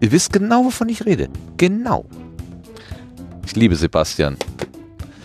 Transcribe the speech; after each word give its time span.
Ihr 0.00 0.12
wisst 0.12 0.32
genau, 0.32 0.64
wovon 0.64 0.88
ich 0.88 1.06
rede. 1.06 1.28
Genau. 1.56 2.04
Ich 3.46 3.56
liebe 3.56 3.76
Sebastian. 3.76 4.36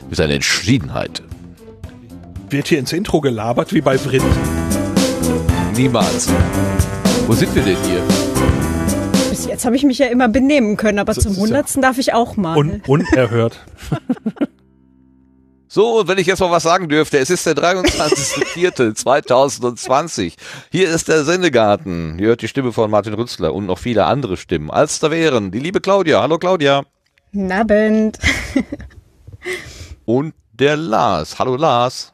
Mit 0.07 0.17
seiner 0.17 0.33
Entschiedenheit. 0.33 1.21
Wird 2.49 2.67
hier 2.67 2.79
ins 2.79 2.93
Intro 2.93 3.21
gelabert 3.21 3.73
wie 3.73 3.81
bei 3.81 3.97
Brit. 3.97 4.23
Niemals. 5.75 6.29
Wo 7.27 7.33
sind 7.33 7.53
wir 7.53 7.61
denn 7.61 7.77
hier? 7.83 8.01
Bis 9.29 9.45
jetzt 9.45 9.65
habe 9.65 9.75
ich 9.75 9.83
mich 9.83 9.99
ja 9.99 10.07
immer 10.07 10.27
benehmen 10.27 10.77
können, 10.77 10.99
aber 10.99 11.13
So 11.13 11.21
zum 11.21 11.31
es 11.31 11.37
ja. 11.37 11.43
Hundertsten 11.43 11.81
darf 11.81 11.97
ich 11.97 12.13
auch 12.13 12.37
mal. 12.37 12.57
Un 12.57 12.81
unerhört. 12.87 13.59
So, 15.71 15.99
und 15.99 16.07
wenn 16.07 16.17
ich 16.17 16.25
jetzt 16.25 16.39
mal 16.39 16.49
was 16.49 16.63
sagen 16.63 16.89
dürfte, 16.89 17.19
es 17.19 17.29
ist 17.29 17.45
der 17.45 17.53
23.04.2020. 17.53 20.33
Hier 20.71 20.89
ist 20.89 21.07
der 21.07 21.23
Sendegarten. 21.23 22.17
Ihr 22.17 22.29
hört 22.29 22.41
die 22.41 22.47
Stimme 22.47 22.73
von 22.73 22.89
Martin 22.89 23.13
Rützler 23.13 23.53
und 23.53 23.67
noch 23.67 23.77
viele 23.77 24.05
andere 24.05 24.35
Stimmen. 24.35 24.71
Als 24.71 24.97
da 24.97 25.11
wären 25.11 25.51
die 25.51 25.59
liebe 25.59 25.79
Claudia. 25.79 26.23
Hallo 26.23 26.39
Claudia. 26.39 26.85
Guten 27.31 27.51
Abend. 27.51 28.17
Und 30.05 30.33
der 30.53 30.75
Lars. 30.75 31.37
Hallo 31.37 31.55
Lars. 31.55 32.13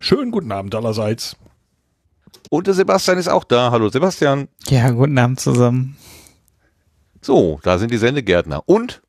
Schönen 0.00 0.30
guten 0.30 0.50
Abend 0.50 0.74
allerseits. 0.74 1.36
Und 2.48 2.66
der 2.66 2.72
Sebastian 2.72 3.18
ist 3.18 3.28
auch 3.28 3.44
da. 3.44 3.72
Hallo 3.72 3.90
Sebastian. 3.90 4.48
Ja, 4.68 4.88
guten 4.88 5.18
Abend 5.18 5.38
zusammen. 5.38 5.98
So, 7.20 7.60
da 7.62 7.76
sind 7.76 7.90
die 7.90 7.98
Sendegärtner. 7.98 8.62
Und 8.64 9.02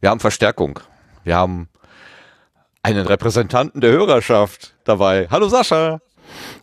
wir 0.00 0.10
haben 0.10 0.18
Verstärkung. 0.18 0.80
Wir 1.22 1.36
haben 1.36 1.68
einen 2.86 3.04
Repräsentanten 3.04 3.80
der 3.80 3.90
Hörerschaft 3.90 4.74
dabei. 4.84 5.26
Hallo 5.28 5.48
Sascha. 5.48 5.98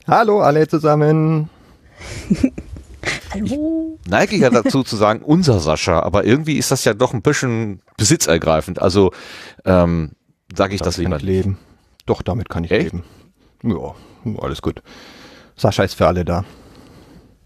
Hallo 0.07 0.39
alle 0.39 0.65
zusammen. 0.69 1.49
Hallo. 3.33 3.99
Neige 4.07 4.35
ich 4.35 4.41
ja 4.41 4.49
dazu 4.49 4.83
zu 4.83 4.95
sagen, 4.95 5.21
unser 5.21 5.59
Sascha, 5.59 5.99
aber 5.99 6.23
irgendwie 6.23 6.57
ist 6.57 6.71
das 6.71 6.85
ja 6.85 6.93
doch 6.93 7.13
ein 7.13 7.21
bisschen 7.21 7.81
besitzergreifend. 7.97 8.81
Also 8.81 9.11
ähm, 9.65 10.13
sage 10.55 10.75
ich 10.75 10.81
das 10.81 10.95
kann 10.95 11.03
lieber. 11.03 11.17
ich 11.17 11.23
leben. 11.23 11.57
Doch, 12.05 12.21
damit 12.21 12.47
kann 12.49 12.63
ich 12.63 12.71
Echt? 12.71 12.93
leben. 12.93 13.03
Ja, 13.63 13.93
alles 14.41 14.61
gut. 14.61 14.81
Sascha 15.57 15.83
ist 15.83 15.95
für 15.95 16.07
alle 16.07 16.23
da. 16.23 16.45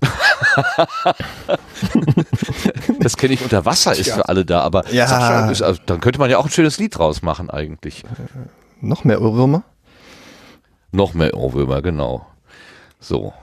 Das 2.99 3.15
kenne 3.17 3.33
ich 3.33 3.41
unter 3.41 3.65
Wasser 3.65 3.93
ist 3.93 4.03
Tja. 4.03 4.15
für 4.15 4.27
alle 4.29 4.43
da, 4.45 4.61
aber 4.61 4.91
Ja. 4.91 5.07
Sascha 5.07 5.49
ist, 5.51 5.61
also, 5.61 5.81
dann 5.85 5.99
könnte 6.01 6.19
man 6.19 6.29
ja 6.29 6.37
auch 6.37 6.45
ein 6.45 6.51
schönes 6.51 6.77
Lied 6.77 6.97
draus 6.97 7.21
machen 7.21 7.49
eigentlich. 7.49 8.03
Noch 8.81 9.03
mehr 9.03 9.21
Ohrwürmer? 9.21 9.63
Noch 10.91 11.13
mehr 11.13 11.35
Ohrwürmer, 11.35 11.81
genau. 11.81 12.25
So. 12.99 13.33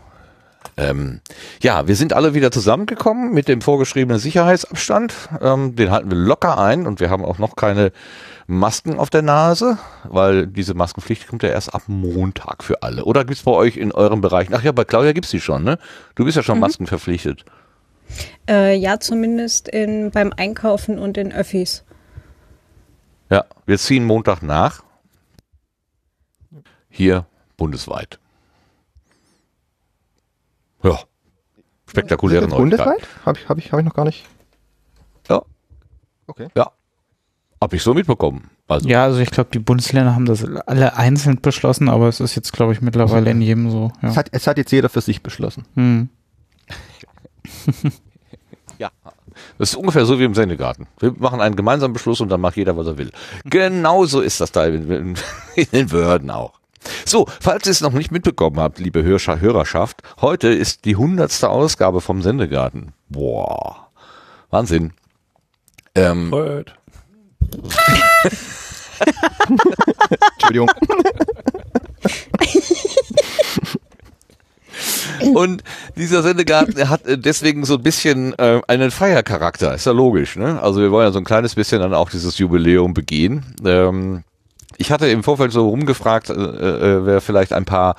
Ähm, 0.76 1.20
ja, 1.62 1.86
wir 1.86 1.94
sind 1.94 2.12
alle 2.12 2.34
wieder 2.34 2.50
zusammengekommen 2.50 3.32
mit 3.32 3.46
dem 3.46 3.60
vorgeschriebenen 3.60 4.18
Sicherheitsabstand. 4.18 5.14
Ähm, 5.40 5.76
den 5.76 5.90
halten 5.90 6.10
wir 6.10 6.18
locker 6.18 6.58
ein 6.58 6.86
und 6.86 7.00
wir 7.00 7.10
haben 7.10 7.24
auch 7.24 7.38
noch 7.38 7.54
keine 7.54 7.92
Masken 8.46 8.98
auf 8.98 9.08
der 9.08 9.22
Nase, 9.22 9.78
weil 10.04 10.46
diese 10.46 10.74
Maskenpflicht 10.74 11.28
kommt 11.28 11.42
ja 11.42 11.50
erst 11.50 11.74
ab 11.74 11.82
Montag 11.86 12.64
für 12.64 12.82
alle. 12.82 13.04
Oder 13.04 13.24
gibt's 13.24 13.44
bei 13.44 13.52
euch 13.52 13.76
in 13.76 13.92
euren 13.92 14.20
Bereichen? 14.20 14.54
Ach 14.54 14.62
ja, 14.62 14.72
bei 14.72 14.84
Claudia 14.84 15.12
gibt's 15.12 15.30
die 15.30 15.40
schon, 15.40 15.62
ne? 15.62 15.78
Du 16.14 16.24
bist 16.24 16.36
ja 16.36 16.42
schon 16.42 16.58
Masken 16.58 16.86
verpflichtet. 16.86 17.44
Äh, 18.48 18.76
ja, 18.76 19.00
zumindest 19.00 19.68
in, 19.68 20.10
beim 20.10 20.32
Einkaufen 20.36 20.98
und 20.98 21.16
in 21.16 21.32
Öffis. 21.32 21.84
Ja, 23.30 23.44
wir 23.66 23.78
ziehen 23.78 24.04
Montag 24.04 24.42
nach. 24.42 24.82
Hier 26.96 27.26
bundesweit. 27.56 28.20
Ja. 30.84 31.00
Spektakuläre 31.88 32.42
Neuigkeit. 32.42 32.58
Bundesweit? 32.58 33.08
Habe 33.26 33.38
ich, 33.38 33.48
hab 33.48 33.58
ich, 33.58 33.72
hab 33.72 33.78
ich 33.80 33.84
noch 33.84 33.94
gar 33.94 34.04
nicht. 34.04 34.24
Ja. 35.28 35.42
Okay. 36.28 36.48
Ja. 36.54 36.70
Hab 37.60 37.72
ich 37.72 37.82
so 37.82 37.94
mitbekommen. 37.94 38.48
Also, 38.68 38.88
Ja, 38.88 39.02
also 39.02 39.18
ich 39.18 39.32
glaube, 39.32 39.50
die 39.52 39.58
Bundesländer 39.58 40.14
haben 40.14 40.24
das 40.26 40.44
alle 40.44 40.96
einzeln 40.96 41.40
beschlossen, 41.40 41.88
aber 41.88 42.06
es 42.08 42.20
ist 42.20 42.36
jetzt, 42.36 42.52
glaube 42.52 42.72
ich, 42.72 42.80
mittlerweile 42.80 43.28
in 43.32 43.40
jedem 43.40 43.70
so. 43.70 43.90
Es, 44.00 44.14
Ja. 44.14 44.16
hat, 44.16 44.28
es 44.30 44.46
hat 44.46 44.56
jetzt 44.56 44.70
jeder 44.70 44.88
für 44.88 45.00
sich 45.00 45.20
beschlossen. 45.20 45.64
Hm. 45.74 46.08
ja. 48.78 48.90
Das 49.58 49.70
ist 49.70 49.74
ungefähr 49.76 50.06
so 50.06 50.20
wie 50.20 50.24
im 50.24 50.34
Sendegarten. 50.34 50.86
Wir 51.00 51.12
machen 51.18 51.40
einen 51.40 51.56
gemeinsamen 51.56 51.92
Beschluss 51.92 52.20
und 52.20 52.28
dann 52.28 52.40
macht 52.40 52.56
jeder, 52.56 52.76
was 52.76 52.86
er 52.86 52.98
will. 52.98 53.10
Genauso 53.44 54.20
ist 54.20 54.40
das 54.40 54.52
da 54.52 54.66
in, 54.66 54.88
in, 54.88 55.14
in 55.56 55.66
den 55.72 55.88
Behörden 55.88 56.30
auch. 56.30 56.60
So, 57.04 57.26
falls 57.40 57.66
ihr 57.66 57.72
es 57.72 57.80
noch 57.80 57.92
nicht 57.92 58.10
mitbekommen 58.10 58.58
habt, 58.60 58.78
liebe 58.78 59.02
Hörerschaft, 59.02 60.02
heute 60.20 60.48
ist 60.48 60.84
die 60.84 60.96
hundertste 60.96 61.48
Ausgabe 61.48 62.00
vom 62.00 62.22
Sendegarten. 62.22 62.92
Boah. 63.08 63.88
Wahnsinn. 64.50 64.92
Ähm, 65.94 66.30
Freud. 66.30 66.72
Entschuldigung. 70.34 70.70
Und 75.34 75.62
dieser 75.96 76.22
Sendegarten 76.22 76.88
hat 76.88 77.06
äh, 77.06 77.18
deswegen 77.18 77.64
so 77.64 77.74
ein 77.74 77.82
bisschen 77.82 78.38
äh, 78.38 78.60
einen 78.66 78.90
Feiercharakter, 78.90 79.74
ist 79.74 79.86
ja 79.86 79.92
logisch, 79.92 80.36
ne? 80.36 80.60
Also 80.60 80.80
wir 80.80 80.90
wollen 80.90 81.06
ja 81.06 81.12
so 81.12 81.18
ein 81.18 81.24
kleines 81.24 81.54
bisschen 81.54 81.80
dann 81.80 81.94
auch 81.94 82.10
dieses 82.10 82.38
Jubiläum 82.38 82.94
begehen. 82.94 83.44
Ähm, 83.64 84.24
ich 84.78 84.90
hatte 84.90 85.08
im 85.08 85.22
Vorfeld 85.22 85.52
so 85.52 85.68
rumgefragt, 85.68 86.30
äh, 86.30 86.34
äh, 86.34 87.06
wer 87.06 87.20
vielleicht 87.20 87.52
ein 87.52 87.64
paar 87.64 87.96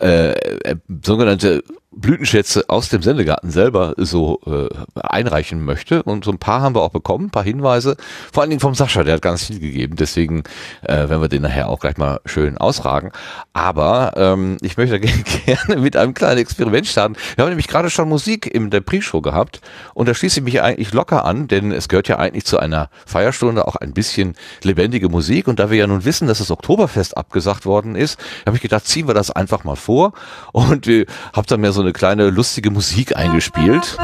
äh, 0.00 0.30
äh, 0.32 0.76
sogenannte 1.04 1.62
Blütenschätze 1.96 2.64
aus 2.68 2.90
dem 2.90 3.02
Sendegarten 3.02 3.50
selber 3.50 3.94
so 3.96 4.40
äh, 4.46 4.68
einreichen 5.00 5.64
möchte. 5.64 6.02
Und 6.02 6.24
so 6.24 6.30
ein 6.30 6.38
paar 6.38 6.60
haben 6.60 6.74
wir 6.74 6.82
auch 6.82 6.90
bekommen, 6.90 7.26
ein 7.26 7.30
paar 7.30 7.42
Hinweise. 7.42 7.96
Vor 8.32 8.42
allen 8.42 8.50
Dingen 8.50 8.60
vom 8.60 8.74
Sascha, 8.74 9.02
der 9.02 9.14
hat 9.14 9.22
ganz 9.22 9.46
viel 9.46 9.58
gegeben. 9.58 9.96
Deswegen 9.96 10.44
äh, 10.82 11.08
werden 11.08 11.22
wir 11.22 11.28
den 11.28 11.42
nachher 11.42 11.68
auch 11.68 11.80
gleich 11.80 11.96
mal 11.96 12.20
schön 12.26 12.58
ausragen. 12.58 13.12
Aber 13.54 14.12
ähm, 14.16 14.58
ich 14.60 14.76
möchte 14.76 15.00
gerne 15.00 15.76
mit 15.76 15.96
einem 15.96 16.12
kleinen 16.12 16.38
Experiment 16.38 16.86
starten. 16.86 17.16
Wir 17.34 17.44
haben 17.44 17.50
nämlich 17.50 17.68
gerade 17.68 17.88
schon 17.88 18.08
Musik 18.08 18.46
in 18.46 18.68
der 18.68 18.82
Pre-Show 18.82 19.22
gehabt. 19.22 19.62
Und 19.94 20.06
da 20.06 20.14
schließe 20.14 20.40
ich 20.40 20.44
mich 20.44 20.60
eigentlich 20.60 20.92
locker 20.92 21.24
an, 21.24 21.48
denn 21.48 21.72
es 21.72 21.88
gehört 21.88 22.08
ja 22.08 22.18
eigentlich 22.18 22.44
zu 22.44 22.58
einer 22.58 22.90
Feierstunde 23.06 23.66
auch 23.66 23.76
ein 23.76 23.94
bisschen 23.94 24.34
lebendige 24.62 25.08
Musik. 25.08 25.48
Und 25.48 25.58
da 25.58 25.70
wir 25.70 25.78
ja 25.78 25.86
nun 25.86 26.04
wissen, 26.04 26.28
dass 26.28 26.38
das 26.38 26.50
Oktoberfest 26.50 27.16
abgesagt 27.16 27.64
worden 27.64 27.96
ist, 27.96 28.20
habe 28.44 28.56
ich 28.56 28.62
gedacht, 28.62 28.86
ziehen 28.86 29.08
wir 29.08 29.14
das 29.14 29.30
einfach 29.30 29.64
mal 29.64 29.76
vor. 29.76 30.12
Und 30.52 30.86
äh, 30.88 31.06
habe 31.32 31.46
dann 31.46 31.62
mir 31.62 31.72
so 31.72 31.85
eine 31.86 31.92
kleine 31.92 32.30
lustige 32.30 32.72
Musik 32.72 33.16
eingespielt. 33.16 33.96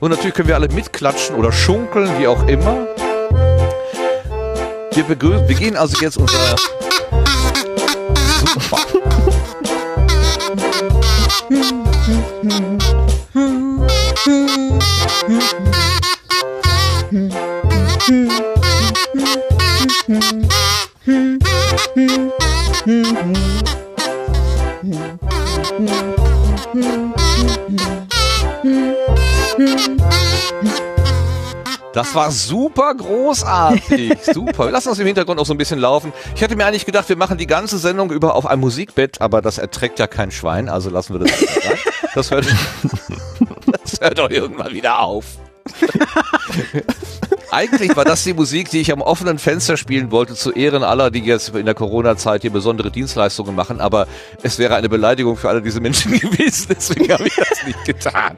Und 0.00 0.10
natürlich 0.10 0.34
können 0.34 0.48
wir 0.48 0.54
alle 0.54 0.68
mitklatschen 0.68 1.36
oder 1.36 1.52
schunkeln, 1.52 2.18
wie 2.18 2.28
auch 2.28 2.46
immer. 2.48 2.86
Wir 4.94 5.04
begrüßen, 5.04 5.46
wir 5.48 5.54
gehen 5.54 5.76
also 5.76 5.98
jetzt 6.00 6.16
unser 6.16 6.56
Super. 8.38 8.78
Das 31.94 32.14
war 32.14 32.30
super 32.30 32.94
großartig. 32.94 34.18
Super. 34.22 34.70
Lass 34.70 34.86
uns 34.86 34.98
im 34.98 35.06
Hintergrund 35.06 35.40
auch 35.40 35.46
so 35.46 35.54
ein 35.54 35.58
bisschen 35.58 35.78
laufen. 35.78 36.12
Ich 36.34 36.42
hatte 36.42 36.56
mir 36.56 36.66
eigentlich 36.66 36.84
gedacht, 36.84 37.08
wir 37.08 37.16
machen 37.16 37.38
die 37.38 37.46
ganze 37.46 37.78
Sendung 37.78 38.10
über 38.10 38.34
auf 38.34 38.44
ein 38.46 38.58
Musikbett, 38.58 39.20
aber 39.20 39.40
das 39.40 39.58
erträgt 39.58 39.98
ja 39.98 40.06
kein 40.06 40.30
Schwein, 40.30 40.68
also 40.68 40.90
lassen 40.90 41.14
wir 41.14 41.20
das. 41.26 41.32
Das 42.14 42.30
hört, 42.30 42.46
hört 44.00 44.18
doch 44.18 44.30
irgendwann 44.30 44.72
wieder 44.72 45.00
auf. 45.00 45.24
Eigentlich 47.50 47.96
war 47.96 48.04
das 48.04 48.24
die 48.24 48.34
Musik, 48.34 48.70
die 48.70 48.80
ich 48.80 48.92
am 48.92 49.00
offenen 49.00 49.38
Fenster 49.38 49.76
spielen 49.76 50.10
wollte, 50.10 50.34
zu 50.34 50.52
Ehren 50.52 50.82
aller, 50.82 51.10
die 51.10 51.20
jetzt 51.20 51.54
in 51.54 51.64
der 51.64 51.74
Corona-Zeit 51.74 52.42
hier 52.42 52.50
besondere 52.50 52.90
Dienstleistungen 52.90 53.54
machen, 53.54 53.80
aber 53.80 54.06
es 54.42 54.58
wäre 54.58 54.74
eine 54.74 54.88
Beleidigung 54.88 55.36
für 55.36 55.48
alle 55.48 55.62
diese 55.62 55.80
Menschen 55.80 56.12
gewesen, 56.18 56.66
deswegen 56.70 57.12
habe 57.12 57.26
ich 57.26 57.36
das 57.36 57.64
nicht 57.64 57.84
getan. 57.84 58.36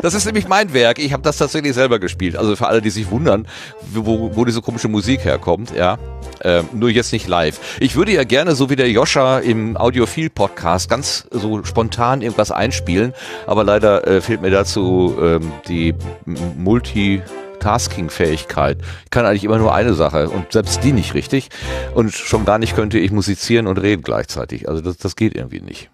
Das 0.00 0.14
ist 0.14 0.24
nämlich 0.24 0.48
mein 0.48 0.72
Werk. 0.74 0.98
Ich 0.98 1.12
habe 1.12 1.22
das 1.22 1.38
tatsächlich 1.38 1.74
selber 1.74 2.00
gespielt. 2.00 2.36
Also 2.36 2.56
für 2.56 2.66
alle, 2.66 2.82
die 2.82 2.90
sich 2.90 3.08
wundern, 3.10 3.46
wo, 3.92 4.34
wo 4.34 4.44
diese 4.44 4.62
komische 4.62 4.88
Musik 4.88 5.24
herkommt, 5.24 5.72
ja. 5.76 5.98
Ähm, 6.44 6.68
nur 6.72 6.90
jetzt 6.90 7.12
nicht 7.12 7.28
live. 7.28 7.78
Ich 7.78 7.94
würde 7.94 8.10
ja 8.12 8.24
gerne, 8.24 8.56
so 8.56 8.68
wie 8.68 8.74
der 8.74 8.90
Joscha 8.90 9.38
im 9.38 9.76
Audiophil-Podcast, 9.76 10.90
ganz 10.90 11.28
so 11.30 11.62
spontan 11.62 12.20
irgendwas 12.20 12.50
einspielen, 12.50 13.14
aber 13.46 13.62
leider 13.62 14.04
äh, 14.08 14.20
fehlt 14.20 14.42
mir 14.42 14.50
dazu 14.50 15.16
ähm, 15.20 15.52
die 15.68 15.94
Multitasking-Fähigkeit. 16.24 18.78
Ich 19.04 19.10
kann 19.10 19.24
eigentlich 19.24 19.44
immer 19.44 19.58
nur 19.58 19.72
eine 19.72 19.94
Sache 19.94 20.30
und 20.30 20.50
selbst 20.50 20.82
die 20.82 20.92
nicht 20.92 21.14
richtig. 21.14 21.50
Und 21.94 22.12
schon 22.12 22.44
gar 22.44 22.58
nicht 22.58 22.74
könnte 22.74 22.98
ich 22.98 23.12
musizieren 23.12 23.68
und 23.68 23.78
reden 23.78 24.02
gleichzeitig. 24.02 24.68
Also 24.68 24.82
das, 24.82 24.96
das 24.96 25.14
geht 25.14 25.36
irgendwie 25.36 25.60
nicht. 25.60 25.90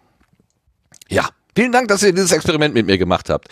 Ja, 1.10 1.28
vielen 1.58 1.72
Dank, 1.72 1.88
dass 1.88 2.04
ihr 2.04 2.12
dieses 2.12 2.30
Experiment 2.30 2.72
mit 2.72 2.86
mir 2.86 2.98
gemacht 2.98 3.30
habt. 3.30 3.48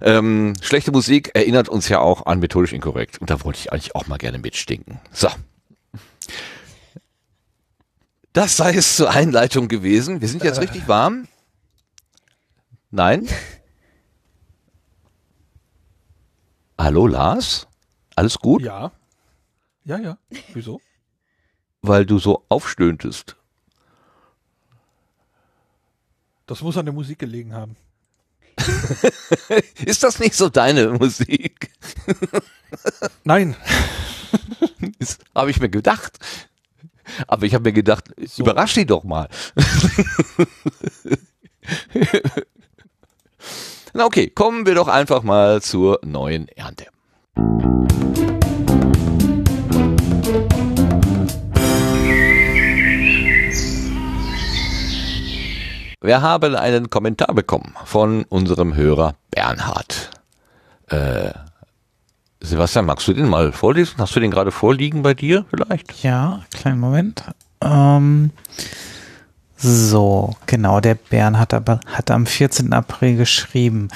Ähm, 0.00 0.54
schlechte 0.60 0.92
Musik 0.92 1.32
erinnert 1.34 1.68
uns 1.68 1.88
ja 1.88 1.98
auch 1.98 2.26
an 2.26 2.38
methodisch 2.38 2.72
inkorrekt. 2.72 3.20
Und 3.20 3.30
da 3.30 3.42
wollte 3.42 3.58
ich 3.58 3.72
eigentlich 3.72 3.96
auch 3.96 4.06
mal 4.06 4.16
gerne 4.16 4.38
mitstinken. 4.38 5.00
So. 5.10 5.28
Das 8.32 8.56
sei 8.56 8.74
es 8.76 8.94
zur 8.94 9.10
Einleitung 9.10 9.66
gewesen. 9.66 10.20
Wir 10.20 10.28
sind 10.28 10.44
jetzt 10.44 10.60
richtig 10.60 10.86
warm. 10.86 11.26
Nein? 12.92 13.26
Hallo 16.78 17.08
Lars? 17.08 17.66
Alles 18.14 18.38
gut? 18.38 18.62
Ja. 18.62 18.92
Ja, 19.82 19.98
ja. 19.98 20.16
Wieso? 20.54 20.80
Weil 21.82 22.06
du 22.06 22.20
so 22.20 22.44
aufstöhntest. 22.48 23.37
Das 26.48 26.62
muss 26.62 26.78
an 26.78 26.86
der 26.86 26.94
Musik 26.94 27.18
gelegen 27.18 27.52
haben. 27.52 27.76
Ist 29.84 30.02
das 30.02 30.18
nicht 30.18 30.34
so 30.34 30.48
deine 30.48 30.88
Musik? 30.88 31.70
Nein. 33.24 33.54
Habe 35.34 35.50
ich 35.50 35.60
mir 35.60 35.68
gedacht. 35.68 36.18
Aber 37.26 37.44
ich 37.44 37.54
habe 37.54 37.64
mir 37.64 37.72
gedacht, 37.72 38.04
So. 38.26 38.42
überrasch 38.42 38.74
die 38.74 38.86
doch 38.86 39.04
mal. 39.04 39.28
Na 43.92 44.04
okay, 44.04 44.28
kommen 44.28 44.66
wir 44.66 44.74
doch 44.74 44.88
einfach 44.88 45.22
mal 45.22 45.62
zur 45.62 46.00
neuen 46.02 46.48
Ernte. 46.48 46.86
Wir 56.00 56.22
haben 56.22 56.54
einen 56.54 56.90
Kommentar 56.90 57.34
bekommen 57.34 57.74
von 57.84 58.22
unserem 58.28 58.76
Hörer 58.76 59.16
Bernhard. 59.32 60.10
Äh, 60.86 61.32
Sebastian, 62.40 62.86
magst 62.86 63.08
du 63.08 63.14
den 63.14 63.28
mal 63.28 63.50
vorlesen? 63.50 63.94
Hast 63.98 64.14
du 64.14 64.20
den 64.20 64.30
gerade 64.30 64.52
vorliegen 64.52 65.02
bei 65.02 65.14
dir 65.14 65.44
vielleicht? 65.50 66.04
Ja, 66.04 66.42
kleinen 66.54 66.78
Moment. 66.78 67.24
Ähm, 67.60 68.30
so, 69.56 70.36
genau, 70.46 70.78
der 70.78 70.94
Bernhard 70.94 71.52
aber, 71.52 71.80
hat 71.86 72.12
am 72.12 72.26
14. 72.26 72.72
April 72.72 73.16
geschrieben. 73.16 73.88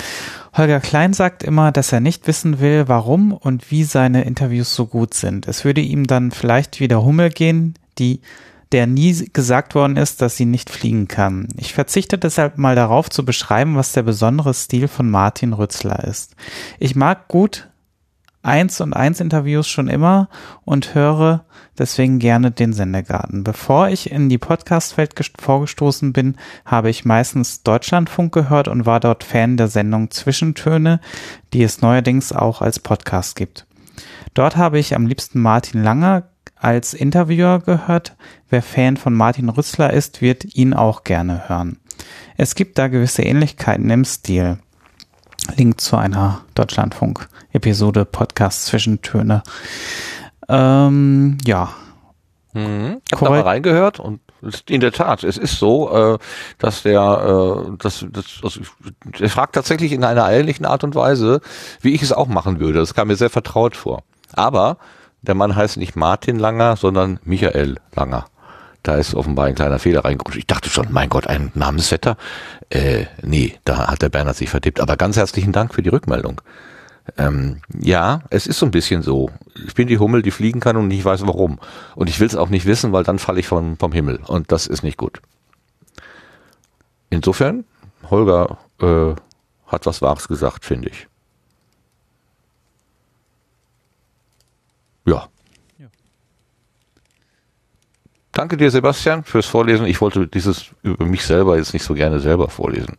Holger 0.57 0.81
Klein 0.81 1.13
sagt 1.13 1.45
immer, 1.45 1.71
dass 1.71 1.93
er 1.93 2.01
nicht 2.01 2.27
wissen 2.27 2.59
will, 2.59 2.89
warum 2.89 3.33
und 3.33 3.71
wie 3.71 3.85
seine 3.85 4.25
Interviews 4.25 4.75
so 4.75 4.87
gut 4.87 5.15
sind. 5.15 5.47
Es 5.47 5.65
würde 5.65 5.81
ihm 5.81 6.09
dann 6.09 6.33
vielleicht 6.33 6.81
wieder 6.81 7.05
Hummel 7.05 7.31
gehen, 7.31 7.75
die 8.01 8.21
der 8.73 8.87
nie 8.87 9.29
gesagt 9.33 9.75
worden 9.75 9.97
ist, 9.97 10.23
dass 10.23 10.37
sie 10.37 10.47
nicht 10.47 10.71
fliegen 10.71 11.09
kann. 11.09 11.49
Ich 11.57 11.75
verzichte 11.75 12.19
deshalb 12.19 12.59
mal 12.59 12.75
darauf 12.75 13.11
zu 13.11 13.25
beschreiben, 13.25 13.77
was 13.77 13.93
der 13.93 14.03
besondere 14.03 14.55
Stil 14.55 14.89
von 14.89 15.11
Martin 15.11 15.53
Rützler 15.53 16.05
ist. 16.05 16.35
Ich 16.79 16.97
mag 16.97 17.29
gut 17.29 17.69
eins 18.43 18.81
und 18.81 18.93
eins 18.93 19.21
Interviews 19.21 19.69
schon 19.69 19.89
immer 19.89 20.29
und 20.65 20.95
höre 20.95 21.45
deswegen 21.79 22.19
gerne 22.19 22.51
den 22.51 22.73
Sendegarten. 22.73 23.45
Bevor 23.45 23.89
ich 23.89 24.11
in 24.11 24.29
die 24.29 24.39
Podcast-Welt 24.39 25.15
gest- 25.15 25.41
vorgestoßen 25.41 26.13
bin, 26.13 26.37
habe 26.65 26.91
ich 26.91 27.05
meistens 27.05 27.63
Deutschlandfunk 27.63 28.33
gehört 28.35 28.69
und 28.69 28.85
war 28.85 29.01
dort 29.01 29.23
Fan 29.23 29.57
der 29.57 29.69
Sendung 29.69 30.11
Zwischentöne, 30.11 31.01
die 31.53 31.63
es 31.63 31.83
neuerdings 31.83 32.33
auch 32.33 32.63
als 32.63 32.81
Podcast 32.81 33.37
gibt. 33.37 33.67
Dort 34.35 34.57
habe 34.57 34.79
ich 34.79 34.95
am 34.95 35.07
liebsten 35.07 35.41
Martin 35.41 35.83
Langer 35.83 36.25
als 36.63 36.95
Interviewer 36.95 37.61
gehört. 37.61 38.17
Wer 38.49 38.63
Fan 38.63 38.97
von 38.97 39.15
Martin 39.15 39.49
Rützler 39.49 39.93
ist, 39.93 40.23
wird 40.23 40.55
ihn 40.55 40.75
auch 40.75 41.05
gerne 41.05 41.49
hören. 41.49 41.79
Es 42.37 42.55
gibt 42.55 42.79
da 42.79 42.89
gewisse 42.89 43.23
Ähnlichkeiten 43.23 43.91
im 43.91 44.05
Stil. 44.05 44.59
Link 45.57 45.81
zu 45.81 45.97
einer 45.97 46.43
Deutschlandfunk-Episode 46.55 48.05
Podcast 48.05 48.67
Zwischentöne. 48.67 49.43
Ähm, 50.49 51.39
ja, 51.45 51.71
Mhm. 52.55 53.01
Ich 53.07 53.13
habe 53.13 53.25
da 53.25 53.31
mal 53.31 53.41
reingehört 53.41 53.99
und 53.99 54.21
in 54.69 54.81
der 54.81 54.93
Tat, 54.93 55.25
es 55.25 55.39
ist 55.39 55.59
so, 55.59 55.91
äh, 55.91 56.19
dass 56.59 56.83
der, 56.83 57.01
äh, 57.01 57.77
dass, 57.79 58.05
das, 58.11 58.41
also, 58.43 58.61
er 59.19 59.31
fragt 59.31 59.55
tatsächlich 59.55 59.93
in 59.93 60.05
einer 60.05 60.31
ähnlichen 60.31 60.67
Art 60.67 60.85
und 60.85 60.95
Weise, 60.95 61.41
wie 61.81 61.95
ich 61.95 62.03
es 62.03 62.13
auch 62.13 62.27
machen 62.27 62.61
würde. 62.61 62.81
Das 62.81 62.93
kam 62.93 63.09
mir 63.09 63.17
sehr 63.17 63.31
vertraut 63.31 63.77
vor. 63.77 64.03
Aber 64.35 64.77
der 65.23 65.35
Mann 65.35 65.57
heißt 65.57 65.77
nicht 65.77 65.97
Martin 65.97 66.39
Langer, 66.39 66.77
sondern 66.77 67.21
Michael 67.25 67.79
Langer. 67.95 68.27
Da 68.83 68.97
ist 68.97 69.15
offenbar 69.15 69.47
ein 69.47 69.55
kleiner 69.55 69.79
Fehler 69.79 70.05
reingerutscht. 70.05 70.39
Ich 70.39 70.47
dachte 70.47 70.69
schon, 70.69 70.89
mein 70.91 71.09
Gott, 71.09 71.29
ein 71.29 71.53
Namensvetter. 71.55 72.17
Äh, 72.69 73.07
nee, 73.23 73.55
da 73.65 73.87
hat 73.87 74.03
der 74.03 74.09
Bernhard 74.09 74.37
sich 74.37 74.51
vertippt. 74.51 74.81
Aber 74.81 74.97
ganz 74.97 75.17
herzlichen 75.17 75.53
Dank 75.53 75.73
für 75.73 75.83
die 75.83 75.89
Rückmeldung. 75.89 76.41
Ähm, 77.17 77.61
ja, 77.79 78.23
es 78.31 78.49
ist 78.49 78.59
so 78.59 78.67
ein 78.67 78.73
bisschen 78.73 79.03
so. 79.03 79.31
Ich 79.67 79.75
bin 79.75 79.87
die 79.87 79.99
Hummel, 79.99 80.23
die 80.23 80.33
fliegen 80.33 80.59
kann 80.59 80.77
und 80.77 80.91
ich 80.91 81.05
weiß 81.05 81.25
warum. 81.27 81.61
Und 81.95 82.09
ich 82.09 82.19
will 82.19 82.27
es 82.27 82.35
auch 82.35 82.49
nicht 82.49 82.67
wissen, 82.67 82.93
weil 82.93 83.05
dann 83.05 83.21
falle 83.21 83.39
ich 83.39 83.47
vom, 83.47 83.77
vom 83.77 83.93
Himmel. 83.93 84.21
Und 84.27 84.51
das 84.51 84.67
ist 84.67 84.83
nicht 84.83 84.99
gut. 84.99 85.21
Insofern, 87.11 87.65
Holger 88.11 88.59
äh, 88.81 89.15
hat 89.67 89.87
was 89.87 90.03
Wahres 90.03 90.27
gesagt, 90.27 90.65
finde 90.65 90.89
ich. 90.89 91.07
Ja. 95.05 95.29
Danke 98.33 98.57
dir, 98.57 98.71
Sebastian, 98.71 99.25
fürs 99.25 99.47
Vorlesen. 99.47 99.87
Ich 99.87 100.01
wollte 100.01 100.27
dieses 100.27 100.67
über 100.83 101.05
mich 101.05 101.25
selber 101.25 101.59
jetzt 101.59 101.75
nicht 101.75 101.85
so 101.85 101.95
gerne 101.95 102.19
selber 102.19 102.49
vorlesen. 102.49 102.97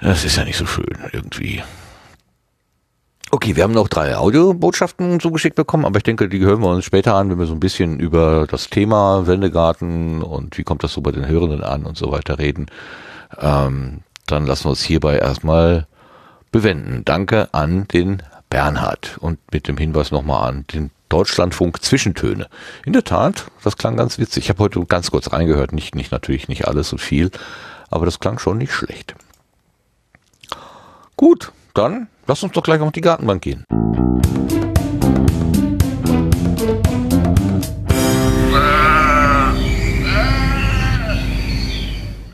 Das 0.00 0.24
ist 0.24 0.36
ja 0.36 0.44
nicht 0.44 0.58
so 0.58 0.66
schön 0.66 0.98
irgendwie. 1.12 1.62
Okay, 3.30 3.56
wir 3.56 3.64
haben 3.64 3.72
noch 3.72 3.88
drei 3.88 4.16
Audiobotschaften 4.16 5.20
zugeschickt 5.20 5.56
bekommen, 5.56 5.84
aber 5.84 5.98
ich 5.98 6.02
denke, 6.02 6.28
die 6.28 6.40
hören 6.40 6.60
wir 6.60 6.68
uns 6.68 6.84
später 6.84 7.14
an, 7.14 7.30
wenn 7.30 7.38
wir 7.38 7.46
so 7.46 7.52
ein 7.52 7.60
bisschen 7.60 8.00
über 8.00 8.46
das 8.46 8.70
Thema 8.70 9.26
Wendegarten 9.26 10.22
und 10.22 10.56
wie 10.56 10.64
kommt 10.64 10.82
das 10.82 10.92
so 10.92 11.02
bei 11.02 11.10
den 11.10 11.26
Hörenden 11.26 11.62
an 11.62 11.84
und 11.84 11.96
so 11.96 12.10
weiter 12.10 12.38
reden. 12.38 12.66
Ähm, 13.38 14.00
dann 14.26 14.46
lassen 14.46 14.64
wir 14.64 14.70
uns 14.70 14.82
hierbei 14.82 15.18
erstmal 15.18 15.86
bewenden. 16.52 17.04
Danke 17.04 17.52
an 17.52 17.86
den 17.88 18.22
Bernhard 18.50 19.18
und 19.20 19.38
mit 19.52 19.68
dem 19.68 19.76
Hinweis 19.76 20.10
nochmal 20.10 20.48
an 20.48 20.64
den 20.72 20.90
Deutschlandfunk 21.08 21.82
Zwischentöne. 21.82 22.48
In 22.84 22.92
der 22.92 23.04
Tat, 23.04 23.46
das 23.64 23.76
klang 23.76 23.96
ganz 23.96 24.18
witzig. 24.18 24.44
Ich 24.44 24.50
habe 24.50 24.62
heute 24.62 24.84
ganz 24.84 25.10
kurz 25.10 25.32
reingehört, 25.32 25.72
nicht, 25.72 25.94
nicht 25.94 26.12
natürlich 26.12 26.48
nicht 26.48 26.66
alles 26.66 26.92
und 26.92 27.00
viel, 27.00 27.30
aber 27.90 28.04
das 28.04 28.20
klang 28.20 28.38
schon 28.38 28.58
nicht 28.58 28.72
schlecht. 28.72 29.14
Gut, 31.16 31.52
dann 31.74 32.08
lass 32.26 32.42
uns 32.42 32.52
doch 32.52 32.62
gleich 32.62 32.80
auf 32.80 32.92
die 32.92 33.00
Gartenbank 33.00 33.42
gehen. 33.42 33.64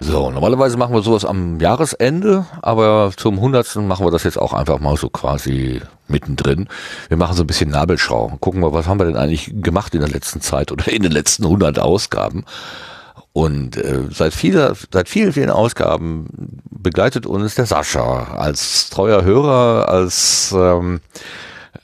So, 0.00 0.30
normalerweise 0.30 0.76
machen 0.76 0.94
wir 0.94 1.02
sowas 1.02 1.24
am 1.24 1.58
Jahresende, 1.58 2.46
aber 2.62 3.10
zum 3.16 3.34
100. 3.34 3.76
machen 3.76 4.06
wir 4.06 4.10
das 4.10 4.24
jetzt 4.24 4.38
auch 4.38 4.52
einfach 4.52 4.78
mal 4.78 4.96
so 4.96 5.08
quasi 5.08 5.80
mittendrin. 6.08 6.68
Wir 7.08 7.16
machen 7.16 7.36
so 7.36 7.42
ein 7.42 7.46
bisschen 7.46 7.70
Nabelschau. 7.70 8.36
Gucken 8.40 8.60
wir, 8.60 8.72
was 8.72 8.86
haben 8.86 9.00
wir 9.00 9.06
denn 9.06 9.16
eigentlich 9.16 9.52
gemacht 9.54 9.94
in 9.94 10.00
der 10.00 10.10
letzten 10.10 10.40
Zeit 10.40 10.72
oder 10.72 10.88
in 10.90 11.02
den 11.02 11.12
letzten 11.12 11.44
100 11.44 11.78
Ausgaben. 11.78 12.44
Und 13.32 13.76
äh, 13.76 14.02
seit, 14.10 14.32
vieler, 14.32 14.76
seit 14.92 15.08
vielen, 15.08 15.32
vielen 15.32 15.50
Ausgaben 15.50 16.60
begleitet 16.70 17.26
uns 17.26 17.56
der 17.56 17.66
Sascha 17.66 18.34
als 18.36 18.90
treuer 18.90 19.24
Hörer, 19.24 19.88
als 19.88 20.54
ähm, 20.56 21.00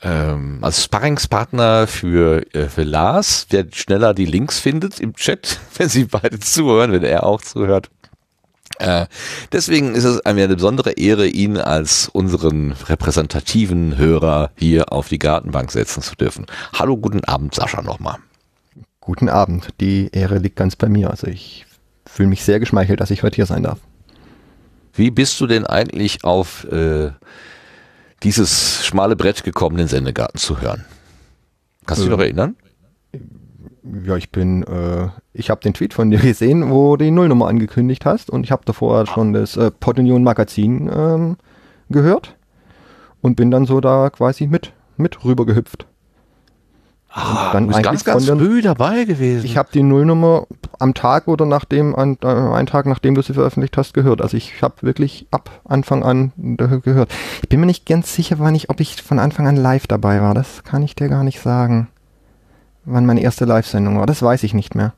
ähm, 0.02 0.58
als 0.62 0.84
Sparringspartner 0.84 1.86
für, 1.86 2.42
äh, 2.54 2.68
für 2.68 2.84
Lars, 2.84 3.46
der 3.48 3.66
schneller 3.72 4.14
die 4.14 4.24
Links 4.24 4.58
findet 4.58 5.00
im 5.00 5.14
Chat, 5.14 5.58
wenn 5.76 5.88
sie 5.88 6.04
beide 6.04 6.38
zuhören, 6.38 6.92
wenn 6.92 7.04
er 7.04 7.24
auch 7.24 7.42
zuhört. 7.42 7.90
Äh, 8.80 9.06
deswegen 9.52 9.94
ist 9.94 10.04
es 10.04 10.20
mir 10.24 10.44
eine 10.44 10.56
besondere 10.56 10.92
Ehre, 10.92 11.26
ihn 11.26 11.58
als 11.58 12.08
unseren 12.08 12.72
repräsentativen 12.72 13.98
Hörer 13.98 14.50
hier 14.56 14.92
auf 14.92 15.08
die 15.08 15.18
Gartenbank 15.18 15.70
setzen 15.70 16.02
zu 16.02 16.16
dürfen. 16.16 16.46
Hallo, 16.72 16.96
guten 16.96 17.22
Abend, 17.24 17.54
Sascha 17.54 17.82
nochmal. 17.82 18.16
Guten 19.00 19.28
Abend. 19.28 19.68
Die 19.80 20.08
Ehre 20.12 20.38
liegt 20.38 20.56
ganz 20.56 20.76
bei 20.76 20.88
mir. 20.88 21.10
Also 21.10 21.26
ich 21.26 21.66
fühle 22.06 22.30
mich 22.30 22.42
sehr 22.42 22.58
geschmeichelt, 22.58 23.00
dass 23.00 23.10
ich 23.10 23.22
heute 23.22 23.36
hier 23.36 23.46
sein 23.46 23.64
darf. 23.64 23.78
Wie 24.94 25.10
bist 25.10 25.38
du 25.40 25.46
denn 25.46 25.66
eigentlich 25.66 26.24
auf 26.24 26.64
äh, 26.64 27.10
dieses 28.22 28.84
schmale 28.84 29.14
Brett 29.14 29.44
gekommen, 29.44 29.76
den 29.76 29.88
Sendegarten 29.88 30.38
zu 30.38 30.60
hören? 30.60 30.84
Kannst 31.86 32.00
du 32.00 32.06
dich 32.06 32.16
noch 32.16 32.22
erinnern? 32.22 32.56
Ja, 34.04 34.16
ich 34.16 34.30
bin, 34.30 34.62
äh, 34.64 35.08
ich 35.32 35.48
habe 35.50 35.60
den 35.62 35.72
Tweet 35.74 35.94
von 35.94 36.10
dir 36.10 36.18
gesehen, 36.20 36.70
wo 36.70 36.96
du 36.96 37.04
die 37.04 37.10
Nullnummer 37.10 37.48
angekündigt 37.48 38.04
hast 38.04 38.30
und 38.30 38.44
ich 38.44 38.52
habe 38.52 38.62
davor 38.64 39.06
schon 39.06 39.32
das 39.32 39.56
äh, 39.56 39.70
Pod 39.70 39.98
Union 39.98 40.22
Magazin 40.22 40.90
ähm, 40.94 41.36
gehört 41.88 42.36
und 43.22 43.36
bin 43.36 43.50
dann 43.50 43.64
so 43.66 43.80
da 43.80 44.10
quasi 44.10 44.46
mit 44.46 44.72
mit 44.96 45.24
rübergehüpft. 45.24 45.86
Ah, 47.12 47.50
dann 47.52 47.64
du 47.64 47.68
bist 47.72 47.82
ganz, 47.82 48.04
ganz 48.04 48.26
der- 48.26 48.36
früh 48.36 48.62
dabei 48.62 49.04
gewesen. 49.04 49.44
Ich 49.44 49.56
habe 49.56 49.70
die 49.72 49.82
Nullnummer 49.82 50.46
am 50.78 50.94
Tag 50.94 51.26
oder 51.26 51.44
nachdem, 51.44 51.96
an, 51.96 52.18
äh, 52.22 52.26
einen 52.26 52.66
Tag 52.66 52.86
nachdem 52.86 53.14
du 53.16 53.22
sie 53.22 53.32
veröffentlicht 53.34 53.76
hast, 53.76 53.94
gehört. 53.94 54.22
Also 54.22 54.36
ich 54.36 54.62
habe 54.62 54.74
wirklich 54.82 55.26
ab 55.32 55.50
Anfang 55.64 56.04
an 56.04 56.32
gehört. 56.36 57.10
Ich 57.42 57.48
bin 57.48 57.58
mir 57.60 57.66
nicht 57.66 57.84
ganz 57.86 58.14
sicher, 58.14 58.36
wann 58.38 58.54
ich, 58.54 58.70
ob 58.70 58.78
ich 58.78 59.02
von 59.02 59.18
Anfang 59.18 59.48
an 59.48 59.56
live 59.56 59.88
dabei 59.88 60.20
war. 60.20 60.34
Das 60.34 60.62
kann 60.62 60.82
ich 60.82 60.94
dir 60.94 61.08
gar 61.08 61.24
nicht 61.24 61.40
sagen. 61.40 61.88
Wann 62.84 63.06
meine 63.06 63.22
erste 63.22 63.44
Live-Sendung 63.44 63.98
war, 63.98 64.06
das 64.06 64.22
weiß 64.22 64.42
ich 64.42 64.54
nicht 64.54 64.74
mehr. 64.74 64.94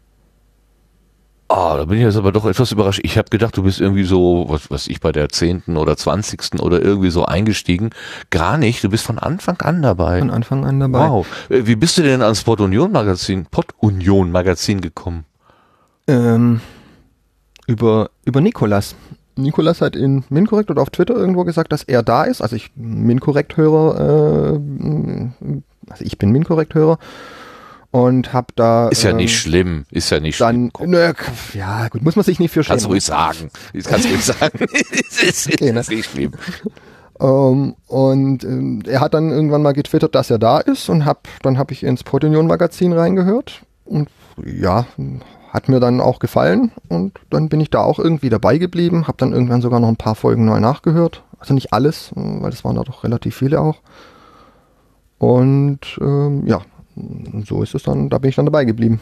Ah, 1.48 1.76
da 1.76 1.84
bin 1.84 1.98
ich 1.98 2.04
jetzt 2.04 2.16
aber 2.16 2.32
doch 2.32 2.46
etwas 2.46 2.72
überrascht. 2.72 3.00
Ich 3.02 3.18
habe 3.18 3.28
gedacht, 3.28 3.54
du 3.58 3.62
bist 3.62 3.78
irgendwie 3.78 4.04
so, 4.04 4.46
was 4.48 4.70
was 4.70 4.86
ich 4.86 5.00
bei 5.00 5.12
der 5.12 5.28
zehnten 5.28 5.76
oder 5.76 5.98
zwanzigsten 5.98 6.60
oder 6.60 6.80
irgendwie 6.80 7.10
so 7.10 7.26
eingestiegen. 7.26 7.90
Gar 8.30 8.56
nicht. 8.56 8.82
Du 8.82 8.88
bist 8.88 9.04
von 9.04 9.18
Anfang 9.18 9.60
an 9.60 9.82
dabei. 9.82 10.20
Von 10.20 10.30
Anfang 10.30 10.64
an 10.64 10.80
dabei. 10.80 11.10
Wow. 11.10 11.26
Äh, 11.50 11.66
Wie 11.66 11.76
bist 11.76 11.98
du 11.98 12.02
denn 12.02 12.22
ans 12.22 12.42
Pod 12.42 12.62
Union 12.62 12.90
Magazin, 12.90 13.44
Pod 13.50 13.66
Union 13.76 14.30
Magazin 14.32 14.80
gekommen? 14.80 15.24
Ähm, 16.06 16.62
über, 17.66 18.08
über 18.24 18.40
Nikolas. 18.40 18.94
Nikolas 19.36 19.82
hat 19.82 19.94
in 19.94 20.24
Minkorrekt 20.30 20.70
oder 20.70 20.80
auf 20.80 20.90
Twitter 20.90 21.14
irgendwo 21.14 21.44
gesagt, 21.44 21.70
dass 21.72 21.82
er 21.82 22.02
da 22.02 22.24
ist. 22.24 22.40
Also 22.40 22.56
ich 22.56 22.70
Minkorrekt-Hörer, 22.76 24.54
äh, 24.54 24.60
also 25.90 26.04
ich 26.04 26.16
bin 26.16 26.30
Minkorrekt-Hörer 26.32 26.98
und 27.92 28.32
habe 28.32 28.48
da 28.56 28.88
Ist 28.88 29.04
ja 29.04 29.10
ähm, 29.10 29.18
nicht 29.18 29.38
schlimm. 29.38 29.84
Ist 29.90 30.10
ja 30.10 30.18
nicht 30.18 30.40
dann, 30.40 30.72
schlimm. 30.76 30.90
Nö, 30.90 31.12
ja 31.52 31.88
gut, 31.88 32.02
muss 32.02 32.16
man 32.16 32.24
sich 32.24 32.40
nicht 32.40 32.50
für 32.50 32.62
Kannst 32.64 32.82
schämen. 32.84 32.92
ruhig 32.92 33.04
sagen. 33.04 33.50
Kannst 33.84 34.08
ruhig 34.08 34.24
sagen. 34.24 34.58
Es 35.10 35.22
ist, 35.22 35.46
Okay, 35.52 35.72
ne? 35.72 35.80
ist 35.80 35.90
nicht 35.90 36.10
schlimm. 36.10 36.32
Ähm, 37.20 37.76
und 37.86 38.44
ähm, 38.44 38.82
er 38.86 39.00
hat 39.00 39.12
dann 39.12 39.30
irgendwann 39.30 39.62
mal 39.62 39.72
getwittert, 39.72 40.14
dass 40.14 40.30
er 40.30 40.38
da 40.38 40.58
ist 40.58 40.88
und 40.88 41.04
hab, 41.04 41.28
dann 41.42 41.58
habe 41.58 41.74
ich 41.74 41.84
ins 41.84 42.02
Portunion 42.02 42.46
Magazin 42.46 42.94
reingehört 42.94 43.62
und 43.84 44.08
ja, 44.42 44.86
hat 45.50 45.68
mir 45.68 45.78
dann 45.78 46.00
auch 46.00 46.18
gefallen 46.18 46.72
und 46.88 47.20
dann 47.28 47.50
bin 47.50 47.60
ich 47.60 47.68
da 47.68 47.80
auch 47.80 47.98
irgendwie 47.98 48.30
dabei 48.30 48.56
geblieben, 48.56 49.06
habe 49.06 49.18
dann 49.18 49.32
irgendwann 49.34 49.60
sogar 49.60 49.80
noch 49.80 49.88
ein 49.88 49.96
paar 49.96 50.14
Folgen 50.14 50.46
neu 50.46 50.60
nachgehört, 50.60 51.22
also 51.38 51.52
nicht 51.52 51.74
alles, 51.74 52.10
weil 52.14 52.50
das 52.50 52.64
waren 52.64 52.76
da 52.76 52.82
doch 52.84 53.04
relativ 53.04 53.36
viele 53.36 53.60
auch. 53.60 53.76
Und 55.18 55.98
ähm, 56.00 56.46
ja, 56.46 56.62
so 57.46 57.62
ist 57.62 57.74
es 57.74 57.82
dann, 57.82 58.08
da 58.08 58.18
bin 58.18 58.30
ich 58.30 58.36
dann 58.36 58.46
dabei 58.46 58.64
geblieben. 58.64 59.00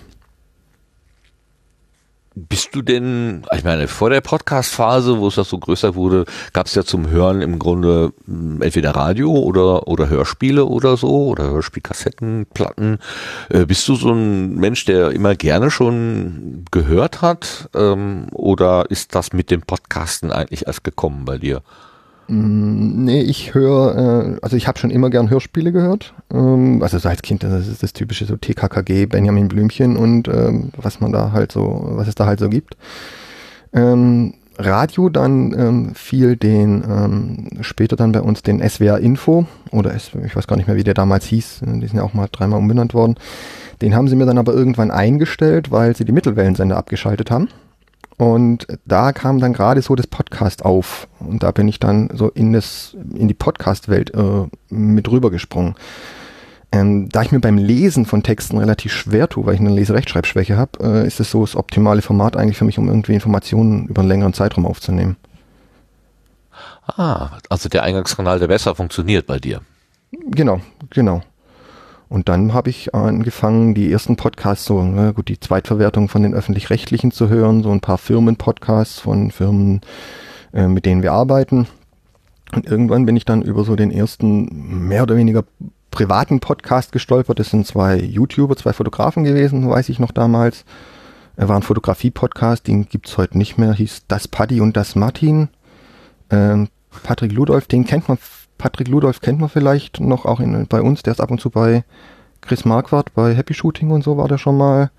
Bist 2.37 2.77
du 2.77 2.83
denn, 2.83 3.43
ich 3.53 3.65
meine, 3.65 3.89
vor 3.89 4.09
der 4.09 4.21
Podcast-Phase, 4.21 5.19
wo 5.19 5.27
es 5.27 5.35
das 5.35 5.49
so 5.49 5.59
größer 5.59 5.97
wurde, 5.97 6.27
gab 6.53 6.67
es 6.67 6.77
ja 6.77 6.85
zum 6.85 7.11
Hören 7.11 7.43
im 7.43 7.59
Grunde 7.59 8.13
mh, 8.27 8.65
entweder 8.65 8.93
Radio 8.93 9.33
oder, 9.33 9.89
oder 9.89 10.09
Hörspiele 10.09 10.65
oder 10.65 10.97
so, 10.97 11.27
oder 11.27 11.51
Hörspielkassetten, 11.51 12.47
Platten. 12.55 12.99
Äh, 13.49 13.67
bist 13.67 13.87
du 13.89 13.97
so 13.97 14.13
ein 14.13 14.55
Mensch, 14.55 14.85
der 14.85 15.11
immer 15.11 15.35
gerne 15.35 15.73
schon 15.73 16.65
gehört 16.71 17.21
hat? 17.21 17.69
Ähm, 17.75 18.29
oder 18.31 18.89
ist 18.91 19.17
das 19.17 19.33
mit 19.33 19.51
dem 19.51 19.63
Podcasten 19.63 20.31
eigentlich 20.31 20.69
erst 20.69 20.85
gekommen 20.85 21.25
bei 21.25 21.37
dir? 21.37 21.63
Mm, 22.31 23.05
Nee, 23.05 23.23
ich 23.23 23.55
höre, 23.55 24.37
äh, 24.37 24.39
also 24.43 24.57
ich 24.57 24.69
habe 24.69 24.79
schon 24.79 24.91
immer 24.91 25.11
gern 25.11 25.31
Hörspiele 25.31 25.73
gehört. 25.73 26.15
Ähm, 26.33 26.83
also 26.83 26.99
so 26.99 27.09
als 27.09 27.23
Kind, 27.23 27.43
das 27.43 27.67
ist 27.67 27.83
das 27.83 27.93
typische 27.93 28.25
so 28.27 28.37
TKKG, 28.37 29.07
Benjamin 29.07 29.49
Blümchen 29.49 29.97
und 29.97 30.29
ähm, 30.29 30.71
was 30.77 31.01
man 31.01 31.13
da 31.13 31.33
halt 31.33 31.53
so, 31.53 31.83
was 31.95 32.09
es 32.09 32.15
da 32.15 32.27
halt 32.27 32.39
so 32.41 32.49
gibt. 32.49 32.77
Ähm, 33.73 34.35
Radio 34.59 35.09
dann 35.09 35.55
ähm, 35.59 35.95
viel 35.95 36.37
den, 36.37 36.85
ähm, 36.89 37.63
später 37.63 37.97
dann 37.97 38.13
bei 38.13 38.21
uns 38.21 38.43
den 38.43 38.61
SWR 38.67 38.99
Info 38.99 39.47
oder 39.71 39.95
S, 39.95 40.11
ich 40.25 40.37
weiß 40.37 40.47
gar 40.47 40.57
nicht 40.57 40.67
mehr, 40.67 40.77
wie 40.77 40.85
der 40.85 40.95
damals 40.95 41.25
hieß, 41.27 41.61
die 41.65 41.87
sind 41.87 41.97
ja 41.97 42.03
auch 42.03 42.15
mal 42.15 42.29
dreimal 42.31 42.59
umbenannt 42.59 42.93
worden. 42.95 43.17
Den 43.81 43.95
haben 43.95 44.09
sie 44.09 44.17
mir 44.17 44.27
dann 44.27 44.39
aber 44.39 44.53
irgendwann 44.53 44.91
eingestellt, 44.91 45.71
weil 45.71 45.97
sie 45.97 46.05
die 46.05 46.13
Mittelwellensender 46.13 46.77
abgeschaltet 46.77 47.31
haben. 47.31 47.49
Und 48.21 48.67
da 48.85 49.13
kam 49.13 49.41
dann 49.41 49.55
gerade 49.55 49.81
so 49.81 49.95
das 49.95 50.07
Podcast 50.07 50.63
auf. 50.63 51.09
Und 51.21 51.43
da 51.43 51.53
bin 51.53 51.69
ich 51.69 51.81
dann 51.81 52.11
so 52.13 52.29
in 52.29 52.53
das, 52.53 52.95
in 53.15 53.29
die 53.29 53.35
Podcast-Welt 53.35 54.13
äh, 54.15 54.47
mit 54.69 55.11
rübergesprungen. 55.11 55.75
Ähm, 56.71 57.09
da 57.09 57.23
ich 57.23 57.33
mir 57.33 57.41
beim 57.41 57.57
Lesen 57.57 58.05
von 58.05 58.23
Texten 58.23 58.59
relativ 58.59 58.93
schwer 58.93 59.27
tue, 59.31 59.47
weil 59.47 59.55
ich 59.55 59.61
eine 59.61 59.71
Leserechtschreibschwäche 59.71 60.59
habe, 60.59 60.85
äh, 60.85 61.07
ist 61.07 61.19
es 61.19 61.31
so 61.31 61.41
das 61.41 61.57
optimale 61.57 62.03
Format 62.03 62.37
eigentlich 62.37 62.59
für 62.59 62.67
mich, 62.67 62.79
um 62.79 62.89
irgendwie 62.89 63.15
Informationen 63.15 63.87
über 63.87 64.03
einen 64.03 64.11
längeren 64.11 64.35
Zeitraum 64.35 64.67
aufzunehmen. 64.67 65.17
Ah, 66.87 67.39
also 67.49 67.71
der 67.71 67.85
Eingangskanal, 67.85 68.39
der 68.39 68.49
besser 68.49 68.75
funktioniert 68.75 69.27
bei 69.27 69.39
dir. 69.39 69.63
Genau, 70.27 70.61
genau. 70.91 71.23
Und 72.11 72.29
dann 72.29 72.53
habe 72.53 72.71
ich 72.71 72.93
angefangen, 72.93 73.73
die 73.73 73.91
ersten 73.91 74.17
Podcasts, 74.17 74.65
so 74.65 74.83
ne, 74.83 75.15
gut, 75.15 75.29
die 75.29 75.39
Zweitverwertung 75.39 76.09
von 76.09 76.25
den 76.25 76.35
öffentlich-rechtlichen 76.35 77.13
zu 77.13 77.29
hören, 77.29 77.63
so 77.63 77.71
ein 77.71 77.81
paar 77.81 77.99
Firmen-Podcasts 77.99 78.99
von 78.99 79.31
Firmen, 79.31 79.81
äh, 80.53 80.67
mit 80.67 80.87
denen 80.87 81.05
wir 81.05 81.13
arbeiten. 81.13 81.69
Und 82.53 82.67
irgendwann 82.67 83.07
bin 83.07 83.15
ich 83.15 83.25
dann 83.25 83.43
über 83.43 83.63
so 83.63 83.77
den 83.77 83.93
ersten 83.93 84.89
mehr 84.89 85.05
oder 85.05 85.15
weniger 85.15 85.45
privaten 85.93 86.41
Podcast 86.41 86.91
gestolpert. 86.91 87.39
Das 87.39 87.51
sind 87.51 87.65
zwei 87.65 87.97
YouTuber, 87.99 88.57
zwei 88.57 88.73
Fotografen 88.73 89.23
gewesen, 89.23 89.71
weiß 89.71 89.89
ich 89.89 90.01
noch 90.01 90.11
damals. 90.11 90.65
Er 91.37 91.49
war 91.49 91.55
ein 91.55 91.63
Fotografie-Podcast, 91.63 92.67
den 92.67 92.89
gibt's 92.89 93.19
heute 93.19 93.39
nicht 93.39 93.57
mehr, 93.57 93.73
hieß 93.73 94.07
Das 94.09 94.27
Paddy 94.27 94.61
und 94.61 94.77
das 94.77 94.97
Martin. 94.97 95.49
Ähm, 96.29 96.71
Patrick 97.05 97.31
Ludolf, 97.31 97.69
den 97.69 97.85
kennt 97.85 98.09
man, 98.09 98.19
Patrick 98.61 98.89
Ludolf 98.89 99.23
kennt 99.23 99.41
man 99.41 99.49
vielleicht 99.49 100.01
noch 100.01 100.27
auch 100.27 100.39
in, 100.39 100.67
bei 100.67 100.83
uns, 100.83 101.03
der 101.03 101.15
ist 101.15 101.21
ab 101.21 101.31
und 101.31 101.41
zu 101.41 101.49
bei 101.49 101.83
Chris 102.43 102.67
Marquardt, 102.67 103.15
bei 103.15 103.35
Happy 103.35 103.55
Shooting 103.55 103.91
und 103.91 104.05
so 104.05 104.19
war 104.19 104.29
der 104.29 104.37
schon 104.37 104.59
mal. 104.59 104.91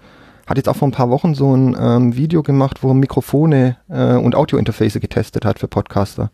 Hat 0.47 0.57
jetzt 0.57 0.67
auch 0.67 0.75
vor 0.75 0.87
ein 0.87 0.91
paar 0.91 1.11
Wochen 1.11 1.35
so 1.35 1.55
ein 1.55 1.77
ähm, 1.79 2.15
Video 2.17 2.41
gemacht, 2.41 2.81
wo 2.81 2.89
er 2.89 2.95
Mikrofone 2.95 3.77
äh, 3.87 4.15
und 4.15 4.35
Audiointerface 4.35 4.95
getestet 4.99 5.45
hat 5.45 5.59
für 5.59 5.67
Podcaster. 5.67 6.31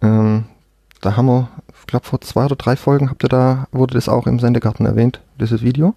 Ähm, 0.00 0.44
da 1.00 1.16
haben 1.16 1.26
wir, 1.26 1.48
ich 1.80 1.86
glaube 1.88 2.06
vor 2.06 2.20
zwei 2.20 2.44
oder 2.44 2.54
drei 2.56 2.76
Folgen 2.76 3.10
habt 3.10 3.24
ihr 3.24 3.28
da, 3.28 3.66
wurde 3.72 3.94
das 3.94 4.08
auch 4.08 4.28
im 4.28 4.38
Sendegarten 4.38 4.86
erwähnt, 4.86 5.20
dieses 5.40 5.62
Video. 5.62 5.94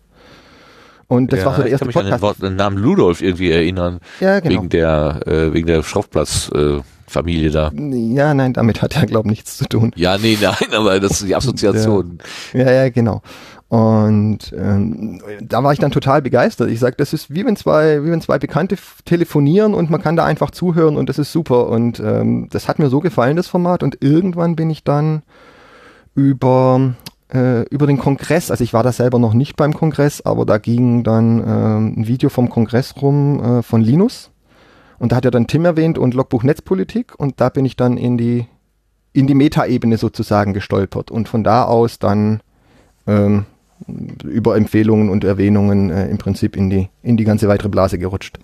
Und 1.07 1.31
das 1.31 1.41
Ja, 1.41 1.45
war 1.45 1.53
so 1.53 1.61
der 1.61 1.67
ich 1.67 1.71
erste 1.73 1.85
kann 1.85 1.87
mich 1.89 1.97
an 1.97 2.05
den, 2.05 2.11
Podcast. 2.19 2.41
Wort, 2.41 2.49
den 2.49 2.55
Namen 2.55 2.77
Ludolf 2.77 3.21
irgendwie 3.21 3.51
erinnern, 3.51 3.99
Ja, 4.19 4.39
genau. 4.39 4.55
wegen 4.55 4.69
der, 4.69 5.21
äh, 5.27 5.53
wegen 5.53 5.67
der 5.67 5.83
Schroffplatz-Familie 5.83 6.79
äh, 6.79 6.83
Familie 7.07 7.51
da. 7.51 7.71
Ja, 7.73 8.33
nein, 8.33 8.53
damit 8.53 8.81
hat 8.81 8.95
er, 8.95 9.05
glaube 9.05 9.27
ich, 9.27 9.31
nichts 9.31 9.57
zu 9.57 9.65
tun. 9.65 9.91
Ja, 9.95 10.17
nee, 10.17 10.37
nein, 10.41 10.73
aber 10.73 10.99
das 10.99 11.21
ist 11.21 11.27
die 11.27 11.35
Assoziation. 11.35 12.19
Ja, 12.53 12.71
ja, 12.71 12.89
genau. 12.89 13.21
Und 13.67 14.53
ähm, 14.57 15.21
da 15.41 15.63
war 15.63 15.73
ich 15.73 15.79
dann 15.79 15.91
total 15.91 16.21
begeistert. 16.21 16.69
Ich 16.69 16.79
sag, 16.79 16.97
das 16.97 17.13
ist 17.13 17.33
wie 17.33 17.45
wenn 17.45 17.55
zwei, 17.55 18.03
wie 18.03 18.11
wenn 18.11 18.21
zwei 18.21 18.37
Bekannte 18.37 18.77
telefonieren 19.05 19.73
und 19.73 19.89
man 19.89 20.01
kann 20.01 20.15
da 20.15 20.23
einfach 20.23 20.51
zuhören 20.51 20.97
und 20.97 21.09
das 21.09 21.17
ist 21.17 21.31
super. 21.31 21.67
Und 21.69 21.99
ähm, 21.99 22.47
das 22.51 22.67
hat 22.67 22.79
mir 22.79 22.89
so 22.89 22.99
gefallen, 22.99 23.35
das 23.35 23.47
Format. 23.47 23.81
Und 23.81 23.97
irgendwann 24.01 24.55
bin 24.55 24.69
ich 24.69 24.83
dann 24.83 25.23
über 26.13 26.95
äh, 27.33 27.63
über 27.63 27.87
den 27.87 27.97
Kongress, 27.97 28.51
also 28.51 28.63
ich 28.63 28.73
war 28.73 28.83
da 28.83 28.91
selber 28.91 29.17
noch 29.19 29.33
nicht 29.33 29.55
beim 29.55 29.73
Kongress, 29.73 30.21
aber 30.21 30.45
da 30.45 30.57
ging 30.59 31.03
dann 31.03 31.39
ähm, 31.39 31.93
ein 31.97 32.07
Video 32.07 32.29
vom 32.29 32.49
Kongress 32.49 32.93
rum 33.01 33.43
äh, 33.43 33.61
von 33.63 33.81
Linus. 33.81 34.31
Und 34.99 35.11
da 35.11 35.17
hat 35.17 35.25
er 35.25 35.31
dann 35.31 35.47
Tim 35.47 35.65
erwähnt 35.65 35.97
und 35.97 36.13
Logbuch 36.13 36.43
Netzpolitik 36.43 37.17
und 37.17 37.41
da 37.41 37.49
bin 37.49 37.65
ich 37.65 37.75
dann 37.75 37.97
in 37.97 38.17
die 38.17 38.47
in 39.13 39.27
die 39.27 39.33
Metaebene 39.33 39.97
sozusagen 39.97 40.53
gestolpert 40.53 41.09
und 41.09 41.29
von 41.29 41.43
da 41.43 41.63
aus 41.63 41.99
dann 41.99 42.41
ähm, 43.07 43.45
über 44.23 44.57
Empfehlungen 44.57 45.09
und 45.09 45.23
Erwähnungen 45.23 45.89
äh, 45.89 46.07
im 46.07 46.17
Prinzip 46.17 46.55
in 46.57 46.69
die 46.69 46.89
in 47.01 47.15
die 47.17 47.23
ganze 47.23 47.47
weitere 47.47 47.69
Blase 47.69 47.97
gerutscht. 47.97 48.39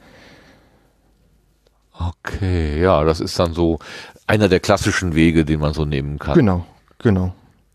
Okay, 1.93 2.81
ja, 2.81 3.03
das 3.03 3.19
ist 3.19 3.37
dann 3.37 3.53
so 3.53 3.79
einer 4.27 4.47
der 4.47 4.59
klassischen 4.59 5.13
Wege, 5.13 5.45
den 5.45 5.59
man 5.59 5.73
so 5.73 5.85
nehmen 5.85 6.19
kann. 6.19 6.35
Genau, 6.35 6.65
genau, 6.99 7.33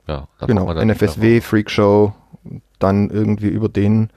Ja, 0.09 0.27
genau. 0.47 0.73
NFSW, 0.73 1.41
Freakshow, 1.41 2.13
dann 2.79 3.11
irgendwie 3.11 3.49
über 3.49 3.69
den 3.69 4.11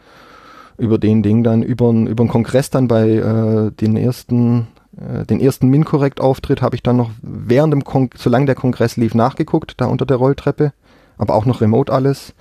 über 0.80 0.98
den 0.98 1.24
Ding 1.24 1.44
dann 1.44 1.62
über 1.62 1.92
über 1.92 2.24
den 2.24 2.30
Kongress 2.30 2.70
dann 2.70 2.88
bei 2.88 3.10
äh, 3.10 3.72
den 3.72 3.98
ersten 3.98 4.68
äh, 4.98 5.26
den 5.26 5.40
ersten 5.40 5.70
Minkorrekt 5.70 6.22
Auftritt 6.22 6.62
habe 6.62 6.76
ich 6.76 6.84
dann 6.84 6.98
noch 6.98 7.12
während 7.22 7.74
dem 7.74 7.84
Kon 7.84 8.10
solange 8.16 8.46
der 8.46 8.56
Kongress 8.56 8.98
lief 8.98 9.14
nachgeguckt 9.16 9.76
da 9.78 9.86
unter 9.86 10.06
der 10.06 10.18
Rolltreppe, 10.18 10.74
aber 11.18 11.36
auch 11.36 11.46
noch 11.46 11.62
remote 11.62 11.92
alles. 11.92 12.34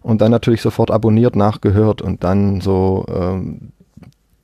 Und 0.00 0.20
dann 0.20 0.30
natürlich 0.30 0.62
sofort 0.62 0.90
abonniert, 0.90 1.34
nachgehört 1.34 2.00
und 2.00 2.22
dann 2.24 2.60
so 2.60 3.04
ähm, 3.12 3.72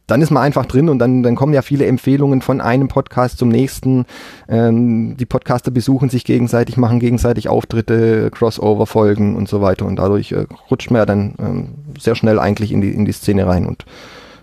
dann 0.06 0.20
ist 0.20 0.30
man 0.30 0.42
einfach 0.42 0.66
drin 0.66 0.88
und 0.88 0.98
dann, 0.98 1.22
dann 1.22 1.34
kommen 1.34 1.54
ja 1.54 1.62
viele 1.62 1.86
Empfehlungen 1.86 2.42
von 2.42 2.60
einem 2.60 2.88
Podcast 2.88 3.38
zum 3.38 3.48
nächsten. 3.48 4.04
Ähm, 4.48 5.16
die 5.16 5.24
Podcaster 5.24 5.70
besuchen 5.70 6.10
sich 6.10 6.24
gegenseitig, 6.24 6.76
machen 6.76 7.00
gegenseitig 7.00 7.48
Auftritte, 7.48 8.30
Crossover-Folgen 8.30 9.34
und 9.34 9.48
so 9.48 9.62
weiter. 9.62 9.86
Und 9.86 9.96
dadurch 9.96 10.32
äh, 10.32 10.46
rutscht 10.70 10.90
man 10.90 11.00
ja 11.00 11.06
dann 11.06 11.34
ähm, 11.38 11.68
sehr 11.98 12.14
schnell 12.14 12.38
eigentlich 12.38 12.70
in 12.70 12.82
die, 12.82 12.90
in 12.90 13.04
die 13.06 13.12
Szene 13.12 13.46
rein 13.46 13.66
und 13.66 13.86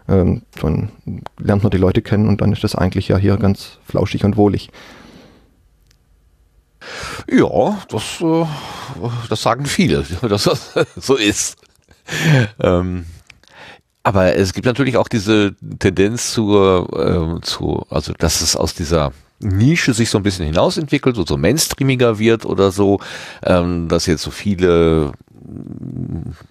ähm, 0.10 0.42
dann 0.60 0.90
lernt 1.38 1.64
man 1.64 1.70
die 1.70 1.78
Leute 1.78 2.02
kennen 2.02 2.28
und 2.28 2.42
dann 2.42 2.52
ist 2.52 2.64
das 2.64 2.76
eigentlich 2.76 3.08
ja 3.08 3.18
hier 3.18 3.38
ganz 3.38 3.78
flauschig 3.86 4.26
und 4.26 4.38
wohlig. 4.38 4.72
Ja, 7.32 7.78
das, 7.90 8.20
äh, 8.22 8.46
das 9.30 9.42
sagen 9.44 9.66
viele, 9.66 10.04
dass 10.28 10.46
das 10.46 10.74
so 10.96 11.16
ist. 11.16 11.58
Ähm, 12.60 13.06
aber 14.04 14.36
es 14.36 14.54
gibt 14.54 14.66
natürlich 14.66 14.98
auch 14.98 15.08
diese 15.08 15.56
Tendenz 15.80 16.34
zur, 16.34 17.38
äh, 17.40 17.42
zu, 17.42 17.86
also 17.90 18.14
dass 18.18 18.42
es 18.42 18.56
aus 18.56 18.74
dieser 18.74 19.12
Nische 19.40 19.94
sich 19.94 20.10
so 20.10 20.18
ein 20.18 20.24
bisschen 20.24 20.46
hinausentwickelt 20.46 21.18
und 21.18 21.28
so 21.28 21.38
mainstreamiger 21.38 22.20
wird 22.20 22.46
oder 22.46 22.72
so, 22.72 23.00
ähm, 23.44 23.88
dass 23.88 24.06
jetzt 24.06 24.24
so 24.24 24.32
viele 24.32 25.14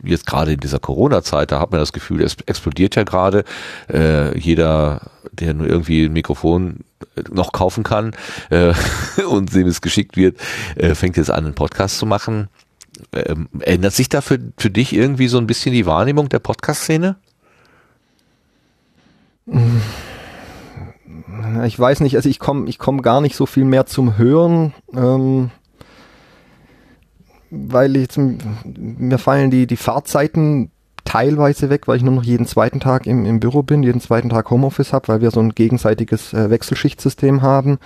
jetzt 0.03 0.27
gerade 0.27 0.53
in 0.53 0.61
dieser 0.61 0.79
Corona-Zeit, 0.79 1.53
da 1.53 1.61
hat 1.61 1.71
man 1.71 1.81
das 1.81 1.93
Gefühl, 1.93 2.23
es 2.23 2.37
explodiert 2.47 2.97
ja 2.97 3.05
gerade. 3.05 3.45
Äh, 3.89 4.37
jeder, 4.39 5.11
der 5.33 5.55
nur 5.55 5.67
irgendwie 5.67 6.05
ein 6.05 6.13
Mikrofon 6.13 6.81
noch 7.31 7.53
kaufen 7.53 7.85
kann 7.85 8.13
äh, 8.51 8.75
und 9.29 9.55
dem 9.55 9.69
es 9.69 9.81
geschickt 9.81 10.17
wird, 10.17 10.39
äh, 10.77 10.95
fängt 10.95 11.17
jetzt 11.17 11.31
an, 11.31 11.45
einen 11.45 11.55
Podcast 11.55 11.99
zu 11.99 12.07
machen. 12.07 12.49
Ähm, 13.13 13.49
ändert 13.61 13.95
sich 13.95 14.09
da 14.09 14.21
für, 14.21 14.39
für 14.59 14.71
dich 14.71 14.93
irgendwie 14.93 15.29
so 15.29 15.39
ein 15.39 15.47
bisschen 15.47 15.73
die 15.73 15.87
Wahrnehmung 15.87 16.29
der 16.29 16.41
Podcast-Szene? 16.41 17.17
Ich 21.65 21.79
weiß 21.79 22.01
nicht, 22.01 22.17
also 22.17 22.29
ich 22.29 22.39
komme 22.39 22.69
ich 22.69 22.79
komm 22.79 23.03
gar 23.03 23.21
nicht 23.21 23.35
so 23.35 23.47
viel 23.47 23.65
mehr 23.65 23.87
zum 23.87 24.19
Hören. 24.19 24.73
Ähm, 24.95 25.51
weil 27.51 27.97
ich, 27.97 28.09
mir 28.65 29.19
fallen 29.19 29.51
die, 29.51 29.67
die 29.67 29.77
Fahrzeiten 29.77 30.71
teilweise 31.05 31.71
weg, 31.71 31.89
weil 31.89 31.97
ich 31.97 32.05
nur 32.05 32.15
noch 32.15 32.23
jeden 32.23 32.47
zweiten 32.47 32.79
Tag 32.79 33.07
im, 33.07 33.27
im 33.27 33.41
Büro 33.41 33.63
bin, 33.63 33.83
jeden 33.83 34.01
zweiten 34.01 34.29
Tag 34.29 34.51
Homeoffice 34.51 34.93
habe, 34.93 35.09
weil 35.09 35.21
wir 35.21 35.31
so 35.33 35.41
ein 35.41 35.55
gegenseitiges 35.55 36.33
äh, 36.33 36.51
Wechselschichtsystem 36.51 37.43
haben. 37.43 37.79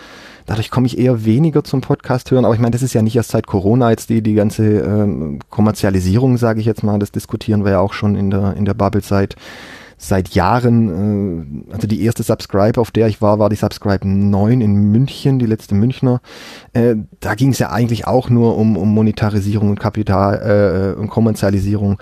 Dadurch 0.46 0.70
komme 0.70 0.86
ich 0.86 0.98
eher 0.98 1.24
weniger 1.24 1.64
zum 1.64 1.80
Podcast 1.80 2.30
hören. 2.30 2.44
Aber 2.44 2.54
ich 2.54 2.60
meine, 2.60 2.72
das 2.72 2.82
ist 2.82 2.92
ja 2.92 3.00
nicht 3.00 3.16
erst 3.16 3.30
seit 3.30 3.46
Corona 3.46 3.90
jetzt 3.90 4.10
die, 4.10 4.20
die 4.20 4.34
ganze 4.34 4.64
ähm, 4.64 5.38
Kommerzialisierung, 5.48 6.36
sage 6.36 6.60
ich 6.60 6.66
jetzt 6.66 6.82
mal. 6.82 6.98
Das 6.98 7.12
diskutieren 7.12 7.64
wir 7.64 7.72
ja 7.72 7.80
auch 7.80 7.94
schon 7.94 8.14
in 8.16 8.30
der, 8.30 8.54
in 8.56 8.66
der 8.66 8.74
Bubble-Zeit 8.74 9.36
seit 9.96 10.30
Jahren, 10.30 11.66
äh, 11.68 11.72
also 11.72 11.86
die 11.86 12.02
erste 12.02 12.22
Subscribe, 12.22 12.80
auf 12.80 12.90
der 12.90 13.08
ich 13.08 13.22
war, 13.22 13.38
war 13.38 13.48
die 13.48 13.56
Subscribe 13.56 14.06
9 14.06 14.60
in 14.60 14.90
München, 14.90 15.38
die 15.38 15.46
letzte 15.46 15.74
Münchner. 15.74 16.20
Äh, 16.72 16.96
da 17.20 17.34
ging 17.34 17.50
es 17.50 17.58
ja 17.58 17.70
eigentlich 17.70 18.06
auch 18.06 18.30
nur 18.30 18.56
um, 18.56 18.76
um 18.76 18.92
Monetarisierung 18.94 19.70
und 19.70 19.80
Kapital 19.80 20.94
äh, 20.96 21.00
und 21.00 21.08
Kommerzialisierung 21.08 21.98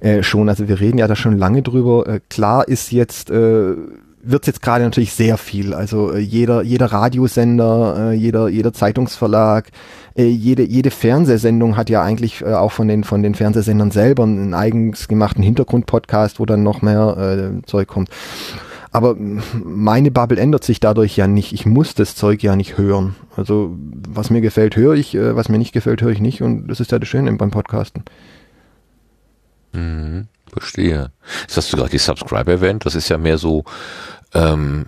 äh, 0.00 0.22
schon. 0.22 0.48
Also 0.48 0.68
wir 0.68 0.80
reden 0.80 0.98
ja 0.98 1.08
da 1.08 1.16
schon 1.16 1.36
lange 1.36 1.62
drüber. 1.62 2.06
Äh, 2.06 2.20
klar 2.28 2.68
ist 2.68 2.92
jetzt 2.92 3.30
äh, 3.30 3.74
wird 4.22 4.46
jetzt 4.46 4.62
gerade 4.62 4.84
natürlich 4.84 5.12
sehr 5.12 5.36
viel. 5.36 5.74
Also 5.74 6.12
äh, 6.12 6.18
jeder, 6.18 6.62
jeder 6.62 6.86
Radiosender, 6.86 8.10
äh, 8.10 8.14
jeder, 8.14 8.48
jeder 8.48 8.72
Zeitungsverlag, 8.72 9.70
äh, 10.16 10.24
jede, 10.24 10.62
jede 10.62 10.90
Fernsehsendung 10.90 11.76
hat 11.76 11.90
ja 11.90 12.02
eigentlich 12.02 12.42
äh, 12.42 12.54
auch 12.54 12.72
von 12.72 12.88
den, 12.88 13.04
von 13.04 13.22
den 13.22 13.34
Fernsehsendern 13.34 13.90
selber 13.90 14.22
einen 14.22 14.54
eigens 14.54 15.08
gemachten 15.08 15.42
Hintergrundpodcast, 15.42 16.38
wo 16.38 16.46
dann 16.46 16.62
noch 16.62 16.82
mehr 16.82 17.16
äh, 17.16 17.66
Zeug 17.66 17.88
kommt. 17.88 18.10
Aber 18.92 19.16
meine 19.18 20.10
Bubble 20.10 20.38
ändert 20.38 20.64
sich 20.64 20.78
dadurch 20.78 21.16
ja 21.16 21.26
nicht. 21.26 21.52
Ich 21.54 21.64
muss 21.64 21.94
das 21.94 22.14
Zeug 22.14 22.42
ja 22.42 22.56
nicht 22.56 22.76
hören. 22.76 23.16
Also 23.36 23.74
was 23.78 24.28
mir 24.28 24.42
gefällt, 24.42 24.76
höre 24.76 24.94
ich, 24.94 25.14
äh, 25.14 25.34
was 25.34 25.48
mir 25.48 25.58
nicht 25.58 25.72
gefällt, 25.72 26.02
höre 26.02 26.10
ich 26.10 26.20
nicht. 26.20 26.42
Und 26.42 26.68
das 26.68 26.78
ist 26.78 26.92
ja 26.92 26.98
das 26.98 27.08
Schöne 27.08 27.32
beim 27.32 27.50
Podcasten. 27.50 28.04
Mhm. 29.72 30.28
Verstehe. 30.52 31.10
Jetzt 31.42 31.56
hast 31.56 31.72
du 31.72 31.76
gerade 31.76 31.90
die 31.90 31.98
Subscriber 31.98 32.52
erwähnt. 32.52 32.84
Das 32.84 32.94
ist 32.94 33.08
ja 33.08 33.18
mehr 33.18 33.38
so, 33.38 33.64
ähm, 34.34 34.86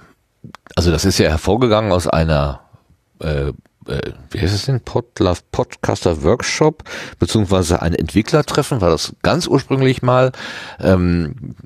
also 0.76 0.90
das 0.90 1.04
ist 1.04 1.18
ja 1.18 1.30
hervorgegangen 1.30 1.90
aus 1.90 2.06
einer, 2.06 2.60
äh, 3.20 3.48
äh, 3.86 4.12
wie 4.30 4.40
heißt 4.40 4.54
es 4.54 4.66
denn, 4.66 4.80
Podlove 4.80 5.40
Podcaster 5.52 6.22
Workshop, 6.22 6.84
beziehungsweise 7.18 7.80
ein 7.80 7.94
Entwicklertreffen, 7.94 8.80
war 8.80 8.90
das 8.90 9.14
ganz 9.22 9.46
ursprünglich 9.46 10.02
mal. 10.02 10.32
Ähm, 10.80 11.56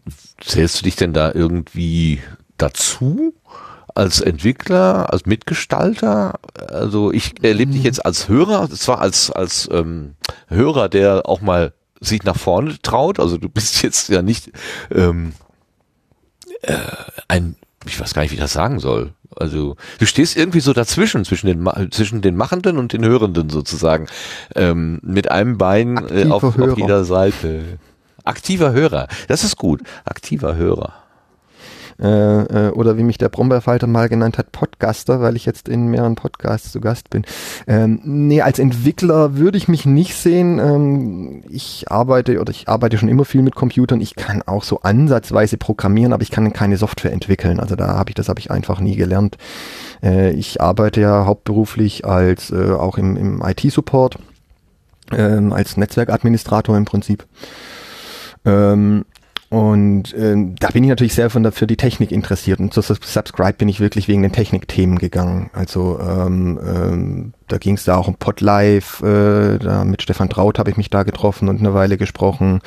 zählst 0.40 0.80
du 0.80 0.84
dich 0.84 0.96
denn 0.96 1.12
da 1.12 1.32
irgendwie 1.32 2.22
dazu? 2.56 3.34
als 3.98 4.20
Entwickler, 4.20 5.12
als 5.12 5.26
Mitgestalter. 5.26 6.38
Also 6.68 7.11
ich 7.11 7.42
erlebe 7.42 7.72
dich 7.72 7.82
jetzt 7.82 8.06
als 8.06 8.28
Hörer, 8.28 8.70
zwar 8.70 9.00
als 9.00 9.32
als 9.32 9.68
ähm, 9.72 10.14
Hörer, 10.46 10.88
der 10.88 11.28
auch 11.28 11.40
mal 11.40 11.72
sich 12.00 12.22
nach 12.24 12.37
vorne 12.37 12.76
traut. 12.82 13.20
Also 13.20 13.38
du 13.38 13.48
bist 13.48 13.82
jetzt 13.82 14.08
ja 14.08 14.22
nicht 14.22 14.50
ähm, 14.94 15.32
äh, 16.62 16.74
ein, 17.28 17.56
ich 17.87 17.98
weiß 18.00 18.14
gar 18.14 18.22
nicht, 18.22 18.30
wie 18.30 18.37
ich 18.37 18.40
das 18.40 18.52
sagen 18.52 18.80
soll. 18.80 19.12
Also 19.37 19.76
du 19.98 20.06
stehst 20.06 20.37
irgendwie 20.37 20.61
so 20.61 20.72
dazwischen, 20.72 21.24
zwischen 21.24 21.46
den, 21.46 21.90
zwischen 21.90 22.22
den 22.22 22.37
Machenden 22.37 22.78
und 22.78 22.92
den 22.92 23.04
Hörenden 23.04 23.50
sozusagen. 23.50 24.08
Ähm, 24.56 24.98
mit 25.02 25.30
einem 25.30 25.58
Bein 25.58 25.96
äh, 26.08 26.26
auf, 26.30 26.42
auf 26.42 26.78
jeder 26.78 27.04
Seite. 27.04 27.78
Aktiver 28.24 28.72
Hörer, 28.72 29.08
das 29.28 29.44
ist 29.44 29.56
gut. 29.56 29.82
Aktiver 30.04 30.56
Hörer 30.56 30.92
äh, 32.00 32.68
äh, 32.68 32.70
oder 32.70 32.96
wie 32.96 33.02
mich 33.02 33.18
der 33.18 33.28
Brombeerfalter 33.28 33.87
mal 33.87 34.08
genannt 34.08 34.38
hat, 34.38 34.52
Podcaster, 34.52 35.20
weil 35.20 35.34
ich 35.34 35.46
jetzt 35.46 35.68
in 35.68 35.88
mehreren 35.88 36.14
Podcasts 36.14 36.70
zu 36.70 36.80
Gast 36.80 37.11
bin. 37.11 37.24
Ähm, 37.66 38.00
nee, 38.04 38.40
als 38.40 38.58
Entwickler 38.58 39.37
würde 39.37 39.58
ich 39.58 39.66
mich 39.68 39.84
nicht 39.84 40.14
sehen. 40.14 40.58
Ähm, 40.58 41.42
ich 41.48 41.90
arbeite 41.90 42.40
oder 42.40 42.50
ich 42.50 42.68
arbeite 42.68 42.98
schon 42.98 43.08
immer 43.08 43.24
viel 43.24 43.42
mit 43.42 43.54
Computern. 43.56 44.00
Ich 44.00 44.14
kann 44.14 44.42
auch 44.42 44.62
so 44.62 44.80
ansatzweise 44.82 45.56
programmieren, 45.56 46.12
aber 46.12 46.22
ich 46.22 46.30
kann 46.30 46.52
keine 46.52 46.76
Software 46.76 47.12
entwickeln. 47.12 47.58
Also 47.58 47.74
da 47.74 47.88
habe 47.88 48.11
ich 48.11 48.14
das 48.14 48.28
habe 48.28 48.38
ich 48.38 48.50
einfach 48.50 48.80
nie 48.80 48.94
gelernt. 48.94 49.37
Äh, 50.02 50.30
ich 50.30 50.61
arbeite 50.61 51.00
ja 51.00 51.26
hauptberuflich 51.26 52.04
als 52.04 52.50
äh, 52.50 52.72
auch 52.72 52.98
im, 52.98 53.16
im 53.16 53.42
IT-Support, 53.44 54.18
ähm, 55.12 55.52
als 55.52 55.76
Netzwerkadministrator 55.76 56.76
im 56.76 56.84
Prinzip. 56.84 57.26
Ähm, 58.44 59.04
und 59.50 60.14
ähm, 60.14 60.56
da 60.61 60.68
bin 60.68 60.84
ich 60.84 60.90
natürlich 60.90 61.14
sehr 61.14 61.30
von 61.30 61.42
der, 61.42 61.52
für 61.52 61.66
die 61.66 61.78
Technik 61.78 62.12
interessiert. 62.12 62.61
Und 62.61 62.74
zu 62.74 62.82
Subscribe 62.82 63.54
bin 63.54 63.68
ich 63.68 63.80
wirklich 63.80 64.06
wegen 64.06 64.20
den 64.20 64.32
Technikthemen 64.32 64.98
gegangen. 64.98 65.48
Also 65.54 65.98
ähm, 66.00 66.61
ähm, 66.62 67.32
da 67.46 67.56
ging 67.56 67.74
es 67.76 67.84
da 67.84 67.96
auch 67.96 68.08
um 68.08 68.16
Podlife, 68.16 69.06
äh, 69.06 69.58
da 69.58 69.84
mit 69.84 70.02
Stefan 70.02 70.28
Traut 70.28 70.58
habe 70.58 70.70
ich 70.70 70.76
mich 70.76 70.90
da 70.90 71.02
getroffen 71.02 71.48
und 71.48 71.61
eine 71.61 71.72
Weile 71.72 71.96
gesprochen. 71.96 72.61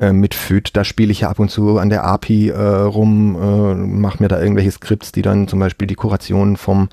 Äh, 0.00 0.14
mit 0.14 0.34
FÜD, 0.34 0.74
da 0.74 0.84
spiele 0.84 1.12
ich 1.12 1.20
ja 1.20 1.28
ab 1.28 1.38
und 1.38 1.50
zu 1.50 1.76
an 1.78 1.90
der 1.90 2.04
API 2.04 2.48
äh, 2.48 2.58
rum, 2.58 3.36
äh, 3.36 3.74
mache 3.74 4.22
mir 4.22 4.28
da 4.28 4.40
irgendwelche 4.40 4.70
Skripts, 4.70 5.12
die 5.12 5.22
dann 5.22 5.48
zum 5.48 5.58
Beispiel 5.58 5.86
die 5.86 5.96
Kuration 5.96 6.56
vom 6.56 6.88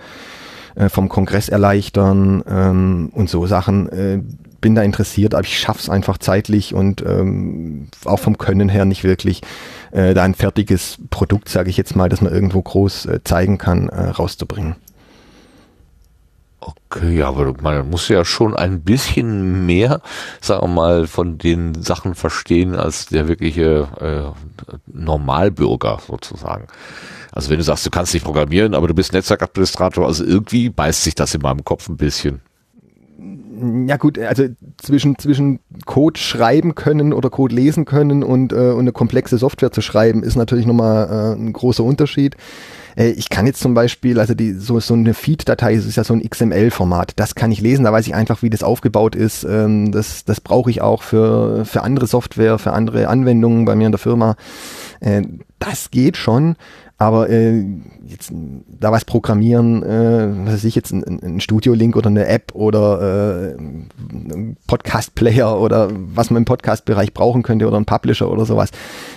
äh, 0.75 0.89
vom 0.89 1.08
Kongress 1.08 1.47
erleichtern 1.47 2.43
ähm, 2.45 3.10
und 3.13 3.30
so 3.30 3.47
Sachen. 3.47 3.88
Äh, 3.89 4.19
bin 4.62 4.76
da 4.76 4.82
interessiert, 4.82 5.34
aber 5.34 5.43
ich 5.43 5.60
schaff's 5.60 5.89
einfach 5.89 6.17
zeitlich 6.17 6.74
und 6.74 7.02
ähm, 7.02 7.88
auch 8.06 8.19
vom 8.19 8.38
Können 8.38 8.69
her 8.69 8.86
nicht 8.86 9.04
wirklich, 9.04 9.41
äh, 9.91 10.13
da 10.13 10.24
ein 10.24 10.36
fertiges 10.36 10.98
Produkt, 11.10 11.50
sage 11.50 11.69
ich 11.69 11.78
jetzt 11.78 11.95
mal, 11.95 12.10
das 12.10 12.22
man 12.22 12.34
irgendwo 12.34 12.62
groß 12.62 13.06
äh, 13.06 13.19
zeigen 13.24 13.58
kann, 13.58 13.89
äh, 13.89 14.10
rauszubringen. 14.10 14.76
Okay, 16.62 17.22
aber 17.24 17.54
man 17.62 17.89
muss 17.89 18.10
ja 18.10 18.26
schon 18.26 18.56
ein 18.56 18.82
bisschen 18.82 19.65
mehr, 19.65 20.02
sagen 20.41 20.63
wir 20.63 20.67
mal, 20.67 21.08
von 21.08 21.38
den 21.38 21.82
Sachen 21.82 22.15
verstehen 22.15 22.76
als 22.76 23.06
der 23.06 23.28
wirkliche 23.28 23.88
äh, 24.02 24.74
Normalbürger 24.91 26.00
sozusagen. 26.06 26.67
Also 27.32 27.50
wenn 27.50 27.58
du 27.58 27.63
sagst, 27.63 27.86
du 27.86 27.89
kannst 27.89 28.13
nicht 28.13 28.26
programmieren, 28.26 28.74
aber 28.74 28.88
du 28.88 28.93
bist 28.93 29.13
Netzwerkadministrator, 29.13 30.06
also 30.06 30.26
irgendwie 30.26 30.69
beißt 30.69 31.04
sich 31.04 31.15
das 31.15 31.34
in 31.34 31.41
meinem 31.41 31.63
Kopf 31.63 31.88
ein 31.88 31.98
bisschen 31.98 32.41
ja 33.88 33.98
gut, 33.98 34.17
also 34.19 34.45
zwischen, 34.78 35.17
zwischen 35.17 35.60
Code 35.86 36.19
schreiben 36.19 36.76
können 36.76 37.13
oder 37.13 37.30
Code 37.30 37.56
lesen 37.56 37.86
können 37.86 38.24
und, 38.24 38.54
äh, 38.54 38.72
und 38.72 38.80
eine 38.80 38.91
komplexe 38.91 39.38
Software 39.38 39.72
zu 39.72 39.82
schreiben, 39.82 40.24
ist 40.24 40.36
natürlich 40.36 40.65
nochmal 40.65 41.36
äh, 41.36 41.39
ein 41.39 41.54
großer 41.54 41.84
Unterschied. 41.84 42.36
Äh, 42.95 43.10
ich 43.12 43.30
kann 43.30 43.45
jetzt 43.45 43.62
zum 43.62 43.74
Beispiel, 43.74 44.19
also 44.19 44.34
die, 44.34 44.54
so, 44.54 44.80
so 44.80 44.93
eine 44.93 45.13
Feed-Datei, 45.13 45.76
das 45.76 45.86
ist 45.86 45.95
ja 45.95 46.04
so 46.04 46.13
ein 46.13 46.28
XML-Format, 46.28 47.13
das 47.15 47.36
kann 47.36 47.52
ich 47.52 47.62
lesen, 47.62 47.86
da 47.86 47.93
weiß 47.93 48.08
ich 48.08 48.15
einfach, 48.15 48.41
wie 48.41 48.50
das 48.50 48.63
aufgebaut 48.63 49.15
ist. 49.15 49.43
Ähm, 49.43 49.91
das 49.91 50.26
das 50.26 50.41
brauche 50.41 50.69
ich 50.69 50.82
auch 50.82 51.04
für, 51.04 51.65
für 51.65 51.84
andere 51.84 52.08
Software, 52.08 52.60
für 52.60 52.74
andere 52.74 53.08
Anwendungen 53.08 53.65
bei 53.65 53.76
mir 53.76 53.86
in 53.88 53.91
der 53.91 54.00
Firma. 54.00 54.36
Äh, 55.00 55.24
das 55.60 55.91
geht 55.91 56.17
schon, 56.17 56.56
aber 57.00 57.30
äh, 57.30 57.64
jetzt 58.06 58.32
da 58.34 58.92
was 58.92 59.06
programmieren, 59.06 59.84
äh, 59.84 60.46
was 60.46 60.56
weiß 60.56 60.64
ich 60.66 60.76
jetzt, 60.76 60.92
ein, 60.92 61.24
ein 61.24 61.40
Studio-Link 61.40 61.96
oder 61.96 62.10
eine 62.10 62.28
App 62.28 62.54
oder 62.54 63.56
äh, 63.56 63.58
ein 63.58 64.58
Podcast-Player 64.68 65.60
oder 65.60 65.90
was 65.92 66.30
man 66.30 66.42
im 66.42 66.46
Podcast-Bereich 66.46 67.14
brauchen 67.14 67.42
könnte 67.42 67.68
oder 67.68 67.78
ein 67.78 67.86
Publisher 67.86 68.30
oder 68.30 68.46
sowas. 68.46 68.72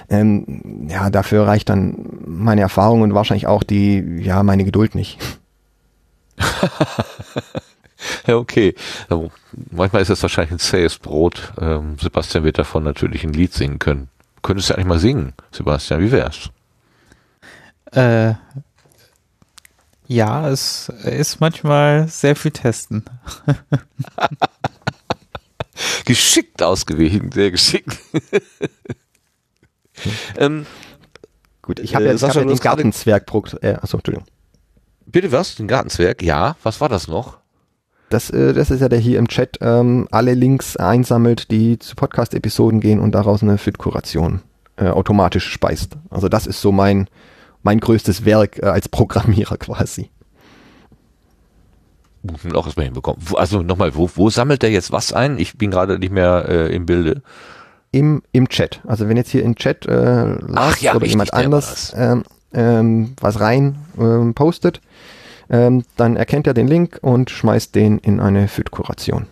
Ähm, 0.08 0.86
ja, 0.88 1.10
dafür 1.10 1.48
reicht 1.48 1.70
dann 1.70 2.20
meine 2.24 2.60
Erfahrung 2.60 3.02
und 3.02 3.14
wahrscheinlich 3.14 3.48
auch 3.48 3.64
die, 3.64 3.98
ja, 4.22 4.44
meine 4.44 4.64
Geduld 4.64 4.94
nicht. 4.94 5.18
ja, 8.28 8.36
okay. 8.36 8.76
Also, 9.08 9.32
manchmal 9.72 10.02
ist 10.02 10.10
es 10.10 10.22
wahrscheinlich 10.22 10.52
ein 10.52 10.60
zähes 10.60 10.98
Brot. 10.98 11.52
Ähm, 11.60 11.96
Sebastian 12.00 12.44
wird 12.44 12.58
davon 12.58 12.84
natürlich 12.84 13.24
ein 13.24 13.32
Lied 13.32 13.52
singen 13.52 13.80
können. 13.80 14.08
Könntest 14.42 14.70
du 14.70 14.74
eigentlich 14.74 14.86
mal 14.86 15.00
singen, 15.00 15.32
Sebastian, 15.50 16.00
wie 16.00 16.12
wär's? 16.12 16.50
Äh, 17.92 18.34
ja, 20.06 20.48
es 20.48 20.88
ist 21.04 21.40
manchmal 21.40 22.08
sehr 22.08 22.36
viel 22.36 22.50
Testen. 22.50 23.04
Geschickt 26.04 26.62
ausgewichen, 26.62 27.32
sehr 27.32 27.50
geschickt. 27.50 27.98
ähm, 30.36 30.66
Gut, 31.62 31.78
ich 31.78 31.94
habe 31.94 32.08
Äh, 32.08 32.18
Sascha, 32.18 32.40
hab 32.40 32.46
ja 32.46 32.48
den 32.48 32.58
Gartenzwerg, 32.58 33.24
äh, 33.62 33.74
achso, 33.74 33.98
Entschuldigung. 33.98 34.26
bitte 35.06 35.32
was? 35.32 35.54
Den 35.54 35.68
Gartenzwerg? 35.68 36.22
Ja. 36.22 36.56
Was 36.62 36.80
war 36.80 36.88
das 36.88 37.08
noch? 37.08 37.38
Das, 38.10 38.30
äh, 38.30 38.52
das 38.52 38.70
ist 38.70 38.80
ja 38.80 38.88
der 38.88 38.98
hier 38.98 39.18
im 39.18 39.28
Chat 39.28 39.58
ähm, 39.60 40.08
alle 40.10 40.34
Links 40.34 40.76
einsammelt, 40.76 41.50
die 41.50 41.78
zu 41.78 41.94
Podcast-Episoden 41.94 42.80
gehen 42.80 43.00
und 43.00 43.12
daraus 43.12 43.42
eine 43.42 43.58
Fit-Kuration 43.58 44.42
äh, 44.76 44.88
automatisch 44.88 45.48
speist. 45.48 45.96
Also 46.10 46.28
das 46.28 46.46
ist 46.46 46.60
so 46.60 46.72
mein, 46.72 47.08
mein 47.62 47.80
größtes 47.80 48.24
Werk 48.24 48.58
äh, 48.62 48.66
als 48.66 48.88
Programmierer 48.88 49.56
quasi. 49.56 50.10
Muss 52.22 52.44
man 52.44 52.54
auch 52.54 52.66
erstmal 52.66 52.84
hinbekommen. 52.84 53.20
Also 53.34 53.62
nochmal, 53.62 53.96
wo, 53.96 54.08
wo 54.14 54.30
sammelt 54.30 54.62
der 54.62 54.70
jetzt 54.70 54.92
was 54.92 55.12
ein? 55.12 55.38
Ich 55.38 55.58
bin 55.58 55.72
gerade 55.72 55.98
nicht 55.98 56.12
mehr 56.12 56.46
äh, 56.48 56.74
im 56.74 56.86
Bilde. 56.86 57.22
Im, 57.90 58.22
Im 58.32 58.48
Chat. 58.48 58.80
Also 58.86 59.08
wenn 59.08 59.16
jetzt 59.16 59.30
hier 59.30 59.42
im 59.42 59.56
Chat 59.56 59.86
äh, 59.86 60.36
Ach 60.54 60.78
ja, 60.78 60.94
oder 60.94 61.06
jemand 61.06 61.34
anders 61.34 61.92
ähm, 61.96 62.22
ähm, 62.54 63.14
was 63.20 63.40
rein 63.40 63.76
ähm, 63.98 64.34
postet, 64.34 64.80
ähm, 65.50 65.84
dann 65.96 66.16
erkennt 66.16 66.46
er 66.46 66.54
den 66.54 66.68
Link 66.68 66.98
und 67.02 67.28
schmeißt 67.28 67.74
den 67.74 67.98
in 67.98 68.20
eine 68.20 68.48
Fit-Kuration, 68.48 69.26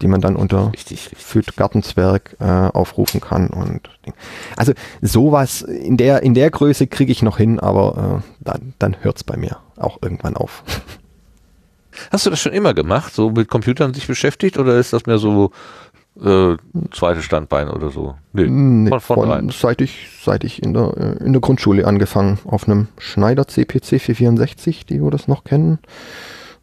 die 0.00 0.08
man 0.08 0.20
dann 0.20 0.36
unter 0.36 0.72
Richtig, 0.72 1.06
richtig. 1.10 1.18
Füt 1.18 1.56
Gartenzwerg 1.56 2.36
äh, 2.40 2.44
aufrufen 2.44 3.20
kann 3.20 3.48
und 3.48 3.90
also 4.56 4.72
sowas 5.02 5.62
in 5.62 5.96
der 5.96 6.22
in 6.22 6.34
der 6.34 6.50
Größe 6.50 6.86
kriege 6.86 7.12
ich 7.12 7.22
noch 7.22 7.38
hin, 7.38 7.58
aber 7.60 8.22
äh, 8.22 8.30
dann 8.40 8.74
dann 8.78 8.96
hört's 9.02 9.24
bei 9.24 9.36
mir 9.36 9.58
auch 9.76 9.98
irgendwann 10.02 10.36
auf. 10.36 10.62
Hast 12.12 12.26
du 12.26 12.30
das 12.30 12.40
schon 12.40 12.52
immer 12.52 12.74
gemacht, 12.74 13.12
so 13.12 13.30
mit 13.30 13.48
Computern 13.48 13.92
sich 13.92 14.06
beschäftigt 14.06 14.56
oder 14.58 14.76
ist 14.78 14.92
das 14.92 15.06
mehr 15.06 15.18
so 15.18 15.50
äh, 16.22 16.56
zweites 16.92 17.24
Standbein 17.24 17.68
oder 17.68 17.90
so? 17.90 18.14
Nee, 18.32 18.46
Nee, 18.46 18.90
von 18.90 19.00
vornherein. 19.00 19.40
von, 19.40 19.50
seit 19.50 19.80
ich 19.80 20.08
seit 20.22 20.44
ich 20.44 20.62
in 20.62 20.74
der 20.74 20.96
äh, 20.96 21.24
in 21.24 21.32
der 21.32 21.40
Grundschule 21.40 21.86
angefangen 21.86 22.38
auf 22.44 22.68
einem 22.68 22.88
Schneider 22.98 23.48
CPC 23.48 24.00
464, 24.00 24.86
die 24.86 25.02
wir 25.02 25.10
das 25.10 25.26
noch 25.26 25.42
kennen. 25.44 25.78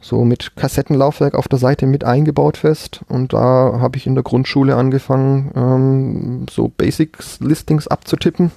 So 0.07 0.23
mit 0.23 0.55
Kassettenlaufwerk 0.55 1.33
auf 1.33 1.47
der 1.47 1.57
Seite 1.57 1.87
mit 1.87 2.03
eingebaut 2.03 2.57
fest 2.57 3.01
und 3.09 3.33
da 3.33 3.79
habe 3.79 3.97
ich 3.97 4.05
in 4.05 4.13
der 4.13 4.23
Grundschule 4.23 4.75
angefangen, 4.75 5.51
ähm, 5.55 6.45
so 6.47 6.67
Basics 6.67 7.39
Listings 7.39 7.87
abzutippen. 7.87 8.51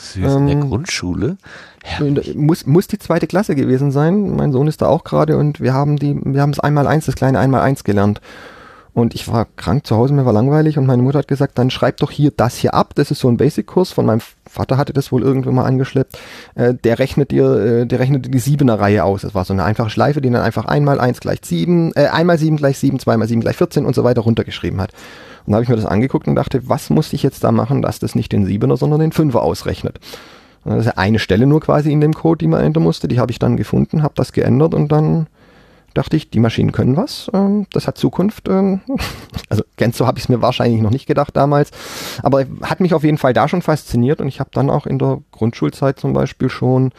Süß, 0.00 0.16
in 0.16 0.46
der 0.48 0.56
Ähm, 0.56 0.68
Grundschule? 0.68 1.36
In 2.00 2.16
der- 2.16 2.34
Muss, 2.34 2.66
muss 2.66 2.88
die 2.88 2.98
zweite 2.98 3.28
Klasse 3.28 3.54
gewesen 3.54 3.92
sein. 3.92 4.34
Mein 4.34 4.50
Sohn 4.50 4.66
ist 4.66 4.82
da 4.82 4.88
auch 4.88 5.04
gerade 5.04 5.36
und 5.38 5.60
wir 5.60 5.72
haben 5.72 5.96
die, 5.96 6.18
wir 6.24 6.42
haben 6.42 6.50
das 6.50 6.58
einmal 6.58 6.88
eins, 6.88 7.06
das 7.06 7.14
kleine 7.14 7.38
einmal 7.38 7.60
eins 7.60 7.84
gelernt. 7.84 8.20
Und 8.94 9.14
ich 9.14 9.26
war 9.26 9.46
krank 9.56 9.86
zu 9.86 9.96
Hause, 9.96 10.12
mir 10.12 10.26
war 10.26 10.34
langweilig 10.34 10.76
und 10.76 10.84
meine 10.84 11.02
Mutter 11.02 11.20
hat 11.20 11.28
gesagt, 11.28 11.56
dann 11.56 11.70
schreib 11.70 11.96
doch 11.98 12.10
hier 12.10 12.30
das 12.30 12.56
hier 12.56 12.74
ab. 12.74 12.94
Das 12.94 13.10
ist 13.10 13.20
so 13.20 13.28
ein 13.28 13.38
Basic-Kurs 13.38 13.90
von 13.90 14.04
meinem 14.04 14.20
Vater 14.46 14.76
hatte 14.76 14.92
das 14.92 15.10
wohl 15.10 15.22
irgendwann 15.22 15.54
mal 15.54 15.64
angeschleppt. 15.64 16.18
Äh, 16.56 16.74
der 16.74 16.98
rechnet 16.98 17.30
dir, 17.30 17.56
äh, 17.56 17.86
der 17.86 18.00
rechnet 18.00 18.32
die 18.32 18.38
siebener 18.38 18.78
Reihe 18.78 19.04
aus. 19.04 19.22
Das 19.22 19.34
war 19.34 19.46
so 19.46 19.54
eine 19.54 19.64
einfache 19.64 19.88
Schleife, 19.88 20.20
die 20.20 20.30
dann 20.30 20.42
einfach 20.42 20.66
einmal 20.66 21.00
eins 21.00 21.20
gleich 21.20 21.38
sieben, 21.42 21.92
äh, 21.94 22.08
einmal 22.08 22.36
sieben 22.36 22.58
gleich 22.58 22.76
sieben, 22.76 22.98
zweimal 22.98 23.28
sieben 23.28 23.40
gleich 23.40 23.56
14 23.56 23.86
und 23.86 23.94
so 23.94 24.04
weiter 24.04 24.20
runtergeschrieben 24.20 24.78
hat. 24.80 24.92
Und 25.46 25.52
da 25.52 25.56
habe 25.56 25.64
ich 25.64 25.70
mir 25.70 25.76
das 25.76 25.86
angeguckt 25.86 26.28
und 26.28 26.34
dachte, 26.34 26.68
was 26.68 26.90
muss 26.90 27.14
ich 27.14 27.22
jetzt 27.22 27.42
da 27.44 27.50
machen, 27.50 27.80
dass 27.80 27.98
das 27.98 28.14
nicht 28.14 28.30
den 28.30 28.44
Siebener, 28.44 28.76
sondern 28.76 29.00
den 29.00 29.12
Fünfer 29.12 29.42
ausrechnet. 29.42 29.98
Das 30.66 30.80
ist 30.80 30.86
ja 30.86 30.92
eine 30.96 31.18
Stelle 31.18 31.46
nur 31.46 31.60
quasi 31.60 31.90
in 31.90 32.02
dem 32.02 32.12
Code, 32.12 32.38
die 32.38 32.46
man 32.46 32.62
ändern 32.62 32.82
musste. 32.82 33.08
Die 33.08 33.18
habe 33.18 33.32
ich 33.32 33.38
dann 33.38 33.56
gefunden, 33.56 34.02
habe 34.02 34.14
das 34.16 34.32
geändert 34.32 34.74
und 34.74 34.92
dann 34.92 35.26
dachte 35.94 36.16
ich, 36.16 36.30
die 36.30 36.40
Maschinen 36.40 36.72
können 36.72 36.96
was. 36.96 37.30
Ähm, 37.32 37.66
das 37.72 37.86
hat 37.86 37.98
Zukunft. 37.98 38.48
Ähm, 38.48 38.80
also 39.48 39.62
ganz 39.76 39.96
so 39.96 40.06
habe 40.06 40.18
ich 40.18 40.24
es 40.24 40.28
mir 40.28 40.42
wahrscheinlich 40.42 40.80
noch 40.80 40.90
nicht 40.90 41.06
gedacht 41.06 41.36
damals. 41.36 41.70
Aber 42.22 42.44
hat 42.62 42.80
mich 42.80 42.94
auf 42.94 43.04
jeden 43.04 43.18
Fall 43.18 43.32
da 43.32 43.48
schon 43.48 43.62
fasziniert 43.62 44.20
und 44.20 44.28
ich 44.28 44.40
habe 44.40 44.50
dann 44.52 44.70
auch 44.70 44.86
in 44.86 44.98
der 44.98 45.20
Grundschulzeit 45.32 45.98
zum 45.98 46.12
Beispiel 46.12 46.48
schon 46.48 46.92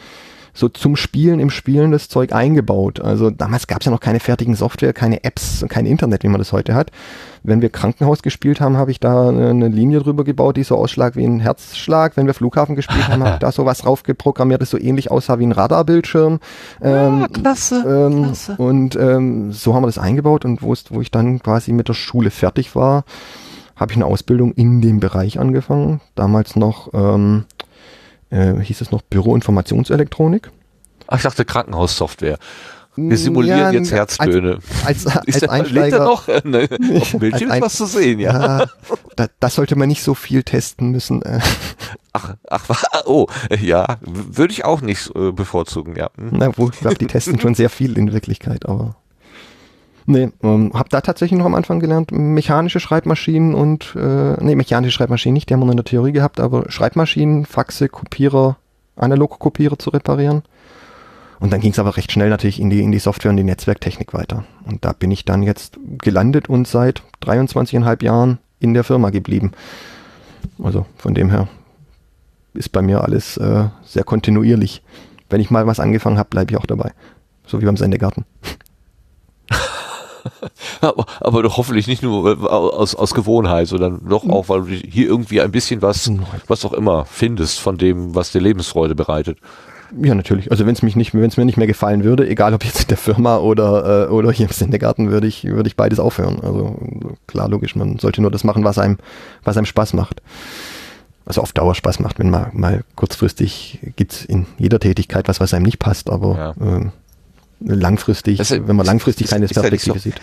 so 0.54 0.68
zum 0.68 0.94
Spielen 0.94 1.40
im 1.40 1.50
Spielen 1.50 1.90
das 1.90 2.08
Zeug 2.08 2.32
eingebaut. 2.32 3.00
Also 3.00 3.30
damals 3.30 3.66
gab 3.66 3.80
es 3.80 3.86
ja 3.86 3.90
noch 3.90 4.00
keine 4.00 4.20
fertigen 4.20 4.54
Software, 4.54 4.92
keine 4.92 5.24
Apps, 5.24 5.64
kein 5.68 5.84
Internet, 5.84 6.22
wie 6.22 6.28
man 6.28 6.38
das 6.38 6.52
heute 6.52 6.74
hat. 6.74 6.92
Wenn 7.42 7.60
wir 7.60 7.68
Krankenhaus 7.68 8.22
gespielt 8.22 8.60
haben, 8.60 8.76
habe 8.76 8.92
ich 8.92 9.00
da 9.00 9.28
eine 9.28 9.68
Linie 9.68 9.98
drüber 9.98 10.24
gebaut, 10.24 10.56
die 10.56 10.62
so 10.62 10.76
ausschlag 10.76 11.16
wie 11.16 11.24
ein 11.24 11.40
Herzschlag. 11.40 12.16
Wenn 12.16 12.26
wir 12.26 12.34
Flughafen 12.34 12.76
gespielt 12.76 13.08
haben, 13.08 13.22
habe 13.24 13.34
ich 13.34 13.40
da 13.40 13.52
so 13.52 13.66
was 13.66 13.78
drauf 13.78 14.04
geprogrammiert, 14.04 14.62
das 14.62 14.70
so 14.70 14.78
ähnlich 14.78 15.10
aussah 15.10 15.38
wie 15.40 15.46
ein 15.46 15.52
Radarbildschirm. 15.52 16.38
Ähm, 16.80 17.26
klasse, 17.32 17.84
ähm, 17.86 18.32
und 18.56 18.96
ähm, 18.96 19.52
so 19.52 19.74
haben 19.74 19.82
wir 19.82 19.88
das 19.88 19.98
eingebaut 19.98 20.44
und 20.44 20.62
wo, 20.62 20.72
es, 20.72 20.84
wo 20.90 21.00
ich 21.00 21.10
dann 21.10 21.40
quasi 21.42 21.72
mit 21.72 21.88
der 21.88 21.94
Schule 21.94 22.30
fertig 22.30 22.76
war, 22.76 23.04
habe 23.76 23.92
ich 23.92 23.96
eine 23.96 24.06
Ausbildung 24.06 24.52
in 24.52 24.80
dem 24.80 25.00
Bereich 25.00 25.38
angefangen. 25.38 26.00
Damals 26.14 26.56
noch, 26.56 26.94
ähm, 26.94 27.44
äh, 28.30 28.54
hieß 28.60 28.80
es 28.80 28.90
noch 28.90 29.02
Büroinformationselektronik. 29.02 30.50
Ach, 31.06 31.16
ich 31.16 31.22
dachte 31.22 31.44
Krankenhaussoftware. 31.44 32.38
Wir 32.96 33.16
simulieren 33.18 33.58
Ja, 33.58 33.70
jetzt 33.72 33.90
Herztöne. 33.90 34.58
Als, 34.84 35.06
als, 35.16 35.26
Ist 35.26 35.34
als 35.34 35.42
er 35.42 35.50
Einsteiger. 35.50 36.04
noch? 36.04 36.28
Ne, 36.44 36.68
Auf 37.00 37.10
dem 37.10 37.20
Bildschirm 37.20 37.50
ist 37.50 37.60
was 37.60 37.74
zu 37.74 37.86
sehen, 37.86 38.20
ja. 38.20 38.58
Ja, 38.60 38.66
da, 39.16 39.26
das 39.40 39.56
sollte 39.56 39.74
man 39.76 39.88
nicht 39.88 40.02
so 40.04 40.14
viel 40.14 40.42
testen 40.44 40.90
müssen. 40.90 41.22
Äh, 41.22 41.40
Ach, 42.16 42.36
ach, 42.48 42.68
oh, 43.06 43.26
ja, 43.60 43.98
würde 44.02 44.52
ich 44.52 44.64
auch 44.64 44.80
nicht 44.82 45.10
äh, 45.16 45.32
bevorzugen, 45.32 45.96
ja. 45.96 46.10
Na, 46.16 46.56
wo 46.56 46.68
ich 46.68 46.78
glaube, 46.78 46.96
die 46.96 47.08
testen 47.08 47.40
schon 47.40 47.56
sehr 47.56 47.70
viel 47.70 47.98
in 47.98 48.12
Wirklichkeit, 48.12 48.66
aber. 48.66 48.94
Nee, 50.06 50.30
ähm, 50.42 50.72
hab 50.74 50.90
da 50.90 51.00
tatsächlich 51.00 51.38
noch 51.38 51.46
am 51.46 51.54
Anfang 51.54 51.80
gelernt, 51.80 52.12
mechanische 52.12 52.78
Schreibmaschinen 52.78 53.54
und, 53.54 53.96
äh, 53.96 54.34
nee, 54.44 54.54
mechanische 54.54 54.92
Schreibmaschinen 54.92 55.32
nicht, 55.32 55.48
die 55.48 55.54
haben 55.54 55.60
wir 55.60 55.70
in 55.70 55.76
der 55.76 55.84
Theorie 55.84 56.12
gehabt, 56.12 56.40
aber 56.40 56.70
Schreibmaschinen, 56.70 57.46
Faxe, 57.46 57.88
Kopierer, 57.88 58.56
Analogkopierer 58.96 59.78
zu 59.78 59.90
reparieren. 59.90 60.42
Und 61.40 61.52
dann 61.52 61.60
ging 61.60 61.72
es 61.72 61.78
aber 61.78 61.96
recht 61.96 62.12
schnell 62.12 62.28
natürlich 62.28 62.60
in 62.60 62.70
die, 62.70 62.82
in 62.82 62.92
die 62.92 62.98
Software 62.98 63.30
und 63.30 63.36
die 63.36 63.44
Netzwerktechnik 63.44 64.14
weiter. 64.14 64.44
Und 64.66 64.84
da 64.84 64.92
bin 64.92 65.10
ich 65.10 65.24
dann 65.24 65.42
jetzt 65.42 65.78
gelandet 65.98 66.48
und 66.48 66.68
seit 66.68 67.02
23,5 67.22 68.04
Jahren 68.04 68.38
in 68.60 68.74
der 68.74 68.84
Firma 68.84 69.10
geblieben. 69.10 69.52
Also 70.62 70.86
von 70.96 71.14
dem 71.14 71.30
her 71.30 71.48
ist 72.52 72.70
bei 72.70 72.82
mir 72.82 73.02
alles 73.02 73.36
äh, 73.36 73.64
sehr 73.84 74.04
kontinuierlich. 74.04 74.82
Wenn 75.28 75.40
ich 75.40 75.50
mal 75.50 75.66
was 75.66 75.80
angefangen 75.80 76.18
habe, 76.18 76.28
bleibe 76.30 76.52
ich 76.52 76.58
auch 76.58 76.66
dabei. 76.66 76.92
So 77.46 77.60
wie 77.60 77.66
beim 77.66 77.76
Sendegarten. 77.76 78.24
Aber, 80.80 81.06
aber 81.20 81.42
doch 81.42 81.56
hoffentlich 81.56 81.86
nicht 81.86 82.02
nur 82.02 82.30
äh, 82.30 82.46
aus, 82.46 82.94
aus 82.94 83.14
Gewohnheit, 83.14 83.68
sondern 83.68 84.00
doch 84.08 84.28
auch, 84.28 84.48
weil 84.48 84.62
du 84.62 84.66
hier 84.68 85.06
irgendwie 85.06 85.40
ein 85.40 85.50
bisschen 85.50 85.82
was, 85.82 86.10
was 86.46 86.64
auch 86.64 86.72
immer 86.72 87.04
findest 87.04 87.60
von 87.60 87.78
dem, 87.78 88.14
was 88.14 88.32
dir 88.32 88.40
Lebensfreude 88.40 88.94
bereitet. 88.94 89.38
Ja, 90.02 90.14
natürlich. 90.14 90.50
Also 90.50 90.66
wenn 90.66 90.74
es 90.74 90.82
mich 90.82 90.96
nicht, 90.96 91.14
wenn 91.14 91.24
es 91.24 91.36
mir 91.36 91.44
nicht 91.44 91.56
mehr 91.56 91.66
gefallen 91.66 92.04
würde, 92.04 92.28
egal 92.28 92.54
ob 92.54 92.64
jetzt 92.64 92.82
in 92.82 92.88
der 92.88 92.96
Firma 92.96 93.38
oder 93.38 94.08
äh, 94.08 94.10
oder 94.10 94.32
hier 94.32 94.46
im 94.46 94.52
Sendegarten, 94.52 95.10
würde 95.10 95.26
ich 95.26 95.44
würde 95.44 95.68
ich 95.68 95.76
beides 95.76 96.00
aufhören. 96.00 96.40
Also 96.42 96.76
klar, 97.26 97.48
logisch. 97.48 97.76
Man 97.76 97.98
sollte 97.98 98.20
nur 98.20 98.30
das 98.30 98.44
machen, 98.44 98.64
was 98.64 98.78
einem 98.78 98.98
was 99.44 99.56
einem 99.56 99.66
Spaß 99.66 99.92
macht. 99.92 100.20
Also 101.26 101.40
auf 101.40 101.52
Dauer 101.52 101.74
Spaß 101.74 102.00
macht, 102.00 102.18
wenn 102.18 102.30
mal 102.30 102.50
mal 102.52 102.84
kurzfristig 102.96 103.78
gibt's 103.96 104.24
in 104.24 104.46
jeder 104.58 104.80
Tätigkeit 104.80 105.28
was, 105.28 105.40
was 105.40 105.54
einem 105.54 105.64
nicht 105.64 105.78
passt, 105.78 106.10
aber 106.10 106.54
ähm, 106.60 106.92
langfristig, 107.60 108.38
Das 108.38 108.50
wenn 108.50 108.76
man 108.76 108.86
langfristig 108.86 109.26
ist- 109.26 109.30
keine 109.30 109.44
ist 109.46 109.54
Perspektive 109.54 109.94
so- 109.98 110.02
sieht. 110.02 110.20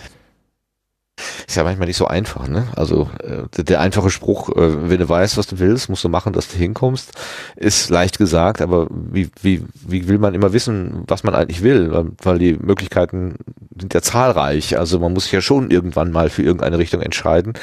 Ist 1.48 1.58
ja 1.58 1.64
manchmal 1.64 1.88
nicht 1.88 1.98
so 1.98 2.08
einfach, 2.08 2.48
ne? 2.48 2.68
Also 2.76 3.10
äh, 3.22 3.44
der, 3.58 3.64
der 3.66 3.82
einfache 3.82 4.10
Spruch, 4.10 4.50
äh, 4.56 4.90
wenn 4.90 5.00
du 5.00 5.08
weißt, 5.10 5.38
was 5.38 5.46
du 5.48 5.60
willst, 5.60 5.90
musst 5.90 6.04
du 6.04 6.10
machen, 6.10 6.34
dass 6.34 6.48
du 6.48 6.58
hinkommst, 6.58 7.12
ist 7.58 7.90
leicht 7.90 8.18
gesagt, 8.18 8.62
aber 8.62 8.88
wie, 8.90 9.30
wie, 9.42 9.64
wie 9.86 10.08
will 10.08 10.18
man 10.18 10.34
immer 10.34 10.54
wissen, 10.54 11.04
was 11.08 11.24
man 11.24 11.36
eigentlich 11.36 11.62
will? 11.62 11.92
Weil, 11.92 12.06
weil 12.24 12.40
die 12.40 12.54
Möglichkeiten 12.54 13.36
sind 13.78 13.94
ja 13.94 14.02
zahlreich. 14.02 14.80
Also 14.80 15.00
man 15.00 15.14
muss 15.14 15.24
sich 15.26 15.34
ja 15.34 15.42
schon 15.42 15.70
irgendwann 15.70 16.12
mal 16.12 16.30
für 16.30 16.42
irgendeine 16.44 16.78
Richtung 16.80 17.02
entscheiden, 17.02 17.54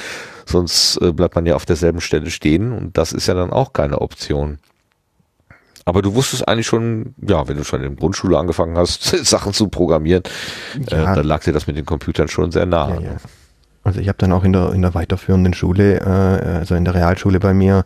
sonst 0.45 0.99
äh, 1.01 1.13
bleibt 1.13 1.35
man 1.35 1.47
ja 1.47 1.57
auf 1.57 1.65
derselben 1.67 2.01
Stelle 2.03 2.31
stehen 2.31 2.73
und 2.73 2.97
das 2.99 3.13
ist 3.13 3.27
ja 3.27 3.35
dann 3.35 3.51
auch 3.51 3.73
keine 3.73 4.01
Option. 4.03 4.59
Aber 5.89 6.03
du 6.03 6.15
wusstest 6.15 6.47
eigentlich 6.47 6.67
schon, 6.67 7.15
ja, 7.27 7.49
wenn 7.49 7.57
du 7.57 7.65
schon 7.65 7.83
in 7.83 7.89
der 7.91 7.97
Grundschule 7.97 8.37
angefangen 8.39 8.77
hast, 8.77 9.03
Sachen 9.27 9.53
zu 9.55 9.69
programmieren, 9.69 10.23
äh, 10.91 10.97
Ja. 10.97 11.15
dann 11.15 11.25
lag 11.27 11.43
dir 11.43 11.53
das 11.53 11.67
mit 11.67 11.77
den 11.77 11.87
Computern 11.87 12.29
schon 12.29 12.51
sehr 12.53 12.67
nah. 12.67 12.91
Ja, 12.95 13.01
ja. 13.01 13.11
Also 13.85 14.01
ich 14.01 14.09
habe 14.09 14.19
dann 14.19 14.33
auch 14.33 14.45
in 14.45 14.53
der 14.53 14.73
in 14.75 14.83
der 14.83 14.93
weiterführenden 14.95 15.55
Schule, 15.55 16.01
äh, 16.01 16.59
also 16.59 16.75
in 16.75 16.85
der 16.85 16.95
Realschule 16.95 17.41
bei 17.41 17.55
mir, 17.55 17.85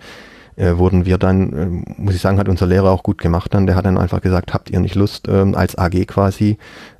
äh, 0.57 0.77
wurden 0.77 1.07
wir 1.07 1.19
dann, 1.19 1.53
äh, 1.53 1.93
muss 2.01 2.15
ich 2.15 2.21
sagen, 2.21 2.38
hat 2.38 2.49
unser 2.49 2.67
Lehrer 2.67 2.91
auch 2.91 3.03
gut 3.03 3.19
gemacht 3.19 3.55
dann. 3.55 3.67
Der 3.67 3.77
hat 3.77 3.87
dann 3.87 3.99
einfach 3.99 4.21
gesagt, 4.21 4.53
habt 4.55 4.71
ihr 4.71 4.81
nicht 4.81 4.95
Lust, 4.95 5.29
ähm, 5.29 5.55
als 5.55 5.77
AG 5.79 6.07
quasi 6.07 6.59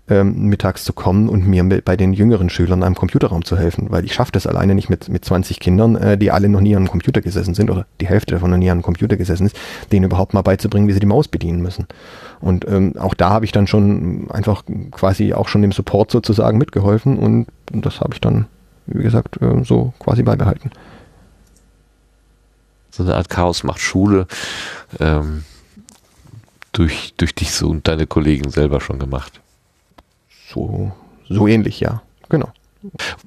ähm, 0.09 0.49
mittags 0.49 0.85
zu 0.85 0.93
kommen 0.93 1.29
und 1.29 1.47
mir 1.47 1.62
bei 1.85 1.97
den 1.97 2.12
jüngeren 2.12 2.51
Schülern 2.51 2.83
am 2.83 2.95
Computerraum 2.95 3.45
zu 3.45 3.57
helfen, 3.57 3.87
weil 3.91 4.05
ich 4.05 4.15
schaffe 4.15 4.33
das 4.33 4.47
alleine 4.47 4.75
nicht 4.75 4.91
mit, 4.91 5.09
mit 5.09 5.25
20 5.25 5.61
Kindern, 5.61 5.97
äh, 5.97 6.19
die 6.19 6.31
alle 6.31 6.49
noch 6.49 6.61
nie 6.61 6.75
an 6.75 6.83
einem 6.83 6.91
Computer 6.91 7.21
gesessen 7.21 7.55
sind 7.55 7.71
oder 7.71 7.87
die 8.01 8.07
Hälfte 8.07 8.35
davon 8.35 8.51
noch 8.51 8.59
nie 8.59 8.69
an 8.69 8.79
einem 8.79 8.83
Computer 8.83 9.17
gesessen 9.17 9.47
ist, 9.47 9.57
denen 9.93 10.05
überhaupt 10.05 10.35
mal 10.35 10.43
beizubringen, 10.43 10.88
wie 10.88 10.93
sie 10.93 11.01
die 11.01 11.07
Maus 11.07 11.29
bedienen 11.29 11.62
müssen. 11.62 11.87
Und 12.41 12.67
ähm, 12.69 12.95
auch 12.99 13.15
da 13.15 13.31
habe 13.31 13.45
ich 13.45 13.53
dann 13.53 13.67
schon 13.67 14.31
einfach 14.31 14.65
quasi 14.91 15.35
auch 15.35 15.49
schon 15.49 15.62
dem 15.62 15.73
Support 15.73 16.11
sozusagen 16.11 16.59
mitgeholfen 16.59 17.19
und 17.19 17.47
das 17.71 18.01
habe 18.01 18.15
ich 18.15 18.21
dann, 18.21 18.47
wie 18.87 19.03
gesagt, 19.03 19.41
äh, 19.41 19.62
so 19.65 19.93
quasi 19.99 20.23
beibehalten. 20.23 20.73
So 22.92 23.02
eine 23.02 23.16
Art 23.16 23.31
Chaos 23.31 23.64
macht 23.64 23.81
Schule 23.81 24.26
ähm, 25.00 25.44
durch, 26.72 27.14
durch 27.16 27.35
dich 27.35 27.52
so 27.52 27.68
und 27.68 27.88
deine 27.88 28.07
Kollegen 28.07 28.50
selber 28.50 28.81
schon 28.81 28.98
gemacht. 28.98 29.40
So, 30.52 30.92
so 31.28 31.48
ähnlich, 31.48 31.81
ja. 31.81 32.02
Genau. 32.28 32.52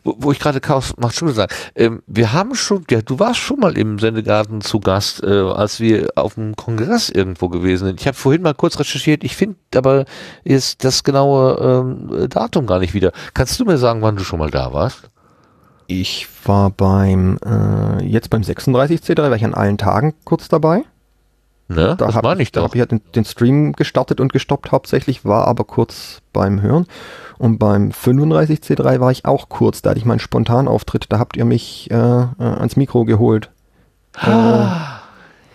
Wo, 0.04 0.16
wo 0.20 0.32
ich 0.32 0.40
gerade 0.40 0.60
Chaos 0.60 0.94
macht 0.98 1.16
Schule 1.16 1.32
sage, 1.32 1.54
ähm, 1.76 2.04
wir 2.08 2.34
haben 2.34 2.56
schon, 2.56 2.84
ja, 2.90 3.02
du 3.02 3.20
warst 3.20 3.40
schon 3.40 3.60
mal 3.60 3.78
im 3.78 4.00
Sendegarten 4.00 4.62
zu 4.62 4.80
Gast, 4.80 5.24
äh, 5.24 5.28
als 5.28 5.80
wir 5.80 6.10
auf 6.16 6.36
dem 6.36 6.56
Kongress 6.56 7.10
irgendwo 7.10 7.50
gewesen 7.50 7.86
sind. 7.86 8.02
Ich 8.02 8.08
habe 8.08 8.18
vorhin 8.18 8.42
mal 8.42 8.54
kurz 8.54 8.78
recherchiert, 8.80 9.24
ich 9.24 9.36
finde 9.36 9.58
aber 9.74 10.06
ist 10.44 10.84
das 10.84 11.04
genaue 11.04 11.58
ähm, 11.62 12.30
Datum 12.30 12.68
gar 12.68 12.80
nicht 12.80 12.94
wieder. 12.94 13.12
Kannst 13.34 13.60
du 13.60 13.66
mir 13.66 13.78
sagen, 13.78 14.02
wann 14.02 14.18
du 14.18 14.24
schon 14.24 14.40
mal 14.40 14.52
da 14.52 14.74
warst? 14.74 15.10
Ich 15.88 16.28
war 16.46 16.70
beim, 16.72 17.38
äh, 17.46 18.04
jetzt 18.04 18.30
beim 18.30 18.42
36C3, 18.42 19.22
war 19.30 19.36
ich 19.36 19.46
an 19.46 19.54
allen 19.54 19.78
Tagen 19.78 20.14
kurz 20.24 20.48
dabei. 20.48 20.84
Ne? 21.68 21.96
Da 21.98 22.14
habe 22.14 22.34
ich, 22.36 22.40
ich 22.42 22.52
da 22.52 22.62
hab 22.62 22.76
ich 22.76 22.80
ja 22.80 22.86
den, 22.86 23.02
den 23.16 23.26
Stream 23.26 23.74
gestartet 23.74 24.20
und 24.20 24.32
gestoppt 24.32 24.72
hauptsächlich, 24.72 25.26
war 25.26 25.48
aber 25.48 25.64
kurz 25.64 26.20
beim 26.32 26.62
Hören. 26.62 26.86
Und 27.38 27.58
beim 27.58 27.90
35C3 27.90 29.00
war 29.00 29.12
ich 29.12 29.26
auch 29.26 29.50
kurz, 29.50 29.82
da 29.82 29.90
hatte 29.90 30.00
ich 30.00 30.06
meinen 30.06 30.20
Spontanauftritt, 30.20 31.08
da 31.10 31.20
habt 31.20 31.36
ihr 31.38 31.46
mich 31.46 31.90
äh, 31.92 31.96
äh, 31.96 32.28
ans 32.40 32.76
Mikro 32.76 33.04
geholt. 33.06 33.50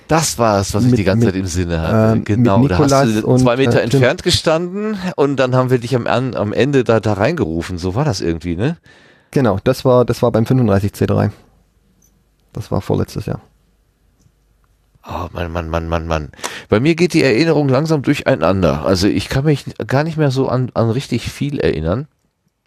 Das 0.09 0.39
war 0.39 0.61
es, 0.61 0.75
was 0.75 0.85
ich 0.85 0.91
Mit- 0.91 0.99
die 0.99 1.05
ganze 1.05 1.27
mit, 1.27 1.35
Zeit 1.35 1.41
im 1.41 1.47
Sinne 1.47 1.81
hatte. 1.81 2.17
ähm, 2.17 2.25
genau, 2.25 2.67
da 2.67 2.79
hast 2.79 2.93
du 2.93 3.27
und, 3.27 3.39
zwei 3.39 3.57
Meter 3.57 3.81
äh, 3.81 3.89
Tim. 3.89 4.01
entfernt 4.01 4.23
gestanden 4.25 4.99
und 5.15 5.37
dann 5.37 5.55
haben 5.55 5.71
wir 5.71 5.79
dich 5.79 5.95
am, 5.95 6.07
am 6.09 6.53
Ende 6.53 6.83
da, 6.83 6.99
da 6.99 7.13
reingerufen. 7.13 7.79
So 7.79 7.95
war 7.95 8.05
das 8.05 8.21
irgendwie, 8.21 8.57
ne? 8.57 8.77
Genau, 9.31 9.59
das 9.63 9.85
war, 9.85 10.05
das 10.05 10.23
war 10.23 10.33
beim 10.33 10.45
35C3. 10.45 11.31
Das 12.53 12.71
war 12.71 12.81
vorletztes 12.81 13.27
Jahr. 13.27 13.41
Oh 15.07 15.29
Mann, 15.33 15.51
Mann, 15.53 15.71
Mann, 15.71 15.89
Mann, 15.89 16.07
Mann. 16.07 16.33
Bei 16.69 16.79
mir 16.81 16.95
geht 16.95 17.15
die 17.15 17.23
Erinnerung 17.23 17.69
langsam 17.69 18.03
durcheinander. 18.03 18.85
Also 18.85 19.07
ich 19.07 19.29
kann 19.29 19.45
mich 19.45 19.65
gar 19.87 20.05
nicht 20.05 20.17
mehr 20.19 20.31
so 20.31 20.49
an, 20.49 20.71
an 20.75 20.91
richtig 20.91 21.31
viel 21.31 21.59
erinnern. 21.59 22.07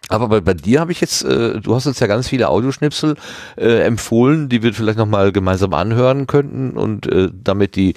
Aber 0.09 0.27
bei, 0.27 0.41
bei 0.41 0.53
dir 0.53 0.81
habe 0.81 0.91
ich 0.91 1.01
jetzt, 1.01 1.23
äh, 1.23 1.59
du 1.61 1.73
hast 1.73 1.87
uns 1.87 1.99
ja 1.99 2.07
ganz 2.07 2.27
viele 2.27 2.49
Audioschnipsel 2.49 3.15
äh, 3.55 3.83
empfohlen, 3.83 4.49
die 4.49 4.61
wir 4.61 4.73
vielleicht 4.73 4.97
nochmal 4.97 5.31
gemeinsam 5.31 5.73
anhören 5.73 6.27
könnten 6.27 6.71
und 6.71 7.07
äh, 7.07 7.29
damit 7.33 7.75
die, 7.75 7.93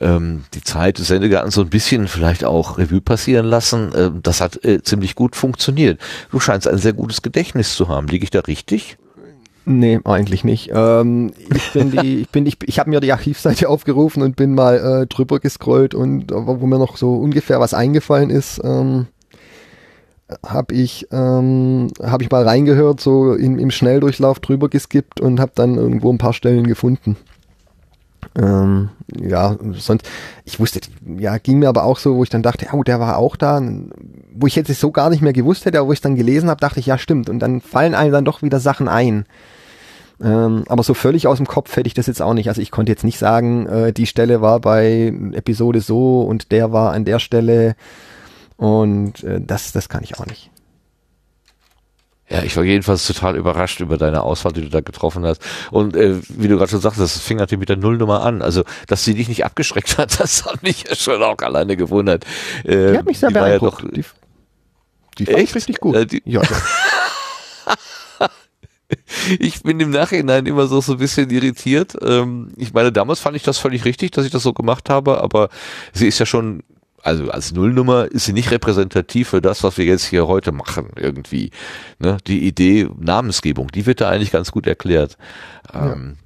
ähm, 0.00 0.44
die 0.52 0.62
Zeit 0.62 0.98
des 0.98 1.08
Sendegartens 1.08 1.54
so 1.54 1.62
ein 1.62 1.70
bisschen 1.70 2.08
vielleicht 2.08 2.44
auch 2.44 2.78
Revue 2.78 3.00
passieren 3.00 3.46
lassen. 3.46 3.92
Äh, 3.94 4.10
das 4.22 4.40
hat 4.40 4.64
äh, 4.64 4.82
ziemlich 4.82 5.14
gut 5.14 5.34
funktioniert. 5.34 5.98
Du 6.30 6.40
scheinst 6.40 6.68
ein 6.68 6.78
sehr 6.78 6.92
gutes 6.92 7.22
Gedächtnis 7.22 7.74
zu 7.74 7.88
haben. 7.88 8.06
Liege 8.08 8.24
ich 8.24 8.30
da 8.30 8.40
richtig? 8.40 8.98
Nee, 9.68 9.98
eigentlich 10.04 10.44
nicht. 10.44 10.70
Ähm, 10.72 11.32
ich 11.52 11.72
bin 11.72 11.90
die, 11.90 12.16
ich 12.20 12.28
bin, 12.28 12.46
ich, 12.46 12.58
ich 12.64 12.78
habe 12.78 12.90
mir 12.90 13.00
die 13.00 13.12
Archivseite 13.12 13.68
aufgerufen 13.68 14.22
und 14.22 14.36
bin 14.36 14.54
mal 14.54 15.02
äh, 15.02 15.06
drüber 15.06 15.40
gescrollt 15.40 15.94
und 15.94 16.30
wo 16.30 16.66
mir 16.66 16.78
noch 16.78 16.96
so 16.96 17.14
ungefähr 17.14 17.58
was 17.58 17.74
eingefallen 17.74 18.30
ist, 18.30 18.60
ähm, 18.62 19.06
habe 20.44 20.74
ich, 20.74 21.06
ähm, 21.12 21.88
hab 22.02 22.22
ich 22.22 22.30
mal 22.30 22.42
reingehört, 22.42 23.00
so 23.00 23.34
in, 23.34 23.58
im 23.58 23.70
Schnelldurchlauf 23.70 24.40
drüber 24.40 24.68
geskippt 24.68 25.20
und 25.20 25.40
habe 25.40 25.52
dann 25.54 25.76
irgendwo 25.76 26.12
ein 26.12 26.18
paar 26.18 26.32
Stellen 26.32 26.66
gefunden. 26.66 27.16
Ähm, 28.36 28.90
ja, 29.18 29.56
sonst, 29.72 30.06
ich 30.44 30.58
wusste, 30.58 30.80
ja, 31.18 31.38
ging 31.38 31.60
mir 31.60 31.68
aber 31.68 31.84
auch 31.84 31.98
so, 31.98 32.16
wo 32.16 32.22
ich 32.22 32.28
dann 32.28 32.42
dachte, 32.42 32.66
oh, 32.72 32.82
der 32.82 33.00
war 33.00 33.18
auch 33.18 33.36
da, 33.36 33.62
wo 34.34 34.46
ich 34.46 34.56
jetzt 34.56 34.72
so 34.78 34.90
gar 34.90 35.10
nicht 35.10 35.22
mehr 35.22 35.32
gewusst 35.32 35.64
hätte, 35.64 35.78
aber 35.78 35.88
wo 35.88 35.92
ich 35.92 36.00
dann 36.00 36.16
gelesen 36.16 36.50
habe, 36.50 36.60
dachte 36.60 36.80
ich, 36.80 36.86
ja, 36.86 36.98
stimmt. 36.98 37.30
Und 37.30 37.38
dann 37.38 37.60
fallen 37.60 37.94
einem 37.94 38.12
dann 38.12 38.24
doch 38.24 38.42
wieder 38.42 38.60
Sachen 38.60 38.88
ein. 38.88 39.24
Ähm, 40.22 40.64
aber 40.68 40.82
so 40.82 40.94
völlig 40.94 41.26
aus 41.26 41.36
dem 41.36 41.46
Kopf 41.46 41.76
hätte 41.76 41.86
ich 41.86 41.94
das 41.94 42.06
jetzt 42.06 42.22
auch 42.22 42.34
nicht. 42.34 42.48
Also 42.48 42.60
ich 42.60 42.70
konnte 42.70 42.90
jetzt 42.90 43.04
nicht 43.04 43.18
sagen, 43.18 43.66
äh, 43.66 43.92
die 43.92 44.06
Stelle 44.06 44.40
war 44.40 44.60
bei 44.60 45.12
Episode 45.32 45.80
so 45.80 46.22
und 46.22 46.52
der 46.52 46.72
war 46.72 46.92
an 46.92 47.04
der 47.04 47.18
Stelle 47.18 47.76
und 48.56 49.22
äh, 49.24 49.40
das, 49.40 49.72
das 49.72 49.88
kann 49.88 50.02
ich 50.04 50.18
auch 50.18 50.26
nicht. 50.26 50.50
Ja, 52.28 52.42
ich 52.42 52.56
war 52.56 52.64
jedenfalls 52.64 53.06
total 53.06 53.36
überrascht 53.36 53.78
über 53.80 53.98
deine 53.98 54.22
Auswahl, 54.22 54.52
die 54.52 54.62
du 54.62 54.68
da 54.68 54.80
getroffen 54.80 55.24
hast. 55.24 55.40
Und 55.70 55.94
äh, 55.94 56.16
wie 56.28 56.48
du 56.48 56.56
gerade 56.56 56.70
schon 56.72 56.80
sagst, 56.80 56.98
das 56.98 57.16
fing 57.20 57.36
natürlich 57.36 57.60
mit 57.60 57.68
der 57.68 57.76
Nullnummer 57.76 58.22
an. 58.22 58.42
Also, 58.42 58.64
dass 58.88 59.04
sie 59.04 59.14
dich 59.14 59.28
nicht 59.28 59.44
abgeschreckt 59.44 59.96
hat, 59.96 60.18
das 60.20 60.44
hat 60.44 60.60
mich 60.64 60.84
ja 60.88 60.96
schon 60.96 61.22
auch 61.22 61.38
alleine 61.38 61.76
gewundert. 61.76 62.24
Äh, 62.64 62.92
Die 62.92 62.98
hat 62.98 63.06
mich 63.06 63.20
sehr 63.20 63.32
war 63.32 63.48
ja 63.48 63.58
beeindruckt. 63.58 63.84
doch, 63.84 63.90
die, 63.90 64.04
die 65.18 65.26
fand 65.26 65.38
ich 65.38 65.54
richtig 65.54 65.78
gut. 65.78 65.94
Äh, 65.94 66.06
die- 66.06 66.22
ja, 66.24 66.42
ja. 66.42 68.28
ich 69.38 69.62
bin 69.62 69.78
im 69.80 69.90
Nachhinein 69.90 70.46
immer 70.46 70.66
so, 70.66 70.80
so 70.80 70.92
ein 70.92 70.98
bisschen 70.98 71.30
irritiert. 71.30 71.94
Ähm, 72.02 72.52
ich 72.56 72.72
meine, 72.72 72.92
damals 72.92 73.20
fand 73.20 73.36
ich 73.36 73.42
das 73.42 73.58
völlig 73.58 73.84
richtig, 73.84 74.12
dass 74.12 74.24
ich 74.24 74.32
das 74.32 74.42
so 74.42 74.52
gemacht 74.52 74.90
habe, 74.90 75.20
aber 75.22 75.48
sie 75.92 76.06
ist 76.08 76.18
ja 76.18 76.26
schon, 76.26 76.62
also 77.06 77.30
als 77.30 77.52
Nullnummer 77.52 78.06
ist 78.06 78.24
sie 78.24 78.32
nicht 78.32 78.50
repräsentativ 78.50 79.28
für 79.28 79.40
das, 79.40 79.62
was 79.62 79.78
wir 79.78 79.84
jetzt 79.84 80.04
hier 80.04 80.26
heute 80.26 80.50
machen, 80.50 80.88
irgendwie. 80.96 81.52
Ne? 82.00 82.16
Die 82.26 82.44
Idee 82.44 82.88
Namensgebung, 82.98 83.68
die 83.68 83.86
wird 83.86 84.00
da 84.00 84.08
eigentlich 84.10 84.32
ganz 84.32 84.50
gut 84.50 84.66
erklärt. 84.66 85.16
Ähm, 85.72 86.16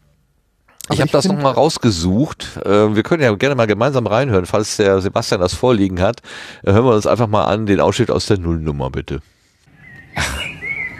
Aber 0.87 0.95
ich 0.95 1.03
habe 1.03 1.11
das 1.11 1.27
nochmal 1.27 1.53
rausgesucht. 1.53 2.57
Äh, 2.65 2.97
wir 2.97 3.03
können 3.03 3.23
ja 3.23 3.35
gerne 3.35 3.57
mal 3.57 3.67
gemeinsam 3.67 4.07
reinhören, 4.07 4.47
falls 4.47 4.79
der 4.79 5.03
Sebastian 5.03 5.43
das 5.43 5.53
vorliegen 5.53 6.01
hat. 6.01 6.23
Äh, 6.63 6.73
hören 6.73 6.87
wir 6.87 6.95
uns 6.95 7.07
einfach 7.07 7.29
mal 7.29 7.45
an, 7.45 7.67
den 7.67 7.81
Ausschnitt 7.81 8.11
aus 8.11 8.25
der 8.25 8.39
Nullnummer, 8.39 8.89
bitte. 8.89 9.21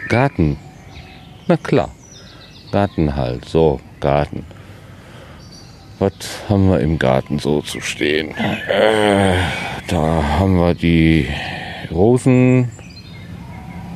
Garten. 0.09 0.57
Na 1.47 1.57
klar. 1.57 1.89
Garten 2.71 3.15
halt. 3.15 3.45
So, 3.45 3.81
Garten. 3.99 4.45
Was 6.01 6.49
haben 6.49 6.67
wir 6.67 6.79
im 6.79 6.97
Garten 6.97 7.37
so 7.37 7.61
zu 7.61 7.79
stehen? 7.79 8.31
Äh, 8.31 9.35
da 9.87 10.39
haben 10.39 10.55
wir 10.55 10.73
die 10.73 11.27
Rosen. 11.91 12.69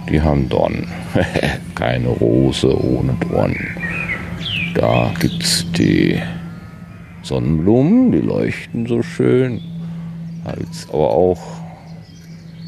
Die 0.07 0.21
haben 0.21 0.47
Dornen. 0.47 0.87
Keine 1.73 2.09
Rose 2.09 2.79
ohne 2.79 3.17
Dornen. 3.27 3.75
Da 4.75 5.15
gibt's 5.19 5.65
die 5.71 6.21
Sonnenblumen, 7.23 8.11
die 8.11 8.19
leuchten 8.19 8.85
so 8.85 9.01
schön. 9.01 9.59
Als, 10.43 10.87
aber 10.89 11.09
auch 11.09 11.41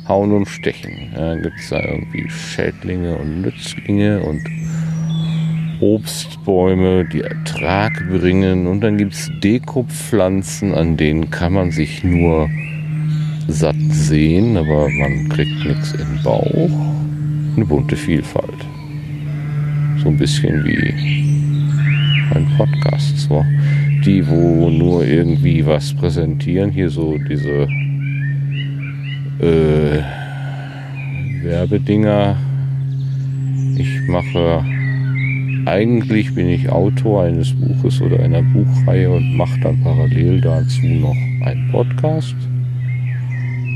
Hauen 0.08 0.32
und 0.32 0.48
Stechen. 0.48 1.12
Gibt 1.44 1.60
es 1.60 1.70
da 1.70 1.84
irgendwie 1.84 2.28
Schädlinge 2.28 3.16
und 3.16 3.44
Nützlinge 3.44 4.20
und 4.20 4.42
Obstbäume, 5.80 7.06
die 7.06 7.22
Ertrag 7.22 7.94
bringen. 8.10 8.68
Und 8.68 8.82
dann 8.82 8.98
gibt 8.98 9.14
es 9.14 9.32
Dekopflanzen, 9.44 10.74
an 10.74 10.98
denen 10.98 11.30
kann 11.30 11.54
man 11.54 11.72
sich 11.72 12.04
nur 12.04 12.50
satt 13.48 13.76
sehen, 13.92 14.58
aber 14.58 14.90
man 14.90 15.30
kriegt 15.30 15.66
nichts 15.66 15.94
den 15.94 16.22
Bauch. 16.24 16.70
Eine 17.56 17.66
bunte 17.66 17.96
Vielfalt. 17.96 18.66
So 20.04 20.10
ein 20.10 20.18
bisschen 20.18 20.64
wie 20.66 20.94
ein 22.36 22.48
Podcast. 22.58 23.18
So. 23.20 23.46
Die, 24.06 24.28
wo 24.28 24.70
nur 24.70 25.06
irgendwie 25.06 25.66
was 25.66 25.94
präsentieren, 25.94 26.72
hier 26.72 26.90
so 26.90 27.18
diese 27.30 27.68
äh, 29.40 30.02
Werbedinger. 31.44 32.38
Ich 33.76 34.08
mache, 34.08 34.64
eigentlich 35.68 36.34
bin 36.34 36.48
ich 36.50 36.70
Autor 36.70 37.24
eines 37.24 37.52
Buches 37.54 38.02
oder 38.02 38.22
einer 38.22 38.42
Buchreihe 38.42 39.12
und 39.12 39.36
mache 39.36 39.60
dann 39.60 39.82
parallel 39.84 40.40
dazu 40.40 40.86
noch 40.86 41.16
einen 41.42 41.70
Podcast. 41.72 42.36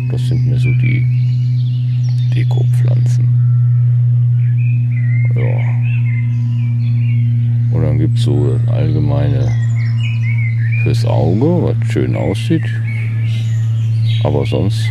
Das 0.09 0.25
sind 0.27 0.47
mir 0.47 0.57
so 0.57 0.69
die 0.81 1.05
Dekopflanzen. 2.33 3.27
Ja. 5.35 5.59
Und 7.75 7.83
dann 7.83 7.99
gibt 7.99 8.17
es 8.17 8.23
so 8.23 8.57
das 8.57 8.73
allgemeine 8.73 9.51
fürs 10.83 11.05
Auge, 11.05 11.45
was 11.45 11.91
schön 11.91 12.15
aussieht. 12.15 12.65
Aber 14.23 14.45
sonst 14.45 14.89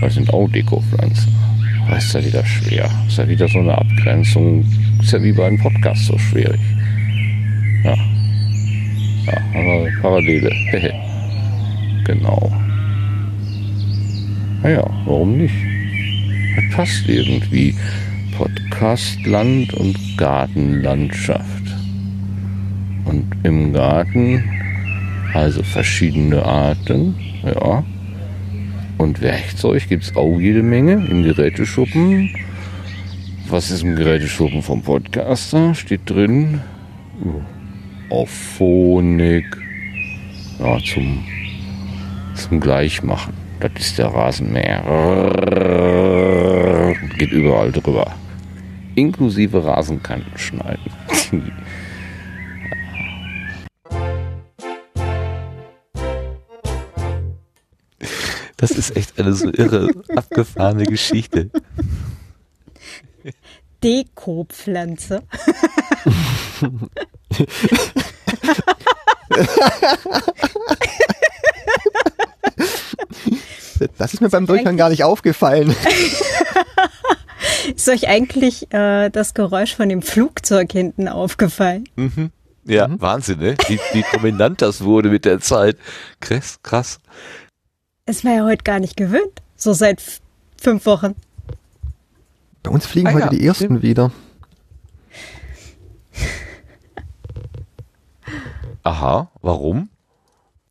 das 0.00 0.14
sind 0.14 0.32
auch 0.32 0.48
Dekopflanzen. 0.50 1.49
Das 1.90 2.04
ist 2.04 2.14
ja 2.14 2.24
wieder 2.24 2.46
schwer. 2.46 2.90
Ist 3.08 3.18
ja 3.18 3.28
wieder 3.28 3.48
so 3.48 3.58
eine 3.58 3.76
Abgrenzung. 3.76 4.64
Ist 5.02 5.12
ja 5.12 5.22
wie 5.22 5.32
bei 5.32 5.46
einem 5.46 5.58
Podcast 5.58 6.06
so 6.06 6.16
schwierig. 6.18 6.60
Ja. 7.82 7.96
Ja, 9.26 9.36
aber 9.54 9.88
Parallele. 10.00 10.50
genau. 12.04 12.52
Naja, 14.62 14.88
warum 15.04 15.38
nicht? 15.38 15.54
Das 16.56 16.76
passt 16.76 17.08
irgendwie. 17.08 17.74
Podcastland 18.36 19.74
und 19.74 19.98
Gartenlandschaft. 20.16 21.64
Und 23.04 23.26
im 23.42 23.72
Garten, 23.72 24.44
also 25.34 25.62
verschiedene 25.64 26.44
Arten, 26.44 27.16
ja. 27.44 27.84
Und 29.00 29.22
Werkzeug 29.22 29.88
gibt 29.88 30.04
es 30.04 30.14
auch 30.14 30.38
jede 30.38 30.62
Menge 30.62 30.92
im 30.92 31.22
Geräteschuppen. 31.22 32.34
Was 33.48 33.70
ist 33.70 33.82
im 33.82 33.96
Geräteschuppen 33.96 34.60
vom 34.60 34.82
Podcaster? 34.82 35.74
Steht 35.74 36.02
drin. 36.04 36.60
Auphonic. 38.10 39.46
Ja, 40.58 40.76
zum, 40.84 41.24
zum 42.34 42.60
Gleichmachen. 42.60 43.32
Das 43.60 43.72
ist 43.78 43.96
der 43.96 44.08
Rasenmäher. 44.08 44.82
Geht 47.16 47.32
überall 47.32 47.72
drüber. 47.72 48.12
Inklusive 48.96 49.64
Rasenkanten 49.64 50.36
schneiden. 50.36 50.92
Das 58.60 58.72
ist 58.72 58.94
echt 58.94 59.18
eine 59.18 59.32
so 59.32 59.48
irre, 59.50 59.88
abgefahrene 60.14 60.84
Geschichte. 60.84 61.50
Dekopflanze. 63.82 65.22
Das 73.96 74.12
ist 74.12 74.20
mir 74.20 74.28
beim 74.28 74.46
Durchhören 74.46 74.76
gar 74.76 74.90
nicht 74.90 75.04
aufgefallen. 75.04 75.74
Ist 77.74 77.88
euch 77.88 78.08
eigentlich 78.08 78.70
äh, 78.74 79.08
das 79.08 79.32
Geräusch 79.32 79.74
von 79.74 79.88
dem 79.88 80.02
Flugzeug 80.02 80.70
hinten 80.70 81.08
aufgefallen? 81.08 81.84
Ja, 82.64 82.88
Wahnsinn, 83.00 83.38
ne? 83.38 83.56
Wie, 83.68 83.80
wie 83.92 84.04
dominant 84.12 84.60
das 84.60 84.84
wurde 84.84 85.08
mit 85.08 85.24
der 85.24 85.40
Zeit. 85.40 85.78
Krass, 86.20 86.58
krass. 86.62 87.00
Ist 88.10 88.24
man 88.24 88.34
ja 88.34 88.44
heute 88.44 88.64
gar 88.64 88.80
nicht 88.80 88.96
gewöhnt. 88.96 89.40
So 89.54 89.72
seit 89.72 90.02
fünf 90.60 90.84
Wochen. 90.84 91.14
Bei 92.64 92.72
uns 92.72 92.84
fliegen 92.84 93.06
Ah 93.06 93.12
heute 93.12 93.26
ja, 93.26 93.30
die 93.30 93.46
ersten 93.46 93.66
stimmt. 93.66 93.82
wieder. 93.82 94.10
Aha, 98.82 99.30
warum? 99.42 99.90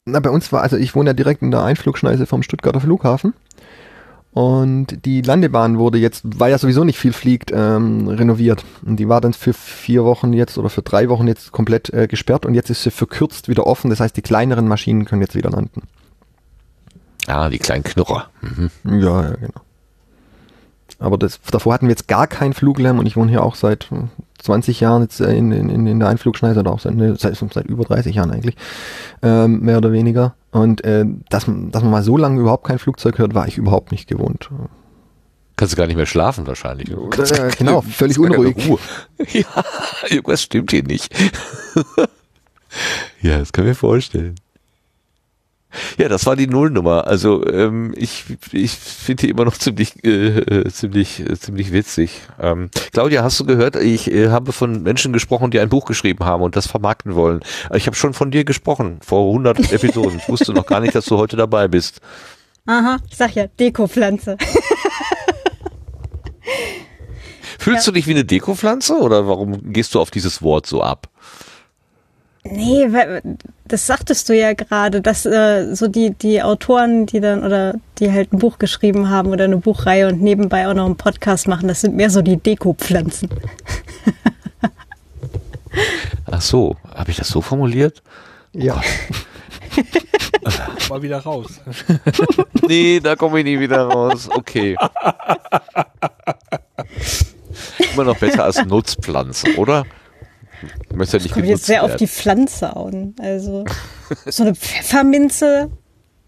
Na, 0.04 0.19
bei 0.19 0.30
uns 0.30 0.52
war, 0.52 0.63
also 0.63 0.75
ich 0.75 0.95
wohne 0.95 1.12
ja 1.12 1.13
direkt 1.13 1.41
in 1.41 1.52
der 1.52 1.63
Einflugschneise 1.63 2.25
vom 2.25 2.43
Stuttgarter 2.43 2.82
Flughafen. 2.82 3.34
Und 4.34 5.06
die 5.06 5.21
Landebahn 5.21 5.80
wurde 5.80 5.97
jetzt, 5.97 6.23
weil 6.25 6.52
ja 6.52 6.58
sowieso 6.58 6.84
nicht 6.84 6.99
viel 6.99 7.13
fliegt, 7.13 7.54
ähm, 7.56 8.10
renoviert. 8.10 8.65
Und 8.86 8.97
die 8.97 9.08
war 9.08 9.21
dann 9.21 9.32
für 9.32 9.54
vier 9.54 10.04
Wochen 10.04 10.34
jetzt 10.34 10.58
oder 10.58 10.69
für 10.69 10.82
drei 10.82 11.08
Wochen 11.08 11.25
jetzt 11.25 11.54
komplett 11.54 11.89
äh, 11.93 12.08
gesperrt 12.08 12.45
und 12.45 12.54
jetzt 12.54 12.69
ist 12.69 12.84
sie 12.84 12.91
verkürzt 12.91 13.47
wieder 13.47 13.65
offen. 13.65 13.89
Das 13.89 14.02
heißt, 14.02 14.17
die 14.17 14.21
kleineren 14.21 14.67
Maschinen 14.67 15.06
können 15.06 15.21
jetzt 15.21 15.36
wieder 15.36 15.52
landen. 15.52 15.84
Ah, 17.29 17.49
die 17.49 17.59
kleinen 17.59 17.83
Knurrer. 17.83 18.29
Mhm. 18.41 18.71
Ja, 19.01 19.21
ja, 19.23 19.29
genau. 19.35 19.61
Aber 20.97 21.17
das, 21.17 21.39
davor 21.51 21.73
hatten 21.73 21.85
wir 21.85 21.91
jetzt 21.91 22.07
gar 22.09 22.27
keinen 22.27 22.53
Fluglärm 22.53 22.99
und 22.99 23.05
ich 23.05 23.15
wohne 23.15 23.29
hier 23.29 23.43
auch 23.43 23.55
seit 23.55 23.89
äh, 23.91 23.95
20 24.39 24.79
Jahren 24.81 25.03
jetzt 25.03 25.21
äh, 25.21 25.33
in, 25.33 25.51
in, 25.51 25.87
in 25.87 25.99
der 25.99 26.09
Einflugschneise 26.09 26.59
oder 26.59 26.71
auch 26.73 26.79
seit, 26.79 26.95
ne, 26.95 27.15
seit, 27.17 27.37
seit 27.37 27.65
über 27.67 27.83
30 27.85 28.15
Jahren 28.15 28.31
eigentlich, 28.31 28.55
ähm, 29.21 29.61
mehr 29.61 29.77
oder 29.77 29.91
weniger. 29.93 30.33
Und 30.51 30.83
äh, 30.83 31.05
dass, 31.29 31.47
man- 31.47 31.71
dass 31.71 31.83
man 31.83 31.91
mal 31.91 32.03
so 32.03 32.17
lange 32.17 32.41
überhaupt 32.41 32.65
kein 32.67 32.79
Flugzeug 32.79 33.17
hört, 33.19 33.33
war 33.35 33.47
ich 33.47 33.57
überhaupt 33.57 33.91
nicht 33.91 34.07
gewohnt. 34.09 34.49
Kannst 35.55 35.73
du 35.73 35.77
gar 35.77 35.87
nicht 35.87 35.97
mehr 35.97 36.05
schlafen 36.05 36.47
wahrscheinlich. 36.47 36.89
Kannst 37.11 37.37
Äh, 37.37 37.51
genau, 37.57 37.81
völlig 37.81 38.17
unruhig. 38.19 38.55
Ja, 39.33 39.45
irgendwas 40.09 40.41
stimmt 40.41 40.71
hier 40.71 40.83
nicht. 40.83 41.13
ja, 43.21 43.37
das 43.39 43.51
kann 43.53 43.65
ich 43.65 43.69
mir 43.69 43.75
vorstellen. 43.75 44.35
Ja, 45.97 46.10
das 46.10 46.25
war 46.25 46.36
die 46.36 46.47
Nullnummer. 46.47 47.05
Also 47.05 47.45
ähm, 47.45 47.93
ich, 47.95 48.25
ich 48.51 48.71
finde 48.71 49.25
die 49.25 49.29
immer 49.29 49.45
noch 49.45 49.58
ziemlich 49.58 50.03
äh, 50.03 50.39
äh, 50.39 50.69
ziemlich 50.71 51.19
äh, 51.19 51.38
ziemlich 51.38 51.71
witzig. 51.71 52.21
Ähm, 52.39 52.69
Claudia, 52.91 53.23
hast 53.23 53.39
du 53.39 53.45
gehört? 53.45 53.75
Ich 53.75 54.12
äh, 54.12 54.29
habe 54.29 54.51
von 54.51 54.82
Menschen 54.82 55.13
gesprochen, 55.13 55.51
die 55.51 55.60
ein 55.60 55.69
Buch 55.69 55.86
geschrieben 55.86 56.25
haben 56.25 56.41
und 56.41 56.55
das 56.55 56.67
vermarkten 56.67 57.15
wollen. 57.15 57.41
Ich 57.73 57.86
habe 57.86 57.95
schon 57.95 58.13
von 58.13 58.32
dir 58.32 58.45
gesprochen 58.45 58.99
vor 59.01 59.27
100 59.27 59.71
Episoden. 59.71 60.17
Ich 60.17 60.27
wusste 60.29 60.53
noch 60.53 60.65
gar 60.65 60.79
nicht, 60.79 60.95
dass 60.95 61.05
du 61.05 61.17
heute 61.17 61.38
dabei 61.38 61.67
bist. 61.67 62.01
Aha, 62.65 62.97
ich 63.10 63.17
sag 63.17 63.36
ja, 63.36 63.47
Dekopflanze. 63.47 64.38
Fühlst 67.60 67.86
du 67.88 67.91
dich 67.91 68.08
wie 68.08 68.12
eine 68.12 68.25
Dekopflanze 68.25 68.95
oder 68.95 69.27
warum 69.27 69.73
gehst 69.73 69.93
du 69.93 69.99
auf 69.99 70.12
dieses 70.12 70.41
Wort 70.41 70.65
so 70.65 70.82
ab? 70.82 71.08
Nee, 72.43 72.88
das 73.65 73.86
sagtest 73.86 74.30
du 74.30 74.36
ja 74.36 74.54
gerade, 74.54 75.02
dass 75.02 75.25
äh, 75.25 75.75
so 75.75 75.88
die, 75.88 76.12
die 76.12 76.41
Autoren, 76.41 77.06
die 77.06 77.19
dann 77.19 77.43
oder 77.43 77.75
die 77.99 78.12
halt 78.12 78.32
ein 78.32 78.39
Buch 78.39 78.60
geschrieben 78.60 79.10
haben 79.10 79.30
oder 79.30 79.43
eine 79.43 79.58
Buchreihe 79.58 80.08
und 80.08 80.21
nebenbei 80.21 80.67
auch 80.67 80.73
noch 80.73 80.86
einen 80.86 80.95
Podcast 80.95 81.47
machen, 81.47 81.67
das 81.67 81.82
sind 81.82 81.95
mehr 81.95 82.10
so 82.10 82.21
die 82.21 82.38
Dekopflanzen. 82.38 83.30
Ach 86.32 86.41
so, 86.41 86.78
habe 86.93 87.12
ich 87.12 87.17
das 87.17 87.28
so 87.28 87.41
formuliert? 87.41 88.02
Ja. 88.54 88.82
Mal 90.89 91.02
wieder 91.02 91.19
raus. 91.19 91.60
Nee, 92.67 92.99
da 92.99 93.15
komme 93.15 93.39
ich 93.39 93.45
nie 93.45 93.60
wieder 93.60 93.86
raus. 93.86 94.30
Okay. 94.32 94.75
Immer 97.93 98.04
noch 98.04 98.17
besser 98.19 98.43
als 98.43 98.63
Nutzpflanze, 98.63 99.56
oder? 99.58 99.88
Ich 100.89 100.95
möchte 100.95 101.17
ja 101.17 101.23
nicht 101.23 101.33
Kommt 101.33 101.45
jetzt 101.45 101.65
sehr 101.65 101.83
auf 101.83 101.95
die 101.95 102.01
werden. 102.01 102.11
Pflanze 102.11 102.75
an. 102.75 103.15
Also 103.19 103.65
so 104.25 104.43
eine 104.43 104.55
Pfefferminze, 104.55 105.69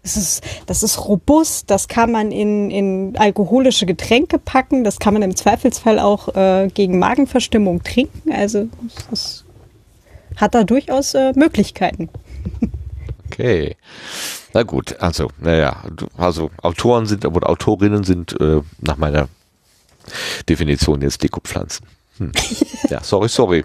das 0.02 0.16
ist, 0.16 0.44
das 0.66 0.82
ist 0.82 1.06
robust, 1.06 1.70
das 1.70 1.88
kann 1.88 2.10
man 2.10 2.32
in, 2.32 2.70
in 2.70 3.16
alkoholische 3.16 3.86
Getränke 3.86 4.38
packen, 4.38 4.84
das 4.84 4.98
kann 4.98 5.14
man 5.14 5.22
im 5.22 5.36
Zweifelsfall 5.36 5.98
auch 5.98 6.34
äh, 6.34 6.68
gegen 6.72 6.98
Magenverstimmung 6.98 7.82
trinken. 7.82 8.32
Also 8.32 8.68
es 9.12 9.44
hat 10.36 10.54
da 10.54 10.64
durchaus 10.64 11.14
äh, 11.14 11.32
Möglichkeiten. 11.34 12.08
Okay. 13.26 13.76
Na 14.54 14.62
gut, 14.62 15.00
also, 15.00 15.30
naja, 15.40 15.84
also 16.18 16.50
Autoren 16.60 17.06
sind, 17.06 17.24
oder 17.24 17.48
Autorinnen 17.48 18.04
sind 18.04 18.38
äh, 18.40 18.60
nach 18.80 18.98
meiner 18.98 19.28
Definition 20.48 21.00
jetzt 21.00 21.22
Dekopflanzen. 21.22 21.86
Hm. 22.22 22.32
Ja, 22.88 23.02
sorry, 23.02 23.28
sorry. 23.28 23.64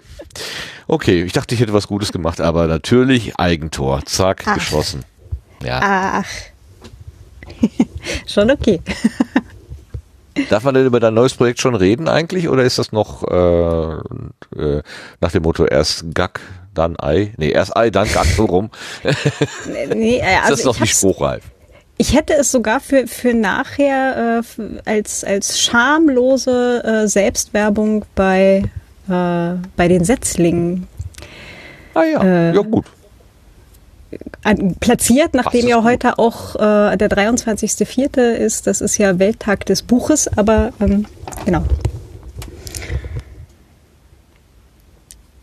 Okay, 0.86 1.22
ich 1.22 1.32
dachte, 1.32 1.54
ich 1.54 1.60
hätte 1.60 1.72
was 1.72 1.86
Gutes 1.86 2.12
gemacht, 2.12 2.40
aber 2.40 2.66
natürlich 2.66 3.38
Eigentor. 3.38 4.04
Zack, 4.04 4.42
Ach. 4.46 4.54
geschossen. 4.54 5.04
Ja. 5.62 6.22
Ach, 6.22 6.26
schon 8.26 8.50
okay. 8.50 8.80
Darf 10.50 10.62
man 10.62 10.74
denn 10.74 10.86
über 10.86 11.00
dein 11.00 11.14
neues 11.14 11.34
Projekt 11.34 11.60
schon 11.60 11.74
reden 11.74 12.08
eigentlich 12.08 12.48
oder 12.48 12.62
ist 12.62 12.78
das 12.78 12.92
noch 12.92 13.24
äh, 13.24 13.92
äh, 14.56 14.82
nach 15.20 15.32
dem 15.32 15.42
Motto 15.42 15.64
erst 15.64 16.14
Gack, 16.14 16.40
dann 16.74 16.98
Ei? 16.98 17.34
Nee, 17.36 17.50
erst 17.50 17.76
Ei, 17.76 17.90
dann 17.90 18.06
Gack, 18.10 18.26
so 18.26 18.44
rum. 18.44 18.70
Nee, 19.66 20.18
äh, 20.18 20.36
ist 20.36 20.42
das 20.42 20.50
also 20.50 20.68
noch 20.68 20.76
ich, 20.76 20.80
nicht 20.82 20.96
spruchreif? 20.96 21.42
Ich 21.98 22.14
hätte 22.14 22.34
es 22.34 22.50
sogar 22.50 22.80
für, 22.80 23.06
für 23.06 23.34
nachher 23.34 24.42
äh, 24.58 24.62
als, 24.84 25.24
als 25.24 25.60
schamlose 25.60 26.82
äh, 26.84 27.08
Selbstwerbung 27.08 28.04
bei, 28.14 28.64
äh, 29.08 29.54
bei 29.76 29.88
den 29.88 30.04
Setzlingen 30.04 30.86
Ah 31.98 32.04
ja, 32.04 32.22
Äh, 32.22 32.54
ja 32.54 32.62
gut. 32.62 32.86
platziert, 34.78 35.34
nachdem 35.34 35.66
ja 35.66 35.82
heute 35.82 36.18
auch 36.18 36.54
äh, 36.54 36.96
der 36.96 37.10
23.04. 37.10 38.20
ist. 38.34 38.66
Das 38.68 38.80
ist 38.80 38.98
ja 38.98 39.18
Welttag 39.18 39.66
des 39.66 39.82
Buches, 39.82 40.28
aber 40.38 40.72
ähm, 40.80 41.06
genau. 41.44 41.64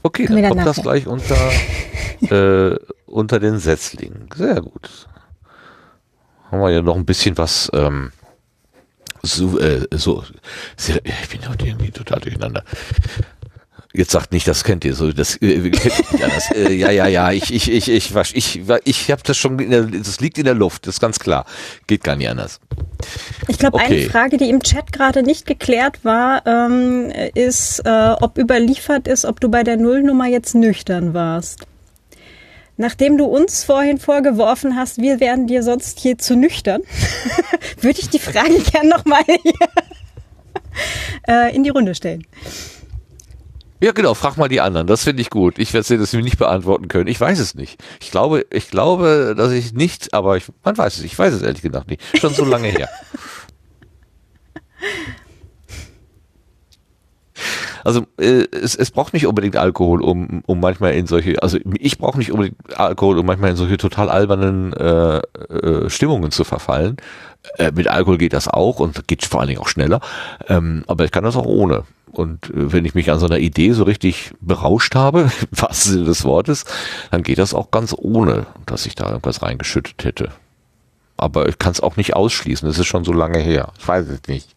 Okay, 0.01 0.25
Können 0.25 0.43
dann 0.43 0.51
kommt 0.51 0.59
dann 0.59 0.65
das 0.67 0.81
gleich 0.81 1.07
unter, 1.07 1.51
äh, 2.71 2.79
unter 3.05 3.39
den 3.39 3.59
Setzlingen. 3.59 4.29
Sehr 4.35 4.61
gut. 4.61 5.07
Haben 6.51 6.61
wir 6.61 6.69
ja 6.71 6.81
noch 6.81 6.95
ein 6.95 7.05
bisschen 7.05 7.37
was, 7.37 7.69
ähm, 7.73 8.11
so, 9.21 9.59
äh, 9.59 9.87
so, 9.91 10.23
ich 10.77 11.29
bin 11.29 11.47
heute 11.49 11.65
irgendwie 11.65 11.91
total 11.91 12.19
durcheinander. 12.19 12.63
Jetzt 13.93 14.11
sagt 14.11 14.33
nicht, 14.33 14.45
das 14.45 14.65
kennt 14.65 14.83
ihr 14.83 14.93
so, 14.93 15.11
das 15.13 15.41
äh, 15.41 15.69
kennt 15.69 16.11
nicht 16.11 16.23
anders. 16.23 16.51
Äh, 16.51 16.73
ja, 16.73 16.91
ja, 16.91 17.07
ja, 17.07 17.31
ich, 17.31 17.53
ich, 17.53 17.71
ich, 17.71 17.89
ich, 17.89 18.13
wasch, 18.13 18.33
ich, 18.35 18.61
ich 18.83 19.11
habe 19.11 19.21
das 19.23 19.37
schon, 19.37 19.57
in 19.57 19.71
der, 19.71 19.83
das 19.83 20.19
liegt 20.19 20.37
in 20.37 20.43
der 20.43 20.53
Luft, 20.53 20.85
das 20.85 20.95
ist 20.95 20.99
ganz 20.99 21.17
klar. 21.17 21.45
Geht 21.87 22.03
gar 22.03 22.15
nicht 22.17 22.29
anders. 22.29 22.59
Ich 23.47 23.57
glaube, 23.57 23.77
Okay. 23.77 24.01
eine 24.01 24.09
Frage, 24.09 24.37
die 24.37 24.49
im 24.49 24.61
Chat 24.61 24.91
gerade 24.91 25.23
nicht 25.23 25.45
geklärt 25.45 26.03
war, 26.03 26.45
ähm, 26.45 27.09
ist, 27.35 27.79
äh, 27.85 28.15
ob 28.19 28.37
überliefert 28.37 29.07
ist, 29.07 29.23
ob 29.25 29.39
du 29.39 29.49
bei 29.49 29.63
der 29.63 29.77
Nullnummer 29.77 30.27
jetzt 30.27 30.55
nüchtern 30.55 31.13
warst. 31.13 31.65
Nachdem 32.77 33.17
du 33.17 33.25
uns 33.25 33.63
vorhin 33.63 33.97
vorgeworfen 33.97 34.75
hast, 34.75 34.97
wir 34.97 35.19
wären 35.19 35.47
dir 35.47 35.63
sonst 35.63 35.99
hier 35.99 36.17
zu 36.17 36.35
nüchtern, 36.35 36.81
würde 37.81 37.99
ich 37.99 38.09
die 38.09 38.19
Frage 38.19 38.59
gern 38.59 38.89
nochmal 38.89 39.23
äh, 41.27 41.55
in 41.55 41.63
die 41.63 41.69
Runde 41.69 41.95
stellen. 41.95 42.25
Ja, 43.81 43.91
genau, 43.91 44.13
frag 44.13 44.37
mal 44.37 44.47
die 44.47 44.61
anderen. 44.61 44.87
Das 44.87 45.03
finde 45.03 45.21
ich 45.21 45.29
gut. 45.29 45.59
Ich 45.59 45.73
werde 45.73 45.97
das 45.97 46.13
nicht 46.13 46.37
beantworten 46.37 46.87
können. 46.87 47.07
Ich 47.07 47.19
weiß 47.19 47.39
es 47.39 47.55
nicht. 47.55 47.81
Ich 48.01 48.09
glaube, 48.09 48.45
ich 48.49 48.69
glaube, 48.69 49.35
dass 49.37 49.51
ich 49.51 49.73
nicht, 49.73 50.13
aber 50.13 50.37
ich, 50.37 50.45
man 50.63 50.77
weiß 50.77 50.97
es. 50.97 51.03
Ich 51.03 51.17
weiß 51.17 51.33
es 51.33 51.41
ehrlich 51.41 51.61
gesagt 51.61 51.89
nicht. 51.89 52.01
Schon 52.17 52.33
so 52.33 52.45
lange 52.45 52.69
her. 52.69 52.89
Also 57.85 58.07
äh, 58.17 58.47
es, 58.51 58.75
es 58.75 58.89
braucht 58.89 59.13
nicht 59.13 59.27
unbedingt 59.27 59.55
Alkohol, 59.55 60.01
um, 60.01 60.41
um 60.47 60.59
manchmal 60.59 60.95
in 60.95 61.05
solche, 61.05 61.41
also 61.43 61.59
ich 61.77 61.99
brauche 61.99 62.17
nicht 62.17 62.31
unbedingt 62.31 62.57
Alkohol, 62.77 63.19
um 63.19 63.27
manchmal 63.27 63.51
in 63.51 63.55
solche 63.55 63.77
total 63.77 64.09
albernen 64.09 64.73
äh, 64.73 65.17
äh, 65.17 65.89
Stimmungen 65.89 66.31
zu 66.31 66.43
verfallen. 66.43 66.97
Äh, 67.59 67.71
mit 67.75 67.87
Alkohol 67.87 68.17
geht 68.17 68.33
das 68.33 68.47
auch 68.47 68.79
und 68.79 69.07
geht 69.07 69.23
vor 69.23 69.39
allen 69.39 69.49
Dingen 69.49 69.61
auch 69.61 69.67
schneller. 69.67 70.01
Ähm, 70.49 70.83
aber 70.87 71.05
ich 71.05 71.11
kann 71.11 71.23
das 71.23 71.35
auch 71.35 71.45
ohne. 71.45 71.83
Und 72.11 72.49
äh, 72.49 72.73
wenn 72.73 72.85
ich 72.85 72.95
mich 72.95 73.11
an 73.11 73.19
so 73.19 73.27
einer 73.27 73.37
Idee 73.37 73.71
so 73.73 73.83
richtig 73.83 74.33
berauscht 74.41 74.95
habe, 74.95 75.31
wahrsten 75.51 75.93
Sinne 75.93 76.05
des 76.05 76.23
Wortes, 76.25 76.65
dann 77.11 77.21
geht 77.21 77.37
das 77.37 77.53
auch 77.53 77.69
ganz 77.69 77.93
ohne, 77.95 78.47
dass 78.65 78.87
ich 78.87 78.95
da 78.95 79.09
irgendwas 79.09 79.43
reingeschüttet 79.43 80.03
hätte. 80.03 80.29
Aber 81.17 81.47
ich 81.47 81.59
kann 81.59 81.71
es 81.71 81.81
auch 81.81 81.97
nicht 81.97 82.15
ausschließen. 82.15 82.67
Es 82.67 82.79
ist 82.79 82.87
schon 82.87 83.05
so 83.05 83.13
lange 83.13 83.37
her. 83.37 83.71
Ich 83.77 83.87
weiß 83.87 84.07
es 84.07 84.27
nicht. 84.27 84.54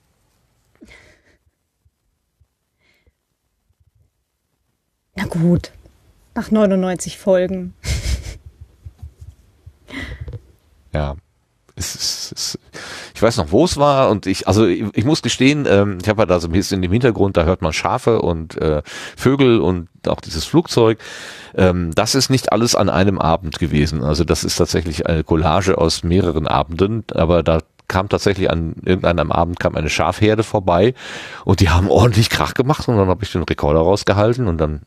Na 5.18 5.24
gut, 5.24 5.72
nach 6.36 6.50
99 6.50 7.18
Folgen. 7.18 7.74
Ja. 10.94 11.16
Es 11.76 11.94
ist, 12.32 12.58
ich 13.14 13.22
weiß 13.22 13.36
noch, 13.36 13.52
wo 13.52 13.64
es 13.64 13.76
war 13.76 14.08
und 14.10 14.26
ich, 14.26 14.48
also 14.48 14.66
ich, 14.66 14.84
ich 14.94 15.04
muss 15.04 15.20
gestehen, 15.20 15.66
ähm, 15.68 15.98
ich 16.02 16.08
habe 16.08 16.22
ja 16.22 16.26
da 16.26 16.40
so 16.40 16.48
ein 16.48 16.52
bisschen 16.52 16.82
im 16.82 16.90
Hintergrund, 16.90 17.36
da 17.36 17.44
hört 17.44 17.60
man 17.62 17.74
Schafe 17.74 18.22
und 18.22 18.56
äh, 18.56 18.82
Vögel 19.16 19.60
und 19.60 19.88
auch 20.08 20.20
dieses 20.20 20.46
Flugzeug. 20.46 20.98
Ähm, 21.54 21.92
das 21.94 22.14
ist 22.14 22.30
nicht 22.30 22.52
alles 22.52 22.74
an 22.74 22.88
einem 22.88 23.18
Abend 23.18 23.58
gewesen. 23.58 24.02
Also 24.02 24.24
das 24.24 24.44
ist 24.44 24.56
tatsächlich 24.56 25.06
eine 25.06 25.24
Collage 25.24 25.76
aus 25.76 26.02
mehreren 26.02 26.48
Abenden, 26.48 27.04
aber 27.12 27.42
da 27.42 27.60
kam 27.89 28.09
tatsächlich 28.09 28.51
an 28.51 28.74
irgendeinem 28.84 29.32
Abend 29.32 29.59
kam 29.59 29.74
eine 29.74 29.89
Schafherde 29.89 30.43
vorbei 30.43 30.95
und 31.45 31.61
die 31.61 31.70
haben 31.70 31.89
ordentlich 31.89 32.30
Krach 32.30 32.55
gemacht 32.55 32.86
und 32.89 32.97
dann 32.97 33.09
habe 33.09 33.24
ich 33.24 33.32
den 33.32 33.43
Rekorder 33.43 33.80
rausgehalten 33.80 34.47
und 34.47 34.59
dann 34.59 34.82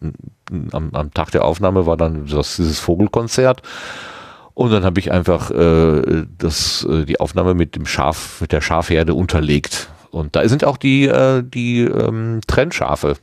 am, 0.72 0.92
am 0.94 1.14
Tag 1.14 1.32
der 1.32 1.44
Aufnahme 1.44 1.86
war 1.86 1.98
dann 1.98 2.28
das, 2.28 2.56
dieses 2.56 2.80
Vogelkonzert 2.80 3.64
und 4.54 4.72
dann 4.72 4.84
habe 4.84 5.00
ich 5.00 5.12
einfach 5.12 5.50
äh, 5.52 6.26
das, 6.38 6.86
äh, 6.90 7.06
die 7.06 7.20
Aufnahme 7.20 7.54
mit 7.54 7.76
dem 7.76 7.86
Schaf, 7.86 8.42
mit 8.42 8.52
der 8.52 8.62
Schafherde 8.62 9.14
unterlegt. 9.14 9.90
Und 10.12 10.36
da 10.36 10.48
sind 10.48 10.66
auch 10.66 10.78
die, 10.78 11.06
äh, 11.06 11.42
die 11.44 11.82
ähm, 11.82 12.42
Trennschafe 12.46 13.16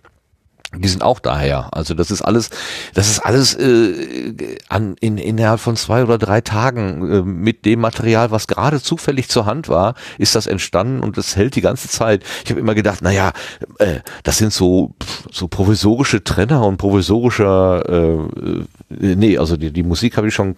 die 0.77 0.89
sind 0.89 1.03
auch 1.03 1.19
daher. 1.19 1.71
Also 1.73 1.95
das 1.95 2.11
ist 2.11 2.21
alles, 2.21 2.51
das 2.93 3.09
ist 3.09 3.21
alles 3.21 3.55
äh, 3.55 4.59
an, 4.69 4.97
in, 5.01 5.17
innerhalb 5.17 5.61
von 5.61 5.77
zwei 5.77 6.03
oder 6.03 6.19
drei 6.19 6.43
Tagen 6.43 7.11
äh, 7.11 7.23
mit 7.23 7.65
dem 7.65 7.81
Material, 7.81 8.31
was 8.31 8.47
gerade 8.49 8.83
zufällig 8.83 9.31
zur 9.31 9.47
Hand 9.47 9.71
war, 9.71 9.95
ist 10.19 10.35
das 10.35 10.47
entstanden 10.47 11.01
und 11.01 11.17
das 11.17 11.37
hält 11.37 11.57
die 11.57 11.63
ganze 11.63 11.89
Zeit. 11.89 12.23
Ich 12.45 12.51
habe 12.51 12.61
immer 12.61 12.75
gedacht, 12.75 13.01
naja, 13.01 13.33
äh, 13.79 14.01
das 14.25 14.37
sind 14.37 14.53
so 14.53 14.95
so 15.31 15.49
provisorische 15.49 16.23
Trenner 16.23 16.67
und 16.67 16.77
provisorischer, 16.77 17.89
äh, 17.89 18.55
äh 18.95 19.15
nee, 19.17 19.39
also 19.39 19.57
die, 19.57 19.71
die 19.71 19.83
Musik 19.83 20.19
habe 20.19 20.29
ich 20.29 20.35
schon 20.35 20.55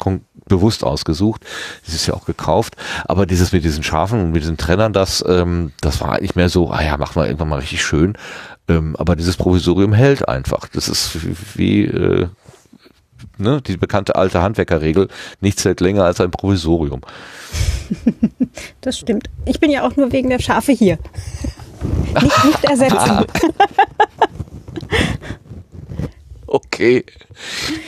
bewusst 0.46 0.82
ausgesucht. 0.84 1.44
Das 1.86 1.94
ist 1.94 2.06
ja 2.06 2.14
auch 2.14 2.26
gekauft. 2.26 2.76
Aber 3.06 3.24
dieses 3.24 3.52
mit 3.52 3.64
diesen 3.64 3.82
Schafen 3.82 4.20
und 4.20 4.32
mit 4.32 4.42
diesen 4.42 4.56
Trennern, 4.56 4.92
das, 4.92 5.24
ähm, 5.26 5.72
das 5.80 6.00
war 6.00 6.12
eigentlich 6.12 6.34
mehr 6.34 6.48
so, 6.48 6.70
ah 6.70 6.82
ja, 6.82 6.96
machen 6.96 7.16
wir 7.16 7.26
irgendwann 7.26 7.48
mal 7.48 7.60
richtig 7.60 7.82
schön. 7.82 8.16
Ähm, 8.70 8.94
aber 8.96 9.16
dieses 9.16 9.36
Provisorium 9.36 9.92
hält 9.92 10.28
einfach. 10.28 10.68
Das 10.68 10.88
ist 10.88 11.18
wie 11.56 11.86
äh, 11.86 12.28
ne, 13.38 13.60
die 13.62 13.76
bekannte 13.76 14.14
alte 14.14 14.40
Handwerkerregel, 14.40 15.08
nichts 15.40 15.64
hält 15.64 15.80
länger 15.80 16.04
als 16.04 16.20
ein 16.20 16.30
Provisorium. 16.30 17.00
Das 18.80 18.98
stimmt. 18.98 19.28
Ich 19.44 19.60
bin 19.60 19.70
ja 19.70 19.86
auch 19.86 19.94
nur 19.96 20.10
wegen 20.12 20.28
der 20.28 20.40
Schafe 20.40 20.72
hier. 20.72 20.98
Nicht, 22.20 22.44
nicht 22.44 22.64
ersetzen. 22.64 23.20
okay. 26.46 27.04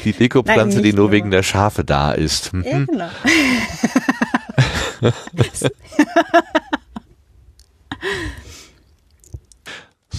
Die 0.05 0.13
Dekopflanze, 0.13 0.83
die 0.83 0.93
nur, 0.93 1.07
nur 1.07 1.13
wegen 1.13 1.31
der 1.31 1.43
Schafe 1.43 1.85
da 1.85 2.13
ist. 2.13 2.53
Mhm. 2.53 2.65
Ja, 2.65 2.85
genau. 2.85 3.09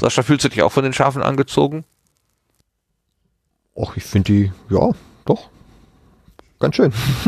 Sascha, 0.04 0.22
fühlst 0.22 0.44
du 0.44 0.50
dich 0.50 0.62
auch 0.62 0.72
von 0.72 0.84
den 0.84 0.92
Schafen 0.92 1.24
angezogen? 1.24 1.86
Och, 3.74 3.96
ich 3.96 4.04
finde 4.04 4.34
die, 4.34 4.52
ja, 4.70 4.90
doch. 5.24 5.50
Ganz 6.60 6.76
schön. 6.76 6.92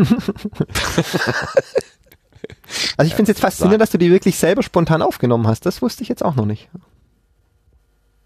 also 2.98 3.08
ich 3.08 3.16
finde 3.16 3.24
es 3.24 3.30
jetzt 3.30 3.40
faszinierend, 3.40 3.82
dass 3.82 3.92
du 3.92 3.98
die 3.98 4.12
wirklich 4.12 4.38
selber 4.38 4.62
spontan 4.62 5.02
aufgenommen 5.02 5.48
hast. 5.48 5.66
Das 5.66 5.82
wusste 5.82 6.04
ich 6.04 6.10
jetzt 6.10 6.26
auch 6.26 6.36
noch 6.36 6.46
nicht. 6.46 6.68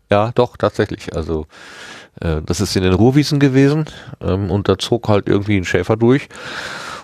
Ja, 0.09 0.31
doch, 0.33 0.57
tatsächlich. 0.57 1.15
Also 1.15 1.45
äh, 2.19 2.41
das 2.41 2.59
ist 2.59 2.75
in 2.75 2.81
den 2.81 2.93
Ruhrwiesen 2.93 3.39
gewesen 3.39 3.85
ähm, 4.19 4.49
und 4.49 4.67
da 4.67 4.79
zog 4.79 5.09
halt 5.09 5.27
irgendwie 5.27 5.57
ein 5.57 5.65
Schäfer 5.65 5.95
durch. 5.95 6.27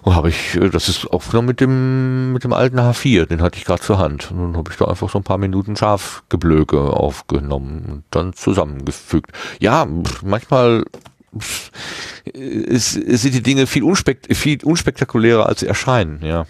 Und 0.05 0.15
habe 0.15 0.29
ich, 0.29 0.55
äh, 0.55 0.69
das 0.69 0.87
ist 0.87 1.07
aufgenommen 1.07 1.47
mit 1.47 1.59
dem, 1.59 2.31
mit 2.31 2.43
dem 2.43 2.53
alten 2.53 2.79
H4, 2.79 3.25
den 3.25 3.41
hatte 3.41 3.57
ich 3.57 3.65
gerade 3.65 3.81
zur 3.81 3.97
Hand. 3.97 4.29
Und 4.29 4.37
dann 4.37 4.57
habe 4.57 4.71
ich 4.71 4.77
da 4.77 4.85
einfach 4.85 5.09
so 5.09 5.17
ein 5.17 5.23
paar 5.23 5.39
Minuten 5.39 5.75
Schafgeblöke 5.75 6.79
aufgenommen 6.79 7.85
und 7.89 8.03
dann 8.11 8.33
zusammengefügt. 8.33 9.31
Ja, 9.59 9.87
manchmal 10.23 10.85
sind 11.33 13.33
die 13.33 13.41
Dinge 13.41 13.65
viel, 13.65 13.83
unspekt 13.83 14.33
viel 14.37 14.63
unspektakulärer, 14.63 15.47
als 15.47 15.61
sie 15.61 15.67
erscheinen, 15.67 16.23
ja. 16.23 16.45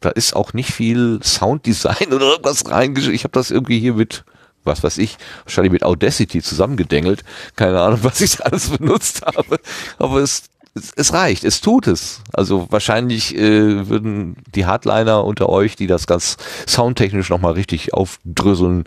Da 0.00 0.10
ist 0.10 0.34
auch 0.34 0.52
nicht 0.52 0.72
viel 0.72 1.20
Sounddesign 1.22 2.08
oder 2.12 2.32
irgendwas 2.32 2.68
reingeschrieben. 2.68 3.14
Ich 3.14 3.22
habe 3.22 3.32
das 3.32 3.52
irgendwie 3.52 3.78
hier 3.78 3.94
mit, 3.94 4.24
was 4.64 4.82
weiß 4.82 4.98
ich, 4.98 5.18
wahrscheinlich 5.44 5.72
mit 5.72 5.84
Audacity 5.84 6.42
zusammengedengelt. 6.42 7.22
Keine 7.54 7.80
Ahnung, 7.80 8.00
was 8.02 8.20
ich 8.20 8.44
alles 8.44 8.70
benutzt 8.70 9.24
habe. 9.24 9.60
Aber 9.98 10.18
es 10.18 10.50
es, 10.78 10.92
es 10.96 11.12
reicht, 11.12 11.44
es 11.44 11.60
tut 11.60 11.86
es. 11.86 12.22
Also 12.32 12.66
wahrscheinlich 12.70 13.36
äh, 13.36 13.88
würden 13.88 14.36
die 14.54 14.66
Hardliner 14.66 15.24
unter 15.24 15.48
euch, 15.48 15.76
die 15.76 15.86
das 15.86 16.06
ganz 16.06 16.36
soundtechnisch 16.66 17.28
nochmal 17.30 17.52
richtig 17.52 17.94
aufdröseln, 17.94 18.84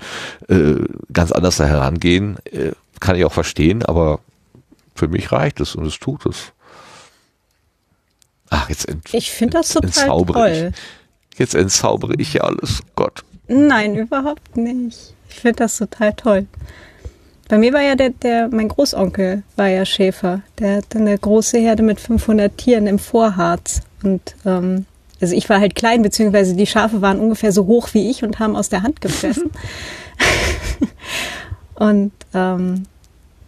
äh, 0.47 0.75
ganz 1.13 1.31
anders 1.31 1.57
da 1.57 1.65
herangehen. 1.65 2.37
Äh, 2.45 2.71
kann 2.99 3.15
ich 3.15 3.25
auch 3.25 3.33
verstehen, 3.33 3.83
aber 3.83 4.19
für 4.95 5.07
mich 5.07 5.31
reicht 5.31 5.59
es 5.59 5.75
und 5.75 5.85
es 5.85 5.99
tut 5.99 6.25
es. 6.25 6.53
Ach, 8.49 8.69
jetzt 8.69 8.87
ent, 8.87 9.13
Ich 9.13 9.31
finde 9.31 9.57
das 9.57 9.69
total 9.69 10.25
toll. 10.25 10.73
Ich, 11.33 11.39
jetzt 11.39 11.55
entzaubere 11.55 12.13
ich 12.17 12.33
ja 12.33 12.41
alles. 12.41 12.81
Gott. 12.95 13.23
Nein, 13.47 13.95
überhaupt 13.95 14.55
nicht. 14.57 15.15
Ich 15.29 15.35
finde 15.39 15.57
das 15.57 15.77
total 15.77 16.13
toll. 16.13 16.47
Bei 17.51 17.57
mir 17.57 17.73
war 17.73 17.81
ja 17.81 17.95
der, 17.95 18.11
der, 18.11 18.47
mein 18.47 18.69
Großonkel 18.69 19.43
war 19.57 19.67
ja 19.67 19.83
Schäfer. 19.83 20.41
Der 20.57 20.77
hatte 20.77 20.99
eine 20.99 21.17
große 21.17 21.57
Herde 21.57 21.83
mit 21.83 21.99
500 21.99 22.57
Tieren 22.57 22.87
im 22.87 22.97
Vorharz. 22.97 23.81
Und 24.03 24.37
ähm, 24.45 24.85
also 25.19 25.35
ich 25.35 25.49
war 25.49 25.59
halt 25.59 25.75
klein, 25.75 26.01
beziehungsweise 26.01 26.55
die 26.55 26.65
Schafe 26.65 27.01
waren 27.01 27.19
ungefähr 27.19 27.51
so 27.51 27.65
hoch 27.65 27.89
wie 27.91 28.09
ich 28.09 28.23
und 28.23 28.39
haben 28.39 28.55
aus 28.55 28.69
der 28.69 28.83
Hand 28.83 29.01
gefressen. 29.01 29.51
und 31.75 32.13
ähm, 32.33 32.85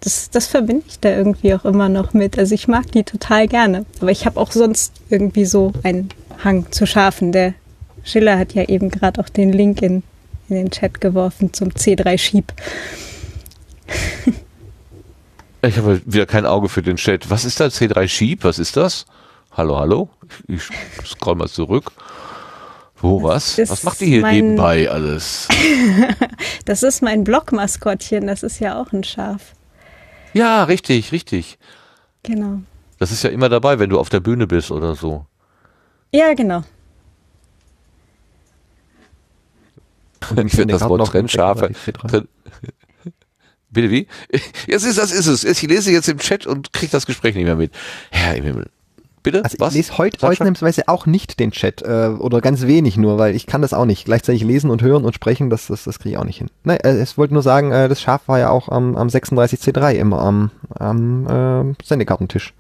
das, 0.02 0.30
das 0.30 0.48
verbinde 0.48 0.84
ich 0.86 1.00
da 1.00 1.16
irgendwie 1.16 1.54
auch 1.54 1.64
immer 1.64 1.88
noch 1.88 2.12
mit. 2.12 2.38
Also 2.38 2.56
ich 2.56 2.68
mag 2.68 2.92
die 2.92 3.06
total 3.06 3.48
gerne. 3.48 3.86
Aber 4.02 4.12
ich 4.12 4.26
habe 4.26 4.38
auch 4.38 4.52
sonst 4.52 4.92
irgendwie 5.10 5.46
so 5.46 5.72
einen 5.84 6.10
Hang 6.44 6.70
zu 6.74 6.86
Schafen. 6.86 7.32
Der 7.32 7.54
Schiller 8.04 8.38
hat 8.38 8.52
ja 8.54 8.64
eben 8.64 8.90
gerade 8.90 9.22
auch 9.22 9.30
den 9.30 9.54
Link 9.54 9.82
in, 9.82 10.04
in 10.50 10.58
den 10.58 10.72
Chat 10.72 11.00
geworfen 11.00 11.54
zum 11.54 11.70
C3 11.70 12.18
Schieb. 12.18 12.52
Ich 15.66 15.78
habe 15.78 16.02
wieder 16.06 16.26
kein 16.26 16.46
Auge 16.46 16.68
für 16.68 16.82
den 16.82 16.98
Chat. 16.98 17.30
Was 17.30 17.46
ist 17.46 17.62
da 17.62 17.68
C3 17.68 18.06
Sheep? 18.10 18.44
Was 18.44 18.60
ist 18.60 18.76
das? 18.76 19.06
Hallo, 19.56 19.78
hallo? 19.78 20.10
Ich 20.48 20.62
scroll 21.06 21.36
mal 21.36 21.48
zurück. 21.48 21.94
Wo, 22.98 23.24
was? 23.24 23.58
Was 23.58 23.84
macht 23.84 24.02
ihr 24.02 24.08
hier 24.08 24.28
nebenbei 24.28 24.90
alles? 24.90 25.48
das 26.66 26.84
ist 26.84 27.02
mein 27.02 27.24
Blockmaskottchen. 27.24 28.28
Das 28.28 28.44
ist 28.44 28.60
ja 28.60 28.82
auch 28.82 28.92
ein 28.92 29.06
Schaf. 29.06 29.54
Ja, 30.34 30.66
richtig, 30.66 31.14
richtig. 31.14 31.58
Genau. 32.24 32.60
Das 33.00 33.12
ist 33.12 33.24
ja 33.24 33.30
immer 33.30 33.50
dabei, 33.50 33.80
wenn 33.80 33.90
du 33.90 34.00
auf 34.00 34.10
der 34.10 34.20
Bühne 34.20 34.48
bist 34.48 34.72
oder 34.72 34.96
so. 34.96 35.26
Ja, 36.12 36.34
genau. 36.34 36.64
Ich 40.46 40.54
finde 40.54 40.74
das 40.74 40.88
Wort 40.88 41.08
Trennschafe. 41.08 41.72
Bitte 43.74 43.90
wie? 43.90 44.08
Jetzt 44.68 44.86
ist 44.86 44.98
das 44.98 45.12
ist 45.12 45.28
es. 45.28 45.44
Ich 45.44 45.62
lese 45.64 45.92
jetzt 45.92 46.08
im 46.08 46.20
Chat 46.20 46.46
und 46.46 46.72
kriege 46.74 46.92
das 46.92 47.06
Gespräch 47.06 47.36
nicht 47.36 47.46
mehr 47.46 47.56
mit. 47.56 47.72
Herr 48.12 48.36
im 48.36 48.44
Himmel. 48.44 48.70
Bitte? 49.24 49.44
Also 49.44 49.58
Was? 49.60 49.70
ich 49.74 49.78
lese 49.78 49.98
heute 49.98 50.28
ausnahmsweise 50.28 50.88
auch 50.88 51.06
nicht 51.06 51.40
den 51.40 51.52
Chat 51.52 51.82
äh, 51.82 52.10
oder 52.20 52.42
ganz 52.42 52.64
wenig 52.64 52.98
nur, 52.98 53.18
weil 53.18 53.36
ich 53.36 53.48
kann 53.48 53.62
das 53.62 53.74
auch 53.74 53.86
nicht. 53.86 54.06
Gleichzeitig 54.06 54.44
lesen 54.44 54.70
und 54.70 54.82
hören 54.82 55.06
und 55.06 55.16
sprechen, 55.16 55.50
das, 55.50 55.68
das, 55.68 55.86
das 55.86 56.00
kriege 56.00 56.16
ich 56.16 56.18
auch 56.18 56.26
nicht 56.26 56.38
hin. 56.38 56.50
Nein, 56.66 56.80
äh, 56.82 56.92
es 56.92 57.18
wollte 57.18 57.34
nur 57.34 57.42
sagen, 57.42 57.72
äh, 57.72 57.88
das 57.88 58.02
Schaf 58.02 58.28
war 58.28 58.38
ja 58.38 58.50
auch 58.50 58.68
am, 58.68 58.98
am 58.98 59.08
36C3 59.08 59.94
immer 59.94 60.20
am, 60.20 60.52
am 60.78 61.72
äh, 61.72 61.74
Sendekartentisch. 61.84 62.54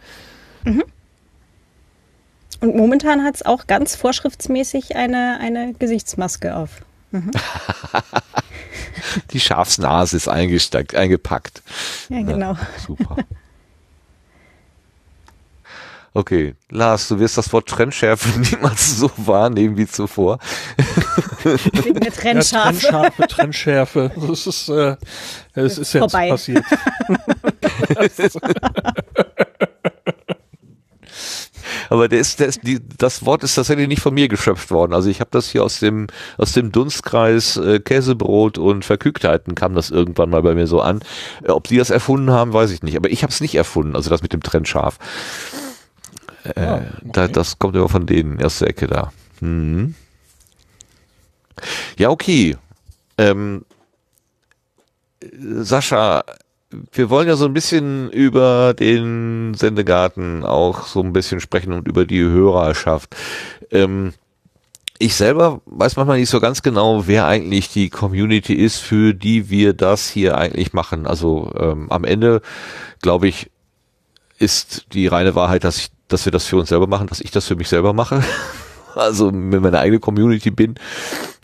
Und 2.61 2.77
momentan 2.77 3.25
hat 3.25 3.35
es 3.35 3.45
auch 3.45 3.67
ganz 3.67 3.97
vorschriftsmäßig 3.97 4.95
eine, 4.95 5.37
eine 5.41 5.73
Gesichtsmaske 5.73 6.55
auf. 6.55 6.81
Die 9.31 9.39
Schafsnase 9.39 10.17
ist 10.17 10.27
eingesteckt, 10.27 10.95
eingepackt. 10.95 11.61
Ja, 12.09 12.21
genau. 12.21 12.57
Super. 12.85 13.17
Okay, 16.15 16.53
Lars, 16.69 17.07
du 17.07 17.17
wirst 17.19 17.37
das 17.39 17.51
Wort 17.53 17.67
Trennschärfe 17.67 18.39
niemals 18.51 18.97
so 18.97 19.09
wahrnehmen 19.17 19.77
wie 19.77 19.87
zuvor. 19.87 20.37
Wegen 21.43 21.99
der 21.99 22.11
Ja, 22.11 22.11
Trennscharfe. 22.11 22.79
Trennscharfe, 22.79 23.27
Trennschärfe. 23.27 24.11
Das 24.15 24.45
ist, 24.45 24.69
äh, 24.69 24.95
es 25.53 25.79
ist 25.79 25.93
jetzt 25.93 26.01
Vorbei. 26.11 26.29
passiert. 26.29 26.63
Aber 31.93 32.07
der 32.07 32.21
ist, 32.21 32.39
der 32.39 32.47
ist, 32.47 32.61
die, 32.63 32.79
das 32.97 33.23
Wort 33.23 33.43
ist 33.43 33.53
tatsächlich 33.53 33.87
nicht 33.87 34.01
von 34.01 34.15
mir 34.15 34.27
geschöpft 34.27 34.71
worden. 34.71 34.93
Also 34.93 35.11
ich 35.11 35.19
habe 35.19 35.29
das 35.29 35.51
hier 35.51 35.63
aus 35.63 35.79
dem 35.79 36.07
aus 36.39 36.51
dem 36.51 36.71
Dunstkreis 36.71 37.55
äh, 37.57 37.79
Käsebrot 37.79 38.57
und 38.57 38.83
Verkügtheiten 38.83 39.53
kam 39.53 39.75
das 39.75 39.91
irgendwann 39.91 40.31
mal 40.31 40.41
bei 40.41 40.55
mir 40.55 40.65
so 40.65 40.81
an. 40.81 41.01
Äh, 41.43 41.51
ob 41.51 41.67
die 41.67 41.77
das 41.77 41.91
erfunden 41.91 42.31
haben, 42.31 42.51
weiß 42.51 42.71
ich 42.71 42.81
nicht. 42.81 42.97
Aber 42.97 43.11
ich 43.11 43.21
habe 43.21 43.31
es 43.31 43.41
nicht 43.41 43.53
erfunden. 43.53 43.95
Also 43.95 44.09
das 44.09 44.23
mit 44.23 44.33
dem 44.33 44.41
Trennscharf. 44.41 44.97
Äh, 46.45 46.53
da, 47.03 47.25
okay. 47.25 47.31
das 47.31 47.59
kommt 47.59 47.75
immer 47.75 47.89
von 47.89 48.07
denen, 48.07 48.39
erste 48.39 48.65
Ecke 48.65 48.87
da. 48.87 49.13
Mhm. 49.39 49.93
Ja, 51.99 52.09
okay. 52.09 52.57
Ähm, 53.19 53.65
Sascha, 55.61 56.23
wir 56.91 57.09
wollen 57.09 57.27
ja 57.27 57.35
so 57.35 57.45
ein 57.45 57.53
bisschen 57.53 58.09
über 58.11 58.73
den 58.73 59.53
Sendegarten 59.53 60.43
auch 60.43 60.87
so 60.87 61.01
ein 61.01 61.13
bisschen 61.13 61.39
sprechen 61.39 61.73
und 61.73 61.87
über 61.87 62.05
die 62.05 62.21
Hörerschaft. 62.21 63.15
Ähm, 63.71 64.13
ich 64.99 65.15
selber 65.15 65.61
weiß 65.65 65.95
manchmal 65.95 66.19
nicht 66.19 66.29
so 66.29 66.39
ganz 66.39 66.61
genau, 66.61 67.07
wer 67.07 67.27
eigentlich 67.27 67.69
die 67.69 67.89
Community 67.89 68.53
ist, 68.53 68.77
für 68.77 69.13
die 69.13 69.49
wir 69.49 69.73
das 69.73 70.07
hier 70.07 70.37
eigentlich 70.37 70.73
machen. 70.73 71.07
Also 71.07 71.51
ähm, 71.59 71.91
am 71.91 72.03
Ende, 72.03 72.41
glaube 73.01 73.27
ich, 73.27 73.51
ist 74.39 74.87
die 74.93 75.07
reine 75.07 75.35
Wahrheit, 75.35 75.63
dass 75.63 75.77
ich, 75.77 75.89
dass 76.07 76.25
wir 76.25 76.31
das 76.31 76.45
für 76.45 76.57
uns 76.57 76.69
selber 76.69 76.87
machen, 76.87 77.07
dass 77.07 77.21
ich 77.21 77.31
das 77.31 77.47
für 77.47 77.55
mich 77.55 77.69
selber 77.69 77.93
mache. 77.93 78.23
Also 78.95 79.31
mit 79.31 79.59
meiner 79.59 79.79
eigene 79.79 79.99
Community 79.99 80.51
bin. 80.51 80.75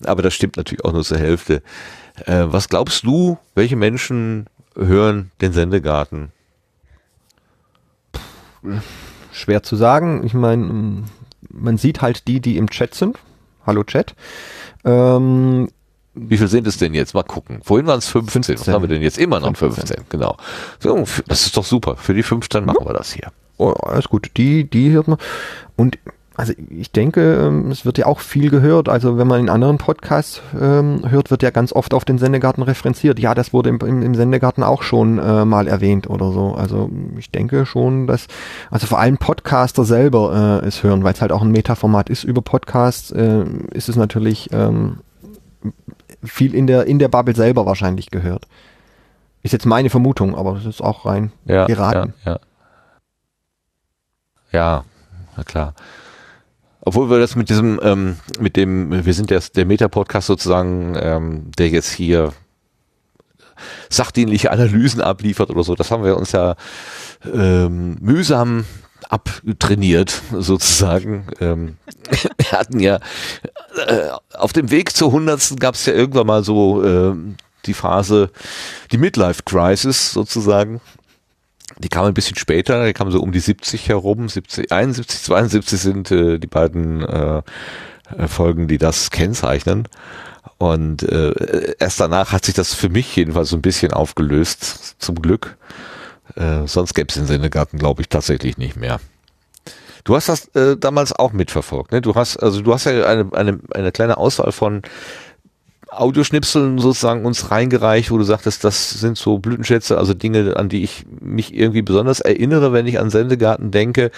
Aber 0.05 0.21
das 0.21 0.35
stimmt 0.35 0.55
natürlich 0.55 0.85
auch 0.85 0.93
nur 0.93 1.03
zur 1.03 1.17
Hälfte. 1.17 1.63
Äh, 2.27 2.43
was 2.45 2.69
glaubst 2.69 3.03
du, 3.05 3.39
welche 3.55 3.75
Menschen 3.75 4.45
hören 4.79 5.31
den 5.41 5.53
Sendegarten? 5.53 6.31
Schwer 9.31 9.63
zu 9.63 9.75
sagen. 9.75 10.25
Ich 10.25 10.33
meine, 10.33 10.63
mm, 10.63 11.05
man 11.49 11.77
sieht 11.77 12.01
halt 12.01 12.27
die, 12.27 12.39
die 12.39 12.57
im 12.57 12.69
Chat 12.69 12.93
sind. 12.95 13.17
Hallo 13.65 13.83
Chat. 13.83 14.15
Ähm, 14.83 15.69
Wie 16.13 16.37
viel 16.37 16.47
sind 16.47 16.67
es 16.67 16.77
denn 16.77 16.93
jetzt? 16.93 17.13
Mal 17.13 17.23
gucken. 17.23 17.61
Vorhin 17.63 17.87
waren 17.87 17.99
es 17.99 18.07
15. 18.09 18.41
Was 18.41 18.47
15. 18.47 18.73
haben 18.73 18.81
wir 18.83 18.89
denn 18.89 19.01
jetzt? 19.01 19.17
Immer 19.17 19.39
noch 19.39 19.55
15. 19.55 19.87
15. 19.87 20.05
Genau. 20.09 20.37
So, 20.79 21.05
das 21.27 21.45
ist 21.45 21.55
doch 21.55 21.65
super. 21.65 21.95
Für 21.95 22.13
die 22.13 22.23
15 22.23 22.65
machen 22.65 22.85
wir 22.85 22.93
das 22.93 23.13
hier. 23.13 23.31
Oh, 23.57 23.71
alles 23.71 24.07
gut. 24.07 24.31
Die, 24.37 24.69
die 24.69 24.91
hört 24.91 25.07
man. 25.07 25.17
Und 25.75 25.97
also 26.39 26.53
ich 26.69 26.91
denke, 26.93 27.35
ähm, 27.35 27.69
es 27.69 27.83
wird 27.85 27.97
ja 27.97 28.05
auch 28.05 28.21
viel 28.21 28.49
gehört. 28.49 28.87
Also 28.87 29.17
wenn 29.17 29.27
man 29.27 29.41
in 29.41 29.49
anderen 29.49 29.77
Podcasts 29.77 30.41
ähm, 30.59 31.01
hört, 31.09 31.31
wird 31.31 31.43
ja 31.43 31.49
ganz 31.49 31.73
oft 31.73 31.93
auf 31.93 32.05
den 32.05 32.17
Sendegarten 32.17 32.63
referenziert. 32.63 33.19
Ja, 33.19 33.35
das 33.35 33.51
wurde 33.51 33.67
im, 33.67 33.77
im, 33.81 34.01
im 34.01 34.15
Sendegarten 34.15 34.63
auch 34.63 34.81
schon 34.81 35.19
äh, 35.19 35.43
mal 35.43 35.67
erwähnt 35.67 36.09
oder 36.09 36.31
so. 36.31 36.55
Also 36.55 36.89
ich 37.17 37.29
denke 37.29 37.65
schon, 37.65 38.07
dass 38.07 38.27
also 38.71 38.87
vor 38.87 38.99
allem 38.99 39.17
Podcaster 39.17 39.83
selber 39.83 40.61
äh, 40.63 40.67
es 40.67 40.81
hören, 40.81 41.03
weil 41.03 41.13
es 41.13 41.19
halt 41.21 41.33
auch 41.33 41.41
ein 41.41 41.51
Metaformat 41.51 42.09
ist 42.09 42.23
über 42.23 42.41
Podcasts, 42.41 43.11
äh, 43.11 43.43
ist 43.73 43.89
es 43.89 43.97
natürlich 43.97 44.49
ähm, 44.53 44.99
viel 46.23 46.55
in 46.55 46.67
der 46.67 46.85
in 46.85 46.99
der 46.99 47.09
Bubble 47.09 47.35
selber 47.35 47.65
wahrscheinlich 47.65 48.11
gehört. 48.11 48.47
Ist 49.43 49.51
jetzt 49.51 49.65
meine 49.65 49.89
Vermutung, 49.89 50.35
aber 50.35 50.53
das 50.53 50.65
ist 50.65 50.81
auch 50.81 51.05
rein 51.05 51.33
Ja, 51.45 51.65
geraten. 51.65 52.13
ja, 52.25 52.31
ja. 52.31 52.39
Ja, 54.51 54.83
na 55.37 55.43
klar. 55.43 55.73
Obwohl 56.81 57.09
wir 57.09 57.19
das 57.19 57.35
mit 57.35 57.49
diesem, 57.49 57.79
ähm, 57.83 58.17
mit 58.39 58.55
dem, 58.55 59.05
wir 59.05 59.13
sind 59.13 59.29
der, 59.29 59.41
der 59.55 59.65
Meta-Podcast 59.65 60.27
sozusagen, 60.27 60.95
ähm, 60.99 61.51
der 61.57 61.69
jetzt 61.69 61.91
hier 61.91 62.33
sachdienliche 63.89 64.51
Analysen 64.51 65.01
abliefert 65.01 65.49
oder 65.49 65.63
so, 65.63 65.75
das 65.75 65.91
haben 65.91 66.03
wir 66.03 66.15
uns 66.15 66.31
ja 66.31 66.55
ähm, 67.25 67.97
mühsam 67.99 68.65
abtrainiert, 69.09 70.21
sozusagen. 70.31 71.27
Ähm, 71.39 71.77
wir 72.37 72.51
hatten 72.51 72.79
ja 72.79 72.99
äh, 73.87 74.09
auf 74.33 74.53
dem 74.53 74.71
Weg 74.71 74.95
zur 74.95 75.11
hundertsten 75.11 75.57
gab 75.59 75.75
es 75.75 75.85
ja 75.85 75.93
irgendwann 75.93 76.27
mal 76.27 76.43
so 76.43 76.83
ähm, 76.83 77.35
die 77.65 77.73
Phase, 77.73 78.31
die 78.91 78.97
Midlife 78.97 79.43
Crisis 79.43 80.11
sozusagen. 80.11 80.79
Die 81.79 81.89
kam 81.89 82.05
ein 82.05 82.13
bisschen 82.13 82.37
später, 82.37 82.85
die 82.85 82.93
kam 82.93 83.09
so 83.09 83.21
um 83.21 83.31
die 83.31 83.39
70 83.39 83.89
herum, 83.89 84.29
70, 84.29 84.71
71, 84.71 85.21
72 85.23 85.79
sind 85.79 86.11
äh, 86.11 86.37
die 86.37 86.47
beiden 86.47 87.01
äh, 87.01 87.41
Folgen, 88.27 88.67
die 88.67 88.77
das 88.77 89.11
kennzeichnen. 89.11 89.87
Und 90.57 91.03
äh, 91.03 91.75
erst 91.79 91.99
danach 91.99 92.33
hat 92.33 92.45
sich 92.45 92.53
das 92.53 92.73
für 92.73 92.89
mich 92.89 93.15
jedenfalls 93.15 93.49
so 93.49 93.55
ein 93.55 93.61
bisschen 93.61 93.93
aufgelöst, 93.93 94.95
zum 94.99 95.15
Glück. 95.15 95.57
Äh, 96.35 96.67
sonst 96.67 96.93
gäbe 96.93 97.07
es 97.09 97.15
den 97.15 97.27
Sendegarten, 97.27 97.79
glaube 97.79 98.01
ich, 98.01 98.09
tatsächlich 98.09 98.57
nicht 98.57 98.75
mehr. 98.75 98.99
Du 100.03 100.15
hast 100.15 100.29
das 100.29 100.47
äh, 100.55 100.77
damals 100.77 101.13
auch 101.13 101.33
mitverfolgt, 101.33 101.91
ne? 101.91 102.01
Du 102.01 102.15
hast, 102.15 102.37
also 102.37 102.61
du 102.61 102.73
hast 102.73 102.85
ja 102.85 103.05
eine, 103.05 103.31
eine, 103.33 103.59
eine 103.71 103.91
kleine 103.91 104.17
Auswahl 104.17 104.51
von 104.51 104.81
Audioschnipseln 105.91 106.77
sozusagen 106.77 107.25
uns 107.25 107.51
reingereicht, 107.51 108.11
wo 108.11 108.17
du 108.17 108.23
sagtest, 108.23 108.63
das 108.63 108.91
sind 108.91 109.17
so 109.17 109.39
Blütenschätze, 109.39 109.97
also 109.97 110.13
Dinge, 110.13 110.55
an 110.55 110.69
die 110.69 110.83
ich 110.83 111.05
mich 111.19 111.53
irgendwie 111.53 111.81
besonders 111.81 112.19
erinnere, 112.19 112.73
wenn 112.73 112.87
ich 112.87 112.99
an 112.99 113.09
Sendegarten 113.09 113.71
denke. 113.71 114.11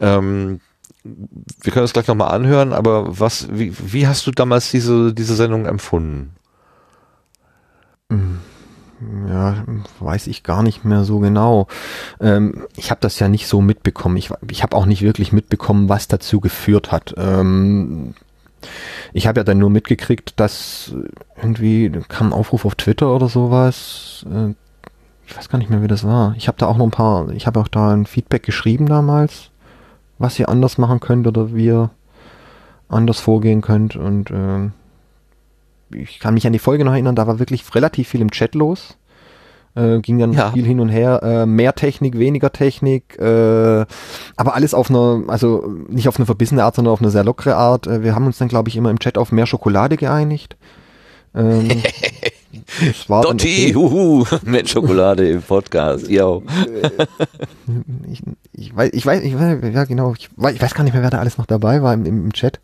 Ähm, 0.00 0.60
wir 1.04 1.72
können 1.72 1.84
das 1.84 1.92
gleich 1.92 2.08
nochmal 2.08 2.32
anhören, 2.32 2.72
aber 2.72 3.18
was, 3.18 3.48
wie, 3.50 3.72
wie 3.78 4.06
hast 4.06 4.26
du 4.26 4.30
damals 4.30 4.70
diese, 4.70 5.14
diese 5.14 5.36
Sendung 5.36 5.66
empfunden? 5.66 6.34
Ja, 9.28 9.64
weiß 10.00 10.26
ich 10.26 10.42
gar 10.42 10.62
nicht 10.62 10.84
mehr 10.84 11.04
so 11.04 11.18
genau. 11.18 11.66
Ähm, 12.20 12.66
ich 12.76 12.90
habe 12.90 13.00
das 13.00 13.18
ja 13.18 13.28
nicht 13.28 13.46
so 13.46 13.60
mitbekommen. 13.60 14.16
Ich, 14.16 14.30
ich 14.50 14.62
habe 14.62 14.76
auch 14.76 14.86
nicht 14.86 15.02
wirklich 15.02 15.32
mitbekommen, 15.32 15.88
was 15.88 16.08
dazu 16.08 16.40
geführt 16.40 16.92
hat. 16.92 17.14
Ähm, 17.18 18.14
ich 19.12 19.26
habe 19.26 19.40
ja 19.40 19.44
dann 19.44 19.58
nur 19.58 19.70
mitgekriegt, 19.70 20.38
dass 20.40 20.94
irgendwie 21.36 21.90
kam 22.08 22.28
ein 22.28 22.32
Aufruf 22.32 22.64
auf 22.64 22.74
Twitter 22.74 23.14
oder 23.14 23.28
sowas. 23.28 24.26
Äh, 24.30 24.54
ich 25.26 25.36
weiß 25.36 25.48
gar 25.48 25.58
nicht 25.58 25.70
mehr, 25.70 25.82
wie 25.82 25.88
das 25.88 26.04
war. 26.04 26.34
Ich 26.36 26.48
habe 26.48 26.58
da 26.58 26.66
auch 26.66 26.76
noch 26.76 26.86
ein 26.86 26.92
paar, 26.92 27.30
ich 27.30 27.46
habe 27.46 27.60
auch 27.60 27.68
da 27.68 27.92
ein 27.92 28.06
Feedback 28.06 28.42
geschrieben 28.42 28.86
damals, 28.86 29.50
was 30.18 30.38
ihr 30.38 30.48
anders 30.48 30.78
machen 30.78 31.00
könnt 31.00 31.26
oder 31.26 31.54
wie 31.54 31.66
ihr 31.66 31.90
anders 32.88 33.18
vorgehen 33.18 33.60
könnt. 33.60 33.96
Und 33.96 34.30
ähm, 34.30 34.72
ich 35.90 36.20
kann 36.20 36.34
mich 36.34 36.46
an 36.46 36.52
die 36.52 36.58
Folge 36.58 36.84
noch 36.84 36.92
erinnern, 36.92 37.16
da 37.16 37.26
war 37.26 37.38
wirklich 37.38 37.74
relativ 37.74 38.08
viel 38.08 38.20
im 38.20 38.30
Chat 38.30 38.54
los. 38.54 38.96
Äh, 39.76 40.00
ging 40.00 40.18
dann 40.18 40.32
Ja. 40.32 40.52
viel 40.52 40.64
hin 40.64 40.80
und 40.80 40.88
her, 40.88 41.20
äh, 41.22 41.44
mehr 41.46 41.74
Technik, 41.74 42.18
weniger 42.18 42.50
Technik, 42.50 43.18
äh, 43.18 43.84
aber 44.36 44.54
alles 44.54 44.72
auf 44.72 44.88
einer, 44.88 45.24
also 45.28 45.70
nicht 45.88 46.08
auf 46.08 46.16
eine 46.16 46.24
verbissene 46.24 46.64
Art, 46.64 46.76
sondern 46.76 46.92
auf 46.92 47.02
eine 47.02 47.10
sehr 47.10 47.24
lockere 47.24 47.56
Art. 47.56 47.86
Äh, 47.86 48.02
wir 48.02 48.14
haben 48.14 48.24
uns 48.24 48.38
dann, 48.38 48.48
glaube 48.48 48.70
ich, 48.70 48.76
immer 48.76 48.88
im 48.90 48.98
Chat 48.98 49.18
auf 49.18 49.32
mehr 49.32 49.44
Schokolade 49.44 49.98
geeinigt. 49.98 50.56
Ähm, 51.34 51.68
das 52.86 53.10
war 53.10 53.20
Dotti, 53.20 53.66
okay. 53.66 53.74
huhu, 53.74 54.24
mit 54.44 54.70
Schokolade 54.70 55.28
im 55.28 55.42
Podcast, 55.42 56.08
yo. 56.08 56.42
ich, 58.10 58.22
ich 58.54 58.74
weiß, 58.74 58.90
ich 58.94 59.04
weiß, 59.04 59.22
ich 59.22 59.38
weiß, 59.38 59.58
ja 59.74 59.84
genau, 59.84 60.14
ich 60.16 60.30
weiß, 60.36 60.54
ich 60.54 60.62
weiß 60.62 60.72
gar 60.74 60.84
nicht 60.84 60.94
mehr, 60.94 61.02
wer 61.02 61.10
da 61.10 61.18
alles 61.18 61.36
noch 61.36 61.44
dabei 61.44 61.82
war 61.82 61.92
im, 61.92 62.06
im, 62.06 62.24
im 62.24 62.32
Chat. 62.32 62.60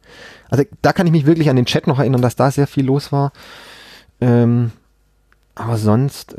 Also 0.48 0.64
da 0.80 0.94
kann 0.94 1.06
ich 1.06 1.12
mich 1.12 1.26
wirklich 1.26 1.50
an 1.50 1.56
den 1.56 1.66
Chat 1.66 1.86
noch 1.86 1.98
erinnern, 1.98 2.22
dass 2.22 2.36
da 2.36 2.50
sehr 2.50 2.66
viel 2.66 2.86
los 2.86 3.12
war. 3.12 3.32
Ähm, 4.22 4.72
aber 5.54 5.76
sonst 5.76 6.32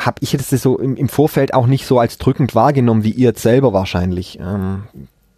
habe 0.00 0.18
ich 0.20 0.32
jetzt 0.32 0.50
so 0.50 0.78
im, 0.78 0.96
im 0.96 1.08
Vorfeld 1.08 1.54
auch 1.54 1.66
nicht 1.66 1.86
so 1.86 1.98
als 1.98 2.18
drückend 2.18 2.54
wahrgenommen, 2.54 3.04
wie 3.04 3.10
ihr 3.10 3.28
jetzt 3.28 3.42
selber 3.42 3.72
wahrscheinlich. 3.72 4.38
Ähm, 4.40 4.84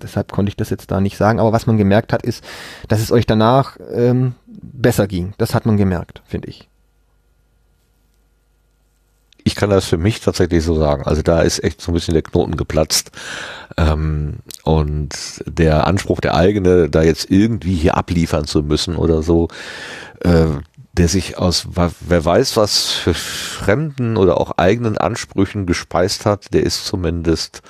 deshalb 0.00 0.32
konnte 0.32 0.50
ich 0.50 0.56
das 0.56 0.70
jetzt 0.70 0.90
da 0.90 1.00
nicht 1.00 1.16
sagen. 1.16 1.40
Aber 1.40 1.52
was 1.52 1.66
man 1.66 1.78
gemerkt 1.78 2.12
hat, 2.12 2.22
ist, 2.22 2.44
dass 2.88 3.00
es 3.00 3.12
euch 3.12 3.26
danach 3.26 3.76
ähm, 3.92 4.34
besser 4.46 5.06
ging. 5.06 5.34
Das 5.38 5.54
hat 5.54 5.66
man 5.66 5.76
gemerkt, 5.76 6.22
finde 6.26 6.48
ich. 6.48 6.68
ich 9.44 9.54
kann 9.54 9.70
das 9.70 9.86
für 9.86 9.98
mich 9.98 10.20
tatsächlich 10.20 10.64
so 10.64 10.74
sagen. 10.74 11.04
Also 11.04 11.22
da 11.22 11.40
ist 11.40 11.62
echt 11.62 11.80
so 11.80 11.90
ein 11.90 11.94
bisschen 11.94 12.14
der 12.14 12.22
Knoten 12.22 12.56
geplatzt. 12.56 13.10
Ähm, 13.76 14.36
und 14.64 15.14
der 15.46 15.86
Anspruch 15.86 16.20
der 16.20 16.34
eigene, 16.34 16.88
da 16.88 17.02
jetzt 17.02 17.30
irgendwie 17.30 17.74
hier 17.74 17.96
abliefern 17.96 18.44
zu 18.44 18.62
müssen 18.62 18.96
oder 18.96 19.22
so, 19.22 19.48
äh, 20.20 20.46
der 20.92 21.08
sich 21.08 21.38
aus 21.38 21.68
wer 21.74 22.24
weiß 22.24 22.56
was 22.56 22.90
für 22.90 23.14
fremden 23.14 24.16
oder 24.16 24.38
auch 24.40 24.52
eigenen 24.58 24.98
Ansprüchen 24.98 25.66
gespeist 25.66 26.26
hat, 26.26 26.52
der 26.52 26.64
ist 26.64 26.86
zumindest 26.86 27.62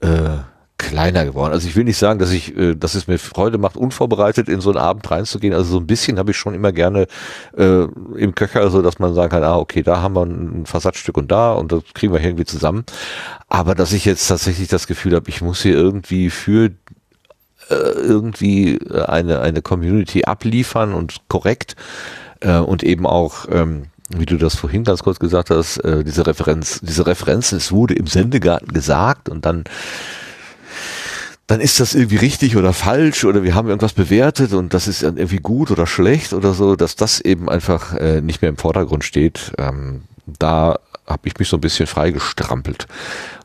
äh, 0.00 0.38
kleiner 0.76 1.24
geworden. 1.24 1.52
Also 1.52 1.68
ich 1.68 1.76
will 1.76 1.84
nicht 1.84 1.98
sagen, 1.98 2.18
dass 2.18 2.32
ich, 2.32 2.56
äh, 2.56 2.74
dass 2.74 2.94
es 2.94 3.06
mir 3.06 3.18
Freude 3.18 3.58
macht, 3.58 3.76
unvorbereitet 3.76 4.48
in 4.48 4.60
so 4.60 4.70
einen 4.70 4.78
Abend 4.78 5.08
reinzugehen. 5.08 5.54
Also 5.54 5.72
so 5.72 5.78
ein 5.78 5.86
bisschen 5.86 6.18
habe 6.18 6.32
ich 6.32 6.36
schon 6.36 6.54
immer 6.54 6.72
gerne 6.72 7.06
äh, 7.56 7.84
im 8.16 8.34
Köcher, 8.34 8.68
so 8.70 8.82
dass 8.82 8.98
man 8.98 9.14
sagen 9.14 9.30
kann, 9.30 9.44
ah, 9.44 9.56
okay, 9.56 9.82
da 9.82 10.02
haben 10.02 10.16
wir 10.16 10.24
ein 10.24 10.66
Versatzstück 10.66 11.16
und 11.16 11.30
da 11.30 11.52
und 11.52 11.70
das 11.70 11.82
kriegen 11.94 12.12
wir 12.12 12.20
irgendwie 12.20 12.44
zusammen. 12.44 12.84
Aber 13.48 13.74
dass 13.76 13.92
ich 13.92 14.04
jetzt 14.04 14.26
tatsächlich 14.26 14.68
das 14.68 14.88
Gefühl 14.88 15.14
habe, 15.14 15.28
ich 15.28 15.40
muss 15.40 15.62
hier 15.62 15.74
irgendwie 15.74 16.30
für 16.30 16.70
äh, 17.70 17.74
irgendwie 17.74 18.78
eine, 18.90 19.40
eine 19.40 19.62
Community 19.62 20.24
abliefern 20.24 20.92
und 20.92 21.28
korrekt 21.28 21.76
äh, 22.44 22.58
und 22.58 22.82
eben 22.82 23.06
auch 23.06 23.46
ähm, 23.50 23.86
wie 24.10 24.26
du 24.26 24.36
das 24.36 24.54
vorhin 24.54 24.84
ganz 24.84 25.02
kurz 25.02 25.18
gesagt 25.18 25.50
hast, 25.50 25.78
äh, 25.78 26.04
diese 26.04 26.26
Referenz, 26.26 26.80
diese 26.82 27.06
Referenzen, 27.06 27.58
es 27.58 27.72
wurde 27.72 27.94
im 27.94 28.06
Sendegarten 28.06 28.72
gesagt 28.72 29.28
und 29.28 29.44
dann 29.46 29.64
dann 31.46 31.60
ist 31.60 31.78
das 31.78 31.94
irgendwie 31.94 32.16
richtig 32.16 32.56
oder 32.56 32.72
falsch 32.72 33.24
oder 33.24 33.42
wir 33.42 33.54
haben 33.54 33.68
irgendwas 33.68 33.92
bewertet 33.92 34.54
und 34.54 34.72
das 34.72 34.88
ist 34.88 35.02
irgendwie 35.02 35.38
gut 35.38 35.70
oder 35.70 35.86
schlecht 35.86 36.32
oder 36.32 36.54
so, 36.54 36.74
dass 36.74 36.96
das 36.96 37.20
eben 37.20 37.50
einfach 37.50 37.94
äh, 37.94 38.22
nicht 38.22 38.40
mehr 38.40 38.48
im 38.48 38.56
Vordergrund 38.56 39.04
steht. 39.04 39.52
Ähm, 39.58 40.04
da 40.26 40.78
habe 41.06 41.28
ich 41.28 41.38
mich 41.38 41.48
so 41.50 41.58
ein 41.58 41.60
bisschen 41.60 41.86
freigestrampelt. 41.86 42.86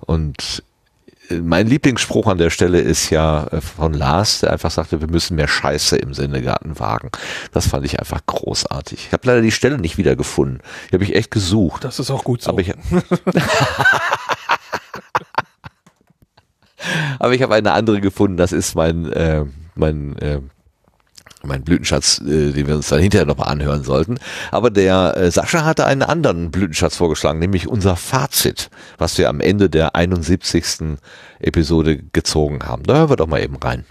Und 0.05 0.63
mein 1.31 1.67
Lieblingsspruch 1.67 2.27
an 2.27 2.37
der 2.37 2.49
Stelle 2.49 2.79
ist 2.79 3.09
ja 3.09 3.47
äh, 3.47 3.61
von 3.61 3.93
Lars, 3.93 4.39
der 4.41 4.51
einfach 4.51 4.71
sagte, 4.71 5.01
wir 5.01 5.09
müssen 5.09 5.35
mehr 5.35 5.47
Scheiße 5.47 5.95
im 5.97 6.13
Sendegarten 6.13 6.79
wagen. 6.79 7.11
Das 7.51 7.67
fand 7.67 7.85
ich 7.85 7.99
einfach 7.99 8.25
großartig. 8.25 9.07
Ich 9.07 9.13
habe 9.13 9.27
leider 9.27 9.41
die 9.41 9.51
Stelle 9.51 9.77
nicht 9.77 9.97
wiedergefunden. 9.97 10.61
Die 10.89 10.95
habe 10.95 11.03
ich 11.03 11.15
echt 11.15 11.31
gesucht. 11.31 11.83
Das 11.83 11.99
ist 11.99 12.11
auch 12.11 12.23
gut 12.23 12.41
so. 12.41 12.51
Aber 12.51 12.61
ich, 12.61 12.73
Aber 17.19 17.33
ich 17.33 17.41
habe 17.41 17.55
eine 17.55 17.71
andere 17.73 18.01
gefunden. 18.01 18.37
Das 18.37 18.51
ist 18.51 18.75
mein, 18.75 19.11
äh, 19.11 19.45
mein, 19.75 20.17
äh, 20.19 20.41
mein 21.43 21.63
Blütenschatz, 21.63 22.19
äh, 22.19 22.51
den 22.51 22.67
wir 22.67 22.75
uns 22.75 22.89
dann 22.89 22.99
hinterher 22.99 23.25
nochmal 23.25 23.49
anhören 23.49 23.83
sollten. 23.83 24.17
Aber 24.51 24.69
der 24.69 25.15
äh, 25.15 25.31
Sascha 25.31 25.63
hatte 25.63 25.85
einen 25.85 26.03
anderen 26.03 26.51
Blütenschatz 26.51 26.97
vorgeschlagen, 26.97 27.39
nämlich 27.39 27.67
unser 27.67 27.95
Fazit, 27.95 28.69
was 28.97 29.17
wir 29.17 29.29
am 29.29 29.39
Ende 29.39 29.69
der 29.69 29.95
71. 29.95 30.97
Episode 31.39 31.97
gezogen 32.11 32.59
haben. 32.63 32.83
Da 32.83 32.95
hören 32.95 33.09
wir 33.09 33.15
doch 33.15 33.27
mal 33.27 33.41
eben 33.41 33.57
rein. 33.57 33.85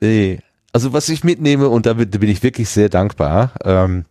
Äh, 0.00 0.38
also 0.72 0.92
was 0.92 1.08
ich 1.08 1.24
mitnehme, 1.24 1.68
und 1.68 1.86
da 1.86 1.94
bin 1.94 2.28
ich 2.28 2.42
wirklich 2.42 2.70
sehr 2.70 2.88
dankbar, 2.88 3.52
ähm, 3.64 4.06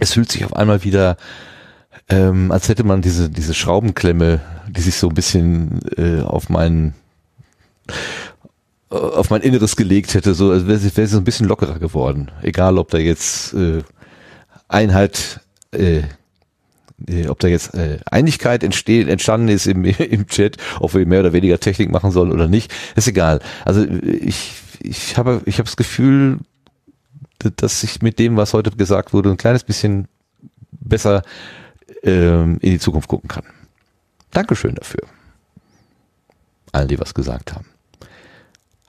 es 0.00 0.12
fühlt 0.12 0.32
sich 0.32 0.44
auf 0.44 0.56
einmal 0.56 0.82
wieder 0.82 1.16
ähm, 2.08 2.52
als 2.52 2.68
hätte 2.68 2.84
man 2.84 3.02
diese, 3.02 3.30
diese 3.30 3.54
Schraubenklemme, 3.54 4.40
die 4.68 4.80
sich 4.80 4.96
so 4.96 5.08
ein 5.08 5.14
bisschen 5.14 5.80
äh, 5.96 6.22
auf 6.22 6.48
meinen 6.48 6.94
auf 8.94 9.30
mein 9.30 9.42
Inneres 9.42 9.76
gelegt 9.76 10.14
hätte, 10.14 10.34
so 10.34 10.50
also 10.50 10.66
wäre 10.66 10.78
sie 10.78 11.06
so 11.06 11.18
ein 11.18 11.24
bisschen 11.24 11.48
lockerer 11.48 11.78
geworden. 11.78 12.30
Egal, 12.42 12.78
ob 12.78 12.90
da 12.90 12.98
jetzt 12.98 13.54
äh, 13.54 13.82
Einheit, 14.68 15.40
äh, 15.72 16.02
äh, 17.06 17.28
ob 17.28 17.40
da 17.40 17.48
jetzt 17.48 17.74
äh, 17.74 17.98
Einigkeit 18.10 18.62
entstehen, 18.62 19.08
entstanden 19.08 19.48
ist 19.48 19.66
im, 19.66 19.84
im 19.84 20.26
Chat, 20.26 20.56
ob 20.80 20.94
wir 20.94 21.06
mehr 21.06 21.20
oder 21.20 21.32
weniger 21.32 21.58
Technik 21.58 21.90
machen 21.90 22.10
sollen 22.10 22.32
oder 22.32 22.48
nicht, 22.48 22.72
ist 22.96 23.08
egal. 23.08 23.40
Also 23.64 23.84
ich, 23.84 24.52
ich 24.80 25.16
habe 25.16 25.42
ich 25.46 25.58
habe 25.58 25.66
das 25.66 25.76
Gefühl, 25.76 26.38
dass 27.56 27.82
ich 27.82 28.00
mit 28.00 28.18
dem, 28.18 28.36
was 28.36 28.54
heute 28.54 28.70
gesagt 28.70 29.12
wurde, 29.12 29.30
ein 29.30 29.36
kleines 29.36 29.64
bisschen 29.64 30.08
besser 30.72 31.22
ähm, 32.02 32.58
in 32.60 32.72
die 32.72 32.78
Zukunft 32.78 33.08
gucken 33.08 33.28
kann. 33.28 33.44
Dankeschön 34.30 34.74
dafür. 34.74 35.02
Allen, 36.72 36.88
die 36.88 36.98
was 36.98 37.14
gesagt 37.14 37.54
haben. 37.54 37.66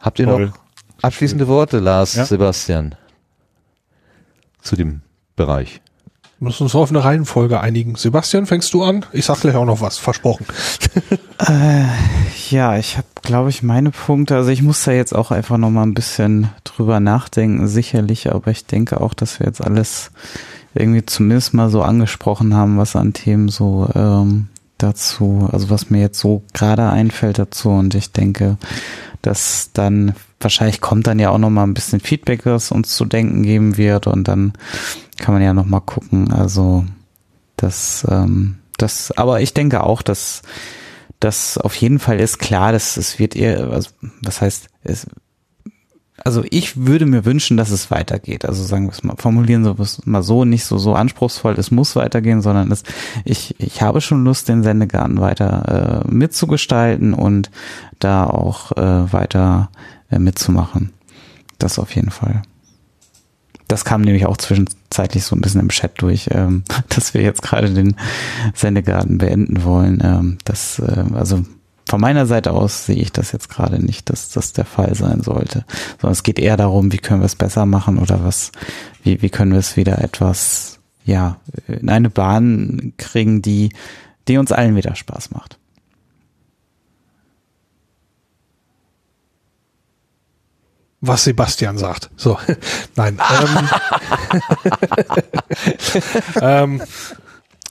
Habt 0.06 0.20
ihr 0.20 0.28
Voll. 0.28 0.45
noch 0.45 0.53
abschließende 1.01 1.47
Worte, 1.47 1.80
Lars, 1.80 2.14
ja. 2.14 2.26
Sebastian, 2.26 2.93
zu 4.62 4.76
dem 4.76 5.01
Bereich? 5.36 5.82
Wir 6.38 6.49
müssen 6.49 6.64
uns 6.64 6.76
auf 6.76 6.89
eine 6.91 7.03
Reihenfolge 7.03 7.60
einigen. 7.60 7.95
Sebastian, 7.95 8.45
fängst 8.45 8.72
du 8.76 8.84
an? 8.84 9.03
Ich 9.14 9.26
sag 9.26 9.41
gleich 9.41 9.56
auch 9.56 9.66
noch 9.66 9.82
was, 9.82 9.97
versprochen. 9.97 10.45
äh, 11.39 11.86
ja, 12.51 12.78
ich 12.78 12.97
habe, 12.97 13.08
glaube 13.24 13.49
ich, 13.49 13.64
meine 13.64 13.89
Punkte. 13.89 14.36
Also 14.36 14.51
ich 14.51 14.62
muss 14.62 14.84
da 14.84 14.91
jetzt 14.91 15.16
auch 15.16 15.32
einfach 15.32 15.58
noch 15.58 15.72
mal 15.72 15.84
ein 15.84 15.95
bisschen 15.95 16.51
drüber 16.64 16.99
nachdenken, 16.99 17.68
sicherlich. 17.68 18.32
Aber 18.32 18.51
ich 18.51 18.68
denke 18.68 19.01
auch, 19.01 19.16
dass 19.16 19.39
wir 19.39 19.47
jetzt 19.47 19.62
alles 19.62 20.12
irgendwie 20.76 21.06
zumindest 21.06 21.56
mal 21.56 21.70
so 21.70 21.82
angesprochen 21.82 22.53
haben, 22.53 22.78
was 22.78 22.95
an 22.95 23.14
Themen 23.14 23.47
so 23.47 23.89
ähm, 23.95 24.49
dazu, 24.78 25.49
also 25.51 25.69
was 25.69 25.89
mir 25.89 26.01
jetzt 26.01 26.19
so 26.19 26.43
gerade 26.53 26.89
einfällt 26.89 27.39
dazu. 27.39 27.69
Und 27.69 27.95
ich 27.95 28.11
denke, 28.11 28.57
dass 29.21 29.71
dann 29.73 30.15
wahrscheinlich 30.39 30.82
kommt 30.82 31.07
dann 31.07 31.19
ja 31.19 31.30
auch 31.30 31.38
noch 31.38 31.49
mal 31.49 31.63
ein 31.63 31.73
bisschen 31.73 31.99
Feedback, 31.99 32.45
was 32.45 32.71
uns 32.71 32.95
zu 32.95 33.05
denken 33.05 33.43
geben 33.43 33.78
wird 33.78 34.07
und 34.07 34.28
dann 34.28 34.53
kann 35.17 35.34
man 35.34 35.43
ja 35.43 35.53
noch 35.53 35.65
mal 35.65 35.80
gucken. 35.80 36.32
Also 36.32 36.86
das, 37.57 38.05
ähm, 38.09 38.57
das, 38.78 39.11
aber 39.11 39.41
ich 39.41 39.53
denke 39.53 39.84
auch, 39.84 40.01
dass 40.01 40.41
das 41.19 41.57
auf 41.57 41.76
jeden 41.76 41.99
Fall 41.99 42.19
ist 42.19 42.39
klar, 42.39 42.71
dass 42.71 42.97
es 42.97 43.17
wird 43.17 43.36
eher, 43.36 43.71
also, 43.71 43.89
was 44.21 44.41
heißt, 44.41 44.67
es 44.84 45.07
also 46.26 46.43
ich 46.49 46.86
würde 46.88 47.05
mir 47.05 47.23
wünschen, 47.23 47.55
dass 47.55 47.69
es 47.69 47.91
weitergeht. 47.91 48.45
Also 48.45 48.63
sagen 48.63 48.88
wir 48.88 48.91
es 48.91 49.03
mal, 49.03 49.15
formulieren 49.15 49.63
wir 49.63 49.80
es 49.80 50.03
mal 50.07 50.23
so, 50.23 50.43
nicht 50.43 50.65
so, 50.65 50.80
so 50.80 50.95
anspruchsvoll, 50.95 51.53
es 51.59 51.69
muss 51.69 51.95
weitergehen, 51.95 52.41
sondern 52.41 52.71
es, 52.71 52.84
ich, 53.26 53.55
ich 53.59 53.84
habe 53.84 54.01
schon 54.01 54.23
Lust, 54.23 54.49
den 54.49 54.63
Sendegarten 54.63 55.21
weiter 55.21 56.03
äh, 56.03 56.11
mitzugestalten 56.11 57.13
und 57.13 57.51
da 57.99 58.26
auch 58.26 58.71
äh, 58.71 59.13
weiter 59.13 59.69
äh, 60.09 60.17
mitzumachen. 60.17 60.91
Das 61.59 61.78
auf 61.78 61.95
jeden 61.95 62.09
Fall. 62.09 62.41
Das 63.67 63.86
kam 63.86 64.01
nämlich 64.01 64.26
auch 64.26 64.38
zwischenzeitlich 64.38 65.23
so 65.23 65.36
ein 65.36 65.41
bisschen 65.41 65.61
im 65.61 65.69
Chat 65.69 66.01
durch, 66.01 66.30
ähm, 66.32 66.63
dass 66.89 67.13
wir 67.13 67.21
jetzt 67.21 67.43
gerade 67.43 67.69
den 67.69 67.97
Sendegarten 68.55 69.19
beenden 69.19 69.63
wollen. 69.63 70.01
Ähm, 70.03 70.38
das, 70.43 70.80
äh, 70.80 71.03
also 71.13 71.45
von 71.88 72.01
meiner 72.01 72.25
Seite 72.25 72.51
aus 72.51 72.86
sehe 72.86 72.95
ich 72.95 73.11
das 73.11 73.31
jetzt 73.31 73.49
gerade 73.49 73.83
nicht, 73.83 74.09
dass 74.09 74.29
das 74.29 74.53
der 74.53 74.65
Fall 74.65 74.95
sein 74.95 75.21
sollte. 75.21 75.65
Sondern 76.01 76.13
es 76.13 76.23
geht 76.23 76.39
eher 76.39 76.57
darum, 76.57 76.91
wie 76.91 76.97
können 76.97 77.21
wir 77.21 77.27
es 77.27 77.36
besser 77.36 77.65
machen 77.65 77.99
oder 77.99 78.23
was, 78.23 78.51
wie, 79.03 79.21
wie 79.21 79.29
können 79.29 79.51
wir 79.51 79.59
es 79.59 79.77
wieder 79.77 79.99
etwas, 79.99 80.79
ja, 81.03 81.38
in 81.67 81.89
eine 81.89 82.09
Bahn 82.09 82.93
kriegen, 82.97 83.41
die, 83.41 83.69
die 84.27 84.38
uns 84.38 84.51
allen 84.51 84.75
wieder 84.75 84.95
Spaß 84.95 85.31
macht. 85.31 85.59
was 91.07 91.23
Sebastian 91.23 91.77
sagt. 91.77 92.09
So, 92.15 92.39
nein. 92.95 93.19
ähm, 96.41 96.81
ähm, 96.81 96.81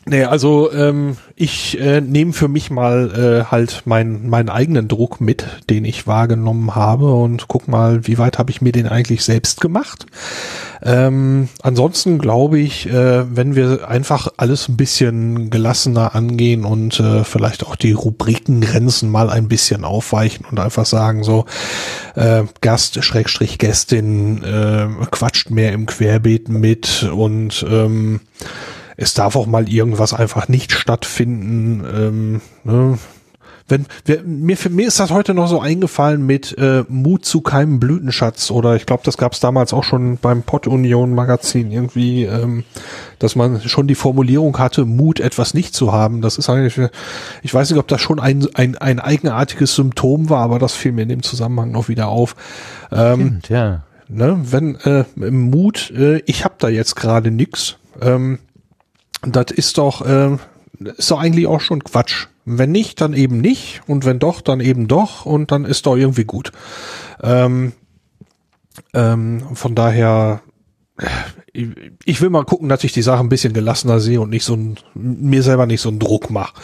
Nee, 0.07 0.25
also 0.25 0.71
ähm, 0.71 1.17
ich 1.35 1.81
äh, 1.81 2.03
nehme 2.03 2.35
für 2.35 2.49
mich 2.49 2.71
mal 2.71 3.45
äh, 3.47 3.51
halt 3.51 3.83
mein, 3.87 4.29
meinen 4.29 4.51
eigenen 4.51 4.87
Druck 4.87 5.21
mit, 5.23 5.47
den 5.71 5.87
ich 5.87 6.07
wahrgenommen 6.07 6.75
habe 6.75 7.15
und 7.15 7.49
guck 7.49 7.69
mal, 7.69 8.07
wie 8.07 8.19
weit 8.19 8.39
habe 8.39 8.51
ich 8.51 8.61
mir 8.61 8.73
den 8.73 8.87
eigentlich 8.87 9.25
selbst 9.25 9.63
gemacht. 9.63 10.05
Ähm, 10.83 11.49
ansonsten 11.63 12.19
glaube 12.19 12.59
ich, 12.59 12.87
äh, 12.87 13.35
wenn 13.35 13.55
wir 13.55 13.89
einfach 13.89 14.29
alles 14.37 14.69
ein 14.69 14.77
bisschen 14.77 15.49
gelassener 15.49 16.15
angehen 16.15 16.67
und 16.67 17.01
äh, 17.01 17.25
vielleicht 17.25 17.67
auch 17.67 17.75
die 17.75 17.93
Rubrikengrenzen 17.93 19.11
mal 19.11 19.31
ein 19.31 19.49
bisschen 19.49 19.85
aufweichen 19.85 20.45
und 20.51 20.61
einfach 20.61 20.85
sagen 20.85 21.25
so, 21.25 21.47
äh, 22.15 22.43
Gast, 22.61 23.03
Schrägstrich 23.03 23.57
Gästin, 23.57 24.43
äh, 24.45 24.87
quatscht 25.11 25.49
mehr 25.49 25.73
im 25.73 25.87
Querbeet 25.87 26.51
mit 26.51 27.09
und 27.11 27.65
ähm, 27.67 28.21
es 28.97 29.15
darf 29.15 29.37
auch 29.37 29.47
mal 29.47 29.69
irgendwas 29.69 30.15
einfach 30.15 30.49
nicht 30.49 30.73
stattfinden. 30.73 31.85
Ähm, 31.85 32.41
ne? 32.65 32.99
Wenn 33.67 33.87
wir, 34.05 34.23
mir, 34.23 34.59
für, 34.59 34.69
mir 34.69 34.87
ist 34.87 35.01
das 35.01 35.11
heute 35.11 35.33
noch 35.33 35.49
so 35.49 35.59
eingefallen 35.59 36.27
mit 36.27 36.57
äh, 36.59 36.85
Mut 36.89 37.25
zu 37.25 37.41
keinem 37.41 37.81
Blütenschatz 37.81 38.51
oder 38.51 38.77
ich 38.77 38.85
glaube, 38.85 39.05
das 39.07 39.17
gab 39.17 39.33
es 39.33 39.41
damals 39.41 39.73
auch 39.73 39.85
schon 39.85 40.19
beim 40.19 40.43
Pott 40.43 40.67
Union 40.67 41.15
Magazin 41.15 41.71
irgendwie, 41.71 42.25
ähm, 42.25 42.65
dass 43.19 43.37
man 43.37 43.63
schon 43.63 43.87
die 43.87 43.95
Formulierung 43.95 44.59
hatte, 44.59 44.85
Mut 44.85 45.19
etwas 45.19 45.55
nicht 45.55 45.75
zu 45.75 45.93
haben. 45.93 46.21
Das 46.21 46.37
ist 46.37 46.51
eigentlich, 46.51 46.79
ich 47.43 47.55
weiß 47.55 47.71
nicht, 47.71 47.79
ob 47.79 47.89
das 47.89 48.03
schon 48.03 48.21
ein, 48.21 48.47
ein, 48.53 48.77
ein 48.77 49.01
eigenartiges 49.01 49.75
Symptom 49.75 50.29
war, 50.29 50.41
aber 50.41 50.59
das 50.59 50.75
fiel 50.75 50.93
mir 50.93 51.03
in 51.03 51.09
dem 51.09 51.23
Zusammenhang 51.23 51.71
noch 51.73 51.89
wieder 51.89 52.09
auf. 52.09 52.37
Ähm, 52.93 53.21
Stimmt, 53.21 53.49
ja. 53.49 53.83
Ne, 54.09 54.39
wenn 54.43 54.75
äh, 54.81 55.05
Mut, 55.17 55.91
äh, 55.91 56.19
ich 56.27 56.45
habe 56.45 56.57
da 56.59 56.69
jetzt 56.69 56.97
gerade 56.97 57.31
nix. 57.31 57.79
Ähm, 58.03 58.41
das 59.27 59.47
ist 59.51 59.79
doch, 59.79 60.05
äh, 60.07 60.37
ist 60.97 61.11
doch 61.11 61.21
eigentlich 61.21 61.47
auch 61.47 61.61
schon 61.61 61.85
Quatsch. 61.85 62.27
Wenn 62.45 62.73
nicht, 62.73 63.01
dann 63.01 63.15
eben 63.15 63.41
nicht. 63.41 63.83
Und 63.87 64.05
wenn 64.05 64.19
doch, 64.19 64.41
dann 64.41 64.61
eben 64.61 64.87
doch. 64.89 65.25
Und 65.25 65.51
dann 65.51 65.65
ist 65.65 65.87
doch 65.87 65.97
irgendwie 65.97 66.25
gut. 66.25 66.53
Ähm, 67.23 67.73
ähm, 68.93 69.43
von 69.55 69.75
daher, 69.75 70.43
ich 72.05 72.21
will 72.21 72.31
mal 72.31 72.45
gucken, 72.45 72.69
dass 72.69 72.85
ich 72.85 72.93
die 72.93 73.03
Sache 73.03 73.21
ein 73.21 73.29
bisschen 73.29 73.53
gelassener 73.53 73.99
sehe 73.99 74.21
und 74.21 74.31
nicht 74.31 74.45
so 74.45 74.55
ein, 74.55 74.77
mir 74.95 75.43
selber 75.43 75.67
nicht 75.67 75.81
so 75.81 75.89
einen 75.89 75.99
Druck 75.99 76.31
mache. 76.31 76.55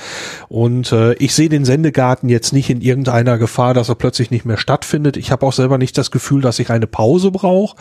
Und 0.48 0.92
äh, 0.92 1.14
ich 1.14 1.34
sehe 1.34 1.48
den 1.48 1.64
Sendegarten 1.64 2.28
jetzt 2.28 2.52
nicht 2.52 2.70
in 2.70 2.80
irgendeiner 2.80 3.38
Gefahr, 3.38 3.74
dass 3.74 3.88
er 3.88 3.96
plötzlich 3.96 4.30
nicht 4.30 4.44
mehr 4.44 4.56
stattfindet. 4.56 5.16
Ich 5.16 5.32
habe 5.32 5.44
auch 5.44 5.52
selber 5.52 5.78
nicht 5.78 5.98
das 5.98 6.12
Gefühl, 6.12 6.42
dass 6.42 6.60
ich 6.60 6.70
eine 6.70 6.86
Pause 6.86 7.32
brauche. 7.32 7.76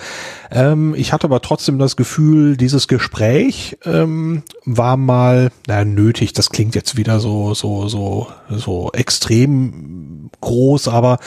Ähm, 0.49 0.95
ich 0.95 1.13
hatte 1.13 1.25
aber 1.25 1.41
trotzdem 1.41 1.77
das 1.77 1.95
Gefühl, 1.95 2.57
dieses 2.57 2.87
Gespräch 2.87 3.77
ähm, 3.85 4.41
war 4.65 4.97
mal, 4.97 5.51
naja, 5.67 5.85
nötig. 5.85 6.33
Das 6.33 6.49
klingt 6.49 6.73
jetzt 6.73 6.97
wieder 6.97 7.19
so 7.19 7.53
so 7.53 7.87
so 7.87 8.27
so 8.49 8.91
extrem 8.93 10.29
groß, 10.41 10.87
aber 10.87 11.19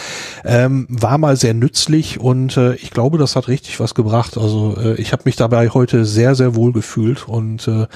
ähm, 0.44 0.86
war 0.88 1.18
mal 1.18 1.36
sehr 1.36 1.54
nützlich 1.54 2.18
und 2.18 2.56
äh, 2.56 2.74
ich 2.76 2.90
glaube, 2.90 3.18
das 3.18 3.36
hat 3.36 3.48
richtig 3.48 3.78
was 3.78 3.94
gebracht. 3.94 4.38
Also 4.38 4.76
äh, 4.78 4.94
ich 4.94 5.11
habe 5.12 5.22
mich 5.26 5.36
dabei 5.36 5.68
heute 5.68 6.04
sehr, 6.04 6.34
sehr 6.34 6.54
wohl 6.54 6.72
gefühlt 6.72 7.28
und 7.28 7.68
äh, 7.68 7.86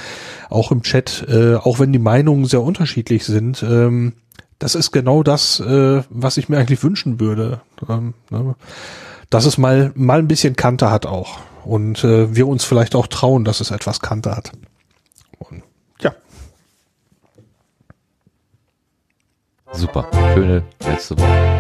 auch 0.51 0.71
im 0.71 0.83
Chat, 0.83 1.27
äh, 1.29 1.55
auch 1.55 1.79
wenn 1.79 1.93
die 1.93 1.99
Meinungen 1.99 2.45
sehr 2.45 2.63
unterschiedlich 2.63 3.25
sind, 3.25 3.63
ähm, 3.63 4.13
das 4.59 4.75
ist 4.75 4.91
genau 4.91 5.23
das, 5.23 5.61
äh, 5.61 6.03
was 6.09 6.37
ich 6.37 6.49
mir 6.49 6.59
eigentlich 6.59 6.83
wünschen 6.83 7.21
würde. 7.21 7.61
Ähm, 7.89 8.15
ne? 8.31 8.55
Dass 9.29 9.45
es 9.45 9.59
mal, 9.59 9.93
mal 9.95 10.19
ein 10.19 10.29
bisschen 10.29 10.57
Kante 10.57 10.91
hat 10.91 11.05
auch. 11.05 11.39
Und 11.65 12.05
äh, 12.05 12.35
wir 12.35 12.47
uns 12.47 12.65
vielleicht 12.65 12.95
auch 12.95 13.07
trauen, 13.07 13.45
dass 13.45 13.61
es 13.61 13.71
etwas 13.71 14.01
Kante 14.01 14.35
hat. 14.35 14.53
Und, 15.39 15.63
ja. 16.01 16.15
Super. 19.73 20.07
Schöne 20.33 20.63
letzte 20.87 21.19
Woche. 21.19 21.57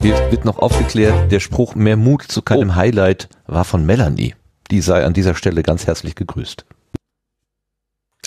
Hier 0.00 0.14
wird 0.30 0.46
noch 0.46 0.58
aufgeklärt, 0.58 1.30
der 1.30 1.40
Spruch 1.40 1.74
mehr 1.74 1.98
Mut 1.98 2.22
zu 2.22 2.40
keinem 2.40 2.70
oh. 2.70 2.74
Highlight 2.76 3.28
war 3.46 3.64
von 3.64 3.84
Melanie. 3.84 4.34
Die 4.70 4.80
sei 4.80 5.04
an 5.04 5.12
dieser 5.12 5.34
Stelle 5.34 5.62
ganz 5.64 5.86
herzlich 5.86 6.14
gegrüßt. 6.14 6.64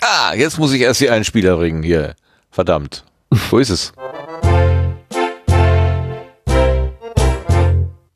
Ah, 0.02 0.34
jetzt 0.34 0.58
muss 0.58 0.72
ich 0.72 0.82
erst 0.82 1.00
die 1.00 1.08
Einspieler 1.08 1.56
bringen 1.56 1.82
hier. 1.82 2.16
Verdammt. 2.50 3.06
Wo 3.50 3.58
ist 3.58 3.70
es? 3.70 3.92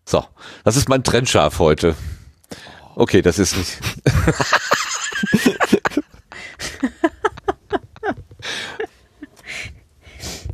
So, 0.05 0.25
das 0.65 0.77
ist 0.77 0.91
mein 0.91 1.03
Trennschaf 1.03 1.59
heute. 1.59 1.95
Okay, 2.95 3.23
das 3.23 3.39
ist 3.39 3.57
nicht. 3.57 3.79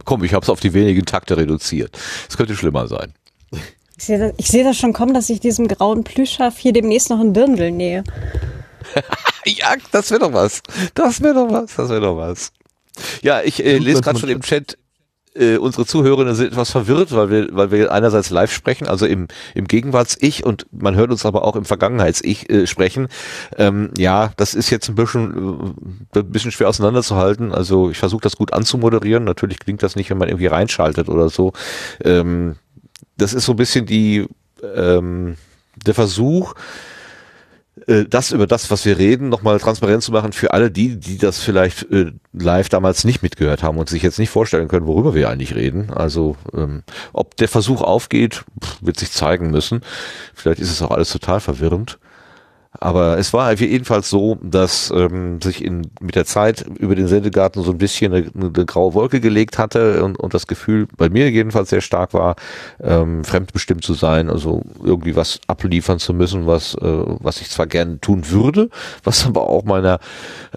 Komm, 0.04 0.22
ich 0.22 0.34
habe 0.34 0.44
es 0.44 0.50
auf 0.50 0.60
die 0.60 0.74
wenigen 0.74 1.04
Takte 1.06 1.36
reduziert. 1.36 1.98
Es 2.28 2.36
könnte 2.36 2.54
schlimmer 2.54 2.86
sein. 2.86 3.14
Ich 4.04 4.08
sehe 4.08 4.18
das, 4.18 4.48
seh 4.48 4.62
das 4.62 4.76
schon 4.76 4.92
kommen, 4.92 5.14
dass 5.14 5.30
ich 5.30 5.40
diesem 5.40 5.66
grauen 5.66 6.04
Plüschschaf 6.04 6.58
hier 6.58 6.74
demnächst 6.74 7.08
noch 7.08 7.20
ein 7.20 7.32
Dirndl 7.32 7.70
nähe. 7.70 8.04
ja, 9.46 9.76
das 9.92 10.10
wäre 10.10 10.20
doch 10.20 10.32
was. 10.34 10.60
Das 10.92 11.22
wäre 11.22 11.32
doch 11.32 11.50
was. 11.50 11.74
Das 11.74 11.88
wäre 11.88 12.02
doch 12.02 12.18
was. 12.18 12.52
Ja, 13.22 13.40
ich 13.40 13.64
äh, 13.64 13.78
lese 13.78 14.02
gerade 14.02 14.18
schon 14.18 14.28
im 14.28 14.42
Chat, 14.42 14.76
äh, 15.34 15.56
unsere 15.56 15.86
Zuhörerinnen 15.86 16.34
sind 16.34 16.48
etwas 16.48 16.70
verwirrt, 16.70 17.12
weil 17.12 17.30
wir, 17.30 17.48
weil 17.52 17.70
wir 17.70 17.92
einerseits 17.92 18.28
live 18.28 18.52
sprechen, 18.52 18.86
also 18.86 19.06
im, 19.06 19.26
im 19.54 19.66
Gegenwarts-Ich 19.66 20.44
und 20.44 20.66
man 20.70 20.96
hört 20.96 21.10
uns 21.10 21.24
aber 21.24 21.42
auch 21.42 21.56
im 21.56 21.64
Vergangenheits-Ich 21.64 22.50
äh, 22.50 22.66
sprechen. 22.66 23.08
Ähm, 23.56 23.90
ja, 23.96 24.32
das 24.36 24.52
ist 24.52 24.68
jetzt 24.68 24.90
ein 24.90 24.96
bisschen, 24.96 25.74
äh, 26.14 26.18
ein 26.18 26.30
bisschen 26.30 26.52
schwer 26.52 26.68
auseinanderzuhalten. 26.68 27.52
Also 27.52 27.88
ich 27.88 27.96
versuche 27.96 28.20
das 28.20 28.36
gut 28.36 28.52
anzumoderieren. 28.52 29.24
Natürlich 29.24 29.60
klingt 29.60 29.82
das 29.82 29.96
nicht, 29.96 30.10
wenn 30.10 30.18
man 30.18 30.28
irgendwie 30.28 30.48
reinschaltet 30.48 31.08
oder 31.08 31.30
so. 31.30 31.54
Ähm, 32.04 32.56
das 33.16 33.34
ist 33.34 33.44
so 33.44 33.52
ein 33.52 33.56
bisschen 33.56 33.86
die, 33.86 34.26
ähm, 34.62 35.36
der 35.86 35.94
Versuch, 35.94 36.54
äh, 37.86 38.04
das 38.04 38.32
über 38.32 38.46
das, 38.46 38.70
was 38.70 38.84
wir 38.84 38.98
reden, 38.98 39.28
nochmal 39.28 39.58
transparent 39.58 40.02
zu 40.02 40.12
machen 40.12 40.32
für 40.32 40.52
alle 40.52 40.70
die, 40.70 40.96
die 40.96 41.18
das 41.18 41.40
vielleicht 41.40 41.90
äh, 41.90 42.12
live 42.32 42.68
damals 42.68 43.04
nicht 43.04 43.22
mitgehört 43.22 43.62
haben 43.62 43.78
und 43.78 43.88
sich 43.88 44.02
jetzt 44.02 44.18
nicht 44.18 44.30
vorstellen 44.30 44.68
können, 44.68 44.86
worüber 44.86 45.14
wir 45.14 45.28
eigentlich 45.28 45.54
reden. 45.54 45.90
Also 45.90 46.36
ähm, 46.54 46.82
ob 47.12 47.36
der 47.36 47.48
Versuch 47.48 47.82
aufgeht, 47.82 48.44
wird 48.80 48.98
sich 48.98 49.10
zeigen 49.10 49.50
müssen. 49.50 49.82
Vielleicht 50.34 50.60
ist 50.60 50.70
es 50.70 50.82
auch 50.82 50.90
alles 50.90 51.10
total 51.10 51.40
verwirrend. 51.40 51.98
Aber 52.80 53.18
es 53.18 53.32
war 53.32 53.52
jedenfalls 53.52 54.10
so, 54.10 54.36
dass 54.42 54.92
ähm, 54.94 55.40
sich 55.40 55.64
in, 55.64 55.90
mit 56.00 56.16
der 56.16 56.24
Zeit 56.24 56.66
über 56.78 56.94
den 56.94 57.06
Sendegarten 57.06 57.62
so 57.62 57.70
ein 57.70 57.78
bisschen 57.78 58.12
eine, 58.12 58.30
eine 58.34 58.50
graue 58.50 58.94
Wolke 58.94 59.20
gelegt 59.20 59.58
hatte 59.58 60.02
und, 60.02 60.18
und 60.18 60.34
das 60.34 60.46
Gefühl 60.46 60.88
bei 60.96 61.08
mir 61.08 61.30
jedenfalls 61.30 61.70
sehr 61.70 61.80
stark 61.80 62.14
war, 62.14 62.36
ähm, 62.82 63.24
fremdbestimmt 63.24 63.84
zu 63.84 63.94
sein, 63.94 64.28
also 64.28 64.62
irgendwie 64.82 65.14
was 65.14 65.40
abliefern 65.46 65.98
zu 65.98 66.14
müssen, 66.14 66.46
was, 66.46 66.74
äh, 66.74 66.80
was 66.82 67.40
ich 67.40 67.48
zwar 67.48 67.66
gerne 67.66 68.00
tun 68.00 68.28
würde, 68.30 68.70
was 69.04 69.24
aber 69.24 69.48
auch 69.48 69.64
meiner 69.64 70.00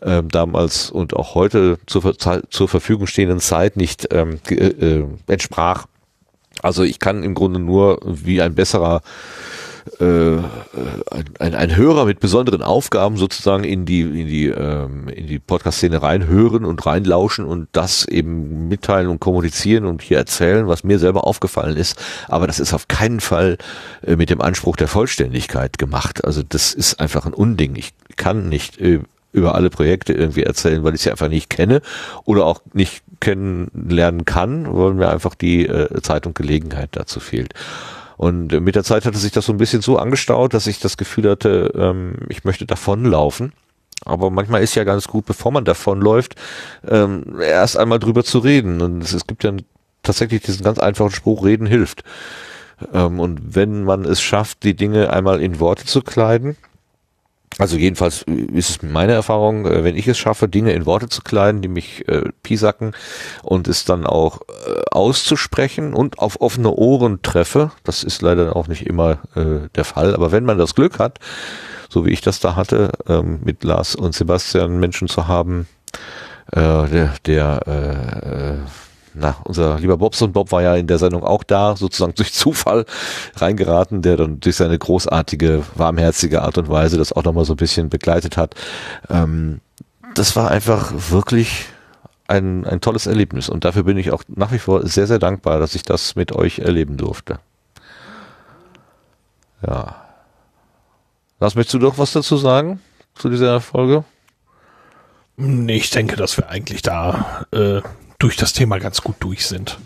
äh, 0.01 0.23
damals 0.23 0.89
und 0.89 1.15
auch 1.15 1.35
heute 1.35 1.77
zur, 1.85 2.17
zur 2.17 2.67
Verfügung 2.67 3.05
stehenden 3.05 3.39
Zeit 3.39 3.77
nicht 3.77 4.07
ähm, 4.11 4.39
äh, 4.49 4.55
äh, 4.55 5.05
entsprach. 5.27 5.85
Also 6.63 6.83
ich 6.83 6.99
kann 6.99 7.23
im 7.23 7.35
Grunde 7.35 7.59
nur 7.59 7.99
wie 8.03 8.41
ein 8.41 8.55
besserer 8.55 9.01
äh, 9.99 10.37
ein, 11.39 11.55
ein 11.55 11.75
Hörer 11.75 12.05
mit 12.05 12.19
besonderen 12.19 12.61
Aufgaben 12.61 13.17
sozusagen 13.17 13.63
in 13.63 13.85
die 13.85 14.01
in 14.01 14.27
die 14.27 14.47
ähm, 14.47 15.07
in 15.09 15.27
die 15.27 15.39
Podcast-Szene 15.39 16.01
reinhören 16.01 16.65
und 16.65 16.85
reinlauschen 16.85 17.45
und 17.45 17.67
das 17.71 18.05
eben 18.07 18.67
mitteilen 18.67 19.07
und 19.07 19.19
kommunizieren 19.19 19.85
und 19.85 20.01
hier 20.01 20.17
erzählen, 20.17 20.67
was 20.67 20.83
mir 20.83 20.99
selber 20.99 21.25
aufgefallen 21.25 21.77
ist. 21.77 22.01
Aber 22.27 22.47
das 22.47 22.59
ist 22.59 22.73
auf 22.73 22.87
keinen 22.87 23.19
Fall 23.19 23.57
äh, 24.05 24.15
mit 24.15 24.29
dem 24.29 24.41
Anspruch 24.41 24.75
der 24.75 24.87
Vollständigkeit 24.87 25.77
gemacht. 25.77 26.25
Also 26.25 26.43
das 26.47 26.73
ist 26.73 26.99
einfach 26.99 27.25
ein 27.25 27.33
Unding. 27.33 27.75
Ich 27.75 27.93
kann 28.15 28.49
nicht 28.49 28.79
äh, 28.79 28.99
über 29.31 29.55
alle 29.55 29.69
Projekte 29.69 30.13
irgendwie 30.13 30.43
erzählen, 30.43 30.83
weil 30.83 30.95
ich 30.95 31.01
sie 31.01 31.11
einfach 31.11 31.29
nicht 31.29 31.49
kenne 31.49 31.81
oder 32.25 32.45
auch 32.45 32.61
nicht 32.73 33.03
kennenlernen 33.19 34.25
kann, 34.25 34.73
weil 34.75 34.93
mir 34.93 35.09
einfach 35.09 35.35
die 35.35 35.67
äh, 35.67 36.01
Zeit 36.01 36.25
und 36.25 36.35
Gelegenheit 36.35 36.89
dazu 36.93 37.19
fehlt. 37.19 37.53
Und 38.17 38.51
mit 38.61 38.75
der 38.75 38.83
Zeit 38.83 39.05
hatte 39.05 39.17
sich 39.17 39.31
das 39.31 39.45
so 39.45 39.53
ein 39.53 39.57
bisschen 39.57 39.81
so 39.81 39.97
angestaut, 39.97 40.53
dass 40.53 40.67
ich 40.67 40.79
das 40.79 40.97
Gefühl 40.97 41.29
hatte, 41.29 41.71
ähm, 41.75 42.15
ich 42.29 42.43
möchte 42.43 42.65
davonlaufen. 42.65 43.53
Aber 44.05 44.29
manchmal 44.29 44.63
ist 44.63 44.75
ja 44.75 44.83
ganz 44.83 45.07
gut, 45.07 45.25
bevor 45.25 45.51
man 45.51 45.65
davonläuft, 45.65 46.35
ähm, 46.87 47.39
erst 47.41 47.77
einmal 47.77 47.99
drüber 47.99 48.23
zu 48.23 48.39
reden. 48.39 48.81
Und 48.81 49.03
es, 49.03 49.13
es 49.13 49.27
gibt 49.27 49.43
ja 49.43 49.53
tatsächlich 50.03 50.41
diesen 50.41 50.63
ganz 50.63 50.79
einfachen 50.79 51.11
Spruch, 51.11 51.45
reden 51.45 51.67
hilft. 51.67 52.03
Ähm, 52.93 53.19
und 53.19 53.55
wenn 53.55 53.83
man 53.83 54.05
es 54.05 54.21
schafft, 54.21 54.63
die 54.63 54.75
Dinge 54.75 55.11
einmal 55.11 55.41
in 55.41 55.59
Worte 55.59 55.85
zu 55.85 56.01
kleiden, 56.01 56.57
also 57.57 57.77
jedenfalls 57.77 58.23
ist 58.53 58.69
es 58.69 58.83
meine 58.83 59.13
Erfahrung, 59.13 59.65
äh, 59.65 59.83
wenn 59.83 59.95
ich 59.95 60.07
es 60.07 60.17
schaffe, 60.17 60.47
Dinge 60.47 60.73
in 60.73 60.85
Worte 60.85 61.09
zu 61.09 61.21
kleiden, 61.21 61.61
die 61.61 61.67
mich 61.67 62.07
äh, 62.07 62.29
piesacken 62.43 62.93
und 63.43 63.67
es 63.67 63.85
dann 63.85 64.05
auch 64.05 64.41
äh, 64.41 64.81
auszusprechen 64.91 65.93
und 65.93 66.19
auf 66.19 66.39
offene 66.41 66.71
Ohren 66.71 67.21
treffe, 67.21 67.71
das 67.83 68.03
ist 68.03 68.21
leider 68.21 68.55
auch 68.55 68.67
nicht 68.67 68.85
immer 68.85 69.19
äh, 69.35 69.69
der 69.75 69.85
Fall, 69.85 70.13
aber 70.13 70.31
wenn 70.31 70.45
man 70.45 70.57
das 70.57 70.75
Glück 70.75 70.99
hat, 70.99 71.19
so 71.89 72.05
wie 72.05 72.11
ich 72.11 72.21
das 72.21 72.39
da 72.39 72.55
hatte, 72.55 72.91
ähm, 73.07 73.39
mit 73.43 73.63
Lars 73.63 73.95
und 73.95 74.13
Sebastian 74.13 74.79
Menschen 74.79 75.07
zu 75.07 75.27
haben, 75.27 75.67
äh, 76.51 76.59
der, 76.59 77.13
der 77.25 77.61
äh, 77.65 78.53
äh 78.53 78.57
na, 79.19 79.37
unser 79.43 79.79
lieber 79.79 79.97
Bobson 79.97 80.31
Bob 80.31 80.51
war 80.51 80.61
ja 80.61 80.75
in 80.75 80.87
der 80.87 80.97
Sendung 80.97 81.23
auch 81.23 81.43
da, 81.43 81.75
sozusagen 81.75 82.13
durch 82.15 82.33
Zufall 82.33 82.85
reingeraten, 83.35 84.01
der 84.01 84.17
dann 84.17 84.39
durch 84.39 84.55
seine 84.55 84.77
großartige, 84.77 85.63
warmherzige 85.75 86.41
Art 86.41 86.57
und 86.57 86.69
Weise 86.69 86.97
das 86.97 87.13
auch 87.13 87.23
nochmal 87.23 87.45
so 87.45 87.53
ein 87.53 87.57
bisschen 87.57 87.89
begleitet 87.89 88.37
hat. 88.37 88.55
Ähm, 89.09 89.61
das 90.13 90.35
war 90.35 90.49
einfach 90.49 90.91
wirklich 91.09 91.65
ein, 92.27 92.65
ein 92.65 92.81
tolles 92.81 93.07
Erlebnis 93.07 93.49
und 93.49 93.65
dafür 93.65 93.83
bin 93.83 93.97
ich 93.97 94.11
auch 94.11 94.23
nach 94.27 94.51
wie 94.51 94.59
vor 94.59 94.85
sehr, 94.85 95.07
sehr 95.07 95.19
dankbar, 95.19 95.59
dass 95.59 95.75
ich 95.75 95.83
das 95.83 96.15
mit 96.15 96.31
euch 96.31 96.59
erleben 96.59 96.97
durfte. 96.97 97.39
Ja. 99.65 99.95
Lars, 101.39 101.55
möchtest 101.55 101.75
du 101.75 101.79
doch 101.79 101.97
was 101.97 102.11
dazu 102.11 102.37
sagen 102.37 102.81
zu 103.15 103.29
dieser 103.29 103.61
Folge? 103.61 104.03
Nee, 105.37 105.77
ich 105.77 105.91
denke, 105.91 106.15
dass 106.15 106.37
wir 106.37 106.49
eigentlich 106.49 106.81
da 106.81 107.45
äh, 107.51 107.81
durch 108.19 108.35
das 108.35 108.53
Thema 108.53 108.79
ganz 108.79 109.01
gut 109.01 109.15
durch 109.19 109.45
sind. 109.45 109.77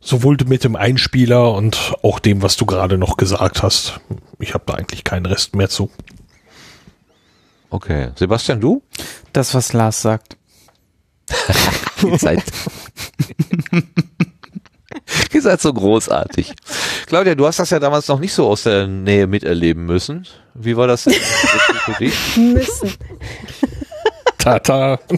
Sowohl 0.00 0.36
mit 0.46 0.64
dem 0.64 0.76
Einspieler 0.76 1.52
und 1.52 1.94
auch 2.02 2.18
dem, 2.18 2.42
was 2.42 2.56
du 2.56 2.66
gerade 2.66 2.98
noch 2.98 3.16
gesagt 3.16 3.62
hast. 3.62 4.00
Ich 4.38 4.54
habe 4.54 4.64
da 4.66 4.74
eigentlich 4.74 5.04
keinen 5.04 5.26
Rest 5.26 5.54
mehr 5.54 5.68
zu. 5.68 5.90
Okay. 7.70 8.10
Sebastian, 8.14 8.60
du? 8.60 8.82
Das, 9.32 9.54
was 9.54 9.72
Lars 9.72 10.00
sagt. 10.00 10.36
Ihr 12.02 12.18
seid, 12.18 12.42
Ihr 15.32 15.42
seid 15.42 15.60
so 15.60 15.72
großartig. 15.72 16.54
Claudia, 17.06 17.34
du 17.34 17.46
hast 17.46 17.58
das 17.58 17.70
ja 17.70 17.78
damals 17.78 18.08
noch 18.08 18.18
nicht 18.18 18.32
so 18.32 18.48
aus 18.48 18.62
der 18.64 18.86
Nähe 18.86 19.26
miterleben 19.26 19.84
müssen. 19.84 20.26
Wie 20.54 20.76
war 20.76 20.86
das 20.86 21.04
denn 21.04 21.14
für 21.14 21.92
dich? 21.94 22.36
Müssen. 22.36 22.94
Tata. 24.38 24.98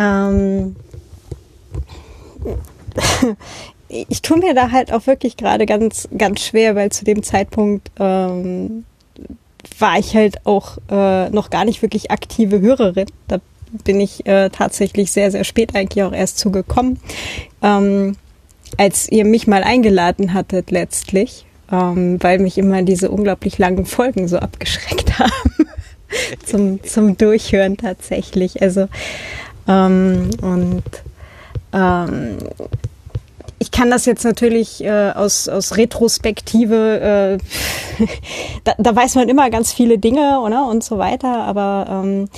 Ähm, 0.00 0.76
ich 3.88 4.22
tue 4.22 4.38
mir 4.38 4.54
da 4.54 4.70
halt 4.70 4.92
auch 4.92 5.06
wirklich 5.06 5.36
gerade 5.36 5.66
ganz, 5.66 6.08
ganz 6.16 6.40
schwer, 6.40 6.74
weil 6.74 6.90
zu 6.90 7.04
dem 7.04 7.22
Zeitpunkt 7.22 7.90
ähm, 7.98 8.84
war 9.78 9.98
ich 9.98 10.16
halt 10.16 10.46
auch 10.46 10.78
äh, 10.90 11.28
noch 11.30 11.50
gar 11.50 11.64
nicht 11.64 11.82
wirklich 11.82 12.10
aktive 12.10 12.60
Hörerin. 12.60 13.08
Da 13.28 13.40
bin 13.84 14.00
ich 14.00 14.26
äh, 14.26 14.48
tatsächlich 14.50 15.12
sehr, 15.12 15.30
sehr 15.30 15.44
spät 15.44 15.74
eigentlich 15.74 16.02
auch 16.02 16.12
erst 16.12 16.38
zugekommen, 16.38 16.98
ähm, 17.62 18.16
als 18.78 19.10
ihr 19.10 19.24
mich 19.24 19.46
mal 19.46 19.62
eingeladen 19.62 20.32
hattet 20.32 20.70
letztlich, 20.70 21.44
ähm, 21.70 22.16
weil 22.22 22.38
mich 22.38 22.58
immer 22.58 22.82
diese 22.82 23.10
unglaublich 23.10 23.58
langen 23.58 23.86
Folgen 23.86 24.28
so 24.28 24.38
abgeschreckt 24.38 25.18
haben 25.18 25.66
zum, 26.44 26.82
zum 26.82 27.16
Durchhören 27.16 27.76
tatsächlich. 27.76 28.62
Also 28.62 28.88
ähm, 29.70 30.30
und 30.42 30.82
ähm, 31.72 32.38
ich 33.58 33.70
kann 33.70 33.90
das 33.90 34.06
jetzt 34.06 34.24
natürlich 34.24 34.82
äh, 34.82 35.10
aus, 35.10 35.48
aus 35.48 35.76
Retrospektive, 35.76 37.38
äh, 38.00 38.04
da, 38.64 38.74
da 38.78 38.96
weiß 38.96 39.14
man 39.14 39.28
immer 39.28 39.50
ganz 39.50 39.72
viele 39.72 39.98
Dinge 39.98 40.40
oder, 40.40 40.66
und 40.66 40.82
so 40.82 40.98
weiter, 40.98 41.44
aber 41.44 41.86
ähm, 41.88 42.28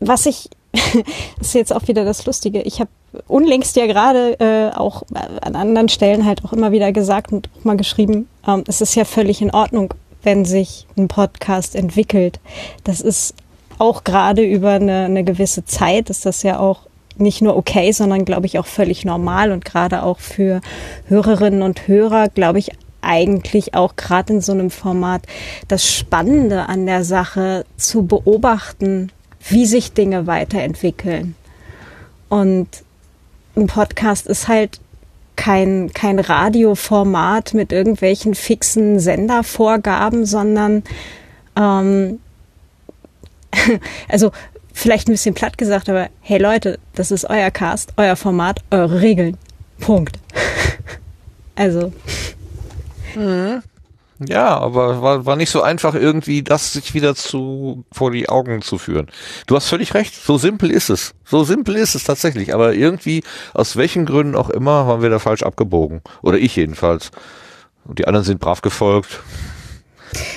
was 0.00 0.26
ich, 0.26 0.48
das 0.72 1.48
ist 1.48 1.54
jetzt 1.54 1.74
auch 1.74 1.86
wieder 1.88 2.04
das 2.04 2.26
Lustige, 2.26 2.62
ich 2.62 2.80
habe 2.80 2.90
unlängst 3.28 3.76
ja 3.76 3.86
gerade 3.86 4.40
äh, 4.40 4.76
auch 4.76 5.02
an 5.40 5.54
anderen 5.54 5.88
Stellen 5.88 6.24
halt 6.24 6.44
auch 6.44 6.52
immer 6.52 6.72
wieder 6.72 6.90
gesagt 6.90 7.30
und 7.32 7.48
auch 7.60 7.64
mal 7.64 7.76
geschrieben, 7.76 8.28
ähm, 8.48 8.64
es 8.66 8.80
ist 8.80 8.96
ja 8.96 9.04
völlig 9.04 9.40
in 9.40 9.52
Ordnung, 9.52 9.94
wenn 10.24 10.44
sich 10.44 10.86
ein 10.96 11.06
Podcast 11.06 11.76
entwickelt. 11.76 12.40
Das 12.82 13.00
ist 13.00 13.34
auch 13.78 14.04
gerade 14.04 14.42
über 14.42 14.72
eine, 14.72 15.04
eine 15.04 15.24
gewisse 15.24 15.64
Zeit 15.64 16.10
ist 16.10 16.26
das 16.26 16.42
ja 16.42 16.58
auch 16.58 16.80
nicht 17.16 17.42
nur 17.42 17.56
okay, 17.56 17.92
sondern 17.92 18.24
glaube 18.24 18.46
ich 18.46 18.58
auch 18.58 18.66
völlig 18.66 19.04
normal 19.04 19.52
und 19.52 19.64
gerade 19.64 20.02
auch 20.02 20.18
für 20.18 20.60
Hörerinnen 21.08 21.62
und 21.62 21.86
Hörer, 21.86 22.28
glaube 22.28 22.58
ich, 22.58 22.72
eigentlich 23.00 23.74
auch 23.74 23.96
gerade 23.96 24.34
in 24.34 24.40
so 24.40 24.52
einem 24.52 24.70
Format 24.70 25.22
das 25.68 25.86
Spannende 25.86 26.68
an 26.68 26.86
der 26.86 27.04
Sache 27.04 27.66
zu 27.76 28.06
beobachten, 28.06 29.12
wie 29.48 29.66
sich 29.66 29.92
Dinge 29.92 30.26
weiterentwickeln. 30.26 31.36
Und 32.28 32.68
ein 33.56 33.66
Podcast 33.66 34.26
ist 34.26 34.48
halt 34.48 34.80
kein, 35.36 35.92
kein 35.92 36.18
Radioformat 36.18 37.54
mit 37.54 37.72
irgendwelchen 37.72 38.34
fixen 38.34 38.98
Sendervorgaben, 38.98 40.24
sondern 40.24 40.82
ähm, 41.56 42.20
also 44.08 44.32
vielleicht 44.72 45.08
ein 45.08 45.12
bisschen 45.12 45.34
platt 45.34 45.56
gesagt, 45.58 45.88
aber 45.88 46.08
hey 46.20 46.38
Leute, 46.38 46.78
das 46.94 47.10
ist 47.10 47.28
euer 47.28 47.50
Cast, 47.50 47.92
euer 47.96 48.16
Format, 48.16 48.60
eure 48.70 49.00
Regeln. 49.00 49.36
Punkt. 49.80 50.18
also. 51.54 51.92
Mhm. 53.14 53.62
Ja, 54.20 54.58
aber 54.58 55.02
war, 55.02 55.26
war 55.26 55.36
nicht 55.36 55.50
so 55.50 55.60
einfach 55.62 55.94
irgendwie, 55.94 56.42
das 56.42 56.72
sich 56.72 56.94
wieder 56.94 57.14
zu 57.14 57.84
vor 57.90 58.12
die 58.12 58.28
Augen 58.28 58.62
zu 58.62 58.78
führen. 58.78 59.08
Du 59.46 59.56
hast 59.56 59.66
völlig 59.66 59.94
recht, 59.94 60.14
so 60.14 60.38
simpel 60.38 60.70
ist 60.70 60.88
es. 60.88 61.14
So 61.24 61.42
simpel 61.42 61.74
ist 61.76 61.94
es 61.94 62.04
tatsächlich. 62.04 62.54
Aber 62.54 62.74
irgendwie, 62.74 63.24
aus 63.54 63.76
welchen 63.76 64.06
Gründen 64.06 64.36
auch 64.36 64.50
immer, 64.50 64.86
waren 64.86 65.02
wir 65.02 65.10
da 65.10 65.18
falsch 65.18 65.42
abgebogen. 65.42 66.00
Oder 66.22 66.38
ich 66.38 66.54
jedenfalls. 66.54 67.10
Und 67.84 67.98
die 67.98 68.06
anderen 68.06 68.24
sind 68.24 68.40
brav 68.40 68.62
gefolgt. 68.62 69.20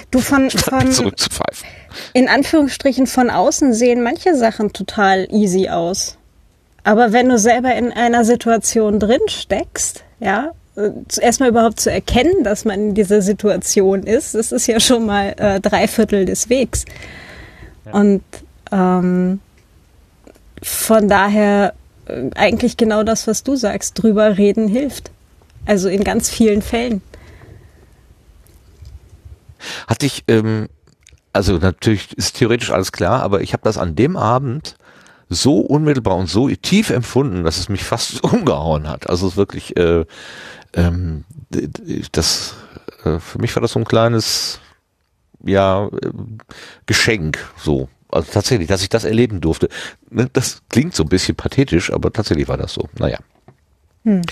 Du 0.09 0.19
von, 0.19 0.49
von 0.49 0.91
zurückzupfeifen. 0.91 1.67
In 2.13 2.27
Anführungsstrichen 2.27 3.07
von 3.07 3.29
außen 3.29 3.73
sehen 3.73 4.03
manche 4.03 4.35
Sachen 4.35 4.73
total 4.73 5.27
easy 5.31 5.69
aus. 5.69 6.17
Aber 6.83 7.11
wenn 7.11 7.29
du 7.29 7.37
selber 7.37 7.75
in 7.75 7.91
einer 7.91 8.23
Situation 8.23 8.99
drin 8.99 9.21
steckst, 9.27 10.03
ja, 10.19 10.51
erstmal 11.19 11.49
überhaupt 11.49 11.79
zu 11.79 11.91
erkennen, 11.91 12.43
dass 12.43 12.65
man 12.65 12.79
in 12.79 12.93
dieser 12.93 13.21
Situation 13.21 14.03
ist, 14.03 14.35
das 14.35 14.51
ist 14.51 14.67
ja 14.67 14.79
schon 14.79 15.05
mal 15.05 15.33
äh, 15.37 15.59
drei 15.59 15.87
Viertel 15.87 16.25
des 16.25 16.49
Wegs. 16.49 16.85
Ja. 17.85 17.93
Und 17.93 18.23
ähm, 18.71 19.39
von 20.61 21.09
daher 21.09 21.73
äh, 22.05 22.29
eigentlich 22.35 22.77
genau 22.77 23.03
das, 23.03 23.27
was 23.27 23.43
du 23.43 23.55
sagst, 23.55 24.01
drüber 24.01 24.37
reden 24.37 24.67
hilft. 24.67 25.11
Also 25.65 25.89
in 25.89 26.03
ganz 26.03 26.29
vielen 26.29 26.61
Fällen. 26.61 27.01
Hatte 29.87 30.05
ich, 30.05 30.23
ähm, 30.27 30.69
also 31.37 31.57
natürlich 31.57 32.17
ist 32.17 32.37
theoretisch 32.37 32.71
alles 32.71 32.91
klar, 32.91 33.21
aber 33.21 33.41
ich 33.41 33.53
habe 33.53 33.63
das 33.63 33.77
an 33.77 33.95
dem 33.95 34.17
Abend 34.17 34.75
so 35.29 35.59
unmittelbar 35.59 36.15
und 36.15 36.27
so 36.27 36.49
tief 36.49 36.89
empfunden, 36.89 37.43
dass 37.43 37.57
es 37.57 37.69
mich 37.69 37.83
fast 37.83 38.23
umgehauen 38.23 38.89
hat. 38.89 39.07
Also 39.07 39.27
es 39.27 39.37
wirklich 39.37 39.77
äh, 39.77 40.05
ähm, 40.73 41.25
das 42.11 42.55
äh, 43.03 43.19
für 43.19 43.39
mich 43.39 43.55
war 43.55 43.61
das 43.61 43.73
so 43.73 43.79
ein 43.79 43.85
kleines 43.85 44.59
ja 45.45 45.87
äh, 45.87 46.09
Geschenk 46.87 47.37
so 47.55 47.87
also 48.09 48.31
tatsächlich 48.31 48.67
dass 48.67 48.81
ich 48.81 48.89
das 48.89 49.03
erleben 49.03 49.39
durfte 49.39 49.69
ne, 50.09 50.27
das 50.33 50.63
klingt 50.69 50.95
so 50.95 51.03
ein 51.03 51.09
bisschen 51.09 51.35
pathetisch 51.35 51.93
aber 51.93 52.11
tatsächlich 52.11 52.47
war 52.47 52.57
das 52.57 52.73
so 52.73 52.89
naja 52.97 53.19
hm. 54.03 54.23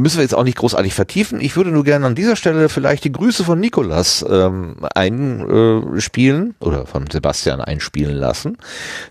Müssen 0.00 0.18
wir 0.18 0.22
jetzt 0.22 0.34
auch 0.34 0.44
nicht 0.44 0.58
großartig 0.58 0.94
vertiefen. 0.94 1.40
Ich 1.40 1.56
würde 1.56 1.70
nur 1.70 1.84
gerne 1.84 2.06
an 2.06 2.14
dieser 2.14 2.36
Stelle 2.36 2.68
vielleicht 2.68 3.04
die 3.04 3.12
Grüße 3.12 3.44
von 3.44 3.58
Nikolas 3.58 4.24
ähm, 4.28 4.76
einspielen 4.94 6.54
oder 6.60 6.86
von 6.86 7.06
Sebastian 7.10 7.60
einspielen 7.60 8.14
lassen. 8.14 8.58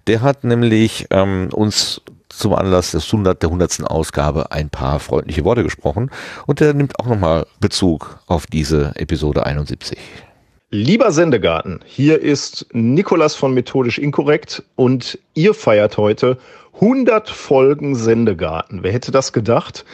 Der 0.07 0.21
hat 0.21 0.43
nämlich 0.43 1.07
ähm, 1.09 1.49
uns 1.51 2.01
zum 2.29 2.53
Anlass 2.53 2.91
des 2.91 3.05
100, 3.05 3.41
der 3.41 3.49
100. 3.49 3.83
Ausgabe 3.89 4.51
ein 4.51 4.69
paar 4.69 4.99
freundliche 4.99 5.43
Worte 5.43 5.63
gesprochen 5.63 6.11
und 6.45 6.61
er 6.61 6.73
nimmt 6.73 6.99
auch 6.99 7.07
nochmal 7.07 7.47
Bezug 7.59 8.19
auf 8.27 8.45
diese 8.45 8.93
Episode 8.95 9.45
71. 9.45 9.97
Lieber 10.69 11.11
Sendegarten, 11.11 11.79
hier 11.85 12.21
ist 12.21 12.67
Nikolas 12.73 13.35
von 13.35 13.53
Methodisch 13.53 13.97
Inkorrekt 13.97 14.63
und 14.75 15.17
ihr 15.33 15.53
feiert 15.53 15.97
heute 15.97 16.37
100 16.75 17.29
Folgen 17.29 17.95
Sendegarten. 17.95 18.83
Wer 18.83 18.91
hätte 18.91 19.11
das 19.11 19.31
gedacht? 19.33 19.85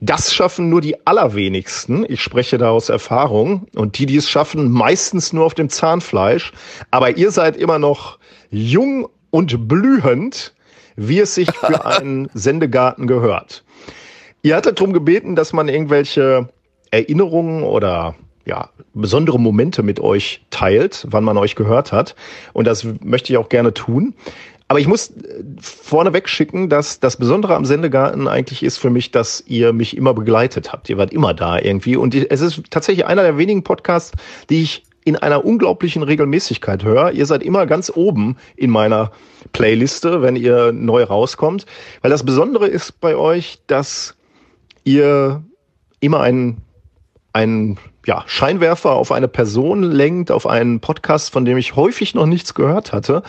Das 0.00 0.32
schaffen 0.32 0.70
nur 0.70 0.80
die 0.80 1.06
allerwenigsten. 1.06 2.06
Ich 2.08 2.22
spreche 2.22 2.56
da 2.56 2.70
aus 2.70 2.88
Erfahrung. 2.88 3.66
Und 3.74 3.98
die, 3.98 4.06
die 4.06 4.16
es 4.16 4.30
schaffen, 4.30 4.70
meistens 4.70 5.32
nur 5.32 5.44
auf 5.44 5.54
dem 5.54 5.68
Zahnfleisch. 5.68 6.52
Aber 6.90 7.16
ihr 7.16 7.30
seid 7.30 7.56
immer 7.56 7.78
noch 7.78 8.18
jung 8.50 9.08
und 9.30 9.68
blühend 9.68 10.54
wie 11.00 11.20
es 11.20 11.34
sich 11.34 11.50
für 11.52 11.86
einen 11.98 12.28
Sendegarten 12.34 13.06
gehört. 13.06 13.64
Ihr 14.42 14.56
hattet 14.56 14.78
darum 14.78 14.92
gebeten, 14.92 15.34
dass 15.34 15.52
man 15.52 15.68
irgendwelche 15.68 16.48
Erinnerungen 16.90 17.62
oder 17.62 18.14
ja, 18.44 18.70
besondere 18.94 19.38
Momente 19.38 19.82
mit 19.82 20.00
euch 20.00 20.44
teilt, 20.50 21.06
wann 21.10 21.24
man 21.24 21.36
euch 21.36 21.56
gehört 21.56 21.92
hat. 21.92 22.16
Und 22.52 22.66
das 22.66 22.86
möchte 23.02 23.32
ich 23.32 23.38
auch 23.38 23.48
gerne 23.48 23.74
tun. 23.74 24.14
Aber 24.70 24.78
ich 24.78 24.86
muss 24.86 25.10
äh, 25.10 25.42
vorneweg 25.60 26.28
schicken, 26.28 26.68
dass 26.68 27.00
das 27.00 27.16
Besondere 27.16 27.56
am 27.56 27.64
Sendegarten 27.64 28.28
eigentlich 28.28 28.62
ist 28.62 28.78
für 28.78 28.88
mich, 28.88 29.10
dass 29.10 29.42
ihr 29.48 29.72
mich 29.72 29.96
immer 29.96 30.14
begleitet 30.14 30.72
habt. 30.72 30.88
Ihr 30.88 30.96
wart 30.96 31.12
immer 31.12 31.34
da 31.34 31.58
irgendwie. 31.58 31.96
Und 31.96 32.14
es 32.14 32.40
ist 32.40 32.62
tatsächlich 32.70 33.04
einer 33.04 33.22
der 33.22 33.36
wenigen 33.36 33.64
Podcasts, 33.64 34.12
die 34.48 34.62
ich 34.62 34.84
in 35.04 35.16
einer 35.16 35.44
unglaublichen 35.44 36.04
Regelmäßigkeit 36.04 36.84
höre. 36.84 37.10
Ihr 37.10 37.26
seid 37.26 37.42
immer 37.42 37.66
ganz 37.66 37.90
oben 37.92 38.36
in 38.54 38.70
meiner 38.70 39.10
Playliste, 39.50 40.22
wenn 40.22 40.36
ihr 40.36 40.70
neu 40.70 41.02
rauskommt. 41.02 41.66
Weil 42.02 42.12
das 42.12 42.24
Besondere 42.24 42.68
ist 42.68 43.00
bei 43.00 43.16
euch, 43.16 43.58
dass 43.66 44.14
ihr 44.84 45.42
immer 45.98 46.20
einen, 46.20 46.58
einen 47.32 47.76
ja, 48.06 48.24
Scheinwerfer 48.26 48.92
auf 48.92 49.12
eine 49.12 49.28
Person 49.28 49.82
lenkt, 49.82 50.30
auf 50.30 50.46
einen 50.46 50.80
Podcast, 50.80 51.32
von 51.32 51.44
dem 51.44 51.58
ich 51.58 51.76
häufig 51.76 52.14
noch 52.14 52.26
nichts 52.26 52.54
gehört 52.54 52.92
hatte. 52.92 53.22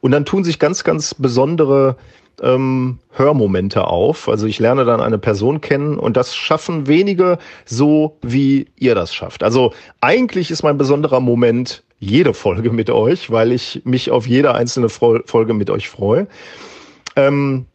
Und 0.00 0.10
dann 0.10 0.24
tun 0.24 0.44
sich 0.44 0.58
ganz, 0.58 0.84
ganz 0.84 1.14
besondere 1.14 1.96
ähm, 2.42 2.98
Hörmomente 3.12 3.86
auf. 3.86 4.28
Also 4.28 4.46
ich 4.46 4.58
lerne 4.58 4.84
dann 4.84 5.00
eine 5.00 5.18
Person 5.18 5.60
kennen 5.60 5.98
und 5.98 6.16
das 6.16 6.34
schaffen 6.34 6.86
wenige 6.86 7.38
so, 7.64 8.18
wie 8.22 8.68
ihr 8.76 8.94
das 8.94 9.14
schafft. 9.14 9.42
Also 9.42 9.72
eigentlich 10.00 10.50
ist 10.50 10.62
mein 10.62 10.78
besonderer 10.78 11.20
Moment 11.20 11.82
jede 11.98 12.34
Folge 12.34 12.70
mit 12.70 12.90
euch, 12.90 13.30
weil 13.30 13.52
ich 13.52 13.82
mich 13.84 14.10
auf 14.10 14.26
jede 14.26 14.54
einzelne 14.54 14.88
Folge 14.88 15.54
mit 15.54 15.70
euch 15.70 15.88
freue. 15.88 16.26
Ähm, 17.14 17.66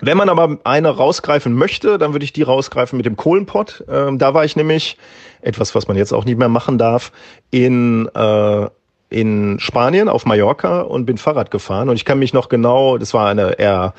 wenn 0.00 0.16
man 0.16 0.28
aber 0.28 0.58
eine 0.64 0.88
rausgreifen 0.88 1.52
möchte, 1.52 1.98
dann 1.98 2.12
würde 2.12 2.24
ich 2.24 2.32
die 2.32 2.42
rausgreifen 2.42 2.96
mit 2.96 3.06
dem 3.06 3.16
Kohlenpott. 3.16 3.84
Ähm, 3.88 4.18
da 4.18 4.34
war 4.34 4.44
ich 4.44 4.56
nämlich, 4.56 4.96
etwas, 5.42 5.74
was 5.74 5.88
man 5.88 5.96
jetzt 5.96 6.12
auch 6.12 6.24
nicht 6.24 6.38
mehr 6.38 6.48
machen 6.48 6.78
darf, 6.78 7.12
in 7.50 8.08
äh, 8.14 8.68
in 9.12 9.60
Spanien 9.60 10.08
auf 10.08 10.24
Mallorca 10.24 10.80
und 10.80 11.04
bin 11.04 11.18
Fahrrad 11.18 11.50
gefahren 11.50 11.90
und 11.90 11.96
ich 11.96 12.06
kann 12.06 12.18
mich 12.18 12.32
noch 12.32 12.48
genau, 12.48 12.96
das 12.96 13.12
war 13.12 13.28
eine 13.28 13.58
eher 13.58 13.92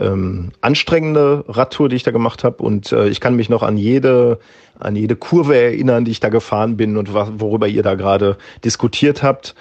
ähm, 0.00 0.52
anstrengende 0.62 1.44
Radtour, 1.48 1.90
die 1.90 1.96
ich 1.96 2.02
da 2.02 2.12
gemacht 2.12 2.44
habe 2.44 2.62
und 2.62 2.90
äh, 2.90 3.08
ich 3.08 3.20
kann 3.20 3.36
mich 3.36 3.50
noch 3.50 3.62
an 3.62 3.76
jede 3.76 4.38
an 4.80 4.96
jede 4.96 5.16
Kurve 5.16 5.56
erinnern, 5.56 6.04
die 6.04 6.10
ich 6.10 6.20
da 6.20 6.30
gefahren 6.30 6.76
bin 6.76 6.96
und 6.96 7.12
worüber 7.12 7.68
ihr 7.68 7.82
da 7.82 7.94
gerade 7.94 8.38
diskutiert 8.64 9.22
habt. 9.22 9.54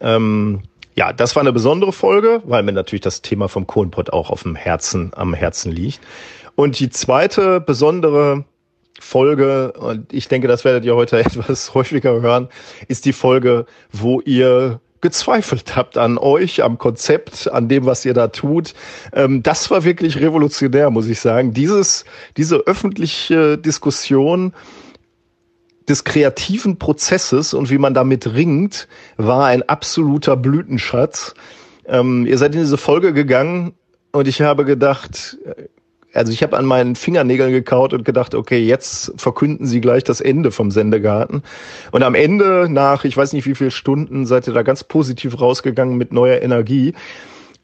Ähm, 0.00 0.62
ja, 0.96 1.12
das 1.12 1.36
war 1.36 1.42
eine 1.42 1.52
besondere 1.52 1.92
Folge, 1.92 2.42
weil 2.44 2.62
mir 2.62 2.72
natürlich 2.72 3.02
das 3.02 3.20
Thema 3.20 3.48
vom 3.48 3.66
Kohlenpott 3.66 4.12
auch 4.12 4.30
auf 4.30 4.42
dem 4.42 4.56
Herzen, 4.56 5.12
am 5.14 5.34
Herzen 5.34 5.70
liegt. 5.70 6.00
Und 6.54 6.80
die 6.80 6.88
zweite 6.88 7.60
besondere 7.60 8.44
Folge, 8.98 9.72
und 9.72 10.10
ich 10.12 10.28
denke, 10.28 10.48
das 10.48 10.64
werdet 10.64 10.86
ihr 10.86 10.96
heute 10.96 11.18
etwas 11.24 11.74
häufiger 11.74 12.20
hören, 12.22 12.48
ist 12.88 13.04
die 13.04 13.12
Folge, 13.12 13.66
wo 13.92 14.22
ihr 14.22 14.80
gezweifelt 15.02 15.76
habt 15.76 15.98
an 15.98 16.16
euch, 16.16 16.62
am 16.62 16.78
Konzept, 16.78 17.52
an 17.52 17.68
dem, 17.68 17.84
was 17.84 18.04
ihr 18.06 18.14
da 18.14 18.28
tut. 18.28 18.72
Ähm, 19.12 19.42
das 19.42 19.70
war 19.70 19.84
wirklich 19.84 20.18
revolutionär, 20.18 20.88
muss 20.88 21.08
ich 21.08 21.20
sagen. 21.20 21.52
Dieses, 21.52 22.06
diese 22.38 22.56
öffentliche 22.66 23.58
Diskussion 23.58 24.54
des 25.88 26.04
kreativen 26.04 26.78
Prozesses 26.78 27.54
und 27.54 27.70
wie 27.70 27.78
man 27.78 27.94
damit 27.94 28.34
ringt, 28.34 28.88
war 29.16 29.46
ein 29.46 29.62
absoluter 29.62 30.36
Blütenschatz. 30.36 31.34
Ähm, 31.86 32.26
ihr 32.26 32.38
seid 32.38 32.54
in 32.54 32.60
diese 32.60 32.78
Folge 32.78 33.12
gegangen 33.12 33.74
und 34.12 34.26
ich 34.26 34.40
habe 34.40 34.64
gedacht, 34.64 35.38
also 36.16 36.32
ich 36.32 36.42
habe 36.42 36.56
an 36.56 36.64
meinen 36.64 36.96
Fingernägeln 36.96 37.52
gekaut 37.52 37.92
und 37.92 38.04
gedacht, 38.04 38.34
okay, 38.34 38.58
jetzt 38.58 39.12
verkünden 39.16 39.66
Sie 39.66 39.80
gleich 39.80 40.02
das 40.02 40.20
Ende 40.20 40.50
vom 40.50 40.70
Sendegarten. 40.70 41.42
Und 41.92 42.02
am 42.02 42.14
Ende, 42.14 42.68
nach 42.70 43.04
ich 43.04 43.16
weiß 43.16 43.34
nicht 43.34 43.46
wie 43.46 43.54
viele 43.54 43.70
Stunden, 43.70 44.26
seid 44.26 44.46
ihr 44.46 44.54
da 44.54 44.62
ganz 44.62 44.82
positiv 44.82 45.40
rausgegangen 45.40 45.96
mit 45.96 46.12
neuer 46.12 46.40
Energie. 46.40 46.94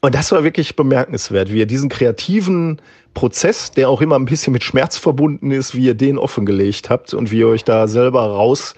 Und 0.04 0.16
das 0.16 0.32
war 0.32 0.42
wirklich 0.42 0.74
bemerkenswert, 0.74 1.52
wie 1.52 1.58
ihr 1.58 1.66
diesen 1.66 1.88
kreativen 1.88 2.82
Prozess, 3.14 3.70
der 3.70 3.88
auch 3.88 4.00
immer 4.00 4.16
ein 4.16 4.24
bisschen 4.24 4.52
mit 4.52 4.64
Schmerz 4.64 4.98
verbunden 4.98 5.52
ist, 5.52 5.76
wie 5.76 5.84
ihr 5.86 5.94
den 5.94 6.18
offengelegt 6.18 6.90
habt 6.90 7.14
und 7.14 7.30
wie 7.30 7.38
ihr 7.38 7.46
euch 7.46 7.62
da 7.62 7.86
selber 7.86 8.26
raus 8.26 8.74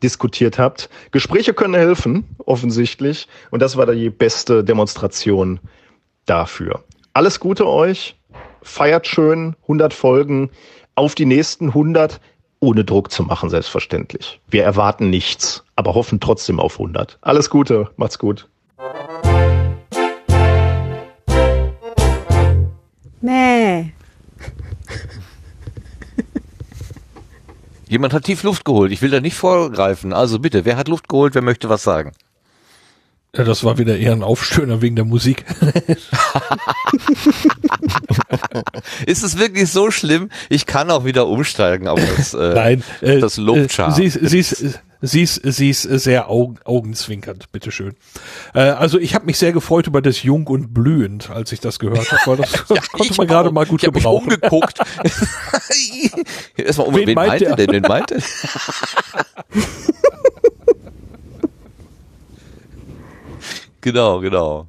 diskutiert 0.00 0.60
habt. 0.60 0.88
Gespräche 1.10 1.54
können 1.54 1.74
helfen, 1.74 2.24
offensichtlich. 2.46 3.26
Und 3.50 3.62
das 3.62 3.76
war 3.76 3.86
die 3.86 4.10
beste 4.10 4.62
Demonstration 4.62 5.58
dafür. 6.26 6.84
Alles 7.14 7.40
Gute 7.40 7.66
euch 7.66 8.16
feiert 8.62 9.08
schön 9.08 9.56
100 9.62 9.92
Folgen 9.92 10.50
auf 10.94 11.16
die 11.16 11.26
nächsten 11.26 11.68
100 11.68 12.20
ohne 12.60 12.84
Druck 12.84 13.10
zu 13.10 13.24
machen, 13.24 13.50
selbstverständlich. 13.50 14.40
Wir 14.48 14.62
erwarten 14.62 15.10
nichts, 15.10 15.64
aber 15.74 15.94
hoffen 15.94 16.20
trotzdem 16.20 16.60
auf 16.60 16.74
100. 16.74 17.18
Alles 17.22 17.50
Gute, 17.50 17.90
macht's 17.96 18.20
gut. 18.20 18.48
Mäh. 23.20 23.90
Jemand 27.88 28.12
hat 28.12 28.24
tief 28.24 28.42
Luft 28.44 28.64
geholt. 28.64 28.92
Ich 28.92 29.02
will 29.02 29.10
da 29.10 29.20
nicht 29.20 29.36
vorgreifen. 29.36 30.12
Also 30.12 30.38
bitte, 30.38 30.64
wer 30.64 30.76
hat 30.76 30.88
Luft 30.88 31.08
geholt? 31.08 31.34
Wer 31.34 31.42
möchte 31.42 31.68
was 31.68 31.82
sagen? 31.82 32.12
Ja, 33.36 33.44
das 33.44 33.62
war 33.62 33.78
wieder 33.78 33.96
eher 33.96 34.10
ein 34.12 34.24
Aufstöhner 34.24 34.82
wegen 34.82 34.96
der 34.96 35.04
Musik. 35.04 35.44
ist 39.06 39.22
es 39.22 39.38
wirklich 39.38 39.70
so 39.70 39.92
schlimm? 39.92 40.30
Ich 40.48 40.66
kann 40.66 40.90
auch 40.90 41.04
wieder 41.04 41.28
umsteigen 41.28 41.86
auf 41.86 42.00
das, 42.16 42.34
äh, 42.34 42.54
Nein, 42.54 42.82
äh, 43.00 43.20
das 43.20 43.36
Lobchart. 43.36 43.94
Sie, 43.94 44.08
sie, 44.08 44.38
ist, 44.40 44.80
sie, 45.00 45.22
ist, 45.22 45.40
sie 45.44 45.70
ist 45.70 45.82
sehr 45.82 46.28
augen, 46.28 46.56
augenzwinkernd, 46.64 47.52
bitteschön. 47.52 47.94
Äh, 48.52 48.62
also 48.62 48.98
ich 48.98 49.14
habe 49.14 49.26
mich 49.26 49.38
sehr 49.38 49.52
gefreut 49.52 49.86
über 49.86 50.02
das 50.02 50.24
Jung 50.24 50.48
und 50.48 50.74
Blühend, 50.74 51.30
als 51.30 51.52
ich 51.52 51.60
das 51.60 51.78
gehört 51.78 52.10
habe, 52.10 52.22
weil 52.26 52.36
das 52.38 52.52
Ja, 52.68 52.80
konnte 52.92 53.14
man 53.16 53.26
gerade 53.28 53.52
mal 53.52 53.64
gut 53.64 53.80
ich 53.82 53.86
hab 53.86 53.94
mich 53.94 54.02
gebrauchen. 54.02 54.24
umgeguckt. 54.24 54.80
Erstmal 56.56 56.88
um, 56.88 56.96
Wen 56.96 57.06
wen, 57.06 57.14
meint 57.14 57.28
meint 57.28 57.42
er 57.42 57.54
der? 57.54 57.66
denn? 57.68 57.82
Wen 57.84 57.88
meint 57.88 58.10
genau, 63.80 64.20
genau. 64.20 64.66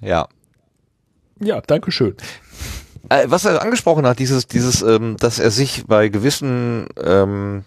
Ja. 0.00 0.28
Ja, 1.40 1.60
danke 1.60 1.90
schön. 1.90 2.16
Äh, 3.08 3.24
was 3.26 3.44
er 3.44 3.60
angesprochen 3.62 4.06
hat, 4.06 4.18
dieses, 4.18 4.46
dieses, 4.46 4.82
ähm, 4.82 5.16
dass 5.18 5.38
er 5.38 5.50
sich 5.50 5.84
bei 5.86 6.08
gewissen, 6.08 6.86
ähm, 7.02 7.64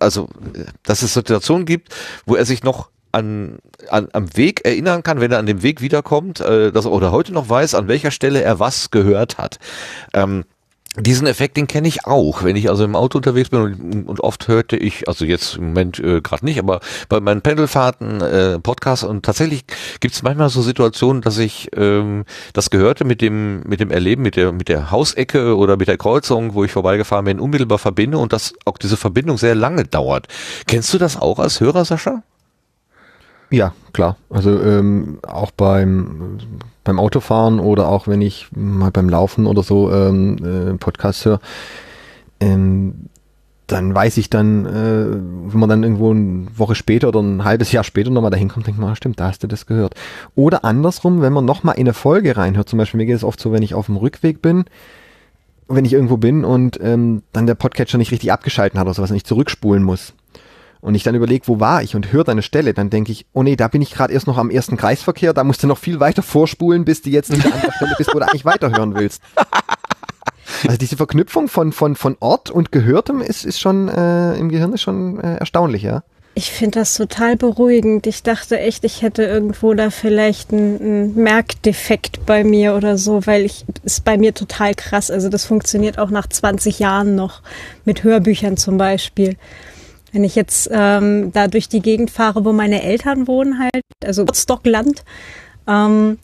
also, 0.00 0.28
äh, 0.54 0.64
dass 0.82 1.02
es 1.02 1.14
Situationen 1.14 1.66
gibt, 1.66 1.94
wo 2.26 2.34
er 2.34 2.44
sich 2.44 2.62
noch 2.62 2.90
an, 3.12 3.58
an 3.88 4.08
am 4.12 4.36
Weg 4.36 4.64
erinnern 4.64 5.02
kann, 5.02 5.20
wenn 5.20 5.32
er 5.32 5.38
an 5.38 5.46
dem 5.46 5.62
Weg 5.62 5.80
wiederkommt, 5.80 6.40
äh, 6.40 6.72
dass 6.72 6.84
er 6.84 6.92
oder 6.92 7.12
heute 7.12 7.32
noch 7.32 7.48
weiß, 7.48 7.74
an 7.74 7.88
welcher 7.88 8.10
Stelle 8.10 8.42
er 8.42 8.58
was 8.58 8.90
gehört 8.90 9.38
hat. 9.38 9.58
Ähm, 10.12 10.44
diesen 10.96 11.26
Effekt, 11.26 11.56
den 11.56 11.66
kenne 11.66 11.86
ich 11.86 12.06
auch, 12.06 12.42
wenn 12.42 12.56
ich 12.56 12.70
also 12.70 12.84
im 12.84 12.96
Auto 12.96 13.18
unterwegs 13.18 13.50
bin 13.50 13.60
und, 13.60 14.08
und 14.08 14.20
oft 14.20 14.48
hörte 14.48 14.76
ich, 14.76 15.06
also 15.06 15.24
jetzt 15.24 15.56
im 15.56 15.68
Moment 15.68 15.98
äh, 15.98 16.20
gerade 16.20 16.44
nicht, 16.44 16.58
aber 16.58 16.80
bei 17.08 17.20
meinen 17.20 17.42
Pendelfahrten, 17.42 18.20
äh, 18.20 18.58
Podcasts 18.58 19.04
und 19.04 19.24
tatsächlich 19.24 19.64
gibt 20.00 20.14
es 20.14 20.22
manchmal 20.22 20.48
so 20.48 20.62
Situationen, 20.62 21.22
dass 21.22 21.38
ich 21.38 21.68
ähm, 21.76 22.24
das 22.52 22.70
Gehörte 22.70 23.04
mit 23.04 23.20
dem 23.20 23.60
mit 23.64 23.80
dem 23.80 23.90
Erleben, 23.90 24.22
mit 24.22 24.36
der 24.36 24.52
mit 24.52 24.68
der 24.68 24.90
Hausecke 24.90 25.56
oder 25.56 25.76
mit 25.76 25.88
der 25.88 25.98
Kreuzung, 25.98 26.54
wo 26.54 26.64
ich 26.64 26.72
vorbeigefahren 26.72 27.26
bin, 27.26 27.40
unmittelbar 27.40 27.78
verbinde 27.78 28.18
und 28.18 28.32
dass 28.32 28.54
auch 28.64 28.78
diese 28.78 28.96
Verbindung 28.96 29.38
sehr 29.38 29.54
lange 29.54 29.84
dauert. 29.84 30.26
Kennst 30.66 30.92
du 30.94 30.98
das 30.98 31.16
auch 31.16 31.38
als 31.38 31.60
Hörer, 31.60 31.84
Sascha? 31.84 32.22
Ja, 33.50 33.72
klar. 33.92 34.16
Also 34.30 34.60
ähm, 34.60 35.18
auch 35.26 35.50
beim, 35.50 36.38
beim 36.84 36.98
Autofahren 36.98 37.60
oder 37.60 37.88
auch 37.88 38.06
wenn 38.06 38.20
ich 38.20 38.48
mal 38.54 38.90
beim 38.90 39.08
Laufen 39.08 39.46
oder 39.46 39.62
so 39.62 39.90
ähm, 39.90 40.36
äh, 40.44 40.74
Podcast 40.76 41.24
höre, 41.24 41.40
ähm, 42.40 43.08
dann 43.66 43.94
weiß 43.94 44.16
ich 44.16 44.30
dann, 44.30 44.64
äh, 44.64 45.52
wenn 45.52 45.60
man 45.60 45.68
dann 45.68 45.82
irgendwo 45.82 46.10
eine 46.10 46.46
Woche 46.56 46.74
später 46.74 47.08
oder 47.08 47.20
ein 47.20 47.44
halbes 47.44 47.70
Jahr 47.70 47.84
später 47.84 48.10
nochmal 48.10 48.30
dahin 48.30 48.48
kommt, 48.48 48.66
denkt 48.66 48.80
man, 48.80 48.90
ah, 48.90 48.96
stimmt, 48.96 49.20
da 49.20 49.28
hast 49.28 49.42
du 49.42 49.46
das 49.46 49.66
gehört. 49.66 49.94
Oder 50.34 50.64
andersrum, 50.64 51.20
wenn 51.20 51.34
man 51.34 51.44
nochmal 51.44 51.76
in 51.76 51.82
eine 51.82 51.92
Folge 51.92 52.36
reinhört, 52.36 52.68
zum 52.68 52.78
Beispiel 52.78 52.98
mir 52.98 53.06
geht 53.06 53.16
es 53.16 53.24
oft 53.24 53.38
so, 53.40 53.52
wenn 53.52 53.62
ich 53.62 53.74
auf 53.74 53.86
dem 53.86 53.96
Rückweg 53.96 54.40
bin, 54.40 54.64
wenn 55.68 55.84
ich 55.84 55.92
irgendwo 55.92 56.16
bin 56.16 56.44
und 56.46 56.78
ähm, 56.82 57.22
dann 57.32 57.46
der 57.46 57.56
Podcatcher 57.56 57.98
nicht 57.98 58.10
richtig 58.10 58.32
abgeschalten 58.32 58.80
hat 58.80 58.86
oder 58.86 58.94
sowas 58.94 59.10
und 59.10 59.16
ich 59.18 59.24
zurückspulen 59.24 59.82
muss 59.82 60.14
und 60.80 60.94
ich 60.94 61.02
dann 61.02 61.14
überlege, 61.14 61.48
wo 61.48 61.60
war 61.60 61.82
ich 61.82 61.94
und 61.94 62.12
höre 62.12 62.24
deine 62.24 62.42
Stelle, 62.42 62.74
dann 62.74 62.90
denke 62.90 63.12
ich, 63.12 63.26
oh 63.32 63.42
nee, 63.42 63.56
da 63.56 63.68
bin 63.68 63.82
ich 63.82 63.90
gerade 63.90 64.12
erst 64.12 64.26
noch 64.26 64.38
am 64.38 64.50
ersten 64.50 64.76
Kreisverkehr, 64.76 65.32
da 65.32 65.44
musst 65.44 65.62
du 65.62 65.66
noch 65.66 65.78
viel 65.78 66.00
weiter 66.00 66.22
vorspulen, 66.22 66.84
bis 66.84 67.02
du 67.02 67.10
jetzt 67.10 67.32
wieder 67.32 67.52
an 67.52 67.60
der 67.62 67.72
Stelle 67.72 67.94
bist, 67.98 68.14
wo 68.14 68.18
du 68.18 68.26
eigentlich 68.26 68.44
weiterhören 68.44 68.94
willst. 68.94 69.22
Also 70.64 70.76
diese 70.76 70.96
Verknüpfung 70.96 71.46
von, 71.48 71.72
von, 71.72 71.94
von 71.94 72.16
Ort 72.20 72.50
und 72.50 72.72
Gehörtem 72.72 73.20
ist, 73.20 73.44
ist 73.44 73.60
schon 73.60 73.88
äh, 73.88 74.34
im 74.34 74.48
Gehirn 74.48 74.72
ist 74.72 74.82
schon 74.82 75.20
äh, 75.20 75.36
erstaunlich, 75.36 75.82
ja. 75.82 76.02
Ich 76.34 76.52
finde 76.52 76.78
das 76.78 76.94
total 76.94 77.36
beruhigend. 77.36 78.06
Ich 78.06 78.22
dachte 78.22 78.60
echt, 78.60 78.84
ich 78.84 79.02
hätte 79.02 79.24
irgendwo 79.24 79.74
da 79.74 79.90
vielleicht 79.90 80.52
einen, 80.52 80.80
einen 80.80 81.14
Merkdefekt 81.16 82.24
bei 82.26 82.44
mir 82.44 82.76
oder 82.76 82.96
so, 82.96 83.26
weil 83.26 83.44
ich 83.44 83.64
ist 83.82 84.04
bei 84.04 84.16
mir 84.16 84.34
total 84.34 84.74
krass. 84.74 85.10
Also 85.10 85.28
das 85.30 85.44
funktioniert 85.44 85.98
auch 85.98 86.10
nach 86.10 86.28
20 86.28 86.78
Jahren 86.78 87.16
noch 87.16 87.42
mit 87.84 88.04
Hörbüchern 88.04 88.56
zum 88.56 88.78
Beispiel. 88.78 89.36
Wenn 90.12 90.24
ich 90.24 90.34
jetzt 90.34 90.70
ähm, 90.72 91.32
da 91.32 91.48
durch 91.48 91.68
die 91.68 91.80
Gegend 91.80 92.10
fahre, 92.10 92.44
wo 92.44 92.52
meine 92.52 92.82
Eltern 92.82 93.26
wohnen 93.26 93.58
halt, 93.58 93.82
also 94.04 94.24
Stockland, 94.32 95.04
ähm, 95.66 96.18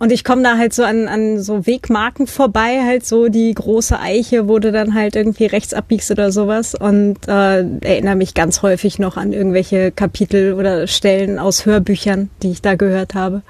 und 0.00 0.10
ich 0.12 0.24
komme 0.24 0.42
da 0.42 0.56
halt 0.56 0.72
so 0.72 0.82
an, 0.82 1.08
an 1.08 1.42
so 1.42 1.66
Wegmarken 1.66 2.26
vorbei, 2.26 2.80
halt 2.82 3.04
so 3.04 3.28
die 3.28 3.52
große 3.52 4.00
Eiche, 4.00 4.48
wo 4.48 4.58
du 4.58 4.72
dann 4.72 4.94
halt 4.94 5.14
irgendwie 5.14 5.44
rechts 5.44 5.74
abbiegst 5.74 6.10
oder 6.10 6.32
sowas 6.32 6.74
und 6.74 7.28
äh, 7.28 7.60
erinnere 7.82 8.16
mich 8.16 8.32
ganz 8.32 8.62
häufig 8.62 8.98
noch 8.98 9.18
an 9.18 9.34
irgendwelche 9.34 9.92
Kapitel 9.92 10.54
oder 10.54 10.86
Stellen 10.86 11.38
aus 11.38 11.66
Hörbüchern, 11.66 12.30
die 12.42 12.50
ich 12.50 12.62
da 12.62 12.76
gehört 12.76 13.14
habe. 13.14 13.42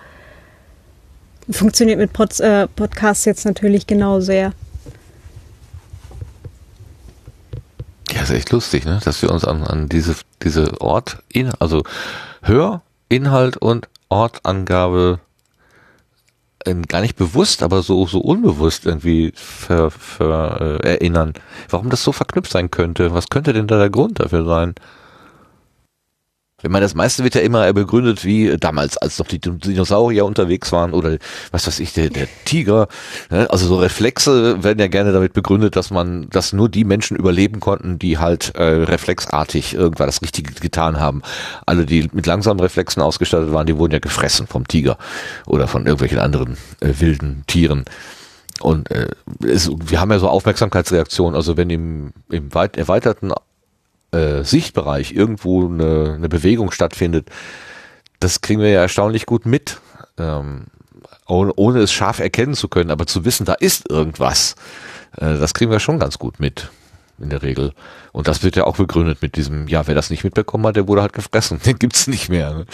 Funktioniert 1.49 2.01
mit 2.01 2.13
Pod, 2.13 2.41
äh, 2.41 2.67
Podcasts 2.67 3.27
jetzt 3.27 3.45
natürlich 3.45 3.87
genau 3.87 4.19
sehr. 4.19 4.53
Ja, 8.13 8.23
ist 8.23 8.31
echt 8.31 8.51
lustig, 8.51 8.85
ne? 8.85 9.01
dass 9.05 9.23
wir 9.23 9.31
uns 9.31 9.45
an, 9.45 9.63
an 9.63 9.89
diese, 9.89 10.17
diese 10.43 10.81
Ort, 10.81 11.19
in, 11.29 11.53
also 11.59 11.83
Hör, 12.43 12.83
Inhalt 13.09 13.57
und 13.57 13.89
Ortangabe 14.09 15.21
ähm, 16.67 16.83
gar 16.83 17.01
nicht 17.01 17.17
bewusst, 17.17 17.63
aber 17.63 17.83
so, 17.83 18.07
so 18.07 18.21
unbewusst 18.21 18.87
irgendwie 18.87 19.33
ver, 19.35 19.91
ver, 19.91 20.81
äh, 20.83 20.89
erinnern. 20.95 21.35
Warum 21.69 21.91
das 21.91 22.03
so 22.03 22.13
verknüpft 22.13 22.51
sein 22.51 22.71
könnte? 22.71 23.15
Was 23.15 23.29
könnte 23.29 23.53
denn 23.53 23.67
da 23.67 23.79
der 23.79 23.91
Grund 23.91 24.21
dafür 24.21 24.45
sein? 24.45 24.75
Ich 26.63 26.69
meine, 26.69 26.85
das 26.85 26.95
meiste 26.95 27.25
wird 27.25 27.35
ja 27.35 27.41
immer 27.41 27.73
begründet, 27.73 28.25
wie 28.25 28.57
damals, 28.59 28.99
als 28.99 29.19
noch 29.19 29.27
die 29.27 29.39
Dinosaurier 29.39 30.25
unterwegs 30.27 30.73
waren 30.73 30.93
oder 30.93 31.19
was 31.51 31.67
weiß 31.67 31.81
ich, 31.81 31.93
der, 31.93 32.11
der 32.11 32.29
Tiger. 32.45 32.89
Ne? 33.31 33.49
Also 33.51 33.67
so 33.67 33.79
Reflexe 33.79 34.63
werden 34.63 34.79
ja 34.79 34.89
gerne 34.89 35.13
damit 35.13 35.33
begründet, 35.33 35.77
dass 35.77 35.91
man, 35.91 36.29
dass 36.31 36.53
nur 36.53 36.69
die 36.69 36.85
Menschen 36.85 37.17
überleben 37.17 37.61
konnten, 37.61 37.99
die 37.99 38.19
halt 38.19 38.55
äh, 38.55 38.63
reflexartig 38.63 39.75
irgendwann 39.75 40.09
das 40.09 40.23
Richtige 40.23 40.53
getan 40.53 41.01
haben. 41.01 41.23
Alle, 41.67 41.87
die 41.87 42.09
mit 42.13 42.27
langsamen 42.27 42.61
Reflexen 42.61 43.03
ausgestattet 43.03 43.53
waren, 43.53 43.67
die 43.67 43.77
wurden 43.77 43.93
ja 43.93 43.99
gefressen 43.99 44.47
vom 44.47 44.67
Tiger 44.69 44.99
oder 45.47 45.69
von 45.69 45.87
irgendwelchen 45.87 46.19
anderen 46.19 46.57
äh, 46.81 46.93
wilden 46.99 47.45
Tieren. 47.47 47.85
Und 48.61 48.91
äh, 48.91 49.09
es, 49.43 49.71
wir 49.71 50.01
haben 50.01 50.11
ja 50.11 50.19
so 50.19 50.29
Aufmerksamkeitsreaktionen, 50.29 51.35
also 51.35 51.57
wenn 51.57 51.71
im, 51.71 52.13
im 52.29 52.55
weit 52.55 52.77
erweiterten 52.77 53.33
äh, 54.13 54.45
Sichtbereich 54.45 55.13
irgendwo 55.13 55.67
eine, 55.67 56.15
eine 56.17 56.29
Bewegung 56.29 56.71
stattfindet, 56.71 57.29
das 58.19 58.41
kriegen 58.41 58.61
wir 58.61 58.69
ja 58.69 58.83
erstaunlich 58.83 59.27
gut 59.27 59.47
mit, 59.47 59.81
ähm, 60.19 60.67
ohne, 61.27 61.53
ohne 61.57 61.81
es 61.81 61.93
scharf 61.93 62.19
erkennen 62.19 62.55
zu 62.55 62.69
können, 62.69 62.91
aber 62.91 63.07
zu 63.07 63.25
wissen, 63.25 63.47
da 63.47 63.55
ist 63.55 63.89
irgendwas, 63.91 64.57
äh, 65.17 65.39
das 65.39 65.55
kriegen 65.55 65.71
wir 65.71 65.81
schon 65.81 65.99
ganz 65.99 66.19
gut 66.19 66.41
mit 66.41 66.71
in 67.19 67.31
der 67.31 67.43
Regel. 67.43 67.73
Und 68.13 68.29
das 68.29 68.43
wird 68.43 68.57
ja 68.57 68.65
auch 68.65 68.77
begründet 68.77 69.23
mit 69.23 69.37
diesem, 69.37 69.69
ja, 69.69 69.87
wer 69.87 69.95
das 69.95 70.11
nicht 70.11 70.25
mitbekommen 70.25 70.67
hat, 70.67 70.77
der 70.77 70.89
wurde 70.89 71.03
halt 71.03 71.13
gefressen, 71.13 71.61
den 71.65 71.79
gibt's 71.79 72.07
nicht 72.07 72.29
mehr. 72.29 72.55
Ne? 72.55 72.67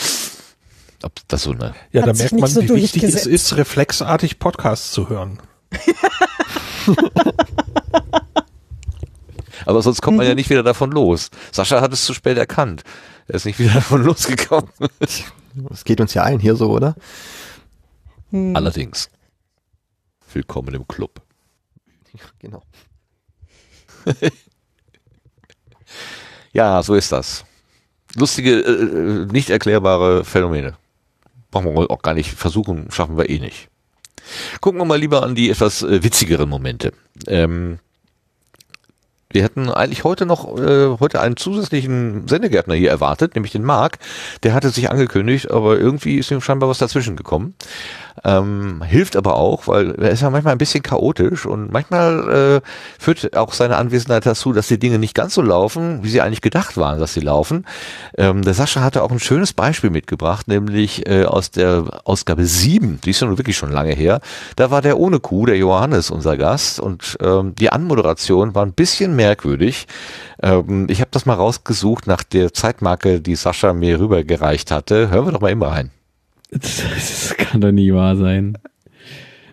Ob 1.02 1.12
das 1.28 1.42
so 1.42 1.52
eine. 1.52 1.74
Ja, 1.92 2.06
da 2.06 2.12
merkt 2.12 2.32
man, 2.32 2.48
so 2.48 2.62
wie 2.62 2.74
wichtig 2.74 3.02
es 3.02 3.26
ist, 3.26 3.56
reflexartig 3.56 4.38
Podcasts 4.38 4.92
zu 4.92 5.08
hören. 5.08 5.38
Aber 9.66 9.82
sonst 9.82 10.00
kommt 10.00 10.14
Mhm. 10.14 10.18
man 10.18 10.26
ja 10.28 10.34
nicht 10.34 10.48
wieder 10.48 10.62
davon 10.62 10.90
los. 10.92 11.30
Sascha 11.52 11.80
hat 11.80 11.92
es 11.92 12.04
zu 12.04 12.14
spät 12.14 12.38
erkannt. 12.38 12.82
Er 13.28 13.34
ist 13.34 13.44
nicht 13.44 13.58
wieder 13.58 13.72
davon 13.74 14.02
losgekommen. 14.04 14.70
Es 15.70 15.84
geht 15.84 16.00
uns 16.00 16.14
ja 16.14 16.22
allen 16.22 16.38
hier 16.40 16.56
so, 16.56 16.70
oder? 16.70 16.94
Hm. 18.30 18.56
Allerdings. 18.56 19.10
Willkommen 20.32 20.74
im 20.74 20.86
Club. 20.88 21.20
Genau. 22.38 22.62
Ja, 26.52 26.82
so 26.82 26.94
ist 26.94 27.12
das. 27.12 27.44
Lustige, 28.14 28.60
äh, 28.60 28.70
äh, 28.70 29.26
nicht 29.26 29.50
erklärbare 29.50 30.24
Phänomene. 30.24 30.74
Brauchen 31.50 31.74
wir 31.74 31.90
auch 31.90 32.00
gar 32.02 32.14
nicht 32.14 32.32
versuchen, 32.32 32.90
schaffen 32.90 33.18
wir 33.18 33.28
eh 33.28 33.38
nicht. 33.38 33.68
Gucken 34.60 34.80
wir 34.80 34.84
mal 34.86 34.98
lieber 34.98 35.22
an 35.22 35.34
die 35.34 35.50
etwas 35.50 35.82
äh, 35.82 36.02
witzigeren 36.02 36.48
Momente. 36.48 36.92
Ähm, 37.26 37.78
wir 39.36 39.42
hätten 39.42 39.68
eigentlich 39.68 40.02
heute 40.02 40.24
noch 40.24 40.56
äh, 40.56 40.96
heute 40.98 41.20
einen 41.20 41.36
zusätzlichen 41.36 42.26
Sendegärtner 42.26 42.74
hier 42.74 42.88
erwartet, 42.88 43.34
nämlich 43.34 43.52
den 43.52 43.64
Marc. 43.64 43.98
Der 44.44 44.54
hatte 44.54 44.70
sich 44.70 44.90
angekündigt, 44.90 45.50
aber 45.50 45.78
irgendwie 45.78 46.16
ist 46.16 46.30
ihm 46.30 46.40
scheinbar 46.40 46.70
was 46.70 46.78
dazwischen 46.78 47.16
gekommen. 47.16 47.54
Ähm, 48.24 48.82
hilft 48.82 49.14
aber 49.14 49.36
auch, 49.36 49.68
weil 49.68 49.94
er 49.96 50.10
ist 50.10 50.22
ja 50.22 50.30
manchmal 50.30 50.52
ein 50.52 50.58
bisschen 50.58 50.82
chaotisch 50.82 51.44
und 51.44 51.70
manchmal 51.70 52.62
äh, 52.64 52.68
führt 52.98 53.36
auch 53.36 53.52
seine 53.52 53.76
Anwesenheit 53.76 54.24
dazu, 54.24 54.54
dass 54.54 54.68
die 54.68 54.78
Dinge 54.78 54.98
nicht 54.98 55.14
ganz 55.14 55.34
so 55.34 55.42
laufen, 55.42 56.02
wie 56.02 56.08
sie 56.08 56.22
eigentlich 56.22 56.40
gedacht 56.40 56.78
waren, 56.78 56.98
dass 56.98 57.12
sie 57.12 57.20
laufen. 57.20 57.66
Ähm, 58.16 58.42
der 58.42 58.54
Sascha 58.54 58.80
hatte 58.80 59.02
auch 59.02 59.10
ein 59.10 59.20
schönes 59.20 59.52
Beispiel 59.52 59.90
mitgebracht, 59.90 60.48
nämlich 60.48 61.06
äh, 61.06 61.24
aus 61.24 61.50
der 61.50 62.00
Ausgabe 62.04 62.46
7, 62.46 63.00
die 63.04 63.10
ist 63.10 63.20
ja 63.20 63.26
nun 63.26 63.36
wirklich 63.36 63.58
schon 63.58 63.70
lange 63.70 63.92
her. 63.92 64.20
Da 64.56 64.70
war 64.70 64.80
der 64.80 64.98
ohne 64.98 65.20
Kuh, 65.20 65.44
der 65.44 65.58
Johannes, 65.58 66.10
unser 66.10 66.38
Gast 66.38 66.80
und 66.80 67.18
ähm, 67.20 67.54
die 67.54 67.70
Anmoderation 67.70 68.54
war 68.54 68.64
ein 68.64 68.72
bisschen 68.72 69.14
merkwürdig. 69.26 69.86
Ähm, 70.42 70.86
ich 70.88 71.00
habe 71.00 71.10
das 71.10 71.26
mal 71.26 71.34
rausgesucht 71.34 72.06
nach 72.06 72.22
der 72.22 72.52
Zeitmarke, 72.52 73.20
die 73.20 73.34
Sascha 73.34 73.72
mir 73.72 73.98
rübergereicht 74.00 74.70
hatte. 74.70 75.10
Hören 75.10 75.26
wir 75.26 75.32
doch 75.32 75.40
mal 75.40 75.50
immer 75.50 75.68
rein. 75.68 75.90
Das 76.50 77.34
kann 77.36 77.60
doch 77.60 77.72
nie 77.72 77.92
wahr 77.92 78.16
sein. 78.16 78.56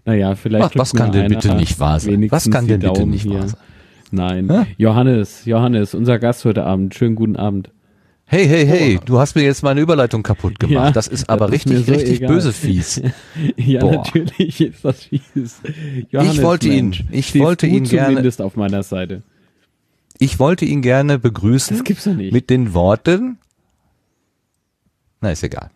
Naja, 0.06 0.36
vielleicht. 0.36 0.76
Was- 0.76 0.94
was 0.94 0.94
kann 0.94 1.12
denn 1.12 1.28
bitte 1.30 1.56
nicht 1.56 1.80
wahr 1.80 2.00
sein? 2.00 2.30
Was 2.30 2.50
kann 2.52 2.68
denn 2.68 2.80
bitte 2.82 2.94
Daumen 2.94 3.12
nicht 3.12 3.24
hier. 3.24 3.40
wahr 3.40 3.48
sein? 3.48 3.60
Nein. 4.12 4.50
Hä? 4.52 4.66
Johannes, 4.78 5.46
Johannes, 5.46 5.96
unser 5.96 6.20
Gast 6.20 6.46
heute 6.46 6.64
Abend. 6.66 6.94
Schönen 6.94 7.16
guten 7.16 7.36
Abend. 7.36 7.72
Hey, 8.26 8.48
hey, 8.48 8.66
hey, 8.66 9.00
du 9.04 9.20
hast 9.20 9.36
mir 9.36 9.44
jetzt 9.44 9.64
meine 9.64 9.82
Überleitung 9.82 10.24
kaputt 10.24 10.60
gemacht. 10.60 10.74
Ja, 10.86 10.92
das 10.92 11.08
ist 11.08 11.30
aber 11.30 11.48
das 11.48 11.56
ist 11.56 11.66
richtig, 11.68 11.86
so 11.86 11.92
richtig 11.94 12.18
egal. 12.18 12.28
böse 12.30 12.54
fies. 12.54 13.02
ja, 13.58 13.80
Boah. 13.82 13.92
natürlich 13.98 14.62
ist 14.62 14.86
das 14.86 15.04
fies. 15.04 15.62
Johannes, 16.10 16.42
wollte 16.42 16.68
ihn- 16.70 16.90
Mensch, 16.90 17.04
ich 17.12 17.28
stehst 17.30 17.44
wollte 17.44 17.68
ihn 17.68 17.84
gerne- 17.86 18.10
zumindest 18.10 18.42
auf 18.42 18.56
meiner 18.56 18.82
Seite. 18.84 19.24
Ich 20.24 20.40
wollte 20.40 20.64
ihn 20.64 20.82
gerne 20.82 21.20
begrüßen 21.20 21.76
Das 21.76 21.84
gibt's 21.84 22.06
doch 22.06 22.14
nicht. 22.14 22.32
mit 22.32 22.50
den 22.50 22.74
Worten. 22.74 23.40
Na, 25.20 25.32
ist 25.32 25.44
egal. 25.44 25.70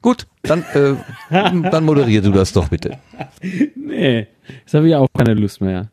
Gut, 0.00 0.28
dann, 0.42 0.62
äh, 0.74 0.94
dann 1.30 1.84
moderier 1.84 2.22
du 2.22 2.30
das 2.30 2.52
doch 2.52 2.68
bitte. 2.68 2.98
Nee, 3.74 4.28
jetzt 4.62 4.74
habe 4.74 4.88
ich 4.88 4.94
auch 4.94 5.08
keine 5.12 5.34
Lust 5.34 5.60
mehr. 5.60 5.90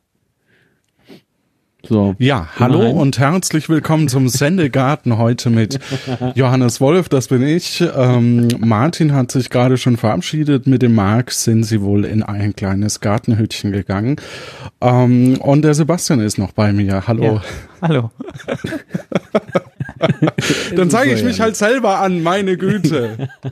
So. 1.86 2.16
Ja, 2.18 2.48
hallo 2.58 2.84
Nein. 2.84 2.96
und 2.96 3.20
herzlich 3.20 3.70
willkommen 3.70 4.10
zum 4.10 4.28
Sendegarten 4.30 5.18
heute 5.18 5.50
mit 5.52 5.80
Johannes 6.36 6.82
Wolf, 6.82 7.08
das 7.08 7.28
bin 7.28 7.44
ich. 7.44 7.82
Ähm, 7.96 8.48
Martin 8.60 9.14
hat 9.14 9.32
sich 9.32 9.50
gerade 9.50 9.78
schon 9.78 9.96
verabschiedet. 9.96 10.68
Mit 10.68 10.82
dem 10.82 10.96
Marc 10.96 11.32
sind 11.32 11.64
sie 11.64 11.82
wohl 11.82 12.04
in 12.04 12.24
ein 12.24 12.56
kleines 12.56 13.00
Gartenhütchen 13.00 13.72
gegangen. 13.72 14.18
Ähm, 14.82 15.38
und 15.40 15.62
der 15.62 15.76
Sebastian 15.76 16.20
ist 16.20 16.38
noch 16.38 16.52
bei 16.52 16.74
mir. 16.74 17.08
Hallo. 17.08 17.24
Ja. 17.24 17.42
Hallo. 17.82 18.12
Dann 20.76 20.90
zeige 20.90 21.14
ich 21.14 21.24
mich 21.24 21.40
halt 21.40 21.56
selber 21.56 22.00
an, 22.00 22.24
meine 22.24 22.58
Güte. 22.58 23.30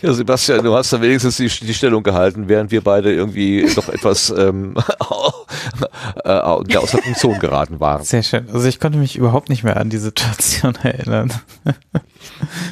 Ja, 0.00 0.12
Sebastian, 0.12 0.64
du 0.64 0.74
hast 0.74 0.92
da 0.92 1.00
wenigstens 1.00 1.36
die, 1.36 1.48
die 1.48 1.74
Stellung 1.74 2.02
gehalten, 2.02 2.48
während 2.48 2.70
wir 2.70 2.80
beide 2.82 3.12
irgendwie 3.12 3.66
doch 3.74 3.88
etwas 3.88 4.30
ähm, 4.30 4.74
äh, 6.24 6.28
außer 6.28 6.98
Funktion 6.98 7.38
geraten 7.38 7.80
waren. 7.80 8.02
Sehr 8.04 8.22
schön. 8.22 8.48
Also 8.52 8.66
ich 8.68 8.80
konnte 8.80 8.98
mich 8.98 9.16
überhaupt 9.16 9.48
nicht 9.48 9.64
mehr 9.64 9.76
an 9.76 9.90
die 9.90 9.98
Situation 9.98 10.74
erinnern. 10.82 11.32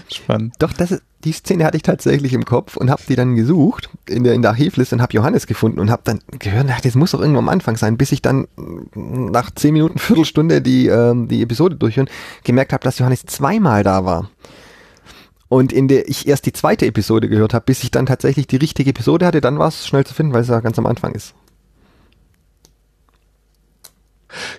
Spannend. 0.08 0.54
Doch, 0.58 0.72
das 0.72 0.92
ist, 0.92 1.02
die 1.24 1.32
Szene 1.32 1.64
hatte 1.64 1.76
ich 1.76 1.82
tatsächlich 1.82 2.32
im 2.32 2.44
Kopf 2.44 2.76
und 2.76 2.90
habe 2.90 3.02
die 3.08 3.14
dann 3.14 3.36
gesucht 3.36 3.90
in 4.08 4.24
der, 4.24 4.32
in 4.34 4.42
der 4.42 4.52
Archivliste 4.52 4.94
und 4.94 5.02
habe 5.02 5.12
Johannes 5.12 5.46
gefunden 5.46 5.78
und 5.78 5.90
habe 5.90 6.02
dann 6.04 6.20
gehört, 6.38 6.66
ach, 6.70 6.80
das 6.80 6.94
muss 6.94 7.10
doch 7.10 7.20
irgendwo 7.20 7.40
am 7.40 7.48
Anfang 7.48 7.76
sein, 7.76 7.98
bis 7.98 8.12
ich 8.12 8.22
dann 8.22 8.48
nach 8.94 9.50
zehn 9.50 9.74
Minuten, 9.74 9.98
Viertelstunde 9.98 10.62
die, 10.62 10.86
ähm, 10.86 11.28
die 11.28 11.42
Episode 11.42 11.76
durchhören, 11.76 12.08
gemerkt 12.44 12.72
habe, 12.72 12.84
dass 12.84 12.98
Johannes 12.98 13.26
zweimal 13.26 13.84
da 13.84 14.04
war. 14.04 14.30
Und 15.50 15.72
in 15.72 15.88
der 15.88 16.08
ich 16.08 16.28
erst 16.28 16.46
die 16.46 16.52
zweite 16.52 16.86
Episode 16.86 17.28
gehört 17.28 17.54
habe, 17.54 17.64
bis 17.64 17.82
ich 17.82 17.90
dann 17.90 18.06
tatsächlich 18.06 18.46
die 18.46 18.56
richtige 18.56 18.90
Episode 18.90 19.26
hatte, 19.26 19.40
dann 19.40 19.58
war 19.58 19.66
es 19.66 19.84
schnell 19.84 20.06
zu 20.06 20.14
finden, 20.14 20.32
weil 20.32 20.42
es 20.42 20.48
ja 20.48 20.60
ganz 20.60 20.78
am 20.78 20.86
Anfang 20.86 21.12
ist. 21.12 21.34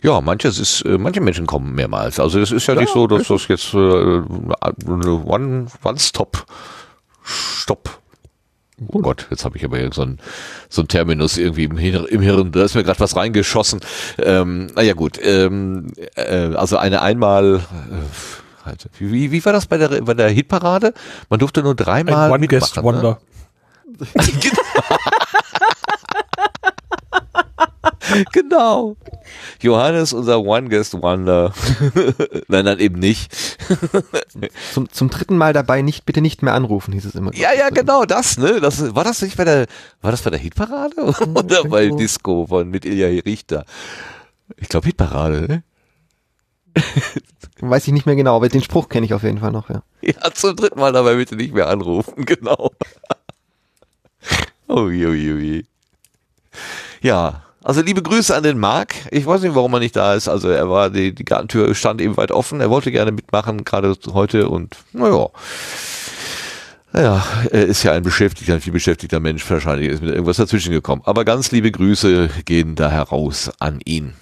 Ja, 0.04 0.20
manches 0.20 0.60
ist, 0.60 0.82
äh, 0.82 0.98
manche 0.98 1.22
Menschen 1.22 1.48
kommen 1.48 1.74
mehrmals. 1.74 2.20
Also 2.20 2.42
es 2.42 2.52
ist 2.52 2.68
ja, 2.68 2.76
nicht 2.76 2.92
so, 2.92 3.08
dass 3.08 3.30
das 3.30 3.48
jetzt 3.48 3.74
äh, 3.74 3.78
eine 3.78 5.24
One, 5.26 5.68
One-Stop, 5.82 6.46
Stopp. 7.24 8.02
Oh 8.88 9.00
Gott, 9.00 9.28
jetzt 9.30 9.46
habe 9.46 9.58
ich 9.58 9.64
aber 9.64 9.78
so 9.94 10.02
ein, 10.02 10.20
so 10.68 10.82
ein 10.82 10.90
Terminus 10.90 11.38
irgendwie 11.38 11.64
im, 11.64 11.78
Hirn, 11.78 12.06
im 12.06 12.20
Hirn, 12.20 12.52
da 12.52 12.64
ist 12.64 12.76
mir 12.76 12.84
gerade 12.84 13.00
was 13.00 13.16
reingeschossen. 13.16 13.80
Ähm, 14.18 14.68
naja 14.76 14.94
gut, 14.94 15.20
ähm, 15.24 15.94
äh, 16.16 16.54
also 16.56 16.76
eine 16.76 17.02
einmal, 17.02 17.58
äh, 17.58 18.41
halt, 18.66 18.90
wie, 19.00 19.32
wie 19.32 19.46
war 19.46 19.54
das 19.54 19.66
bei 19.66 19.78
der, 19.78 20.02
bei 20.02 20.14
der 20.14 20.30
Hitparade? 20.30 20.94
Man 21.30 21.40
durfte 21.40 21.62
nur 21.62 21.74
Ein 21.74 21.78
dreimal 21.78 22.40
mitmachen, 22.40 23.02
Ne? 23.02 23.18
One-Guest-Wonder. 23.18 23.20
genau. 28.32 28.96
Johannes, 29.62 30.14
unser 30.14 30.42
One 30.42 30.70
Guest 30.70 30.94
Wonder. 31.02 31.54
nein, 32.48 32.66
nein, 32.66 32.80
eben 32.80 33.00
nicht. 33.00 33.32
Zum, 34.74 34.92
zum 34.92 35.10
dritten 35.10 35.38
Mal 35.38 35.54
dabei 35.54 35.82
nicht, 35.82 36.06
bitte 36.06 36.22
nicht 36.22 36.42
mehr 36.42 36.54
anrufen, 36.54 36.94
hieß 36.94 37.06
es 37.06 37.16
immer. 37.16 37.34
Ja, 37.34 37.54
ja, 37.54 37.70
genau, 37.70 38.06
das, 38.06 38.38
ne? 38.38 38.60
Das, 38.60 38.96
war 38.96 39.04
das 39.04 39.22
nicht 39.22 39.38
bei 39.38 39.46
der, 39.46 39.68
war 40.02 40.12
das 40.12 40.22
bei 40.22 40.30
der 40.30 40.40
Hitparade? 40.40 40.96
Oder 41.02 41.64
bei. 41.66 41.90
Disco 41.90 42.48
von, 42.48 42.70
mit 42.70 42.86
Ilja 42.86 43.08
Richter? 43.08 43.66
Ich 44.58 44.70
glaube 44.70 44.88
Hitparade, 44.88 45.42
ne? 45.48 45.64
Weiß 47.60 47.86
ich 47.88 47.94
nicht 47.94 48.06
mehr 48.06 48.16
genau, 48.16 48.36
aber 48.36 48.50
den 48.50 48.64
Spruch 48.64 48.90
kenne 48.90 49.06
ich 49.06 49.14
auf 49.14 49.24
jeden 49.24 49.38
Fall 49.40 49.52
noch, 49.52 49.70
ja. 49.70 49.84
Ja, 50.02 50.34
zum 50.34 50.56
dritten 50.56 50.80
Mal 50.80 50.92
dabei 50.92 51.16
bitte 51.16 51.36
nicht 51.36 51.54
mehr 51.54 51.68
anrufen, 51.68 52.26
genau. 52.26 52.72
Ui, 54.68 55.06
ui, 55.06 55.32
ui. 55.32 55.66
Ja, 57.02 57.44
also 57.64 57.82
liebe 57.82 58.02
Grüße 58.02 58.36
an 58.36 58.44
den 58.44 58.58
Marc. 58.58 58.96
Ich 59.12 59.26
weiß 59.26 59.42
nicht, 59.42 59.54
warum 59.54 59.74
er 59.74 59.80
nicht 59.80 59.96
da 59.96 60.16
ist. 60.16 60.28
Also 60.28 60.50
er 60.50 60.70
war, 60.70 60.90
die, 60.90 61.14
die 61.14 61.26
Gartentür 61.26 61.76
stand 61.76 62.02
eben 62.02 62.18
weit 62.18 62.32
offen. 62.32 62.60
Er 62.60 62.70
wollte 62.70 62.92
gerne 62.92 63.12
mitmachen, 63.12 63.64
gerade 63.64 63.96
heute 64.14 64.50
und 64.50 64.78
naja. 64.94 65.28
Naja, 66.94 67.24
er 67.52 67.66
ist 67.68 67.84
ja 67.84 67.94
ein 67.94 68.04
beschäftigter, 68.04 68.56
ein 68.56 68.62
viel 68.62 68.74
beschäftigter 68.74 69.20
Mensch. 69.20 69.50
Wahrscheinlich 69.50 69.90
ist 69.90 70.02
mit 70.02 70.12
irgendwas 70.12 70.38
dazwischen 70.38 70.72
gekommen. 70.72 71.04
Aber 71.06 71.24
ganz 71.24 71.52
liebe 71.52 71.72
Grüße 71.72 72.30
gehen 72.46 72.76
da 72.76 72.90
heraus 72.90 73.52
an 73.60 73.80
ihn. 73.86 74.14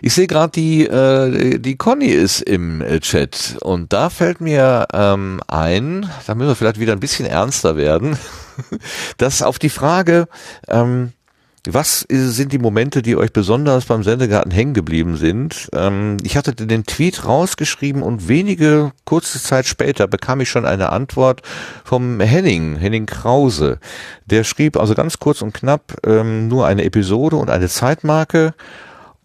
Ich 0.00 0.14
sehe 0.14 0.26
gerade, 0.26 0.52
die, 0.52 0.86
äh, 0.86 1.58
die 1.58 1.76
Conny 1.76 2.06
ist 2.06 2.40
im 2.42 2.80
äh, 2.82 3.00
Chat 3.00 3.56
und 3.60 3.92
da 3.92 4.10
fällt 4.10 4.40
mir 4.40 4.86
ähm, 4.92 5.40
ein, 5.48 6.08
da 6.26 6.34
müssen 6.34 6.48
wir 6.48 6.54
vielleicht 6.54 6.80
wieder 6.80 6.92
ein 6.92 7.00
bisschen 7.00 7.26
ernster 7.26 7.76
werden, 7.76 8.16
dass 9.18 9.42
auf 9.42 9.58
die 9.58 9.70
Frage, 9.70 10.28
ähm, 10.68 11.12
was 11.66 12.06
sind 12.08 12.52
die 12.52 12.58
Momente, 12.58 13.02
die 13.02 13.16
euch 13.16 13.32
besonders 13.32 13.84
beim 13.84 14.02
Sendegarten 14.02 14.50
hängen 14.50 14.74
geblieben 14.74 15.16
sind? 15.16 15.68
Ähm, 15.74 16.16
ich 16.22 16.36
hatte 16.36 16.54
den 16.54 16.84
Tweet 16.84 17.26
rausgeschrieben 17.26 18.02
und 18.02 18.28
wenige 18.28 18.92
kurze 19.04 19.42
Zeit 19.42 19.66
später 19.66 20.06
bekam 20.06 20.40
ich 20.40 20.48
schon 20.48 20.64
eine 20.64 20.90
Antwort 20.90 21.42
vom 21.84 22.20
Henning, 22.20 22.76
Henning 22.76 23.06
Krause. 23.06 23.80
Der 24.26 24.44
schrieb 24.44 24.76
also 24.76 24.94
ganz 24.94 25.18
kurz 25.18 25.42
und 25.42 25.52
knapp 25.52 25.98
ähm, 26.06 26.48
nur 26.48 26.66
eine 26.66 26.84
Episode 26.84 27.36
und 27.36 27.50
eine 27.50 27.68
Zeitmarke. 27.68 28.54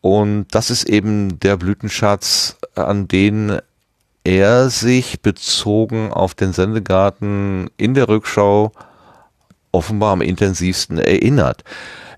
Und 0.03 0.47
das 0.51 0.69
ist 0.69 0.83
eben 0.83 1.39
der 1.39 1.55
Blütenschatz, 1.55 2.57
an 2.75 3.07
den 3.07 3.59
er 4.25 4.69
sich 4.69 5.21
bezogen 5.21 6.11
auf 6.11 6.33
den 6.33 6.51
Sendegarten 6.51 7.69
in 7.77 7.93
der 7.93 8.09
Rückschau 8.09 8.73
offenbar 9.71 10.11
am 10.11 10.21
intensivsten 10.21 10.97
erinnert. 10.97 11.63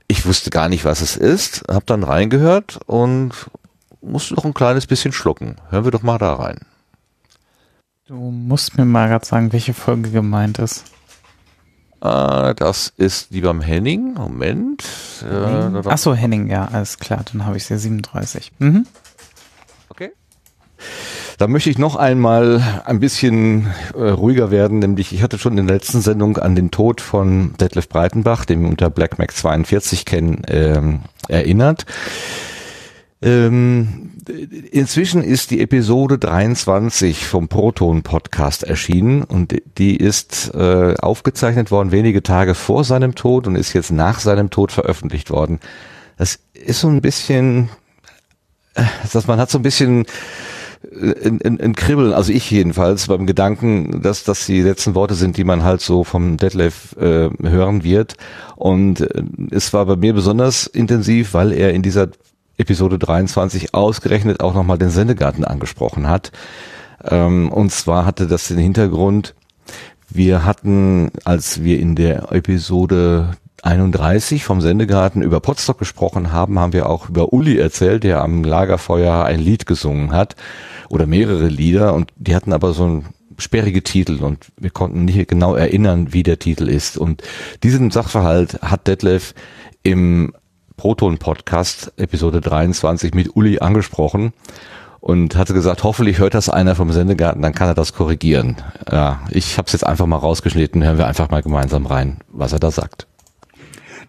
Ich 0.07 0.25
wusste 0.25 0.49
gar 0.49 0.67
nicht, 0.67 0.83
was 0.83 1.01
es 1.01 1.15
ist, 1.15 1.63
habe 1.69 1.85
dann 1.85 2.03
reingehört 2.03 2.79
und 2.87 3.51
musste 4.01 4.33
noch 4.33 4.45
ein 4.45 4.55
kleines 4.55 4.87
bisschen 4.87 5.11
schlucken. 5.11 5.57
Hören 5.69 5.83
wir 5.83 5.91
doch 5.91 6.01
mal 6.01 6.17
da 6.17 6.33
rein. 6.33 6.61
Du 8.07 8.15
musst 8.15 8.79
mir 8.79 8.85
mal 8.85 9.09
gerade 9.09 9.27
sagen, 9.27 9.53
welche 9.53 9.75
Folge 9.75 10.09
gemeint 10.09 10.57
ist. 10.57 10.85
Äh, 12.05 12.55
das 12.55 12.93
ist 12.97 13.33
die 13.33 13.41
beim 13.41 13.61
Henning. 13.61 14.13
Moment. 14.13 14.83
Äh, 15.23 15.87
Achso, 15.87 16.13
Henning, 16.13 16.49
ja, 16.49 16.65
alles 16.65 16.99
klar, 16.99 17.23
dann 17.31 17.45
habe 17.45 17.57
ich 17.57 17.65
sie 17.65 17.77
37. 17.77 18.51
Mhm. 18.59 18.85
Okay. 19.89 20.11
Da 21.37 21.47
möchte 21.47 21.69
ich 21.69 21.77
noch 21.77 21.95
einmal 21.95 22.61
ein 22.85 22.99
bisschen 22.99 23.73
äh, 23.93 24.09
ruhiger 24.09 24.51
werden, 24.51 24.79
nämlich 24.79 25.11
ich 25.13 25.21
hatte 25.21 25.37
schon 25.37 25.57
in 25.57 25.67
der 25.67 25.75
letzten 25.75 26.01
Sendung 26.01 26.37
an 26.37 26.55
den 26.55 26.71
Tod 26.71 27.01
von 27.01 27.53
Detlef 27.59 27.89
Breitenbach, 27.89 28.45
den 28.45 28.61
wir 28.61 28.69
unter 28.69 28.89
Black 28.89 29.17
Mac 29.19 29.33
42 29.33 30.05
kennen, 30.05 30.43
ähm, 30.47 31.01
erinnert. 31.27 31.85
Ähm, 33.25 34.11
inzwischen 34.71 35.23
ist 35.23 35.49
die 35.49 35.59
Episode 35.59 36.19
23 36.19 37.25
vom 37.25 37.47
Proton 37.47 38.03
Podcast 38.03 38.61
erschienen 38.61 39.23
und 39.23 39.55
die 39.79 39.97
ist 39.97 40.53
äh, 40.53 40.93
aufgezeichnet 40.99 41.71
worden 41.71 41.91
wenige 41.91 42.21
Tage 42.21 42.53
vor 42.53 42.83
seinem 42.83 43.15
Tod 43.15 43.47
und 43.47 43.55
ist 43.55 43.73
jetzt 43.73 43.91
nach 43.91 44.19
seinem 44.19 44.51
Tod 44.51 44.71
veröffentlicht 44.71 45.31
worden. 45.31 45.59
Das 46.17 46.37
ist 46.53 46.81
so 46.81 46.87
ein 46.87 47.01
bisschen, 47.01 47.69
äh, 48.75 48.83
dass 49.11 49.25
man 49.25 49.39
hat 49.39 49.49
so 49.49 49.57
ein 49.57 49.63
bisschen 49.63 50.05
ein, 51.01 51.41
ein, 51.43 51.59
ein 51.59 51.75
Kribbeln, 51.75 52.13
also 52.13 52.31
ich 52.31 52.51
jedenfalls, 52.51 53.07
beim 53.07 53.25
Gedanken, 53.25 54.03
dass 54.03 54.23
das 54.23 54.45
die 54.45 54.61
letzten 54.61 54.93
Worte 54.93 55.15
sind, 55.15 55.35
die 55.37 55.43
man 55.43 55.63
halt 55.63 55.81
so 55.81 56.03
vom 56.03 56.37
Detlef 56.37 56.95
äh, 56.97 57.31
hören 57.41 57.83
wird. 57.83 58.17
Und 58.55 59.01
äh, 59.01 59.23
es 59.49 59.73
war 59.73 59.87
bei 59.87 59.95
mir 59.95 60.13
besonders 60.13 60.67
intensiv, 60.67 61.33
weil 61.33 61.53
er 61.53 61.73
in 61.73 61.81
dieser 61.81 62.09
Episode 62.57 62.99
23 62.99 63.73
ausgerechnet 63.73 64.41
auch 64.41 64.53
nochmal 64.53 64.77
den 64.77 64.89
Sendegarten 64.89 65.43
angesprochen 65.43 66.07
hat. 66.07 66.31
Ähm, 67.03 67.51
und 67.51 67.71
zwar 67.71 68.05
hatte 68.05 68.27
das 68.27 68.47
den 68.47 68.57
Hintergrund, 68.57 69.35
wir 70.09 70.45
hatten, 70.45 71.11
als 71.23 71.63
wir 71.63 71.79
in 71.79 71.95
der 71.95 72.31
Episode 72.31 73.37
31 73.63 74.43
vom 74.43 74.61
Sendegarten 74.61 75.23
über 75.23 75.39
Potsdok 75.39 75.79
gesprochen 75.79 76.31
haben, 76.31 76.59
haben 76.59 76.73
wir 76.73 76.87
auch 76.87 77.09
über 77.09 77.33
Uli 77.33 77.57
erzählt, 77.57 78.03
der 78.03 78.21
am 78.21 78.43
Lagerfeuer 78.43 79.25
ein 79.25 79.39
Lied 79.39 79.65
gesungen 79.65 80.13
hat 80.13 80.35
oder 80.89 81.07
mehrere 81.07 81.47
Lieder 81.47 81.95
und 81.95 82.11
die 82.15 82.35
hatten 82.35 82.53
aber 82.53 82.73
so 82.73 82.85
ein 82.85 83.05
sperrige 83.37 83.83
Titel 83.83 84.23
und 84.23 84.45
wir 84.57 84.69
konnten 84.69 85.05
nicht 85.05 85.27
genau 85.27 85.55
erinnern, 85.55 86.13
wie 86.13 86.23
der 86.23 86.39
Titel 86.39 86.69
ist. 86.69 86.97
Und 86.97 87.23
diesen 87.63 87.91
Sachverhalt 87.91 88.61
hat 88.61 88.87
Detlef 88.87 89.33
im 89.83 90.33
Proton-Podcast 90.77 91.93
Episode 91.97 92.41
23 92.41 93.13
mit 93.13 93.35
Uli 93.35 93.59
angesprochen 93.59 94.33
und 94.99 95.35
hatte 95.35 95.53
gesagt, 95.53 95.83
hoffentlich 95.83 96.17
hört 96.17 96.33
das 96.33 96.49
einer 96.49 96.75
vom 96.75 96.91
Sendegarten, 96.91 97.41
dann 97.41 97.53
kann 97.53 97.67
er 97.67 97.75
das 97.75 97.93
korrigieren. 97.93 98.55
Ja, 98.91 99.21
ich 99.29 99.57
habe 99.57 99.67
es 99.67 99.73
jetzt 99.73 99.85
einfach 99.85 100.07
mal 100.07 100.17
rausgeschnitten, 100.17 100.83
hören 100.83 100.97
wir 100.97 101.05
einfach 101.05 101.29
mal 101.29 101.43
gemeinsam 101.43 101.85
rein, 101.85 102.17
was 102.27 102.53
er 102.53 102.59
da 102.59 102.71
sagt. 102.71 103.05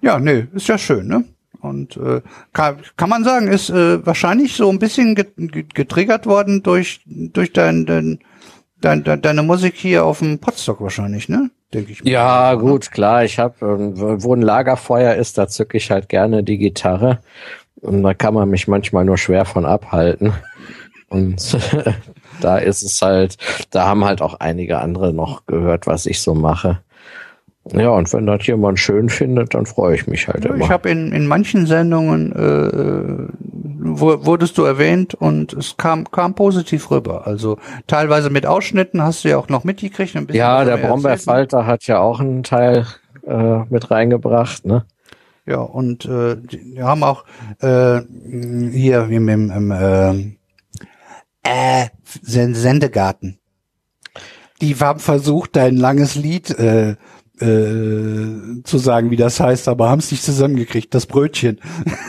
Ja, 0.01 0.19
nee, 0.19 0.47
ist 0.55 0.69
ja 0.69 0.79
schön, 0.79 1.07
ne? 1.07 1.25
Und 1.61 1.97
äh, 1.97 2.23
kann, 2.53 2.79
kann 2.97 3.11
man 3.11 3.25
sagen, 3.25 3.49
ist 3.49 3.71
äh, 3.71 4.05
wahrscheinlich 4.07 4.55
so 4.55 4.71
ein 4.71 4.79
bisschen 4.79 5.15
getriggert 5.15 6.27
worden 6.27 6.63
durch 6.63 7.01
durch 7.07 7.53
dein, 7.53 7.87
dein, 7.87 8.21
dein, 8.81 9.05
dein 9.05 9.21
deine 9.21 9.43
Musik 9.43 9.75
hier 9.77 10.05
auf 10.05 10.21
dem 10.21 10.39
Potstock 10.39 10.81
wahrscheinlich, 10.81 11.29
ne? 11.29 11.51
Denke 11.77 11.93
ich. 11.93 12.03
Mal. 12.03 12.11
Ja, 12.11 12.55
gut, 12.55 12.91
klar. 12.91 13.25
Ich 13.25 13.39
habe, 13.39 13.55
äh, 13.61 14.23
wo 14.23 14.35
ein 14.35 14.41
Lagerfeuer 14.41 15.15
ist, 15.15 15.37
da 15.37 15.47
zücke 15.47 15.77
ich 15.77 15.91
halt 15.91 16.09
gerne 16.09 16.43
die 16.43 16.57
Gitarre 16.57 17.19
und 17.83 18.03
da 18.03 18.15
kann 18.15 18.33
man 18.33 18.49
mich 18.49 18.67
manchmal 18.67 19.05
nur 19.05 19.19
schwer 19.19 19.45
von 19.45 19.67
abhalten. 19.67 20.33
Und 21.09 21.59
da 22.41 22.57
ist 22.57 22.83
es 22.83 23.03
halt, 23.03 23.37
da 23.71 23.87
haben 23.87 24.07
halt 24.07 24.23
auch 24.23 24.41
einige 24.41 24.79
andere 24.79 25.13
noch 25.13 25.45
gehört, 25.45 25.87
was 25.87 26.07
ich 26.07 26.21
so 26.21 26.35
mache. 26.35 26.81
Ja, 27.73 27.91
und 27.91 28.11
wenn 28.13 28.27
das 28.27 28.47
jemand 28.47 28.79
schön 28.79 29.09
findet, 29.09 29.55
dann 29.55 29.67
freue 29.67 29.97
ich 29.97 30.07
mich 30.07 30.29
halt 30.29 30.45
ja, 30.45 30.55
immer. 30.55 30.65
Ich 30.65 30.71
habe 30.71 30.89
in, 30.89 31.13
in 31.13 31.27
manchen 31.27 31.67
Sendungen 31.67 32.33
äh, 32.33 33.33
wurdest 34.01 34.59
du 34.59 34.65
erwähnt 34.65 35.15
und 35.15 35.53
es 35.53 35.77
kam, 35.77 36.11
kam 36.11 36.35
positiv 36.35 36.91
rüber. 36.91 37.27
Also 37.27 37.59
teilweise 37.87 38.31
mit 38.31 38.47
Ausschnitten 38.47 39.03
hast 39.03 39.25
du 39.25 39.29
ja 39.29 39.39
auch 39.39 39.49
noch 39.49 39.65
mitgekriegt. 39.65 40.17
Ein 40.17 40.27
bisschen 40.27 40.41
ja, 40.41 40.65
der 40.65 40.77
Brombeerfalter 40.77 41.67
hat 41.67 41.87
ja 41.87 41.99
auch 41.99 42.21
einen 42.21 42.43
Teil 42.43 42.87
äh, 43.27 43.59
mit 43.69 43.91
reingebracht, 43.91 44.65
ne? 44.65 44.85
Ja, 45.47 45.59
und 45.61 46.05
äh, 46.07 46.37
wir 46.43 46.85
haben 46.85 47.05
auch 47.05 47.25
äh, 47.61 48.01
hier 48.73 49.05
im, 49.05 49.29
im, 49.29 49.51
im 49.51 49.71
äh, 49.71 50.37
äh, 51.45 51.89
Sendegarten. 52.23 53.39
Die 54.61 54.75
haben 54.75 54.99
versucht, 54.99 55.55
dein 55.55 55.77
langes 55.77 56.17
Lied 56.17 56.51
äh, 56.59 56.97
äh, 57.41 58.63
zu 58.65 58.79
sagen, 58.79 59.11
wie 59.11 59.17
das 59.17 59.41
heißt, 59.41 59.69
aber 59.69 59.89
haben 59.91 59.99
es 59.99 60.11
nicht 60.11 60.23
zusammengekriegt, 60.23 60.95
das 60.95 61.07
Brötchen. 61.07 61.61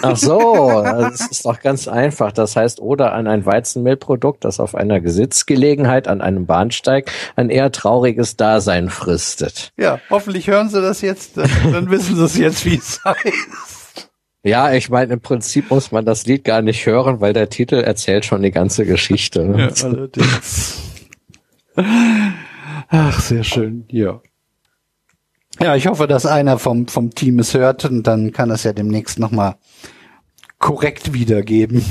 Ach 0.02 0.16
so, 0.16 0.82
das 0.84 1.28
ist 1.30 1.46
doch 1.46 1.60
ganz 1.60 1.88
einfach. 1.88 2.32
Das 2.32 2.56
heißt, 2.56 2.80
oder 2.80 3.14
an 3.14 3.28
ein 3.28 3.46
Weizenmehlprodukt, 3.46 4.46
das 4.46 4.60
auf 4.60 4.76
einer 4.76 5.00
Gesitzgelegenheit 5.02 6.08
an 6.08 6.22
einem 6.22 6.46
Bahnsteig 6.46 7.12
ein 7.36 7.50
eher 7.50 7.72
trauriges 7.72 8.38
Dasein 8.38 8.90
fristet. 8.90 9.74
Ja, 9.78 10.00
hoffentlich 10.10 10.48
hören 10.48 10.70
Sie 10.70 10.82
das 10.82 11.02
jetzt, 11.02 11.38
dann 11.38 11.90
wissen 11.90 12.16
Sie 12.16 12.24
es 12.24 12.38
jetzt, 12.38 12.66
wie 12.66 12.76
es 12.76 13.04
heißt. 13.04 14.10
Ja, 14.44 14.72
ich 14.72 14.90
meine, 14.90 15.14
im 15.14 15.20
Prinzip 15.20 15.72
muss 15.72 15.92
man 15.92 16.06
das 16.06 16.26
Lied 16.26 16.46
gar 16.46 16.62
nicht 16.62 16.86
hören, 16.86 17.20
weil 17.20 17.34
der 17.34 17.50
Titel 17.50 17.76
erzählt 17.76 18.24
schon 18.24 18.44
die 18.44 18.52
ganze 18.52 18.86
Geschichte. 18.86 19.42
Ja, 19.42 19.86
allerdings. 19.86 20.82
Ach, 22.90 23.20
sehr 23.20 23.44
schön, 23.44 23.86
ja. 23.90 24.22
Ja, 25.60 25.76
ich 25.76 25.88
hoffe, 25.88 26.08
dass 26.08 26.26
einer 26.26 26.60
vom, 26.60 26.88
vom 26.88 27.14
Team 27.16 27.40
es 27.40 27.54
hört 27.54 27.86
und 27.86 28.04
dann 28.04 28.32
kann 28.32 28.52
es 28.52 28.64
ja 28.64 28.74
demnächst 28.74 29.20
nochmal 29.20 29.56
korrekt 30.60 31.14
wiedergeben. 31.14 31.84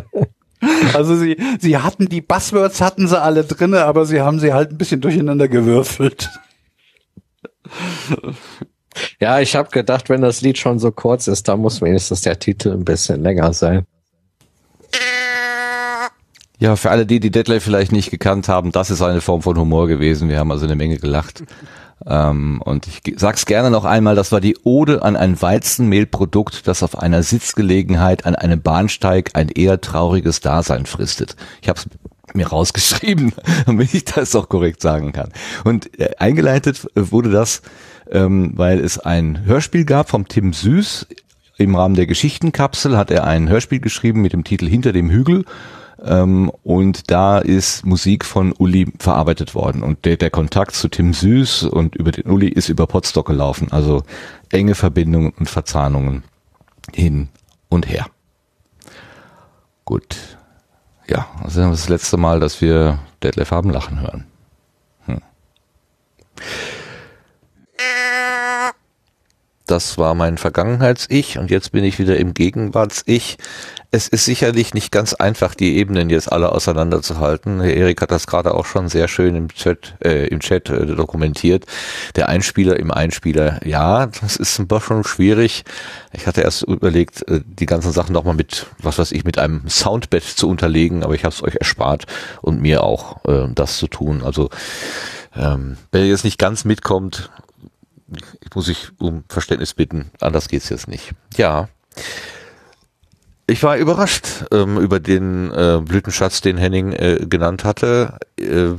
also 0.94 1.16
sie, 1.16 1.36
sie 1.58 1.78
hatten 1.78 2.08
die 2.08 2.20
Buzzwords 2.20 2.80
hatten 2.80 3.08
sie 3.08 3.20
alle 3.20 3.44
drinne, 3.44 3.84
aber 3.84 4.06
sie 4.06 4.20
haben 4.20 4.40
sie 4.40 4.52
halt 4.52 4.70
ein 4.70 4.78
bisschen 4.78 5.00
durcheinander 5.00 5.48
gewürfelt. 5.48 6.30
Ja, 9.20 9.40
ich 9.40 9.54
habe 9.54 9.70
gedacht, 9.70 10.08
wenn 10.08 10.22
das 10.22 10.40
Lied 10.40 10.58
schon 10.58 10.78
so 10.78 10.90
kurz 10.90 11.28
ist, 11.28 11.48
dann 11.48 11.60
muss 11.60 11.82
wenigstens 11.82 12.22
der 12.22 12.38
Titel 12.38 12.72
ein 12.72 12.84
bisschen 12.84 13.22
länger 13.22 13.52
sein. 13.52 13.86
Ja, 16.60 16.74
für 16.74 16.90
alle 16.90 17.06
die, 17.06 17.20
die 17.20 17.30
Deadlift 17.30 17.64
vielleicht 17.64 17.92
nicht 17.92 18.10
gekannt 18.10 18.48
haben, 18.48 18.72
das 18.72 18.90
ist 18.90 19.00
eine 19.00 19.20
Form 19.20 19.42
von 19.42 19.56
Humor 19.56 19.86
gewesen. 19.86 20.28
Wir 20.28 20.40
haben 20.40 20.50
also 20.50 20.64
eine 20.64 20.74
Menge 20.74 20.98
gelacht. 20.98 21.44
Ähm, 22.06 22.62
und 22.64 22.86
ich 22.86 23.00
sag's 23.18 23.46
gerne 23.46 23.70
noch 23.70 23.84
einmal, 23.84 24.14
das 24.14 24.32
war 24.32 24.40
die 24.40 24.56
Ode 24.64 25.02
an 25.02 25.16
ein 25.16 25.40
Weizenmehlprodukt, 25.40 26.66
das 26.66 26.82
auf 26.82 26.98
einer 26.98 27.22
Sitzgelegenheit 27.22 28.26
an 28.26 28.34
einem 28.34 28.62
Bahnsteig 28.62 29.30
ein 29.34 29.48
eher 29.48 29.80
trauriges 29.80 30.40
Dasein 30.40 30.86
fristet. 30.86 31.36
Ich 31.60 31.68
habe 31.68 31.78
es 31.78 31.86
mir 32.34 32.46
rausgeschrieben, 32.46 33.32
damit 33.66 33.94
ich 33.94 34.04
das 34.04 34.34
auch 34.36 34.48
korrekt 34.48 34.82
sagen 34.82 35.12
kann. 35.12 35.32
Und 35.64 35.98
äh, 35.98 36.10
eingeleitet 36.18 36.86
wurde 36.94 37.30
das, 37.30 37.62
ähm, 38.10 38.52
weil 38.54 38.80
es 38.80 38.98
ein 38.98 39.44
Hörspiel 39.44 39.84
gab 39.84 40.08
vom 40.08 40.28
Tim 40.28 40.52
Süß. 40.52 41.06
Im 41.56 41.74
Rahmen 41.74 41.96
der 41.96 42.06
Geschichtenkapsel 42.06 42.96
hat 42.96 43.10
er 43.10 43.24
ein 43.24 43.48
Hörspiel 43.48 43.80
geschrieben 43.80 44.22
mit 44.22 44.32
dem 44.32 44.44
Titel 44.44 44.68
Hinter 44.68 44.92
dem 44.92 45.10
Hügel 45.10 45.44
ähm, 46.04 46.50
und 46.62 47.10
da 47.10 47.38
ist 47.38 47.84
Musik 47.84 48.24
von 48.24 48.52
Uli 48.52 48.92
verarbeitet 48.98 49.54
worden. 49.54 49.82
Und 49.82 50.04
der, 50.04 50.16
der 50.16 50.30
Kontakt 50.30 50.74
zu 50.74 50.88
Tim 50.88 51.12
Süß 51.12 51.64
und 51.64 51.96
über 51.96 52.12
den 52.12 52.30
Uli 52.30 52.48
ist 52.48 52.68
über 52.68 52.86
Potstock 52.86 53.26
gelaufen. 53.26 53.68
Also 53.70 54.02
enge 54.50 54.74
Verbindungen 54.74 55.32
und 55.38 55.48
Verzahnungen 55.48 56.22
hin 56.92 57.28
und 57.68 57.88
her. 57.88 58.06
Gut. 59.84 60.16
Ja, 61.08 61.26
das 61.42 61.56
ist 61.56 61.70
das 61.70 61.88
letzte 61.88 62.16
Mal, 62.16 62.40
dass 62.40 62.60
wir 62.60 62.98
Detlef 63.22 63.50
haben 63.50 63.70
lachen 63.70 64.00
hören. 64.00 64.26
Hm. 65.06 65.22
Das 69.66 69.98
war 69.98 70.14
mein 70.14 70.38
Vergangenheits-Ich 70.38 71.38
und 71.38 71.50
jetzt 71.50 71.72
bin 71.72 71.84
ich 71.84 71.98
wieder 71.98 72.16
im 72.18 72.34
Gegenwarts-Ich. 72.34 73.38
Es 73.90 74.06
ist 74.06 74.26
sicherlich 74.26 74.74
nicht 74.74 74.92
ganz 74.92 75.14
einfach, 75.14 75.54
die 75.54 75.78
Ebenen 75.78 76.10
jetzt 76.10 76.30
alle 76.30 76.52
auseinanderzuhalten. 76.52 77.62
Herr 77.62 77.72
Erik 77.72 78.02
hat 78.02 78.10
das 78.10 78.26
gerade 78.26 78.52
auch 78.52 78.66
schon 78.66 78.90
sehr 78.90 79.08
schön 79.08 79.34
im 79.34 79.48
Chat, 79.48 79.94
äh, 80.04 80.26
im 80.26 80.40
Chat 80.40 80.68
äh, 80.68 80.84
dokumentiert. 80.84 81.64
Der 82.14 82.28
Einspieler 82.28 82.78
im 82.78 82.90
Einspieler, 82.90 83.66
ja, 83.66 84.06
das 84.06 84.36
ist 84.36 84.58
ein 84.58 84.68
bisschen 84.68 85.04
schwierig. 85.04 85.64
Ich 86.12 86.26
hatte 86.26 86.42
erst 86.42 86.64
überlegt, 86.64 87.26
äh, 87.28 87.40
die 87.46 87.64
ganzen 87.64 87.92
Sachen 87.92 88.12
nochmal 88.12 88.34
mit, 88.34 88.66
was 88.78 88.98
weiß 88.98 89.10
ich, 89.12 89.24
mit 89.24 89.38
einem 89.38 89.66
Soundbett 89.70 90.24
zu 90.24 90.50
unterlegen, 90.50 91.02
aber 91.02 91.14
ich 91.14 91.24
habe 91.24 91.34
es 91.34 91.42
euch 91.42 91.54
erspart 91.54 92.04
und 92.42 92.60
mir 92.60 92.84
auch 92.84 93.24
äh, 93.24 93.48
das 93.54 93.78
zu 93.78 93.86
tun. 93.86 94.22
Also 94.22 94.50
ähm, 95.34 95.78
wenn 95.92 96.02
ihr 96.02 96.08
jetzt 96.08 96.24
nicht 96.24 96.38
ganz 96.38 96.66
mitkommt, 96.66 97.30
muss 98.54 98.68
ich 98.68 98.90
um 98.98 99.24
Verständnis 99.30 99.72
bitten, 99.72 100.10
anders 100.20 100.48
geht's 100.48 100.68
jetzt 100.68 100.88
nicht. 100.88 101.12
Ja. 101.36 101.68
Ich 103.50 103.62
war 103.62 103.78
überrascht 103.78 104.44
ähm, 104.52 104.76
über 104.76 105.00
den 105.00 105.50
äh, 105.50 105.80
Blütenschatz, 105.82 106.42
den 106.42 106.58
Henning 106.58 106.92
äh, 106.92 107.26
genannt 107.26 107.64
hatte. 107.64 108.18
Äh, 108.38 108.74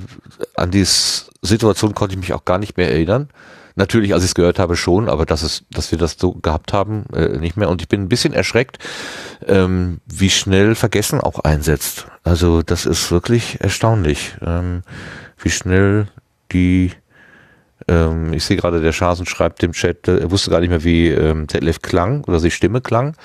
an 0.55 0.69
die 0.69 0.85
Situation 0.85 1.95
konnte 1.95 2.13
ich 2.13 2.19
mich 2.19 2.33
auch 2.33 2.45
gar 2.45 2.59
nicht 2.59 2.77
mehr 2.77 2.91
erinnern. 2.91 3.29
Natürlich, 3.75 4.13
als 4.13 4.23
ich 4.23 4.29
es 4.29 4.35
gehört 4.35 4.59
habe, 4.59 4.75
schon, 4.75 5.09
aber 5.09 5.25
dass 5.25 5.41
es, 5.41 5.63
dass 5.71 5.89
wir 5.89 5.97
das 5.97 6.17
so 6.19 6.33
gehabt 6.33 6.71
haben, 6.71 7.05
äh, 7.15 7.39
nicht 7.39 7.57
mehr. 7.57 7.67
Und 7.67 7.81
ich 7.81 7.87
bin 7.87 8.03
ein 8.03 8.09
bisschen 8.09 8.31
erschreckt, 8.31 8.77
ähm, 9.47 10.01
wie 10.05 10.29
schnell 10.29 10.75
Vergessen 10.75 11.19
auch 11.19 11.39
einsetzt. 11.39 12.05
Also 12.23 12.61
das 12.61 12.85
ist 12.85 13.09
wirklich 13.09 13.59
erstaunlich, 13.61 14.35
ähm, 14.45 14.83
wie 15.39 15.49
schnell 15.49 16.09
die 16.51 16.91
ähm, 17.87 18.33
ich 18.33 18.43
sehe 18.43 18.57
gerade, 18.57 18.81
der 18.81 18.91
Schasen 18.91 19.25
schreibt 19.25 19.63
im 19.63 19.71
Chat, 19.71 20.07
äh, 20.07 20.19
er 20.19 20.29
wusste 20.29 20.51
gar 20.51 20.59
nicht 20.59 20.69
mehr, 20.69 20.83
wie 20.83 21.07
ähm, 21.07 21.47
Detlef 21.47 21.81
klang 21.81 22.23
oder 22.25 22.39
die 22.39 22.51
Stimme 22.51 22.81
klang. 22.81 23.15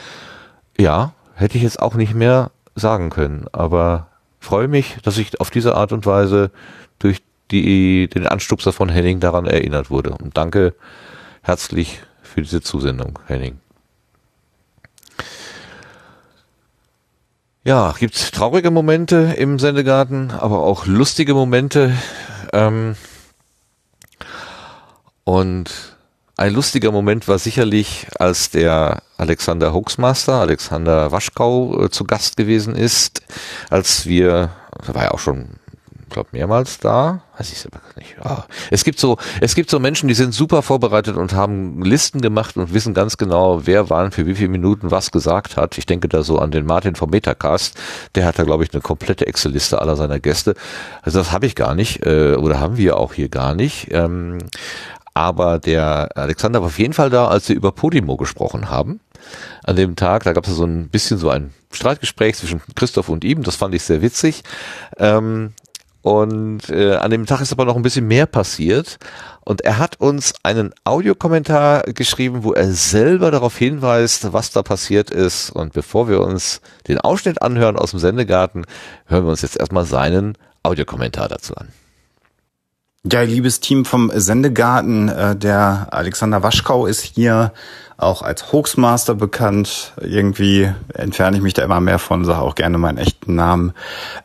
Ja, 0.79 1.13
hätte 1.35 1.57
ich 1.57 1.63
jetzt 1.63 1.81
auch 1.81 1.95
nicht 1.95 2.15
mehr 2.15 2.51
sagen 2.75 3.11
können, 3.11 3.47
aber 3.53 4.09
freue 4.41 4.69
mich, 4.69 4.97
dass 5.03 5.19
ich 5.19 5.41
auf 5.41 5.51
diese 5.51 5.75
Art 5.75 5.93
und 5.93 6.07
Weise 6.07 6.51
durch 6.99 7.23
die, 7.51 8.09
den 8.09 8.27
Anstupser 8.27 8.73
von 8.73 8.89
Henning 8.89 9.21
daran 9.21 9.47
erinnert 9.47 9.91
wurde. 9.91 10.11
Und 10.11 10.37
danke 10.37 10.75
herzlich 11.43 12.01
für 12.23 12.43
diese 12.43 12.61
Zusendung, 12.61 13.19
Henning. 13.27 13.59
Ja, 17.63 17.95
gibt's 17.99 18.31
traurige 18.31 18.71
Momente 18.71 19.35
im 19.39 19.59
Sendegarten, 19.59 20.31
aber 20.31 20.63
auch 20.63 20.85
lustige 20.85 21.33
Momente. 21.33 21.95
Ähm, 22.53 22.95
und 25.25 25.94
ein 26.37 26.53
lustiger 26.53 26.91
Moment 26.91 27.29
war 27.29 27.39
sicherlich, 27.39 28.07
als 28.19 28.51
der 28.51 29.03
Alexander 29.19 29.73
Hoaxmaster, 29.73 30.35
Alexander 30.35 31.13
Waschkau, 31.13 31.85
äh, 31.85 31.91
zu 31.91 32.05
Gast 32.05 32.37
gewesen 32.37 32.75
ist, 32.75 33.23
als 33.71 34.07
wir, 34.07 34.51
da 34.87 34.95
war 34.95 35.05
ja 35.05 35.11
auch 35.13 35.21
schon, 35.21 35.51
glaube, 36.15 36.31
mehrmals 36.33 36.79
da, 36.79 37.23
weiß 37.37 37.53
ich 37.53 37.67
aber 37.67 37.83
nicht. 37.97 38.17
Ja. 38.25 38.47
Es 38.71 38.85
gibt 38.85 38.99
so, 38.99 39.19
es 39.41 39.55
gibt 39.55 39.69
so 39.69 39.79
Menschen, 39.81 40.09
die 40.09 40.15
sind 40.15 40.33
super 40.33 40.63
vorbereitet 40.63 41.17
und 41.17 41.35
haben 41.35 41.83
Listen 41.83 42.21
gemacht 42.21 42.57
und 42.57 42.73
wissen 42.73 42.95
ganz 42.95 43.17
genau, 43.17 43.67
wer 43.67 43.91
wann 43.91 44.13
für 44.13 44.27
wie 44.27 44.35
viele 44.35 44.49
Minuten 44.49 44.91
was 44.91 45.11
gesagt 45.11 45.57
hat. 45.57 45.77
Ich 45.77 45.87
denke 45.87 46.09
da 46.09 46.23
so 46.23 46.39
an 46.39 46.53
den 46.53 46.67
Martin 46.67 46.95
vom 46.95 47.11
Metacast, 47.11 47.77
der 48.15 48.25
hat 48.25 48.39
da 48.39 48.45
glaube 48.45 48.65
ich 48.65 48.73
eine 48.73 48.81
komplette 48.81 49.27
Excel-Liste 49.27 49.81
aller 49.81 49.97
seiner 49.97 50.21
Gäste. 50.21 50.55
Also 51.03 51.19
das 51.19 51.33
habe 51.33 51.47
ich 51.47 51.55
gar 51.55 51.75
nicht 51.75 52.07
äh, 52.07 52.35
oder 52.35 52.61
haben 52.61 52.77
wir 52.77 52.97
auch 52.97 53.13
hier 53.13 53.29
gar 53.29 53.55
nicht. 53.55 53.89
Ähm, 53.91 54.39
aber 55.15 55.59
der 55.61 56.11
Alexander 56.17 56.61
war 56.61 56.67
auf 56.67 56.79
jeden 56.79 56.93
Fall 56.93 57.11
da, 57.11 57.29
als 57.29 57.49
wir 57.49 57.57
über 57.57 57.73
Podimo 57.73 58.17
gesprochen 58.17 58.69
haben. 58.69 59.01
An 59.63 59.77
dem 59.77 59.97
Tag, 59.97 60.25
da 60.25 60.33
gab 60.33 60.47
es 60.47 60.55
so 60.55 60.65
ein 60.65 60.89
bisschen 60.89 61.19
so 61.19 61.31
ein 61.31 61.55
Streitgespräch 61.73 62.37
zwischen 62.37 62.61
Christoph 62.75 63.09
und 63.09 63.25
ihm, 63.25 63.43
das 63.43 63.57
fand 63.57 63.75
ich 63.75 63.83
sehr 63.83 64.03
witzig. 64.03 64.43
Ähm, 64.99 65.55
und 66.03 66.69
äh, 66.69 66.97
an 66.97 67.11
dem 67.11 67.25
Tag 67.25 67.41
ist 67.41 67.53
aber 67.53 67.65
noch 67.65 67.77
ein 67.77 67.83
bisschen 67.83 68.07
mehr 68.07 68.27
passiert. 68.27 68.99
Und 69.41 69.63
er 69.63 69.79
hat 69.79 70.01
uns 70.01 70.35
einen 70.43 70.75
Audiokommentar 70.85 71.85
geschrieben, 71.85 72.45
wo 72.45 72.53
er 72.53 72.71
selber 72.73 73.31
darauf 73.31 73.57
hinweist, 73.57 74.35
was 74.35 74.51
da 74.51 74.63
passiert 74.63 75.11
ist. 75.11 75.49
Und 75.49 75.73
bevor 75.73 76.07
wir 76.09 76.21
uns 76.21 76.61
den 76.89 76.99
Ausschnitt 76.99 77.41
anhören 77.41 77.77
aus 77.77 77.93
dem 77.93 78.01
Sendegarten, 78.01 78.67
hören 79.07 79.25
wir 79.25 79.31
uns 79.31 79.41
jetzt 79.41 79.59
erstmal 79.59 79.87
seinen 79.87 80.37
Audiokommentar 80.63 81.29
dazu 81.29 81.55
an. 81.57 81.69
Ja, 83.13 83.21
liebes 83.21 83.61
Team 83.61 83.85
vom 83.85 84.11
Sendegarten, 84.15 85.11
äh, 85.11 85.37
der 85.37 85.89
Alexander 85.91 86.43
Waschkau 86.43 86.87
ist 86.87 87.03
hier 87.03 87.53
auch 87.99 88.23
als 88.23 88.51
Hoaxmaster 88.51 89.15
bekannt. 89.15 89.93
Irgendwie 90.01 90.73
entferne 90.95 91.37
ich 91.37 91.43
mich 91.43 91.53
da 91.53 91.63
immer 91.63 91.83
mehr 91.83 91.99
von, 91.99 92.25
sage 92.25 92.41
auch 92.41 92.55
gerne 92.55 92.79
meinen 92.79 92.97
echten 92.97 93.35
Namen. 93.35 93.75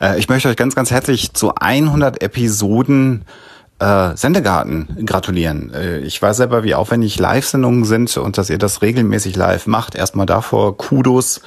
Äh, 0.00 0.18
ich 0.18 0.30
möchte 0.30 0.48
euch 0.48 0.56
ganz, 0.56 0.74
ganz 0.74 0.90
herzlich 0.90 1.34
zu 1.34 1.54
100 1.54 2.22
Episoden 2.22 3.26
äh, 3.80 4.16
Sendegarten 4.16 5.04
gratulieren. 5.04 5.74
Äh, 5.74 5.98
ich 5.98 6.20
weiß 6.20 6.38
selber, 6.38 6.64
wie 6.64 6.74
aufwendig 6.74 7.18
Live-Sendungen 7.18 7.84
sind 7.84 8.16
und 8.16 8.38
dass 8.38 8.48
ihr 8.48 8.58
das 8.58 8.80
regelmäßig 8.80 9.36
live 9.36 9.66
macht. 9.66 9.94
Erstmal 9.94 10.24
davor 10.24 10.78
Kudos. 10.78 11.42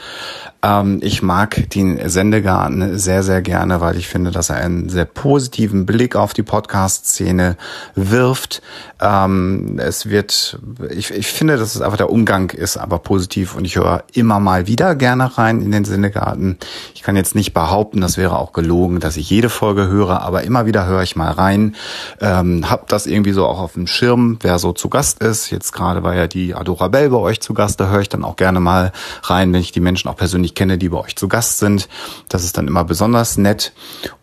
Ähm, 0.64 1.00
ich 1.02 1.22
mag 1.22 1.70
den 1.72 2.10
Sendegarten 2.10 2.98
sehr, 2.98 3.22
sehr 3.22 3.42
gerne, 3.42 3.82
weil 3.82 3.98
ich 3.98 4.08
finde, 4.08 4.32
dass 4.32 4.50
er 4.50 4.56
einen 4.56 4.88
sehr 4.88 5.06
positiven 5.06 5.86
Blick 5.86 6.16
auf 6.16 6.34
die 6.34 6.44
Podcast-Szene 6.44 7.58
wirft. 7.96 8.62
Ähm, 9.02 9.78
es 9.80 10.10
wird, 10.10 10.60
ich, 10.90 11.12
ich 11.12 11.28
finde, 11.28 11.58
dass 11.58 11.76
es 11.76 11.82
einfach 11.82 11.98
der 11.98 12.10
Umgang 12.10 12.50
ist, 12.52 12.78
aber 12.78 13.00
positiv 13.00 13.56
und 13.56 13.66
ich 13.66 13.76
höre 13.76 14.06
immer 14.14 14.40
mal 14.40 14.66
wieder 14.66 14.96
gerne 14.96 15.38
rein 15.38 15.62
in 15.62 15.72
den 15.72 15.84
Sendegarten. 15.84 16.58
Ich 16.96 17.04
kann 17.04 17.18
jetzt 17.18 17.36
nicht 17.36 17.54
behaupten, 17.54 18.00
das 18.00 18.18
wäre 18.18 18.40
auch 18.40 18.54
gelogen, 18.54 19.02
dass 19.02 19.18
ich 19.18 19.30
jede 19.30 19.50
Folge 19.50 19.88
höre, 19.88 20.22
aber 20.22 20.44
immer 20.44 20.66
wieder 20.66 20.86
höre 20.86 21.04
ich 21.04 21.18
mal 21.18 21.32
rein. 21.32 21.76
Ähm, 22.22 22.70
hab 22.70 22.88
das 22.88 23.06
irgendwie 23.06 23.34
so 23.34 23.46
auch 23.46 23.60
auf 23.60 23.74
dem 23.74 23.88
Schirm, 23.88 24.38
wer 24.42 24.58
so 24.60 24.72
zu 24.72 24.88
Gast 24.88 25.22
ist. 25.22 25.50
Jetzt 25.50 25.74
gerade 25.74 26.04
war 26.04 26.16
ja 26.16 26.28
die 26.28 26.56
Adora 26.56 26.88
Bell 26.88 27.10
bei 27.10 27.18
euch 27.18 27.42
zu 27.42 27.54
Gast, 27.54 27.82
da 27.82 27.90
höre 27.90 28.00
ich 28.00 28.10
dann 28.10 28.24
auch 28.24 28.38
gerne 28.38 28.62
mal 28.62 28.94
rein, 29.24 29.52
wenn 29.52 29.60
ich 29.60 29.74
die 29.74 29.82
Menschen 29.82 30.10
auch 30.10 30.16
persönlich 30.16 30.53
kenne, 30.56 30.78
die 30.78 30.90
bei 30.90 31.00
euch 31.00 31.16
zu 31.16 31.28
Gast 31.28 31.60
sind. 31.60 31.88
Das 32.30 32.44
ist 32.44 32.58
dann 32.58 32.68
immer 32.68 32.84
besonders 32.84 33.38
nett. 33.38 33.74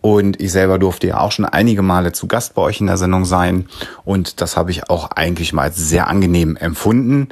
Und 0.01 0.41
ich 0.41 0.53
selber 0.53 0.79
durfte 0.79 1.09
ja 1.09 1.21
auch 1.21 1.33
schon 1.33 1.45
einige 1.45 1.83
Male 1.83 2.13
zu 2.13 2.27
Gast 2.27 2.55
bei 2.55 2.63
euch 2.63 2.81
in 2.81 2.87
der 2.87 2.97
Sendung 2.97 3.25
sein. 3.25 3.67
Und 4.05 4.41
das 4.41 4.57
habe 4.57 4.71
ich 4.71 4.91
auch 4.91 5.11
eigentlich 5.11 5.53
mal 5.53 5.63
als 5.63 5.77
sehr 5.77 6.09
angenehm 6.09 6.57
empfunden. 6.57 7.29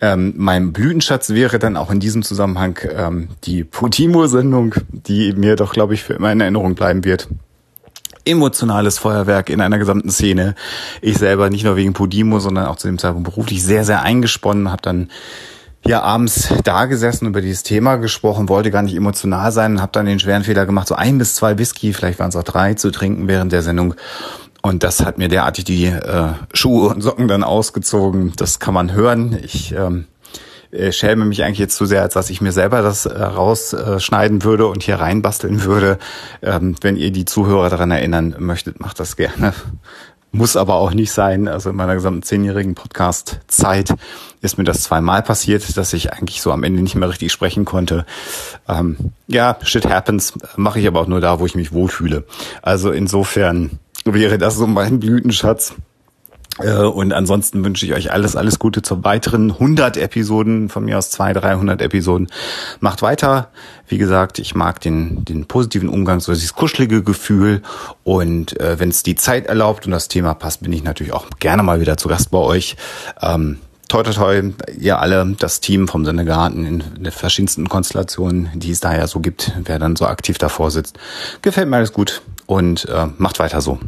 Ähm, 0.00 0.34
mein 0.36 0.72
Blütenschatz 0.72 1.30
wäre 1.30 1.58
dann 1.58 1.76
auch 1.76 1.90
in 1.90 2.00
diesem 2.00 2.22
Zusammenhang 2.22 2.78
ähm, 2.94 3.28
die 3.44 3.64
Potimo-Sendung, 3.64 4.74
die 4.90 5.32
mir 5.32 5.56
doch, 5.56 5.72
glaube 5.72 5.94
ich, 5.94 6.02
für 6.04 6.14
immer 6.14 6.30
in 6.30 6.40
Erinnerung 6.40 6.74
bleiben 6.74 7.04
wird 7.04 7.28
emotionales 8.28 8.98
Feuerwerk 8.98 9.48
in 9.48 9.60
einer 9.60 9.78
gesamten 9.78 10.10
Szene. 10.10 10.54
Ich 11.00 11.16
selber 11.16 11.50
nicht 11.50 11.64
nur 11.64 11.76
wegen 11.76 11.94
Podimo, 11.94 12.38
sondern 12.38 12.66
auch 12.66 12.76
zu 12.76 12.86
dem 12.86 12.98
Zeitpunkt 12.98 13.28
beruflich 13.28 13.62
sehr, 13.64 13.84
sehr 13.84 14.02
eingesponnen, 14.02 14.70
habe 14.70 14.82
dann 14.82 15.08
ja 15.86 16.02
abends 16.02 16.52
da 16.64 16.86
gesessen 16.86 17.26
über 17.26 17.40
dieses 17.40 17.62
Thema 17.62 17.96
gesprochen, 17.96 18.48
wollte 18.48 18.70
gar 18.70 18.82
nicht 18.82 18.94
emotional 18.94 19.52
sein, 19.52 19.80
habe 19.80 19.92
dann 19.92 20.06
den 20.06 20.18
schweren 20.18 20.44
Fehler 20.44 20.66
gemacht, 20.66 20.88
so 20.88 20.94
ein 20.94 21.18
bis 21.18 21.34
zwei 21.34 21.58
Whisky, 21.58 21.92
vielleicht 21.92 22.18
waren 22.18 22.28
es 22.28 22.36
auch 22.36 22.42
drei, 22.42 22.74
zu 22.74 22.90
trinken 22.90 23.28
während 23.28 23.52
der 23.52 23.62
Sendung. 23.62 23.94
Und 24.60 24.82
das 24.82 25.04
hat 25.04 25.18
mir 25.18 25.28
derartig 25.28 25.64
die 25.64 25.86
äh, 25.86 26.32
Schuhe 26.52 26.88
und 26.88 27.00
Socken 27.00 27.28
dann 27.28 27.44
ausgezogen. 27.44 28.32
Das 28.36 28.58
kann 28.58 28.74
man 28.74 28.92
hören. 28.92 29.38
Ich 29.42 29.72
ähm, 29.72 30.06
äh, 30.70 30.92
schäme 30.92 31.24
mich 31.24 31.44
eigentlich 31.44 31.60
jetzt 31.60 31.76
zu 31.76 31.86
sehr, 31.86 32.02
als 32.02 32.14
dass 32.14 32.28
ich 32.28 32.40
mir 32.40 32.52
selber 32.52 32.82
das 32.82 33.06
äh, 33.06 33.22
rausschneiden 33.22 34.42
würde 34.44 34.66
und 34.66 34.82
hier 34.82 34.96
reinbasteln 34.96 35.64
würde. 35.64 35.98
Ähm, 36.42 36.74
wenn 36.80 36.96
ihr 36.96 37.12
die 37.12 37.24
Zuhörer 37.24 37.70
daran 37.70 37.90
erinnern 37.90 38.34
möchtet, 38.38 38.80
macht 38.80 39.00
das 39.00 39.16
gerne. 39.16 39.54
Muss 40.30 40.56
aber 40.56 40.74
auch 40.74 40.92
nicht 40.92 41.12
sein. 41.12 41.48
Also 41.48 41.70
in 41.70 41.76
meiner 41.76 41.94
gesamten 41.94 42.22
zehnjährigen 42.22 42.74
Podcast-Zeit 42.74 43.94
ist 44.42 44.58
mir 44.58 44.64
das 44.64 44.82
zweimal 44.82 45.22
passiert, 45.22 45.76
dass 45.76 45.92
ich 45.92 46.12
eigentlich 46.12 46.42
so 46.42 46.52
am 46.52 46.64
Ende 46.64 46.82
nicht 46.82 46.94
mehr 46.94 47.08
richtig 47.08 47.32
sprechen 47.32 47.64
konnte. 47.64 48.04
Ähm, 48.68 48.96
ja, 49.26 49.56
shit 49.62 49.88
happens. 49.88 50.34
Mache 50.56 50.80
ich 50.80 50.86
aber 50.86 51.00
auch 51.00 51.06
nur 51.06 51.20
da, 51.20 51.40
wo 51.40 51.46
ich 51.46 51.54
mich 51.54 51.72
wohlfühle. 51.72 52.24
Also 52.62 52.90
insofern 52.90 53.78
wäre 54.04 54.38
das 54.38 54.56
so 54.56 54.66
mein 54.66 55.00
Blütenschatz. 55.00 55.74
Äh, 56.60 56.82
und 56.82 57.12
ansonsten 57.12 57.64
wünsche 57.64 57.86
ich 57.86 57.94
euch 57.94 58.12
alles, 58.12 58.36
alles 58.36 58.58
Gute 58.58 58.82
zu 58.82 59.04
weiteren 59.04 59.52
100 59.52 59.96
Episoden, 59.96 60.68
von 60.68 60.84
mir 60.84 60.98
aus 60.98 61.10
200, 61.10 61.44
300 61.44 61.82
Episoden. 61.82 62.28
Macht 62.80 63.02
weiter. 63.02 63.50
Wie 63.86 63.98
gesagt, 63.98 64.38
ich 64.38 64.54
mag 64.54 64.80
den, 64.80 65.24
den 65.24 65.46
positiven 65.46 65.88
Umgang, 65.88 66.20
so 66.20 66.32
dieses 66.32 66.54
kuschelige 66.54 67.02
Gefühl. 67.02 67.62
Und 68.04 68.58
äh, 68.60 68.78
wenn 68.78 68.90
es 68.90 69.02
die 69.02 69.14
Zeit 69.14 69.46
erlaubt 69.46 69.86
und 69.86 69.92
das 69.92 70.08
Thema 70.08 70.34
passt, 70.34 70.62
bin 70.62 70.72
ich 70.72 70.82
natürlich 70.82 71.12
auch 71.12 71.26
gerne 71.38 71.62
mal 71.62 71.80
wieder 71.80 71.96
zu 71.96 72.08
Gast 72.08 72.30
bei 72.30 72.38
euch. 72.38 72.76
Ähm, 73.20 73.58
toi, 73.88 74.02
toi, 74.02 74.12
toi, 74.12 74.42
ihr 74.78 74.98
alle, 75.00 75.34
das 75.38 75.60
Team 75.60 75.88
vom 75.88 76.04
Sendegarten 76.04 76.66
in 76.66 76.82
den 77.02 77.12
verschiedensten 77.12 77.68
Konstellationen, 77.68 78.50
die 78.54 78.70
es 78.70 78.80
da 78.80 78.94
ja 78.94 79.06
so 79.06 79.20
gibt, 79.20 79.52
wer 79.64 79.78
dann 79.78 79.96
so 79.96 80.06
aktiv 80.06 80.38
davor 80.38 80.70
sitzt. 80.70 80.98
Gefällt 81.42 81.68
mir 81.68 81.76
alles 81.76 81.92
gut 81.92 82.22
und 82.46 82.86
äh, 82.86 83.06
macht 83.16 83.38
weiter 83.38 83.60
so. 83.60 83.78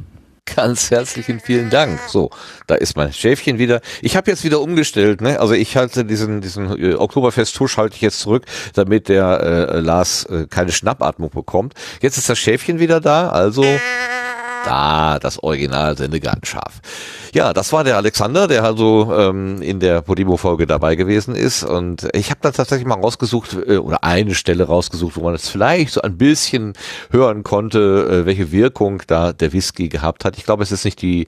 Ganz 0.57 0.91
herzlichen 0.91 1.41
vielen 1.41 1.71
Dank. 1.71 2.01
So, 2.09 2.31
da 2.67 2.75
ist 2.75 2.97
mein 2.97 3.13
Schäfchen 3.13 3.59
wieder. 3.59 3.81
Ich 4.03 4.17
habe 4.17 4.31
jetzt 4.31 4.45
wieder 4.45 4.61
umgestellt, 4.61 5.21
ne? 5.21 5.39
Also 5.39 5.55
ich 5.55 5.77
halte 5.77 6.05
diesen 6.05 6.41
diesen 6.41 6.83
äh, 6.83 6.95
Oktoberfest-Tusch 6.95 7.77
halte 7.77 7.97
ich 7.97 8.01
jetzt 8.01 8.21
zurück, 8.21 8.45
damit 8.75 9.09
der 9.09 9.41
äh, 9.41 9.81
Lars 9.81 10.25
äh, 10.25 10.47
keine 10.49 10.73
Schnappatmung 10.73 11.31
bekommt. 11.31 11.75
Jetzt 12.01 12.19
ist 12.19 12.29
das 12.29 12.39
Schäfchen 12.39 12.79
wieder 12.81 13.01
da, 13.01 13.31
also 13.31 13.65
da, 14.65 15.19
das 15.19 15.43
Original 15.43 15.97
Sendegartenschaf. 15.97 16.81
Ja, 17.33 17.53
das 17.53 17.73
war 17.73 17.85
der 17.85 17.97
Alexander, 17.97 18.49
der 18.49 18.65
also 18.65 19.13
ähm, 19.17 19.63
in 19.63 19.81
der 19.81 20.03
Podimo-Folge 20.03 20.67
dabei 20.67 20.97
gewesen 20.97 21.35
ist. 21.35 21.63
Und 21.63 22.09
ich 22.13 22.31
habe 22.31 22.41
da 22.43 22.51
tatsächlich 22.51 22.87
mal 22.87 23.01
rausgesucht, 23.01 23.57
äh, 23.67 23.77
oder 23.79 24.03
eine 24.05 24.35
Stelle 24.35 24.65
rausgesucht, 24.65 25.17
wo 25.17 25.23
man 25.23 25.35
es 25.35 25.49
vielleicht 25.49 25.95
so 25.95 26.03
ein 26.03 26.17
bisschen 26.19 26.75
hören 27.11 27.43
konnte, 27.43 28.23
äh, 28.23 28.27
welche 28.27 28.53
Wirkung 28.53 29.03
da 29.07 29.33
der 29.33 29.53
Whisky 29.53 29.89
gehabt 29.89 30.25
hat. 30.25 30.37
Ich 30.39 30.45
glaube, 30.45 30.63
es 30.63 30.73
ist 30.73 30.85
nicht 30.85 31.01
die 31.03 31.27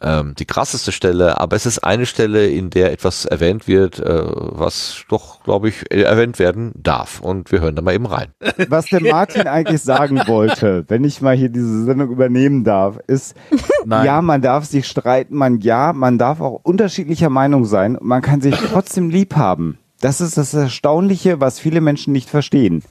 ähm, 0.00 0.34
die 0.38 0.44
krasseste 0.44 0.92
Stelle, 0.92 1.40
aber 1.40 1.56
es 1.56 1.66
ist 1.66 1.80
eine 1.80 2.06
Stelle, 2.06 2.48
in 2.48 2.70
der 2.70 2.92
etwas 2.92 3.24
erwähnt 3.24 3.68
wird, 3.68 3.98
äh, 4.00 4.22
was 4.24 5.04
doch, 5.08 5.42
glaube 5.44 5.68
ich, 5.68 5.90
erwähnt 5.90 6.38
werden 6.38 6.72
darf. 6.76 7.20
Und 7.20 7.52
wir 7.52 7.60
hören 7.60 7.76
da 7.76 7.82
mal 7.82 7.94
eben 7.94 8.06
rein. 8.06 8.28
Was 8.68 8.86
der 8.86 9.00
Martin 9.02 9.46
eigentlich 9.46 9.82
sagen 9.82 10.22
wollte, 10.26 10.84
wenn 10.88 11.04
ich 11.04 11.20
mal 11.20 11.36
hier 11.36 11.48
diese 11.48 11.84
Sendung 11.84 12.10
übernehmen 12.10 12.64
darf, 12.64 12.98
ist, 13.06 13.36
Nein. 13.84 14.06
ja, 14.06 14.22
man 14.22 14.42
darf 14.42 14.64
sich 14.64 14.86
streiten, 14.86 15.36
man, 15.36 15.60
ja, 15.60 15.92
man 15.92 16.18
darf 16.18 16.40
auch 16.40 16.60
unterschiedlicher 16.62 17.30
Meinung 17.30 17.64
sein 17.64 17.96
und 17.96 18.06
man 18.06 18.22
kann 18.22 18.40
sich 18.40 18.56
trotzdem 18.56 19.10
lieb 19.10 19.36
haben. 19.36 19.78
Das 20.00 20.20
ist 20.20 20.36
das 20.36 20.52
Erstaunliche, 20.52 21.40
was 21.40 21.60
viele 21.60 21.80
Menschen 21.80 22.12
nicht 22.12 22.28
verstehen. 22.28 22.82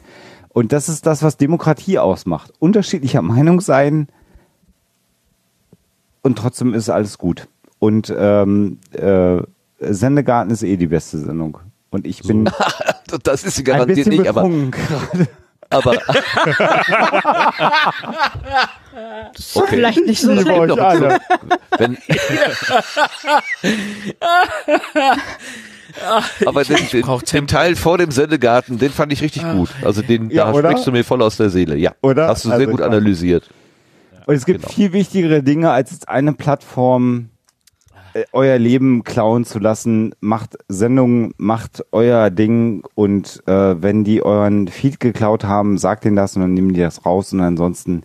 Und 0.53 0.73
das 0.73 0.89
ist 0.89 1.05
das, 1.05 1.23
was 1.23 1.37
Demokratie 1.37 1.97
ausmacht. 1.97 2.51
Unterschiedlicher 2.59 3.21
Meinung 3.21 3.61
sein, 3.61 4.07
und 6.21 6.37
trotzdem 6.37 6.73
ist 6.73 6.89
alles 6.89 7.17
gut. 7.17 7.47
Und 7.79 8.13
ähm, 8.15 8.79
äh, 8.91 9.37
Sendegarten 9.79 10.51
ist 10.51 10.63
eh 10.63 10.77
die 10.77 10.87
beste 10.87 11.17
Sendung. 11.17 11.59
Und 11.89 12.05
ich 12.07 12.21
bin 12.21 12.49
das 13.23 13.43
ist 13.43 13.55
sie 13.55 13.63
garantiert 13.63 14.07
nicht, 14.07 14.27
aber, 14.27 14.49
aber 15.69 15.91
okay. 19.55 19.65
Vielleicht 19.67 20.05
nicht 20.05 20.21
so 20.21 20.31
schlecht. 20.33 20.49
euch 20.49 20.81
alle. 20.81 21.19
Wenn, 21.77 21.97
aber 26.45 26.63
den, 26.63 26.77
den, 26.91 27.05
den 27.31 27.47
Teil 27.47 27.75
vor 27.75 27.97
dem 27.97 28.11
Sendegarten, 28.11 28.79
den 28.79 28.91
fand 28.91 29.11
ich 29.13 29.21
richtig 29.21 29.43
gut. 29.51 29.69
Also 29.83 30.01
den, 30.01 30.29
Ja, 30.29 30.45
da 30.45 30.53
oder? 30.53 30.69
sprichst 30.69 30.87
du 30.87 30.91
mir 30.91 31.03
voll 31.03 31.21
aus 31.21 31.37
der 31.37 31.49
Seele. 31.49 31.75
Ja, 31.75 31.93
Oder? 32.01 32.27
hast 32.27 32.45
du 32.45 32.49
sehr 32.49 32.59
Also 32.59 32.71
gut 32.71 32.81
analysiert. 32.81 33.49
Und 34.27 34.35
es 34.35 34.45
gibt 34.45 34.61
Genau. 34.61 34.71
viel 34.73 34.93
wichtigere 34.93 35.43
Dinge, 35.43 35.71
als 35.71 35.91
jetzt 35.91 36.09
eine 36.09 36.33
Plattform 36.33 37.29
äh, 38.13 38.23
euer 38.33 38.57
Leben 38.57 39.03
klauen 39.03 39.45
zu 39.45 39.59
lassen. 39.59 40.13
Macht 40.19 40.57
Sendungen, 40.67 41.33
macht 41.37 41.83
euer 41.91 42.29
Ding 42.29 42.83
und 42.95 43.41
äh, 43.47 43.81
wenn 43.81 44.03
die 44.03 44.21
euren 44.23 44.67
Feed 44.67 44.99
geklaut 44.99 45.43
haben, 45.43 45.77
sagt 45.77 46.03
denen 46.05 46.15
das 46.15 46.35
und 46.35 46.41
dann 46.41 46.53
nehmen 46.53 46.73
die 46.73 46.81
das 46.81 47.05
raus 47.05 47.31
und 47.33 47.41
ansonsten 47.41 48.03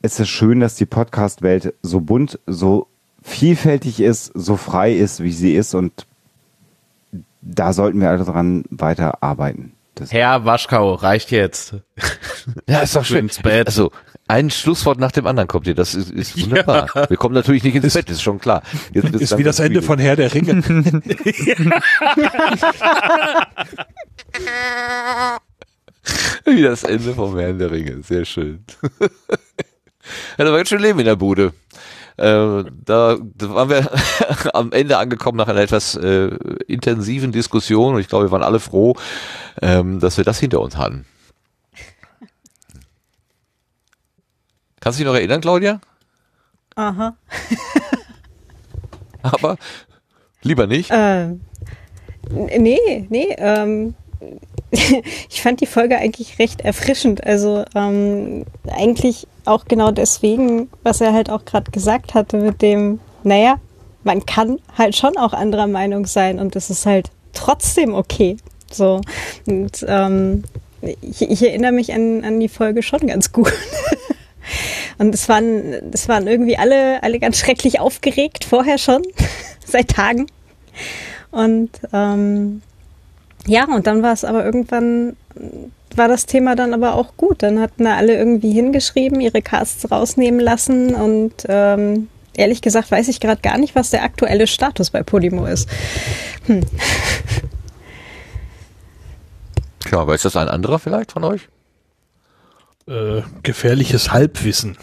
ist 0.00 0.20
es 0.20 0.28
schön, 0.28 0.60
dass 0.60 0.76
die 0.76 0.86
Podcast-Welt 0.86 1.74
so 1.82 2.00
bunt, 2.00 2.38
so 2.46 2.86
vielfältig 3.22 4.00
ist, 4.00 4.30
so 4.34 4.56
frei 4.56 4.92
ist, 4.94 5.22
wie 5.22 5.32
sie 5.32 5.54
ist 5.54 5.74
und 5.74 6.06
da 7.42 7.72
sollten 7.72 8.00
wir 8.00 8.10
alle 8.10 8.24
dran 8.24 8.64
weiterarbeiten. 8.70 9.72
Das 9.96 10.12
Herr 10.12 10.44
Waschkau, 10.44 10.94
reicht 10.94 11.30
jetzt. 11.32 11.74
Ja, 12.68 12.80
ist 12.80 12.94
doch 12.94 13.04
schön. 13.04 13.18
ins 13.26 13.42
Bett. 13.42 13.66
Also, 13.66 13.90
ein 14.28 14.50
Schlusswort 14.50 15.00
nach 15.00 15.12
dem 15.12 15.26
anderen 15.26 15.48
kommt 15.48 15.64
hier. 15.64 15.74
Das 15.74 15.94
ist, 15.94 16.10
ist 16.10 16.40
wunderbar. 16.40 16.88
Wir 17.08 17.16
kommen 17.16 17.34
natürlich 17.34 17.64
nicht 17.64 17.74
ins 17.74 17.94
Bett, 17.94 18.10
ist 18.10 18.22
schon 18.22 18.38
klar. 18.38 18.62
Jetzt 18.92 19.14
Ist 19.14 19.38
wie 19.38 19.42
das 19.42 19.58
Ende 19.58 19.82
von 19.82 19.98
Herr 19.98 20.16
der 20.16 20.32
Ringe. 20.32 20.62
Wie 26.44 26.62
das 26.62 26.84
Ende 26.84 27.14
vom 27.14 27.38
Herrn 27.38 27.58
der 27.58 27.70
Ringe. 27.70 28.02
Sehr 28.02 28.24
schön. 28.24 28.64
ja, 29.00 29.08
da 30.38 30.50
war 30.50 30.58
jetzt 30.58 30.70
schon 30.70 30.80
Leben 30.80 30.98
in 30.98 31.04
der 31.04 31.16
Bude. 31.16 31.52
Äh, 32.16 32.64
da, 32.84 33.16
da 33.16 33.54
waren 33.54 33.70
wir 33.70 33.90
am 34.54 34.72
Ende 34.72 34.98
angekommen 34.98 35.36
nach 35.38 35.48
einer 35.48 35.60
etwas 35.60 35.94
äh, 35.94 36.30
intensiven 36.66 37.32
Diskussion 37.32 37.94
und 37.94 38.00
ich 38.00 38.08
glaube, 38.08 38.26
wir 38.26 38.30
waren 38.32 38.42
alle 38.42 38.60
froh, 38.60 38.96
ähm, 39.62 40.00
dass 40.00 40.16
wir 40.16 40.24
das 40.24 40.40
hinter 40.40 40.60
uns 40.60 40.76
hatten. 40.76 41.04
Kannst 44.88 45.00
du 45.00 45.04
dich 45.04 45.12
noch 45.12 45.18
erinnern, 45.18 45.42
Claudia? 45.42 45.80
Aha. 46.74 47.14
Aber 49.22 49.58
lieber 50.40 50.66
nicht. 50.66 50.90
Äh, 50.90 51.34
nee, 52.30 53.06
nee. 53.10 53.36
Ähm, 53.36 53.94
ich 54.70 55.42
fand 55.42 55.60
die 55.60 55.66
Folge 55.66 55.98
eigentlich 55.98 56.38
recht 56.38 56.62
erfrischend. 56.62 57.22
Also 57.22 57.66
ähm, 57.74 58.46
eigentlich 58.66 59.26
auch 59.44 59.66
genau 59.66 59.90
deswegen, 59.90 60.70
was 60.84 61.02
er 61.02 61.12
halt 61.12 61.28
auch 61.28 61.44
gerade 61.44 61.70
gesagt 61.70 62.14
hatte 62.14 62.38
mit 62.38 62.62
dem, 62.62 62.98
naja, 63.24 63.56
man 64.04 64.24
kann 64.24 64.58
halt 64.78 64.96
schon 64.96 65.18
auch 65.18 65.34
anderer 65.34 65.66
Meinung 65.66 66.06
sein 66.06 66.38
und 66.38 66.56
es 66.56 66.70
ist 66.70 66.86
halt 66.86 67.10
trotzdem 67.34 67.92
okay. 67.92 68.38
So. 68.72 69.02
Und 69.46 69.84
ähm, 69.86 70.44
ich, 70.80 71.20
ich 71.20 71.42
erinnere 71.42 71.72
mich 71.72 71.92
an, 71.92 72.24
an 72.24 72.40
die 72.40 72.48
Folge 72.48 72.82
schon 72.82 73.06
ganz 73.06 73.32
gut. 73.32 73.52
Und 74.98 75.14
es 75.14 75.28
waren, 75.28 75.92
es 75.92 76.08
waren 76.08 76.26
irgendwie 76.26 76.58
alle, 76.58 77.02
alle 77.02 77.18
ganz 77.20 77.38
schrecklich 77.38 77.80
aufgeregt 77.80 78.44
vorher 78.44 78.78
schon, 78.78 79.02
seit 79.64 79.88
Tagen. 79.88 80.26
Und 81.30 81.70
ähm, 81.92 82.62
ja, 83.46 83.64
und 83.64 83.86
dann 83.86 84.02
war 84.02 84.12
es 84.12 84.24
aber 84.24 84.44
irgendwann, 84.44 85.16
war 85.94 86.08
das 86.08 86.26
Thema 86.26 86.56
dann 86.56 86.74
aber 86.74 86.94
auch 86.94 87.16
gut. 87.16 87.42
Dann 87.42 87.60
hatten 87.60 87.84
da 87.84 87.96
alle 87.96 88.16
irgendwie 88.16 88.52
hingeschrieben, 88.52 89.20
ihre 89.20 89.40
Casts 89.40 89.90
rausnehmen 89.90 90.40
lassen 90.40 90.94
und 90.94 91.32
ähm, 91.48 92.08
ehrlich 92.34 92.60
gesagt 92.62 92.90
weiß 92.90 93.08
ich 93.08 93.20
gerade 93.20 93.40
gar 93.40 93.58
nicht, 93.58 93.74
was 93.74 93.90
der 93.90 94.02
aktuelle 94.02 94.46
Status 94.46 94.90
bei 94.90 95.02
Podimo 95.02 95.46
ist. 95.46 95.68
Hm. 96.46 96.60
Klar, 99.84 100.06
weiß 100.06 100.22
das 100.22 100.36
ein 100.36 100.48
anderer 100.48 100.78
vielleicht 100.78 101.12
von 101.12 101.24
euch? 101.24 101.48
Äh, 102.88 103.22
gefährliches 103.42 104.12
Halbwissen. 104.12 104.76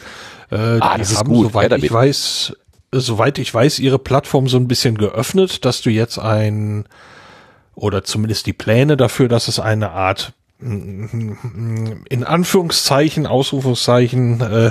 äh, 0.50 0.78
Ah, 0.80 0.98
das 0.98 1.12
ist 1.12 1.18
haben, 1.18 1.28
gut. 1.32 1.44
Her 1.44 1.50
soweit 1.50 1.82
ich 1.82 1.92
weiß, 1.92 2.56
soweit 2.92 3.38
ich 3.38 3.52
weiß, 3.52 3.78
ihre 3.78 3.98
Plattform 3.98 4.48
so 4.48 4.56
ein 4.56 4.68
bisschen 4.68 4.98
geöffnet, 4.98 5.64
dass 5.64 5.80
du 5.80 5.90
jetzt 5.90 6.18
ein 6.18 6.84
oder 7.74 8.04
zumindest 8.04 8.46
die 8.46 8.52
Pläne 8.52 8.96
dafür, 8.96 9.28
dass 9.28 9.48
es 9.48 9.58
eine 9.58 9.92
Art 9.92 10.34
in 10.62 12.24
Anführungszeichen, 12.24 13.26
Ausrufungszeichen, 13.26 14.40
äh, 14.40 14.70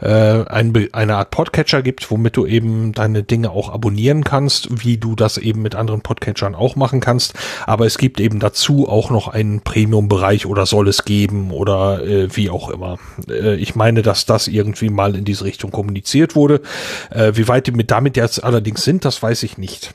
äh, 0.00 0.46
ein, 0.46 0.88
eine 0.92 1.16
Art 1.16 1.30
Podcatcher 1.30 1.82
gibt, 1.82 2.10
womit 2.10 2.36
du 2.36 2.46
eben 2.46 2.92
deine 2.92 3.22
Dinge 3.22 3.50
auch 3.50 3.68
abonnieren 3.68 4.24
kannst, 4.24 4.84
wie 4.84 4.98
du 4.98 5.14
das 5.14 5.38
eben 5.38 5.62
mit 5.62 5.74
anderen 5.74 6.00
Podcatchern 6.00 6.54
auch 6.54 6.74
machen 6.76 7.00
kannst. 7.00 7.34
Aber 7.66 7.86
es 7.86 7.98
gibt 7.98 8.20
eben 8.20 8.40
dazu 8.40 8.88
auch 8.88 9.10
noch 9.10 9.28
einen 9.28 9.60
Premium-Bereich 9.60 10.46
oder 10.46 10.66
soll 10.66 10.88
es 10.88 11.04
geben 11.04 11.52
oder 11.52 12.04
äh, 12.04 12.36
wie 12.36 12.50
auch 12.50 12.68
immer. 12.68 12.98
Äh, 13.28 13.54
ich 13.56 13.76
meine, 13.76 14.02
dass 14.02 14.26
das 14.26 14.48
irgendwie 14.48 14.90
mal 14.90 15.14
in 15.14 15.24
diese 15.24 15.44
Richtung 15.44 15.70
kommuniziert 15.70 16.34
wurde. 16.34 16.62
Äh, 17.10 17.32
wie 17.34 17.46
weit 17.48 17.68
die 17.68 17.72
mit 17.72 17.90
damit 17.90 18.16
jetzt 18.16 18.42
allerdings 18.42 18.82
sind, 18.82 19.04
das 19.04 19.22
weiß 19.22 19.44
ich 19.44 19.56
nicht. 19.56 19.94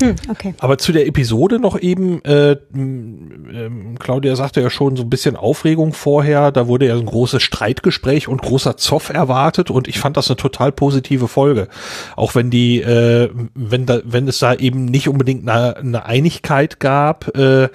Hm, 0.00 0.14
okay. 0.28 0.54
Aber 0.58 0.78
zu 0.78 0.92
der 0.92 1.06
Episode 1.06 1.58
noch 1.58 1.78
eben, 1.78 2.22
äh, 2.24 2.56
m, 2.74 3.48
ähm, 3.52 3.98
Claudia 3.98 4.36
sagte 4.36 4.60
ja 4.60 4.70
schon 4.70 4.96
so 4.96 5.02
ein 5.02 5.10
bisschen 5.10 5.36
Aufregung 5.36 5.92
vorher, 5.92 6.52
da 6.52 6.66
wurde 6.66 6.86
ja 6.86 6.94
ein 6.94 7.06
großes 7.06 7.42
Streitgespräch 7.42 8.28
und 8.28 8.42
großer 8.42 8.76
Zoff 8.76 9.10
erwartet 9.10 9.70
und 9.70 9.88
ich 9.88 9.98
fand 9.98 10.16
das 10.16 10.28
eine 10.28 10.36
total 10.36 10.72
positive 10.72 11.28
Folge. 11.28 11.68
Auch 12.16 12.34
wenn 12.34 12.50
die, 12.50 12.80
äh, 12.80 13.30
wenn 13.54 13.86
da, 13.86 14.00
wenn 14.04 14.28
es 14.28 14.38
da 14.38 14.54
eben 14.54 14.84
nicht 14.84 15.08
unbedingt 15.08 15.48
eine, 15.48 15.76
eine 15.76 16.04
Einigkeit 16.04 16.80
gab, 16.80 17.36
äh, 17.36 17.68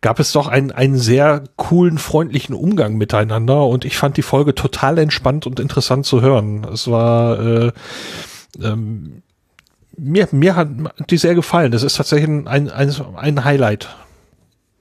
gab 0.00 0.20
es 0.20 0.32
doch 0.32 0.48
einen, 0.48 0.70
einen 0.70 0.98
sehr 0.98 1.44
coolen, 1.56 1.96
freundlichen 1.96 2.54
Umgang 2.54 2.96
miteinander 2.96 3.66
und 3.66 3.84
ich 3.86 3.96
fand 3.96 4.16
die 4.18 4.22
Folge 4.22 4.54
total 4.54 4.98
entspannt 4.98 5.46
und 5.46 5.58
interessant 5.58 6.04
zu 6.04 6.20
hören. 6.20 6.66
Es 6.70 6.90
war, 6.90 7.40
äh, 7.40 7.72
ähm, 8.62 9.22
mir, 9.96 10.28
mir 10.32 10.56
hat 10.56 10.68
die 11.10 11.16
sehr 11.16 11.34
gefallen. 11.34 11.72
Das 11.72 11.82
ist 11.82 11.96
tatsächlich 11.96 12.28
ein, 12.28 12.46
ein, 12.46 12.70
ein 13.16 13.44
Highlight. 13.44 13.88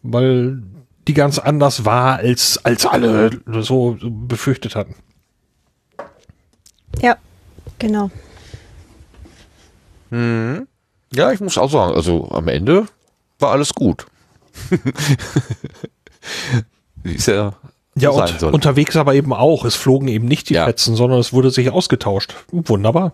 Weil 0.02 0.61
die 1.07 1.14
ganz 1.14 1.40
anders 1.40 1.85
war, 1.85 2.18
als, 2.18 2.64
als 2.64 2.85
alle 2.85 3.31
so, 3.61 3.98
befürchtet 4.02 4.76
hatten. 4.76 4.95
Ja, 7.02 7.18
genau. 7.80 8.10
Mhm. 10.10 10.68
Ja, 11.14 11.31
ich 11.31 11.40
muss 11.40 11.57
auch 11.57 11.72
sagen, 11.72 11.94
also 11.94 12.30
am 12.31 12.48
Ende 12.48 12.85
war 13.40 13.52
alles 13.52 13.73
gut. 13.73 14.06
ist 17.03 17.27
ja 17.27 17.53
Ja, 17.95 18.27
so 18.27 18.48
und 18.48 18.53
unterwegs 18.53 18.95
aber 18.95 19.15
eben 19.15 19.34
auch. 19.34 19.65
Es 19.65 19.76
flogen 19.76 20.07
eben 20.07 20.27
nicht 20.27 20.49
die 20.49 20.53
Ja. 20.56 20.65
Fetzen, 20.65 20.95
sondern 20.95 21.19
es 21.19 21.34
wurde 21.34 21.52
sich 21.52 21.69
ausgetauscht. 21.72 22.34
Wunderbar. 22.52 23.11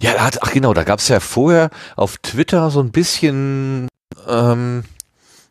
Ja, 0.00 0.14
da 0.14 0.24
hat, 0.24 0.42
ach 0.42 0.52
genau, 0.52 0.74
da 0.74 0.84
gab's 0.84 1.08
ja 1.08 1.20
vorher 1.20 1.70
auf 1.96 2.18
Twitter 2.18 2.70
so 2.70 2.80
ein 2.80 2.90
bisschen, 2.90 3.88
ähm, 4.28 4.84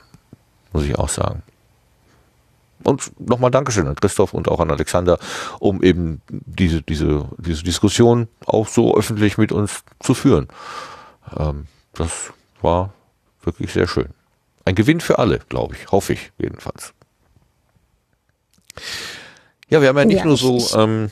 Muss 0.74 0.84
ich 0.84 0.98
auch 0.98 1.08
sagen. 1.08 1.42
Und 2.82 3.18
nochmal 3.18 3.50
Dankeschön 3.50 3.86
an 3.86 3.94
Christoph 3.94 4.34
und 4.34 4.48
auch 4.48 4.60
an 4.60 4.70
Alexander, 4.70 5.18
um 5.58 5.82
eben 5.82 6.20
diese, 6.28 6.82
diese, 6.82 7.26
diese 7.38 7.62
Diskussion 7.62 8.28
auch 8.44 8.68
so 8.68 8.94
öffentlich 8.96 9.38
mit 9.38 9.52
uns 9.52 9.84
zu 10.00 10.12
führen. 10.12 10.48
Ähm, 11.38 11.66
das 11.94 12.32
war 12.60 12.92
wirklich 13.42 13.72
sehr 13.72 13.86
schön. 13.86 14.08
Ein 14.66 14.74
Gewinn 14.74 15.00
für 15.00 15.18
alle, 15.18 15.38
glaube 15.48 15.76
ich, 15.76 15.90
hoffe 15.92 16.12
ich 16.14 16.32
jedenfalls. 16.38 16.92
Ja, 19.68 19.80
wir 19.80 19.88
haben 19.88 19.98
ja 19.98 20.04
nicht 20.04 20.18
Ja, 20.18 20.24
nur 20.24 20.36
so, 20.36 20.58
ähm, 20.76 21.10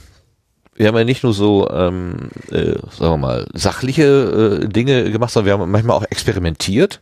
wir 0.74 0.88
haben 0.88 0.96
ja 0.96 1.04
nicht 1.04 1.22
nur 1.22 1.34
so, 1.34 1.68
ähm, 1.70 2.30
äh, 2.50 2.74
sagen 2.90 3.12
wir 3.12 3.16
mal, 3.18 3.46
sachliche 3.52 4.62
äh, 4.62 4.68
Dinge 4.68 5.10
gemacht, 5.10 5.32
sondern 5.32 5.46
wir 5.46 5.52
haben 5.52 5.70
manchmal 5.70 5.96
auch 5.96 6.04
experimentiert. 6.04 7.00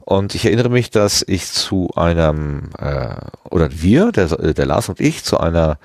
Und 0.00 0.34
ich 0.34 0.46
erinnere 0.46 0.70
mich, 0.70 0.90
dass 0.90 1.24
ich 1.26 1.46
zu 1.46 1.90
einem, 1.96 2.70
äh, 2.78 3.14
oder 3.50 3.68
wir, 3.72 4.12
der, 4.12 4.54
der 4.54 4.66
Lars 4.66 4.88
und 4.88 5.00
ich, 5.00 5.24
zu 5.24 5.38
einer 5.38 5.78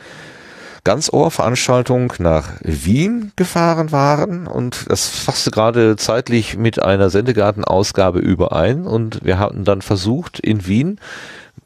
Ganzohr-Veranstaltung 0.84 2.14
nach 2.20 2.50
Wien 2.62 3.32
gefahren 3.36 3.92
waren 3.92 4.48
und 4.48 4.90
das 4.90 5.08
fasste 5.08 5.50
gerade 5.50 5.96
zeitlich 5.96 6.58
mit 6.58 6.82
einer 6.82 7.10
Sendegarten-Ausgabe 7.10 8.20
überein 8.20 8.86
und 8.86 9.24
wir 9.24 9.40
hatten 9.40 9.64
dann 9.64 9.82
versucht 9.82 10.40
in 10.40 10.68
Wien 10.68 11.00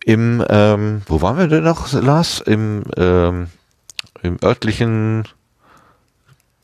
im, 0.06 0.44
ähm, 0.50 1.02
wo 1.08 1.22
waren 1.22 1.38
wir 1.38 1.48
denn 1.48 1.64
noch, 1.64 1.92
Lars? 1.92 2.42
Im, 2.42 2.84
ähm, 2.96 3.48
im 4.22 4.38
örtlichen 4.44 5.28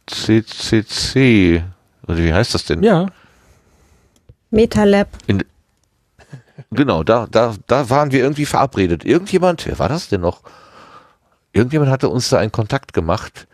CCC, 0.08 1.64
oder 2.08 2.18
wie 2.18 2.34
heißt 2.34 2.54
das 2.54 2.66
denn? 2.66 2.84
Ja. 2.84 3.08
MetaLab. 4.52 5.08
In, 5.28 5.44
genau, 6.72 7.04
da, 7.04 7.28
da, 7.30 7.56
da 7.68 7.90
waren 7.90 8.12
wir 8.12 8.20
irgendwie 8.20 8.46
verabredet. 8.46 9.06
Irgendjemand, 9.06 9.66
wer 9.66 9.80
war 9.80 9.90
das 9.90 10.10
denn 10.10 10.22
noch? 10.22 10.42
Irgendjemand 11.54 11.92
hatte 11.92 12.10
uns 12.10 12.30
da 12.30 12.40
einen 12.40 12.52
Kontakt 12.52 12.94
gemacht, 12.94 13.48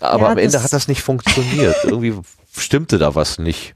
aber 0.00 0.26
Ja, 0.26 0.32
am 0.32 0.38
Ende 0.38 0.62
hat 0.62 0.72
das 0.72 0.88
nicht 0.88 1.02
funktioniert. 1.02 1.76
irgendwie 1.84 2.18
stimmte 2.56 2.98
da 2.98 3.14
was 3.14 3.38
nicht. 3.38 3.74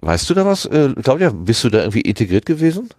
Weißt 0.00 0.28
du 0.28 0.34
da 0.34 0.44
was? 0.44 0.66
Äh, 0.66 0.94
Claudia, 1.02 1.30
bist 1.30 1.64
du 1.64 1.70
da 1.70 1.78
irgendwie 1.78 2.02
integriert 2.02 2.44
gewesen? 2.44 2.90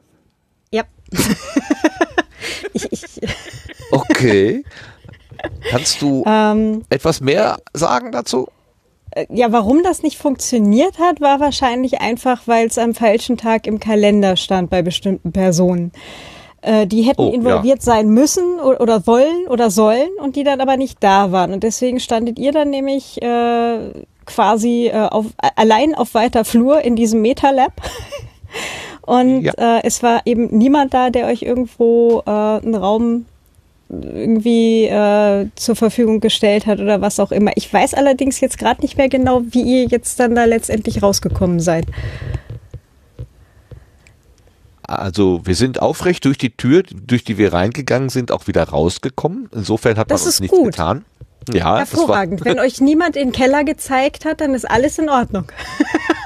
Ja. 0.72 0.84
ich, 2.74 2.92
ich, 2.92 3.22
Okay. 3.92 4.64
Kannst 5.70 6.02
du 6.02 6.24
ähm, 6.28 6.84
etwas 6.90 7.22
mehr 7.22 7.58
sagen 7.74 8.12
dazu? 8.12 8.48
äh, 9.12 9.26
ja, 9.30 9.52
warum 9.52 9.84
das 9.84 10.04
nicht 10.04 10.18
funktioniert 10.18 11.00
hat, 11.00 11.22
war 11.22 11.40
wahrscheinlich 11.40 12.02
einfach, 12.02 12.42
weil 12.46 12.68
es 12.68 12.78
am 12.78 12.94
falschen 12.94 13.38
Tag 13.38 13.68
im 13.68 13.80
Kalender 13.80 14.36
stand 14.36 14.70
bei 14.70 14.82
bestimmten 14.82 15.32
Personen. 15.32 15.92
Äh, 16.62 16.88
die 16.88 17.04
hätten 17.04 17.22
Oh, 17.22 17.32
involviert 17.32 17.82
sein 17.82 18.10
müssen 18.10 18.60
oder, 18.60 18.82
oder 18.82 19.08
wollen 19.08 19.48
oder 19.50 19.70
sollen 19.70 20.10
und 20.20 20.36
die 20.36 20.44
dann 20.44 20.62
aber 20.62 20.78
nicht 20.78 20.98
da 21.04 21.32
waren. 21.32 21.54
Und 21.54 21.64
deswegen 21.64 22.00
standet 22.00 22.40
ihr 22.40 22.52
dann 22.52 22.70
nämlich 22.72 23.22
äh, 23.22 23.92
quasi 24.26 24.88
äh, 24.88 25.08
auf, 25.08 25.28
allein 25.56 25.94
auf 25.94 26.14
weiter 26.16 26.44
Flur 26.44 26.82
in 26.82 26.96
diesem 26.96 27.22
MetaLab. 27.22 27.74
Und 29.02 29.42
Ja. 29.44 29.54
äh, 29.78 29.82
es 29.84 30.02
war 30.02 30.22
eben 30.26 30.48
niemand 30.58 30.94
da, 30.96 31.10
der 31.12 31.28
euch 31.28 31.44
irgendwo 31.44 32.24
äh, 32.26 32.30
einen 32.32 32.74
Raum 32.74 33.26
irgendwie 34.04 34.86
äh, 34.86 35.48
zur 35.56 35.76
Verfügung 35.76 36.20
gestellt 36.20 36.66
hat 36.66 36.80
oder 36.80 37.02
was 37.02 37.20
auch 37.20 37.32
immer. 37.32 37.52
Ich 37.56 37.72
weiß 37.72 37.94
allerdings 37.94 38.40
jetzt 38.40 38.58
gerade 38.58 38.82
nicht 38.82 38.98
mehr 38.98 39.10
genau, 39.10 39.42
wie 39.50 39.62
ihr 39.62 39.86
jetzt 39.86 40.20
dann 40.20 40.36
da 40.36 40.46
letztendlich 40.46 41.02
rausgekommen 41.04 41.60
seid. 41.60 41.86
Also 44.84 45.42
wir 45.46 45.56
sind 45.56 45.82
aufrecht 45.82 46.26
durch 46.26 46.38
die 46.38 46.56
Tür, 46.56 46.84
durch 46.84 47.24
die 47.24 47.38
wir 47.38 47.54
reingegangen 47.54 48.10
sind, 48.10 48.32
auch 48.32 48.48
wieder 48.48 48.64
rausgekommen. 48.64 49.50
Insofern 49.54 49.98
hat 49.98 50.12
Das 50.12 50.22
man 50.22 50.28
uns 50.28 50.36
ist 50.36 50.40
nichts 50.42 50.58
gut. 50.58 50.66
getan. 50.68 51.06
Ja, 51.52 51.78
Hervorragend. 51.78 52.46
Wenn 52.46 52.60
euch 52.60 52.82
niemand 52.82 53.16
in 53.16 53.30
den 53.30 53.32
Keller 53.32 53.64
gezeigt 53.64 54.26
hat, 54.26 54.42
dann 54.42 54.54
ist 54.54 54.70
alles 54.70 54.98
in 55.00 55.10
Ordnung. 55.10 55.52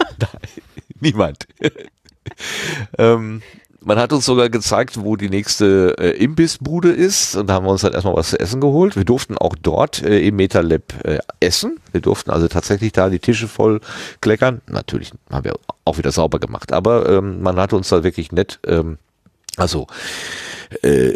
Niemand. 1.01 1.47
ähm, 2.97 3.41
man 3.81 3.97
hat 3.97 4.14
uns 4.14 4.26
sogar 4.26 4.49
gezeigt, 4.49 5.01
wo 5.01 5.15
die 5.15 5.30
nächste 5.30 5.95
äh, 5.97 6.10
Imbissbude 6.23 6.91
ist 6.91 7.35
und 7.35 7.47
da 7.47 7.53
haben 7.53 7.65
wir 7.65 7.72
uns 7.72 7.81
dann 7.81 7.93
erstmal 7.93 8.15
was 8.15 8.31
zu 8.31 8.39
essen 8.39 8.61
geholt. 8.61 8.95
Wir 8.95 9.06
durften 9.06 9.38
auch 9.38 9.56
dort 9.61 10.03
äh, 10.03 10.19
im 10.19 10.35
MetaLab 10.35 11.06
äh, 11.06 11.19
essen. 11.39 11.80
Wir 11.91 12.01
durften 12.01 12.31
also 12.31 12.47
tatsächlich 12.47 12.91
da 12.91 13.10
die 13.10 13.19
Tische 13.19 13.47
voll 13.47 13.80
kleckern. 14.22 14.61
Natürlich 14.68 15.11
haben 15.31 15.45
wir 15.45 15.56
auch 15.85 15.97
wieder 15.97 16.11
sauber 16.11 16.39
gemacht, 16.39 16.73
aber 16.73 17.10
ähm, 17.10 17.41
man 17.41 17.57
hat 17.57 17.73
uns 17.73 17.89
da 17.89 18.03
wirklich 18.03 18.31
nett, 18.31 18.60
ähm, 18.65 18.97
also 19.57 19.88
äh, 20.81 21.14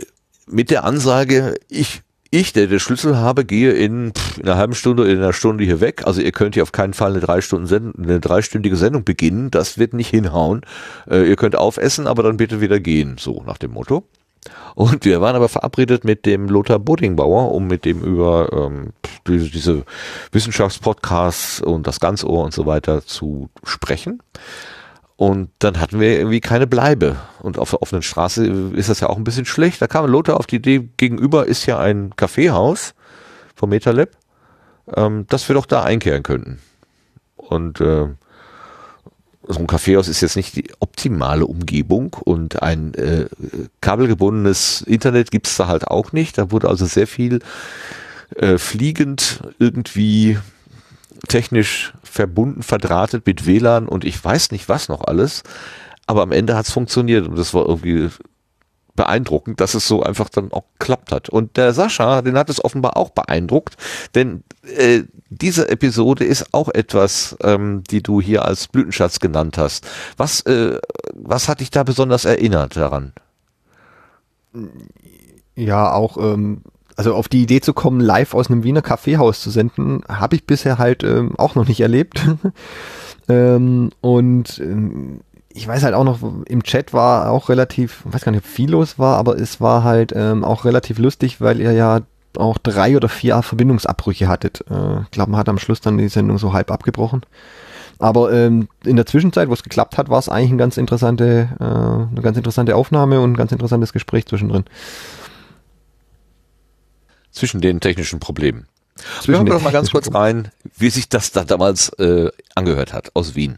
mit 0.47 0.69
der 0.69 0.83
Ansage, 0.83 1.55
ich 1.69 2.01
ich, 2.33 2.51
der 2.51 2.67
den 2.67 2.79
Schlüssel 2.79 3.17
habe, 3.17 3.45
gehe 3.45 3.71
in, 3.73 4.11
pff, 4.13 4.39
in 4.39 4.45
einer 4.47 4.57
halben 4.57 4.73
Stunde, 4.73 5.09
in 5.09 5.17
einer 5.17 5.33
Stunde 5.33 5.63
hier 5.63 5.81
weg. 5.81 6.03
Also 6.05 6.21
ihr 6.21 6.31
könnt 6.31 6.55
hier 6.55 6.63
auf 6.63 6.71
keinen 6.71 6.93
Fall 6.93 7.11
eine, 7.11 7.19
drei 7.19 7.41
Stunden 7.41 7.67
Send 7.67 7.97
eine 7.97 8.19
dreistündige 8.19 8.75
Sendung 8.75 9.03
beginnen. 9.03 9.51
Das 9.51 9.77
wird 9.77 9.93
nicht 9.93 10.09
hinhauen. 10.09 10.61
Äh, 11.09 11.29
ihr 11.29 11.35
könnt 11.35 11.55
aufessen, 11.55 12.07
aber 12.07 12.23
dann 12.23 12.37
bitte 12.37 12.59
wieder 12.59 12.79
gehen. 12.79 13.17
So 13.19 13.43
nach 13.45 13.57
dem 13.57 13.71
Motto. 13.71 14.03
Und 14.75 15.05
wir 15.05 15.21
waren 15.21 15.35
aber 15.35 15.47
verabredet 15.47 16.03
mit 16.03 16.25
dem 16.25 16.49
Lothar 16.49 16.79
Buddingbauer, 16.79 17.51
um 17.51 17.67
mit 17.67 17.85
dem 17.85 18.01
über 18.01 18.49
ähm, 18.51 18.93
diese, 19.27 19.49
diese 19.49 19.83
Wissenschaftspodcasts 20.31 21.61
und 21.61 21.87
das 21.87 21.99
Ganzohr 21.99 22.43
und 22.43 22.53
so 22.53 22.65
weiter 22.65 23.05
zu 23.05 23.49
sprechen. 23.63 24.21
Und 25.23 25.51
dann 25.59 25.79
hatten 25.79 26.01
wir 26.01 26.17
irgendwie 26.17 26.41
keine 26.41 26.67
Bleibe. 26.67 27.15
Und 27.39 27.57
auf 27.57 27.69
der 27.69 27.81
offenen 27.81 28.01
Straße 28.01 28.45
ist 28.75 28.89
das 28.89 28.99
ja 28.99 29.07
auch 29.07 29.15
ein 29.15 29.23
bisschen 29.23 29.45
schlecht. 29.45 29.81
Da 29.81 29.87
kam 29.87 30.05
Lothar 30.05 30.35
auf 30.35 30.47
die 30.47 30.57
Idee, 30.57 30.89
gegenüber 30.97 31.47
ist 31.47 31.65
ja 31.65 31.79
ein 31.79 32.13
Kaffeehaus 32.17 32.93
vom 33.55 33.69
MetaLab, 33.69 34.09
ähm, 34.93 35.25
dass 35.29 35.47
wir 35.47 35.53
doch 35.53 35.65
da 35.65 35.81
einkehren 35.81 36.23
könnten. 36.23 36.59
Und 37.37 37.79
äh, 37.79 38.07
so 39.47 39.59
ein 39.59 39.67
Kaffeehaus 39.67 40.09
ist 40.09 40.19
jetzt 40.19 40.35
nicht 40.35 40.57
die 40.57 40.69
optimale 40.81 41.45
Umgebung 41.45 42.17
und 42.25 42.61
ein 42.61 42.93
äh, 42.95 43.27
kabelgebundenes 43.79 44.81
Internet 44.81 45.31
gibt's 45.31 45.55
da 45.55 45.69
halt 45.69 45.87
auch 45.87 46.11
nicht. 46.11 46.37
Da 46.37 46.51
wurde 46.51 46.67
also 46.67 46.85
sehr 46.85 47.07
viel 47.07 47.39
äh, 48.35 48.57
fliegend 48.57 49.41
irgendwie 49.57 50.37
technisch 51.27 51.93
verbunden, 52.03 52.63
verdrahtet 52.63 53.25
mit 53.25 53.45
WLAN 53.45 53.87
und 53.87 54.05
ich 54.05 54.23
weiß 54.23 54.51
nicht 54.51 54.69
was 54.69 54.89
noch 54.89 55.03
alles. 55.05 55.43
Aber 56.05 56.21
am 56.21 56.31
Ende 56.31 56.55
hat's 56.55 56.71
funktioniert 56.71 57.27
und 57.27 57.37
das 57.37 57.53
war 57.53 57.65
irgendwie 57.67 58.09
beeindruckend, 58.95 59.59
dass 59.59 59.73
es 59.73 59.87
so 59.87 60.03
einfach 60.03 60.29
dann 60.29 60.51
auch 60.51 60.65
geklappt 60.77 61.11
hat. 61.11 61.29
Und 61.29 61.57
der 61.57 61.73
Sascha, 61.73 62.21
den 62.21 62.37
hat 62.37 62.49
es 62.49 62.63
offenbar 62.63 62.97
auch 62.97 63.09
beeindruckt, 63.09 63.75
denn 64.13 64.43
äh, 64.77 65.03
diese 65.29 65.69
Episode 65.69 66.25
ist 66.25 66.53
auch 66.53 66.69
etwas, 66.69 67.35
ähm, 67.41 67.83
die 67.89 68.03
du 68.03 68.21
hier 68.21 68.45
als 68.45 68.67
Blütenschatz 68.67 69.19
genannt 69.19 69.57
hast. 69.57 69.87
Was, 70.17 70.41
äh, 70.41 70.79
was 71.13 71.49
hat 71.49 71.59
dich 71.59 71.71
da 71.71 71.83
besonders 71.83 72.25
erinnert 72.25 72.75
daran? 72.75 73.13
Ja, 75.55 75.91
auch, 75.91 76.17
ähm, 76.17 76.61
also 76.95 77.15
auf 77.15 77.27
die 77.27 77.43
Idee 77.43 77.61
zu 77.61 77.73
kommen, 77.73 77.99
live 77.99 78.33
aus 78.33 78.49
einem 78.49 78.63
Wiener 78.63 78.81
Kaffeehaus 78.81 79.41
zu 79.41 79.49
senden, 79.49 80.01
habe 80.07 80.35
ich 80.35 80.45
bisher 80.45 80.77
halt 80.77 81.03
ähm, 81.03 81.35
auch 81.37 81.55
noch 81.55 81.67
nicht 81.67 81.81
erlebt. 81.81 82.21
ähm, 83.29 83.91
und 84.01 84.59
ähm, 84.59 85.21
ich 85.49 85.67
weiß 85.67 85.83
halt 85.83 85.93
auch 85.93 86.03
noch, 86.03 86.19
im 86.45 86.63
Chat 86.63 86.93
war 86.93 87.29
auch 87.29 87.49
relativ, 87.49 88.01
weiß 88.05 88.23
gar 88.23 88.31
nicht, 88.31 88.43
ob 88.43 88.49
viel 88.49 88.71
los 88.71 88.97
war, 88.97 89.17
aber 89.17 89.37
es 89.37 89.61
war 89.61 89.83
halt 89.83 90.13
ähm, 90.15 90.43
auch 90.43 90.65
relativ 90.65 90.97
lustig, 90.97 91.41
weil 91.41 91.59
ihr 91.59 91.73
ja 91.73 92.01
auch 92.37 92.57
drei 92.57 92.95
oder 92.95 93.09
vier 93.09 93.41
Verbindungsabbrüche 93.41 94.27
hattet. 94.27 94.63
Äh, 94.69 95.01
ich 95.03 95.11
glaube, 95.11 95.31
man 95.31 95.39
hat 95.39 95.49
am 95.49 95.59
Schluss 95.59 95.81
dann 95.81 95.97
die 95.97 96.07
Sendung 96.07 96.37
so 96.37 96.53
halb 96.53 96.71
abgebrochen. 96.71 97.21
Aber 97.99 98.33
ähm, 98.33 98.67
in 98.83 98.95
der 98.95 99.05
Zwischenzeit, 99.05 99.49
wo 99.49 99.53
es 99.53 99.63
geklappt 99.63 99.97
hat, 99.97 100.09
war 100.09 100.19
es 100.19 100.27
eigentlich 100.27 100.51
ein 100.51 100.57
ganz 100.57 100.77
interessante, 100.77 101.49
äh, 101.59 101.63
eine 101.63 102.21
ganz 102.21 102.35
interessante 102.37 102.75
Aufnahme 102.75 103.21
und 103.21 103.33
ein 103.33 103.37
ganz 103.37 103.51
interessantes 103.51 103.93
Gespräch 103.93 104.25
zwischendrin. 104.25 104.65
Zwischen 107.33 107.59
den 107.61 107.79
technischen 107.81 108.19
Problemen. 108.19 108.67
Wir 109.25 109.35
hören 109.35 109.47
doch 109.47 109.61
mal 109.61 109.73
ganz 109.73 109.91
kurz 109.91 110.13
rein, 110.13 110.49
wie 110.77 110.89
sich 110.89 111.09
das 111.09 111.31
da 111.31 111.43
damals 111.43 111.89
äh, 111.99 112.29
angehört 112.55 112.93
hat 112.93 113.11
aus 113.15 113.35
Wien. 113.35 113.57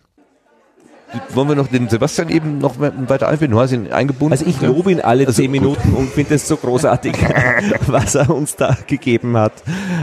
Wollen 1.34 1.48
wir 1.50 1.56
noch 1.56 1.68
den 1.68 1.88
Sebastian 1.88 2.30
eben 2.30 2.58
noch 2.58 2.80
weiter 2.80 3.28
einbinden? 3.30 3.56
Du 3.56 3.62
hast 3.62 3.72
ihn 3.72 3.92
eingebunden. 3.94 4.34
Also 4.34 4.46
ich 4.46 4.60
lobe 4.62 4.92
ihn 4.92 5.00
alle 5.00 5.28
zehn 5.32 5.52
Minuten 5.52 5.94
und 5.94 6.10
finde 6.10 6.36
es 6.36 6.48
so 6.48 6.58
großartig, 6.58 7.14
was 7.88 8.16
er 8.16 8.30
uns 8.32 8.56
da 8.56 8.76
gegeben 8.88 9.38
hat. 9.38 9.54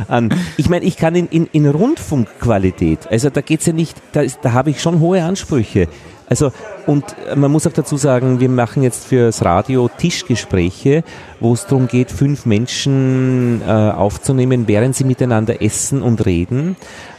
An. 0.09 0.33
Ich 0.57 0.69
meine, 0.71 0.85
ich 0.87 0.97
kann 0.97 1.15
in, 1.15 1.27
in, 1.29 1.47
in 1.53 1.67
Rundfunkqualität, 1.67 3.09
also 3.11 3.29
da 3.31 3.41
geht's 3.41 3.67
ja 3.67 3.73
nicht, 3.73 3.97
da, 4.13 4.21
ist- 4.23 4.39
da 4.43 4.53
habe 4.53 4.71
ich 4.71 4.81
schon 4.81 5.01
hohe 5.01 5.23
Ansprüche. 5.23 5.89
Also 6.33 6.51
und 6.87 7.05
man 7.37 7.53
muss 7.53 7.67
auch 7.67 7.75
dazu 7.75 7.99
sagen, 7.99 8.41
wir 8.41 8.49
machen 8.49 8.83
jetzt 8.83 9.05
fürs 9.05 9.45
Radio 9.45 9.91
Tischgespräche, 9.99 11.05
wo 11.41 11.53
es 11.53 11.67
darum 11.67 11.89
geht, 11.89 12.11
fünf 12.11 12.47
Menschen 12.47 13.61
äh, 13.61 13.71
aufzunehmen, 13.71 14.67
während 14.67 14.97
sie 14.97 15.05
miteinander 15.05 15.61
essen 15.61 16.01
und 16.01 16.25
reden. 16.25 16.77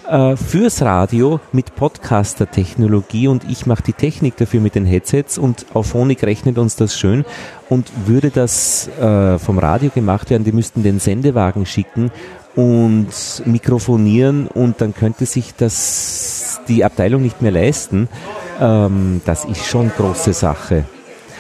Äh, 0.10 0.36
fürs 0.36 0.82
Radio 0.82 1.40
mit 1.52 1.76
Podcaster-Technologie 1.76 3.28
und 3.28 3.44
ich 3.48 3.68
mache 3.68 3.84
die 3.84 3.94
Technik 3.94 4.36
dafür 4.36 4.62
mit 4.62 4.74
den 4.74 4.86
Headsets 4.86 5.38
und 5.38 5.68
auf 5.76 5.90
Phonik 5.90 6.24
rechnet 6.24 6.58
uns 6.58 6.76
das 6.76 6.98
schön 6.98 7.24
und 7.70 7.92
würde 8.08 8.32
das 8.32 8.88
äh, 9.00 9.38
vom 9.38 9.60
Radio 9.60 9.92
gemacht 9.92 10.32
werden, 10.32 10.44
die 10.44 10.54
müssten 10.54 10.82
den 10.82 11.00
Sendewagen 11.00 11.68
schicken 11.68 12.10
und 12.56 13.08
mikrofonieren 13.46 14.48
und 14.48 14.82
dann 14.82 14.96
könnte 14.96 15.28
sich 15.28 15.54
das 15.56 16.62
die 16.68 16.84
Abteilung 16.84 17.22
nicht 17.22 17.44
mehr 17.44 17.52
leisten. 17.52 18.10
Ähm, 18.60 19.22
das 19.26 19.46
ist 19.46 19.66
schon 19.66 19.90
große 19.90 20.34
Sache. 20.34 20.86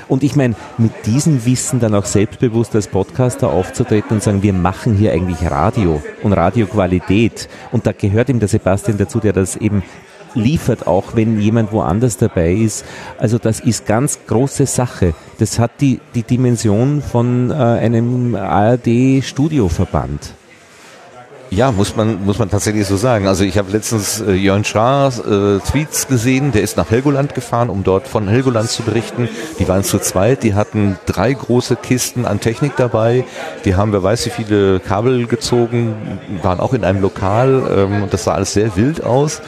Und 0.07 0.23
ich 0.23 0.35
meine, 0.35 0.55
mit 0.77 0.91
diesem 1.05 1.45
Wissen 1.45 1.79
dann 1.79 1.95
auch 1.95 2.05
selbstbewusst 2.05 2.75
als 2.75 2.87
Podcaster 2.87 3.49
aufzutreten 3.49 4.17
und 4.17 4.23
sagen, 4.23 4.43
wir 4.43 4.53
machen 4.53 4.95
hier 4.95 5.13
eigentlich 5.13 5.49
Radio 5.49 6.03
und 6.21 6.33
Radioqualität. 6.33 7.49
Und 7.71 7.87
da 7.87 7.93
gehört 7.93 8.29
ihm 8.29 8.39
der 8.39 8.49
Sebastian 8.49 8.97
dazu, 8.97 9.19
der 9.19 9.33
das 9.33 9.55
eben 9.55 9.81
liefert, 10.35 10.87
auch 10.87 11.15
wenn 11.15 11.39
jemand 11.39 11.71
woanders 11.71 12.17
dabei 12.17 12.53
ist. 12.53 12.85
Also 13.17 13.37
das 13.37 13.59
ist 13.59 13.85
ganz 13.85 14.19
große 14.27 14.65
Sache. 14.65 15.13
Das 15.39 15.59
hat 15.59 15.79
die, 15.79 15.99
die 16.15 16.23
Dimension 16.23 17.01
von 17.01 17.51
äh, 17.51 17.53
einem 17.53 18.35
ARD-Studioverband. 18.35 20.33
Ja, 21.55 21.71
muss 21.71 21.95
man, 21.95 22.25
muss 22.25 22.39
man 22.39 22.49
tatsächlich 22.49 22.87
so 22.87 22.97
sagen. 22.97 23.27
Also 23.27 23.43
ich 23.43 23.59
habe 23.59 23.71
letztens 23.71 24.19
äh, 24.21 24.31
Jörn 24.31 24.63
Schaars 24.63 25.19
äh, 25.19 25.59
Tweets 25.59 26.07
gesehen, 26.07 26.51
der 26.51 26.63
ist 26.63 26.77
nach 26.77 26.89
Helgoland 26.89 27.35
gefahren, 27.35 27.69
um 27.69 27.83
dort 27.83 28.07
von 28.07 28.27
Helgoland 28.27 28.69
zu 28.71 28.81
berichten. 28.81 29.29
Die 29.59 29.67
waren 29.67 29.83
zu 29.83 29.99
zweit, 29.99 30.41
die 30.41 30.55
hatten 30.55 30.97
drei 31.05 31.31
große 31.31 31.75
Kisten 31.75 32.25
an 32.25 32.39
Technik 32.39 32.75
dabei. 32.75 33.23
Die 33.65 33.75
haben, 33.75 33.93
wer 33.93 34.01
weiß 34.01 34.25
wie 34.25 34.29
viele 34.31 34.79
Kabel 34.79 35.27
gezogen, 35.27 35.93
waren 36.41 36.59
auch 36.59 36.73
in 36.73 36.83
einem 36.83 37.01
Lokal 37.01 37.61
ähm, 37.77 38.01
und 38.01 38.13
das 38.13 38.23
sah 38.23 38.33
alles 38.33 38.53
sehr 38.53 38.75
wild 38.75 39.03
aus. 39.03 39.39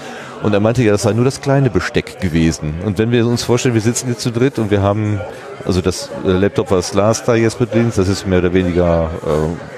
Und 0.43 0.53
er 0.53 0.59
meinte 0.59 0.83
ja, 0.83 0.91
das 0.91 1.01
sei 1.01 1.13
nur 1.13 1.25
das 1.25 1.41
kleine 1.41 1.71
Besteck 1.71 2.19
gewesen. 2.21 2.75
Und 2.85 2.99
wenn 2.99 3.09
wir 3.09 3.25
uns 3.25 3.41
vorstellen, 3.41 3.73
wir 3.73 3.81
sitzen 3.81 4.09
jetzt 4.09 4.21
zu 4.21 4.29
dritt 4.29 4.59
und 4.59 4.69
wir 4.69 4.83
haben, 4.83 5.19
also 5.65 5.81
das 5.81 6.11
äh, 6.23 6.29
Laptop, 6.29 6.69
was 6.69 6.93
Lars 6.93 7.23
da 7.23 7.33
jetzt 7.33 7.57
bedient, 7.57 7.97
das 7.97 8.07
ist 8.07 8.27
mehr 8.27 8.39
oder 8.39 8.53
weniger 8.53 9.09
äh, 9.25 9.74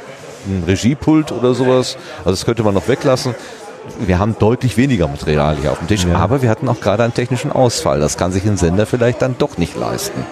ein 0.47 0.63
Regiepult 0.65 1.31
oder 1.31 1.53
sowas. 1.53 1.97
Also 2.19 2.31
das 2.31 2.45
könnte 2.45 2.63
man 2.63 2.73
noch 2.73 2.87
weglassen. 2.87 3.35
Wir 3.99 4.19
haben 4.19 4.35
deutlich 4.37 4.75
weniger 4.77 5.07
Material 5.07 5.55
hier 5.55 5.71
auf 5.71 5.79
dem 5.79 5.87
Tisch, 5.87 6.05
aber 6.05 6.41
wir 6.41 6.49
hatten 6.49 6.67
auch 6.67 6.81
gerade 6.81 7.03
einen 7.03 7.13
technischen 7.13 7.51
Ausfall. 7.51 7.99
Das 7.99 8.17
kann 8.17 8.31
sich 8.31 8.45
ein 8.45 8.57
Sender 8.57 8.85
vielleicht 8.85 9.21
dann 9.21 9.37
doch 9.37 9.57
nicht 9.57 9.77
leisten. 9.77 10.25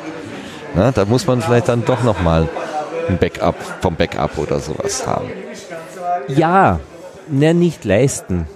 Na, 0.76 0.92
da 0.92 1.06
muss 1.06 1.26
man 1.26 1.42
vielleicht 1.42 1.70
dann 1.70 1.86
doch 1.86 2.04
nochmal 2.04 2.50
ein 3.08 3.18
Backup 3.18 3.56
vom 3.82 3.96
Backup 3.96 4.38
oder 4.38 4.60
sowas 4.60 5.08
haben. 5.08 5.30
Ja, 6.28 6.80
ne, 7.30 7.54
nicht 7.54 7.86
leisten. 7.86 8.48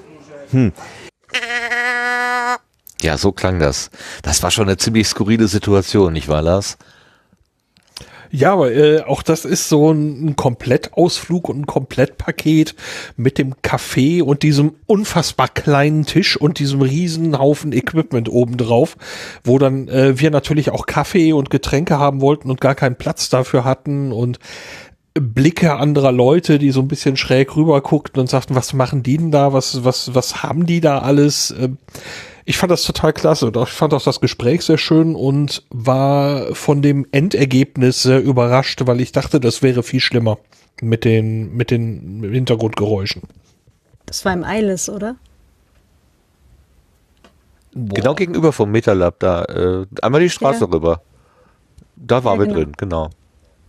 Hm. 0.52 0.74
Ja, 3.02 3.18
so 3.18 3.32
klang 3.32 3.60
das. 3.60 3.90
Das 4.22 4.44
war 4.44 4.52
schon 4.52 4.68
eine 4.68 4.78
ziemlich 4.78 5.08
skurrile 5.08 5.48
Situation, 5.48 6.12
nicht 6.12 6.28
wahr, 6.28 6.42
Lars? 6.42 6.78
Ja, 8.32 8.54
aber 8.54 8.72
äh, 8.72 9.02
auch 9.02 9.24
das 9.24 9.44
ist 9.44 9.70
so 9.70 9.92
ein, 9.92 10.26
ein 10.26 10.36
Komplettausflug 10.36 11.50
und 11.50 11.62
ein 11.62 11.66
Komplettpaket 11.66 12.76
mit 13.18 13.38
dem 13.38 13.56
Café 13.56 14.22
und 14.22 14.44
diesem 14.44 14.76
unfassbar 14.86 15.48
kleinen 15.48 16.06
Tisch 16.06 16.38
und 16.38 16.60
diesem 16.60 16.82
riesen 16.82 17.40
Haufen 17.40 17.74
Equipment 17.74 18.30
obendrauf, 18.30 18.98
wo 19.44 19.58
dann 19.58 19.88
äh, 19.88 20.20
wir 20.20 20.30
natürlich 20.30 20.70
auch 20.70 20.86
Kaffee 20.86 21.34
und 21.34 21.50
Getränke 21.50 21.98
haben 21.98 22.22
wollten 22.22 22.52
und 22.52 22.62
gar 22.62 22.76
keinen 22.76 22.98
Platz 22.98 23.30
dafür 23.30 23.66
hatten 23.66 24.12
und 24.12 24.40
Blicke 25.16 25.76
anderer 25.76 26.12
Leute, 26.12 26.60
die 26.60 26.72
so 26.72 26.82
ein 26.82 26.88
bisschen 26.88 27.18
schräg 27.18 27.56
rüber 27.56 27.82
guckten 27.82 28.22
und 28.22 28.30
sagten, 28.30 28.56
was 28.56 28.74
machen 28.74 29.02
die 29.02 29.18
denn 29.18 29.32
da, 29.32 29.54
was, 29.54 29.84
was, 29.84 30.14
was 30.14 30.44
haben 30.44 30.66
die 30.66 30.82
da 30.82 31.00
alles? 31.00 31.54
Ähm, 31.60 31.78
Ich 32.50 32.58
fand 32.58 32.72
das 32.72 32.84
total 32.84 33.14
klasse 33.14 33.46
und 33.46 33.56
ich 33.58 33.70
fand 33.70 33.94
auch 33.94 34.02
das 34.02 34.22
Gespräch 34.22 34.64
sehr 34.64 34.80
schön 34.80 35.14
und 35.14 35.62
war 35.70 36.56
von 36.56 36.82
dem 36.82 37.06
Endergebnis 37.12 38.02
sehr 38.02 38.24
überrascht, 38.24 38.82
weil 38.88 39.02
ich 39.02 39.12
dachte, 39.12 39.40
das 39.40 39.62
wäre 39.62 39.84
viel 39.84 40.00
schlimmer 40.00 40.40
mit 40.82 41.06
den, 41.06 41.56
mit 41.56 41.70
den 41.70 42.24
Hintergrundgeräuschen. 42.24 43.22
Das 44.08 44.26
war 44.26 44.34
im 44.34 44.44
Eiles, 44.44 44.90
oder? 44.90 45.16
Genau 47.76 48.16
gegenüber 48.16 48.52
vom 48.52 48.72
Metalab 48.72 49.20
da. 49.20 49.44
Äh, 49.44 49.86
einmal 50.02 50.22
die 50.22 50.32
Straße 50.32 50.62
Ja. 50.66 50.72
rüber. 50.72 51.04
Da 51.98 52.24
waren 52.24 52.40
Ja, 52.40 52.40
wir 52.40 52.48
genau. 52.48 52.60
drin, 52.62 52.74
genau. 52.80 53.10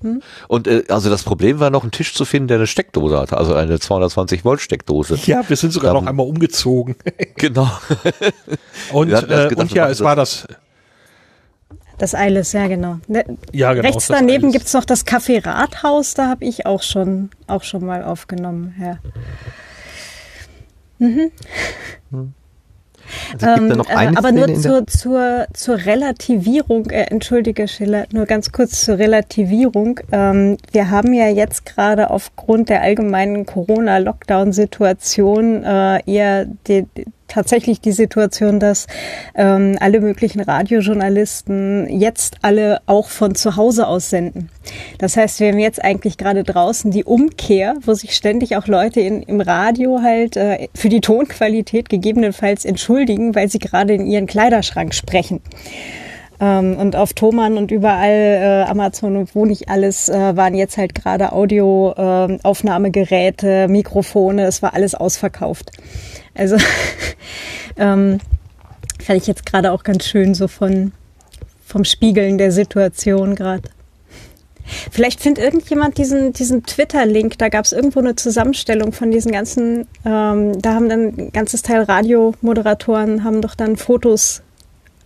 Hm? 0.02 0.22
Und 0.48 0.66
äh, 0.66 0.84
also 0.88 1.10
das 1.10 1.22
Problem 1.24 1.60
war 1.60 1.70
noch 1.70 1.82
einen 1.82 1.92
Tisch 1.92 2.14
zu 2.14 2.24
finden, 2.24 2.48
der 2.48 2.56
eine 2.58 2.66
Steckdose 2.66 3.18
hatte, 3.18 3.36
also 3.36 3.54
eine 3.54 3.78
220 3.78 4.44
Volt 4.44 4.60
Steckdose. 4.60 5.18
Ja, 5.26 5.46
wir 5.48 5.56
sind 5.56 5.72
sogar 5.72 5.90
Darum- 5.92 6.04
noch 6.04 6.10
einmal 6.10 6.26
umgezogen. 6.26 6.96
Genau. 7.36 7.70
Und, 8.92 9.08
äh, 9.12 9.20
gedacht, 9.20 9.56
und 9.56 9.72
ja, 9.72 9.88
es 9.88 9.98
das- 9.98 10.04
war 10.04 10.16
das, 10.16 10.46
Das 11.98 12.14
Eiles, 12.14 12.52
ja 12.52 12.66
genau. 12.66 12.98
Ne, 13.08 13.24
Ja, 13.52 13.72
genau, 13.74 13.86
Rechts 13.88 14.06
daneben 14.08 14.44
Eiles. 14.44 14.52
gibt's 14.54 14.72
noch 14.72 14.84
das 14.86 15.06
Café 15.06 15.44
Rathaus, 15.44 16.14
da 16.14 16.28
habe 16.28 16.44
ich 16.46 16.64
auch 16.66 16.82
schon, 16.82 17.28
auch 17.46 17.62
schon 17.62 17.84
mal 17.84 18.02
aufgenommen. 18.04 18.74
Ja. 18.80 18.98
Mhm. 20.98 21.30
Also 23.32 23.46
es 23.46 23.58
gibt 23.58 23.70
da 23.70 23.76
noch 23.76 23.90
äh, 23.90 23.94
eine 23.94 24.16
aber 24.16 24.28
Szene 24.28 24.46
nur 24.46 24.56
zur, 24.56 24.86
zur, 24.86 25.46
zur 25.52 25.76
Relativierung, 25.76 26.88
äh, 26.90 27.02
entschuldige 27.04 27.68
Schiller, 27.68 28.06
nur 28.12 28.26
ganz 28.26 28.52
kurz 28.52 28.84
zur 28.84 28.98
Relativierung. 28.98 30.00
Ähm, 30.12 30.56
wir 30.72 30.90
haben 30.90 31.12
ja 31.12 31.28
jetzt 31.28 31.66
gerade 31.66 32.10
aufgrund 32.10 32.68
der 32.68 32.82
allgemeinen 32.82 33.46
Corona-Lockdown-Situation 33.46 35.64
äh, 35.64 36.00
eher 36.06 36.46
die, 36.66 36.86
tatsächlich 37.30 37.80
die 37.80 37.92
Situation, 37.92 38.60
dass 38.60 38.86
ähm, 39.34 39.76
alle 39.80 40.00
möglichen 40.00 40.40
Radiojournalisten 40.40 41.88
jetzt 41.88 42.36
alle 42.42 42.80
auch 42.86 43.08
von 43.08 43.34
zu 43.34 43.56
Hause 43.56 43.86
aus 43.86 44.10
senden. 44.10 44.50
Das 44.98 45.16
heißt, 45.16 45.40
wir 45.40 45.48
haben 45.48 45.58
jetzt 45.58 45.82
eigentlich 45.82 46.18
gerade 46.18 46.44
draußen 46.44 46.90
die 46.90 47.04
Umkehr, 47.04 47.76
wo 47.84 47.94
sich 47.94 48.14
ständig 48.14 48.56
auch 48.56 48.66
Leute 48.66 49.00
in, 49.00 49.22
im 49.22 49.40
Radio 49.40 50.00
halt 50.02 50.36
äh, 50.36 50.68
für 50.74 50.88
die 50.88 51.00
Tonqualität 51.00 51.88
gegebenenfalls 51.88 52.64
entschuldigen, 52.64 53.34
weil 53.34 53.48
sie 53.48 53.58
gerade 53.58 53.94
in 53.94 54.06
ihren 54.06 54.26
Kleiderschrank 54.26 54.94
sprechen. 54.94 55.40
Ähm, 56.40 56.78
und 56.78 56.96
auf 56.96 57.12
Thomann 57.12 57.58
und 57.58 57.70
überall 57.70 58.08
äh, 58.10 58.64
Amazon 58.68 59.16
und 59.16 59.34
wo 59.34 59.44
nicht 59.44 59.68
alles 59.68 60.08
äh, 60.08 60.34
waren 60.36 60.54
jetzt 60.54 60.78
halt 60.78 60.94
gerade 60.94 61.32
Audio-Aufnahmegeräte, 61.32 63.68
Mikrofone, 63.68 64.46
es 64.46 64.62
war 64.62 64.72
alles 64.74 64.94
ausverkauft. 64.94 65.72
Also 66.34 66.56
ähm, 67.76 68.20
fand 68.98 69.20
ich 69.20 69.26
jetzt 69.26 69.44
gerade 69.44 69.72
auch 69.72 69.82
ganz 69.82 70.06
schön 70.06 70.32
so 70.34 70.48
von 70.48 70.92
vom 71.70 71.84
Spiegeln 71.84 72.38
der 72.38 72.52
Situation 72.52 73.36
gerade. 73.36 73.70
Vielleicht 74.90 75.20
findet 75.20 75.44
irgendjemand 75.44 75.98
diesen, 75.98 76.32
diesen 76.32 76.64
Twitter-Link, 76.64 77.38
da 77.38 77.48
gab 77.48 77.64
es 77.64 77.72
irgendwo 77.72 78.00
eine 78.00 78.16
Zusammenstellung 78.16 78.92
von 78.92 79.10
diesen 79.10 79.32
ganzen, 79.32 79.86
ähm, 80.04 80.60
da 80.60 80.74
haben 80.74 80.88
dann 80.88 81.14
ein 81.16 81.32
ganzes 81.32 81.62
Teil 81.62 81.82
Radiomoderatoren, 81.82 83.24
haben 83.24 83.42
doch 83.42 83.54
dann 83.54 83.76
Fotos 83.76 84.42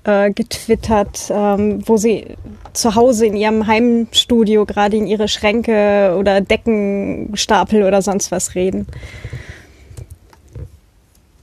äh, 0.04 0.30
getwittert, 0.30 1.30
ähm, 1.30 1.82
wo 1.86 1.96
sie 1.96 2.36
zu 2.72 2.94
Hause 2.94 3.26
in 3.26 3.36
ihrem 3.36 3.66
Heimstudio 3.66 4.66
gerade 4.66 4.96
in 4.96 5.06
ihre 5.06 5.28
Schränke 5.28 6.14
oder 6.18 6.40
Deckenstapel 6.40 7.82
oder 7.82 8.02
sonst 8.02 8.30
was 8.30 8.54
reden. 8.54 8.86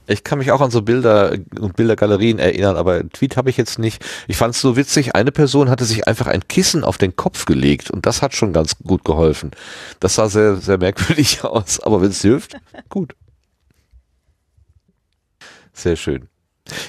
Ich 0.06 0.24
kann 0.24 0.38
mich 0.38 0.50
auch 0.50 0.60
an 0.60 0.70
so 0.70 0.82
Bilder 0.82 1.36
und 1.58 1.76
Bildergalerien 1.76 2.38
erinnern, 2.38 2.76
aber 2.76 2.94
einen 2.94 3.10
Tweet 3.10 3.36
habe 3.36 3.50
ich 3.50 3.56
jetzt 3.56 3.78
nicht. 3.78 4.04
Ich 4.26 4.36
fand 4.36 4.54
es 4.54 4.60
so 4.60 4.76
witzig, 4.76 5.14
eine 5.14 5.32
Person 5.32 5.70
hatte 5.70 5.84
sich 5.84 6.06
einfach 6.06 6.26
ein 6.26 6.46
Kissen 6.48 6.84
auf 6.84 6.98
den 6.98 7.14
Kopf 7.16 7.46
gelegt 7.46 7.90
und 7.90 8.04
das 8.04 8.20
hat 8.20 8.34
schon 8.34 8.52
ganz 8.52 8.76
gut 8.78 9.04
geholfen. 9.04 9.52
Das 10.00 10.16
sah 10.16 10.28
sehr, 10.28 10.56
sehr 10.56 10.78
merkwürdig 10.78 11.44
aus, 11.44 11.80
aber 11.80 12.02
wenn 12.02 12.10
es 12.10 12.20
hilft, 12.20 12.56
gut. 12.88 13.14
Sehr 15.72 15.96
schön. 15.96 16.28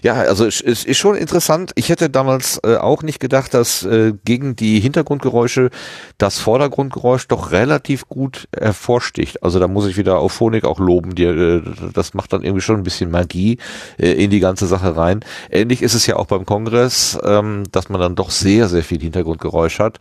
Ja, 0.04 0.14
also 0.14 0.46
es 0.46 0.62
ist, 0.62 0.96
schon 0.98 1.16
interessant. 1.16 1.72
Ich 1.76 1.90
hätte 1.90 2.10
damals 2.10 2.60
äh, 2.64 2.76
auch 2.76 3.02
nicht 3.02 3.20
gedacht, 3.20 3.56
dass 3.56 3.84
äh, 3.84 4.14
gegen 4.24 4.56
die 4.56 4.80
Hintergrundgeräusche 4.80 5.72
das 6.20 6.38
Vordergrundgeräusch 6.38 7.28
doch 7.28 7.52
relativ 7.52 8.08
gut 8.08 8.48
hervorsticht. 8.56 9.42
Also 9.42 9.60
da 9.60 9.68
muss 9.68 9.88
ich 9.88 9.98
wieder 9.98 10.20
auf 10.20 10.32
Phonik 10.32 10.66
auch 10.66 10.80
loben. 10.80 11.16
Die, 11.16 11.24
äh, 11.24 11.64
das 11.92 12.14
macht 12.14 12.34
dann 12.34 12.44
irgendwie 12.44 12.62
schon 12.62 12.78
ein 12.78 12.84
bisschen 12.84 13.10
Magie 13.10 13.58
äh, 13.98 14.12
in 14.12 14.30
die 14.30 14.40
ganze 14.40 14.68
Sache 14.68 14.96
rein. 14.96 15.22
Ähnlich 15.50 15.82
ist 15.82 15.96
es 15.96 16.06
ja 16.06 16.18
auch 16.18 16.28
beim 16.28 16.46
Kongress, 16.46 17.18
ähm, 17.24 17.64
dass 17.72 17.90
man 17.90 18.00
dann 18.00 18.16
doch 18.16 18.30
sehr, 18.30 18.70
sehr 18.70 18.84
viel 18.84 19.02
Hintergrundgeräusch 19.02 19.80
hat. 19.80 19.98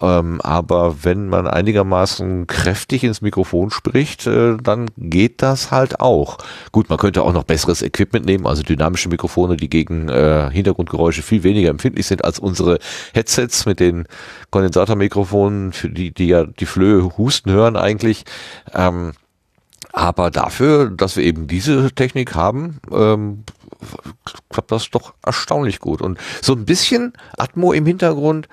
Ähm, 0.00 0.40
aber 0.40 1.04
wenn 1.04 1.28
man 1.28 1.46
einigermaßen 1.46 2.46
kräftig 2.46 3.04
ins 3.04 3.20
Mikrofon 3.20 3.70
spricht, 3.70 4.26
äh, 4.26 4.56
dann 4.56 4.90
geht 4.96 5.42
das 5.42 5.70
halt 5.70 6.00
auch. 6.00 6.38
Gut, 6.72 6.88
man 6.88 6.98
könnte 6.98 7.22
auch 7.22 7.32
noch 7.32 7.44
besseres 7.44 7.82
Equipment 7.82 8.24
nehmen, 8.24 8.46
also 8.46 8.62
dynamische 8.62 9.08
Mikrofone, 9.08 9.56
die 9.56 9.68
gegen 9.68 10.08
äh, 10.08 10.50
Hintergrundgeräusche 10.50 11.22
viel 11.22 11.42
weniger 11.42 11.68
empfindlich 11.70 12.06
sind 12.06 12.24
als 12.24 12.38
unsere 12.38 12.78
Headsets 13.12 13.66
mit 13.66 13.80
den 13.80 14.06
Kondensatormikrofonen, 14.50 15.72
für 15.72 15.90
die, 15.90 16.12
die 16.12 16.28
ja 16.28 16.44
die 16.44 16.66
Flöhe 16.66 17.16
husten 17.18 17.50
hören 17.50 17.76
eigentlich. 17.76 18.24
Ähm, 18.74 19.12
aber 19.92 20.30
dafür, 20.30 20.90
dass 20.90 21.16
wir 21.16 21.24
eben 21.24 21.46
diese 21.46 21.92
Technik 21.92 22.34
haben, 22.34 22.80
ähm, 22.92 23.44
klappt 24.50 24.70
das 24.70 24.90
doch 24.90 25.14
erstaunlich 25.24 25.80
gut. 25.80 26.00
Und 26.00 26.18
so 26.42 26.52
ein 26.52 26.64
bisschen 26.64 27.12
Atmo 27.36 27.72
im 27.72 27.86
Hintergrund 27.86 28.48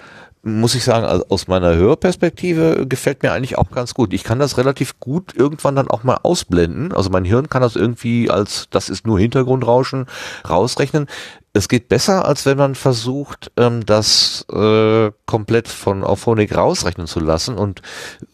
muss 0.47 0.75
ich 0.75 0.83
sagen, 0.83 1.05
also 1.05 1.25
aus 1.29 1.47
meiner 1.47 1.75
Hörperspektive 1.75 2.85
gefällt 2.87 3.21
mir 3.23 3.33
eigentlich 3.33 3.57
auch 3.57 3.69
ganz 3.69 3.93
gut. 3.93 4.13
Ich 4.13 4.23
kann 4.23 4.39
das 4.39 4.57
relativ 4.57 4.99
gut 4.99 5.33
irgendwann 5.35 5.75
dann 5.75 5.89
auch 5.89 6.03
mal 6.03 6.19
ausblenden. 6.23 6.93
Also 6.93 7.09
mein 7.09 7.25
Hirn 7.25 7.49
kann 7.49 7.61
das 7.61 7.75
irgendwie 7.75 8.29
als, 8.29 8.67
das 8.71 8.89
ist 8.89 9.05
nur 9.05 9.19
Hintergrundrauschen, 9.19 10.05
rausrechnen. 10.47 11.07
Es 11.53 11.67
geht 11.67 11.89
besser, 11.89 12.25
als 12.25 12.45
wenn 12.45 12.57
man 12.57 12.75
versucht, 12.75 13.51
ähm, 13.57 13.85
das 13.85 14.45
äh, 14.51 15.11
komplett 15.25 15.67
von 15.67 16.03
Auphonic 16.03 16.55
rausrechnen 16.55 17.07
zu 17.07 17.19
lassen. 17.19 17.55
Und 17.55 17.81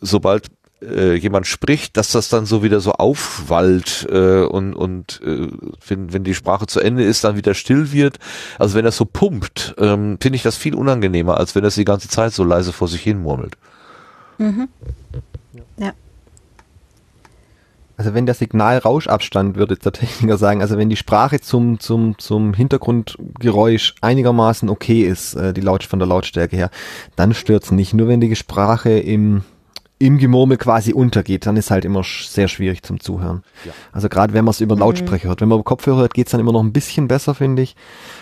sobald 0.01 0.47
äh, 0.89 1.15
jemand 1.15 1.47
spricht, 1.47 1.97
dass 1.97 2.11
das 2.11 2.29
dann 2.29 2.45
so 2.45 2.63
wieder 2.63 2.79
so 2.79 2.93
aufwallt 2.93 4.07
äh, 4.11 4.43
und, 4.43 4.73
und 4.73 5.21
äh, 5.25 5.47
wenn, 5.87 6.13
wenn 6.13 6.23
die 6.23 6.35
Sprache 6.35 6.67
zu 6.67 6.79
Ende 6.79 7.03
ist, 7.03 7.23
dann 7.23 7.35
wieder 7.37 7.53
still 7.53 7.91
wird. 7.91 8.19
Also 8.59 8.75
wenn 8.75 8.85
das 8.85 8.97
so 8.97 9.05
pumpt, 9.05 9.75
ähm, 9.77 10.17
finde 10.21 10.35
ich 10.35 10.43
das 10.43 10.57
viel 10.57 10.75
unangenehmer, 10.75 11.37
als 11.37 11.55
wenn 11.55 11.63
das 11.63 11.75
die 11.75 11.85
ganze 11.85 12.09
Zeit 12.09 12.33
so 12.33 12.43
leise 12.43 12.73
vor 12.73 12.87
sich 12.87 13.01
hin 13.01 13.21
murmelt. 13.21 13.57
Mhm. 14.37 14.67
Ja. 15.77 15.93
Also 17.95 18.15
wenn 18.15 18.25
der 18.25 18.35
Signalrauschabstand, 18.35 19.55
würde 19.55 19.75
jetzt 19.75 19.85
der 19.85 19.91
Techniker 19.93 20.37
sagen, 20.37 20.61
also 20.61 20.77
wenn 20.77 20.89
die 20.89 20.95
Sprache 20.95 21.39
zum, 21.39 21.79
zum, 21.79 22.17
zum 22.17 22.53
Hintergrundgeräusch 22.53 23.95
einigermaßen 24.01 24.69
okay 24.69 25.03
ist, 25.03 25.35
äh, 25.35 25.53
die 25.53 25.61
Laut 25.61 25.83
von 25.83 25.99
der 25.99 26.07
Lautstärke 26.07 26.55
her, 26.55 26.69
dann 27.15 27.33
stört's 27.33 27.71
nicht. 27.71 27.93
Nur 27.93 28.07
wenn 28.07 28.19
die 28.19 28.35
Sprache 28.35 28.89
im 28.89 29.43
im 30.03 30.17
Gemurmel 30.17 30.57
quasi 30.57 30.91
untergeht, 30.93 31.45
dann 31.45 31.55
ist 31.55 31.71
halt 31.71 31.85
immer 31.85 32.03
sehr 32.03 32.49
schwierig 32.49 32.83
zum 32.83 32.99
Zuhören. 32.99 33.43
Ja. 33.63 33.71
Also 33.93 34.09
gerade 34.09 34.33
wenn 34.33 34.43
man 34.43 34.51
es 34.51 34.59
über 34.59 34.75
Lautsprecher 34.75 35.29
hört. 35.29 35.39
Wenn 35.39 35.47
man 35.47 35.59
über 35.59 35.63
Kopfhörer 35.63 35.99
hört, 35.99 36.13
geht's 36.13 36.31
dann 36.31 36.41
immer 36.41 36.51
noch 36.51 36.61
ein 36.61 36.73
bisschen 36.73 37.07
besser, 37.07 37.33
finde 37.33 37.61
ich. 37.61 37.77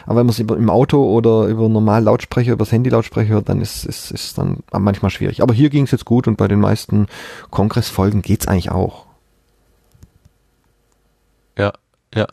Aber 0.06 0.20
wenn 0.20 0.28
man 0.28 0.34
es 0.34 0.40
über 0.40 0.56
im 0.58 0.70
Auto 0.70 1.04
oder 1.04 1.48
über 1.48 1.68
normalen 1.70 2.06
Lautsprecher, 2.06 2.54
übers 2.54 2.72
Handy-Lautsprecher 2.72 3.34
hört, 3.34 3.50
dann 3.50 3.62
ist 3.62 3.86
es 3.86 4.12
ist, 4.12 4.12
ist 4.12 4.38
dann 4.38 4.60
manchmal 4.72 5.10
schwierig. 5.10 5.42
Aber 5.42 5.56
hier 5.56 5.72
ging's 5.72 5.90
jetzt 5.90 6.06
gut 6.06 6.28
und 6.28 6.38
bei 6.38 6.48
den 6.48 6.60
meisten 6.60 7.08
Kongressfolgen 7.50 8.22
geht's 8.22 8.48
eigentlich 8.48 8.72
auch. 8.72 9.08
Ja, 11.58 11.74
ja. 12.14 12.28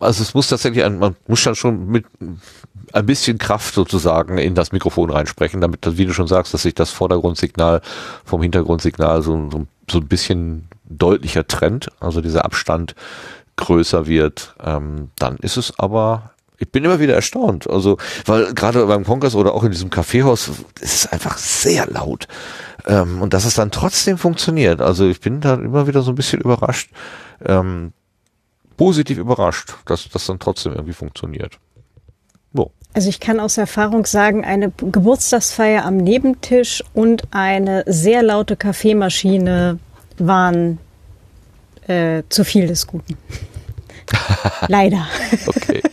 Also 0.00 0.22
es 0.22 0.34
muss 0.34 0.48
tatsächlich, 0.48 0.84
ein, 0.84 0.98
man 0.98 1.14
muss 1.26 1.44
dann 1.44 1.54
schon 1.54 1.86
mit 1.86 2.04
ein 2.92 3.06
bisschen 3.06 3.38
Kraft 3.38 3.74
sozusagen 3.74 4.38
in 4.38 4.54
das 4.54 4.72
Mikrofon 4.72 5.10
reinsprechen, 5.10 5.60
damit, 5.60 5.86
das, 5.86 5.96
wie 5.96 6.06
du 6.06 6.12
schon 6.12 6.26
sagst, 6.26 6.54
dass 6.54 6.62
sich 6.62 6.74
das 6.74 6.90
Vordergrundsignal 6.90 7.80
vom 8.24 8.42
Hintergrundsignal 8.42 9.22
so, 9.22 9.48
so, 9.50 9.66
so 9.90 9.98
ein 9.98 10.08
bisschen 10.08 10.68
deutlicher 10.88 11.46
trennt, 11.46 11.88
also 12.00 12.20
dieser 12.20 12.44
Abstand 12.44 12.94
größer 13.56 14.06
wird. 14.06 14.54
Ähm, 14.62 15.10
dann 15.16 15.36
ist 15.36 15.56
es 15.56 15.78
aber, 15.78 16.32
ich 16.58 16.70
bin 16.70 16.84
immer 16.84 17.00
wieder 17.00 17.14
erstaunt, 17.14 17.68
also 17.68 17.98
weil 18.24 18.54
gerade 18.54 18.86
beim 18.86 19.04
Kongress 19.04 19.34
oder 19.34 19.54
auch 19.54 19.64
in 19.64 19.70
diesem 19.70 19.90
Kaffeehaus 19.90 20.48
ist 20.80 20.94
es 20.94 21.06
einfach 21.06 21.38
sehr 21.38 21.86
laut 21.86 22.26
ähm, 22.86 23.20
und 23.20 23.34
dass 23.34 23.44
es 23.44 23.54
dann 23.54 23.70
trotzdem 23.70 24.18
funktioniert. 24.18 24.80
Also 24.80 25.08
ich 25.08 25.20
bin 25.20 25.40
da 25.40 25.54
immer 25.54 25.86
wieder 25.86 26.02
so 26.02 26.12
ein 26.12 26.16
bisschen 26.16 26.40
überrascht. 26.40 26.90
Ähm, 27.44 27.92
positiv 28.78 29.18
überrascht, 29.18 29.74
dass 29.84 30.08
das 30.08 30.24
dann 30.24 30.38
trotzdem 30.38 30.72
irgendwie 30.72 30.94
funktioniert. 30.94 31.58
So. 32.54 32.70
Also 32.94 33.10
ich 33.10 33.20
kann 33.20 33.40
aus 33.40 33.58
Erfahrung 33.58 34.06
sagen, 34.06 34.44
eine 34.44 34.70
Geburtstagsfeier 34.70 35.84
am 35.84 35.98
Nebentisch 35.98 36.82
und 36.94 37.24
eine 37.32 37.84
sehr 37.86 38.22
laute 38.22 38.56
Kaffeemaschine 38.56 39.78
waren 40.16 40.78
äh, 41.86 42.22
zu 42.30 42.44
viel 42.44 42.66
des 42.66 42.86
Guten. 42.86 43.18
Leider. 44.68 45.06
Okay. 45.46 45.82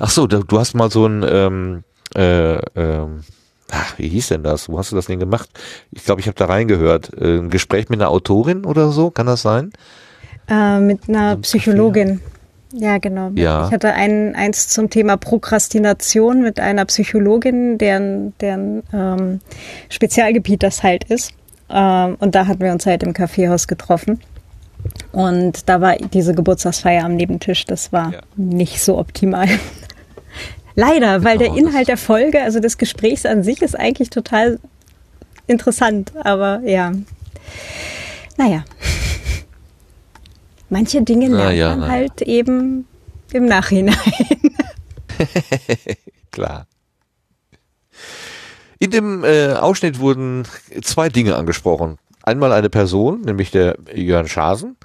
Ach 0.00 0.10
so, 0.10 0.26
du, 0.26 0.58
hast 0.58 0.74
mal 0.74 0.90
so 0.90 1.06
ein, 1.06 1.24
ähm, 1.28 1.82
äh, 2.14 2.58
ähm, 2.76 3.24
ach, 3.70 3.98
wie 3.98 4.08
hieß 4.08 4.28
denn 4.28 4.44
das? 4.44 4.68
Wo 4.68 4.78
hast 4.78 4.92
du 4.92 4.96
das 4.96 5.06
denn 5.06 5.18
gemacht? 5.18 5.48
Ich 5.90 6.04
glaube, 6.04 6.20
ich 6.20 6.28
habe 6.28 6.36
da 6.36 6.44
reingehört. 6.44 7.12
Äh, 7.14 7.38
ein 7.38 7.50
Gespräch 7.50 7.88
mit 7.88 8.00
einer 8.00 8.10
Autorin 8.10 8.64
oder 8.64 8.92
so, 8.92 9.10
kann 9.10 9.26
das 9.26 9.42
sein? 9.42 9.72
Äh, 10.48 10.80
mit 10.80 11.08
einer 11.08 11.36
Psychologin. 11.36 12.20
Ja, 12.72 12.98
genau. 12.98 13.30
Ja. 13.34 13.66
Ich 13.66 13.72
hatte 13.72 13.94
ein, 13.94 14.34
eins 14.34 14.68
zum 14.68 14.90
Thema 14.90 15.16
Prokrastination 15.16 16.42
mit 16.42 16.60
einer 16.60 16.84
Psychologin, 16.84 17.78
deren, 17.78 18.36
deren 18.38 18.82
ähm, 18.92 19.40
Spezialgebiet 19.88 20.62
das 20.62 20.82
halt 20.82 21.04
ist. 21.04 21.32
Ähm, 21.70 22.16
und 22.20 22.34
da 22.34 22.46
hatten 22.46 22.60
wir 22.60 22.72
uns 22.72 22.84
halt 22.86 23.02
im 23.02 23.14
Kaffeehaus 23.14 23.68
getroffen. 23.68 24.20
Und 25.12 25.68
da 25.68 25.80
war 25.80 25.96
diese 25.96 26.34
Geburtstagsfeier 26.34 27.04
am 27.04 27.16
Nebentisch, 27.16 27.64
das 27.64 27.92
war 27.92 28.12
nicht 28.36 28.80
so 28.80 28.98
optimal. 28.98 29.48
Leider, 30.74 31.24
weil 31.24 31.38
der 31.38 31.56
Inhalt 31.56 31.88
der 31.88 31.96
Folge, 31.96 32.40
also 32.40 32.60
des 32.60 32.78
Gesprächs 32.78 33.26
an 33.26 33.42
sich, 33.42 33.62
ist 33.62 33.76
eigentlich 33.76 34.10
total 34.10 34.60
interessant. 35.48 36.12
Aber 36.22 36.60
ja, 36.64 36.92
naja. 38.36 38.64
Manche 40.70 41.02
Dinge 41.02 41.28
lernt 41.28 41.56
ja, 41.56 41.70
man 41.70 41.80
ja. 41.82 41.88
halt 41.88 42.22
eben 42.22 42.86
im 43.32 43.46
Nachhinein. 43.46 43.94
Klar. 46.30 46.66
In 48.78 48.90
dem 48.90 49.24
äh, 49.24 49.54
Ausschnitt 49.54 49.98
wurden 49.98 50.44
zwei 50.82 51.08
Dinge 51.08 51.36
angesprochen. 51.36 51.98
Einmal 52.22 52.52
eine 52.52 52.70
Person, 52.70 53.22
nämlich 53.22 53.50
der 53.50 53.76
Jörn 53.94 54.28
Schasen, 54.28 54.76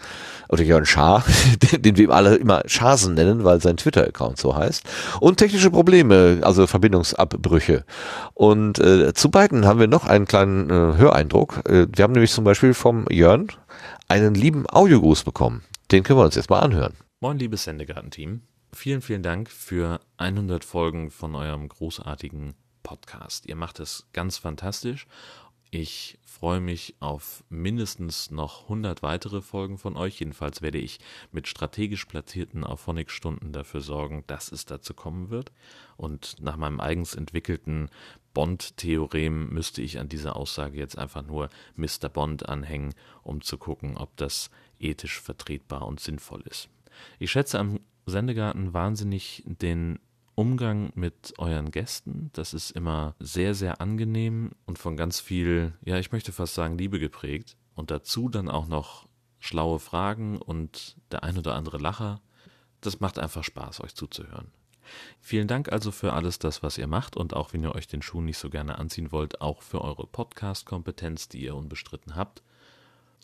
oder 0.49 0.63
Jörn 0.63 0.85
Schaar, 0.85 1.25
den, 1.73 1.81
den 1.81 1.97
wir 1.97 2.09
alle 2.11 2.35
immer 2.35 2.63
Schasen 2.67 3.15
nennen, 3.15 3.43
weil 3.43 3.61
sein 3.61 3.77
Twitter-Account 3.77 4.37
so 4.37 4.55
heißt. 4.55 4.83
Und 5.19 5.37
technische 5.37 5.71
Probleme, 5.71 6.39
also 6.43 6.67
Verbindungsabbrüche. 6.67 7.83
Und 8.33 8.79
äh, 8.79 9.13
zu 9.13 9.29
beiden 9.29 9.65
haben 9.65 9.79
wir 9.79 9.87
noch 9.87 10.05
einen 10.05 10.25
kleinen 10.25 10.69
äh, 10.69 10.97
Höreindruck. 10.97 11.61
Äh, 11.67 11.87
wir 11.93 12.03
haben 12.03 12.13
nämlich 12.13 12.31
zum 12.31 12.43
Beispiel 12.43 12.73
vom 12.73 13.05
Jörn 13.09 13.47
einen 14.07 14.35
lieben 14.35 14.65
Audiogruß 14.69 15.23
bekommen. 15.23 15.63
Den 15.91 16.03
können 16.03 16.19
wir 16.19 16.25
uns 16.25 16.35
jetzt 16.35 16.49
mal 16.49 16.59
anhören. 16.59 16.95
Moin, 17.19 17.37
liebes 17.37 17.65
Sendegarten-Team. 17.65 18.41
Vielen, 18.73 19.01
vielen 19.01 19.23
Dank 19.23 19.49
für 19.49 19.99
100 20.17 20.65
Folgen 20.65 21.11
von 21.11 21.35
eurem 21.35 21.69
großartigen 21.69 22.55
Podcast. 22.81 23.45
Ihr 23.45 23.55
macht 23.55 23.79
es 23.79 24.07
ganz 24.13 24.37
fantastisch. 24.37 25.05
Ich 25.69 26.19
freue 26.23 26.59
mich 26.59 26.95
auf 26.99 27.43
mindestens 27.49 28.29
noch 28.29 28.63
100 28.63 29.01
weitere 29.01 29.41
Folgen 29.41 29.79
von 29.79 29.97
euch. 29.97 30.19
Jedenfalls 30.19 30.61
werde 30.61 30.77
ich 30.77 30.99
mit 31.31 31.47
strategisch 31.47 32.05
platzierten 32.05 32.63
Auphonic-Stunden 32.63 33.53
dafür 33.53 33.81
sorgen, 33.81 34.23
dass 34.27 34.51
es 34.51 34.65
dazu 34.65 34.93
kommen 34.93 35.31
wird. 35.31 35.51
Und 35.97 36.35
nach 36.39 36.57
meinem 36.57 36.79
eigens 36.79 37.15
entwickelten 37.15 37.89
Bond-Theorem 38.35 39.49
müsste 39.49 39.81
ich 39.81 39.97
an 39.97 40.09
dieser 40.09 40.35
Aussage 40.35 40.77
jetzt 40.77 40.97
einfach 40.97 41.23
nur 41.23 41.49
Mr. 41.75 42.07
Bond 42.07 42.47
anhängen, 42.47 42.93
um 43.23 43.41
zu 43.41 43.57
gucken, 43.57 43.97
ob 43.97 44.15
das 44.17 44.51
ethisch 44.83 45.19
vertretbar 45.21 45.87
und 45.87 45.99
sinnvoll 45.99 46.41
ist. 46.41 46.69
Ich 47.19 47.31
schätze 47.31 47.59
am 47.59 47.79
Sendegarten 48.05 48.73
wahnsinnig 48.73 49.43
den 49.45 49.99
Umgang 50.35 50.91
mit 50.95 51.33
euren 51.37 51.71
Gästen. 51.71 52.31
Das 52.33 52.53
ist 52.53 52.71
immer 52.71 53.15
sehr, 53.19 53.53
sehr 53.53 53.81
angenehm 53.81 54.51
und 54.65 54.79
von 54.79 54.97
ganz 54.97 55.19
viel, 55.19 55.73
ja, 55.85 55.97
ich 55.97 56.11
möchte 56.11 56.31
fast 56.31 56.55
sagen, 56.55 56.77
Liebe 56.77 56.99
geprägt. 56.99 57.55
Und 57.75 57.89
dazu 57.89 58.29
dann 58.29 58.49
auch 58.49 58.67
noch 58.67 59.07
schlaue 59.39 59.79
Fragen 59.79 60.37
und 60.37 60.95
der 61.11 61.23
ein 61.23 61.37
oder 61.37 61.55
andere 61.55 61.77
Lacher. 61.77 62.21
Das 62.81 62.99
macht 62.99 63.19
einfach 63.19 63.43
Spaß, 63.43 63.81
euch 63.81 63.95
zuzuhören. 63.95 64.51
Vielen 65.21 65.47
Dank 65.47 65.71
also 65.71 65.91
für 65.91 66.13
alles 66.13 66.39
das, 66.39 66.63
was 66.63 66.77
ihr 66.77 66.87
macht 66.87 67.15
und 67.15 67.33
auch 67.33 67.53
wenn 67.53 67.63
ihr 67.63 67.73
euch 67.73 67.87
den 67.87 68.01
Schuh 68.01 68.21
nicht 68.21 68.37
so 68.37 68.49
gerne 68.49 68.77
anziehen 68.77 69.11
wollt, 69.11 69.41
auch 69.41 69.61
für 69.61 69.81
eure 69.81 70.05
Podcast-Kompetenz, 70.05 71.29
die 71.29 71.43
ihr 71.43 71.55
unbestritten 71.55 72.15
habt. 72.15 72.43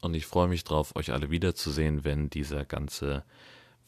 Und 0.01 0.13
ich 0.15 0.25
freue 0.25 0.47
mich 0.47 0.63
drauf, 0.63 0.95
euch 0.95 1.11
alle 1.11 1.29
wiederzusehen, 1.29 2.03
wenn 2.03 2.29
dieser 2.29 2.65
ganze 2.65 3.23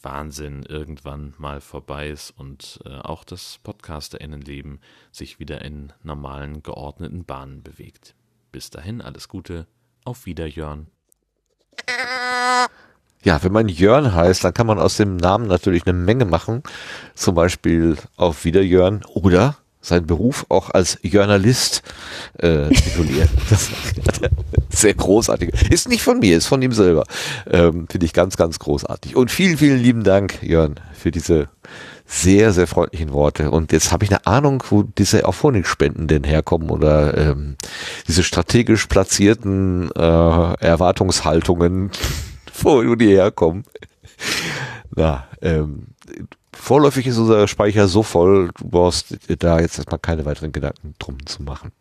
Wahnsinn 0.02 0.64
irgendwann 0.64 1.34
mal 1.38 1.62
vorbei 1.62 2.10
ist 2.10 2.32
und 2.32 2.80
äh, 2.86 2.98
auch 2.98 3.24
das 3.24 3.60
PodcasterInnenleben 3.64 4.80
sich 5.12 5.40
wieder 5.40 5.64
in 5.64 5.94
normalen, 6.04 6.64
geordneten 6.64 7.24
Bahnen 7.24 7.64
bewegt. 7.64 8.16
Bis 8.52 8.70
dahin 8.70 9.02
alles 9.02 9.28
Gute, 9.28 9.68
auf 10.04 10.26
Wiederjörn. 10.26 10.88
Ja, 13.24 13.44
wenn 13.44 13.52
man 13.52 13.68
Jörn 13.68 14.14
heißt, 14.14 14.44
dann 14.44 14.54
kann 14.54 14.66
man 14.66 14.80
aus 14.80 14.98
dem 14.98 15.16
Namen 15.16 15.48
natürlich 15.48 15.86
eine 15.86 15.94
Menge 15.94 16.26
machen. 16.26 16.64
Zum 17.14 17.36
Beispiel 17.36 17.98
auf 18.18 18.46
Wiederjörn 18.46 19.06
oder 19.06 19.58
seinen 19.82 20.06
Beruf 20.06 20.46
auch 20.50 20.70
als 20.70 21.00
Journalist 21.02 21.82
äh, 22.38 22.70
titulieren. 22.70 23.30
Das 23.50 23.70
ist 23.70 24.82
sehr 24.82 24.94
großartig. 24.94 25.52
Ist 25.70 25.90
nicht 25.90 26.02
von 26.04 26.20
mir, 26.20 26.38
ist 26.38 26.46
von 26.46 26.62
ihm 26.62 26.72
selber. 26.72 27.04
Ähm, 27.50 27.88
Finde 27.90 28.06
ich 28.06 28.14
ganz, 28.14 28.38
ganz 28.38 28.60
großartig. 28.60 29.16
Und 29.16 29.30
vielen, 29.30 29.58
vielen 29.58 29.80
lieben 29.80 30.04
Dank, 30.04 30.42
Jörn, 30.42 30.80
für 30.94 31.12
diese 31.12 31.50
sehr, 32.06 32.52
sehr 32.52 32.68
freundlichen 32.68 33.14
Worte. 33.14 33.52
Und 33.52 33.72
jetzt 33.72 33.92
habe 33.92 34.04
ich 34.04 34.12
eine 34.12 34.26
Ahnung, 34.26 34.64
wo 34.70 34.84
diese 34.84 35.26
Auphonic-Spenden 35.26 36.08
denn 36.08 36.24
herkommen 36.24 36.70
oder 36.70 37.18
ähm, 37.18 37.56
diese 38.08 38.24
strategisch 38.24 38.88
platzierten 38.88 39.90
äh, 39.92 40.00
Erwartungshaltungen, 40.00 41.92
wo 42.62 42.96
die 42.96 43.08
herkommen. 43.08 43.64
Na, 44.96 45.28
ähm, 45.42 45.88
vorläufig 46.54 47.08
ist 47.08 47.18
unser 47.18 47.48
Speicher 47.48 47.88
so 47.88 48.04
voll, 48.04 48.52
du 48.58 48.68
brauchst 48.68 49.18
da 49.40 49.60
jetzt 49.60 49.78
erstmal 49.78 50.00
keine 50.00 50.26
weiteren 50.26 50.52
Gedanken 50.52 50.96
drum 51.00 51.26
zu 51.26 51.44
machen. 51.44 51.72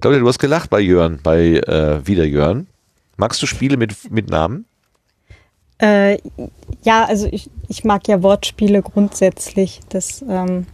Claudia, 0.00 0.20
du 0.20 0.28
hast 0.28 0.38
gelacht 0.38 0.70
bei 0.70 0.80
Jörn, 0.80 1.20
bei 1.22 1.54
äh, 1.54 2.06
Wieder 2.06 2.24
Jörn. 2.24 2.68
Magst 3.16 3.42
du 3.42 3.46
Spiele 3.46 3.76
mit, 3.76 4.10
mit 4.10 4.30
Namen? 4.30 4.64
Äh, 5.78 6.18
ja, 6.82 7.04
also 7.04 7.28
ich, 7.30 7.50
ich 7.68 7.84
mag 7.84 8.06
ja 8.06 8.22
Wortspiele 8.22 8.82
grundsätzlich. 8.82 9.80
Das, 9.88 10.22
ähm, 10.22 10.66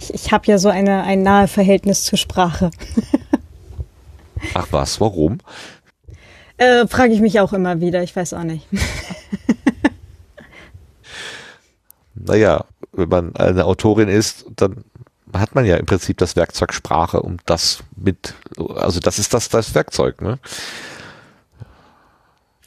ich 0.00 0.14
ich 0.14 0.32
habe 0.32 0.46
ja 0.46 0.58
so 0.58 0.68
eine, 0.68 1.04
ein 1.04 1.22
nahe 1.22 1.46
Verhältnis 1.46 2.04
zur 2.04 2.18
Sprache. 2.18 2.70
Ach 4.54 4.66
was, 4.70 5.00
warum? 5.00 5.38
Äh, 6.58 6.86
Frage 6.86 7.12
ich 7.12 7.20
mich 7.20 7.38
auch 7.40 7.52
immer 7.52 7.80
wieder, 7.80 8.02
ich 8.02 8.14
weiß 8.16 8.34
auch 8.34 8.42
nicht. 8.42 8.66
Naja, 12.26 12.64
wenn 12.92 13.08
man 13.08 13.36
eine 13.36 13.64
Autorin 13.64 14.08
ist, 14.08 14.46
dann 14.56 14.84
hat 15.34 15.54
man 15.54 15.64
ja 15.64 15.76
im 15.76 15.86
Prinzip 15.86 16.18
das 16.18 16.36
Werkzeug 16.36 16.72
Sprache, 16.72 17.20
um 17.20 17.38
das 17.46 17.80
mit, 17.96 18.34
also 18.76 19.00
das 19.00 19.18
ist 19.18 19.34
das, 19.34 19.48
das 19.48 19.74
Werkzeug, 19.74 20.20
ne? 20.22 20.38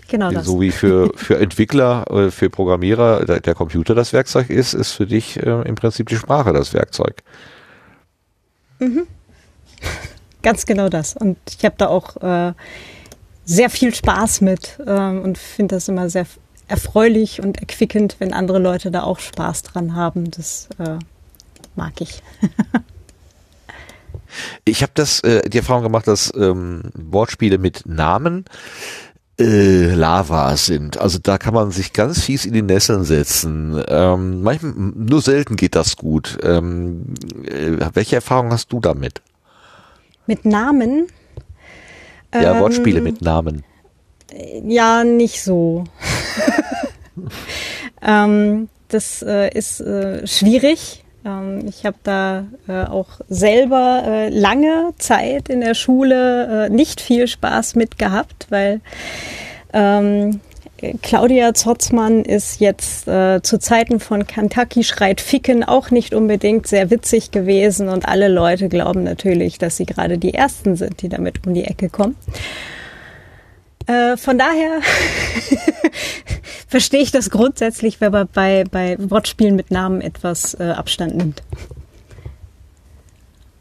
Genau 0.09 0.31
das. 0.31 0.45
So 0.45 0.59
wie 0.59 0.71
für, 0.71 1.11
für 1.15 1.37
Entwickler, 1.37 2.05
äh, 2.09 2.31
für 2.31 2.49
Programmierer 2.49 3.25
der, 3.25 3.41
der 3.41 3.53
Computer 3.53 3.93
das 3.93 4.11
Werkzeug 4.11 4.49
ist, 4.49 4.73
ist 4.73 4.91
für 4.93 5.05
dich 5.05 5.37
äh, 5.37 5.61
im 5.61 5.75
Prinzip 5.75 6.09
die 6.09 6.15
Sprache 6.15 6.51
das 6.51 6.73
Werkzeug. 6.73 7.21
Mhm. 8.79 9.05
Ganz 10.41 10.65
genau 10.65 10.89
das. 10.89 11.15
Und 11.15 11.37
ich 11.49 11.63
habe 11.63 11.75
da 11.77 11.87
auch 11.87 12.17
äh, 12.17 12.53
sehr 13.45 13.69
viel 13.69 13.93
Spaß 13.93 14.41
mit 14.41 14.79
ähm, 14.85 15.21
und 15.21 15.37
finde 15.37 15.75
das 15.75 15.87
immer 15.87 16.09
sehr 16.09 16.25
erfreulich 16.69 17.41
und 17.41 17.59
erquickend, 17.59 18.15
wenn 18.19 18.33
andere 18.33 18.59
Leute 18.59 18.91
da 18.91 19.03
auch 19.03 19.19
Spaß 19.19 19.63
dran 19.63 19.95
haben. 19.95 20.31
Das 20.31 20.69
äh, 20.79 20.97
mag 21.75 21.99
ich. 22.01 22.21
Ich 24.63 24.83
habe 24.83 24.91
das 24.93 25.21
äh, 25.21 25.49
die 25.49 25.57
Erfahrung 25.57 25.81
gemacht, 25.83 26.07
dass 26.07 26.31
ähm, 26.35 26.83
Wortspiele 26.93 27.57
mit 27.57 27.83
Namen 27.87 28.45
äh, 29.39 29.93
Lava 29.93 30.55
sind. 30.55 30.99
Also 30.99 31.17
da 31.17 31.37
kann 31.37 31.53
man 31.53 31.71
sich 31.71 31.93
ganz 31.93 32.21
fies 32.21 32.45
in 32.45 32.53
die 32.53 32.61
Nesseln 32.61 33.05
setzen. 33.05 33.83
Ähm, 33.87 34.43
manchmal, 34.43 34.73
nur 34.73 35.21
selten 35.21 35.55
geht 35.55 35.75
das 35.75 35.95
gut. 35.95 36.37
Ähm, 36.43 37.13
äh, 37.43 37.77
welche 37.93 38.17
Erfahrung 38.17 38.51
hast 38.51 38.71
du 38.71 38.79
damit? 38.79 39.21
Mit 40.27 40.45
Namen? 40.45 41.07
Ja, 42.33 42.53
Ähm, 42.53 42.59
Wortspiele 42.59 43.01
mit 43.01 43.21
Namen. 43.21 43.63
Ja, 44.63 45.03
nicht 45.03 45.41
so. 45.41 45.85
ähm, 48.01 48.69
das 48.87 49.21
äh, 49.21 49.49
ist 49.55 49.81
äh, 49.81 50.25
schwierig. 50.25 51.03
Ähm, 51.25 51.65
ich 51.67 51.85
habe 51.85 51.97
da 52.03 52.45
äh, 52.67 52.85
auch 52.85 53.19
selber 53.29 54.03
äh, 54.05 54.29
lange 54.29 54.93
Zeit 54.97 55.49
in 55.49 55.61
der 55.61 55.75
Schule 55.75 56.67
äh, 56.67 56.69
nicht 56.69 57.01
viel 57.01 57.27
Spaß 57.27 57.75
mit 57.75 57.97
gehabt, 57.97 58.47
weil 58.49 58.81
ähm, 59.73 60.39
Claudia 61.01 61.53
Zotzmann 61.53 62.23
ist 62.23 62.61
jetzt 62.61 63.07
äh, 63.07 63.41
zu 63.41 63.59
Zeiten 63.59 63.99
von 63.99 64.25
Kentucky 64.27 64.83
schreit 64.83 65.19
Ficken 65.19 65.63
auch 65.63 65.91
nicht 65.91 66.13
unbedingt 66.13 66.67
sehr 66.67 66.89
witzig 66.89 67.31
gewesen 67.31 67.89
und 67.89 68.07
alle 68.07 68.29
Leute 68.29 68.69
glauben 68.69 69.03
natürlich, 69.03 69.57
dass 69.57 69.77
sie 69.77 69.85
gerade 69.85 70.17
die 70.17 70.33
Ersten 70.33 70.75
sind, 70.75 71.01
die 71.01 71.09
damit 71.09 71.45
um 71.45 71.53
die 71.53 71.65
Ecke 71.65 71.89
kommen. 71.89 72.15
Äh, 73.89 74.17
von 74.17 74.37
daher 74.37 74.81
verstehe 76.67 77.01
ich 77.01 77.11
das 77.11 77.31
grundsätzlich, 77.31 77.99
wenn 78.01 78.11
man 78.11 78.27
bei, 78.31 78.63
bei 78.69 78.97
Wortspielen 78.99 79.55
mit 79.55 79.71
Namen 79.71 80.01
etwas 80.01 80.53
äh, 80.59 80.73
Abstand 80.75 81.15
nimmt. 81.15 81.41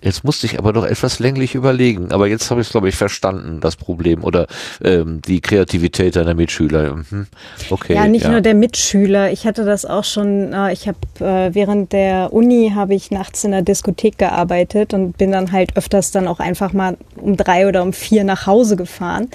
Jetzt 0.01 0.23
musste 0.23 0.47
ich 0.47 0.59
aber 0.59 0.73
noch 0.73 0.85
etwas 0.85 1.19
länglich 1.19 1.57
überlegen, 1.57 2.13
aber 2.13 2.29
jetzt 2.29 2.51
habe 2.51 2.61
ich 2.61 2.69
es, 2.69 2.71
glaube 2.71 2.89
ich, 2.89 2.95
verstanden, 2.95 3.61
das 3.61 3.75
Problem 3.75 4.23
oder 4.23 4.47
ähm, 4.85 5.21
die 5.27 5.41
Kreativität 5.41 6.15
deiner 6.15 6.35
Mitschüler. 6.35 6.95
Mhm. 6.95 7.27
Okay. 7.71 7.95
ja, 7.95 8.07
nicht 8.07 8.29
nur 8.29 8.41
der 8.41 8.55
Mitschüler. 8.55 9.33
Ich 9.33 9.45
hatte 9.45 9.65
das 9.65 9.85
auch 9.85 10.05
schon, 10.05 10.53
äh, 10.53 10.73
ich 10.73 10.87
habe 10.87 10.99
äh, 11.19 11.53
während 11.53 11.93
der 11.93 12.33
Uni 12.33 12.73
habe 12.75 12.95
ich 12.95 13.11
nachts 13.11 13.43
in 13.43 13.51
der 13.51 13.63
Diskothek 13.63 14.19
gearbeitet 14.19 14.95
und 14.95 15.19
bin 15.19 15.33
dann 15.33 15.51
halt 15.51 15.77
öfters 15.77 16.13
dann 16.13 16.29
auch 16.29 16.39
einfach 16.39 16.73
mal 16.73 16.97
um 17.17 17.37
drei 17.37 17.67
oder 17.67 17.83
um 17.83 17.93
vier 17.93 18.23
nach 18.23 18.47
Hause 18.47 18.77
gefahren. 18.77 19.29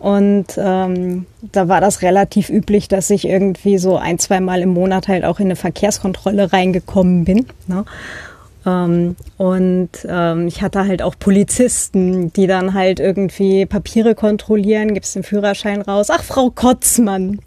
Und 0.00 0.46
ähm, 0.56 1.26
da 1.52 1.68
war 1.68 1.82
das 1.82 2.00
relativ 2.00 2.48
üblich, 2.48 2.88
dass 2.88 3.10
ich 3.10 3.28
irgendwie 3.28 3.76
so 3.76 3.98
ein, 3.98 4.18
zwei 4.18 4.40
Mal 4.40 4.62
im 4.62 4.70
Monat 4.70 5.08
halt 5.08 5.24
auch 5.24 5.40
in 5.40 5.46
eine 5.46 5.56
Verkehrskontrolle 5.56 6.52
reingekommen 6.52 7.26
bin. 7.26 7.46
Ne? 7.66 7.84
Ähm, 8.64 9.16
und 9.36 9.90
ähm, 10.08 10.46
ich 10.46 10.62
hatte 10.62 10.86
halt 10.86 11.02
auch 11.02 11.16
Polizisten, 11.18 12.32
die 12.32 12.46
dann 12.46 12.72
halt 12.72 12.98
irgendwie 12.98 13.66
Papiere 13.66 14.14
kontrollieren, 14.14 14.94
gibst 14.94 15.16
den 15.16 15.22
Führerschein 15.22 15.82
raus. 15.82 16.08
Ach, 16.10 16.24
Frau 16.24 16.48
Kotzmann. 16.48 17.40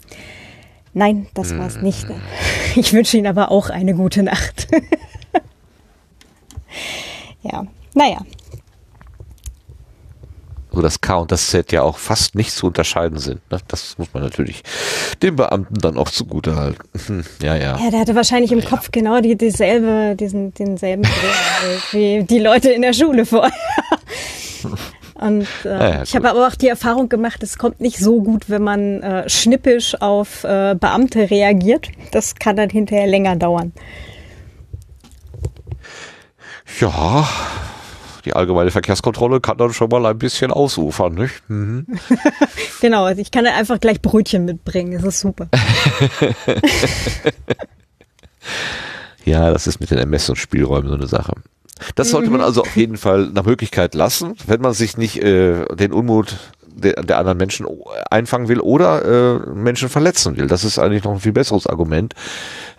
Nein, 0.92 1.26
das 1.34 1.58
war's 1.58 1.82
nicht. 1.82 2.06
Ich 2.76 2.92
wünsche 2.92 3.16
Ihnen 3.16 3.28
aber 3.28 3.52
auch 3.52 3.70
eine 3.70 3.94
gute 3.94 4.24
Nacht. 4.24 4.66
ja, 7.42 7.64
naja. 7.94 8.18
Wo 10.76 10.82
das 10.82 11.00
K 11.00 11.16
und 11.16 11.32
das 11.32 11.48
Z 11.48 11.72
ja 11.72 11.82
auch 11.82 11.98
fast 11.98 12.34
nicht 12.34 12.52
zu 12.52 12.66
unterscheiden 12.66 13.18
sind. 13.18 13.40
Ne? 13.50 13.58
Das 13.68 13.96
muss 13.98 14.08
man 14.12 14.22
natürlich 14.22 14.62
den 15.22 15.36
Beamten 15.36 15.74
dann 15.78 15.96
auch 15.96 16.10
zugute 16.10 16.56
halten. 16.56 16.88
Hm, 17.06 17.24
Ja, 17.42 17.56
ja. 17.56 17.78
Ja, 17.78 17.90
der 17.90 18.00
hatte 18.00 18.14
wahrscheinlich 18.14 18.52
im 18.52 18.64
Kopf 18.64 18.90
genau 18.92 19.20
die, 19.20 19.36
dieselbe, 19.36 20.16
diesen, 20.16 20.52
denselben 20.54 21.04
halt, 21.06 21.92
wie 21.92 22.24
die 22.24 22.38
Leute 22.38 22.70
in 22.70 22.82
der 22.82 22.92
Schule 22.92 23.26
vorher. 23.26 23.52
Und 25.14 25.46
äh, 25.64 25.68
Ja, 25.68 25.88
ja, 25.90 26.02
ich 26.02 26.14
habe 26.16 26.28
aber 26.28 26.46
auch 26.48 26.56
die 26.56 26.68
Erfahrung 26.68 27.08
gemacht, 27.08 27.42
es 27.42 27.56
kommt 27.56 27.80
nicht 27.80 27.98
so 27.98 28.20
gut, 28.20 28.50
wenn 28.50 28.62
man 28.62 29.00
äh, 29.02 29.28
schnippisch 29.28 29.94
auf 30.00 30.42
äh, 30.44 30.74
Beamte 30.74 31.30
reagiert. 31.30 31.88
Das 32.10 32.34
kann 32.34 32.56
dann 32.56 32.68
hinterher 32.68 33.06
länger 33.06 33.36
dauern. 33.36 33.72
Ja, 36.80 37.28
die 38.24 38.32
allgemeine 38.34 38.70
Verkehrskontrolle 38.70 39.40
kann 39.40 39.58
dann 39.58 39.72
schon 39.72 39.88
mal 39.90 40.04
ein 40.06 40.18
bisschen 40.18 40.50
ausufern, 40.50 41.14
nicht? 41.14 41.42
Mhm. 41.48 41.86
Genau, 42.80 43.04
also 43.04 43.20
ich 43.22 43.30
kann 43.30 43.44
dann 43.44 43.54
einfach 43.54 43.80
gleich 43.80 44.02
Brötchen 44.02 44.44
mitbringen. 44.44 44.92
Das 44.92 45.04
ist 45.04 45.20
super. 45.20 45.48
Ja, 49.24 49.50
das 49.50 49.66
ist 49.66 49.80
mit 49.80 49.90
den 49.90 49.98
Ermessungsspielräumen 49.98 50.88
so 50.88 50.94
eine 50.96 51.06
Sache. 51.06 51.32
Das 51.94 52.10
sollte 52.10 52.30
man 52.30 52.40
Mhm. 52.40 52.46
also 52.46 52.60
auf 52.62 52.76
jeden 52.76 52.96
Fall 52.96 53.30
nach 53.32 53.44
Möglichkeit 53.44 53.94
lassen, 53.94 54.34
wenn 54.46 54.60
man 54.60 54.74
sich 54.74 54.96
nicht 54.98 55.22
äh, 55.22 55.64
den 55.74 55.92
Unmut 55.92 56.36
der, 56.66 57.02
der 57.02 57.18
anderen 57.18 57.38
Menschen 57.38 57.66
einfangen 58.10 58.48
will 58.48 58.60
oder 58.60 59.04
äh, 59.46 59.50
Menschen 59.54 59.88
verletzen 59.88 60.36
will. 60.36 60.46
Das 60.46 60.64
ist 60.64 60.78
eigentlich 60.78 61.04
noch 61.04 61.12
ein 61.12 61.20
viel 61.20 61.32
besseres 61.32 61.66
Argument. 61.66 62.14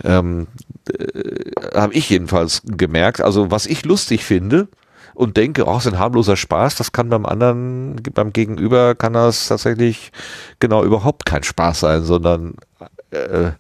Ähm, 0.03 0.47
äh, 0.91 1.51
Habe 1.73 1.93
ich 1.93 2.09
jedenfalls 2.09 2.61
gemerkt. 2.65 3.21
Also 3.21 3.49
was 3.51 3.65
ich 3.65 3.83
lustig 3.85 4.23
finde 4.23 4.67
und 5.15 5.37
denke, 5.37 5.65
oh, 5.65 5.77
ist 5.77 5.87
ein 5.87 5.99
harmloser 5.99 6.35
Spaß, 6.35 6.75
das 6.75 6.91
kann 6.91 7.09
beim 7.09 7.25
anderen, 7.25 7.95
beim 8.13 8.33
Gegenüber 8.33 8.95
kann 8.95 9.13
das 9.13 9.47
tatsächlich 9.47 10.11
genau 10.59 10.83
überhaupt 10.83 11.25
kein 11.25 11.43
Spaß 11.43 11.79
sein, 11.79 12.03
sondern 12.03 12.55
äh, 13.11 13.51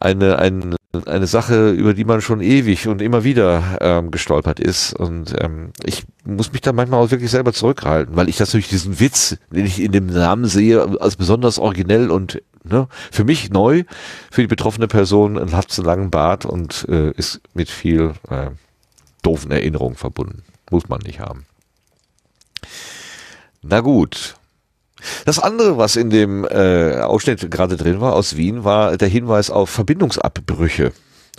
eine, 0.00 0.38
ein, 0.38 0.76
eine 1.06 1.26
Sache, 1.26 1.70
über 1.70 1.92
die 1.92 2.04
man 2.04 2.20
schon 2.20 2.40
ewig 2.40 2.86
und 2.86 3.02
immer 3.02 3.24
wieder 3.24 3.78
ähm, 3.80 4.10
gestolpert 4.10 4.60
ist. 4.60 4.92
Und 4.92 5.34
ähm, 5.42 5.72
ich 5.84 6.04
muss 6.24 6.52
mich 6.52 6.60
da 6.60 6.72
manchmal 6.72 7.02
auch 7.02 7.10
wirklich 7.10 7.30
selber 7.30 7.52
zurückhalten, 7.52 8.14
weil 8.16 8.28
ich 8.28 8.36
durch 8.36 8.68
diesen 8.68 9.00
Witz, 9.00 9.36
den 9.50 9.66
ich 9.66 9.80
in 9.80 9.92
dem 9.92 10.06
Namen 10.06 10.44
sehe, 10.44 11.00
als 11.00 11.16
besonders 11.16 11.58
originell 11.58 12.10
und 12.10 12.40
ne, 12.62 12.86
für 13.10 13.24
mich 13.24 13.50
neu, 13.50 13.84
für 14.30 14.42
die 14.42 14.46
betroffene 14.46 14.86
Person 14.86 15.52
hat 15.52 15.76
einen 15.76 15.86
langen 15.86 16.10
Bart 16.10 16.46
und 16.46 16.86
äh, 16.88 17.10
ist 17.12 17.40
mit 17.54 17.68
viel 17.68 18.12
äh, 18.30 18.50
doofen 19.22 19.50
Erinnerungen 19.50 19.96
verbunden. 19.96 20.42
Muss 20.70 20.88
man 20.88 21.00
nicht 21.00 21.20
haben. 21.20 21.46
Na 23.62 23.80
gut. 23.80 24.36
Das 25.24 25.38
andere, 25.38 25.78
was 25.78 25.96
in 25.96 26.10
dem 26.10 26.44
äh, 26.44 27.00
Ausschnitt 27.00 27.50
gerade 27.50 27.76
drin 27.76 28.00
war 28.00 28.14
aus 28.14 28.36
Wien, 28.36 28.64
war 28.64 28.96
der 28.96 29.08
Hinweis 29.08 29.50
auf 29.50 29.70
Verbindungsabbrüche. 29.70 30.92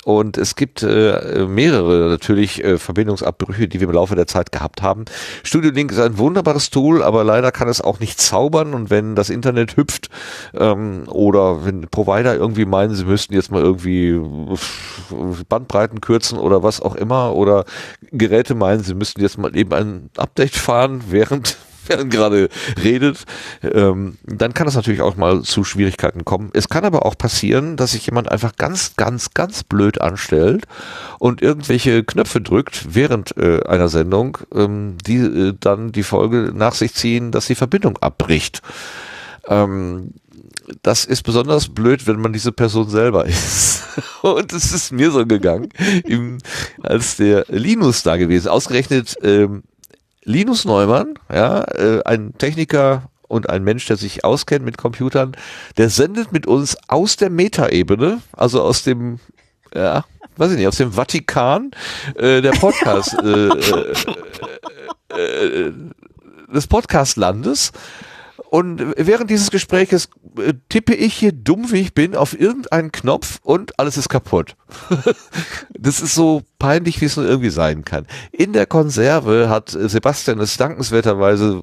Und 0.05 0.37
es 0.37 0.55
gibt 0.55 0.83
äh, 0.83 1.45
mehrere 1.47 2.09
natürlich 2.09 2.63
äh, 2.63 2.77
Verbindungsabbrüche, 2.77 3.67
die 3.67 3.79
wir 3.79 3.87
im 3.87 3.93
Laufe 3.93 4.15
der 4.15 4.27
Zeit 4.27 4.51
gehabt 4.51 4.81
haben. 4.81 5.05
Studio 5.43 5.71
Link 5.71 5.91
ist 5.91 5.99
ein 5.99 6.17
wunderbares 6.17 6.69
Tool, 6.69 7.03
aber 7.03 7.23
leider 7.23 7.51
kann 7.51 7.67
es 7.67 7.81
auch 7.81 7.99
nicht 7.99 8.19
zaubern. 8.19 8.73
Und 8.73 8.89
wenn 8.89 9.15
das 9.15 9.29
Internet 9.29 9.77
hüpft 9.77 10.09
ähm, 10.53 11.03
oder 11.07 11.65
wenn 11.65 11.81
Provider 11.81 12.35
irgendwie 12.35 12.65
meinen, 12.65 12.95
sie 12.95 13.05
müssten 13.05 13.33
jetzt 13.33 13.51
mal 13.51 13.61
irgendwie 13.61 14.19
Bandbreiten 15.47 16.01
kürzen 16.01 16.37
oder 16.37 16.63
was 16.63 16.81
auch 16.81 16.95
immer 16.95 17.35
oder 17.35 17.65
Geräte 18.11 18.55
meinen, 18.55 18.83
sie 18.83 18.93
müssten 18.93 19.21
jetzt 19.21 19.37
mal 19.37 19.55
eben 19.55 19.73
ein 19.73 20.09
Update 20.17 20.55
fahren, 20.55 21.03
während 21.09 21.57
während 21.89 22.11
gerade 22.11 22.49
redet, 22.81 23.25
ähm, 23.61 24.17
dann 24.23 24.53
kann 24.53 24.67
es 24.67 24.75
natürlich 24.75 25.01
auch 25.01 25.15
mal 25.15 25.41
zu 25.41 25.63
Schwierigkeiten 25.63 26.23
kommen. 26.23 26.51
Es 26.53 26.69
kann 26.69 26.85
aber 26.85 27.05
auch 27.05 27.17
passieren, 27.17 27.75
dass 27.75 27.91
sich 27.91 28.05
jemand 28.05 28.31
einfach 28.31 28.55
ganz, 28.55 28.95
ganz, 28.95 29.33
ganz 29.33 29.63
blöd 29.63 29.99
anstellt 29.99 30.65
und 31.17 31.41
irgendwelche 31.41 32.03
Knöpfe 32.03 32.41
drückt 32.41 32.93
während 32.93 33.35
äh, 33.37 33.61
einer 33.63 33.89
Sendung, 33.89 34.37
ähm, 34.53 34.97
die 35.05 35.17
äh, 35.17 35.53
dann 35.59 35.91
die 35.91 36.03
Folge 36.03 36.51
nach 36.53 36.75
sich 36.75 36.93
ziehen, 36.93 37.31
dass 37.31 37.47
die 37.47 37.55
Verbindung 37.55 37.97
abbricht. 37.97 38.61
Ähm, 39.47 40.13
das 40.83 41.05
ist 41.05 41.23
besonders 41.23 41.69
blöd, 41.69 42.05
wenn 42.07 42.19
man 42.21 42.33
diese 42.33 42.51
Person 42.51 42.89
selber 42.89 43.25
ist. 43.27 43.83
Und 44.21 44.53
es 44.53 44.71
ist 44.71 44.91
mir 44.91 45.11
so 45.11 45.25
gegangen, 45.25 45.69
im, 46.05 46.37
als 46.81 47.17
der 47.17 47.45
Linus 47.49 48.03
da 48.03 48.17
gewesen. 48.17 48.49
Ausgerechnet 48.49 49.17
ähm, 49.23 49.63
Linus 50.23 50.65
Neumann, 50.65 51.15
ja, 51.31 51.63
äh, 51.63 52.01
ein 52.03 52.37
Techniker 52.37 53.09
und 53.27 53.49
ein 53.49 53.63
Mensch, 53.63 53.85
der 53.85 53.95
sich 53.95 54.25
auskennt 54.25 54.65
mit 54.65 54.77
Computern, 54.77 55.33
der 55.77 55.89
sendet 55.89 56.31
mit 56.31 56.47
uns 56.47 56.77
aus 56.87 57.15
der 57.15 57.29
Metaebene, 57.29 58.21
also 58.33 58.61
aus 58.61 58.83
dem, 58.83 59.19
ja, 59.73 60.03
weiß 60.37 60.51
ich 60.51 60.57
nicht, 60.57 60.67
aus 60.67 60.77
dem 60.77 60.93
Vatikan 60.93 61.71
äh, 62.15 62.41
der 62.41 62.51
Podcast 62.51 63.13
äh, 63.23 63.47
äh, 63.47 63.93
äh, 65.15 65.67
äh, 65.67 65.73
des 66.53 66.67
Podcastlandes. 66.67 67.71
Und 68.49 68.95
während 68.97 69.29
dieses 69.29 69.51
Gespräches 69.51 70.09
äh, 70.39 70.53
tippe 70.69 70.95
ich 70.95 71.13
hier 71.13 71.31
dumm 71.31 71.71
wie 71.71 71.81
ich 71.81 71.93
bin 71.93 72.15
auf 72.15 72.37
irgendeinen 72.37 72.91
Knopf 72.91 73.37
und 73.43 73.77
alles 73.77 73.95
ist 73.95 74.09
kaputt. 74.09 74.55
das 75.77 76.01
ist 76.01 76.15
so 76.15 76.41
peinlich, 76.57 76.99
wie 76.99 77.05
es 77.05 77.15
nur 77.15 77.27
irgendwie 77.27 77.51
sein 77.51 77.85
kann. 77.85 78.07
In 78.31 78.53
der 78.53 78.65
Konserve 78.65 79.49
hat 79.49 79.69
Sebastian 79.69 80.39
es 80.39 80.57
dankenswerterweise 80.57 81.61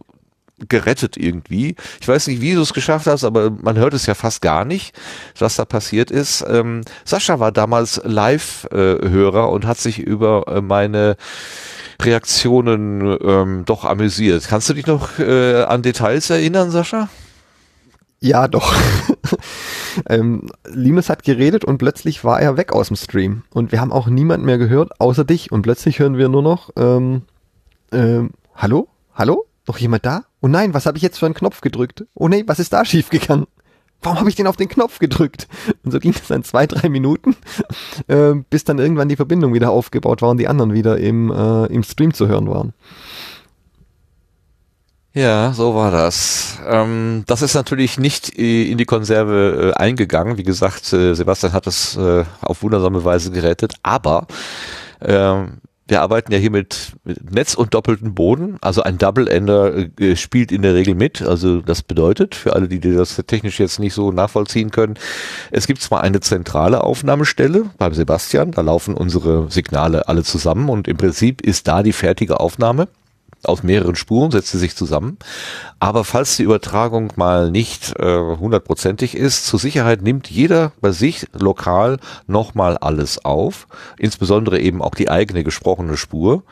gerettet 0.68 1.16
irgendwie. 1.16 1.74
Ich 2.00 2.06
weiß 2.06 2.28
nicht, 2.28 2.40
wie 2.40 2.54
du 2.54 2.60
es 2.60 2.72
geschafft 2.72 3.08
hast, 3.08 3.24
aber 3.24 3.50
man 3.50 3.76
hört 3.76 3.92
es 3.92 4.06
ja 4.06 4.14
fast 4.14 4.40
gar 4.40 4.64
nicht, 4.64 4.96
was 5.40 5.56
da 5.56 5.64
passiert 5.64 6.12
ist. 6.12 6.44
Ähm, 6.48 6.82
Sascha 7.04 7.40
war 7.40 7.50
damals 7.50 8.00
Live-Hörer 8.04 9.50
und 9.50 9.66
hat 9.66 9.78
sich 9.78 9.98
über 9.98 10.62
meine 10.62 11.16
Reaktionen 12.01 13.16
ähm, 13.23 13.64
doch 13.64 13.85
amüsiert. 13.85 14.47
Kannst 14.48 14.68
du 14.68 14.74
dich 14.74 14.86
noch 14.86 15.18
äh, 15.18 15.62
an 15.62 15.82
Details 15.82 16.31
erinnern, 16.31 16.70
Sascha? 16.70 17.09
Ja, 18.20 18.48
doch. 18.48 18.74
ähm, 20.09 20.48
Linus 20.66 21.10
hat 21.10 21.23
geredet 21.23 21.64
und 21.64 21.78
plötzlich 21.78 22.24
war 22.24 22.40
er 22.40 22.56
weg 22.56 22.73
aus 22.73 22.89
dem 22.89 22.97
Stream. 22.97 23.43
Und 23.51 23.73
wir 23.73 23.81
haben 23.81 23.93
auch 23.93 24.09
niemand 24.09 24.44
mehr 24.44 24.59
gehört, 24.59 25.01
außer 25.01 25.24
dich. 25.24 25.52
Und 25.52 25.62
plötzlich 25.62 25.98
hören 25.98 26.16
wir 26.16 26.28
nur 26.28 26.43
noch, 26.43 26.70
ähm, 26.77 27.23
ähm, 27.93 28.31
hallo? 28.55 28.89
Hallo? 29.14 29.47
Noch 29.66 29.78
jemand 29.78 30.06
da? 30.06 30.24
Oh 30.40 30.48
nein, 30.48 30.74
was 30.74 30.86
habe 30.86 30.97
ich 30.97 31.02
jetzt 31.02 31.18
für 31.18 31.27
einen 31.27 31.35
Knopf 31.35 31.60
gedrückt? 31.60 32.05
Oh 32.14 32.28
nee, 32.28 32.44
was 32.47 32.59
ist 32.59 32.73
da 32.73 32.85
schiefgegangen? 32.85 33.47
Warum 34.06 34.20
habe 34.20 34.28
ich 34.28 34.36
denn 34.36 34.46
auf 34.46 34.56
den 34.56 34.68
Knopf 34.68 35.00
gedrückt? 35.00 35.48
Und 35.84 35.90
so 35.90 35.98
ging 35.98 36.12
es 36.12 36.28
dann 36.28 36.44
zwei, 36.44 36.66
drei 36.66 36.88
Minuten, 36.88 37.36
äh, 38.06 38.34
bis 38.48 38.62
dann 38.62 38.78
irgendwann 38.78 39.08
die 39.08 39.16
Verbindung 39.16 39.52
wieder 39.52 39.70
aufgebaut 39.70 40.22
war 40.22 40.30
und 40.30 40.38
die 40.38 40.46
anderen 40.46 40.72
wieder 40.72 40.98
im, 40.98 41.30
äh, 41.30 41.66
im 41.66 41.82
Stream 41.82 42.14
zu 42.14 42.28
hören 42.28 42.48
waren. 42.48 42.72
Ja, 45.12 45.52
so 45.54 45.74
war 45.74 45.90
das. 45.90 46.58
Ähm, 46.68 47.24
das 47.26 47.42
ist 47.42 47.54
natürlich 47.54 47.98
nicht 47.98 48.28
in 48.28 48.78
die 48.78 48.84
Konserve 48.84 49.72
äh, 49.74 49.80
eingegangen. 49.80 50.36
Wie 50.36 50.42
gesagt, 50.44 50.92
äh, 50.92 51.14
Sebastian 51.14 51.52
hat 51.52 51.66
es 51.66 51.96
äh, 51.96 52.24
auf 52.42 52.62
wundersame 52.62 53.02
Weise 53.02 53.32
gerettet. 53.32 53.74
Aber 53.82 54.26
ähm, 55.00 55.58
wir 55.88 56.02
arbeiten 56.02 56.32
ja 56.32 56.38
hier 56.38 56.50
mit, 56.50 56.92
mit 57.04 57.32
Netz 57.32 57.54
und 57.54 57.74
doppelten 57.74 58.14
Boden. 58.14 58.58
Also 58.60 58.82
ein 58.82 58.98
Double-Ender 58.98 59.86
äh, 60.00 60.16
spielt 60.16 60.50
in 60.50 60.62
der 60.62 60.74
Regel 60.74 60.94
mit. 60.94 61.22
Also 61.22 61.60
das 61.60 61.82
bedeutet, 61.82 62.34
für 62.34 62.54
alle, 62.54 62.68
die 62.68 62.80
das 62.80 63.22
technisch 63.26 63.60
jetzt 63.60 63.78
nicht 63.78 63.94
so 63.94 64.10
nachvollziehen 64.10 64.70
können, 64.70 64.94
es 65.52 65.66
gibt 65.66 65.80
zwar 65.80 66.00
eine 66.00 66.20
zentrale 66.20 66.82
Aufnahmestelle 66.82 67.66
beim 67.78 67.94
Sebastian, 67.94 68.50
da 68.50 68.62
laufen 68.62 68.94
unsere 68.94 69.50
Signale 69.50 70.08
alle 70.08 70.24
zusammen 70.24 70.68
und 70.68 70.88
im 70.88 70.96
Prinzip 70.96 71.40
ist 71.40 71.68
da 71.68 71.82
die 71.82 71.92
fertige 71.92 72.40
Aufnahme 72.40 72.88
aus 73.48 73.62
mehreren 73.62 73.97
Spuren, 73.97 74.31
setzt 74.31 74.51
sie 74.51 74.59
sich 74.59 74.77
zusammen. 74.77 75.18
Aber 75.78 76.05
falls 76.05 76.36
die 76.36 76.43
Übertragung 76.43 77.12
mal 77.16 77.51
nicht 77.51 77.98
äh, 77.98 78.18
hundertprozentig 78.18 79.16
ist, 79.16 79.47
zur 79.47 79.59
Sicherheit 79.59 80.02
nimmt 80.02 80.31
jeder 80.31 80.73
bei 80.81 80.93
sich 80.93 81.27
lokal 81.32 81.98
nochmal 82.27 82.77
alles 82.78 83.24
auf, 83.24 83.66
insbesondere 83.98 84.60
eben 84.60 84.82
auch 84.82 84.94
die 84.94 85.10
eigene 85.10 85.44
gesprochene 85.44 85.97
Spur. 85.97 86.43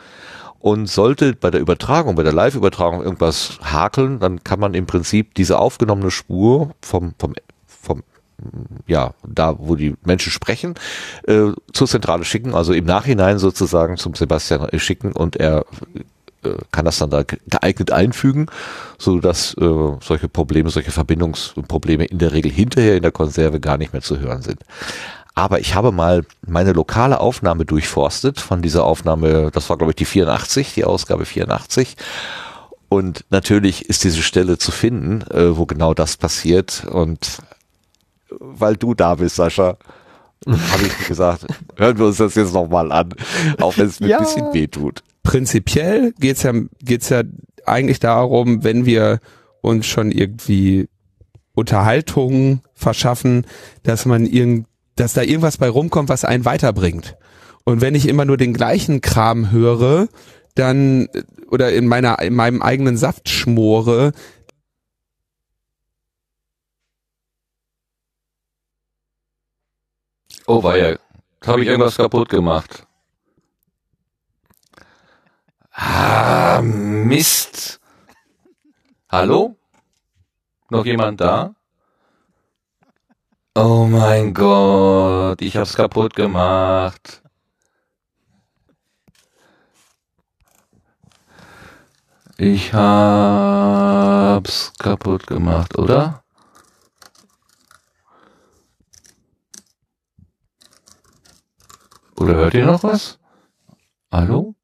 Und 0.59 0.87
sollte 0.87 1.35
bei 1.35 1.51
der 1.51 1.61
Übertragung, 1.61 2.15
bei 2.15 2.23
der 2.23 2.33
Live-Übertragung 2.33 3.03
irgendwas 3.03 3.59
hakeln, 3.63 4.19
dann 4.19 4.43
kann 4.45 4.61
man 4.61 4.73
im 4.73 4.87
Prinzip 4.87 5.35
diese 5.35 5.59
aufgenommene 5.59 6.11
Spur 6.11 6.71
vom, 6.81 7.13
vom, 7.19 7.35
vom 7.67 8.03
ja, 8.87 9.15
da 9.27 9.57
wo 9.59 9.77
die 9.77 9.95
Menschen 10.05 10.33
sprechen, 10.33 10.75
äh, 11.27 11.53
zur 11.73 11.87
Zentrale 11.87 12.25
schicken, 12.25 12.55
also 12.55 12.73
im 12.73 12.85
Nachhinein 12.85 13.39
sozusagen 13.39 13.97
zum 13.97 14.15
Sebastian 14.15 14.69
schicken 14.79 15.13
und 15.13 15.37
er 15.37 15.65
kann 16.71 16.85
das 16.85 16.99
dann 16.99 17.11
da 17.11 17.23
geeignet 17.23 17.91
einfügen, 17.91 18.47
so 18.99 19.19
dass 19.21 19.55
äh, 19.55 19.97
solche 20.01 20.29
Probleme, 20.29 20.71
solche 20.71 20.91
Verbindungsprobleme 20.91 22.05
in 22.05 22.19
der 22.19 22.33
Regel 22.33 22.51
hinterher 22.51 22.97
in 22.97 23.03
der 23.03 23.13
Konserve 23.13 23.61
gar 23.61 23.79
nicht 23.79 23.93
mehr 23.93 24.03
zu 24.03 24.19
hören 24.19 24.43
sind. 24.43 24.61
Aber 25.35 25.59
ich 25.59 25.75
habe 25.75 25.91
mal 25.91 26.25
meine 26.47 26.73
lokale 26.73 27.19
Aufnahme 27.19 27.65
durchforstet 27.65 28.41
von 28.41 28.63
dieser 28.63 28.85
Aufnahme, 28.85 29.51
das 29.53 29.69
war 29.69 29.77
glaube 29.77 29.93
ich 29.93 29.97
die 29.97 30.05
84, 30.05 30.75
die 30.75 30.85
Ausgabe 30.85 31.25
84. 31.25 31.97
Und 32.89 33.25
natürlich 33.31 33.89
ist 33.89 34.05
diese 34.05 34.23
Stelle 34.23 34.59
zu 34.59 34.71
finden, 34.71 35.23
äh, 35.31 35.57
wo 35.57 35.67
genau 35.67 35.95
das 35.95 36.17
passiert. 36.17 36.87
Und 36.89 37.39
weil 38.39 38.77
du 38.77 38.95
da 38.95 39.17
bist, 39.17 39.37
Sascha, 39.37 39.77
habe 40.47 40.87
ich 40.87 41.09
gesagt, 41.09 41.47
hören 41.77 41.99
wir 41.99 42.07
uns 42.07 42.19
das 42.19 42.35
jetzt 42.35 42.53
nochmal 42.53 42.93
an, 42.93 43.15
auch 43.61 43.77
wenn 43.79 43.87
es 43.87 43.99
mir 43.99 44.11
ja. 44.11 44.19
ein 44.19 44.25
bisschen 44.25 44.53
weh 44.53 44.69
tut 44.69 45.03
prinzipiell 45.25 46.13
geht's 46.21 46.45
ja, 46.45 46.53
geht's 46.81 47.09
ja 47.09 47.23
eigentlich 47.67 47.99
darum, 47.99 48.63
wenn 48.63 48.87
wir 48.87 49.19
uns 49.63 49.87
schon 49.87 50.13
irgendwie 50.13 50.89
Unterhaltung 51.55 52.61
verschaffen, 52.75 53.47
dass 53.83 54.07
man 54.07 54.27
irgend, 54.27 54.69
dass 54.95 55.15
da 55.15 55.23
irgendwas 55.23 55.59
bei 55.59 55.69
rumkommt, 55.69 56.09
was 56.09 56.25
einen 56.25 56.45
weiterbringt. 56.45 57.17
Und 57.65 57.81
wenn 57.81 57.97
ich 57.97 58.07
immer 58.07 58.25
nur 58.25 58.37
den 58.37 58.53
gleichen 58.53 59.01
Kram 59.01 59.51
höre, 59.51 60.09
dann 60.55 61.09
oder 61.51 61.73
in 61.73 61.89
meiner 61.89 62.21
in 62.21 62.35
meinem 62.35 62.63
eigenen 62.63 62.97
Saft 62.97 63.29
schmore, 63.29 64.13
Oh 70.47 70.63
weia, 70.63 70.99
habe 71.47 71.63
ich 71.63 71.69
irgendwas 71.69 71.97
kaputt 71.97 72.29
gemacht? 72.29 72.87
Ah, 75.77 76.61
Mist. 76.63 77.81
Hallo? 79.11 79.57
Noch 80.71 80.87
jemand 80.87 81.21
da? 81.21 81.55
Oh 83.57 83.87
mein 83.91 84.33
Gott, 84.35 85.43
ich 85.43 85.57
hab's 85.57 85.75
kaputt 85.75 86.15
gemacht. 86.15 87.23
Ich 92.37 92.73
hab's 92.73 94.73
kaputt 94.79 95.27
gemacht, 95.27 95.77
oder? 95.77 96.23
Oder 102.17 102.35
hört 102.35 102.55
ihr 102.55 102.67
noch 102.67 102.85
was? 102.85 103.19
Hallo? 104.13 104.55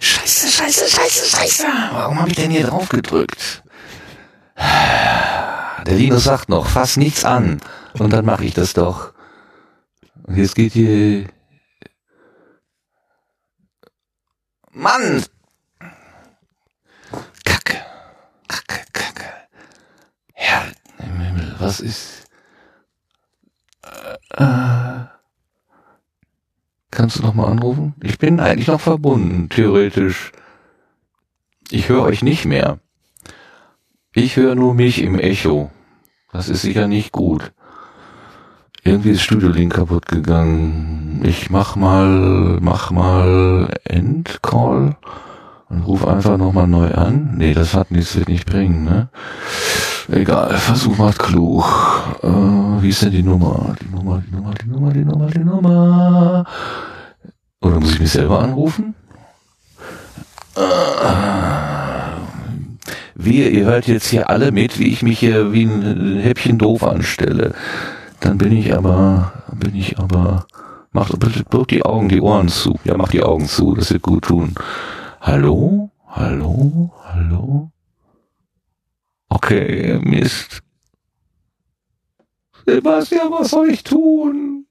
Scheiße, 0.00 0.48
scheiße, 0.48 0.88
scheiße, 0.88 1.36
scheiße. 1.36 1.64
Warum 1.92 2.20
habe 2.20 2.30
ich 2.30 2.36
denn 2.36 2.50
hier 2.50 2.66
drauf 2.66 2.88
gedrückt? 2.88 3.62
der 5.86 5.94
Linus 5.94 6.24
sagt 6.24 6.48
noch, 6.48 6.66
fass 6.66 6.96
nichts 6.96 7.24
an. 7.24 7.60
Und 7.98 8.12
dann 8.12 8.24
mache 8.24 8.44
ich 8.44 8.54
das 8.54 8.72
doch. 8.72 9.12
Und 10.24 10.36
jetzt 10.36 10.54
geht 10.54 10.72
hier... 10.72 11.28
Mann! 14.72 15.24
Kacke. 17.44 17.80
Kacke, 18.48 18.84
Kacke. 18.92 19.24
Herr 20.34 20.66
im 20.98 21.20
Himmel, 21.20 21.54
was 21.58 21.80
ist... 21.80 22.24
Äh, 23.82 24.42
äh, 24.42 25.15
kannst 26.96 27.18
du 27.18 27.22
noch 27.22 27.34
mal 27.34 27.46
anrufen? 27.46 27.94
Ich 28.02 28.18
bin 28.18 28.40
eigentlich 28.40 28.68
noch 28.68 28.80
verbunden, 28.80 29.48
theoretisch. 29.50 30.32
Ich 31.70 31.88
höre 31.88 32.02
euch 32.02 32.22
nicht 32.22 32.46
mehr. 32.46 32.78
Ich 34.14 34.36
höre 34.36 34.54
nur 34.54 34.74
mich 34.74 35.02
im 35.02 35.18
Echo. 35.18 35.70
Das 36.32 36.48
ist 36.48 36.62
sicher 36.62 36.88
nicht 36.88 37.12
gut. 37.12 37.52
Irgendwie 38.82 39.10
ist 39.10 39.22
Studio 39.22 39.48
Link 39.50 39.74
kaputt 39.74 40.06
gegangen. 40.06 41.20
Ich 41.24 41.50
mach 41.50 41.76
mal, 41.76 42.58
mach 42.60 42.90
mal 42.90 43.74
Endcall 43.84 44.96
und 45.68 45.82
ruf 45.82 46.06
einfach 46.06 46.38
nochmal 46.38 46.66
neu 46.66 46.92
an. 46.92 47.34
Nee, 47.36 47.52
das 47.52 47.74
hat 47.74 47.90
nichts, 47.90 48.16
wird 48.16 48.28
nicht 48.28 48.46
bringen, 48.46 48.84
ne? 48.84 49.10
Egal, 50.08 50.56
Versuch 50.56 50.98
macht 50.98 51.18
klug. 51.18 51.64
Äh, 52.22 52.28
wie 52.28 52.90
ist 52.90 53.02
denn 53.02 53.10
die 53.10 53.22
Nummer? 53.22 53.74
Die 53.80 53.94
Nummer, 53.94 54.22
die 54.24 54.34
Nummer, 54.34 54.54
die 54.54 54.68
Nummer, 54.68 54.92
die 54.92 55.04
Nummer, 55.04 55.26
die 55.26 55.38
Nummer. 55.40 56.44
Oder 57.60 57.80
muss 57.80 57.94
ich 57.94 58.00
mich 58.00 58.10
selber 58.12 58.40
anrufen? 58.40 58.94
Wehe, 63.14 63.48
ihr 63.48 63.64
hört 63.64 63.88
jetzt 63.88 64.06
hier 64.08 64.30
alle 64.30 64.52
mit, 64.52 64.78
wie 64.78 64.88
ich 64.88 65.02
mich 65.02 65.18
hier 65.18 65.52
wie 65.52 65.64
ein 65.64 66.20
Häppchen 66.20 66.58
doof 66.58 66.84
anstelle. 66.84 67.54
Dann 68.20 68.38
bin 68.38 68.52
ich 68.52 68.74
aber, 68.74 69.32
bin 69.52 69.74
ich 69.74 69.98
aber, 69.98 70.46
macht 70.92 71.18
bitte 71.18 71.42
bloß 71.42 71.66
die 71.66 71.84
Augen, 71.84 72.08
die 72.08 72.20
Ohren 72.20 72.48
zu. 72.48 72.78
Ja, 72.84 72.96
mach 72.96 73.08
die 73.08 73.22
Augen 73.22 73.46
zu, 73.46 73.74
das 73.74 73.92
wird 73.92 74.02
gut 74.02 74.24
tun. 74.24 74.54
Hallo? 75.20 75.90
Hallo? 76.08 76.92
Hallo? 77.04 77.70
Okay, 79.28 79.98
Mist. 80.02 80.60
Sebastian, 82.66 83.30
was 83.30 83.50
soll 83.50 83.70
ich 83.70 83.84
tun? 83.84 84.66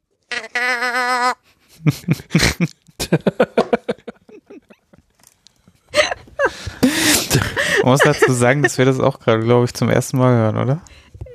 Man 7.83 7.91
muss 7.91 8.01
dazu 8.01 8.31
sagen, 8.33 8.63
dass 8.63 8.77
wir 8.77 8.85
das 8.85 8.99
auch 8.99 9.19
gerade, 9.19 9.43
glaube 9.43 9.65
ich, 9.65 9.73
zum 9.73 9.89
ersten 9.89 10.17
Mal 10.17 10.33
hören, 10.33 10.57
oder? 10.57 10.81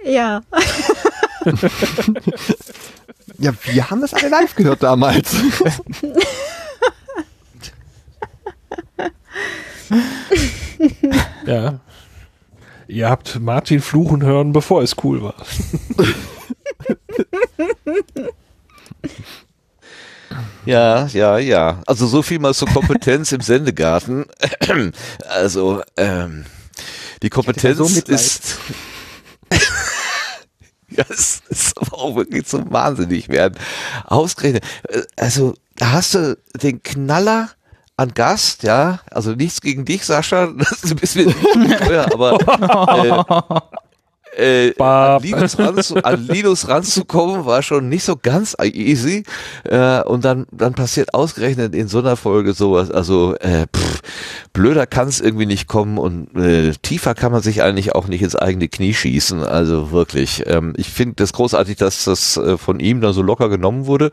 Ja. 0.04 0.42
Ja, 3.38 3.52
wir 3.64 3.90
haben 3.90 4.02
das 4.02 4.12
alle 4.12 4.28
live 4.28 4.54
gehört 4.54 4.82
damals. 4.82 5.34
Ja. 11.46 11.80
Ihr 12.90 13.08
habt 13.08 13.38
Martin 13.38 13.80
fluchen 13.80 14.22
hören, 14.24 14.52
bevor 14.52 14.82
es 14.82 14.96
cool 15.04 15.22
war. 15.22 15.34
Ja, 20.66 21.06
ja, 21.06 21.38
ja. 21.38 21.82
Also 21.86 22.06
so 22.06 22.22
viel 22.22 22.38
mal 22.38 22.52
zur 22.54 22.68
Kompetenz 22.68 23.32
im 23.32 23.40
Sendegarten. 23.40 24.26
Also, 25.26 25.82
ähm, 25.96 26.44
die 27.22 27.30
Kompetenz 27.30 27.78
so 27.78 28.12
ist. 28.12 28.58
ja, 30.90 31.04
es 31.08 31.40
ist 31.48 31.78
aber 31.78 31.98
auch 31.98 32.14
wirklich 32.14 32.44
zum 32.46 32.70
Wahnsinnig 32.70 33.28
werden. 33.30 33.58
Ausgerechnet. 34.04 34.64
äh, 34.88 35.02
Also, 35.16 35.54
da 35.76 35.92
hast 35.92 36.14
du 36.14 36.36
den 36.62 36.82
Knaller 36.82 37.50
an 38.00 38.14
Gast, 38.14 38.62
ja. 38.62 39.00
Also 39.10 39.32
nichts 39.32 39.60
gegen 39.60 39.84
dich, 39.84 40.04
Sascha. 40.04 40.48
Das 40.56 40.72
ist 40.72 40.90
ein 40.90 40.96
bisschen 40.96 41.34
teuer, 41.78 42.06
aber 42.12 42.38
äh, 44.36 44.68
äh, 44.68 44.74
an, 44.78 45.22
Linus 45.22 45.58
ranzu, 45.58 45.96
an 45.96 46.26
Linus 46.26 46.68
ranzukommen 46.68 47.44
war 47.44 47.62
schon 47.62 47.88
nicht 47.88 48.04
so 48.04 48.16
ganz 48.16 48.56
easy. 48.62 49.24
Äh, 49.64 50.02
und 50.04 50.24
dann, 50.24 50.46
dann 50.50 50.72
passiert 50.72 51.12
ausgerechnet 51.12 51.74
in 51.74 51.88
so 51.88 51.98
einer 51.98 52.16
Folge 52.16 52.54
sowas. 52.54 52.90
Also 52.90 53.34
äh, 53.36 53.66
pff, 53.74 54.00
blöder 54.52 54.86
kann 54.86 55.08
es 55.08 55.20
irgendwie 55.20 55.46
nicht 55.46 55.66
kommen 55.66 55.98
und 55.98 56.34
äh, 56.36 56.72
tiefer 56.80 57.14
kann 57.14 57.32
man 57.32 57.42
sich 57.42 57.62
eigentlich 57.62 57.94
auch 57.94 58.06
nicht 58.06 58.22
ins 58.22 58.36
eigene 58.36 58.68
Knie 58.68 58.94
schießen. 58.94 59.42
Also 59.42 59.90
wirklich. 59.90 60.44
Ähm, 60.46 60.72
ich 60.76 60.88
finde 60.88 61.16
das 61.16 61.34
großartig, 61.34 61.76
dass 61.76 62.04
das 62.04 62.38
äh, 62.38 62.56
von 62.56 62.80
ihm 62.80 63.02
dann 63.02 63.12
so 63.12 63.20
locker 63.22 63.50
genommen 63.50 63.86
wurde. 63.86 64.10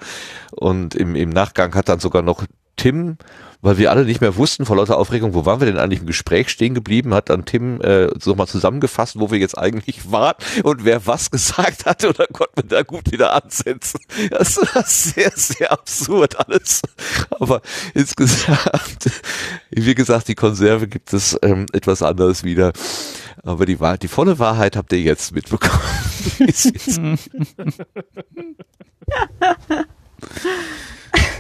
Und 0.51 0.93
im, 0.93 1.15
im 1.15 1.29
Nachgang 1.29 1.73
hat 1.75 1.87
dann 1.87 1.99
sogar 1.99 2.21
noch 2.21 2.43
Tim 2.77 3.17
weil 3.61 3.77
wir 3.77 3.91
alle 3.91 4.05
nicht 4.05 4.21
mehr 4.21 4.37
wussten 4.37 4.65
vor 4.65 4.77
lauter 4.77 4.97
Aufregung, 4.97 5.33
wo 5.33 5.45
waren 5.45 5.59
wir 5.59 5.65
denn 5.65 5.77
eigentlich 5.77 6.01
im 6.01 6.05
Gespräch 6.05 6.49
stehen 6.49 6.73
geblieben, 6.73 7.13
hat 7.13 7.29
dann 7.29 7.45
Tim 7.45 7.81
äh, 7.81 8.09
so 8.19 8.35
mal 8.35 8.47
zusammengefasst, 8.47 9.19
wo 9.19 9.31
wir 9.31 9.39
jetzt 9.39 9.57
eigentlich 9.57 10.11
waren 10.11 10.35
und 10.63 10.85
wer 10.85 11.05
was 11.05 11.31
gesagt 11.31 11.85
hatte 11.85 12.09
und 12.09 12.19
dann 12.19 12.27
konnten 12.31 12.55
wir 12.55 12.63
da 12.63 12.83
gut 12.83 13.11
wieder 13.11 13.33
ansetzen. 13.33 13.99
Das 14.29 14.57
war 14.57 14.83
sehr, 14.85 15.31
sehr 15.35 15.71
absurd 15.71 16.47
alles. 16.47 16.81
Aber 17.39 17.61
insgesamt, 17.93 19.09
wie 19.71 19.95
gesagt, 19.95 20.27
die 20.27 20.35
Konserve 20.35 20.87
gibt 20.87 21.13
es 21.13 21.37
ähm, 21.41 21.65
etwas 21.73 22.01
anderes 22.01 22.43
wieder. 22.43 22.73
Aber 23.43 23.65
die, 23.65 23.79
Wahrheit, 23.79 24.03
die 24.03 24.07
volle 24.07 24.39
Wahrheit 24.39 24.75
habt 24.75 24.91
ihr 24.93 24.99
jetzt 24.99 25.33
mitbekommen. 25.33 25.81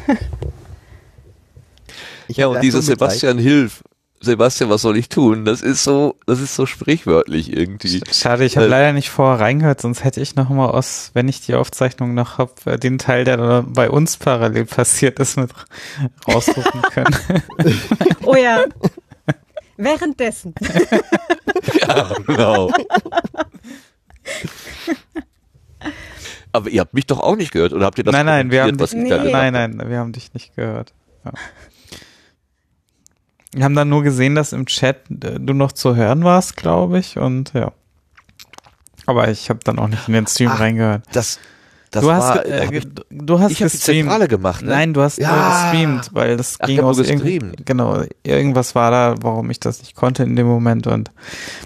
Jetzt- 2.27 2.37
ja, 2.37 2.47
und 2.47 2.55
hab 2.55 2.61
dieses 2.61 2.85
so. 2.85 2.91
Sebastian 2.91 3.37
Hilf. 3.37 3.83
Sebastian, 4.19 4.71
was 4.71 4.81
soll 4.81 4.97
ich 4.97 5.09
tun? 5.09 5.45
Das 5.45 5.61
ist 5.61 5.83
so, 5.83 6.15
das 6.25 6.39
ist 6.39 6.55
so 6.55 6.65
sprichwörtlich 6.65 7.55
irgendwie. 7.55 8.01
Schade, 8.11 8.45
ich 8.45 8.57
habe 8.57 8.65
Äh, 8.65 8.69
leider 8.69 8.91
nicht 8.93 9.11
vorher 9.11 9.39
reingehört, 9.39 9.79
sonst 9.79 10.03
hätte 10.03 10.21
ich 10.21 10.35
noch 10.35 10.49
mal 10.49 10.69
aus, 10.69 11.11
wenn 11.13 11.27
ich 11.27 11.41
die 11.41 11.53
Aufzeichnung 11.53 12.15
noch 12.15 12.39
habe, 12.39 12.79
den 12.79 12.97
Teil, 12.97 13.25
der 13.25 13.37
da 13.37 13.63
bei 13.67 13.91
uns 13.91 14.17
parallel 14.17 14.65
passiert 14.65 15.19
ist, 15.19 15.37
mit 15.37 15.51
raussuchen 16.27 16.81
können. 16.93 17.15
Oh 18.23 18.35
ja. 18.35 18.63
Währenddessen. 19.77 20.53
Ja, 21.87 22.09
genau. 22.25 22.71
Aber 26.51 26.69
ihr 26.69 26.81
habt 26.81 26.93
mich 26.93 27.05
doch 27.05 27.19
auch 27.19 27.35
nicht 27.35 27.51
gehört, 27.51 27.73
oder 27.73 27.85
habt 27.85 27.97
ihr 27.97 28.03
das 28.03 28.11
nein, 28.13 28.25
nein, 28.25 28.51
wir 28.51 28.63
haben 28.63 28.77
dich, 28.77 28.93
ich 28.93 28.97
nein, 29.31 29.53
nein, 29.53 29.81
wir 29.89 29.97
haben 29.99 30.11
dich 30.13 30.33
nicht 30.33 30.55
gehört. 30.55 30.93
Ja. 31.25 31.31
Wir 33.57 33.63
haben 33.65 33.75
dann 33.75 33.89
nur 33.89 34.03
gesehen, 34.03 34.35
dass 34.35 34.53
im 34.53 34.65
Chat 34.67 34.97
äh, 35.09 35.39
du 35.39 35.53
noch 35.53 35.71
zu 35.71 35.95
hören 35.95 36.23
warst, 36.23 36.55
glaube 36.57 36.99
ich, 36.99 37.17
und 37.17 37.53
ja. 37.53 37.71
Aber 39.05 39.29
ich 39.29 39.49
habe 39.49 39.59
dann 39.63 39.79
auch 39.79 39.87
nicht 39.87 40.07
in 40.07 40.13
den 40.13 40.27
Stream 40.27 40.51
Ach, 40.53 40.59
reingehört. 40.59 41.03
Das, 41.13 41.39
das 41.91 42.01
du 42.01 42.07
war, 42.09 42.35
hast, 42.35 42.43
ge- 42.43 42.51
äh, 42.77 42.81
du 43.09 43.39
hast 43.39 43.51
ich 43.51 43.63
hab 43.63 43.69
die 43.71 43.75
gestreamt. 43.77 44.09
Zentrale 44.09 44.27
gemacht, 44.27 44.61
ne? 44.61 44.69
Nein, 44.69 44.93
du 44.93 45.01
hast 45.01 45.17
Ja. 45.17 45.31
nur 45.35 45.45
gestreamt, 45.47 46.09
weil 46.13 46.37
das 46.37 46.57
Ach, 46.59 46.67
ging 46.67 46.81
aus 46.81 46.97
irgend- 46.99 47.23
gestreamt. 47.23 47.65
genau 47.65 48.03
irgendwas 48.23 48.75
war 48.75 48.91
da, 48.91 49.15
warum 49.21 49.49
ich 49.49 49.59
das 49.59 49.79
nicht 49.79 49.95
konnte 49.95 50.23
in 50.23 50.35
dem 50.35 50.45
Moment 50.47 50.85
und 50.87 51.09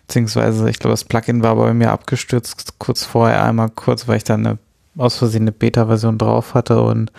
beziehungsweise 0.07 0.69
ich 0.69 0.80
glaube 0.80 0.93
das 0.93 1.03
Plugin 1.03 1.41
war 1.43 1.55
bei 1.55 1.73
mir 1.73 1.91
abgestürzt 1.91 2.76
kurz 2.80 3.03
vorher 3.03 3.43
einmal 3.43 3.69
kurz, 3.69 4.07
weil 4.07 4.18
ich 4.18 4.23
dann 4.23 4.45
eine 4.45 4.57
aus 4.97 5.18
Versehen 5.18 5.43
eine 5.43 5.51
Beta-Version 5.51 6.18
drauf 6.18 6.53
hatte 6.53 6.81
und 6.81 7.11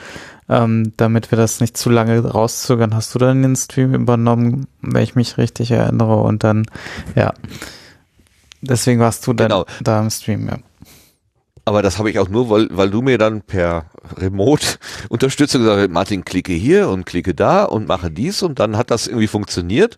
ähm, 0.48 0.92
damit 0.96 1.30
wir 1.30 1.38
das 1.38 1.60
nicht 1.60 1.76
zu 1.76 1.88
lange 1.88 2.18
rauszögern, 2.20 2.94
hast 2.94 3.14
du 3.14 3.18
dann 3.18 3.42
den 3.42 3.56
Stream 3.56 3.94
übernommen, 3.94 4.66
wenn 4.82 5.02
ich 5.02 5.14
mich 5.14 5.38
richtig 5.38 5.70
erinnere 5.70 6.16
und 6.16 6.44
dann 6.44 6.66
ja 7.14 7.32
deswegen 8.60 9.00
warst 9.00 9.26
du 9.26 9.32
dann 9.32 9.48
Genau. 9.48 9.64
da 9.82 10.00
im 10.00 10.10
Stream, 10.10 10.48
ja. 10.48 10.58
Aber 11.64 11.80
das 11.82 11.98
habe 11.98 12.10
ich 12.10 12.18
auch 12.18 12.28
nur, 12.28 12.50
weil, 12.50 12.68
weil 12.72 12.90
du 12.90 13.02
mir 13.02 13.18
dann 13.18 13.42
per 13.42 13.86
Remote 14.16 14.66
Unterstützung 15.08 15.62
gesagt 15.62 15.80
hast, 15.80 15.90
Martin, 15.90 16.24
klicke 16.24 16.52
hier 16.52 16.88
und 16.88 17.06
klicke 17.06 17.34
da 17.34 17.64
und 17.64 17.86
mache 17.86 18.10
dies 18.10 18.42
und 18.42 18.58
dann 18.58 18.76
hat 18.76 18.90
das 18.90 19.06
irgendwie 19.06 19.28
funktioniert. 19.28 19.96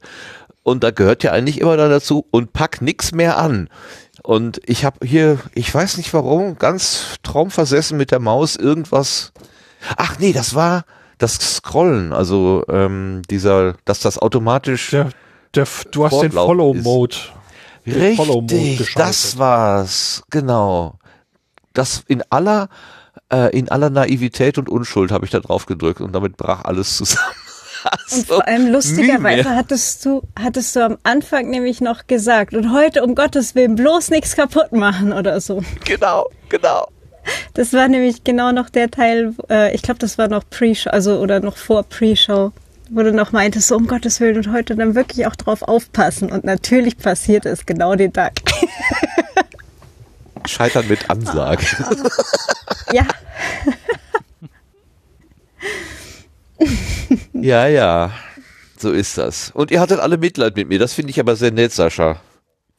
Und 0.63 0.85
da 0.85 0.91
gehört 0.91 1.23
ja 1.23 1.33
eigentlich 1.33 1.61
immer 1.61 1.77
dann 1.77 1.91
dazu 1.91 2.27
und 2.31 2.53
pack 2.53 2.83
nix 2.83 3.13
mehr 3.13 3.39
an. 3.39 3.69
Und 4.25 4.59
ich 4.65 4.87
habe 4.87 5.07
hier, 5.07 5.39
ich 5.55 5.73
weiß 5.73 5.99
nicht 5.99 6.15
warum, 6.15 6.57
ganz 6.57 7.19
traumversessen 7.23 7.99
mit 7.99 8.11
der 8.11 8.21
Maus 8.21 8.57
irgendwas. 8.57 9.35
Ach 9.99 10.19
nee, 10.19 10.33
das 10.33 10.55
war 10.55 10.87
das 11.19 11.35
Scrollen, 11.35 12.15
also 12.15 12.65
ähm, 12.71 13.21
dieser, 13.29 13.75
dass 13.85 14.01
das 14.01 14.19
automatisch. 14.19 14.91
Der, 14.91 15.11
der, 15.55 15.67
du 15.91 16.07
hast 16.07 16.23
den 16.23 16.33
Follow-Mode. 16.33 17.17
Richtig, 17.87 18.79
geschaltet. 18.79 18.97
das 18.97 19.37
war's, 19.37 20.23
genau. 20.31 20.99
Das 21.75 22.03
in 22.09 22.23
aller, 22.31 22.71
äh, 23.31 23.55
in 23.57 23.69
aller 23.69 23.91
Naivität 23.91 24.57
und 24.57 24.71
Unschuld 24.71 25.13
habe 25.13 25.27
ich 25.27 25.33
da 25.33 25.41
drauf 25.41 25.67
gedrückt 25.67 26.01
und 26.01 26.13
damit 26.13 26.39
brach 26.39 26.65
alles 26.65 26.97
zusammen. 26.97 27.35
Und 28.13 28.27
vor 28.27 28.47
allem 28.47 28.73
lustigerweise 28.73 29.51
hattest 29.51 30.05
du, 30.05 30.23
hattest 30.39 30.77
du 30.77 30.85
am 30.85 30.99
Anfang 31.03 31.51
nämlich 31.51 31.81
noch 31.81 32.07
gesagt, 32.07 32.55
und 32.55 32.73
heute 32.73 33.03
um 33.03 33.15
Gottes 33.15 33.55
Willen 33.55 33.77
bloß 33.77 34.11
nichts 34.11 34.37
kaputt 34.37 34.73
machen 34.73 35.13
oder 35.13 35.41
so. 35.41 35.63
Genau, 35.85 36.31
genau. 36.49 36.89
Das 37.55 37.73
war 37.73 37.89
nämlich 37.89 38.25
genau 38.25 38.53
noch 38.53 38.69
der 38.69 38.91
Teil, 38.91 39.35
äh, 39.49 39.75
ich 39.75 39.83
glaube, 39.83 39.99
das 39.99 40.19
war 40.19 40.29
noch 40.29 40.45
Pre-Show, 40.49 40.91
also 40.91 41.19
oder 41.19 41.41
noch 41.41 41.57
vor 41.57 41.83
Pre-Show, 41.85 42.53
wo 42.91 43.03
du 43.03 43.13
noch 43.13 43.33
meintest, 43.33 43.69
so 43.69 43.77
um 43.77 43.87
Gottes 43.87 44.21
Willen 44.21 44.37
und 44.37 44.53
heute 44.53 44.77
dann 44.77 44.95
wirklich 44.95 45.27
auch 45.27 45.37
drauf 45.37 45.63
aufpassen. 45.63 46.31
Und 46.31 46.45
natürlich 46.45 46.99
passiert 46.99 47.47
es 47.47 47.65
genau 47.65 47.95
den 47.95 48.13
Tag. 48.13 48.33
Scheitern 50.47 50.87
mit 50.89 51.09
Ansage. 51.09 51.65
ja. 52.93 53.07
ja, 57.33 57.67
ja. 57.67 58.13
So 58.79 58.93
ist 58.93 59.19
das. 59.19 59.51
Und 59.51 59.71
ihr 59.71 59.81
hattet 59.81 60.01
alle 60.01 60.19
Mitleid 60.19 60.57
mit 60.57 60.69
mir. 60.69 60.79
Das 60.79 60.95
finde 60.95 61.11
ich 61.11 61.21
aber 61.21 61.37
sehr 61.37 61.53
nett, 61.53 61.73
Sascha. 61.73 62.21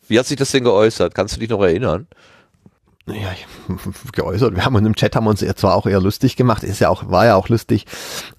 Wie 0.07 0.19
hat 0.19 0.25
sich 0.25 0.37
das 0.37 0.51
denn 0.51 0.63
geäußert? 0.63 1.15
Kannst 1.15 1.35
du 1.35 1.39
dich 1.39 1.49
noch 1.49 1.61
erinnern? 1.61 2.07
Ja, 3.07 3.31
ich, 3.33 3.45
geäußert. 4.13 4.55
Wir 4.55 4.65
haben 4.65 4.73
uns 4.75 4.87
im 4.87 4.95
Chat 4.95 5.15
haben 5.15 5.25
wir 5.25 5.29
uns 5.29 5.41
ja 5.41 5.53
zwar 5.55 5.75
auch 5.75 5.85
eher 5.85 6.01
lustig 6.01 6.35
gemacht, 6.35 6.63
ist 6.63 6.79
ja 6.79 6.89
auch, 6.89 7.07
war 7.07 7.27
ja 7.27 7.35
auch 7.35 7.49
lustig. 7.49 7.85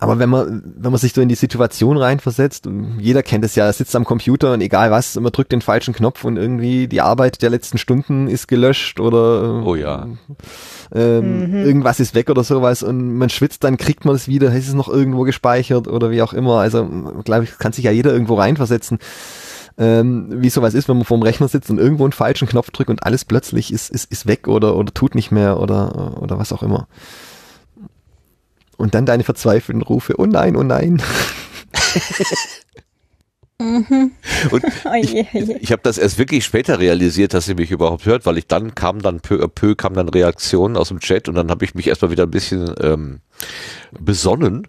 Aber 0.01 0.19
wenn 0.19 0.29
man, 0.29 0.75
wenn 0.77 0.91
man 0.91 0.99
sich 0.99 1.13
so 1.13 1.21
in 1.21 1.29
die 1.29 1.37
Situation 1.37 1.97
reinversetzt, 1.97 2.67
und 2.67 2.99
jeder 2.99 3.23
kennt 3.23 3.45
es 3.45 3.55
ja, 3.55 3.65
er 3.67 3.73
sitzt 3.73 3.95
am 3.95 4.05
Computer 4.05 4.53
und 4.53 4.61
egal 4.61 4.91
was, 4.91 5.15
man 5.21 5.31
drückt 5.31 5.53
den 5.53 5.63
falschen 5.63 5.95
Knopf 5.95 6.25
und 6.25 6.37
irgendwie 6.37 6.89
die 6.89 7.01
Arbeit 7.01 7.43
der 7.43 7.51
letzten 7.51 7.79
Stunden 7.79 8.27
ist 8.27 8.49
gelöscht 8.49 8.99
oder 8.99 9.65
oh 9.65 9.77
ja. 9.77 10.09
ähm, 10.93 11.51
Mhm. 11.51 11.65
irgendwas 11.65 12.01
ist 12.01 12.17
weg 12.17 12.29
oder 12.29 12.43
sowas 12.43 12.83
und 12.83 13.19
man 13.19 13.31
schwitzt, 13.31 13.63
dann 13.63 13.77
kriegt 13.77 14.05
man 14.05 14.17
es 14.17 14.27
wieder, 14.27 14.53
ist 14.53 14.67
es 14.67 14.75
noch 14.75 14.89
irgendwo 14.89 15.23
gespeichert 15.23 15.87
oder 15.87 16.11
wie 16.11 16.23
auch 16.23 16.33
immer. 16.33 16.59
Also, 16.59 16.85
glaube 17.25 17.45
ich, 17.45 17.57
kann 17.59 17.73
sich 17.73 17.85
ja 17.85 17.93
jeder 17.93 18.13
irgendwo 18.13 18.35
reinversetzen 18.35 18.99
ähm, 19.79 20.43
wie 20.43 20.51
sowas 20.51 20.75
ist, 20.75 20.89
wenn 20.89 20.97
man 20.97 21.05
vorm 21.05 21.23
Rechner 21.23 21.49
sitzt 21.49 21.71
und 21.71 21.79
irgendwo 21.79 22.05
einen 22.05 22.13
falschen 22.13 22.49
Knopf 22.49 22.71
drückt 22.71 22.91
und 22.91 23.03
alles 23.03 23.25
plötzlich 23.25 23.73
ist, 23.73 23.91
ist, 23.91 24.11
ist 24.11 24.27
weg 24.27 24.49
oder, 24.49 24.77
oder 24.77 24.93
tut 24.93 25.15
nicht 25.15 25.31
mehr 25.31 25.61
oder, 25.61 26.21
oder 26.23 26.39
was 26.39 26.53
auch 26.53 26.63
immer. 26.63 26.89
Und 28.77 28.95
dann 28.95 29.07
deine 29.07 29.25
verzweifelten 29.25 29.83
Rufe, 29.83 30.15
oh 30.19 30.27
nein, 30.27 30.57
oh 30.57 30.63
nein. 30.63 31.03
Mhm. 33.59 34.13
Und 34.51 34.65
Oh 34.85 34.95
je, 34.95 35.27
oh. 35.33 35.57
Ich 35.61 35.73
habe 35.73 35.83
das 35.83 35.99
erst 35.99 36.19
wirklich 36.19 36.45
später 36.45 36.79
realisiert, 36.79 37.35
dass 37.35 37.49
ihr 37.49 37.55
mich 37.55 37.71
überhaupt 37.71 38.05
hört, 38.05 38.27
weil 38.27 38.39
ich 38.39 38.47
dann 38.47 38.75
kam 38.75 39.01
dann 39.01 39.21
peu 39.21 39.43
à 39.43 39.49
peu 39.49 39.75
kam 39.75 39.95
dann 39.95 40.09
Reaktionen 40.09 40.77
aus 40.77 40.89
dem 40.89 41.01
Chat 41.01 41.29
und 41.29 41.35
dann 41.37 41.51
habe 41.51 41.65
ich 41.65 41.75
mich 41.75 41.87
erstmal 41.87 42.11
wieder 42.11 42.25
ein 42.25 42.31
bisschen 42.31 42.75
ähm, 42.83 43.21
besonnen. 44.01 44.67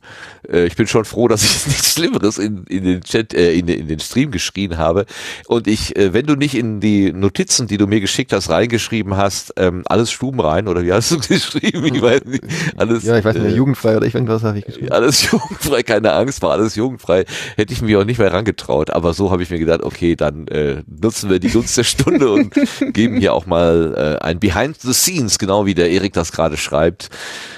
Äh, 0.47 0.65
ich 0.65 0.75
bin 0.75 0.87
schon 0.87 1.05
froh, 1.05 1.27
dass 1.27 1.43
ich 1.43 1.67
nichts 1.67 1.93
Schlimmeres 1.93 2.37
in, 2.37 2.63
in 2.65 2.83
den 2.83 3.01
Chat, 3.01 3.33
äh, 3.33 3.53
in, 3.53 3.67
in 3.67 3.87
den 3.87 3.99
Stream 3.99 4.31
geschrien 4.31 4.77
habe. 4.77 5.05
Und 5.47 5.67
ich, 5.67 5.95
äh, 5.95 6.13
wenn 6.13 6.25
du 6.25 6.35
nicht 6.35 6.55
in 6.55 6.79
die 6.79 7.11
Notizen, 7.11 7.67
die 7.67 7.77
du 7.77 7.87
mir 7.87 7.99
geschickt 7.99 8.33
hast, 8.33 8.49
reingeschrieben 8.49 9.17
hast, 9.17 9.53
ähm, 9.57 9.83
alles 9.87 10.11
Stuben 10.11 10.39
rein 10.39 10.67
oder 10.67 10.83
wie 10.83 10.93
hast 10.93 11.11
du 11.11 11.19
geschrieben? 11.27 11.85
Ich 11.85 12.01
weiß 12.01 12.25
nicht. 12.25 12.43
Alles, 12.77 13.03
ja, 13.03 13.17
ich 13.17 13.25
weiß 13.25 13.35
nicht, 13.35 13.53
äh, 13.53 13.55
jugendfrei 13.55 13.97
oder 13.97 14.05
ich 14.05 14.13
irgendwas 14.13 14.43
habe 14.43 14.59
ich 14.59 14.65
geschrieben. 14.65 14.91
alles 14.91 15.31
jugendfrei, 15.31 15.83
keine 15.83 16.13
Angst, 16.13 16.41
war 16.41 16.51
alles 16.51 16.75
jugendfrei. 16.75 17.25
Hätte 17.55 17.73
ich 17.73 17.81
mich 17.81 17.95
auch 17.95 18.05
nicht 18.05 18.19
mehr 18.19 18.31
rangetraut. 18.31 18.91
Aber 18.91 19.13
so 19.13 19.31
habe 19.31 19.43
ich 19.43 19.49
mir 19.49 19.59
gedacht, 19.59 19.83
okay, 19.83 20.15
dann 20.15 20.47
äh, 20.47 20.83
nutzen 20.87 21.29
wir 21.29 21.39
die 21.39 21.49
Gunst 21.49 21.77
der 21.77 21.83
Stunde 21.83 22.31
und 22.31 22.53
geben 22.93 23.17
hier 23.17 23.33
auch 23.33 23.45
mal 23.45 24.17
äh, 24.21 24.23
ein 24.23 24.39
Behind 24.39 24.79
the 24.79 24.93
Scenes, 24.93 25.39
genau 25.39 25.65
wie 25.65 25.73
der 25.73 25.89
Erik 25.89 26.13
das 26.13 26.31
gerade 26.31 26.57
schreibt. 26.57 27.09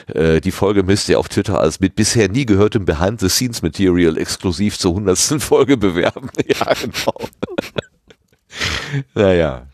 Äh, 0.07 0.41
die 0.41 0.51
Folge 0.51 0.83
müsst 0.83 0.98
ihr 1.07 1.19
auf 1.19 1.29
Twitter 1.29 1.59
als 1.59 1.79
mit 1.79 1.95
bisher 1.95 2.27
nie 2.29 2.45
gehörtem 2.45 2.85
Behind 2.85 3.19
the 3.19 3.29
Scenes 3.29 3.61
Material 3.61 4.17
exklusiv 4.17 4.77
zur 4.77 4.95
hundertsten 4.95 5.39
Folge 5.39 5.77
bewerben. 5.77 6.29
Ja, 6.47 6.73
genau. 6.73 7.29
naja. 9.13 9.67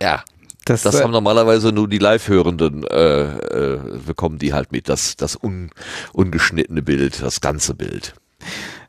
Ja. 0.00 0.24
Das, 0.64 0.82
Das, 0.82 0.94
äh, 0.94 1.02
haben 1.02 1.10
normalerweise 1.10 1.72
nur 1.72 1.88
die 1.88 1.98
Live-Hörenden 1.98 2.84
äh, 2.84 3.22
äh, 3.22 3.98
bekommen 4.06 4.38
die 4.38 4.54
halt 4.54 4.72
mit, 4.72 4.88
das, 4.88 5.16
das 5.16 5.36
un, 5.40 5.70
ungeschnittene 6.14 6.80
Bild, 6.80 7.22
das 7.22 7.42
ganze 7.42 7.74
Bild. 7.74 8.14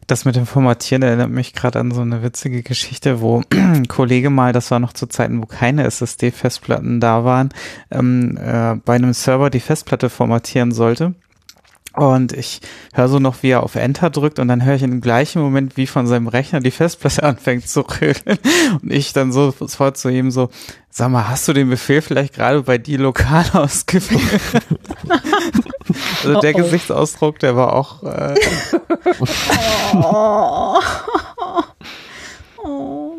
Das 0.08 0.24
mit 0.24 0.36
dem 0.36 0.46
Formatieren 0.46 1.02
erinnert 1.02 1.32
mich 1.32 1.54
gerade 1.54 1.80
an 1.80 1.90
so 1.90 2.02
eine 2.02 2.22
witzige 2.22 2.62
Geschichte, 2.62 3.22
wo 3.22 3.42
ein 3.50 3.88
Kollege 3.88 4.30
mal, 4.30 4.54
das 4.54 4.70
war 4.70 4.80
noch 4.80 4.94
zu 4.94 5.08
Zeiten, 5.08 5.42
wo 5.42 5.48
keine 5.48 5.84
SSD-Festplatten 5.86 7.00
da 7.00 7.26
waren, 7.26 7.50
ähm, 7.90 8.38
äh, 8.38 8.76
bei 8.76 8.96
einem 8.96 9.14
Server 9.14 9.50
die 9.50 9.60
Festplatte 9.60 10.10
formatieren 10.10 10.72
sollte. 10.72 11.16
Und 11.96 12.34
ich 12.34 12.60
höre 12.94 13.08
so 13.08 13.20
noch, 13.20 13.42
wie 13.42 13.50
er 13.50 13.64
auf 13.64 13.76
Enter 13.76 14.10
drückt 14.10 14.40
und 14.40 14.48
dann 14.48 14.64
höre 14.66 14.76
ich 14.76 14.84
in 14.84 14.92
dem 14.92 15.02
gleichen 15.02 15.42
Moment, 15.42 15.78
wie 15.78 15.88
von 15.88 16.08
seinem 16.08 16.28
Rechner 16.28 16.60
die 16.60 16.72
Festplatte 16.72 17.24
anfängt 17.24 17.68
zu 17.68 17.82
rödeln. 17.82 18.38
Und 18.82 18.92
ich 18.92 19.14
dann 19.14 19.32
so 19.32 19.52
sofort 19.52 19.98
zu 19.98 20.10
ihm 20.10 20.32
so, 20.32 20.50
sag 20.90 21.10
mal, 21.10 21.30
hast 21.30 21.48
du 21.48 21.54
den 21.54 21.70
Befehl 21.70 22.02
vielleicht 22.02 22.34
gerade 22.36 22.64
bei 22.64 22.78
dir 22.78 23.00
lokal 23.00 23.46
ausgewählt? 23.54 24.42
also 26.24 26.40
der 26.40 26.56
Oh, 26.56 26.58
oh. 26.60 26.64
Gesichtsausdruck, 26.64 27.40
der 27.40 27.56
war 27.56 27.74
auch 27.74 28.04
äh, 28.04 28.36
Oh. 29.94 30.80
Oh. 32.64 33.16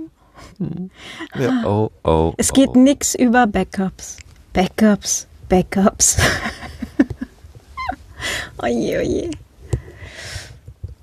Ja, 1.38 1.62
oh, 1.64 1.90
oh, 2.02 2.32
Es 2.36 2.52
geht 2.52 2.70
oh. 2.70 2.78
nix 2.78 3.14
über 3.14 3.46
Backups. 3.46 4.16
Backups, 4.52 5.26
Backups. 5.48 6.16
Oje, 8.62 8.98
oje. 8.98 9.30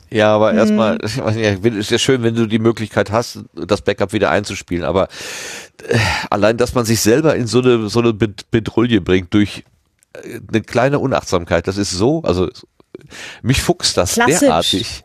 Ja, 0.10 0.36
aber 0.36 0.52
Hm. 0.52 0.58
erstmal, 0.60 0.98
ist 1.78 1.90
ja 1.92 1.98
schön, 1.98 2.22
wenn 2.24 2.36
du 2.36 2.46
die 2.46 2.60
Möglichkeit 2.60 3.12
hast, 3.12 3.40
das 3.56 3.82
Backup 3.82 4.14
wieder 4.14 4.30
einzuspielen, 4.30 4.84
aber 4.84 5.08
äh, 5.88 5.98
allein, 6.30 6.58
dass 6.58 6.76
man 6.76 6.86
sich 6.86 7.02
selber 7.02 7.36
in 7.36 7.48
so 7.48 7.60
eine, 7.60 7.90
so 7.90 8.00
eine 8.00 8.14
Bed- 8.14 8.46
Bedrulle 8.52 9.02
bringt 9.02 9.34
durch 9.34 9.64
äh, 10.14 10.40
eine 10.50 10.62
kleine 10.62 11.00
Unachtsamkeit, 11.00 11.68
das 11.68 11.78
ist 11.78 11.92
so, 11.92 12.22
also 12.24 12.48
mich 13.42 13.62
fuchst 13.62 13.98
das 13.98 14.14
Klassisch. 14.14 14.40
derartig. 14.40 15.04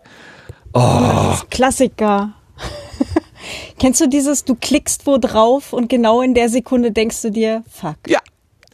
Oh, 0.74 1.34
Klassiker. 1.50 2.34
Kennst 3.78 4.00
du 4.02 4.08
dieses, 4.08 4.44
du 4.44 4.54
klickst 4.56 5.06
wo 5.06 5.16
drauf 5.16 5.72
und 5.72 5.88
genau 5.88 6.20
in 6.20 6.34
der 6.34 6.50
Sekunde 6.50 6.92
denkst 6.92 7.22
du 7.22 7.30
dir, 7.30 7.64
fuck. 7.70 7.96
Ja, 8.06 8.20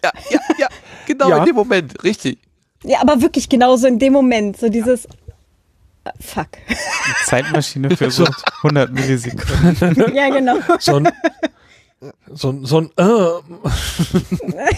ja, 0.03 0.11
ja, 0.31 0.41
ja, 0.59 0.69
genau 1.07 1.29
Ja. 1.31 1.37
in 1.39 1.45
dem 1.45 1.55
Moment, 1.55 2.03
richtig. 2.03 2.39
Ja, 2.85 3.01
aber 3.01 3.21
wirklich 3.23 3.49
genauso 3.49 3.87
in 3.87 3.99
dem 3.99 4.13
Moment, 4.13 4.59
so 4.59 4.69
dieses, 4.69 5.07
äh, 5.07 6.11
fuck. 6.21 6.49
Zeitmaschine 7.25 7.97
für 7.97 8.11
so 8.11 8.27
100 8.63 8.93
Millisekunden. 8.93 10.15
Ja, 10.15 10.29
genau. 10.29 10.57
So 10.79 10.97
ein, 10.97 11.09
so 12.33 12.51
ein, 12.51 12.65
so 12.67 12.79
ein 12.81 12.91
äh, 12.97 14.75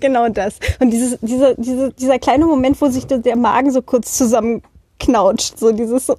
genau 0.00 0.28
das. 0.30 0.58
Und 0.80 0.90
dieses, 0.90 1.18
dieser, 1.20 1.54
dieser, 1.54 1.90
dieser 1.90 2.18
kleine 2.18 2.46
Moment, 2.46 2.80
wo 2.80 2.88
sich 2.88 3.06
der, 3.06 3.18
der 3.18 3.36
Magen 3.36 3.70
so 3.70 3.82
kurz 3.82 4.16
zusammenknautscht, 4.16 5.58
so 5.58 5.72
dieses 5.72 6.06
so, 6.06 6.16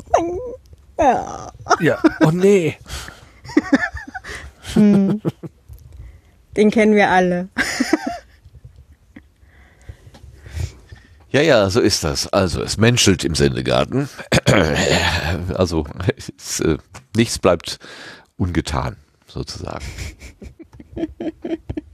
ja. 1.00 1.52
ja, 1.80 1.98
oh 2.26 2.32
nee. 2.32 2.78
Hm. 4.74 5.22
Den 6.56 6.72
kennen 6.72 6.96
wir 6.96 7.10
alle. 7.10 7.50
Ja, 11.30 11.42
ja, 11.42 11.70
so 11.70 11.82
ist 11.82 12.04
das. 12.04 12.28
Also, 12.28 12.62
es 12.62 12.78
menschelt 12.78 13.24
im 13.24 13.36
Sendegarten. 13.36 14.10
Also, 15.56 15.86
es, 16.38 16.60
äh, 16.62 16.78
nichts 17.16 17.40
bleibt 17.40 17.80
ungetan, 18.38 18.96
sozusagen. 19.28 19.86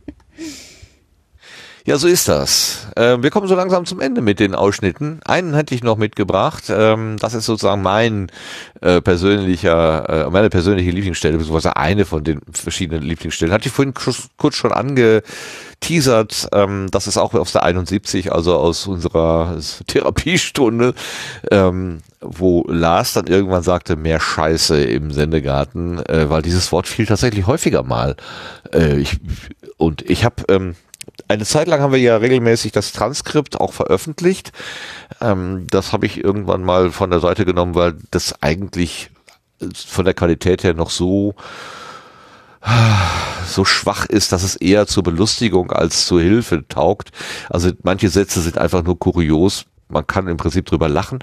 Ja, 1.86 1.98
so 1.98 2.08
ist 2.08 2.30
das. 2.30 2.88
Ähm, 2.96 3.24
wir 3.24 3.30
kommen 3.30 3.50
so 3.50 3.56
langsam 3.56 3.86
zum 3.86 4.00
Ende 4.00 4.22
mit 4.22 4.40
den 4.40 4.56
Ausschnitten. 4.56 5.20
Einen 5.26 5.54
hätte 5.54 5.76
ich 5.76 5.84
noch 5.84 5.98
mitgebracht. 5.98 6.64
Ähm, 6.70 7.18
das 7.20 7.34
ist 7.34 7.46
sozusagen 7.46 7.82
mein 7.82 8.32
äh, 8.80 9.02
persönlicher, 9.02 10.28
äh, 10.28 10.30
meine 10.30 10.50
persönliche 10.50 10.92
Lieblingsstelle, 10.92 11.38
beziehungsweise 11.38 11.76
eine 11.76 12.06
von 12.06 12.24
den 12.24 12.40
verschiedenen 12.54 13.04
Lieblingsstellen. 13.04 13.54
Hatte 13.54 13.68
ich 13.68 13.74
vorhin 13.74 13.94
kurz, 13.94 14.30
kurz 14.38 14.56
schon 14.56 14.72
angeteasert. 14.72 16.48
Ähm, 16.54 16.88
das 16.90 17.08
ist 17.08 17.18
auch 17.18 17.34
aus 17.34 17.52
der 17.52 17.64
71, 17.64 18.32
also 18.32 18.56
aus 18.56 18.88
unserer 18.88 19.60
Therapiestunde, 19.86 20.94
ähm, 21.52 22.00
wo 22.22 22.64
Lars 22.70 23.12
dann 23.12 23.28
irgendwann 23.28 23.64
sagte, 23.64 23.98
mehr 23.98 24.22
Scheiße 24.22 24.82
im 24.82 25.12
Sendegarten, 25.12 25.98
äh, 26.06 26.30
weil 26.30 26.44
dieses 26.44 26.72
Wort 26.72 26.88
fiel 26.88 27.08
tatsächlich 27.08 27.46
häufiger 27.46 27.84
mal. 27.84 28.16
Äh, 28.74 29.00
ich, 29.00 29.18
und 29.76 30.10
ich 30.10 30.24
habe 30.24 30.46
ähm, 30.48 30.76
eine 31.28 31.46
Zeit 31.46 31.68
lang 31.68 31.82
haben 31.82 31.94
wir 31.94 32.00
ja 32.00 32.18
regelmäßig 32.18 32.72
das 32.72 32.92
Transkript 32.92 33.60
auch 33.60 33.74
veröffentlicht. 33.74 34.52
Ähm, 35.22 35.68
das 35.70 35.94
habe 35.94 36.06
ich 36.06 36.24
irgendwann 36.24 36.64
mal 36.64 36.92
von 36.92 37.10
der 37.10 37.20
Seite 37.20 37.46
genommen, 37.46 37.76
weil 37.76 37.96
das 38.12 38.42
eigentlich 38.42 39.10
von 39.88 40.06
der 40.06 40.14
Qualität 40.14 40.64
her 40.64 40.74
noch 40.74 40.90
so 40.90 41.36
so 43.48 43.66
schwach 43.66 44.06
ist, 44.06 44.32
dass 44.32 44.44
es 44.44 44.56
eher 44.56 44.88
zur 44.88 45.04
Belustigung 45.04 45.72
als 45.72 46.06
zur 46.06 46.22
Hilfe 46.22 46.66
taugt. 46.68 47.12
Also 47.50 47.72
manche 47.84 48.10
Sätze 48.10 48.42
sind 48.42 48.58
einfach 48.58 48.84
nur 48.84 48.98
kurios. 48.98 49.66
Man 49.94 50.06
kann 50.08 50.28
im 50.28 50.38
Prinzip 50.38 50.66
drüber 50.66 50.90
lachen, 50.90 51.20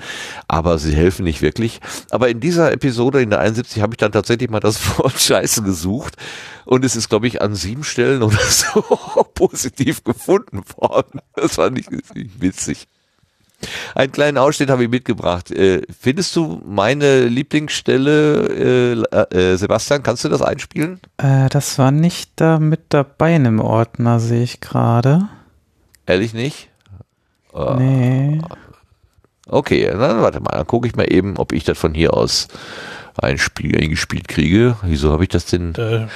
aber 0.49 0.79
sie 0.79 0.95
helfen 0.95 1.25
nicht 1.25 1.43
wirklich. 1.43 1.81
Aber 2.11 2.29
in 2.29 2.41
dieser 2.41 2.73
Episode, 2.73 3.21
in 3.21 3.31
der 3.31 3.41
71, 3.41 3.83
habe 3.83 3.95
ich 3.95 3.99
dann 3.99 4.13
tatsächlich 4.13 4.51
mal 4.51 4.61
das 4.61 4.99
Wort 4.99 5.21
Scheiße 5.21 5.63
gesucht 5.63 6.17
und 6.65 6.85
es 6.85 6.97
ist, 6.97 7.09
glaube 7.09 7.27
ich, 7.27 7.43
an 7.43 7.55
sieben 7.55 7.85
Stellen 7.85 8.23
oder 8.23 8.39
so 8.49 8.83
positiv 9.35 10.05
gefunden 10.05 10.63
worden. 10.77 11.21
Das 11.35 11.57
fand 11.57 11.79
ich 11.79 11.87
witzig. 11.91 12.87
Einen 13.95 14.13
kleinen 14.13 14.39
Ausschnitt 14.39 14.71
habe 14.71 14.85
ich 14.85 14.91
mitgebracht. 14.91 15.51
Äh, 15.51 15.83
findest 15.99 16.35
du 16.35 16.63
meine 16.65 17.25
Lieblingsstelle, 17.25 19.05
äh, 19.13 19.37
äh, 19.37 19.57
Sebastian, 19.57 20.03
kannst 20.03 20.25
du 20.25 20.29
das 20.29 20.43
einspielen? 20.43 21.01
Das 21.19 21.79
war 21.79 21.91
nicht 21.91 22.33
da 22.37 22.59
mit 22.59 22.81
dabei 22.89 23.37
in 23.37 23.45
dem 23.45 23.61
Ordner, 23.61 24.19
sehe 24.21 24.43
ich 24.43 24.61
gerade. 24.61 25.29
Ehrlich 26.07 26.33
nicht? 26.33 26.69
Äh, 27.55 27.75
Nee. 27.77 28.41
Okay, 29.49 29.87
dann 29.91 30.21
warte 30.23 30.39
mal, 30.41 30.53
dann 30.53 30.67
gucke 30.67 30.87
ich 30.87 30.95
mal 30.95 31.13
eben, 31.13 31.37
ob 31.37 31.53
ich 31.53 31.65
das 31.65 31.77
von 31.77 31.93
hier 31.93 32.15
aus 32.15 32.47
einspiel, 33.21 33.77
eingespielt 33.81 34.29
kriege. 34.29 34.77
Wieso 34.83 35.11
habe 35.13 35.25
ich 35.25 35.29
das 35.29 35.47
denn? 35.47 35.75
Äh, 35.75 36.07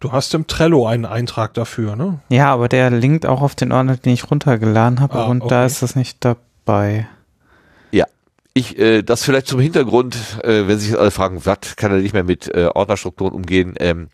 du 0.00 0.12
hast 0.12 0.32
im 0.32 0.46
Trello 0.46 0.86
einen 0.86 1.04
Eintrag 1.04 1.52
dafür, 1.54 1.94
ne? 1.96 2.20
Ja, 2.30 2.52
aber 2.52 2.68
der 2.68 2.88
linkt 2.90 3.26
auch 3.26 3.42
auf 3.42 3.54
den 3.54 3.70
Ordner, 3.70 3.96
den 3.98 4.14
ich 4.14 4.30
runtergeladen 4.30 5.00
habe 5.00 5.14
Ah, 5.18 5.24
und 5.24 5.40
da 5.50 5.58
okay. 5.58 5.66
ist 5.66 5.82
das 5.82 5.94
nicht 5.94 6.24
dabei. 6.24 7.06
Ja, 7.90 8.06
ich, 8.54 8.78
äh, 8.78 9.02
das 9.02 9.24
vielleicht 9.24 9.46
zum 9.48 9.60
Hintergrund, 9.60 10.16
äh, 10.42 10.66
wenn 10.66 10.78
sich 10.78 10.88
jetzt 10.90 10.98
alle 10.98 11.10
fragen, 11.10 11.44
was 11.44 11.76
kann 11.76 11.92
er 11.92 11.98
nicht 11.98 12.14
mehr 12.14 12.24
mit 12.24 12.48
äh, 12.54 12.70
Ordnerstrukturen 12.72 13.34
umgehen? 13.34 13.74
Ähm, 13.78 14.08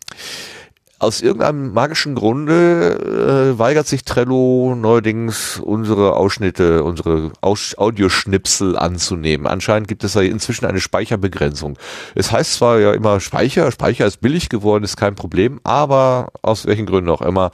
aus 1.01 1.21
irgendeinem 1.21 1.73
magischen 1.73 2.13
Grunde 2.13 3.53
äh, 3.55 3.57
weigert 3.57 3.87
sich 3.87 4.05
Trello 4.05 4.75
neuerdings 4.75 5.59
unsere 5.59 6.15
Ausschnitte, 6.15 6.83
unsere 6.83 7.31
Aus 7.41 7.75
Audioschnipsel 7.75 8.77
anzunehmen. 8.77 9.47
Anscheinend 9.47 9.87
gibt 9.87 10.03
es 10.03 10.13
da 10.13 10.21
inzwischen 10.21 10.65
eine 10.65 10.79
Speicherbegrenzung. 10.79 11.77
Es 12.13 12.31
heißt 12.31 12.53
zwar 12.53 12.79
ja 12.79 12.93
immer 12.93 13.19
Speicher, 13.19 13.71
Speicher 13.71 14.05
ist 14.05 14.21
billig 14.21 14.49
geworden, 14.49 14.83
ist 14.83 14.95
kein 14.95 15.15
Problem, 15.15 15.59
aber 15.63 16.27
aus 16.43 16.67
welchen 16.67 16.85
Gründen 16.85 17.09
auch 17.09 17.23
immer, 17.23 17.49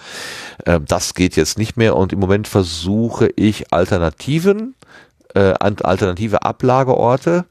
äh, 0.66 0.82
das 0.86 1.14
geht 1.14 1.38
jetzt 1.38 1.58
nicht 1.58 1.78
mehr 1.78 1.96
und 1.96 2.12
im 2.12 2.20
Moment 2.20 2.50
versuche 2.50 3.30
ich 3.38 3.72
Alternativen, 3.72 4.76
äh, 5.34 5.54
alternative 5.60 6.44
Ablageorte. 6.44 7.46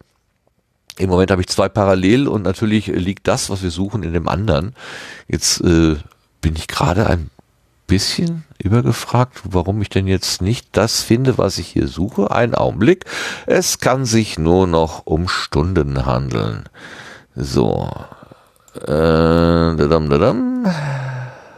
Im 0.98 1.10
Moment 1.10 1.30
habe 1.30 1.42
ich 1.42 1.48
zwei 1.48 1.68
parallel 1.68 2.26
und 2.26 2.42
natürlich 2.42 2.86
liegt 2.86 3.28
das, 3.28 3.50
was 3.50 3.62
wir 3.62 3.70
suchen, 3.70 4.02
in 4.02 4.12
dem 4.12 4.28
anderen. 4.28 4.74
Jetzt 5.28 5.60
äh, 5.60 5.96
bin 6.40 6.56
ich 6.56 6.68
gerade 6.68 7.06
ein 7.06 7.30
bisschen 7.86 8.44
übergefragt, 8.62 9.40
warum 9.44 9.80
ich 9.82 9.90
denn 9.90 10.06
jetzt 10.06 10.40
nicht 10.42 10.68
das 10.72 11.02
finde, 11.02 11.38
was 11.38 11.58
ich 11.58 11.68
hier 11.68 11.86
suche. 11.86 12.30
Ein 12.30 12.54
Augenblick. 12.54 13.04
Es 13.46 13.78
kann 13.78 14.06
sich 14.06 14.38
nur 14.38 14.66
noch 14.66 15.06
um 15.06 15.28
Stunden 15.28 16.06
handeln. 16.06 16.64
So. 17.34 17.90
Äh, 18.74 18.86
dadam, 18.86 20.08
dadam. 20.08 20.66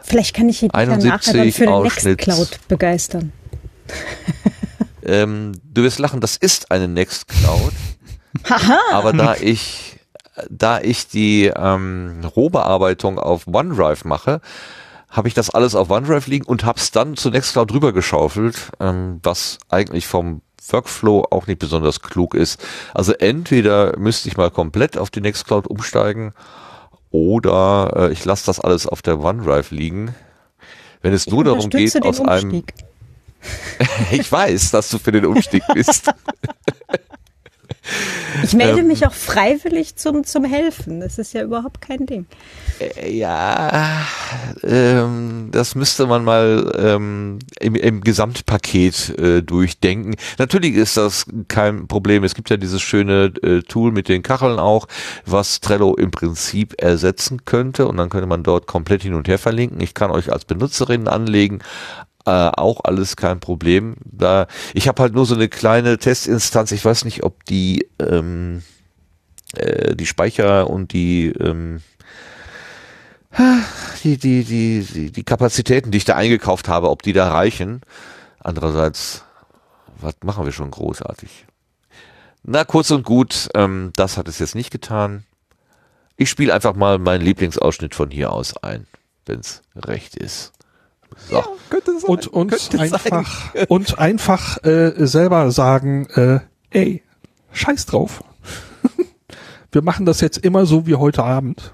Vielleicht 0.02 0.34
kann 0.34 0.48
ich 0.48 0.62
ihn 0.62 0.70
dann 0.72 0.88
nachher 0.88 1.32
dann 1.32 1.42
71 1.42 1.54
für 1.54 1.66
den. 1.66 1.82
Nextcloud 1.82 2.68
begeistern. 2.68 3.32
Ähm, 5.08 5.52
du 5.64 5.82
wirst 5.82 5.98
lachen, 5.98 6.20
das 6.20 6.36
ist 6.36 6.70
eine 6.70 6.86
Nextcloud. 6.86 7.72
Haha! 8.44 8.78
Aber 8.92 9.12
da 9.12 9.34
ich, 9.34 9.98
da 10.50 10.80
ich 10.80 11.08
die 11.08 11.46
ähm, 11.54 12.20
Rohbearbeitung 12.24 13.18
auf 13.18 13.46
OneDrive 13.46 14.04
mache, 14.04 14.40
habe 15.10 15.28
ich 15.28 15.34
das 15.34 15.50
alles 15.50 15.74
auf 15.74 15.90
OneDrive 15.90 16.26
liegen 16.26 16.44
und 16.46 16.64
habe 16.64 16.78
es 16.78 16.90
dann 16.90 17.16
zu 17.16 17.30
Nextcloud 17.30 17.70
drüber 17.70 17.92
geschaufelt, 17.92 18.70
ähm, 18.80 19.20
was 19.22 19.58
eigentlich 19.68 20.06
vom 20.06 20.42
Workflow 20.70 21.26
auch 21.30 21.46
nicht 21.46 21.58
besonders 21.58 22.00
klug 22.00 22.34
ist. 22.34 22.60
Also 22.94 23.12
entweder 23.12 23.98
müsste 23.98 24.28
ich 24.28 24.36
mal 24.36 24.50
komplett 24.50 24.98
auf 24.98 25.10
die 25.10 25.20
Nextcloud 25.20 25.66
umsteigen 25.66 26.34
oder 27.10 27.92
äh, 27.96 28.12
ich 28.12 28.24
lasse 28.24 28.46
das 28.46 28.60
alles 28.60 28.86
auf 28.86 29.02
der 29.02 29.18
OneDrive 29.18 29.70
liegen. 29.70 30.14
Wenn 31.00 31.12
es 31.12 31.26
nur 31.26 31.44
darum 31.44 31.70
geht, 31.70 32.04
aus 32.04 32.20
einem 32.20 32.50
Umstieg. 32.50 32.74
ich 34.10 34.30
weiß, 34.30 34.72
dass 34.72 34.90
du 34.90 34.98
für 34.98 35.12
den 35.12 35.24
Umstieg 35.24 35.62
bist. 35.72 36.10
Ich 38.42 38.54
melde 38.54 38.82
Ähm, 38.82 38.86
mich 38.86 39.06
auch 39.06 39.12
freiwillig 39.14 39.96
zum, 39.96 40.24
zum 40.24 40.44
Helfen. 40.44 41.00
Das 41.00 41.18
ist 41.18 41.32
ja 41.32 41.42
überhaupt 41.42 41.80
kein 41.80 42.06
Ding. 42.06 42.26
Äh, 42.78 43.10
Ja, 43.16 44.06
ähm, 44.62 45.48
das 45.50 45.74
müsste 45.74 46.06
man 46.06 46.24
mal 46.24 46.72
ähm, 46.78 47.38
im, 47.60 47.74
im 47.74 48.00
Gesamtpaket 48.02 49.18
äh, 49.18 49.42
durchdenken. 49.42 50.16
Natürlich 50.38 50.74
ist 50.74 50.96
das 50.96 51.26
kein 51.48 51.88
Problem. 51.88 52.24
Es 52.24 52.34
gibt 52.34 52.50
ja 52.50 52.56
dieses 52.56 52.82
schöne 52.82 53.32
äh, 53.42 53.62
Tool 53.62 53.92
mit 53.92 54.08
den 54.08 54.22
Kacheln 54.22 54.58
auch, 54.58 54.86
was 55.24 55.60
Trello 55.60 55.94
im 55.94 56.10
Prinzip 56.10 56.74
ersetzen 56.80 57.44
könnte 57.44 57.86
und 57.88 57.96
dann 57.96 58.10
könnte 58.10 58.26
man 58.26 58.42
dort 58.42 58.66
komplett 58.66 59.02
hin 59.02 59.14
und 59.14 59.28
her 59.28 59.38
verlinken. 59.38 59.80
Ich 59.80 59.94
kann 59.94 60.10
euch 60.10 60.32
als 60.32 60.44
Benutzerin 60.44 61.08
anlegen. 61.08 61.60
Äh, 62.28 62.52
auch 62.58 62.84
alles 62.84 63.16
kein 63.16 63.40
Problem. 63.40 63.96
Da 64.04 64.48
ich 64.74 64.86
habe 64.86 65.00
halt 65.00 65.14
nur 65.14 65.24
so 65.24 65.34
eine 65.34 65.48
kleine 65.48 65.96
Testinstanz. 65.96 66.72
Ich 66.72 66.84
weiß 66.84 67.06
nicht, 67.06 67.22
ob 67.22 67.42
die 67.46 67.88
ähm, 67.98 68.62
äh, 69.56 69.96
die 69.96 70.04
Speicher 70.04 70.68
und 70.68 70.92
die 70.92 71.28
ähm, 71.28 71.80
die, 74.04 74.18
die, 74.18 74.44
die, 74.44 74.82
die, 74.82 75.10
die 75.10 75.22
Kapazitäten, 75.22 75.90
die 75.90 75.96
ich 75.98 76.04
da 76.04 76.16
eingekauft 76.16 76.68
habe, 76.68 76.90
ob 76.90 77.02
die 77.02 77.14
da 77.14 77.30
reichen. 77.32 77.80
Andererseits, 78.40 79.24
was 79.98 80.14
machen 80.22 80.44
wir 80.44 80.52
schon 80.52 80.70
großartig? 80.70 81.46
Na, 82.42 82.64
kurz 82.64 82.90
und 82.90 83.04
gut, 83.04 83.48
ähm, 83.54 83.92
das 83.96 84.18
hat 84.18 84.28
es 84.28 84.38
jetzt 84.38 84.54
nicht 84.54 84.70
getan. 84.70 85.24
Ich 86.16 86.28
spiele 86.28 86.52
einfach 86.52 86.74
mal 86.74 86.98
meinen 86.98 87.22
Lieblingsausschnitt 87.22 87.94
von 87.94 88.10
hier 88.10 88.32
aus 88.32 88.54
ein, 88.58 88.86
wenn's 89.24 89.62
recht 89.74 90.14
ist. 90.14 90.52
So. 91.30 91.44
und 92.06 92.26
und 92.28 92.78
einfach 92.78 93.54
und 93.68 93.98
einfach 93.98 94.62
äh, 94.64 94.92
selber 95.06 95.50
sagen, 95.50 96.06
äh, 96.14 96.40
ey, 96.70 97.02
scheiß 97.52 97.86
drauf. 97.86 98.22
Wir 99.72 99.82
machen 99.82 100.06
das 100.06 100.20
jetzt 100.20 100.38
immer 100.38 100.66
so 100.66 100.86
wie 100.86 100.94
heute 100.94 101.24
Abend. 101.24 101.72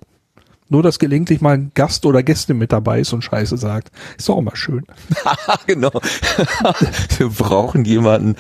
Nur, 0.69 0.83
dass 0.83 0.99
gelegentlich 0.99 1.41
mal 1.41 1.55
ein 1.55 1.73
Gast 1.75 2.07
oder 2.07 2.23
Gäste 2.23 2.55
mit 2.55 2.73
dabei 2.73 3.01
ist 3.01 3.13
und 3.13 3.23
Scheiße 3.23 3.57
sagt. 3.59 3.91
Ist 4.17 4.29
doch 4.29 4.37
auch 4.37 4.43
mal 4.43 4.57
schön. 4.57 4.85
genau. 5.67 5.93
Wir 7.19 7.29
brauchen 7.29 7.85
jemanden, 7.85 8.37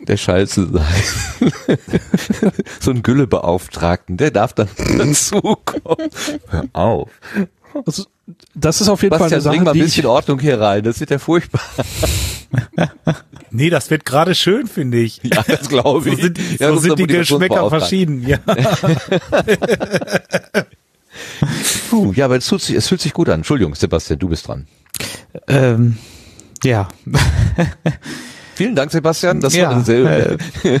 der 0.00 0.16
Scheiße 0.16 0.70
sagt. 0.72 1.44
so 2.80 2.90
einen 2.90 3.02
Güllebeauftragten, 3.02 4.16
der 4.16 4.30
darf 4.30 4.54
dann 4.54 4.68
dazukommen. 4.96 6.10
Hör 6.48 6.64
auf. 6.72 7.10
Also, 7.86 8.06
das 8.54 8.80
ist 8.80 8.88
auf 8.88 9.02
jeden 9.02 9.10
Bastian, 9.18 9.40
Fall 9.40 9.50
eine 9.50 9.56
bring 9.56 9.64
mal 9.64 9.70
Sache, 9.72 9.78
ein 9.78 9.84
bisschen 9.84 10.06
Ordnung 10.06 10.38
hier 10.40 10.60
rein. 10.60 10.82
Das 10.84 11.00
wird 11.00 11.10
ja 11.10 11.18
furchtbar. 11.18 11.62
Nee, 13.50 13.70
das 13.70 13.90
wird 13.90 14.04
gerade 14.04 14.34
schön, 14.34 14.66
finde 14.66 14.98
ich. 14.98 15.20
Ja, 15.22 15.42
das 15.42 15.68
glaube 15.68 16.08
ich. 16.10 16.16
So 16.16 16.22
sind, 16.22 16.38
Ja, 16.58 16.68
so 16.72 16.78
sind 16.78 16.98
die 16.98 17.06
Geschmäcker 17.06 17.68
verschieden. 17.68 18.26
Ja. 18.26 18.38
Puh, 21.90 22.12
ja, 22.12 22.26
aber 22.26 22.36
es 22.36 22.48
fühlt, 22.48 22.62
sich, 22.62 22.76
es 22.76 22.88
fühlt 22.88 23.00
sich 23.00 23.12
gut 23.12 23.28
an. 23.28 23.36
Entschuldigung, 23.36 23.74
Sebastian, 23.74 24.18
du 24.18 24.28
bist 24.28 24.46
dran. 24.46 24.66
Ähm, 25.46 25.96
ja. 26.62 26.88
Vielen 28.54 28.74
Dank, 28.74 28.90
Sebastian. 28.90 29.40
Das 29.40 29.54
Ja, 29.54 29.70
war 29.70 29.84
sehr. 29.84 30.32
äh, 30.64 30.80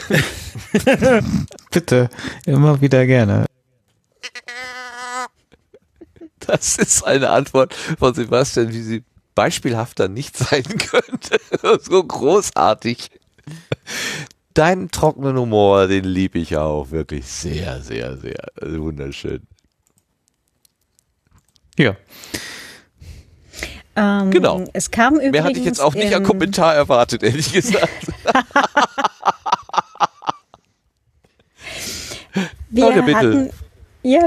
Bitte, 1.70 2.10
immer 2.46 2.80
wieder 2.80 3.06
gerne. 3.06 3.46
Das 6.48 6.76
ist 6.78 7.02
eine 7.04 7.28
Antwort 7.30 7.74
von 7.74 8.14
Sebastian, 8.14 8.72
wie 8.72 8.80
sie 8.80 9.04
beispielhafter 9.34 10.08
nicht 10.08 10.36
sein 10.36 10.64
könnte. 10.64 11.38
so 11.82 12.02
großartig. 12.02 13.10
Deinen 14.54 14.90
trockenen 14.90 15.36
Humor, 15.38 15.86
den 15.86 16.04
liebe 16.04 16.38
ich 16.38 16.56
auch 16.56 16.90
wirklich 16.90 17.26
sehr, 17.26 17.80
sehr, 17.82 18.16
sehr 18.16 18.42
Also 18.60 18.80
wunderschön. 18.82 19.46
Ja. 21.78 21.96
Ähm, 23.94 24.30
Genau. 24.30 24.64
Es 24.72 24.90
kam 24.90 25.14
übrigens. 25.14 25.32
Mehr 25.32 25.44
hatte 25.44 25.58
ich 25.58 25.64
jetzt 25.66 25.80
auch 25.80 25.94
nicht 25.94 26.14
an 26.14 26.24
Kommentar 26.24 26.74
erwartet, 26.74 27.22
ehrlich 27.22 27.52
gesagt. 27.52 27.88
Wir 32.70 32.84
Leute, 32.84 33.02
bitte. 33.02 33.18
hatten, 33.18 33.50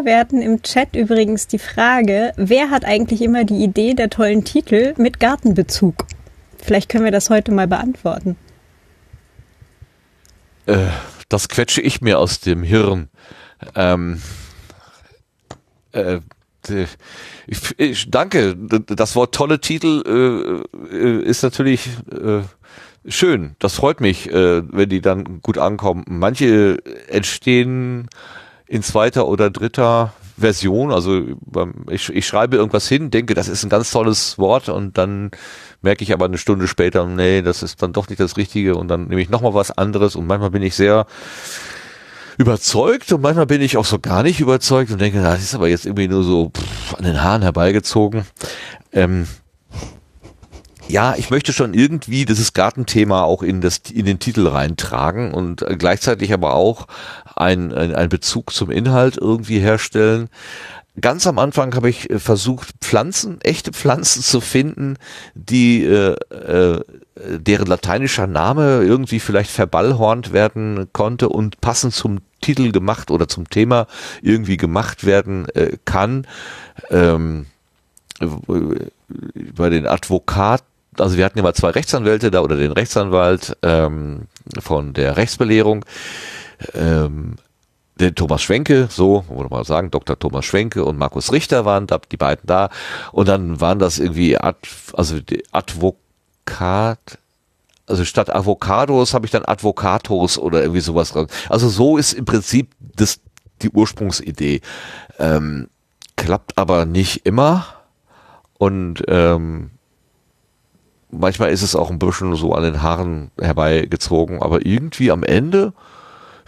wir 0.03 0.20
hatten 0.20 0.44
im 0.44 0.62
Chat 0.62 0.95
übrigens 0.95 1.48
die 1.48 1.58
Frage, 1.58 2.34
wer 2.38 2.70
hat 2.70 2.86
eigentlich 2.86 3.24
immer 3.24 3.45
die 3.45 3.64
Idee 3.64 3.95
der 3.95 4.12
tollen 4.12 4.44
Titel 4.44 4.94
mit 4.98 5.20
Gartenbezug? 5.20 6.06
Vielleicht 6.62 6.88
können 6.88 7.03
wir 7.03 7.12
das 7.12 7.32
heute 7.32 7.52
mal 7.52 7.68
beantworten. 7.68 8.36
Äh, 10.68 10.86
das 11.30 11.49
quetsche 11.49 11.82
ich 11.82 11.99
mir 11.99 12.20
aus 12.20 12.40
dem 12.40 12.62
Hirn. 12.62 13.10
Ähm, 13.76 14.22
äh, 15.94 16.20
ich, 17.48 17.80
ich, 17.80 18.12
danke. 18.12 18.56
Das 18.56 19.16
Wort 19.16 19.34
tolle 19.34 19.60
Titel 19.60 20.62
äh, 20.91 20.95
äh, 20.95 21.24
ist 21.24 21.41
natürlich 21.41 21.90
äh, 22.12 22.44
Schön, 23.08 23.56
das 23.58 23.74
freut 23.74 23.99
mich, 23.99 24.30
äh, 24.30 24.62
wenn 24.72 24.90
die 24.90 25.02
dann 25.02 25.41
gut 25.41 25.58
ankommen. 25.58 26.06
Manche 26.08 26.78
entstehen 27.08 28.08
in 28.72 28.84
zweiter 28.84 29.27
oder 29.27 29.49
dritter 29.49 30.14
Version. 30.38 30.93
Also 30.93 31.22
ich, 31.89 32.10
ich 32.10 32.26
schreibe 32.26 32.56
irgendwas 32.56 32.88
hin, 32.88 33.11
denke, 33.11 33.34
das 33.34 33.49
ist 33.49 33.64
ein 33.64 33.69
ganz 33.69 33.91
tolles 33.91 34.38
Wort 34.38 34.69
und 34.69 34.98
dann 34.98 35.31
merke 35.81 36.06
ich 36.06 36.14
aber 36.14 36.23
eine 36.23 36.38
Stunde 36.38 36.69
später, 36.69 37.06
nee, 37.06 37.41
das 37.41 37.64
ist 37.64 37.81
dann 37.84 37.91
doch 37.91 38.07
nicht 38.07 38.22
das 38.22 38.38
Richtige 38.38 38.76
und 38.76 38.88
dann 38.88 39.10
nehme 39.10 39.22
ich 39.22 39.30
nochmal 39.30 39.53
was 39.53 39.72
anderes 39.72 40.15
und 40.15 40.26
manchmal 40.26 40.52
bin 40.52 40.64
ich 40.64 40.73
sehr 40.73 41.06
überzeugt 42.38 43.11
und 43.11 43.22
manchmal 43.22 43.45
bin 43.45 43.61
ich 43.61 43.76
auch 43.76 43.84
so 43.84 43.99
gar 43.99 44.23
nicht 44.23 44.39
überzeugt 44.39 44.89
und 44.89 45.02
denke, 45.02 45.22
das 45.22 45.43
ist 45.43 45.53
aber 45.53 45.68
jetzt 45.68 45.85
irgendwie 45.85 46.07
nur 46.07 46.23
so 46.23 46.52
pff, 46.56 46.95
an 46.95 47.03
den 47.03 47.22
Haaren 47.22 47.41
herbeigezogen. 47.41 48.23
Ähm, 48.93 49.27
ja, 50.88 51.15
ich 51.18 51.30
möchte 51.30 51.52
schon 51.52 51.73
irgendwie 51.73 52.26
dieses 52.26 52.53
Gartenthema 52.53 53.23
auch 53.23 53.43
in 53.43 53.60
das 53.60 53.81
in 53.93 54.06
den 54.06 54.19
Titel 54.19 54.48
reintragen 54.48 55.34
und 55.34 55.65
gleichzeitig 55.77 56.34
aber 56.34 56.53
auch 56.53 56.88
ein, 57.42 57.74
ein, 57.74 57.96
ein 57.96 58.10
Bezug 58.10 58.54
zum 58.54 58.72
Inhalt 58.72 59.18
irgendwie 59.18 59.60
herstellen. 59.60 60.30
Ganz 61.00 61.26
am 61.26 61.40
Anfang 61.40 61.74
habe 61.76 61.90
ich 61.90 62.10
äh, 62.10 62.20
versucht, 62.20 62.70
Pflanzen, 62.82 63.40
echte 63.42 63.72
Pflanzen 63.72 64.22
zu 64.22 64.42
finden, 64.42 64.98
die 65.34 65.84
äh, 65.86 66.16
äh, 66.30 66.84
deren 67.16 67.68
lateinischer 67.68 68.28
Name 68.28 68.82
irgendwie 68.84 69.20
vielleicht 69.20 69.52
verballhornt 69.52 70.34
werden 70.34 70.90
konnte 70.92 71.30
und 71.30 71.62
passend 71.62 71.94
zum 71.94 72.20
Titel 72.42 72.72
gemacht 72.72 73.10
oder 73.10 73.28
zum 73.28 73.50
Thema 73.50 73.88
irgendwie 74.22 74.58
gemacht 74.58 75.06
werden 75.06 75.48
äh, 75.50 75.78
kann. 75.86 76.28
Ähm, 76.90 77.46
bei 79.56 79.70
den 79.70 79.88
Advokaten, 79.88 80.66
also 80.98 81.18
wir 81.18 81.26
hatten 81.26 81.38
ja 81.38 81.44
mal 81.44 81.54
zwei 81.54 81.70
Rechtsanwälte 81.70 82.32
da 82.32 82.42
oder 82.42 82.58
den 82.58 82.72
Rechtsanwalt 82.72 83.58
ähm, 83.64 84.28
von 84.60 84.94
der 84.94 85.18
Rechtsbelehrung, 85.18 85.86
ähm, 86.74 87.36
der 88.00 88.16
Thomas 88.16 88.42
Schwenke, 88.42 88.88
so, 88.90 89.24
wollen 89.28 89.50
wir 89.50 89.58
mal 89.58 89.66
sagen, 89.66 89.92
Dr. 89.92 90.18
Thomas 90.18 90.46
Schwenke 90.46 90.84
und 90.84 90.98
Markus 90.98 91.32
Richter 91.32 91.66
waren 91.66 91.88
da, 91.88 92.00
die 92.00 92.18
beiden 92.18 92.46
da. 92.48 92.70
Und 93.12 93.28
dann 93.28 93.62
waren 93.62 93.80
das 93.80 94.00
irgendwie, 94.00 94.38
Ad, 94.38 94.58
also 94.94 95.20
Advokat, 95.52 97.20
also 97.88 98.06
statt 98.06 98.34
Avocados 98.34 99.14
habe 99.14 99.26
ich 99.26 99.32
dann 99.32 99.46
Advocatos 99.46 100.38
oder 100.38 100.62
irgendwie 100.62 100.82
sowas 100.82 101.16
raus. 101.16 101.28
Also 101.50 101.70
so 101.70 101.98
ist 101.98 102.14
im 102.14 102.26
Prinzip 102.26 102.72
das, 102.80 103.20
die 103.62 103.70
Ursprungsidee. 103.70 104.62
Ähm, 105.20 105.70
klappt 106.16 106.58
aber 106.58 106.86
nicht 106.86 107.26
immer. 107.26 107.66
Und 108.58 109.04
ähm, 109.08 109.72
manchmal 111.12 111.52
ist 111.52 111.64
es 111.64 111.76
auch 111.76 111.90
ein 111.90 112.00
bisschen 112.00 112.36
so 112.36 112.54
an 112.54 112.64
den 112.64 112.82
Haaren 112.82 113.32
herbeigezogen, 113.40 114.42
aber 114.42 114.66
irgendwie 114.66 115.12
am 115.12 115.24
Ende 115.24 115.74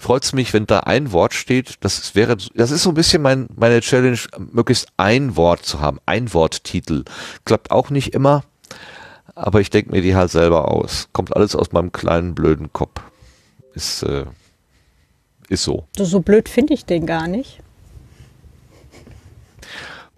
freut 0.04 0.24
es 0.24 0.34
mich, 0.34 0.54
wenn 0.54 0.68
da 0.68 0.82
ein 0.82 1.12
Wort 1.12 1.34
steht. 1.34 1.76
Das 1.80 1.98
ist, 1.98 2.16
wäre, 2.16 2.38
das 2.54 2.72
ist 2.72 2.84
so 2.84 2.90
ein 2.90 2.96
bisschen 2.96 3.22
mein, 3.22 3.48
meine 3.56 3.80
Challenge, 3.82 4.20
möglichst 4.52 4.88
ein 4.98 5.36
Wort 5.36 5.66
zu 5.66 5.80
haben, 5.80 6.00
ein 6.06 6.34
Worttitel. 6.34 7.06
Klappt 7.46 7.72
auch 7.72 7.90
nicht 7.90 8.14
immer, 8.14 8.44
aber 9.34 9.62
ich 9.62 9.70
denke 9.70 9.92
mir 9.92 10.02
die 10.02 10.16
halt 10.16 10.30
selber 10.30 10.70
aus. 10.70 11.10
Kommt 11.14 11.36
alles 11.36 11.56
aus 11.56 11.72
meinem 11.72 11.92
kleinen 11.92 12.36
blöden 12.36 12.72
Kopf. 12.74 13.02
Ist, 13.74 14.04
äh, 14.04 14.26
ist 15.50 15.64
so. 15.64 15.88
So, 15.98 16.06
so 16.06 16.20
blöd 16.20 16.50
finde 16.50 16.74
ich 16.74 16.86
den 16.86 17.06
gar 17.06 17.28
nicht. 17.28 17.60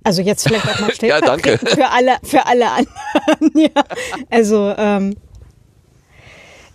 Also 0.04 0.22
jetzt 0.22 0.48
vielleicht 0.48 0.68
auch 0.68 0.80
mal 0.80 0.90
Ja, 1.02 1.18
stellvertretend 1.18 1.70
für 1.70 1.90
alle, 1.90 2.18
für 2.24 2.46
alle 2.46 2.70
anderen. 2.70 3.52
ja. 3.56 3.84
Also 4.30 4.74
ähm, 4.78 5.16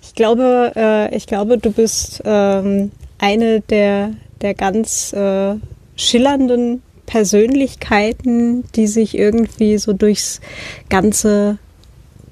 ich 0.02 0.14
glaube, 0.14 0.72
äh, 0.74 1.16
ich 1.16 1.26
glaube, 1.26 1.58
du 1.58 1.70
bist 1.70 2.22
ähm, 2.24 2.90
eine 3.20 3.60
der 3.60 4.14
der 4.40 4.54
ganz 4.54 5.12
äh, 5.12 5.56
schillernden 5.96 6.82
Persönlichkeiten, 7.06 8.64
die 8.74 8.86
sich 8.86 9.16
irgendwie 9.18 9.78
so 9.78 9.92
durchs 9.92 10.40
ganze, 10.88 11.58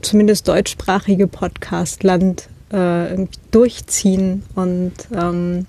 zumindest 0.02 0.48
deutschsprachige 0.48 1.27
Podcastland 1.27 2.48
äh, 2.70 3.27
durchziehen 3.51 4.44
und 4.55 4.93
ähm, 5.12 5.66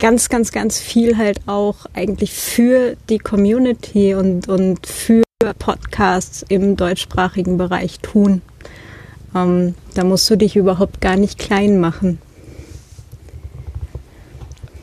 ganz, 0.00 0.28
ganz, 0.28 0.52
ganz 0.52 0.78
viel 0.78 1.18
halt 1.18 1.40
auch 1.46 1.86
eigentlich 1.92 2.32
für 2.32 2.96
die 3.08 3.18
Community 3.18 4.14
und, 4.14 4.48
und 4.48 4.86
für 4.86 5.22
Podcasts 5.58 6.44
im 6.48 6.76
deutschsprachigen 6.76 7.58
Bereich 7.58 7.98
tun. 7.98 8.42
Ähm, 9.34 9.74
da 9.94 10.04
musst 10.04 10.30
du 10.30 10.36
dich 10.36 10.54
überhaupt 10.54 11.00
gar 11.00 11.16
nicht 11.16 11.38
klein 11.38 11.80
machen. 11.80 12.18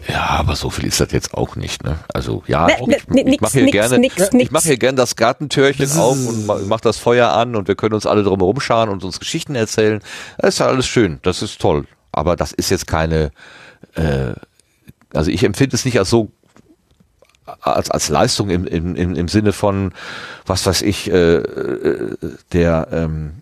Ja, 0.08 0.28
aber 0.40 0.56
so 0.56 0.70
viel 0.70 0.86
ist 0.86 1.00
das 1.00 1.12
jetzt 1.12 1.34
auch 1.34 1.56
nicht, 1.56 1.84
ne? 1.84 2.00
Also 2.14 2.42
ja, 2.48 2.68
Ne, 2.68 2.76
ich, 2.98 3.08
ne, 3.08 3.22
ich 3.34 3.42
mache 3.42 3.52
hier 3.54 3.64
nix, 3.64 3.72
gerne, 3.74 4.00
nix, 4.00 4.16
ich 4.18 4.32
nix. 4.32 4.52
mache 4.52 4.64
hier 4.66 4.78
gerne 4.78 4.96
das 4.96 5.16
Gartentürchen 5.16 5.92
auf 6.00 6.18
und 6.28 6.46
ma- 6.48 6.60
mach 6.66 6.80
das 6.82 6.98
Feuer 6.98 7.30
an 7.32 7.56
und 7.56 7.68
wir 7.68 7.76
können 7.76 7.94
uns 7.94 8.06
alle 8.06 8.24
drum 8.24 8.40
herum 8.40 8.60
scharen 8.60 8.90
und 8.90 9.04
uns 9.04 9.20
Geschichten 9.20 9.56
erzählen. 9.56 10.02
Das 10.38 10.56
ist 10.56 10.60
ja 10.60 10.68
alles 10.68 10.88
schön, 10.88 11.20
das 11.24 11.42
ist 11.42 11.60
toll. 11.60 11.86
Aber 12.12 12.36
das 12.36 12.52
ist 12.54 12.70
jetzt 12.72 12.88
keine, 12.88 13.32
äh, 13.96 14.32
also 15.14 15.30
ich 15.32 15.44
empfinde 15.44 15.76
es 15.76 15.86
nicht 15.86 16.00
als 16.00 16.10
so 16.10 16.32
als, 17.62 17.90
als 17.92 18.10
Leistung 18.10 18.50
im, 18.52 18.66
im, 18.68 18.96
im, 18.96 19.16
im 19.16 19.28
Sinne 19.28 19.54
von, 19.54 19.92
was 20.46 20.66
weiß 20.68 20.84
ich, 20.84 21.10
äh, 21.12 21.36
äh, 21.38 22.16
der, 22.54 22.88
ähm, 22.92 23.34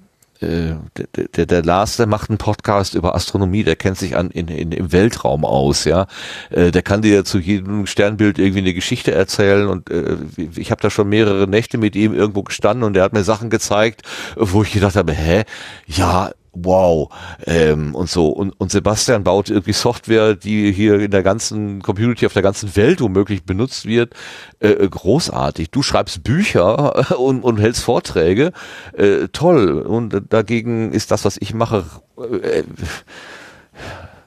äh, 0.42 0.76
der, 1.16 1.28
der, 1.36 1.46
der 1.46 1.64
Lars, 1.64 1.98
der 1.98 2.08
macht 2.08 2.30
einen 2.30 2.38
Podcast 2.38 2.96
über 2.96 3.16
Astronomie, 3.16 3.64
der 3.64 3.76
kennt 3.76 3.98
sich 3.98 4.16
an 4.16 4.30
in, 4.30 4.48
in, 4.48 4.72
im 4.72 4.92
Weltraum 4.92 5.46
aus, 5.46 5.86
ja. 5.86 6.08
Äh, 6.50 6.72
der 6.72 6.82
kann 6.82 7.02
dir 7.02 7.26
zu 7.26 7.40
jedem 7.40 7.88
Sternbild 7.88 8.40
irgendwie 8.40 8.60
eine 8.60 8.74
Geschichte 8.74 9.12
erzählen 9.12 9.68
und 9.68 9.90
äh, 9.90 10.18
ich 10.56 10.72
habe 10.72 10.82
da 10.82 10.90
schon 10.90 11.10
mehrere 11.10 11.48
Nächte 11.48 11.78
mit 11.78 11.96
ihm 11.96 12.14
irgendwo 12.14 12.44
gestanden 12.44 12.84
und 12.84 12.94
der 12.94 13.04
hat 13.04 13.14
mir 13.14 13.24
Sachen 13.24 13.50
gezeigt, 13.50 14.04
wo 14.36 14.64
ich 14.64 14.72
gedacht 14.72 14.96
habe, 14.96 15.14
hä, 15.14 15.44
ja, 15.88 16.32
wow, 16.64 17.10
ähm, 17.46 17.96
und 17.96 18.10
so. 18.10 18.30
Und, 18.30 18.52
und 18.60 18.72
Sebastian 18.72 19.24
baut 19.24 19.50
irgendwie 19.50 19.74
Software, 19.74 20.36
die 20.36 20.72
hier 20.72 21.00
in 21.00 21.12
der 21.12 21.24
ganzen 21.24 21.82
Community 21.82 22.26
auf 22.26 22.34
der 22.34 22.42
ganzen 22.42 22.76
Welt 22.76 23.02
womöglich 23.02 23.44
benutzt 23.44 23.86
wird. 23.86 24.14
Äh, 24.60 24.70
äh, 24.70 24.90
großartig. 24.90 25.70
Du 25.72 25.82
schreibst 25.82 26.24
Bücher 26.24 27.20
und, 27.20 27.44
und 27.44 27.58
hältst 27.60 27.84
Vorträge. 27.84 28.52
Äh, 28.98 29.28
toll. 29.32 29.82
Und 29.82 30.22
dagegen 30.30 30.92
ist 30.92 31.12
das, 31.12 31.26
was 31.26 31.38
ich 31.40 31.54
mache, 31.54 31.86
äh, 32.18 32.64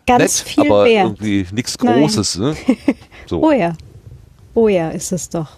Ganz 0.06 0.20
nett, 0.38 0.48
viel 0.48 0.66
aber 0.66 0.84
wert. 0.84 1.04
irgendwie 1.04 1.46
nichts. 1.52 1.78
Großes. 1.78 2.38
Ne? 2.38 2.56
So. 3.26 3.42
Oh 3.42 3.52
ja. 3.52 3.74
Oh 4.54 4.66
ja, 4.66 4.90
ist 4.90 5.12
es 5.12 5.28
doch. 5.28 5.50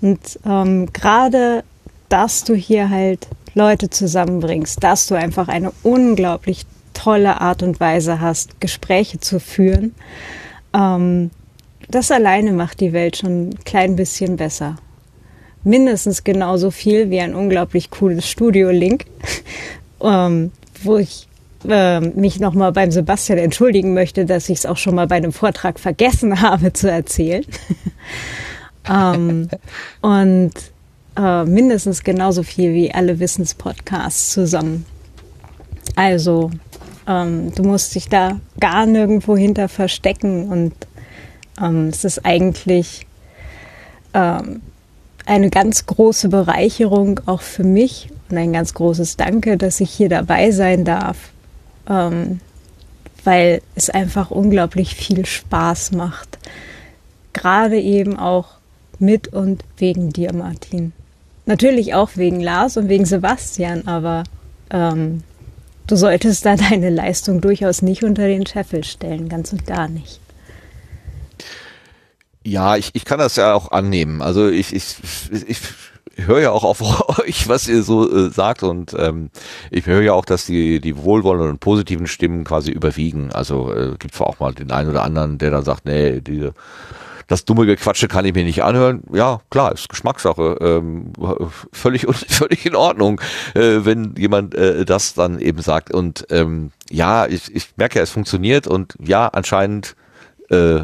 Und 0.00 0.38
ähm, 0.46 0.90
gerade, 0.92 1.62
dass 2.08 2.44
du 2.44 2.54
hier 2.54 2.88
halt 2.88 3.28
Leute 3.56 3.88
zusammenbringst, 3.88 4.84
dass 4.84 5.06
du 5.06 5.14
einfach 5.14 5.48
eine 5.48 5.72
unglaublich 5.82 6.66
tolle 6.92 7.40
Art 7.40 7.62
und 7.62 7.80
Weise 7.80 8.20
hast, 8.20 8.60
Gespräche 8.60 9.18
zu 9.18 9.40
führen, 9.40 9.94
ähm, 10.74 11.30
das 11.88 12.10
alleine 12.10 12.52
macht 12.52 12.80
die 12.80 12.92
Welt 12.92 13.16
schon 13.16 13.48
ein 13.48 13.64
klein 13.64 13.96
bisschen 13.96 14.36
besser. 14.36 14.76
Mindestens 15.64 16.22
genauso 16.22 16.70
viel 16.70 17.10
wie 17.10 17.20
ein 17.20 17.34
unglaublich 17.34 17.90
cooles 17.90 18.28
Studio-Link, 18.28 19.06
ähm, 20.02 20.52
wo 20.82 20.98
ich 20.98 21.26
ähm, 21.66 22.12
mich 22.14 22.38
nochmal 22.38 22.72
beim 22.72 22.90
Sebastian 22.90 23.38
entschuldigen 23.38 23.94
möchte, 23.94 24.26
dass 24.26 24.50
ich 24.50 24.58
es 24.58 24.66
auch 24.66 24.76
schon 24.76 24.94
mal 24.94 25.06
bei 25.06 25.16
einem 25.16 25.32
Vortrag 25.32 25.80
vergessen 25.80 26.40
habe 26.42 26.74
zu 26.74 26.90
erzählen. 26.90 27.44
ähm, 28.88 29.48
und 30.02 30.52
äh, 31.16 31.44
mindestens 31.44 32.04
genauso 32.04 32.42
viel 32.42 32.72
wie 32.72 32.92
alle 32.92 33.18
Wissenspodcasts 33.18 34.32
zusammen. 34.32 34.86
Also, 35.94 36.50
ähm, 37.06 37.52
du 37.54 37.62
musst 37.62 37.94
dich 37.94 38.08
da 38.08 38.40
gar 38.60 38.86
nirgendwo 38.86 39.36
hinter 39.36 39.68
verstecken 39.68 40.48
und 40.48 40.74
ähm, 41.60 41.88
es 41.88 42.04
ist 42.04 42.24
eigentlich 42.24 43.06
ähm, 44.14 44.60
eine 45.24 45.50
ganz 45.50 45.86
große 45.86 46.28
Bereicherung 46.28 47.20
auch 47.26 47.40
für 47.40 47.64
mich 47.64 48.10
und 48.30 48.36
ein 48.36 48.52
ganz 48.52 48.74
großes 48.74 49.16
Danke, 49.16 49.56
dass 49.56 49.80
ich 49.80 49.90
hier 49.90 50.08
dabei 50.08 50.50
sein 50.50 50.84
darf, 50.84 51.30
ähm, 51.88 52.40
weil 53.24 53.62
es 53.74 53.90
einfach 53.90 54.30
unglaublich 54.30 54.94
viel 54.94 55.26
Spaß 55.26 55.92
macht. 55.92 56.38
Gerade 57.32 57.80
eben 57.80 58.18
auch 58.18 58.48
mit 58.98 59.28
und 59.28 59.64
wegen 59.78 60.10
dir, 60.10 60.32
Martin. 60.32 60.92
Natürlich 61.46 61.94
auch 61.94 62.10
wegen 62.16 62.40
Lars 62.40 62.76
und 62.76 62.88
wegen 62.88 63.04
Sebastian, 63.04 63.86
aber 63.86 64.24
ähm, 64.70 65.22
du 65.86 65.96
solltest 65.96 66.44
da 66.44 66.56
deine 66.70 66.90
Leistung 66.90 67.40
durchaus 67.40 67.82
nicht 67.82 68.02
unter 68.02 68.26
den 68.26 68.46
Scheffel 68.46 68.84
stellen, 68.84 69.28
ganz 69.28 69.52
und 69.52 69.66
gar 69.66 69.88
nicht. 69.88 70.20
Ja, 72.44 72.76
ich, 72.76 72.90
ich 72.92 73.04
kann 73.04 73.18
das 73.18 73.36
ja 73.36 73.54
auch 73.54 73.72
annehmen. 73.72 74.22
Also 74.22 74.48
ich, 74.48 74.72
ich, 74.72 74.96
ich 75.46 75.58
höre 76.16 76.40
ja 76.40 76.50
auch 76.50 76.64
auf 76.64 77.18
euch, 77.20 77.48
was 77.48 77.68
ihr 77.68 77.82
so 77.82 78.10
äh, 78.10 78.30
sagt 78.30 78.62
und 78.62 78.94
ähm, 78.98 79.30
ich 79.70 79.86
höre 79.86 80.02
ja 80.02 80.12
auch, 80.12 80.24
dass 80.24 80.46
die 80.46 80.80
die 80.80 80.96
wohlwollenden 80.96 81.50
und 81.50 81.60
positiven 81.60 82.06
Stimmen 82.06 82.44
quasi 82.44 82.70
überwiegen. 82.70 83.32
Also 83.32 83.72
äh, 83.72 83.96
gibt 83.98 84.14
zwar 84.14 84.28
auch 84.28 84.40
mal 84.40 84.54
den 84.54 84.70
einen 84.70 84.90
oder 84.90 85.02
anderen, 85.02 85.38
der 85.38 85.50
dann 85.50 85.64
sagt, 85.64 85.86
nee, 85.86 86.20
diese 86.20 86.54
das 87.26 87.44
dumme 87.44 87.66
Gequatsche 87.66 88.08
kann 88.08 88.24
ich 88.24 88.34
mir 88.34 88.44
nicht 88.44 88.62
anhören. 88.62 89.02
Ja, 89.12 89.40
klar, 89.50 89.72
ist 89.72 89.88
Geschmackssache. 89.88 90.58
Ähm, 90.60 91.12
völlig, 91.72 92.06
völlig 92.28 92.66
in 92.66 92.76
Ordnung, 92.76 93.20
äh, 93.54 93.84
wenn 93.84 94.14
jemand 94.16 94.54
äh, 94.54 94.84
das 94.84 95.14
dann 95.14 95.40
eben 95.40 95.60
sagt. 95.60 95.92
Und 95.92 96.26
ähm, 96.30 96.70
ja, 96.90 97.26
ich, 97.26 97.54
ich 97.54 97.70
merke 97.76 97.98
ja, 97.98 98.02
es 98.02 98.10
funktioniert 98.10 98.66
und 98.66 98.94
ja, 99.00 99.26
anscheinend 99.28 99.96
äh, 100.50 100.82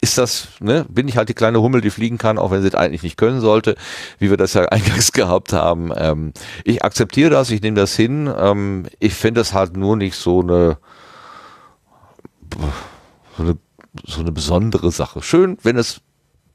ist 0.00 0.16
das, 0.16 0.48
ne, 0.60 0.86
bin 0.88 1.08
ich 1.08 1.16
halt 1.16 1.28
die 1.28 1.34
kleine 1.34 1.60
Hummel, 1.60 1.80
die 1.80 1.90
fliegen 1.90 2.18
kann, 2.18 2.38
auch 2.38 2.52
wenn 2.52 2.62
sie 2.62 2.68
es 2.68 2.74
eigentlich 2.76 3.02
nicht 3.02 3.16
können 3.16 3.40
sollte, 3.40 3.74
wie 4.20 4.30
wir 4.30 4.36
das 4.36 4.54
ja 4.54 4.62
eingangs 4.70 5.12
gehabt 5.12 5.52
haben. 5.52 5.90
Ähm, 5.96 6.32
ich 6.62 6.84
akzeptiere 6.84 7.30
das, 7.30 7.50
ich 7.50 7.62
nehme 7.62 7.76
das 7.76 7.96
hin. 7.96 8.32
Ähm, 8.38 8.86
ich 9.00 9.14
finde 9.14 9.40
es 9.40 9.54
halt 9.54 9.76
nur 9.76 9.96
nicht 9.96 10.14
so 10.14 10.40
eine, 10.40 10.78
so 13.36 13.42
eine 13.42 13.58
so 14.04 14.20
eine 14.20 14.32
besondere 14.32 14.90
Sache. 14.90 15.22
Schön, 15.22 15.58
wenn 15.62 15.76
es 15.76 16.00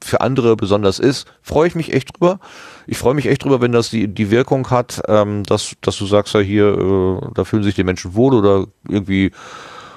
für 0.02 0.20
andere 0.20 0.56
besonders 0.56 0.98
ist, 0.98 1.26
freue 1.42 1.66
ich 1.66 1.74
mich 1.74 1.92
echt 1.92 2.14
drüber. 2.14 2.38
Ich 2.86 2.98
freue 2.98 3.14
mich 3.14 3.26
echt 3.26 3.44
drüber, 3.44 3.60
wenn 3.60 3.72
das 3.72 3.88
die, 3.90 4.08
die 4.08 4.30
Wirkung 4.30 4.68
hat, 4.70 5.00
ähm, 5.08 5.44
dass, 5.44 5.74
dass 5.80 5.96
du 5.96 6.06
sagst 6.06 6.34
ja 6.34 6.40
hier, 6.40 6.66
äh, 6.66 7.32
da 7.34 7.44
fühlen 7.44 7.62
sich 7.62 7.74
die 7.74 7.84
Menschen 7.84 8.14
wohl 8.14 8.34
oder 8.34 8.66
irgendwie 8.88 9.32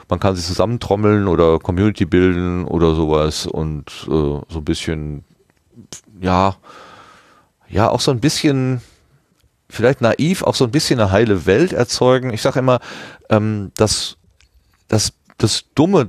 man 0.10 0.20
kann 0.20 0.36
sich 0.36 0.46
zusammentrommeln 0.46 1.28
oder 1.28 1.60
Community 1.60 2.06
bilden 2.06 2.66
oder 2.66 2.96
sowas 2.96 3.46
und 3.46 3.90
äh, 4.08 4.08
so 4.08 4.46
ein 4.56 4.64
bisschen, 4.64 5.26
ja, 6.22 6.56
ja, 7.68 7.90
auch 7.90 8.00
so 8.00 8.12
ein 8.12 8.22
bisschen, 8.22 8.82
vielleicht 9.70 10.00
naiv, 10.00 10.44
auch 10.44 10.56
so 10.56 10.64
ein 10.64 10.72
bisschen 10.72 11.00
eine 11.00 11.12
heile 11.12 11.46
Welt 11.46 11.74
erzeugen. 11.74 12.32
Ich 12.32 12.42
sage 12.42 12.60
immer, 12.60 12.80
ähm, 13.30 13.72
dass 13.76 14.18
das, 14.88 15.12
das 15.38 15.66
Dumme, 15.76 16.08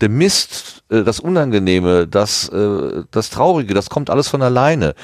der 0.00 0.08
Mist, 0.08 0.82
äh, 0.90 1.02
das 1.02 1.20
Unangenehme, 1.20 2.06
das, 2.06 2.48
äh, 2.48 3.02
das 3.10 3.30
Traurige, 3.30 3.74
das 3.74 3.90
kommt 3.90 4.10
alles 4.10 4.28
von 4.28 4.42
alleine. 4.42 4.94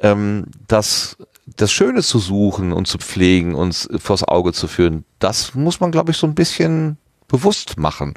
Ähm, 0.00 0.46
das, 0.66 1.16
das 1.56 1.72
Schöne 1.72 2.02
zu 2.02 2.18
suchen 2.18 2.72
und 2.72 2.86
zu 2.86 2.98
pflegen 2.98 3.54
und 3.54 3.88
vors 3.98 4.24
Auge 4.24 4.52
zu 4.52 4.68
führen, 4.68 5.04
das 5.18 5.54
muss 5.54 5.80
man, 5.80 5.90
glaube 5.90 6.12
ich, 6.12 6.16
so 6.16 6.26
ein 6.26 6.34
bisschen 6.34 6.98
bewusst 7.26 7.78
machen. 7.78 8.14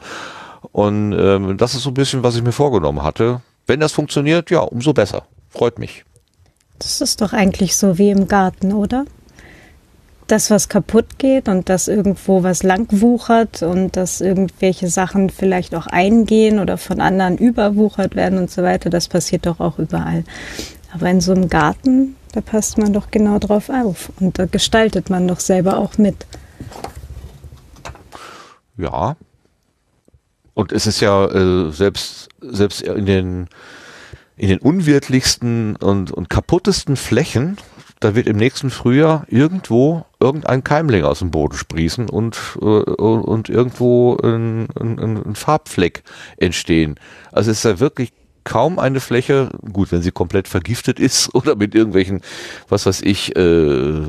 Und 0.72 1.14
ähm, 1.14 1.58
das 1.58 1.76
ist 1.76 1.84
so 1.84 1.90
ein 1.90 1.96
bisschen, 1.96 2.24
was 2.24 2.36
ich 2.36 2.44
mir 2.44 2.52
vorgenommen 2.52 3.04
hatte. 3.04 3.42
Wenn 3.68 3.80
das 3.80 3.92
funktioniert, 3.92 4.52
ja, 4.52 4.60
umso 4.60 4.94
besser. 4.94 5.26
Freut 5.50 5.80
mich. 5.80 6.06
Das 6.80 7.02
ist 7.02 7.22
doch 7.22 7.34
eigentlich 7.34 7.76
so 7.76 7.98
wie 7.98 8.10
im 8.10 8.28
Garten, 8.28 8.74
oder? 8.74 9.06
Das, 10.32 10.50
was 10.50 10.70
kaputt 10.70 11.18
geht 11.18 11.50
und 11.50 11.70
dass 11.70 11.88
irgendwo 11.88 12.44
was 12.44 12.64
langwuchert 12.64 13.64
und 13.64 13.98
dass 13.98 14.22
irgendwelche 14.22 14.90
Sachen 14.90 15.30
vielleicht 15.30 15.76
auch 15.76 15.88
eingehen 15.88 16.60
oder 16.60 16.78
von 16.78 17.02
anderen 17.02 17.38
überwuchert 17.38 18.16
werden 18.16 18.40
und 18.40 18.50
so 18.50 18.64
weiter, 18.64 18.90
das 18.90 19.08
passiert 19.08 19.46
doch 19.46 19.60
auch 19.60 19.78
überall. 19.78 20.24
Aber 20.94 21.10
in 21.10 21.22
so 21.22 21.34
einem 21.34 21.50
Garten, 21.50 22.16
da 22.32 22.42
passt 22.42 22.78
man 22.78 22.94
doch 22.94 23.12
genau 23.12 23.40
drauf 23.40 23.70
auf 23.70 24.12
und 24.20 24.40
da 24.40 24.46
gestaltet 24.46 25.10
man 25.10 25.28
doch 25.28 25.40
selber 25.40 25.78
auch 25.78 25.98
mit. 25.98 26.26
Ja. 28.78 29.18
Und 30.54 30.72
es 30.72 30.88
ist 30.88 31.02
ja 31.02 31.26
äh, 31.26 31.72
selbst, 31.72 32.30
selbst 32.42 32.82
in 32.82 33.06
den, 33.06 33.48
in 34.38 34.50
den 34.50 34.60
unwirtlichsten 34.60 35.76
und, 35.76 36.12
und 36.12 36.30
kaputtesten 36.30 36.96
Flächen 36.96 37.58
da 38.02 38.16
wird 38.16 38.26
im 38.28 38.38
nächsten 38.38 38.72
Frühjahr 38.72 39.26
irgendwo 39.30 40.06
irgendein 40.22 40.64
Keimling 40.64 41.04
aus 41.04 41.20
dem 41.20 41.32
Boden 41.32 41.56
sprießen 41.56 42.10
und, 42.10 42.38
äh, 42.62 42.66
und 42.66 43.50
irgendwo 43.50 44.18
ein, 44.24 44.68
ein, 44.80 45.00
ein 45.00 45.36
Farbfleck 45.36 46.04
entstehen. 46.38 46.96
Also 47.32 47.52
es 47.52 47.58
ist 47.58 47.66
ja 47.66 47.80
wirklich 47.80 48.14
kaum 48.44 48.80
eine 48.80 49.00
Fläche, 49.00 49.50
gut, 49.72 49.92
wenn 49.92 50.02
sie 50.02 50.12
komplett 50.12 50.48
vergiftet 50.48 51.00
ist 51.00 51.34
oder 51.36 51.56
mit 51.56 51.76
irgendwelchen, 51.76 52.22
was 52.70 52.86
weiß 52.86 53.02
ich, 53.02 53.36
äh, 53.36 54.00
äh, 54.00 54.04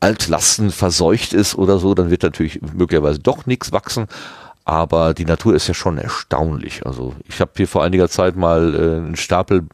Altlasten 0.00 0.70
verseucht 0.70 1.32
ist 1.32 1.54
oder 1.54 1.78
so, 1.78 1.94
dann 1.94 2.10
wird 2.10 2.22
natürlich 2.22 2.60
möglicherweise 2.74 3.18
doch 3.18 3.46
nichts 3.46 3.72
wachsen. 3.72 4.06
Aber 4.64 5.14
die 5.14 5.24
Natur 5.24 5.54
ist 5.54 5.66
ja 5.66 5.72
schon 5.72 5.96
erstaunlich. 5.96 6.84
Also 6.84 7.14
ich 7.26 7.40
habe 7.40 7.52
hier 7.56 7.66
vor 7.66 7.82
einiger 7.82 8.10
Zeit 8.10 8.36
mal 8.36 8.74
äh, 8.74 8.78
einen 8.98 9.16
Stapel 9.16 9.66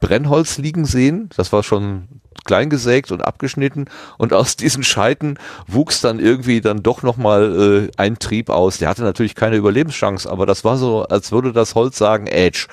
Brennholz 0.00 0.56
liegen 0.56 0.86
sehen. 0.86 1.28
Das 1.36 1.52
war 1.52 1.62
schon 1.62 2.08
klein 2.44 2.70
gesägt 2.70 3.12
und 3.12 3.22
abgeschnitten 3.22 3.86
und 4.16 4.32
aus 4.32 4.56
diesen 4.56 4.82
Scheiten 4.82 5.38
wuchs 5.66 6.00
dann 6.00 6.18
irgendwie 6.18 6.60
dann 6.60 6.82
doch 6.82 7.02
nochmal 7.02 7.88
äh, 7.88 7.90
ein 7.96 8.18
Trieb 8.18 8.50
aus. 8.50 8.78
Der 8.78 8.88
hatte 8.88 9.02
natürlich 9.02 9.34
keine 9.34 9.56
Überlebenschance, 9.56 10.30
aber 10.30 10.46
das 10.46 10.64
war 10.64 10.76
so, 10.76 11.04
als 11.04 11.32
würde 11.32 11.52
das 11.52 11.74
Holz 11.74 11.98
sagen, 11.98 12.26
Edge, 12.26 12.66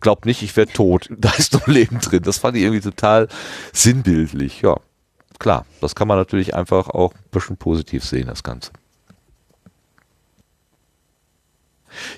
glaub 0.00 0.26
nicht, 0.26 0.42
ich 0.42 0.56
werde 0.56 0.72
tot. 0.72 1.08
Da 1.18 1.32
ist 1.36 1.52
noch 1.52 1.66
Leben 1.66 2.00
drin. 2.00 2.22
Das 2.22 2.38
fand 2.38 2.56
ich 2.56 2.62
irgendwie 2.62 2.82
total 2.82 3.28
sinnbildlich. 3.72 4.62
Ja, 4.62 4.76
klar, 5.38 5.66
das 5.80 5.94
kann 5.94 6.08
man 6.08 6.18
natürlich 6.18 6.54
einfach 6.54 6.88
auch 6.88 7.12
ein 7.14 7.30
bisschen 7.30 7.56
positiv 7.56 8.04
sehen, 8.04 8.26
das 8.26 8.42
Ganze. 8.42 8.70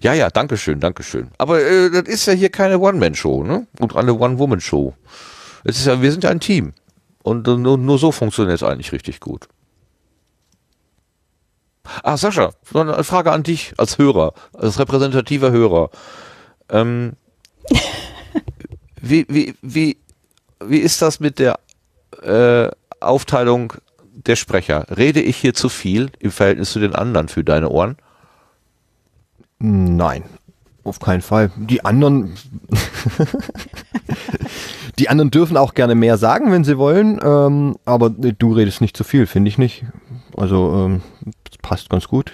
Ja, 0.03 0.13
ja, 0.13 0.29
Dankeschön, 0.31 0.81
Dankeschön. 0.81 1.31
Aber 1.39 1.61
äh, 1.61 1.91
das 1.91 2.03
ist 2.03 2.27
ja 2.27 2.33
hier 2.33 2.51
keine 2.51 2.79
One-Man-Show, 2.79 3.45
ne? 3.45 3.67
Und 3.79 3.97
eine 3.97 4.15
One-Woman-Show. 4.15 4.95
Es 5.65 5.79
ist 5.79 5.87
ja, 5.87 6.01
wir 6.01 6.11
sind 6.11 6.25
ja 6.25 6.31
ein 6.31 6.41
Team. 6.41 6.73
Und 7.23 7.47
nur, 7.47 7.77
nur 7.77 7.99
so 7.99 8.13
funktioniert 8.13 8.57
es 8.57 8.63
eigentlich 8.63 8.93
richtig 8.93 9.21
gut. 9.21 9.49
Ah, 12.03 12.17
Sascha, 12.17 12.53
eine 12.75 13.05
Frage 13.05 13.33
an 13.33 13.43
dich 13.43 13.73
als 13.77 13.99
Hörer, 13.99 14.35
als 14.53 14.79
repräsentativer 14.79 15.51
Hörer. 15.51 15.91
Ähm, 16.69 17.15
wie, 19.01 19.27
wie, 19.29 19.55
wie, 19.63 19.97
wie 20.61 20.79
ist 20.79 21.03
das 21.03 21.21
mit 21.21 21.39
der 21.39 21.59
äh, 22.23 22.71
Aufteilung 23.01 23.75
der 24.13 24.37
Sprecher? 24.37 24.87
Rede 24.97 25.21
ich 25.21 25.37
hier 25.37 25.55
zu 25.55 25.69
viel 25.69 26.11
im 26.19 26.31
Verhältnis 26.31 26.73
zu 26.73 26.79
den 26.79 26.95
anderen 26.95 27.29
für 27.29 27.45
deine 27.45 27.71
Ohren? 27.71 27.97
Nein, 29.59 30.25
auf 30.85 31.01
keinen 31.01 31.23
Fall. 31.23 31.51
Die 31.57 31.85
anderen, 31.85 32.37
die 34.99 35.09
anderen 35.09 35.31
dürfen 35.31 35.57
auch 35.57 35.75
gerne 35.75 35.95
mehr 35.95 36.19
sagen, 36.19 36.51
wenn 36.53 36.65
sie 36.65 36.79
wollen, 36.79 37.21
ähm, 37.23 37.77
aber 37.85 38.11
du 38.11 38.53
redest 38.53 38.81
nicht 38.81 38.97
zu 38.97 39.05
viel, 39.05 39.27
finde 39.27 39.49
ich 39.49 39.59
nicht. 39.59 39.85
Also 40.37 40.73
ähm, 40.75 41.03
das 41.45 41.59
passt 41.59 41.91
ganz 41.91 42.09
gut. 42.09 42.33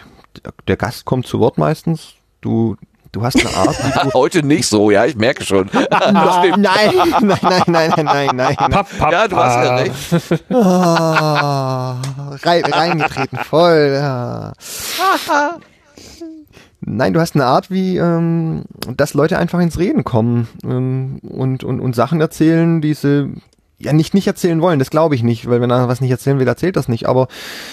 Der 0.66 0.76
Gast 0.76 1.04
kommt 1.04 1.26
zu 1.26 1.38
Wort 1.40 1.58
meistens. 1.58 2.14
Du, 2.40 2.76
du 3.12 3.22
hast 3.22 3.38
eine 3.38 3.54
Art. 3.56 4.14
Heute 4.14 4.42
nicht 4.42 4.66
so, 4.66 4.90
ja, 4.90 5.04
ich 5.04 5.16
merke 5.16 5.44
schon. 5.44 5.70
nein, 5.72 5.84
nein, 6.12 6.58
nein, 6.58 7.26
nein, 7.42 7.62
nein, 7.66 7.92
nein, 7.96 8.30
nein. 8.34 8.56
Papp, 8.56 8.98
papp, 8.98 9.12
ja, 9.12 9.28
du 9.28 9.36
hast 9.36 9.64
ja 9.64 9.76
recht. 9.76 10.44
oh, 10.50 12.48
rein, 12.48 12.64
reingetreten, 12.64 13.38
voll. 13.38 13.98
Ja. 14.00 14.52
Nein, 16.86 17.14
du 17.14 17.20
hast 17.20 17.34
eine 17.34 17.46
Art, 17.46 17.70
wie 17.70 17.96
ähm, 17.96 18.64
dass 18.96 19.14
Leute 19.14 19.38
einfach 19.38 19.60
ins 19.60 19.78
Reden 19.78 20.04
kommen 20.04 20.48
ähm, 20.64 21.18
und, 21.22 21.64
und, 21.64 21.80
und 21.80 21.96
Sachen 21.96 22.20
erzählen, 22.20 22.82
die 22.82 22.94
sie 22.94 23.32
ja 23.78 23.92
nicht 23.92 24.14
nicht 24.14 24.26
erzählen 24.26 24.60
wollen, 24.60 24.78
das 24.78 24.90
glaube 24.90 25.14
ich 25.14 25.22
nicht, 25.22 25.48
weil 25.48 25.60
wenn 25.60 25.70
er 25.70 25.88
was 25.88 26.00
nicht 26.00 26.10
erzählen 26.10 26.38
will, 26.38 26.46
erzählt 26.46 26.76
das 26.76 26.88
nicht, 26.88 27.06
aber 27.08 27.28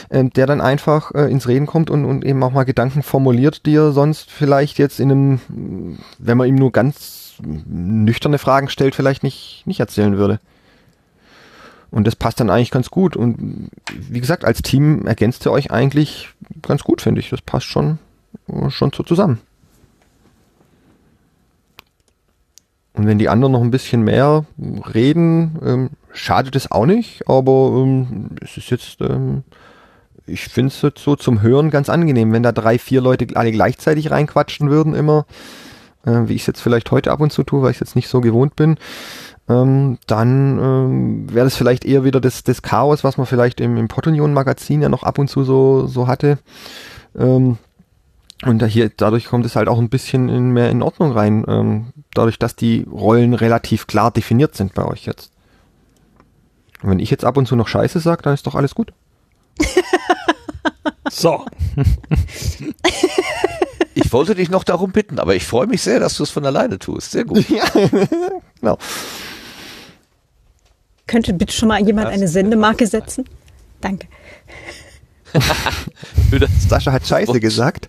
äh, 0.10 0.24
der 0.24 0.48
dann 0.48 0.62
einfach 0.62 1.14
äh, 1.14 1.30
ins 1.30 1.48
Reden 1.48 1.66
kommt 1.66 1.90
und, 1.90 2.06
und 2.06 2.24
eben 2.24 2.42
auch 2.44 2.52
mal 2.52 2.64
Gedanken 2.64 3.04
formuliert, 3.04 3.66
die 3.66 3.76
er 3.76 3.92
sonst 3.92 4.32
vielleicht 4.32 4.78
jetzt 4.78 5.00
in 5.00 5.12
einem, 5.12 5.98
wenn 6.18 6.38
man 6.38 6.48
ihm 6.48 6.56
nur 6.56 6.72
ganz 6.72 7.36
nüchterne 7.44 8.38
Fragen 8.38 8.70
stellt, 8.70 8.96
vielleicht 8.96 9.24
nicht, 9.24 9.64
nicht 9.66 9.80
erzählen 9.80 10.18
würde. 10.18 10.40
Und 11.90 12.08
das 12.08 12.16
passt 12.16 12.40
dann 12.40 12.50
eigentlich 12.50 12.72
ganz 12.72 12.90
gut. 12.90 13.18
Und 13.18 13.70
wie 14.10 14.22
gesagt, 14.22 14.46
als 14.46 14.62
Team 14.62 15.06
ergänzt 15.06 15.46
ihr 15.46 15.52
euch 15.52 15.72
eigentlich 15.72 16.30
ganz 16.62 16.84
gut, 16.84 17.02
finde 17.02 17.20
ich. 17.20 17.30
Das 17.30 17.42
passt 17.42 17.66
schon 17.66 18.00
schon 18.70 18.91
so 18.94 19.03
zusammen. 19.03 19.40
Und 22.94 23.08
wenn 23.08 23.20
die 23.20 23.30
anderen 23.30 23.53
noch 23.53 23.62
ein 23.62 23.72
bisschen 23.72 24.03
mehr 24.03 24.45
reden, 24.94 25.58
ähm, 25.66 25.90
schadet 26.12 26.56
es 26.56 26.72
auch 26.72 26.86
nicht, 26.86 27.28
aber 27.28 27.72
ähm, 27.78 28.32
es 28.41 28.58
ist 28.58 28.70
jetzt, 28.70 28.99
ähm, 29.02 29.44
ich 30.28 30.44
finde 30.44 30.68
es 30.68 30.82
jetzt 30.82 30.99
so 31.02 31.16
zum 31.16 31.41
Hören 31.41 31.70
ganz 31.72 31.90
angenehm, 31.90 32.34
wenn 32.34 32.44
da 32.44 32.52
drei, 32.52 32.78
vier 32.78 33.02
Leute 33.02 33.28
alle 33.36 33.52
gleichzeitig 33.52 34.12
reinquatschen 34.12 34.70
würden 34.70 34.94
immer, 34.94 35.26
äh, 36.06 36.24
wie 36.26 36.36
ich 36.36 36.41
es 36.41 36.48
jetzt 36.48 36.62
vielleicht 36.62 36.91
heute 36.91 37.12
ab 37.12 37.22
und 37.22 37.32
zu 37.32 37.44
tue, 37.44 37.62
weil 37.62 37.72
ich 37.72 37.78
es 37.78 37.82
jetzt 37.82 37.95
nicht 37.95 38.10
so 38.10 38.20
gewohnt 38.20 38.58
bin, 38.58 38.78
ähm, 39.48 39.98
dann 40.08 40.60
ähm, 40.60 41.34
wäre 41.34 41.45
das 41.45 41.56
vielleicht 41.56 41.86
eher 41.86 42.03
wieder 42.03 42.20
das, 42.20 42.44
das 42.44 42.62
Chaos, 42.62 43.03
was 43.03 43.18
man 43.18 43.26
vielleicht 43.26 43.62
im, 43.62 43.78
im 43.78 43.88
Potunion-Magazin 43.88 44.82
ja 44.82 44.90
noch 44.90 45.03
ab 45.03 45.18
und 45.18 45.30
zu 45.30 45.44
so, 45.44 45.88
so 45.88 46.08
hatte. 46.08 46.40
Ähm, 47.18 47.58
Und 48.43 48.59
da 48.59 48.65
hier, 48.65 48.89
dadurch 48.89 49.26
kommt 49.26 49.45
es 49.45 49.55
halt 49.55 49.68
auch 49.68 49.77
ein 49.77 49.89
bisschen 49.89 50.30
in, 50.30 50.51
mehr 50.51 50.69
in 50.69 50.81
Ordnung 50.81 51.11
rein, 51.11 51.45
ähm, 51.47 51.93
dadurch, 52.13 52.39
dass 52.39 52.55
die 52.55 52.88
Rollen 52.91 53.34
relativ 53.34 53.85
klar 53.88 54.11
definiert 54.11 54.55
sind 54.55 54.73
bei 54.73 54.84
euch 54.84 55.05
jetzt. 55.05 55.31
Und 56.81 56.89
wenn 56.89 56.99
ich 56.99 57.11
jetzt 57.11 57.23
ab 57.23 57.38
und 57.38 57.47
zu 57.47 57.55
noch 57.55 57.68
Scheiße 57.68 57.99
sage, 57.99 58.23
dann 58.23 58.34
ist 58.34 58.47
doch 58.47 58.55
alles 58.55 58.73
gut. 58.73 58.93
so. 61.09 61.45
Ich 63.93 64.13
wollte 64.13 64.35
dich 64.35 64.49
noch 64.49 64.63
darum 64.63 64.91
bitten, 64.91 65.19
aber 65.19 65.35
ich 65.35 65.45
freue 65.45 65.68
mich 65.68 65.81
sehr, 65.81 65.99
dass 65.99 66.15
du 66.15 66.23
es 66.23 66.30
von 66.30 66.45
alleine 66.45 66.80
tust. 66.80 67.11
Sehr 67.11 67.26
gut. 67.26 67.45
Ja, 67.49 67.63
genau. 68.59 68.77
Könnte 71.07 71.34
bitte 71.34 71.53
schon 71.53 71.68
mal 71.68 71.81
jemand 71.81 72.07
eine 72.07 72.27
Sendemarke 72.27 72.88
setzen? 72.88 73.26
Danke. 73.81 74.07
Sascha 76.60 76.91
hat 76.91 77.06
Scheiße 77.08 77.40
gesagt. 77.40 77.88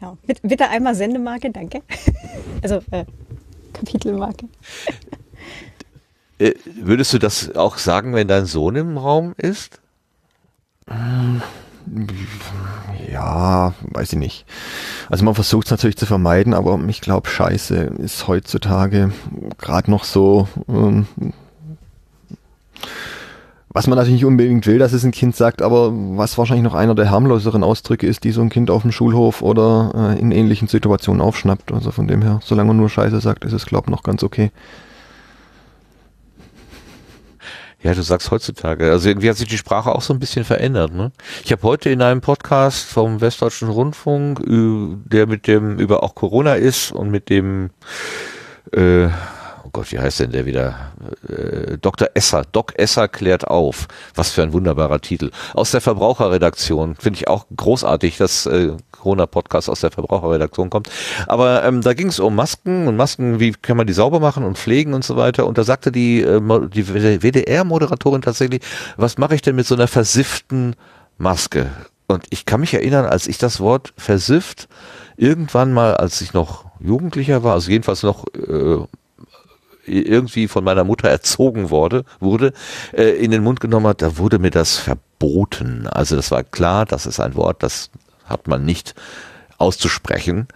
Ja, 0.00 0.16
bitte, 0.42 0.68
einmal 0.68 0.94
Sendemarke, 0.94 1.50
danke. 1.50 1.82
Also 2.62 2.82
äh, 2.90 3.04
Kapitelmarke. 3.72 4.46
Äh, 6.38 6.54
würdest 6.64 7.12
du 7.12 7.18
das 7.18 7.54
auch 7.54 7.78
sagen, 7.78 8.14
wenn 8.14 8.26
dein 8.28 8.46
Sohn 8.46 8.76
im 8.76 8.98
Raum 8.98 9.34
ist? 9.36 9.80
Ja, 13.10 13.74
weiß 13.82 14.12
ich 14.12 14.18
nicht. 14.18 14.44
Also 15.08 15.24
man 15.24 15.34
versucht 15.34 15.66
es 15.66 15.70
natürlich 15.70 15.96
zu 15.96 16.06
vermeiden, 16.06 16.54
aber 16.54 16.78
ich 16.88 17.00
glaube, 17.00 17.28
Scheiße 17.28 17.76
ist 17.98 18.26
heutzutage 18.28 19.12
gerade 19.58 19.90
noch 19.90 20.04
so. 20.04 20.48
Ähm, 20.68 21.06
was 23.74 23.86
man 23.86 23.96
natürlich 23.96 24.20
nicht 24.20 24.26
unbedingt 24.26 24.66
will, 24.66 24.78
dass 24.78 24.92
es 24.92 25.02
ein 25.04 25.12
Kind 25.12 25.34
sagt, 25.34 25.62
aber 25.62 25.90
was 25.92 26.36
wahrscheinlich 26.36 26.64
noch 26.64 26.74
einer 26.74 26.94
der 26.94 27.10
harmloseren 27.10 27.64
Ausdrücke 27.64 28.06
ist, 28.06 28.24
die 28.24 28.30
so 28.30 28.42
ein 28.42 28.50
Kind 28.50 28.70
auf 28.70 28.82
dem 28.82 28.92
Schulhof 28.92 29.40
oder 29.42 30.14
äh, 30.14 30.20
in 30.20 30.30
ähnlichen 30.30 30.68
Situationen 30.68 31.22
aufschnappt. 31.22 31.72
Also 31.72 31.90
von 31.90 32.06
dem 32.06 32.20
her, 32.22 32.40
solange 32.44 32.68
man 32.68 32.76
nur 32.76 32.90
Scheiße 32.90 33.20
sagt, 33.20 33.44
ist 33.44 33.52
es, 33.54 33.64
glaube 33.66 33.86
ich, 33.86 33.90
noch 33.90 34.02
ganz 34.02 34.22
okay. 34.22 34.50
Ja, 37.82 37.94
du 37.94 38.02
sagst 38.02 38.30
heutzutage. 38.30 38.90
Also 38.92 39.08
irgendwie 39.08 39.28
hat 39.28 39.36
sich 39.36 39.48
die 39.48 39.58
Sprache 39.58 39.90
auch 39.92 40.02
so 40.02 40.12
ein 40.14 40.20
bisschen 40.20 40.44
verändert. 40.44 40.94
Ne? 40.94 41.10
Ich 41.44 41.50
habe 41.50 41.62
heute 41.64 41.90
in 41.90 42.00
einem 42.00 42.20
Podcast 42.20 42.84
vom 42.84 43.20
Westdeutschen 43.20 43.68
Rundfunk, 43.68 44.38
ü- 44.38 44.98
der 45.04 45.26
mit 45.26 45.48
dem 45.48 45.78
über 45.78 46.04
auch 46.04 46.14
Corona 46.14 46.54
ist 46.54 46.92
und 46.92 47.10
mit 47.10 47.28
dem 47.28 47.70
äh, 48.72 49.08
Gott, 49.72 49.90
wie 49.90 49.98
heißt 49.98 50.20
denn 50.20 50.32
der 50.32 50.44
wieder? 50.44 50.92
Äh, 51.26 51.78
Dr. 51.78 52.08
Esser. 52.12 52.44
Doc 52.52 52.78
Esser 52.78 53.08
klärt 53.08 53.46
auf. 53.46 53.88
Was 54.14 54.30
für 54.30 54.42
ein 54.42 54.52
wunderbarer 54.52 55.00
Titel. 55.00 55.30
Aus 55.54 55.70
der 55.70 55.80
Verbraucherredaktion. 55.80 56.96
Finde 56.96 57.18
ich 57.18 57.28
auch 57.28 57.46
großartig, 57.56 58.18
dass 58.18 58.44
äh, 58.44 58.76
Corona-Podcast 58.92 59.70
aus 59.70 59.80
der 59.80 59.90
Verbraucherredaktion 59.90 60.68
kommt. 60.68 60.90
Aber 61.26 61.64
ähm, 61.64 61.80
da 61.80 61.94
ging 61.94 62.08
es 62.08 62.20
um 62.20 62.34
Masken 62.34 62.86
und 62.86 62.96
Masken, 62.96 63.40
wie 63.40 63.52
kann 63.52 63.78
man 63.78 63.86
die 63.86 63.94
sauber 63.94 64.20
machen 64.20 64.44
und 64.44 64.58
pflegen 64.58 64.92
und 64.92 65.04
so 65.04 65.16
weiter. 65.16 65.46
Und 65.46 65.56
da 65.56 65.64
sagte 65.64 65.90
die, 65.90 66.20
äh, 66.20 66.68
die 66.68 66.86
WDR-Moderatorin 66.86 68.20
tatsächlich, 68.20 68.62
was 68.98 69.16
mache 69.16 69.34
ich 69.34 69.42
denn 69.42 69.56
mit 69.56 69.66
so 69.66 69.74
einer 69.74 69.88
versifften 69.88 70.76
Maske? 71.16 71.70
Und 72.08 72.26
ich 72.28 72.44
kann 72.44 72.60
mich 72.60 72.74
erinnern, 72.74 73.06
als 73.06 73.26
ich 73.26 73.38
das 73.38 73.58
Wort 73.58 73.94
versifft 73.96 74.68
irgendwann 75.16 75.72
mal, 75.72 75.96
als 75.96 76.20
ich 76.20 76.34
noch 76.34 76.66
Jugendlicher 76.78 77.42
war, 77.42 77.54
also 77.54 77.70
jedenfalls 77.70 78.02
noch 78.02 78.26
äh, 78.34 78.84
irgendwie 79.84 80.48
von 80.48 80.64
meiner 80.64 80.84
Mutter 80.84 81.08
erzogen 81.08 81.70
wurde, 81.70 82.04
wurde, 82.20 82.52
äh, 82.92 83.10
in 83.22 83.30
den 83.30 83.42
Mund 83.42 83.60
genommen 83.60 83.86
hat, 83.86 84.02
da 84.02 84.18
wurde 84.18 84.38
mir 84.38 84.50
das 84.50 84.78
verboten. 84.78 85.86
Also 85.88 86.16
das 86.16 86.30
war 86.30 86.42
klar, 86.42 86.86
das 86.86 87.06
ist 87.06 87.20
ein 87.20 87.34
Wort, 87.34 87.62
das 87.62 87.90
hat 88.24 88.48
man 88.48 88.64
nicht 88.64 88.94
auszusprechen. 89.58 90.48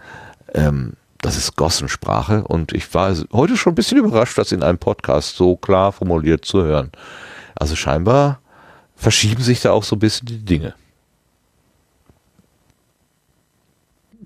Ähm, 0.53 0.93
das 1.19 1.35
ist 1.35 1.55
Gossensprache 1.55 2.43
und 2.43 2.73
ich 2.73 2.93
war 2.93 3.15
heute 3.33 3.57
schon 3.57 3.73
ein 3.73 3.75
bisschen 3.75 3.97
überrascht, 3.97 4.37
das 4.37 4.51
in 4.51 4.63
einem 4.63 4.77
Podcast 4.77 5.35
so 5.35 5.55
klar 5.55 5.91
formuliert 5.91 6.45
zu 6.45 6.63
hören. 6.63 6.91
Also 7.55 7.75
scheinbar 7.75 8.39
verschieben 8.95 9.41
sich 9.41 9.61
da 9.61 9.71
auch 9.71 9.83
so 9.83 9.95
ein 9.95 9.99
bisschen 9.99 10.27
die 10.27 10.45
Dinge. 10.45 10.75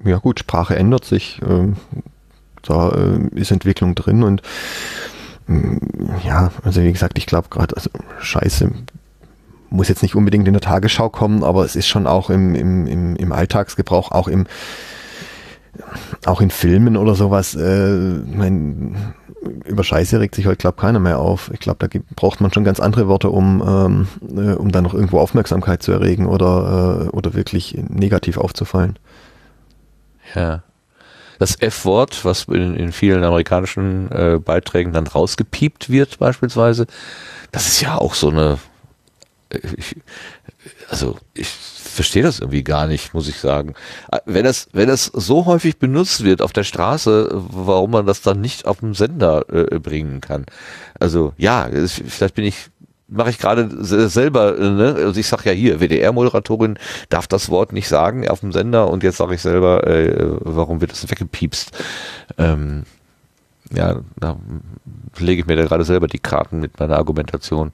ja 0.04 0.18
gut, 0.18 0.40
Sprache 0.40 0.76
ändert 0.76 1.06
sich. 1.06 1.40
Da 2.62 2.90
äh, 2.90 3.40
ist 3.40 3.52
Entwicklung 3.52 3.96
drin 3.96 4.24
und 4.24 4.42
ähm, 5.48 5.80
ja, 6.26 6.52
also 6.64 6.82
wie 6.82 6.92
gesagt, 6.92 7.18
ich 7.18 7.26
glaube 7.26 7.50
gerade, 7.50 7.76
also 7.76 7.90
Scheiße 8.20 8.72
muss 9.70 9.88
jetzt 9.88 10.04
nicht 10.04 10.16
unbedingt 10.16 10.48
in 10.48 10.54
der 10.54 10.62
Tagesschau 10.62 11.10
kommen, 11.10 11.44
aber 11.44 11.64
es 11.64 11.76
ist 11.76 11.88
schon 11.88 12.06
auch 12.06 12.30
im, 12.30 12.56
im, 12.56 12.88
im, 12.88 13.16
im 13.16 13.32
Alltagsgebrauch, 13.32 14.12
auch 14.12 14.28
im 14.28 14.46
auch 16.26 16.42
in 16.42 16.50
Filmen 16.50 16.98
oder 16.98 17.16
sowas, 17.16 17.56
äh, 17.56 18.20
mein, 18.26 19.14
über 19.66 19.84
Scheiße 19.84 20.20
regt 20.20 20.36
sich 20.36 20.46
heute, 20.46 20.58
glaube 20.58 20.80
keiner 20.80 21.00
mehr 21.00 21.20
auf. 21.20 21.50
Ich 21.54 21.60
glaube, 21.60 21.78
da 21.80 21.88
gibt, 21.88 22.16
braucht 22.16 22.42
man 22.42 22.52
schon 22.52 22.64
ganz 22.64 22.80
andere 22.80 23.08
Worte, 23.08 23.30
um, 23.30 23.64
ähm, 23.66 24.08
äh, 24.38 24.54
um 24.54 24.72
dann 24.72 24.84
noch 24.84 24.94
irgendwo 24.94 25.20
Aufmerksamkeit 25.20 25.82
zu 25.82 25.92
erregen 25.92 26.26
oder, 26.26 27.06
äh, 27.06 27.10
oder 27.10 27.34
wirklich 27.34 27.78
negativ 27.88 28.38
aufzufallen. 28.38 29.00
Ja. 30.36 30.64
Das 31.42 31.60
F-Wort, 31.60 32.24
was 32.24 32.44
in, 32.44 32.76
in 32.76 32.92
vielen 32.92 33.24
amerikanischen 33.24 34.12
äh, 34.12 34.38
Beiträgen 34.38 34.94
dann 34.94 35.08
rausgepiept 35.08 35.90
wird, 35.90 36.20
beispielsweise, 36.20 36.86
das 37.52 37.68
ist 37.68 37.82
ja 37.82 37.98
auch 37.98 38.14
so 38.14 38.30
eine. 38.30 38.60
äh, 39.50 39.60
Ich, 39.76 39.96
also 40.90 41.18
ich 41.34 41.48
verstehe 41.48 42.24
das 42.24 42.40
irgendwie 42.40 42.64
gar 42.64 42.88
nicht, 42.88 43.14
muss 43.14 43.28
ich 43.28 43.38
sagen. 43.38 43.74
Äh, 44.12 44.20
Wenn 44.26 44.44
das, 44.46 44.68
wenn 44.74 44.88
das 44.88 45.06
so 45.06 45.46
häufig 45.46 45.80
benutzt 45.80 46.24
wird 46.24 46.42
auf 46.42 46.54
der 46.54 46.64
Straße, 46.64 47.30
warum 47.32 47.92
man 47.92 48.06
das 48.06 48.22
dann 48.22 48.40
nicht 48.40 48.66
auf 48.68 48.80
dem 48.80 48.94
Sender 48.94 49.46
äh, 49.50 49.80
bringen 49.80 50.22
kann. 50.22 50.46
Also 51.00 51.34
ja, 51.38 51.70
vielleicht 51.88 52.36
bin 52.36 52.46
ich 52.46 52.71
mache 53.12 53.30
ich 53.30 53.38
gerade 53.38 53.70
se- 53.84 54.10
selber, 54.10 54.58
äh, 54.58 54.70
ne? 54.70 54.96
also 54.98 55.20
ich 55.20 55.28
sag 55.28 55.46
ja 55.46 55.52
hier, 55.52 55.80
WDR-Moderatorin 55.80 56.80
darf 57.10 57.28
das 57.28 57.50
Wort 57.50 57.74
nicht 57.74 57.88
sagen 57.88 58.28
auf 58.28 58.40
dem 58.40 58.52
Sender 58.52 58.90
und 58.90 59.04
jetzt 59.04 59.18
sage 59.18 59.36
ich 59.36 59.42
selber, 59.42 59.86
äh, 59.86 60.16
warum 60.40 60.82
wird 60.82 60.92
das 60.92 61.10
weggepiepst? 61.10 61.72
Ähm, 62.38 62.84
ja, 63.74 64.00
da 64.18 64.38
lege 65.20 65.42
ich 65.42 65.48
mir 65.48 65.56
da 65.56 65.64
gerade 65.66 65.84
selber 65.86 66.08
die 66.08 66.20
Karten 66.20 66.60
mit 66.60 66.80
meiner 66.80 66.98
Argumentation. 66.98 67.72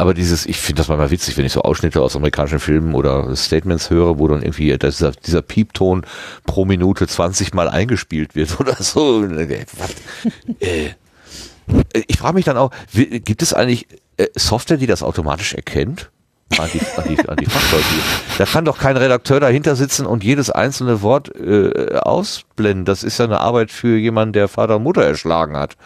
Aber 0.00 0.14
dieses, 0.14 0.46
ich 0.46 0.58
finde 0.58 0.80
das 0.80 0.88
manchmal 0.88 1.10
witzig, 1.10 1.36
wenn 1.36 1.44
ich 1.44 1.52
so 1.52 1.62
Ausschnitte 1.62 2.00
aus 2.00 2.14
amerikanischen 2.14 2.60
Filmen 2.60 2.94
oder 2.94 3.34
Statements 3.34 3.90
höre, 3.90 4.18
wo 4.20 4.28
dann 4.28 4.42
irgendwie 4.42 4.76
dieser, 4.78 5.10
dieser 5.10 5.42
Piepton 5.42 6.06
pro 6.46 6.64
Minute 6.64 7.08
20 7.08 7.52
Mal 7.52 7.68
eingespielt 7.68 8.36
wird 8.36 8.60
oder 8.60 8.76
so. 8.76 9.24
Äh? 10.60 10.90
Äh, 11.92 12.02
ich 12.06 12.18
frage 12.18 12.34
mich 12.34 12.44
dann 12.44 12.56
auch, 12.56 12.70
gibt 12.92 13.42
es 13.42 13.54
eigentlich 13.54 13.86
äh, 14.16 14.26
Software, 14.34 14.76
die 14.76 14.86
das 14.86 15.02
automatisch 15.02 15.54
erkennt? 15.54 16.10
An 16.56 16.70
die, 16.72 16.80
an 16.96 17.04
die, 17.06 17.28
an 17.28 17.36
die 17.36 17.44
Fachleute. 17.44 17.84
Da 18.38 18.46
kann 18.46 18.64
doch 18.64 18.78
kein 18.78 18.96
Redakteur 18.96 19.38
dahinter 19.38 19.76
sitzen 19.76 20.06
und 20.06 20.24
jedes 20.24 20.48
einzelne 20.48 21.02
Wort 21.02 21.34
äh, 21.36 21.96
ausblenden. 21.96 22.86
Das 22.86 23.02
ist 23.02 23.18
ja 23.18 23.26
eine 23.26 23.40
Arbeit 23.40 23.70
für 23.70 23.98
jemanden, 23.98 24.32
der 24.32 24.48
Vater 24.48 24.76
und 24.76 24.82
Mutter 24.82 25.02
erschlagen 25.02 25.58
hat. 25.58 25.76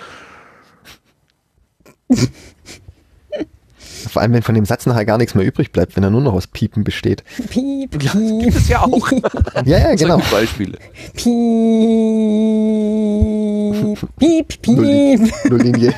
Vor 4.09 4.23
allem, 4.23 4.33
wenn 4.33 4.43
von 4.43 4.55
dem 4.55 4.65
Satz 4.65 4.87
nachher 4.87 5.05
gar 5.05 5.19
nichts 5.19 5.35
mehr 5.35 5.45
übrig 5.45 5.73
bleibt, 5.73 5.97
wenn 5.97 6.05
er 6.05 6.11
nur 6.11 6.21
noch 6.21 6.33
aus 6.35 6.47
Piepen 6.47 6.85
besteht. 6.85 7.25
Piep, 7.51 7.91
piep. 7.91 8.03
Ja, 8.03 8.13
gibt 8.13 8.57
es 8.57 8.69
ja 8.69 8.83
auch. 8.83 9.11
Ja, 9.65 9.79
ja, 9.79 9.95
genau. 9.95 10.21
Beispiele. 10.31 10.79
Piep, 11.15 11.27
piep, 14.19 14.63
piep. 14.63 15.33
Nulllinie. 15.51 15.95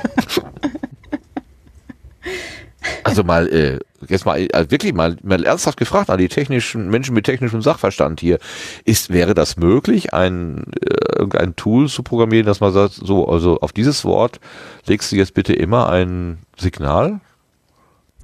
Also 3.03 3.23
mal, 3.23 3.49
äh, 3.49 3.79
jetzt 4.09 4.27
mal, 4.27 4.39
äh, 4.41 4.71
wirklich 4.71 4.93
mal, 4.93 5.17
mal 5.23 5.45
ernsthaft 5.45 5.79
gefragt 5.79 6.11
an 6.11 6.19
die 6.19 6.29
technischen 6.29 6.89
Menschen 6.91 7.15
mit 7.15 7.25
technischem 7.25 7.63
Sachverstand 7.63 8.21
hier. 8.21 8.39
Ist, 8.85 9.11
wäre 9.11 9.35
das 9.35 9.57
möglich, 9.57 10.13
ein, 10.13 10.65
äh, 10.81 11.19
irgendein 11.19 11.57
Tool 11.57 11.89
zu 11.89 12.03
programmieren, 12.03 12.47
dass 12.47 12.61
man 12.61 12.73
sagt, 12.73 12.95
so, 12.95 13.29
also 13.29 13.61
auf 13.61 13.73
dieses 13.73 14.05
Wort 14.05 14.41
legst 14.87 15.13
du 15.13 15.17
jetzt 15.17 15.35
bitte 15.35 15.53
immer 15.55 15.91
ein 15.91 16.39
Signal? 16.59 17.21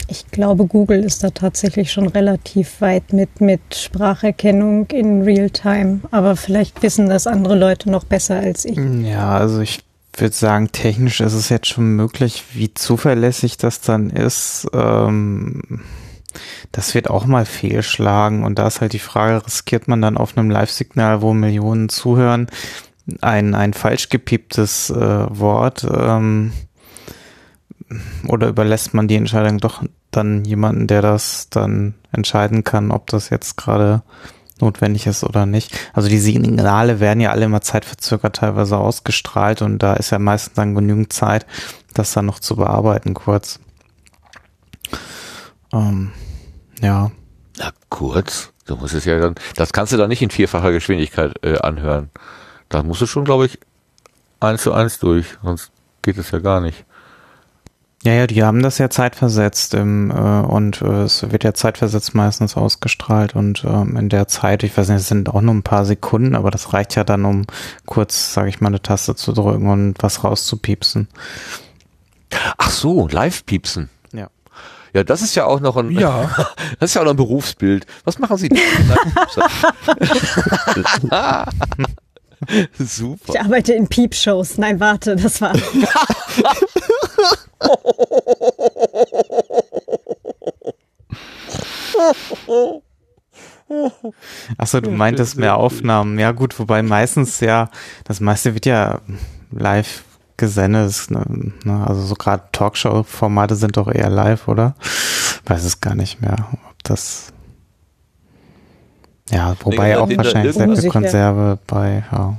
Ich 0.09 0.27
glaube, 0.31 0.67
Google 0.67 1.05
ist 1.05 1.23
da 1.23 1.31
tatsächlich 1.31 1.93
schon 1.93 2.09
relativ 2.09 2.81
weit 2.81 3.13
mit, 3.13 3.41
mit 3.41 3.61
Spracherkennung 3.75 4.87
in 4.87 5.23
Realtime. 5.23 6.01
Aber 6.11 6.37
vielleicht 6.37 6.83
wissen 6.83 7.09
das 7.09 7.27
andere 7.27 7.57
Leute 7.57 7.91
noch 7.91 8.05
besser 8.05 8.37
als 8.37 8.65
ich. 8.65 8.77
Ja, 8.77 9.37
also 9.37 9.61
ich 9.61 9.81
würde 10.17 10.35
sagen, 10.35 10.73
technisch 10.73 11.21
ist 11.21 11.35
es 11.35 11.49
jetzt 11.49 11.69
schon 11.69 11.97
möglich, 11.97 12.45
wie 12.53 12.75
zuverlässig 12.75 13.57
das 13.57 13.81
dann 13.81 14.11
ist. 14.11 14.67
Ähm, 14.73 15.83
das 16.73 16.95
wird 16.95 17.11
auch 17.11 17.27
mal 17.27 17.47
fehlschlagen 17.47 18.45
und 18.45 18.59
da 18.59 18.67
ist 18.67 18.81
halt 18.81 18.93
die 18.93 18.99
Frage, 18.99 19.45
riskiert 19.45 19.89
man 19.89 20.01
dann 20.01 20.17
auf 20.17 20.37
einem 20.37 20.51
Live-Signal, 20.51 21.23
wo 21.23 21.33
Millionen 21.33 21.89
zuhören, 21.89 22.49
ein, 23.21 23.55
ein 23.55 23.73
falsch 23.73 24.09
gepieptes 24.09 24.91
äh, 24.91 24.95
Wort 24.97 25.87
ähm, 25.91 26.53
oder 28.27 28.49
überlässt 28.49 28.95
man 28.95 29.09
die 29.09 29.17
Entscheidung 29.17 29.59
doch 29.59 29.83
dann 30.11 30.45
jemanden, 30.45 30.87
der 30.87 31.03
das 31.03 31.49
dann 31.51 31.95
entscheiden 32.13 32.65
kann, 32.65 32.91
ob 32.91 33.07
das 33.09 33.31
jetzt 33.31 33.57
gerade 33.57 34.03
notwendig 34.61 35.07
ist 35.07 35.25
oder 35.25 35.47
nicht. 35.47 35.77
Also 35.93 36.09
die 36.09 36.19
Signale 36.19 37.01
werden 37.01 37.21
ja 37.21 37.31
alle 37.31 37.47
immer 37.47 37.61
zeitverzögert 37.61 38.37
teilweise 38.37 38.77
ausgestrahlt 38.77 39.63
und 39.63 39.79
da 39.79 39.95
ist 39.95 40.11
ja 40.11 40.19
meistens 40.19 40.55
dann 40.55 40.75
genügend 40.75 41.13
Zeit, 41.13 41.47
das 41.95 42.13
dann 42.13 42.27
noch 42.27 42.41
zu 42.41 42.57
bearbeiten 42.57 43.15
kurz. 43.15 43.59
Ähm, 45.73 46.13
ja. 46.81 47.11
Na, 47.59 47.71
kurz. 47.89 48.53
Du 48.67 48.77
musst 48.77 48.95
es 48.95 49.05
ja 49.05 49.19
dann, 49.19 49.35
das 49.57 49.73
kannst 49.73 49.93
du 49.93 49.97
dann 49.97 50.09
nicht 50.09 50.23
in 50.23 50.31
vierfacher 50.31 50.73
Geschwindigkeit 50.73 51.35
äh, 51.45 51.59
anhören. 51.59 52.11
Da 52.69 52.83
musst 52.83 53.01
du 53.01 53.07
schon, 53.07 53.25
glaube 53.25 53.47
ich, 53.47 53.59
eins 54.39 54.63
zu 54.63 54.73
eins 54.73 54.99
durch, 54.99 55.27
sonst 55.43 55.73
geht 56.03 56.19
es 56.19 56.31
ja 56.31 56.39
gar 56.39 56.61
nicht. 56.61 56.85
Ja, 58.03 58.15
ja, 58.15 58.27
die 58.27 58.43
haben 58.43 58.63
das 58.63 58.79
ja 58.79 58.89
zeitversetzt 58.89 59.75
im, 59.75 60.11
äh, 60.11 60.15
und 60.15 60.81
äh, 60.81 61.03
es 61.03 61.31
wird 61.31 61.45
ja 61.45 61.53
zeitversetzt 61.53 62.15
meistens 62.15 62.57
ausgestrahlt 62.57 63.37
und 63.37 63.63
ähm, 63.65 63.95
in 63.97 64.09
der 64.09 64.27
Zeit, 64.27 64.63
ich 64.63 64.75
weiß 64.75 64.89
nicht, 64.89 65.01
es 65.01 65.09
sind 65.09 65.29
auch 65.29 65.43
nur 65.43 65.53
ein 65.53 65.63
paar 65.63 65.85
Sekunden, 65.85 66.35
aber 66.35 66.51
das 66.51 66.73
reicht 66.73 66.97
ja 66.97 67.05
dann, 67.05 67.27
um 67.27 67.45
kurz, 67.85 68.33
sage 68.33 68.49
ich 68.49 68.63
mal, 68.63 68.69
eine 68.69 68.81
Taste 68.81 69.17
zu 69.17 69.33
drücken 69.33 69.69
und 69.69 69.97
was 69.99 70.25
rauszupiepsen. 70.25 71.09
Ach 72.57 72.71
so, 72.71 73.07
Live-Piepsen. 73.07 73.91
Ja. 74.13 74.29
Ja, 74.95 75.05
das 75.05 75.21
ist 75.21 75.35
ja 75.35 75.45
auch 75.45 75.61
noch 75.61 75.77
ein, 75.77 75.91
Ja. 75.91 76.31
das 76.81 76.91
ist 76.91 76.95
ja 76.95 77.03
auch 77.03 77.05
noch 77.05 77.13
ein 77.13 77.19
Berufsbild. 77.19 77.85
Was 78.05 78.19
machen 78.19 78.39
Sie? 78.39 78.49
Super. 82.79 83.35
Ich 83.35 83.41
arbeite 83.41 83.75
in 83.75 83.89
Piepshows. 83.89 84.57
Nein, 84.57 84.81
warte, 84.81 85.17
das 85.17 85.43
war. 85.43 85.53
Achso, 94.59 94.81
du 94.81 94.91
meintest 94.91 95.37
mehr 95.37 95.57
Aufnahmen. 95.57 96.19
Ja 96.19 96.33
gut, 96.33 96.59
wobei 96.59 96.83
meistens 96.83 97.41
ja, 97.41 97.71
das 98.05 98.21
meiste 98.21 98.55
wird 98.55 98.67
ja 98.67 99.01
live 99.51 100.05
gesendet. 100.37 101.07
Ne, 101.11 101.87
also 101.87 102.03
so 102.03 102.15
gerade 102.15 102.45
Talkshow-Formate 102.53 103.55
sind 103.55 103.77
doch 103.77 103.89
eher 103.89 104.11
live, 104.11 104.49
oder? 104.49 104.75
Weiß 105.47 105.65
es 105.65 105.81
gar 105.81 105.95
nicht 105.95 106.21
mehr, 106.21 106.49
ob 106.53 106.83
das 106.83 107.33
ja, 109.31 109.55
wobei 109.61 109.91
Nee, 109.91 109.95
auch 109.97 110.09
wahrscheinlich 110.09 110.55
sehr 110.55 110.77
viel 110.77 110.91
Konserve 110.91 111.59
bei, 111.67 112.05
ja. 112.11 112.37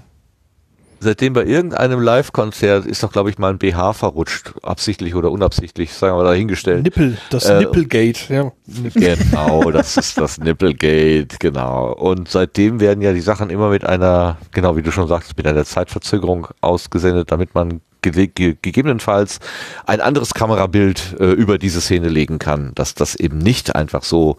Seitdem 1.03 1.33
bei 1.33 1.45
irgendeinem 1.45 1.99
Live-Konzert 1.99 2.85
ist 2.85 3.01
doch, 3.01 3.11
glaube 3.11 3.31
ich, 3.31 3.39
mal 3.39 3.49
ein 3.49 3.57
BH 3.57 3.93
verrutscht, 3.93 4.53
absichtlich 4.61 5.15
oder 5.15 5.31
unabsichtlich, 5.31 5.91
sagen 5.93 6.13
wir 6.13 6.23
mal 6.23 6.29
dahingestellt. 6.29 6.83
Nippel, 6.83 7.17
das 7.31 7.45
Äh, 7.45 7.57
Nippelgate, 7.57 8.31
ja. 8.31 8.51
Genau, 8.93 9.71
das 9.71 9.97
ist 9.97 10.19
das 10.19 10.37
Nipplegate, 10.37 11.37
genau. 11.39 11.91
Und 11.93 12.29
seitdem 12.29 12.79
werden 12.79 13.01
ja 13.01 13.13
die 13.13 13.21
Sachen 13.21 13.49
immer 13.49 13.69
mit 13.69 13.83
einer, 13.83 14.37
genau 14.51 14.75
wie 14.75 14.83
du 14.83 14.91
schon 14.91 15.07
sagst, 15.07 15.35
mit 15.35 15.47
einer 15.47 15.65
Zeitverzögerung 15.65 16.49
ausgesendet, 16.61 17.31
damit 17.31 17.55
man 17.55 17.81
ge 18.03 18.27
ge 18.27 18.55
gegebenenfalls 18.61 19.39
ein 19.87 20.01
anderes 20.01 20.35
Kamerabild 20.35 21.15
äh, 21.19 21.31
über 21.31 21.57
diese 21.57 21.81
Szene 21.81 22.09
legen 22.09 22.37
kann, 22.37 22.73
dass 22.75 22.93
das 22.93 23.15
eben 23.15 23.39
nicht 23.39 23.75
einfach 23.75 24.03
so 24.03 24.37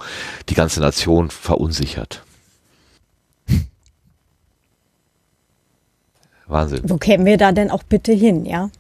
die 0.49 0.55
ganze 0.55 0.81
Nation 0.81 1.31
verunsichert. 1.31 2.23
Wahnsinn. 6.53 6.83
Wo 6.85 6.97
kämen 6.97 7.27
wir 7.27 7.37
da 7.37 7.53
denn 7.53 7.71
auch 7.71 7.83
bitte 7.83 8.13
hin, 8.13 8.45
ja? 8.45 8.71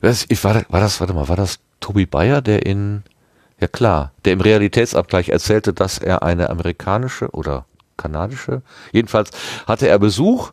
Was, 0.00 0.26
ich, 0.28 0.42
war, 0.42 0.62
war 0.68 0.80
das, 0.80 1.00
warte 1.00 1.14
mal, 1.14 1.28
war 1.28 1.36
das 1.36 1.58
Tobi 1.80 2.06
Bayer, 2.06 2.42
der 2.42 2.66
in, 2.66 3.02
ja 3.60 3.68
klar, 3.68 4.12
der 4.24 4.32
im 4.32 4.40
Realitätsabgleich 4.40 5.28
erzählte, 5.28 5.72
dass 5.72 5.98
er 5.98 6.22
eine 6.22 6.50
amerikanische 6.50 7.30
oder 7.30 7.66
kanadische, 7.96 8.62
jedenfalls 8.92 9.30
hatte 9.66 9.88
er 9.88 9.98
Besuch 9.98 10.50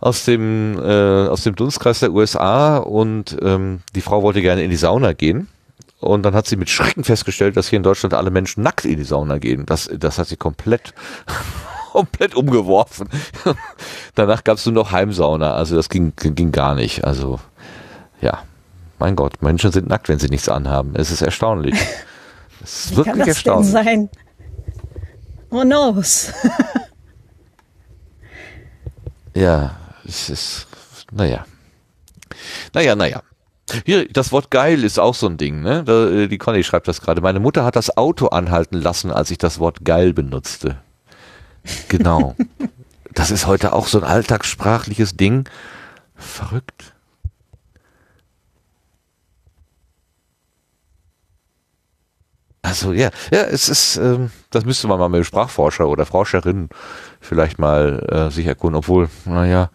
aus 0.00 0.24
dem, 0.24 0.78
äh, 0.78 1.26
aus 1.28 1.42
dem 1.42 1.54
Dunstkreis 1.54 2.00
der 2.00 2.12
USA 2.12 2.78
und 2.78 3.36
ähm, 3.42 3.80
die 3.94 4.02
Frau 4.02 4.22
wollte 4.22 4.42
gerne 4.42 4.62
in 4.62 4.70
die 4.70 4.76
Sauna 4.76 5.12
gehen. 5.12 5.48
Und 6.00 6.24
dann 6.24 6.34
hat 6.34 6.48
sie 6.48 6.56
mit 6.56 6.68
Schrecken 6.68 7.04
festgestellt, 7.04 7.56
dass 7.56 7.68
hier 7.68 7.76
in 7.76 7.84
Deutschland 7.84 8.12
alle 8.12 8.32
Menschen 8.32 8.62
nackt 8.62 8.84
in 8.84 8.96
die 8.96 9.04
Sauna 9.04 9.38
gehen. 9.38 9.66
Das, 9.66 9.88
das 9.96 10.18
hat 10.18 10.26
sie 10.26 10.36
komplett, 10.36 10.94
komplett 11.92 12.34
umgeworfen. 12.34 13.08
Danach 14.14 14.44
gab 14.44 14.56
es 14.58 14.66
nur 14.66 14.74
noch 14.74 14.92
Heimsauna. 14.92 15.54
Also 15.54 15.76
das 15.76 15.88
ging, 15.88 16.12
ging 16.16 16.52
gar 16.52 16.74
nicht. 16.74 17.04
Also 17.04 17.38
ja, 18.20 18.42
mein 18.98 19.14
Gott, 19.16 19.42
Menschen 19.42 19.72
sind 19.72 19.88
nackt, 19.88 20.08
wenn 20.08 20.18
sie 20.18 20.28
nichts 20.28 20.48
anhaben. 20.48 20.94
Es 20.96 21.10
ist 21.10 21.22
erstaunlich. 21.22 21.74
Es 22.64 22.84
ist 22.84 22.92
Wie 22.92 22.96
wirklich 22.98 23.10
kann 23.10 23.18
das 23.18 23.28
erstaunlich. 23.28 23.72
denn 23.72 23.84
sein? 23.84 24.10
Oh 25.50 25.62
knows? 25.62 26.32
Ja, 29.34 29.76
es 30.06 30.28
ist, 30.28 30.66
naja. 31.10 31.46
Naja, 32.74 32.94
naja. 32.94 33.22
Hier, 33.86 34.06
das 34.08 34.32
Wort 34.32 34.50
geil 34.50 34.84
ist 34.84 34.98
auch 34.98 35.14
so 35.14 35.26
ein 35.26 35.38
Ding, 35.38 35.62
ne? 35.62 35.84
Äh, 35.88 36.28
die 36.28 36.36
Conny 36.38 36.62
schreibt 36.64 36.88
das 36.88 37.00
gerade. 37.00 37.20
Meine 37.22 37.40
Mutter 37.40 37.64
hat 37.64 37.76
das 37.76 37.96
Auto 37.96 38.26
anhalten 38.26 38.76
lassen, 38.76 39.10
als 39.10 39.30
ich 39.30 39.38
das 39.38 39.58
Wort 39.58 39.84
geil 39.84 40.12
benutzte. 40.12 40.76
Genau. 41.88 42.36
das 43.14 43.30
ist 43.30 43.46
heute 43.46 43.72
auch 43.72 43.86
so 43.86 43.98
ein 43.98 44.04
alltagssprachliches 44.04 45.16
Ding. 45.16 45.48
Verrückt. 46.16 46.92
Also 52.62 52.92
ja, 52.92 53.10
ja, 53.32 53.42
es 53.42 53.68
ist, 53.68 53.96
ähm, 53.96 54.30
das 54.50 54.64
müsste 54.64 54.86
man 54.86 54.98
mal 54.98 55.08
mit 55.08 55.26
Sprachforscher 55.26 55.88
oder 55.88 56.06
Forscherin 56.06 56.68
vielleicht 57.20 57.58
mal 57.58 58.06
äh, 58.08 58.30
sich 58.30 58.46
erkunden, 58.46 58.78
obwohl, 58.78 59.08
naja, 59.24 59.70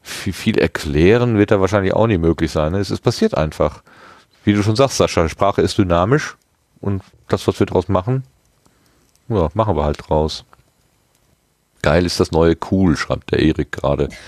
viel, 0.00 0.32
viel 0.32 0.58
erklären 0.58 1.36
wird 1.36 1.50
da 1.50 1.60
wahrscheinlich 1.60 1.94
auch 1.94 2.06
nicht 2.06 2.20
möglich 2.20 2.50
sein. 2.52 2.72
Ne? 2.72 2.78
Es, 2.78 2.90
es 2.90 3.00
passiert 3.00 3.36
einfach. 3.36 3.82
Wie 4.44 4.54
du 4.54 4.62
schon 4.62 4.76
sagst, 4.76 4.96
Sascha, 4.96 5.28
Sprache 5.28 5.62
ist 5.62 5.76
dynamisch 5.76 6.36
und 6.80 7.02
das, 7.28 7.46
was 7.46 7.58
wir 7.58 7.66
draus 7.66 7.88
machen, 7.88 8.24
ja, 9.30 9.48
machen 9.54 9.76
wir 9.76 9.84
halt 9.84 9.98
draus. 10.08 10.44
Geil 11.82 12.04
ist 12.04 12.20
das 12.20 12.30
neue 12.30 12.56
cool, 12.70 12.96
schreibt 12.96 13.32
der 13.32 13.40
Erik 13.40 13.72
gerade. 13.72 14.08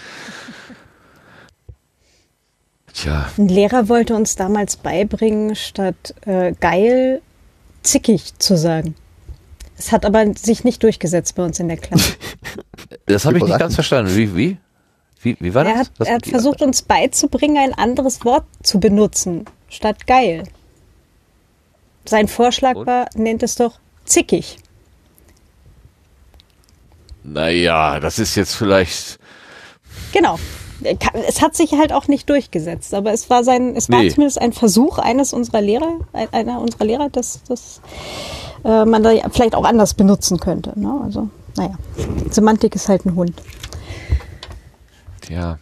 Tja, 2.95 3.31
Ein 3.37 3.49
Lehrer 3.49 3.89
wollte 3.89 4.15
uns 4.15 4.37
damals 4.37 4.77
beibringen, 4.77 5.57
statt 5.57 6.15
äh, 6.27 6.53
geil 6.61 7.23
zickig 7.83 8.39
zu 8.39 8.57
sagen. 8.57 8.95
Es 9.79 9.93
hat 9.93 10.05
aber 10.05 10.35
sich 10.35 10.63
nicht 10.65 10.83
durchgesetzt 10.83 11.35
bei 11.35 11.45
uns 11.45 11.59
in 11.59 11.69
der 11.69 11.79
Klasse. 11.79 12.15
das 13.07 13.25
habe 13.25 13.39
ich 13.39 13.45
nicht 13.45 13.59
ganz 13.59 13.75
verstanden. 13.75 14.15
Wie, 14.15 14.37
wie? 14.37 14.57
Wie, 15.23 15.37
wie 15.41 15.55
war 15.55 15.65
das? 15.65 15.73
er 15.73 15.79
hat, 15.79 15.91
Was 15.99 16.09
er 16.09 16.15
hat 16.15 16.27
versucht, 16.27 16.63
uns 16.63 16.83
beizubringen, 16.83 17.57
ein 17.57 17.75
anderes 17.75 18.25
Wort 18.25 18.45
zu 18.63 18.79
benutzen, 18.79 19.45
statt 19.69 20.07
geil. 20.07 20.45
Sein 22.05 22.29
Vorschlag 22.29 22.75
war, 22.75 23.09
nennt 23.15 23.43
es 23.43 23.55
doch 23.55 23.79
zickig. 24.05 24.59
Naja, 27.25 28.01
das 28.01 28.19
ist 28.19 28.35
jetzt 28.35 28.55
vielleicht. 28.55 29.19
Genau. 30.13 30.39
Es 31.29 31.41
hat 31.41 31.55
sich 31.55 31.73
halt 31.75 31.93
auch 31.93 32.09
nicht 32.09 32.29
durchgesetzt, 32.29 32.93
aber 32.93 33.13
es 33.13 33.31
war 33.31 33.45
sein, 33.45 33.77
es 33.77 33.89
war 33.89 34.01
Nee. 34.03 34.11
zumindest 34.11 34.41
ein 34.41 34.53
Versuch 34.53 34.99
eines 34.99 35.33
unserer 35.33 35.61
Lehrer, 35.61 36.01
ein- 36.13 36.33
einer 36.33 36.61
unserer 36.61 36.85
Lehrer, 36.85 37.09
dass, 37.09 37.41
dass 37.45 37.81
äh, 38.65 38.85
man 38.85 39.03
da 39.05 39.11
vielleicht 39.31 39.55
auch 39.55 39.65
anders 39.65 39.95
benutzen 39.95 40.41
könnte. 40.41 40.73
Ne? 40.79 41.01
Also, 41.05 41.29
naja, 41.57 41.75
Semantik 42.31 42.75
ist 42.75 42.89
halt 42.89 43.07
ein 43.07 43.15
Hund. 43.15 43.41
Ja, 45.29 45.59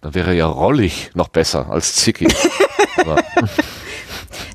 dann 0.00 0.14
wäre 0.14 0.34
ja 0.34 0.46
rollig 0.46 1.10
noch 1.14 1.28
besser 1.28 1.68
als 1.70 1.96
zickig. 1.96 2.34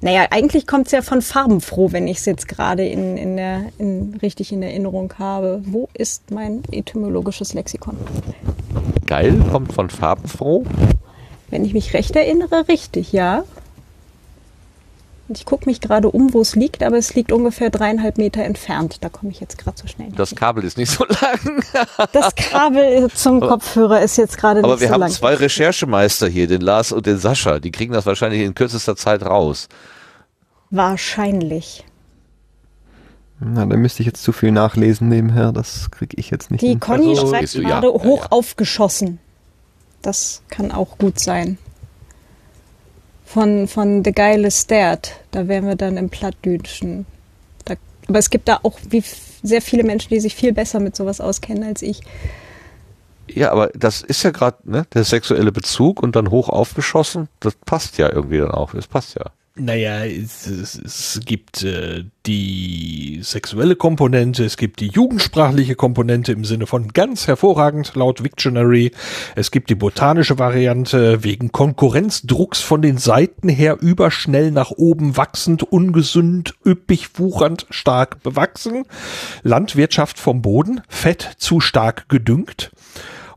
Naja, 0.02 0.28
eigentlich 0.32 0.68
kommt 0.68 0.88
es 0.88 0.92
ja 0.92 1.02
von 1.02 1.22
farbenfroh, 1.22 1.92
wenn 1.92 2.08
ich 2.08 2.18
es 2.18 2.26
jetzt 2.26 2.48
gerade 2.48 2.86
in, 2.86 3.18
in 3.18 3.38
der, 3.38 3.64
in, 3.78 4.18
richtig 4.22 4.52
in 4.52 4.64
Erinnerung 4.64 5.14
habe. 5.20 5.62
Wo 5.66 5.90
ist 5.94 6.32
mein 6.32 6.64
etymologisches 6.72 7.54
Lexikon? 7.54 7.98
geil 9.10 9.42
kommt 9.52 9.74
von 9.74 9.90
farbenfroh. 9.90 10.66
Wenn 11.50 11.66
ich 11.66 11.74
mich 11.74 11.96
recht 11.96 12.16
erinnere, 12.16 12.68
richtig, 12.68 13.12
ja. 13.12 13.44
Und 15.30 15.38
ich 15.38 15.46
gucke 15.46 15.70
mich 15.70 15.80
gerade 15.80 16.10
um, 16.10 16.34
wo 16.34 16.42
es 16.42 16.56
liegt, 16.56 16.82
aber 16.82 16.98
es 16.98 17.14
liegt 17.14 17.32
ungefähr 17.32 17.70
dreieinhalb 17.70 18.18
Meter 18.18 18.44
entfernt. 18.44 18.98
Da 19.04 19.10
komme 19.10 19.30
ich 19.32 19.40
jetzt 19.40 19.60
gerade 19.60 19.78
so 19.80 19.88
schnell. 19.88 20.10
Das 20.16 20.34
Kabel 20.36 20.64
ist 20.64 20.76
nicht 20.78 20.90
so 20.92 21.06
lang. 21.22 21.64
Das 22.12 22.34
Kabel 22.36 23.12
zum 23.12 23.40
Kopfhörer 23.40 24.02
ist 24.02 24.18
jetzt 24.18 24.38
gerade 24.40 24.64
Aber 24.64 24.74
nicht 24.74 24.82
wir 24.82 24.88
so 24.88 24.94
haben 24.96 25.02
lang. 25.02 25.12
zwei 25.12 25.36
Recherchemeister 25.36 26.28
hier, 26.28 26.48
den 26.48 26.62
Lars 26.62 26.92
und 26.92 27.06
den 27.06 27.20
Sascha. 27.20 27.60
Die 27.60 27.70
kriegen 27.70 27.94
das 27.94 28.08
wahrscheinlich 28.08 28.42
in 28.42 28.56
kürzester 28.56 28.96
Zeit 28.96 29.22
raus. 29.24 29.70
Wahrscheinlich. 30.72 31.86
Na, 33.40 33.66
da 33.68 33.78
müsste 33.78 34.02
ich 34.02 34.08
jetzt 34.08 34.24
zu 34.24 34.32
viel 34.32 34.52
nachlesen 34.52 35.10
nebenher. 35.10 35.52
Das 35.52 35.92
kriege 35.92 36.16
ich 36.20 36.30
jetzt 36.32 36.50
nicht. 36.52 36.62
Die 36.62 36.70
hin. 36.70 36.80
Conny 36.80 37.10
Also, 37.10 37.28
schreibt 37.30 37.54
du- 37.54 37.62
ja, 37.62 37.68
gerade 37.80 37.88
ja, 37.88 37.94
hoch 38.04 38.28
aufgeschossen. 38.32 39.20
Das 40.02 40.42
kann 40.50 40.72
auch 40.72 40.98
gut 40.98 41.20
sein. 41.20 41.58
Von, 43.30 43.68
von 43.68 44.04
The 44.04 44.12
Guy 44.12 44.38
Lestat. 44.38 45.20
Da 45.30 45.48
wären 45.48 45.68
wir 45.68 45.76
dann 45.76 45.98
im 45.98 46.10
Plattdütschen. 46.10 47.06
Da, 47.66 47.76
aber 48.08 48.18
es 48.18 48.32
gibt 48.32 48.48
da 48.48 48.60
auch 48.64 48.80
wie 48.90 49.04
sehr 49.44 49.62
viele 49.62 49.84
Menschen, 49.84 50.10
die 50.10 50.20
sich 50.20 50.36
viel 50.36 50.52
besser 50.52 50.80
mit 50.80 50.96
sowas 50.96 51.22
auskennen 51.22 51.64
als 51.64 51.84
ich. 51.84 52.02
Ja, 53.28 53.52
aber 53.52 53.68
das 53.76 54.02
ist 54.02 54.24
ja 54.24 54.32
gerade 54.32 54.58
ne, 54.64 54.88
der 54.96 55.04
sexuelle 55.04 55.52
Bezug 55.52 56.02
und 56.02 56.16
dann 56.16 56.32
hoch 56.32 56.50
aufgeschossen. 56.50 57.30
Das 57.40 57.54
passt 57.54 58.00
ja 58.00 58.12
irgendwie 58.12 58.40
dann 58.40 58.52
auch. 58.52 58.74
Das 58.74 58.88
passt 58.88 59.16
ja. 59.16 59.26
Naja, 59.56 60.06
es, 60.06 60.48
es, 60.48 60.76
es 60.76 61.20
gibt 61.26 61.64
äh, 61.64 62.06
die 62.26 63.20
sexuelle 63.24 63.76
Komponente, 63.76 64.46
es 64.46 64.56
gibt 64.56 64.80
die 64.80 64.88
jugendsprachliche 64.88 65.76
Komponente 65.76 66.32
im 66.32 66.46
Sinne 66.46 66.66
von 66.66 66.90
ganz 66.90 67.28
hervorragend 67.28 67.94
laut 67.96 68.24
Wiktionary. 68.24 68.92
Es 69.36 69.52
gibt 69.52 69.70
die 69.70 69.76
botanische 69.76 70.40
Variante 70.40 71.24
wegen 71.26 71.52
Konkurrenzdrucks 71.52 72.62
von 72.62 72.82
den 72.82 72.98
Seiten 72.98 73.50
her 73.50 73.78
überschnell 73.82 74.52
nach 74.52 74.72
oben 74.72 75.18
wachsend, 75.18 75.64
ungesund, 75.64 76.54
üppig, 76.66 77.20
wuchernd, 77.20 77.66
stark 77.70 78.24
bewachsen. 78.24 78.86
Landwirtschaft 79.44 80.20
vom 80.20 80.42
Boden, 80.42 80.82
fett 80.88 81.36
zu 81.38 81.60
stark 81.60 82.08
gedüngt. 82.08 82.72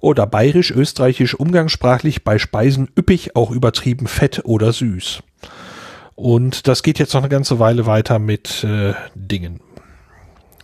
Oder 0.00 0.26
bayerisch, 0.26 0.70
österreichisch, 0.70 1.34
umgangssprachlich 1.34 2.22
bei 2.22 2.38
Speisen 2.38 2.88
üppig, 2.96 3.34
auch 3.34 3.50
übertrieben 3.50 4.06
fett 4.06 4.42
oder 4.44 4.72
süß. 4.72 5.22
Und 6.14 6.66
das 6.68 6.82
geht 6.82 6.98
jetzt 6.98 7.14
noch 7.14 7.22
eine 7.22 7.28
ganze 7.28 7.58
Weile 7.58 7.86
weiter 7.86 8.18
mit 8.18 8.64
äh, 8.64 8.94
Dingen. 9.14 9.60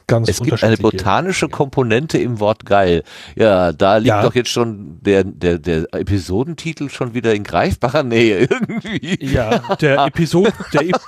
Ganz 0.07 0.29
Es 0.31 0.41
gibt 0.41 0.63
eine 0.65 0.79
botanische 0.79 1.49
Komponente 1.51 2.17
im 2.17 2.41
Wort 2.41 2.65
geil. 2.65 3.03
Ja, 3.37 3.73
da 3.73 3.97
liegt 3.99 4.09
Ja. 4.09 4.23
doch 4.23 4.35
jetzt 4.35 4.49
schon 4.49 4.99
der, 5.03 5.23
der, 5.25 5.59
der 5.59 5.87
Episodentitel 5.93 6.89
schon 6.89 7.13
wieder 7.13 7.35
in 7.35 7.45
greifbarer 7.45 8.03
Nähe 8.05 8.39
irgendwie. 8.51 9.19
Ja, 9.23 9.59
der 9.77 10.07
Episode, 10.07 10.53
der, 10.73 10.83
Ep- 10.83 11.01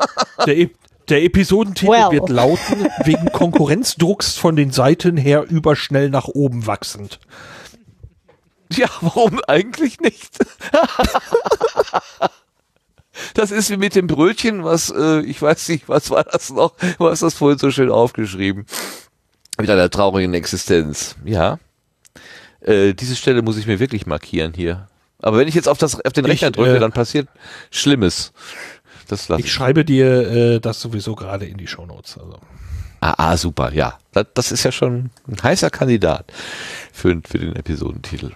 der, 0.47 0.57
Ep- 0.59 0.75
der 1.09 1.23
Episodentitel 1.25 1.91
Well. 1.93 2.11
wird 2.11 2.29
lauten, 2.29 2.87
wegen 3.05 3.33
Konkurrenzdrucks 3.33 4.37
von 4.37 4.55
den 4.55 4.71
Seiten 4.71 5.17
her 5.17 5.45
überschnell 5.49 6.11
nach 6.11 6.29
oben 6.29 6.67
wachsend. 6.67 7.21
Ja, 8.73 8.89
warum 9.01 9.41
eigentlich 9.49 9.99
nicht? 10.01 10.39
Das 13.35 13.51
ist 13.51 13.71
wie 13.71 13.77
mit 13.77 13.95
dem 13.95 14.07
Brötchen, 14.07 14.65
was, 14.65 14.91
äh, 14.91 15.21
ich 15.21 15.41
weiß 15.41 15.69
nicht, 15.69 15.89
was 15.89 16.11
war 16.11 16.25
das 16.25 16.51
noch? 16.51 16.75
Du 16.99 17.09
hast 17.09 17.23
das 17.23 17.35
vorhin 17.35 17.59
so 17.59 17.71
schön 17.71 17.91
aufgeschrieben. 17.91 18.67
Mit 19.59 19.71
einer 19.71 19.91
traurigen 19.91 20.35
Existenz. 20.35 21.17
Ja. 21.25 21.59
Äh, 22.61 22.95
diese 22.95 23.17
Stelle 23.17 23.43
muss 23.43 23.57
ich 23.57 23.67
mir 23.67 23.79
wirklich 23.79 24.07
markieren 24.07 24.53
hier. 24.55 24.89
Aber 25.19 25.39
wenn 25.39 25.49
ich 25.49 25.55
jetzt 25.55 25.69
auf, 25.69 25.79
das, 25.79 26.01
auf 26.01 26.13
den 26.13 26.25
Ich, 26.25 26.33
Rechner 26.33 26.51
drücke, 26.51 26.77
äh, 26.77 26.81
dann 26.81 26.93
passiert 26.93 27.29
Schlimmes. 27.71 28.33
Das 29.09 29.29
lasse 29.29 29.43
Ich 29.43 29.53
schreibe 29.53 29.85
dir 29.85 30.31
äh, 30.31 30.61
das 30.61 30.81
sowieso 30.81 31.15
gerade 31.15 31.45
in 31.47 31.59
die 31.59 31.67
Shownotes. 31.67 32.19
Also. 32.19 32.39
Ah, 33.01 33.15
ah, 33.17 33.37
super, 33.37 33.73
ja. 33.73 33.99
Das, 34.13 34.27
das 34.35 34.53
ist 34.53 34.63
ja 34.63 34.73
schon 34.73 35.11
ein 35.27 35.43
heißer 35.43 35.71
Kandidat 35.71 36.33
für, 36.93 37.21
für 37.27 37.39
den 37.39 37.57
Episodentitel. 37.57 38.31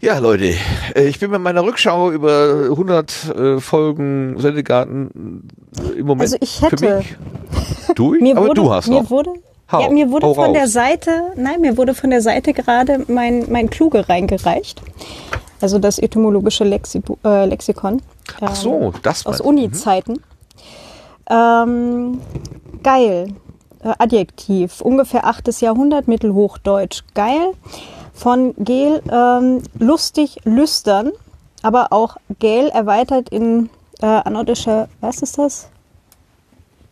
Ja, 0.00 0.18
Leute, 0.18 0.54
äh, 0.94 1.06
ich 1.06 1.18
bin 1.18 1.30
mit 1.30 1.40
meiner 1.40 1.62
Rückschau 1.64 2.10
über 2.10 2.66
100 2.70 3.34
äh, 3.34 3.60
Folgen 3.60 4.38
Sendegarten 4.38 5.48
äh, 5.78 5.98
im 5.98 6.06
Moment 6.06 6.22
Also 6.22 6.36
ich 6.40 6.60
hätte- 6.62 6.76
für 6.76 6.96
mich 6.98 7.16
durch, 7.94 8.20
Mir 8.20 8.36
aber 8.36 8.48
wurde, 8.48 8.60
du 8.60 8.70
hast 8.72 8.88
mir 8.88 9.02
noch. 9.02 9.10
Wurde, 9.10 9.30
Hau, 9.72 9.80
ja, 9.80 9.88
mir 9.90 10.10
wurde 10.10 10.32
von 10.34 10.52
der 10.52 10.62
raus. 10.64 10.72
Seite, 10.72 11.10
nein, 11.36 11.60
mir 11.60 11.76
wurde 11.76 11.94
von 11.94 12.10
der 12.10 12.20
Seite 12.22 12.52
gerade 12.52 13.04
mein, 13.08 13.46
mein 13.50 13.70
Kluge 13.70 14.08
reingereicht. 14.08 14.80
Also 15.60 15.78
das 15.78 15.98
etymologische 15.98 16.64
Lexi 16.64 17.00
äh, 17.24 17.46
Lexikon. 17.46 18.02
Ach 18.42 18.54
so, 18.54 18.92
das 19.02 19.24
Aus 19.24 19.38
du. 19.38 19.44
Uni-Zeiten. 19.44 20.20
Ähm, 21.28 22.20
geil. 22.82 23.28
Adjektiv. 23.82 24.80
Ungefähr 24.82 25.26
8. 25.26 25.60
Jahrhundert, 25.62 26.06
Mittelhochdeutsch. 26.08 27.02
Geil. 27.14 27.52
Von 28.16 28.54
Gel 28.58 29.02
ähm, 29.10 29.62
lustig, 29.78 30.40
lüstern. 30.44 31.12
Aber 31.62 31.92
auch 31.92 32.16
Gel 32.38 32.68
erweitert 32.68 33.28
in 33.28 33.70
äh, 34.00 34.06
anordische, 34.06 34.88
was 35.00 35.22
ist 35.22 35.38
das? 35.38 35.68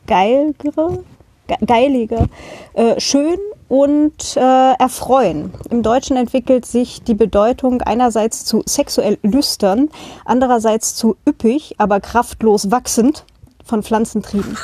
Geilgere? 0.07 1.03
Ge 1.47 1.57
geilige. 1.67 2.28
Äh, 2.75 3.01
schön 3.01 3.39
und 3.69 4.36
äh, 4.36 4.73
erfreuen. 4.78 5.53
Im 5.70 5.83
Deutschen 5.83 6.17
entwickelt 6.17 6.67
sich 6.67 7.03
die 7.03 7.15
Bedeutung 7.15 7.83
einerseits 7.83 8.44
zu 8.44 8.62
sexuell 8.67 9.19
lüstern, 9.23 9.91
andererseits 10.25 10.94
zu 10.94 11.17
üppig, 11.28 11.75
aber 11.78 12.01
kraftlos 12.01 12.70
wachsend 12.70 13.25
von 13.65 13.83
Pflanzentrieben. 13.83 14.57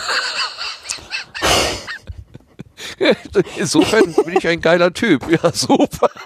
Insofern 3.56 4.14
bin 4.24 4.36
ich 4.36 4.46
ein 4.46 4.60
geiler 4.60 4.92
Typ. 4.92 5.28
Ja, 5.30 5.52
super. 5.52 6.10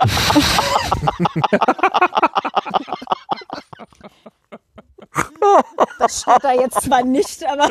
Das 5.99 6.23
steht 6.23 6.42
da 6.42 6.52
jetzt 6.52 6.83
zwar 6.83 7.05
nicht, 7.05 7.47
aber 7.47 7.68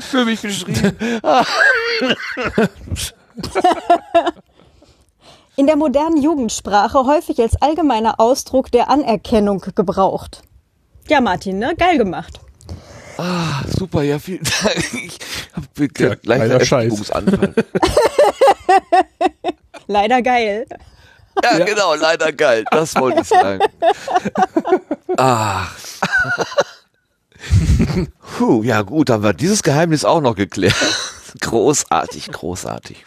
Für 0.00 0.24
mich 0.24 0.40
beschrieben. 0.40 0.96
in 5.56 5.66
der 5.66 5.76
modernen 5.76 6.22
Jugendsprache 6.22 7.04
häufig 7.06 7.40
als 7.40 7.60
allgemeiner 7.60 8.20
Ausdruck 8.20 8.70
der 8.70 8.88
Anerkennung 8.88 9.60
gebraucht. 9.74 10.42
Ja, 11.08 11.20
Martin, 11.20 11.58
ne? 11.58 11.74
Geil 11.76 11.98
gemacht. 11.98 12.40
Ah, 13.22 13.62
super, 13.66 14.00
ja, 14.02 14.18
vielen 14.18 14.42
Dank. 14.62 14.94
Ich 14.94 15.18
habe 15.52 15.66
Ja, 15.98 16.14
gleich 16.14 16.38
geiler 16.38 16.54
einen 16.56 16.64
Scheiß. 16.64 16.90
Erstickungsanfall. 16.98 17.54
Leider 19.88 20.22
geil. 20.22 20.66
Ja, 21.42 21.58
genau, 21.64 21.94
leider 21.96 22.32
geil. 22.32 22.64
Das 22.70 22.94
wollte 22.96 23.20
ich 23.20 23.28
sagen. 23.28 23.60
Ach. 25.18 25.74
Puh, 28.38 28.62
ja 28.62 28.80
gut, 28.82 29.10
haben 29.10 29.22
wir 29.22 29.34
dieses 29.34 29.62
Geheimnis 29.62 30.04
auch 30.06 30.22
noch 30.22 30.34
geklärt. 30.34 30.74
Großartig, 31.40 32.30
großartig. 32.32 33.04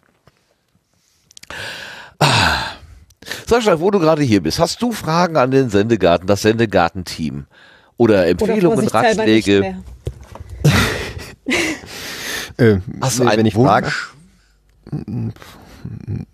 Ah. 2.19 2.59
Sascha, 3.47 3.79
wo 3.79 3.89
du 3.89 3.99
gerade 3.99 4.21
hier 4.21 4.43
bist, 4.43 4.59
hast 4.59 4.79
du 4.81 4.91
Fragen 4.91 5.37
an 5.37 5.49
den 5.49 5.69
Sendegarten, 5.69 6.27
das 6.27 6.43
Sendegarten-Team? 6.43 7.47
Oder 7.97 8.27
Empfehlungen, 8.27 8.79
nicht 8.81 8.93
Ratschläge? 8.93 9.75
Äh, 12.57 12.77
Hast 13.01 13.17
du 13.17 13.23
nee, 13.23 13.29
einen 13.29 13.39
wenn 13.39 13.45
ich 13.47 13.55
Wunsch? 13.55 14.13
Fragen, 14.89 15.33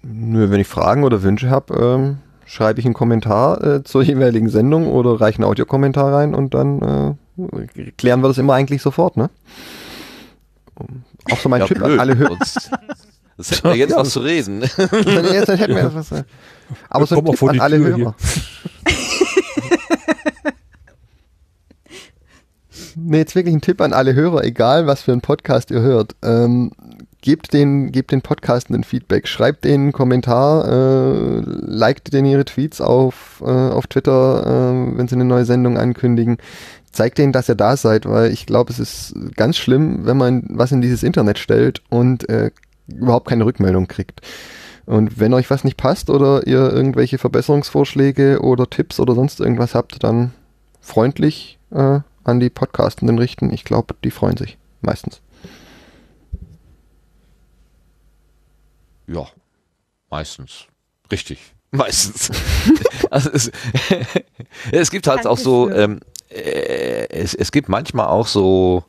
Nö, 0.03 0.49
wenn 0.51 0.59
ich 0.59 0.67
Fragen 0.67 1.03
oder 1.05 1.23
Wünsche 1.23 1.49
habe, 1.49 1.73
ähm, 1.75 2.17
schreibe 2.45 2.79
ich 2.79 2.85
einen 2.85 2.93
Kommentar 2.93 3.63
äh, 3.63 3.83
zur 3.83 4.03
jeweiligen 4.03 4.49
Sendung 4.49 4.88
oder 4.88 5.21
reiche 5.21 5.38
einen 5.38 5.45
Audiokommentar 5.45 6.13
rein 6.13 6.35
und 6.35 6.53
dann 6.53 7.17
äh, 7.38 7.91
klären 7.97 8.21
wir 8.21 8.27
das 8.27 8.38
immer 8.38 8.53
eigentlich 8.53 8.81
sofort, 8.81 9.15
ne? 9.15 9.29
Auch 11.31 11.39
so 11.39 11.47
mein 11.49 11.61
Ja, 11.61 11.67
Tipp 11.67 11.81
an 11.81 11.99
alle 11.99 12.17
Hörer. 12.17 12.38
Das 13.38 13.51
hätten 13.51 13.69
wir 13.69 13.75
jetzt 13.75 13.95
was 13.95 14.09
zu 14.09 14.19
reden. 14.19 14.61
Ihr 14.61 15.33
jetzt 15.33 15.47
hätten 15.47 15.75
wir 15.75 15.93
was, 15.93 16.11
aber 16.89 17.05
so 17.05 17.17
ein 17.17 17.25
Tipp 17.25 17.38
vor 17.38 17.49
an 17.49 17.59
alle 17.61 17.77
Hörer. 17.77 18.13
Nee, 22.95 23.17
jetzt 23.17 23.35
wirklich 23.35 23.55
ein 23.55 23.61
Tipp 23.61 23.81
an 23.81 23.93
alle 23.93 24.13
Hörer, 24.13 24.43
egal 24.43 24.87
was 24.87 25.01
für 25.01 25.11
einen 25.11 25.21
Podcast 25.21 25.71
ihr 25.71 25.81
hört. 25.81 26.15
Ähm, 26.23 26.71
gebt 27.21 27.53
den, 27.53 27.91
gebt 27.91 28.11
den 28.11 28.21
Podcasten 28.21 28.75
ein 28.75 28.83
Feedback, 28.83 29.27
schreibt 29.27 29.65
denen 29.65 29.85
einen 29.85 29.91
Kommentar, 29.91 30.67
äh, 30.67 31.41
liked 31.45 32.13
denen 32.13 32.27
ihre 32.27 32.45
Tweets 32.45 32.81
auf, 32.81 33.43
äh, 33.45 33.49
auf 33.49 33.87
Twitter, 33.87 34.45
äh, 34.45 34.97
wenn 34.97 35.07
sie 35.07 35.15
eine 35.15 35.25
neue 35.25 35.45
Sendung 35.45 35.77
ankündigen. 35.77 36.37
Zeigt 36.91 37.17
denen, 37.17 37.33
dass 37.33 37.49
ihr 37.49 37.55
da 37.55 37.77
seid, 37.77 38.07
weil 38.07 38.31
ich 38.31 38.45
glaube, 38.45 38.71
es 38.71 38.79
ist 38.79 39.13
ganz 39.35 39.57
schlimm, 39.57 40.05
wenn 40.05 40.17
man 40.17 40.43
was 40.49 40.71
in 40.71 40.81
dieses 40.81 41.03
Internet 41.03 41.37
stellt 41.37 41.81
und 41.89 42.27
äh, 42.29 42.51
überhaupt 42.87 43.27
keine 43.27 43.45
Rückmeldung 43.45 43.87
kriegt. 43.87 44.21
Und 44.85 45.19
wenn 45.19 45.35
euch 45.35 45.51
was 45.51 45.63
nicht 45.63 45.77
passt 45.77 46.09
oder 46.09 46.47
ihr 46.47 46.71
irgendwelche 46.71 47.19
Verbesserungsvorschläge 47.19 48.41
oder 48.41 48.67
Tipps 48.67 48.99
oder 48.99 49.13
sonst 49.13 49.39
irgendwas 49.39 49.75
habt, 49.75 50.03
dann 50.03 50.31
freundlich 50.81 51.59
äh, 51.69 51.99
an 52.23 52.39
die 52.39 52.49
Podcastenden 52.49 53.17
richten. 53.17 53.51
Ich 53.51 53.64
glaube, 53.64 53.95
die 54.03 54.11
freuen 54.11 54.38
sich 54.38 54.57
meistens. 54.81 55.22
Ja, 59.07 59.27
meistens. 60.09 60.65
Richtig. 61.11 61.39
Meistens. 61.72 62.31
also 63.11 63.30
es, 63.30 63.51
es 64.72 64.89
gibt 64.89 65.06
halt 65.06 65.27
auch 65.27 65.38
so, 65.38 65.69
ähm, 65.69 65.99
äh, 66.30 67.07
es, 67.09 67.35
es 67.35 67.51
gibt 67.51 67.69
manchmal 67.69 68.07
auch 68.07 68.25
so 68.25 68.85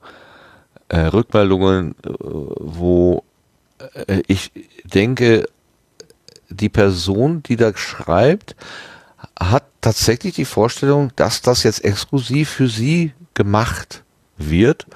äh, 0.88 1.00
Rückmeldungen, 1.00 1.94
äh, 2.04 2.08
wo 2.18 3.22
äh, 4.06 4.22
ich 4.26 4.50
denke, 4.84 5.46
die 6.48 6.68
Person, 6.68 7.42
die 7.42 7.56
da 7.56 7.76
schreibt, 7.76 8.56
hat 9.38 9.64
tatsächlich 9.80 10.34
die 10.34 10.44
Vorstellung, 10.44 11.12
dass 11.16 11.42
das 11.42 11.62
jetzt 11.62 11.84
exklusiv 11.84 12.50
für 12.50 12.68
sie 12.68 13.12
gemacht 13.34 14.02
wird 14.36 14.86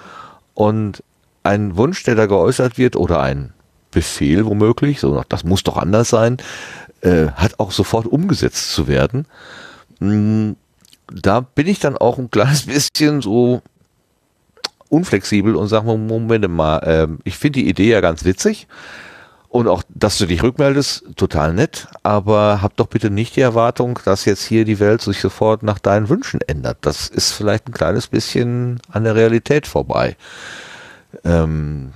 und 0.55 1.03
ein 1.43 1.77
Wunsch, 1.77 2.03
der 2.05 2.15
da 2.15 2.27
geäußert 2.27 2.79
wird 2.79 2.97
oder 2.97 3.21
ein 3.21 3.53
Befehl 3.91 4.45
womöglich, 4.47 5.01
so 5.01 5.23
das 5.29 5.45
muss 5.45 5.63
doch 5.63 5.77
anders 5.77 6.09
sein, 6.09 6.39
äh, 7.03 7.29
hat 7.35 7.61
auch 7.61 7.71
sofort 7.71 8.07
umgesetzt 8.07 8.73
zu 8.73 8.89
werden. 8.89 9.27
Mm, 10.01 10.53
Da 11.13 11.41
bin 11.41 11.67
ich 11.67 11.81
dann 11.81 11.97
auch 11.97 12.19
ein 12.19 12.31
kleines 12.31 12.63
bisschen 12.67 13.21
so 13.23 13.63
unflexibel 14.89 15.55
und 15.57 15.69
sage, 15.69 15.87
Moment 15.97 16.49
mal, 16.49 16.81
ähm, 16.85 17.19
ich 17.25 17.37
finde 17.37 17.61
die 17.61 17.69
Idee 17.69 17.91
ja 17.91 18.01
ganz 18.01 18.25
witzig 18.25 18.67
und 19.55 19.69
auch, 19.69 19.85
dass 19.89 20.19
du 20.19 20.27
dich 20.27 20.43
rückmeldest, 20.43 21.05
total 21.15 21.55
nett, 21.55 21.87
aber 22.03 22.61
hab 22.61 22.75
doch 22.75 22.89
bitte 22.89 23.09
nicht 23.09 23.37
die 23.37 23.41
Erwartung, 23.41 24.01
dass 24.05 24.25
jetzt 24.25 24.43
hier 24.43 24.65
die 24.65 24.81
Welt 24.81 25.01
sich 25.01 25.21
sofort 25.21 25.63
nach 25.63 25.79
deinen 25.79 26.09
Wünschen 26.09 26.41
ändert. 26.41 26.79
Das 26.81 27.07
ist 27.07 27.31
vielleicht 27.31 27.69
ein 27.69 27.73
kleines 27.73 28.09
bisschen 28.09 28.81
an 28.91 29.05
der 29.05 29.15
Realität 29.15 29.69
vorbei. 29.69 30.17
Ähm, 31.23 31.93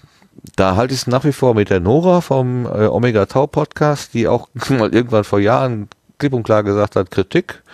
da 0.54 0.76
halte 0.76 0.94
ich 0.94 1.00
es 1.00 1.06
nach 1.08 1.24
wie 1.24 1.32
vor 1.32 1.54
mit 1.54 1.68
der 1.68 1.80
Nora 1.80 2.20
vom 2.20 2.64
äh, 2.64 2.86
Omega 2.86 3.26
Tau 3.26 3.48
Podcast, 3.48 4.14
die 4.14 4.28
auch 4.28 4.48
mal 4.68 4.94
irgendwann 4.94 5.24
vor 5.24 5.40
Jahren 5.40 5.88
klipp 6.18 6.34
und 6.34 6.44
klar 6.44 6.62
gesagt 6.62 6.94
hat, 6.94 7.10
Kritik 7.10 7.64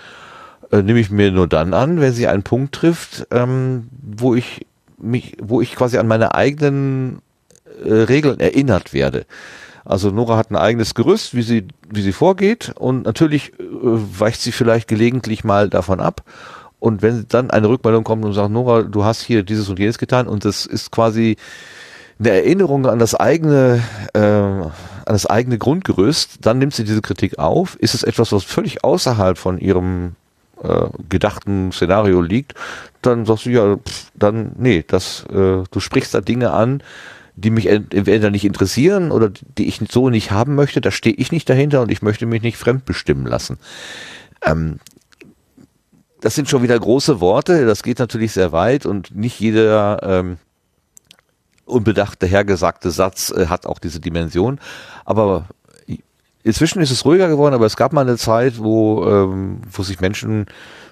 äh, 0.72 0.80
nehme 0.80 0.98
ich 0.98 1.10
mir 1.10 1.30
nur 1.30 1.46
dann 1.46 1.74
an, 1.74 2.00
wenn 2.00 2.14
sie 2.14 2.26
einen 2.26 2.42
Punkt 2.42 2.74
trifft, 2.74 3.26
ähm, 3.30 3.90
wo 4.00 4.34
ich 4.34 4.64
mich, 4.96 5.36
wo 5.42 5.60
ich 5.60 5.76
quasi 5.76 5.98
an 5.98 6.08
meine 6.08 6.34
eigenen 6.34 7.20
äh, 7.84 7.92
Regeln 7.92 8.40
erinnert 8.40 8.94
werde. 8.94 9.26
Also 9.84 10.10
Nora 10.10 10.36
hat 10.36 10.50
ein 10.50 10.56
eigenes 10.56 10.94
Gerüst, 10.94 11.34
wie 11.34 11.42
sie, 11.42 11.68
wie 11.90 12.02
sie 12.02 12.12
vorgeht 12.12 12.72
und 12.76 13.04
natürlich 13.04 13.52
äh, 13.58 13.62
weicht 13.62 14.40
sie 14.40 14.52
vielleicht 14.52 14.88
gelegentlich 14.88 15.44
mal 15.44 15.68
davon 15.68 16.00
ab. 16.00 16.22
Und 16.80 17.02
wenn 17.02 17.26
dann 17.28 17.50
eine 17.50 17.68
Rückmeldung 17.68 18.04
kommt 18.04 18.24
und 18.24 18.34
sagt, 18.34 18.50
Nora, 18.50 18.82
du 18.82 19.04
hast 19.04 19.22
hier 19.22 19.42
dieses 19.42 19.68
und 19.68 19.78
jenes 19.78 19.98
getan 19.98 20.26
und 20.26 20.44
das 20.44 20.66
ist 20.66 20.90
quasi 20.90 21.36
eine 22.18 22.30
Erinnerung 22.30 22.86
an 22.86 22.98
das 22.98 23.14
eigene, 23.14 23.82
äh, 24.12 24.20
an 24.20 24.72
das 25.06 25.26
eigene 25.26 25.58
Grundgerüst, 25.58 26.38
dann 26.42 26.58
nimmt 26.58 26.74
sie 26.74 26.84
diese 26.84 27.02
Kritik 27.02 27.38
auf. 27.38 27.76
Ist 27.76 27.94
es 27.94 28.02
etwas, 28.02 28.32
was 28.32 28.44
völlig 28.44 28.84
außerhalb 28.84 29.36
von 29.38 29.58
ihrem 29.58 30.14
äh, 30.62 30.86
gedachten 31.08 31.72
Szenario 31.72 32.20
liegt, 32.20 32.54
dann 33.02 33.26
sagst 33.26 33.46
du 33.46 33.50
ja, 33.50 33.76
pff, 33.76 34.10
dann 34.14 34.52
nee, 34.56 34.84
das, 34.86 35.24
äh, 35.30 35.64
du 35.70 35.80
sprichst 35.80 36.14
da 36.14 36.20
Dinge 36.20 36.52
an, 36.52 36.82
die 37.36 37.50
mich 37.50 37.66
ent- 37.66 37.92
entweder 37.92 38.30
nicht 38.30 38.44
interessieren 38.44 39.10
oder 39.10 39.30
die 39.58 39.66
ich 39.66 39.80
so 39.90 40.10
nicht 40.10 40.30
haben 40.30 40.54
möchte, 40.54 40.80
da 40.80 40.90
stehe 40.90 41.16
ich 41.16 41.32
nicht 41.32 41.48
dahinter 41.48 41.82
und 41.82 41.90
ich 41.90 42.02
möchte 42.02 42.26
mich 42.26 42.42
nicht 42.42 42.56
fremdbestimmen 42.56 43.26
lassen. 43.26 43.58
Ähm, 44.44 44.78
das 46.20 46.34
sind 46.34 46.48
schon 46.48 46.62
wieder 46.62 46.78
große 46.78 47.20
Worte, 47.20 47.66
das 47.66 47.82
geht 47.82 47.98
natürlich 47.98 48.32
sehr 48.32 48.52
weit 48.52 48.86
und 48.86 49.14
nicht 49.14 49.40
jeder 49.40 50.00
ähm, 50.02 50.38
unbedacht 51.66 52.22
dahergesagte 52.22 52.90
Satz 52.90 53.30
äh, 53.30 53.46
hat 53.46 53.66
auch 53.66 53.78
diese 53.78 54.00
Dimension. 54.00 54.58
Aber 55.04 55.48
inzwischen 56.42 56.82
ist 56.82 56.90
es 56.90 57.04
ruhiger 57.04 57.28
geworden, 57.28 57.54
aber 57.54 57.66
es 57.66 57.76
gab 57.76 57.92
mal 57.92 58.02
eine 58.02 58.16
Zeit, 58.16 58.58
wo, 58.58 59.04
ähm, 59.06 59.62
wo 59.70 59.82
sich 59.82 60.00
Menschen 60.00 60.46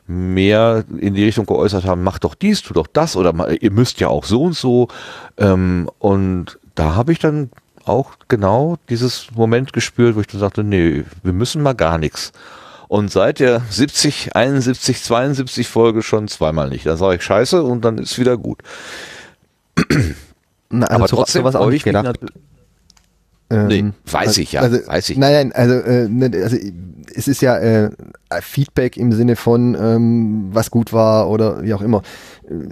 mehr 0.06 0.84
in 0.98 1.14
die 1.14 1.24
Richtung 1.24 1.47
geäußert 1.47 1.84
haben, 1.84 2.02
macht 2.02 2.24
doch 2.24 2.34
dies, 2.34 2.62
tu 2.62 2.74
doch 2.74 2.86
das 2.86 3.16
oder 3.16 3.50
ihr 3.60 3.70
müsst 3.70 4.00
ja 4.00 4.08
auch 4.08 4.24
so 4.24 4.42
und 4.42 4.56
so. 4.56 4.89
Ähm, 5.39 5.89
und 5.98 6.58
da 6.74 6.94
habe 6.94 7.12
ich 7.12 7.18
dann 7.18 7.50
auch 7.84 8.12
genau 8.28 8.76
dieses 8.89 9.28
Moment 9.34 9.72
gespürt, 9.72 10.16
wo 10.16 10.20
ich 10.20 10.26
dann 10.26 10.40
sagte, 10.40 10.64
nee, 10.64 11.05
wir 11.22 11.32
müssen 11.32 11.62
mal 11.62 11.74
gar 11.74 11.98
nichts. 11.98 12.32
Und 12.89 13.10
seit 13.10 13.40
der 13.40 13.62
70, 13.70 14.36
71, 14.36 15.02
72 15.02 15.66
Folge 15.66 16.02
schon 16.02 16.28
zweimal 16.28 16.68
nicht. 16.68 16.84
Dann 16.84 16.98
sage 16.98 17.16
ich 17.16 17.22
Scheiße 17.22 17.62
und 17.62 17.84
dann 17.84 17.97
ist 17.98 18.18
wieder 18.18 18.36
gut. 18.36 18.62
Na, 20.68 20.86
also 20.86 20.97
Aber 20.97 21.08
trotzdem 21.08 21.42
sowas 21.42 21.55
auch 21.55 21.70
nicht 21.70 21.84
gedacht. 21.84 22.18
Ähm, 23.52 23.66
Nee, 23.66 23.92
weiß 24.10 24.28
also- 24.28 24.40
ich 24.40 24.52
ja, 24.52 24.62
also, 24.62 24.78
weiß 24.86 25.10
ich. 25.10 25.18
Nein, 25.18 25.32
nein, 25.32 25.52
also, 25.52 25.74
äh, 25.74 26.08
ne, 26.08 26.31
also 26.42 26.56
es 27.14 27.28
ist 27.28 27.42
ja 27.42 27.58
äh, 27.58 27.90
Feedback 28.40 28.97
im 28.97 29.12
Sinne 29.12 29.36
von, 29.36 29.76
ähm, 29.78 30.48
was 30.52 30.70
gut 30.70 30.92
war 30.94 31.28
oder 31.28 31.62
wie 31.62 31.74
auch 31.74 31.82
immer. 31.82 32.02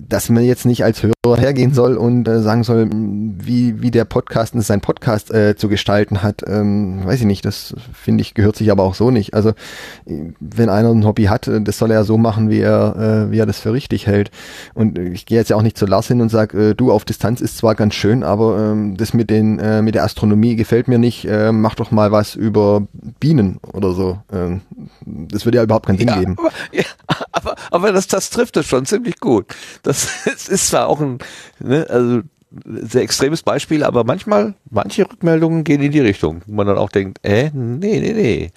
Dass 0.09 0.29
man 0.29 0.45
jetzt 0.45 0.67
nicht 0.67 0.85
als 0.85 1.03
Hörer 1.03 1.37
hergehen 1.37 1.75
soll 1.75 1.97
und 1.97 2.27
äh, 2.29 2.41
sagen 2.41 2.65
soll, 2.65 2.89
wie, 2.91 3.83
wie 3.83 3.91
der 3.91 4.05
Podcast 4.05 4.55
sein 4.61 4.81
Podcast 4.81 5.33
äh, 5.33 5.57
zu 5.57 5.69
gestalten 5.69 6.23
hat, 6.23 6.43
ähm, 6.47 7.05
weiß 7.05 7.21
ich 7.21 7.27
nicht, 7.27 7.45
das 7.45 7.75
finde 7.93 8.23
ich 8.23 8.35
gehört 8.35 8.57
sich 8.57 8.71
aber 8.71 8.83
auch 8.83 8.95
so 8.95 9.11
nicht. 9.11 9.35
Also 9.35 9.51
äh, 9.51 10.33
wenn 10.41 10.69
einer 10.69 10.91
ein 10.91 11.05
Hobby 11.05 11.25
hat, 11.25 11.47
äh, 11.49 11.61
das 11.61 11.79
soll 11.79 11.91
er 11.91 11.99
ja 11.99 12.05
so 12.05 12.19
machen, 12.19 12.51
wie 12.51 12.61
er, 12.61 13.27
äh, 13.29 13.33
wie 13.33 13.39
er 13.39 13.47
das 13.47 13.61
für 13.61 13.73
richtig 13.73 14.07
hält. 14.07 14.31
Und 14.75 14.99
äh, 14.99 15.09
ich 15.09 15.27
gehe 15.27 15.39
jetzt 15.39 15.51
ja 15.51 15.57
auch 15.57 15.63
nicht 15.63 15.79
zu 15.79 15.87
Lars 15.87 16.09
hin 16.09 16.21
und 16.21 16.31
sage, 16.31 16.75
du 16.75 16.93
auf 16.93 17.05
Distanz 17.05 17.41
ist 17.41 17.59
zwar 17.59 17.75
ganz 17.75 17.95
schön, 17.95 18.23
aber 18.23 18.59
ähm, 18.59 18.97
das 18.97 19.15
mit 19.15 19.31
den 19.31 19.61
mit 19.85 19.95
der 19.95 20.05
Astronomie 20.05 20.57
gefällt 20.57 20.89
mir 20.89 20.99
nicht. 20.99 21.27
Mach 21.53 21.75
doch 21.75 21.91
mal 21.91 22.13
was 22.13 22.35
über 22.35 22.87
Bienen 23.21 23.59
oder 23.73 23.93
so. 23.93 24.19
Ähm, 24.33 24.63
das 25.05 25.45
würde 25.45 25.59
ja 25.59 25.65
überhaupt 25.65 25.87
keinen 25.87 25.99
Sinn 25.99 26.09
geben. 26.09 26.37
Aber, 26.39 26.51
ja, 26.73 26.85
aber, 27.33 27.55
aber 27.71 27.93
das, 27.93 28.07
das 28.07 28.31
trifft 28.31 28.57
es 28.57 28.67
schon 28.67 28.87
ziemlich 28.87 29.21
gut. 29.21 29.47
Das, 29.83 30.27
ist 30.49 30.69
zwar 30.69 30.89
auch 30.89 31.01
ein 31.01 31.19
ne, 31.59 31.87
also 31.89 32.23
sehr 32.65 33.03
extremes 33.03 33.43
Beispiel, 33.43 33.85
aber 33.85 34.05
manchmal, 34.05 34.55
manche 34.71 35.09
Rückmeldungen 35.09 35.65
gehen 35.65 35.83
in 35.83 35.93
die 35.93 36.01
Richtung, 36.01 36.43
wo 36.47 36.55
man 36.55 36.67
dann 36.67 36.79
auch 36.79 36.91
denkt, 36.91 37.19
äh, 37.23 37.51
nee, 37.53 38.01
nee, 38.01 38.13
nee. 38.13 38.53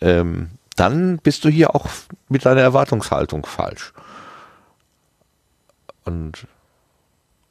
Ähm, 0.00 0.48
dann 0.74 1.18
bist 1.22 1.44
du 1.44 1.48
hier 1.48 1.74
auch 1.74 1.86
mit 2.28 2.44
deiner 2.44 2.60
Erwartungshaltung 2.60 3.44
falsch. 3.44 3.92
Und 6.04 6.46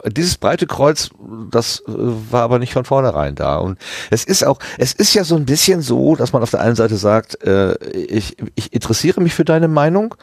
dieses 0.07 0.37
breite 0.37 0.67
Kreuz, 0.67 1.09
das 1.49 1.81
äh, 1.87 1.91
war 1.91 2.43
aber 2.43 2.59
nicht 2.59 2.73
von 2.73 2.85
vornherein 2.85 3.35
da. 3.35 3.57
Und 3.57 3.79
es 4.11 4.23
ist 4.23 4.43
auch, 4.43 4.59
es 4.77 4.93
ist 4.93 5.13
ja 5.13 5.23
so 5.23 5.35
ein 5.35 5.45
bisschen 5.45 5.81
so, 5.81 6.15
dass 6.15 6.33
man 6.33 6.43
auf 6.43 6.51
der 6.51 6.61
einen 6.61 6.75
Seite 6.75 6.97
sagt, 6.97 7.43
äh, 7.43 7.75
ich, 7.93 8.37
ich 8.55 8.73
interessiere 8.73 9.21
mich 9.21 9.33
für 9.33 9.45
deine 9.45 9.67
Meinung, 9.67 10.15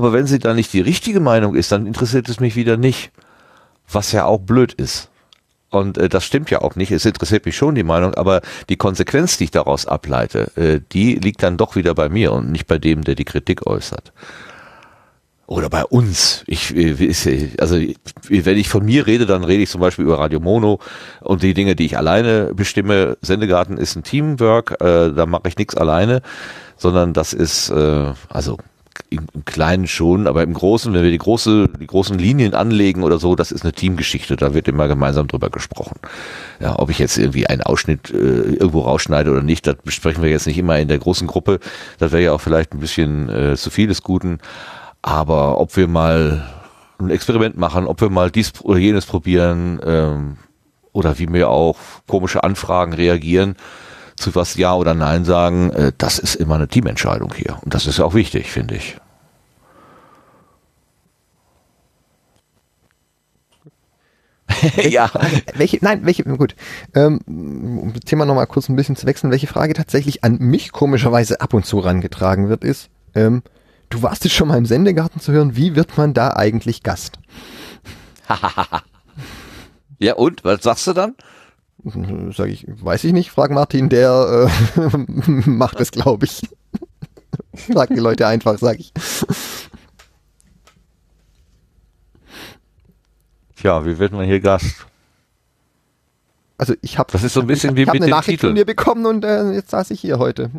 aber 0.00 0.14
wenn 0.14 0.26
sie 0.26 0.38
dann 0.38 0.56
nicht 0.56 0.72
die 0.72 0.80
richtige 0.80 1.20
Meinung 1.20 1.54
ist, 1.54 1.72
dann 1.72 1.86
interessiert 1.86 2.28
es 2.30 2.40
mich 2.40 2.56
wieder 2.56 2.78
nicht. 2.78 3.10
Was 3.92 4.12
ja 4.12 4.24
auch 4.24 4.38
blöd 4.38 4.72
ist. 4.72 5.10
Und 5.68 5.98
äh, 5.98 6.08
das 6.08 6.24
stimmt 6.24 6.50
ja 6.50 6.62
auch 6.62 6.74
nicht. 6.74 6.90
Es 6.90 7.04
interessiert 7.04 7.44
mich 7.44 7.54
schon 7.54 7.74
die 7.74 7.82
Meinung, 7.82 8.14
aber 8.14 8.40
die 8.70 8.76
Konsequenz, 8.76 9.36
die 9.36 9.44
ich 9.44 9.50
daraus 9.50 9.84
ableite, 9.84 10.50
äh, 10.56 10.80
die 10.92 11.16
liegt 11.16 11.42
dann 11.42 11.58
doch 11.58 11.76
wieder 11.76 11.94
bei 11.94 12.08
mir 12.08 12.32
und 12.32 12.50
nicht 12.50 12.66
bei 12.66 12.78
dem, 12.78 13.04
der 13.04 13.14
die 13.14 13.26
Kritik 13.26 13.66
äußert 13.66 14.12
oder 15.50 15.68
bei 15.68 15.84
uns. 15.84 16.44
Ich, 16.46 16.74
äh, 16.76 16.92
äh, 16.92 17.48
also 17.58 17.76
wenn 18.28 18.56
ich 18.56 18.68
von 18.68 18.84
mir 18.84 19.06
rede, 19.06 19.26
dann 19.26 19.42
rede 19.42 19.64
ich 19.64 19.68
zum 19.68 19.80
Beispiel 19.80 20.04
über 20.04 20.20
Radio 20.20 20.38
Mono 20.38 20.78
und 21.20 21.42
die 21.42 21.54
Dinge, 21.54 21.74
die 21.74 21.86
ich 21.86 21.98
alleine 21.98 22.54
bestimme. 22.54 23.18
Sendegarten 23.20 23.76
ist 23.76 23.96
ein 23.96 24.04
Teamwork, 24.04 24.80
äh, 24.80 25.12
da 25.12 25.26
mache 25.26 25.48
ich 25.48 25.58
nichts 25.58 25.74
alleine, 25.74 26.22
sondern 26.76 27.12
das 27.12 27.32
ist 27.32 27.68
äh, 27.70 28.12
also 28.28 28.58
im, 29.10 29.26
im 29.34 29.44
Kleinen 29.44 29.88
schon, 29.88 30.26
aber 30.26 30.42
im 30.42 30.54
Großen, 30.54 30.92
wenn 30.94 31.02
wir 31.02 31.10
die 31.10 31.18
große, 31.18 31.68
die 31.80 31.86
großen 31.86 32.16
Linien 32.16 32.54
anlegen 32.54 33.02
oder 33.02 33.18
so, 33.18 33.34
das 33.34 33.50
ist 33.50 33.62
eine 33.62 33.72
Teamgeschichte. 33.72 34.36
Da 34.36 34.54
wird 34.54 34.68
immer 34.68 34.88
gemeinsam 34.88 35.26
drüber 35.26 35.50
gesprochen. 35.50 35.96
Ja, 36.60 36.78
ob 36.78 36.90
ich 36.90 36.98
jetzt 36.98 37.18
irgendwie 37.18 37.46
einen 37.46 37.62
Ausschnitt 37.62 38.10
äh, 38.10 38.14
irgendwo 38.14 38.80
rausschneide 38.80 39.30
oder 39.30 39.42
nicht, 39.42 39.66
das 39.66 39.76
besprechen 39.76 40.22
wir 40.22 40.30
jetzt 40.30 40.46
nicht 40.46 40.58
immer 40.58 40.78
in 40.78 40.88
der 40.88 40.98
großen 40.98 41.26
Gruppe. 41.26 41.58
Das 41.98 42.12
wäre 42.12 42.22
ja 42.22 42.32
auch 42.32 42.40
vielleicht 42.40 42.72
ein 42.72 42.80
bisschen 42.80 43.28
äh, 43.28 43.56
zu 43.56 43.70
viel 43.70 43.88
des 43.88 44.02
Guten. 44.02 44.38
Aber 45.02 45.58
ob 45.58 45.76
wir 45.76 45.88
mal 45.88 46.48
ein 47.00 47.10
Experiment 47.10 47.56
machen, 47.56 47.86
ob 47.86 48.00
wir 48.00 48.10
mal 48.10 48.30
dies 48.30 48.52
oder 48.62 48.78
jenes 48.78 49.06
probieren 49.06 49.80
ähm, 49.84 50.36
oder 50.92 51.18
wie 51.18 51.32
wir 51.32 51.48
auf 51.48 52.02
komische 52.06 52.44
Anfragen 52.44 52.92
reagieren, 52.92 53.56
zu 54.20 54.34
was 54.34 54.54
Ja 54.54 54.74
oder 54.74 54.94
Nein 54.94 55.24
sagen, 55.24 55.70
äh, 55.70 55.92
das 55.96 56.18
ist 56.18 56.36
immer 56.36 56.54
eine 56.54 56.68
Teamentscheidung 56.68 57.32
hier. 57.34 57.58
Und 57.62 57.74
das 57.74 57.86
ist 57.86 57.98
ja 57.98 58.04
auch 58.04 58.14
wichtig, 58.14 58.50
finde 58.50 58.76
ich. 58.76 58.96
ja. 64.90 65.10
Welche, 65.54 65.78
nein, 65.80 66.04
welche, 66.04 66.24
gut. 66.24 66.54
Ähm, 66.94 67.20
um 67.26 67.92
das 67.92 68.02
Thema 68.02 68.24
nochmal 68.24 68.46
kurz 68.46 68.68
ein 68.68 68.76
bisschen 68.76 68.96
zu 68.96 69.06
wechseln, 69.06 69.30
welche 69.30 69.46
Frage 69.46 69.74
tatsächlich 69.74 70.24
an 70.24 70.38
mich 70.38 70.72
komischerweise 70.72 71.40
ab 71.40 71.54
und 71.54 71.64
zu 71.64 71.78
rangetragen 71.78 72.48
wird, 72.48 72.64
ist, 72.64 72.90
ähm, 73.14 73.42
du 73.88 74.02
warst 74.02 74.24
jetzt 74.24 74.34
schon 74.34 74.48
mal 74.48 74.58
im 74.58 74.66
Sendegarten 74.66 75.20
zu 75.20 75.32
hören, 75.32 75.56
wie 75.56 75.76
wird 75.76 75.96
man 75.96 76.14
da 76.14 76.34
eigentlich 76.34 76.82
Gast? 76.82 77.18
ja, 79.98 80.14
und? 80.14 80.44
Was 80.44 80.62
sagst 80.62 80.86
du 80.86 80.92
dann? 80.92 81.14
Sag 82.36 82.48
ich, 82.48 82.66
weiß 82.68 83.04
ich 83.04 83.12
nicht, 83.12 83.30
frag 83.30 83.50
Martin, 83.50 83.88
der 83.88 84.48
äh, 84.76 84.88
macht 85.48 85.80
es, 85.80 85.90
glaube 85.90 86.26
ich. 86.26 86.42
Frag 87.72 87.88
die 87.90 88.00
Leute 88.00 88.26
einfach, 88.26 88.58
sag 88.58 88.78
ich. 88.78 88.92
Tja, 93.56 93.84
wie 93.84 93.98
wird 93.98 94.12
man 94.12 94.24
hier 94.24 94.40
Gast? 94.40 94.86
Also 96.58 96.74
ich 96.82 96.98
habe 96.98 97.10
Das 97.12 97.22
ist 97.22 97.32
so 97.34 97.40
ein 97.40 97.46
bisschen 97.46 97.76
wie 97.76 97.82
ich 97.82 97.88
hab 97.88 97.94
mit 97.94 98.02
eine 98.02 98.10
den 98.10 98.16
Nachricht 98.16 98.40
von 98.40 98.48
Titeln. 98.50 98.54
mir 98.54 98.66
bekommen 98.66 99.06
und 99.06 99.24
äh, 99.24 99.52
jetzt 99.52 99.70
saß 99.70 99.90
ich 99.90 100.00
hier 100.00 100.18
heute. 100.18 100.50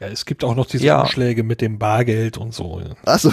Ja, 0.00 0.08
es 0.08 0.24
gibt 0.26 0.42
auch 0.44 0.54
noch 0.56 0.66
diese 0.66 0.84
Ja. 0.84 1.02
Umschläge 1.02 1.44
mit 1.44 1.60
dem 1.60 1.78
Bargeld 1.78 2.38
und 2.38 2.52
so. 2.54 2.80
ja. 2.80 2.94
Also 3.04 3.30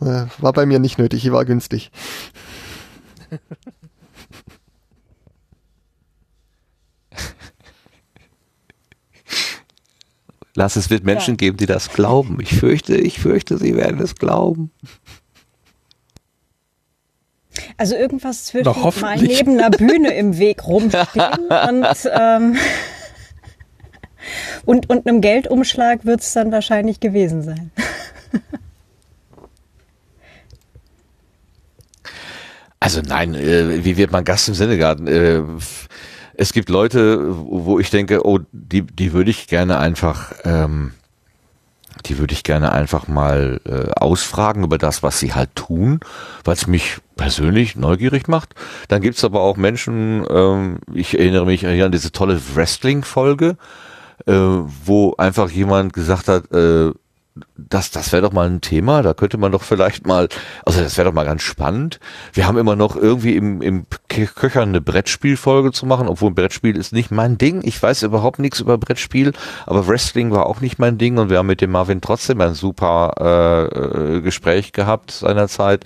äh, 0.00 0.26
war 0.38 0.52
bei 0.54 0.64
mir 0.66 0.78
nicht 0.78 0.98
nötig, 0.98 1.24
ich 1.24 1.32
war 1.32 1.44
günstig. 1.44 1.90
Lass 10.54 10.76
es 10.76 10.90
wird 10.90 11.04
Menschen 11.04 11.36
geben, 11.36 11.56
die 11.56 11.66
das 11.66 11.90
glauben. 11.90 12.38
Ich 12.40 12.54
fürchte, 12.58 12.96
ich 12.96 13.20
fürchte, 13.20 13.58
sie 13.58 13.76
werden 13.76 14.00
es 14.00 14.16
glauben. 14.16 14.70
Also 17.76 17.94
irgendwas 17.94 18.44
zwischen 18.44 18.72
mal 19.00 19.16
neben 19.16 19.58
einer 19.58 19.70
Bühne 19.70 20.14
im 20.14 20.38
Weg 20.38 20.66
rumstehen 20.66 21.06
und, 21.68 22.10
ähm, 22.12 22.56
und, 24.64 24.90
und 24.90 25.06
einem 25.06 25.20
Geldumschlag 25.20 26.04
wird 26.04 26.20
es 26.20 26.32
dann 26.32 26.52
wahrscheinlich 26.52 27.00
gewesen 27.00 27.42
sein. 27.42 27.70
Also 32.80 33.02
nein, 33.02 33.34
äh, 33.34 33.84
wie 33.84 33.98
wird 33.98 34.10
man 34.10 34.24
Gast 34.24 34.48
im 34.48 34.54
Sendegarten? 34.54 35.06
Äh, 35.06 35.42
es 36.40 36.54
gibt 36.54 36.70
Leute, 36.70 37.20
wo 37.28 37.78
ich 37.78 37.90
denke, 37.90 38.24
oh, 38.24 38.38
die, 38.50 38.80
die 38.80 39.12
würde 39.12 39.30
ich 39.30 39.46
gerne 39.46 39.78
einfach, 39.78 40.32
ähm, 40.44 40.92
die 42.06 42.16
würde 42.16 42.32
ich 42.32 42.44
gerne 42.44 42.72
einfach 42.72 43.08
mal 43.08 43.60
äh, 43.66 43.90
ausfragen 43.92 44.64
über 44.64 44.78
das, 44.78 45.02
was 45.02 45.20
sie 45.20 45.34
halt 45.34 45.54
tun, 45.54 46.00
weil 46.44 46.54
es 46.54 46.66
mich 46.66 46.96
persönlich 47.16 47.76
neugierig 47.76 48.26
macht. 48.26 48.54
Dann 48.88 49.02
gibt's 49.02 49.22
aber 49.22 49.42
auch 49.42 49.58
Menschen, 49.58 50.24
ähm, 50.30 50.78
ich 50.94 51.18
erinnere 51.18 51.44
mich 51.44 51.66
an 51.66 51.92
diese 51.92 52.10
tolle 52.10 52.40
Wrestling-Folge, 52.54 53.58
äh, 54.24 54.32
wo 54.32 55.14
einfach 55.18 55.50
jemand 55.50 55.92
gesagt 55.92 56.28
hat, 56.28 56.50
äh, 56.52 56.92
das, 57.68 57.90
das 57.90 58.12
wäre 58.12 58.22
doch 58.22 58.32
mal 58.32 58.48
ein 58.48 58.60
Thema, 58.60 59.02
da 59.02 59.14
könnte 59.14 59.38
man 59.38 59.52
doch 59.52 59.62
vielleicht 59.62 60.06
mal, 60.06 60.28
also 60.64 60.80
das 60.80 60.96
wäre 60.96 61.08
doch 61.08 61.14
mal 61.14 61.24
ganz 61.24 61.42
spannend. 61.42 62.00
Wir 62.32 62.46
haben 62.46 62.58
immer 62.58 62.76
noch 62.76 62.96
irgendwie 62.96 63.36
im, 63.36 63.62
im 63.62 63.86
Köchern 64.08 64.70
eine 64.70 64.80
Brettspielfolge 64.80 65.72
zu 65.72 65.86
machen, 65.86 66.08
obwohl 66.08 66.30
ein 66.30 66.34
Brettspiel 66.34 66.76
ist 66.76 66.92
nicht 66.92 67.10
mein 67.10 67.38
Ding. 67.38 67.60
Ich 67.64 67.82
weiß 67.82 68.02
überhaupt 68.02 68.38
nichts 68.38 68.60
über 68.60 68.78
Brettspiel, 68.78 69.32
aber 69.66 69.86
Wrestling 69.86 70.30
war 70.30 70.46
auch 70.46 70.60
nicht 70.60 70.78
mein 70.78 70.98
Ding 70.98 71.18
und 71.18 71.30
wir 71.30 71.38
haben 71.38 71.46
mit 71.46 71.60
dem 71.60 71.70
Marvin 71.70 72.00
trotzdem 72.00 72.40
ein 72.40 72.54
super 72.54 73.14
äh, 73.18 74.16
äh, 74.16 74.20
Gespräch 74.20 74.72
gehabt 74.72 75.10
seinerzeit. 75.10 75.84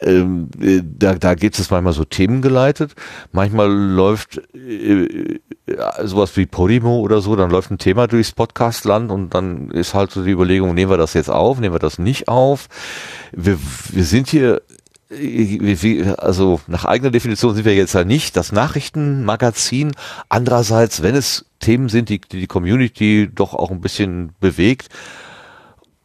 Ähm, 0.00 0.48
äh, 0.60 0.80
da, 0.82 1.14
da 1.14 1.34
gibt 1.34 1.58
es 1.58 1.70
manchmal 1.70 1.92
so 1.92 2.04
themengeleitet. 2.04 2.94
Manchmal 3.32 3.70
läuft 3.70 4.40
äh, 4.54 5.40
ja, 5.68 6.06
sowas 6.06 6.36
wie 6.36 6.46
Podimo 6.46 7.00
oder 7.00 7.20
so, 7.20 7.36
dann 7.36 7.50
läuft 7.50 7.70
ein 7.70 7.78
Thema 7.78 8.06
durchs 8.06 8.32
Podcastland 8.32 9.10
und 9.10 9.34
dann 9.34 9.70
ist 9.70 9.94
halt 9.94 10.10
so 10.10 10.24
die 10.24 10.30
Überlegung, 10.30 10.74
nehmen 10.74 10.90
wir 10.90 10.96
das 10.96 11.09
jetzt 11.14 11.30
auf, 11.30 11.58
nehmen 11.58 11.74
wir 11.74 11.78
das 11.78 11.98
nicht 11.98 12.28
auf. 12.28 12.68
Wir, 13.32 13.58
wir 13.90 14.04
sind 14.04 14.28
hier, 14.28 14.62
also 16.18 16.60
nach 16.66 16.84
eigener 16.84 17.10
Definition 17.10 17.54
sind 17.54 17.64
wir 17.64 17.74
jetzt 17.74 17.94
ja 17.94 18.04
nicht 18.04 18.36
das 18.36 18.52
Nachrichtenmagazin. 18.52 19.92
Andererseits, 20.28 21.02
wenn 21.02 21.14
es 21.14 21.46
Themen 21.58 21.88
sind, 21.88 22.08
die 22.08 22.20
die 22.20 22.46
Community 22.46 23.28
doch 23.32 23.54
auch 23.54 23.70
ein 23.70 23.80
bisschen 23.80 24.32
bewegt, 24.40 24.88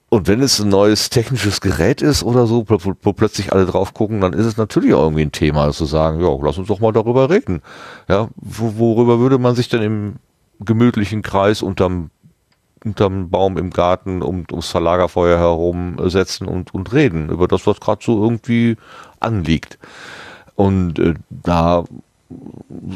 und 0.09 0.27
wenn 0.27 0.41
es 0.41 0.59
ein 0.61 0.69
neues 0.69 1.09
technisches 1.09 1.59
Gerät 1.61 2.01
ist 2.01 2.23
oder 2.23 2.47
so, 2.47 2.63
wo, 2.67 3.13
plötzlich 3.13 3.51
alle 3.51 3.65
drauf 3.65 3.93
gucken, 3.93 4.21
dann 4.21 4.33
ist 4.33 4.45
es 4.45 4.55
natürlich 4.55 4.93
auch 4.93 5.03
irgendwie 5.03 5.23
ein 5.23 5.33
Thema, 5.33 5.71
zu 5.71 5.85
sagen, 5.85 6.21
ja, 6.21 6.29
lass 6.41 6.57
uns 6.57 6.69
doch 6.69 6.79
mal 6.79 6.93
darüber 6.93 7.29
reden. 7.29 7.61
Ja, 8.07 8.29
wo, 8.37 8.77
worüber 8.77 9.19
würde 9.19 9.39
man 9.39 9.55
sich 9.55 9.67
denn 9.67 9.81
im 9.81 10.15
gemütlichen 10.59 11.21
Kreis 11.21 11.61
unterm, 11.61 12.11
unterm 12.85 13.29
Baum 13.29 13.57
im 13.57 13.71
Garten 13.71 14.21
um, 14.21 14.45
ums 14.51 14.69
Verlagerfeuer 14.69 15.39
herum 15.39 15.97
setzen 16.05 16.47
und, 16.47 16.73
und 16.73 16.93
reden 16.93 17.29
über 17.29 17.47
das, 17.47 17.65
was 17.67 17.79
gerade 17.79 18.03
so 18.03 18.21
irgendwie 18.23 18.77
anliegt. 19.19 19.79
Und 20.55 20.99
äh, 20.99 21.15
da 21.29 21.83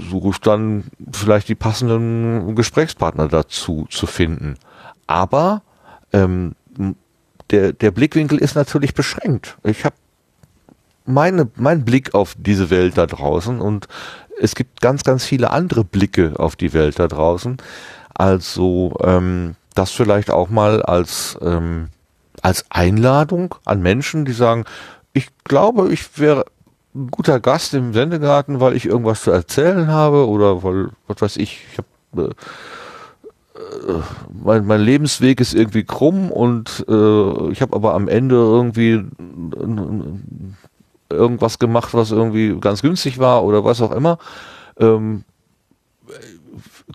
suche 0.09 0.29
ich 0.29 0.37
dann 0.39 0.85
vielleicht 1.11 1.49
die 1.49 1.55
passenden 1.55 2.55
Gesprächspartner 2.55 3.27
dazu 3.27 3.85
zu 3.89 4.07
finden. 4.07 4.55
Aber 5.07 5.61
ähm, 6.13 6.55
der, 7.49 7.73
der 7.73 7.91
Blickwinkel 7.91 8.37
ist 8.37 8.55
natürlich 8.55 8.93
beschränkt. 8.93 9.57
Ich 9.63 9.85
habe 9.85 9.95
meine, 11.05 11.49
mein 11.55 11.83
Blick 11.83 12.13
auf 12.13 12.35
diese 12.37 12.69
Welt 12.69 12.97
da 12.97 13.07
draußen 13.07 13.59
und 13.59 13.87
es 14.39 14.55
gibt 14.55 14.81
ganz, 14.81 15.03
ganz 15.03 15.25
viele 15.25 15.49
andere 15.49 15.83
Blicke 15.83 16.33
auf 16.37 16.55
die 16.55 16.73
Welt 16.73 16.99
da 16.99 17.07
draußen. 17.07 17.57
Also 18.13 18.95
ähm, 19.03 19.55
das 19.79 19.91
vielleicht 19.91 20.29
auch 20.29 20.49
mal 20.49 20.83
als, 20.83 21.37
ähm, 21.41 21.87
als 22.41 22.65
Einladung 22.69 23.55
an 23.65 23.81
Menschen, 23.81 24.25
die 24.25 24.33
sagen, 24.33 24.65
ich 25.13 25.29
glaube, 25.45 25.91
ich 25.93 26.19
wäre 26.19 26.45
ein 26.93 27.07
guter 27.07 27.39
Gast 27.39 27.73
im 27.73 27.93
Sendegarten, 27.93 28.59
weil 28.59 28.75
ich 28.75 28.85
irgendwas 28.85 29.23
zu 29.23 29.31
erzählen 29.31 29.87
habe 29.87 30.27
oder 30.27 30.63
weil, 30.63 30.89
was 31.07 31.21
weiß 31.21 31.37
ich, 31.37 31.65
ich 31.71 31.77
habe 31.77 32.35
äh, 33.55 33.91
äh, 33.91 34.01
mein, 34.43 34.65
mein 34.65 34.81
Lebensweg 34.81 35.39
ist 35.39 35.53
irgendwie 35.53 35.85
krumm 35.85 36.29
und 36.29 36.85
äh, 36.89 37.51
ich 37.51 37.61
habe 37.61 37.75
aber 37.75 37.93
am 37.93 38.09
Ende 38.09 38.35
irgendwie 38.35 39.05
irgendwas 41.09 41.57
gemacht, 41.57 41.93
was 41.93 42.11
irgendwie 42.11 42.59
ganz 42.59 42.81
günstig 42.81 43.17
war 43.17 43.45
oder 43.45 43.63
was 43.63 43.81
auch 43.81 43.91
immer. 43.91 44.17
Ähm, 44.77 45.23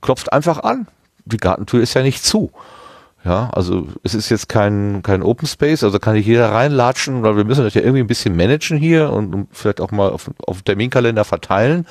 klopft 0.02 0.32
einfach 0.34 0.62
an. 0.62 0.86
Die 1.24 1.36
Gartentür 1.36 1.80
ist 1.80 1.94
ja 1.94 2.02
nicht 2.02 2.24
zu. 2.24 2.50
Ja, 3.24 3.48
also 3.54 3.88
es 4.02 4.14
ist 4.14 4.28
jetzt 4.28 4.50
kein, 4.50 5.02
kein 5.02 5.22
Open 5.22 5.48
Space, 5.48 5.82
also 5.82 5.98
kann 5.98 6.12
nicht 6.12 6.26
jeder 6.26 6.52
reinlatschen, 6.52 7.22
weil 7.22 7.38
wir 7.38 7.44
müssen 7.44 7.64
das 7.64 7.72
ja 7.72 7.80
irgendwie 7.80 8.00
ein 8.00 8.06
bisschen 8.06 8.36
managen 8.36 8.76
hier 8.76 9.10
und, 9.10 9.48
vielleicht 9.50 9.80
auch 9.80 9.90
mal 9.92 10.10
auf, 10.10 10.30
auf 10.46 10.60
Terminkalender 10.60 11.24
verteilen. 11.24 11.86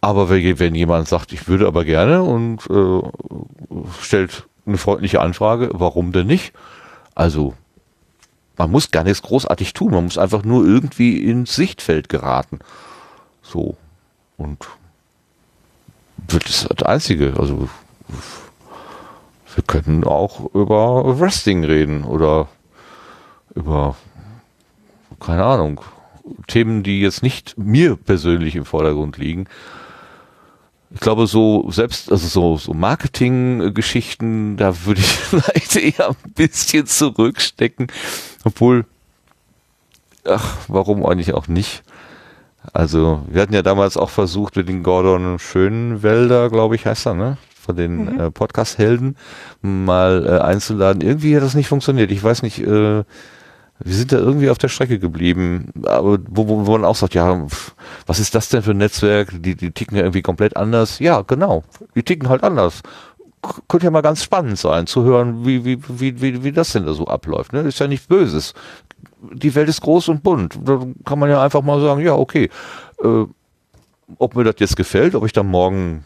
Aber 0.00 0.28
wenn, 0.30 0.58
wenn 0.58 0.74
jemand 0.74 1.06
sagt, 1.06 1.32
ich 1.32 1.46
würde 1.46 1.68
aber 1.68 1.84
gerne 1.84 2.22
und 2.22 2.58
äh, 2.68 3.02
stellt 4.02 4.46
eine 4.66 4.76
freundliche 4.76 5.20
Anfrage, 5.20 5.70
warum 5.72 6.10
denn 6.10 6.26
nicht? 6.26 6.52
Also 7.14 7.54
man 8.56 8.70
muss 8.70 8.90
gar 8.90 9.04
nichts 9.04 9.22
großartig 9.22 9.74
tun, 9.74 9.92
man 9.92 10.04
muss 10.04 10.18
einfach 10.18 10.42
nur 10.42 10.66
irgendwie 10.66 11.18
ins 11.18 11.54
Sichtfeld 11.54 12.08
geraten. 12.08 12.58
So. 13.42 13.76
Und 14.36 14.66
das 16.26 16.50
ist 16.50 16.68
das 16.68 16.86
Einzige. 16.86 17.34
Also 17.38 17.68
wir 19.54 19.64
können 19.64 20.04
auch 20.04 20.54
über 20.54 21.18
Wrestling 21.18 21.64
reden 21.64 22.04
oder 22.04 22.48
über, 23.54 23.96
keine 25.20 25.44
Ahnung, 25.44 25.80
Themen, 26.46 26.82
die 26.82 27.00
jetzt 27.00 27.22
nicht 27.22 27.56
mir 27.58 27.96
persönlich 27.96 28.56
im 28.56 28.64
Vordergrund 28.64 29.18
liegen. 29.18 29.46
Ich 30.90 31.00
glaube, 31.00 31.26
so 31.26 31.70
selbst, 31.70 32.10
also 32.10 32.28
so, 32.28 32.56
so 32.56 32.72
Marketing-Geschichten, 32.72 34.56
da 34.56 34.84
würde 34.84 35.00
ich 35.00 35.06
vielleicht 35.12 35.76
eher 35.76 36.10
ein 36.10 36.32
bisschen 36.34 36.86
zurückstecken. 36.86 37.88
Obwohl, 38.44 38.86
ach, 40.24 40.56
warum 40.68 41.04
eigentlich 41.04 41.34
auch 41.34 41.48
nicht? 41.48 41.82
Also, 42.72 43.22
wir 43.28 43.42
hatten 43.42 43.52
ja 43.52 43.62
damals 43.62 43.96
auch 43.96 44.08
versucht, 44.08 44.56
mit 44.56 44.68
den 44.68 44.82
Gordon 44.82 45.38
Schönwälder, 45.38 46.48
glaube 46.48 46.76
ich, 46.76 46.86
heißt 46.86 47.06
er, 47.06 47.14
ne? 47.14 47.36
Von 47.64 47.76
den 47.76 48.12
Mhm. 48.14 48.20
äh, 48.20 48.30
Podcast-Helden 48.30 49.16
mal 49.62 50.26
äh, 50.26 50.38
einzuladen. 50.42 51.00
Irgendwie 51.00 51.34
hat 51.36 51.42
das 51.42 51.54
nicht 51.54 51.68
funktioniert. 51.68 52.10
Ich 52.10 52.22
weiß 52.22 52.42
nicht, 52.42 52.58
äh, 52.60 53.04
wir 53.80 53.94
sind 53.94 54.12
da 54.12 54.18
irgendwie 54.18 54.50
auf 54.50 54.58
der 54.58 54.68
Strecke 54.68 54.98
geblieben, 54.98 55.70
aber 55.84 56.18
wo, 56.28 56.48
wo, 56.48 56.66
wo 56.66 56.72
man 56.72 56.84
auch 56.84 56.94
sagt, 56.94 57.14
ja, 57.14 57.46
pf, 57.46 57.74
was 58.06 58.20
ist 58.20 58.34
das 58.34 58.48
denn 58.48 58.62
für 58.62 58.70
ein 58.70 58.76
Netzwerk? 58.76 59.30
Die, 59.42 59.54
die 59.56 59.70
ticken 59.72 59.96
ja 59.96 60.02
irgendwie 60.04 60.22
komplett 60.22 60.56
anders. 60.56 60.98
Ja, 61.00 61.22
genau, 61.22 61.64
die 61.94 62.02
ticken 62.02 62.28
halt 62.28 62.44
anders. 62.44 62.82
Könnte 63.68 63.84
ja 63.86 63.90
mal 63.90 64.00
ganz 64.02 64.22
spannend 64.22 64.58
sein, 64.58 64.86
zu 64.86 65.02
hören, 65.04 65.44
wie, 65.44 65.64
wie, 65.64 65.78
wie, 65.88 66.20
wie, 66.22 66.44
wie 66.44 66.52
das 66.52 66.72
denn 66.72 66.86
da 66.86 66.92
so 66.94 67.06
abläuft. 67.06 67.52
Ne? 67.52 67.60
Ist 67.60 67.78
ja 67.80 67.86
nichts 67.88 68.06
Böses. 68.06 68.54
Die 69.32 69.54
Welt 69.54 69.68
ist 69.68 69.80
groß 69.82 70.08
und 70.08 70.22
bunt. 70.22 70.58
Da 70.64 70.80
kann 71.04 71.18
man 71.18 71.28
ja 71.28 71.42
einfach 71.42 71.62
mal 71.62 71.80
sagen, 71.80 72.00
ja, 72.00 72.14
okay, 72.14 72.48
äh, 73.02 73.24
ob 74.18 74.36
mir 74.36 74.44
das 74.44 74.56
jetzt 74.58 74.76
gefällt, 74.76 75.14
ob 75.14 75.26
ich 75.26 75.32
dann 75.32 75.46
morgen 75.46 76.04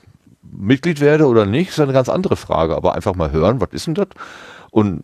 Mitglied 0.51 1.01
werde 1.01 1.27
oder 1.27 1.47
nicht, 1.47 1.71
ist 1.71 1.81
eine 1.81 1.93
ganz 1.93 2.09
andere 2.09 2.37
Frage. 2.37 2.77
Aber 2.77 2.95
einfach 2.95 3.15
mal 3.15 3.31
hören, 3.33 3.61
was 3.61 3.71
ist 3.73 3.87
denn 3.87 3.95
das? 3.95 4.09
Und 4.71 5.03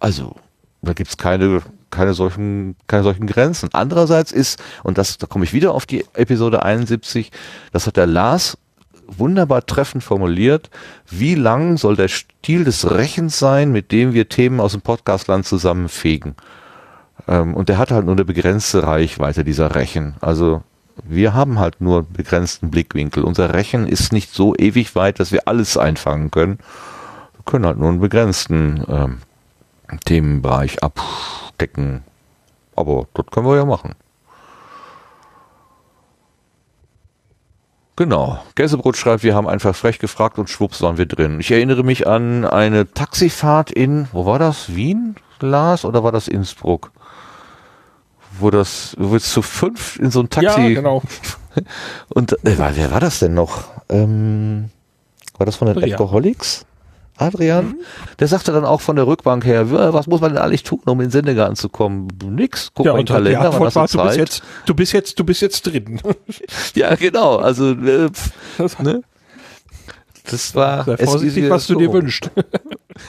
also, 0.00 0.36
da 0.82 0.92
gibt's 0.92 1.16
keine, 1.16 1.62
keine 1.90 2.14
solchen, 2.14 2.76
keine 2.86 3.02
solchen 3.02 3.26
Grenzen. 3.26 3.70
Andererseits 3.72 4.32
ist, 4.32 4.62
und 4.82 4.98
das, 4.98 5.18
da 5.18 5.26
komme 5.26 5.44
ich 5.44 5.52
wieder 5.52 5.72
auf 5.72 5.86
die 5.86 6.04
Episode 6.14 6.62
71, 6.64 7.30
das 7.72 7.86
hat 7.86 7.96
der 7.96 8.06
Lars 8.06 8.58
wunderbar 9.06 9.66
treffend 9.66 10.02
formuliert, 10.02 10.70
wie 11.08 11.34
lang 11.34 11.76
soll 11.76 11.96
der 11.96 12.08
Stil 12.08 12.64
des 12.64 12.90
Rechens 12.90 13.38
sein, 13.38 13.72
mit 13.72 13.92
dem 13.92 14.14
wir 14.14 14.28
Themen 14.28 14.60
aus 14.60 14.72
dem 14.72 14.80
Podcastland 14.80 15.46
zusammenfegen. 15.46 16.34
Ähm, 17.28 17.54
und 17.54 17.68
der 17.68 17.78
hat 17.78 17.90
halt 17.90 18.04
nur 18.04 18.14
eine 18.14 18.24
begrenzte 18.24 18.84
Reichweite, 18.84 19.44
dieser 19.44 19.74
Rechen. 19.74 20.14
Also 20.20 20.62
wir 21.04 21.34
haben 21.34 21.58
halt 21.58 21.80
nur 21.80 21.98
einen 21.98 22.12
begrenzten 22.12 22.70
Blickwinkel. 22.70 23.24
Unser 23.24 23.54
Rechen 23.54 23.86
ist 23.86 24.12
nicht 24.12 24.32
so 24.32 24.54
ewig 24.56 24.94
weit, 24.94 25.20
dass 25.20 25.32
wir 25.32 25.48
alles 25.48 25.76
einfangen 25.76 26.30
können. 26.30 26.58
Wir 27.34 27.44
können 27.44 27.66
halt 27.66 27.78
nur 27.78 27.88
einen 27.88 28.00
begrenzten 28.00 28.84
ähm, 28.88 29.18
Themenbereich 30.04 30.82
abdecken. 30.82 32.02
Aber 32.76 33.06
das 33.14 33.26
können 33.26 33.46
wir 33.46 33.56
ja 33.56 33.64
machen. 33.64 33.94
Genau. 37.96 38.42
Gäsebrot 38.54 38.96
schreibt, 38.96 39.22
wir 39.22 39.34
haben 39.34 39.46
einfach 39.46 39.76
frech 39.76 39.98
gefragt 39.98 40.38
und 40.38 40.48
schwupps 40.48 40.80
waren 40.80 40.96
wir 40.96 41.06
drin. 41.06 41.40
Ich 41.40 41.50
erinnere 41.50 41.82
mich 41.82 42.06
an 42.06 42.44
eine 42.44 42.90
Taxifahrt 42.90 43.70
in, 43.70 44.08
wo 44.12 44.24
war 44.24 44.38
das? 44.38 44.74
Wien, 44.74 45.16
Lars, 45.40 45.84
oder 45.84 46.02
war 46.02 46.12
das 46.12 46.26
Innsbruck? 46.26 46.90
Wo 48.38 48.50
das, 48.50 48.96
wo 48.98 49.12
wir 49.12 49.20
zu 49.20 49.42
fünf 49.42 49.98
in 49.98 50.10
so 50.10 50.20
ein 50.20 50.30
Taxi. 50.30 50.60
Ja, 50.60 50.68
genau. 50.68 51.02
Und 52.08 52.32
äh, 52.44 52.56
wer 52.58 52.90
war 52.90 53.00
das 53.00 53.18
denn 53.18 53.34
noch? 53.34 53.64
Ähm, 53.88 54.70
war 55.36 55.46
das 55.46 55.56
von 55.56 55.68
den 55.68 55.76
Adrian. 55.76 55.92
Alcoholics? 55.92 56.64
Adrian? 57.18 57.74
Der 58.18 58.28
sagte 58.28 58.52
dann 58.52 58.64
auch 58.64 58.80
von 58.80 58.96
der 58.96 59.06
Rückbank 59.06 59.44
her, 59.44 59.66
"Ja, 59.70 59.92
was 59.92 60.06
muss 60.06 60.20
man 60.20 60.32
denn 60.32 60.42
eigentlich 60.42 60.62
tun, 60.62 60.80
um 60.86 61.00
in 61.00 61.10
Sendegarten 61.10 61.56
zu 61.56 61.68
kommen? 61.68 62.08
Nix. 62.24 62.70
Guck 62.74 62.86
ja, 62.86 62.92
mal 62.92 63.00
in 63.00 63.06
den 63.06 63.14
Kalender, 63.14 63.52
wann 63.52 63.74
hast 63.74 63.76
du 63.76 63.80
war, 63.80 63.86
du 63.86 63.98
bist 63.98 64.08
Zeit? 64.08 64.18
jetzt, 64.18 64.42
du 64.66 64.74
bist 64.74 64.92
jetzt, 64.92 65.18
du 65.18 65.24
bist 65.24 65.42
jetzt 65.42 65.62
drin. 65.62 66.00
Ja, 66.74 66.94
genau. 66.94 67.36
Also, 67.36 67.72
äh, 67.72 68.08
pf, 68.10 68.78
ne? 68.80 69.02
Das 70.30 70.54
war. 70.54 70.84
Sei 70.84 70.94
es 70.94 71.10
vorsichtig, 71.10 71.50
was 71.50 71.66
du 71.66 71.74
dir 71.74 71.92
wünschst. 71.92 72.30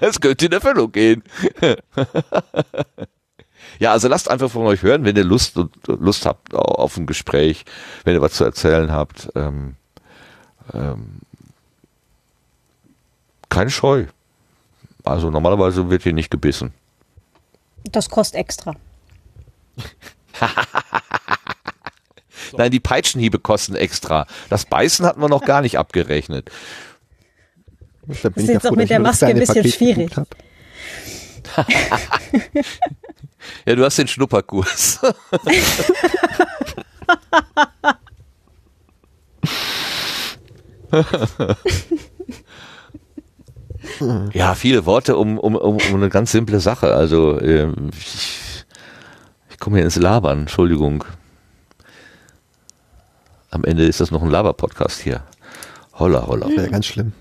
es 0.00 0.20
könnte 0.20 0.46
in 0.46 0.52
Erfüllung 0.52 0.92
gehen. 0.92 1.22
Ja, 3.80 3.92
also 3.92 4.08
lasst 4.08 4.30
einfach 4.30 4.50
von 4.50 4.66
euch 4.66 4.82
hören, 4.82 5.04
wenn 5.04 5.16
ihr 5.16 5.24
Lust 5.24 5.56
und 5.56 5.74
Lust 5.86 6.26
habt 6.26 6.54
auf 6.54 6.98
ein 6.98 7.06
Gespräch, 7.06 7.64
wenn 8.04 8.14
ihr 8.14 8.20
was 8.20 8.34
zu 8.34 8.44
erzählen 8.44 8.92
habt. 8.92 9.30
Ähm, 9.34 9.76
ähm, 10.74 11.20
keine 13.48 13.70
Scheu. 13.70 14.04
Also 15.02 15.30
normalerweise 15.30 15.88
wird 15.88 16.02
hier 16.02 16.12
nicht 16.12 16.30
gebissen. 16.30 16.74
Das 17.84 18.10
kostet 18.10 18.38
extra. 18.38 18.74
Nein, 22.58 22.70
die 22.70 22.80
Peitschenhiebe 22.80 23.38
kosten 23.38 23.76
extra. 23.76 24.26
Das 24.50 24.66
Beißen 24.66 25.06
hatten 25.06 25.22
wir 25.22 25.28
noch 25.30 25.42
gar 25.42 25.62
nicht 25.62 25.78
abgerechnet. 25.78 26.50
Da 28.22 28.28
bin 28.28 28.42
ist 28.42 28.42
ich 28.42 28.48
ja 28.48 28.52
jetzt 28.54 28.62
froh, 28.62 28.72
auch 28.72 28.76
mit 28.76 28.90
der 28.90 28.98
das 28.98 29.08
Maske 29.08 29.26
ein 29.26 29.38
bisschen 29.38 29.54
Paket 29.54 29.74
schwierig. 29.74 30.10
ja, 33.66 33.74
du 33.74 33.84
hast 33.84 33.98
den 33.98 34.08
Schnupperkurs. 34.08 35.00
ja, 44.32 44.54
viele 44.54 44.86
Worte 44.86 45.16
um, 45.16 45.38
um, 45.38 45.56
um, 45.56 45.78
eine 45.94 46.08
ganz 46.08 46.32
simple 46.32 46.60
Sache. 46.60 46.94
Also 46.94 47.38
ähm, 47.40 47.90
ich, 47.98 48.64
ich 49.50 49.58
komme 49.58 49.76
hier 49.76 49.84
ins 49.84 49.96
Labern, 49.96 50.40
Entschuldigung. 50.40 51.04
Am 53.50 53.64
Ende 53.64 53.84
ist 53.84 54.00
das 54.00 54.10
noch 54.10 54.22
ein 54.22 54.30
Laber-Podcast 54.30 55.00
hier. 55.00 55.22
Holla, 55.94 56.26
holla. 56.26 56.48
Wäre 56.48 56.70
ganz 56.70 56.86
schlimm. 56.86 57.12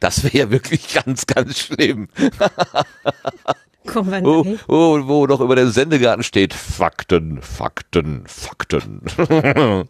Das 0.00 0.24
wäre 0.24 0.36
ja 0.38 0.50
wirklich 0.50 0.92
ganz, 1.04 1.26
ganz 1.26 1.58
schlimm. 1.58 2.08
Kommen 3.86 4.10
wir 4.10 4.22
wo, 4.24 4.42
nachher. 4.42 4.58
wo, 4.66 5.06
wo 5.08 5.26
doch 5.28 5.40
über 5.40 5.54
dem 5.56 5.70
Sendegarten 5.70 6.24
steht, 6.24 6.52
Fakten, 6.54 7.40
Fakten, 7.40 8.24
Fakten. 8.26 9.02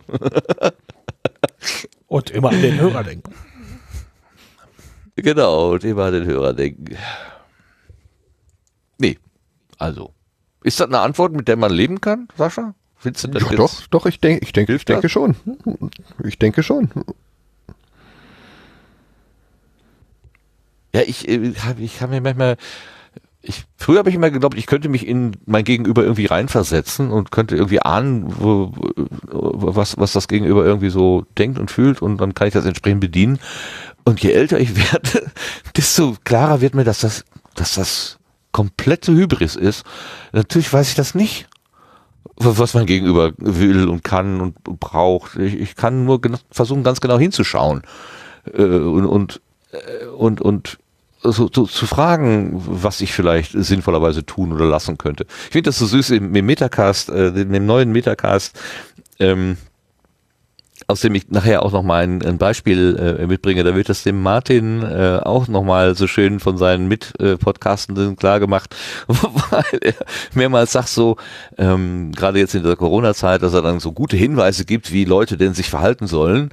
Und 2.07 2.31
immer 2.31 2.51
an 2.51 2.60
den 2.62 2.78
Hörer 2.78 3.02
denken. 3.05 3.33
genau, 5.17 5.73
und 5.73 5.83
immer 5.85 6.05
an 6.05 6.12
den 6.12 6.25
Hörer 6.26 6.52
denken. 6.52 6.97
Nee, 8.99 9.18
also. 9.78 10.12
Ist 10.62 10.78
das 10.78 10.86
eine 10.89 11.01
Antwort, 11.01 11.33
mit 11.33 11.49
der 11.49 11.57
man 11.57 11.73
leben 11.73 12.01
kann, 12.01 12.28
Sascha? 12.36 12.75
Findest 12.99 13.25
du 13.25 13.28
das 13.28 13.43
Ja, 13.43 13.49
jetzt- 13.51 13.59
doch, 13.59 13.86
doch, 13.89 14.07
ich 14.07 14.20
denke, 14.20 14.44
ich 14.44 14.52
denke, 14.52 14.75
ich 14.75 14.85
denke 14.85 15.09
schon. 15.09 15.36
Ich 16.23 16.39
denke 16.39 16.62
schon. 16.62 16.91
Ja, 20.97 21.02
ich, 21.07 21.28
äh, 21.28 21.52
ich 21.78 22.00
habe 22.00 22.12
mir 22.12 22.23
manchmal, 22.23 22.57
ich, 23.42 23.65
früher 23.76 23.99
habe 23.99 24.08
ich 24.08 24.15
immer 24.15 24.31
geglaubt, 24.31 24.57
ich 24.57 24.65
könnte 24.65 24.89
mich 24.89 25.07
in 25.07 25.33
mein 25.44 25.62
Gegenüber 25.62 26.02
irgendwie 26.02 26.25
reinversetzen 26.25 27.10
und 27.10 27.31
könnte 27.31 27.55
irgendwie 27.55 27.83
ahnen, 27.83 28.25
wo, 28.26 28.73
was, 29.26 29.99
was 29.99 30.12
das 30.12 30.26
Gegenüber 30.26 30.65
irgendwie 30.65 30.89
so 30.89 31.26
denkt 31.36 31.58
und 31.58 31.70
fühlt 31.70 32.00
und 32.00 32.18
dann 32.18 32.33
kann 32.33 32.49
ich 32.49 32.55
das 32.55 32.65
entsprechend 32.65 33.02
bedienen. 33.02 33.39
Und 34.05 34.23
je 34.23 34.33
älter 34.33 34.58
ich 34.58 34.75
werde, 34.92 35.31
desto 35.76 36.16
klarer 36.25 36.62
wird 36.62 36.75
mir, 36.75 36.84
dass 36.84 37.00
das, 37.00 37.26
dass 37.57 37.75
das 37.75 38.18
komplette 38.52 39.12
Hybris 39.12 39.55
ist. 39.55 39.84
Natürlich 40.33 40.73
weiß 40.73 40.89
ich 40.89 40.94
das 40.94 41.15
nicht 41.15 41.47
was 42.39 42.75
mein 42.75 42.84
Gegenüber 42.84 43.33
will 43.39 43.89
und 43.89 44.05
kann 44.05 44.42
und 44.42 44.62
braucht. 44.62 45.36
Ich, 45.36 45.55
ich 45.55 45.75
kann 45.75 46.05
nur 46.05 46.20
versuchen, 46.50 46.83
ganz 46.83 47.00
genau 47.00 47.18
hinzuschauen 47.18 47.81
äh, 48.52 48.62
und 48.62 49.07
und 49.07 49.41
äh, 49.73 50.07
und 50.07 50.41
und 50.41 50.78
so, 51.32 51.48
so 51.52 51.66
zu 51.66 51.86
fragen, 51.86 52.52
was 52.55 53.00
ich 53.00 53.12
vielleicht 53.12 53.52
sinnvollerweise 53.52 54.24
tun 54.24 54.52
oder 54.52 54.66
lassen 54.66 54.98
könnte. 54.98 55.26
Ich 55.46 55.52
finde 55.52 55.68
das 55.68 55.78
so 55.78 55.86
süß 55.86 56.10
im, 56.10 56.34
im 56.34 56.46
Metacast, 56.46 57.10
äh, 57.10 57.32
dem 57.32 57.66
neuen 57.66 57.92
Metacast, 57.92 58.58
ähm, 59.18 59.56
aus 60.88 61.00
dem 61.00 61.14
ich 61.14 61.28
nachher 61.30 61.64
auch 61.64 61.72
noch 61.72 61.82
mal 61.82 62.05
ein, 62.05 62.24
ein 62.24 62.38
Beispiel 62.38 63.18
äh, 63.20 63.26
mitbringe. 63.26 63.64
Da 63.64 63.74
wird 63.74 63.88
das 63.88 64.05
dem 64.05 64.22
Martin 64.22 64.82
äh, 64.82 65.20
auch 65.22 65.48
noch 65.48 65.64
mal 65.64 65.96
so 65.96 66.06
schön 66.06 66.38
von 66.38 66.58
seinen 66.58 66.86
Mitpodcastenden 66.86 68.16
klar 68.16 68.38
gemacht, 68.38 68.76
weil 69.06 69.78
er 69.80 69.94
mehrmals 70.34 70.72
sagt 70.72 70.88
so, 70.88 71.16
ähm, 71.58 72.12
gerade 72.12 72.38
jetzt 72.38 72.55
in 72.55 72.62
der 72.62 72.76
Corona-Zeit, 72.76 73.42
dass 73.42 73.55
er 73.55 73.62
dann 73.62 73.80
so 73.80 73.92
gute 73.92 74.16
Hinweise 74.16 74.64
gibt, 74.64 74.92
wie 74.92 75.05
Leute 75.05 75.36
denn 75.36 75.55
sich 75.55 75.70
verhalten 75.70 76.06
sollen. 76.06 76.50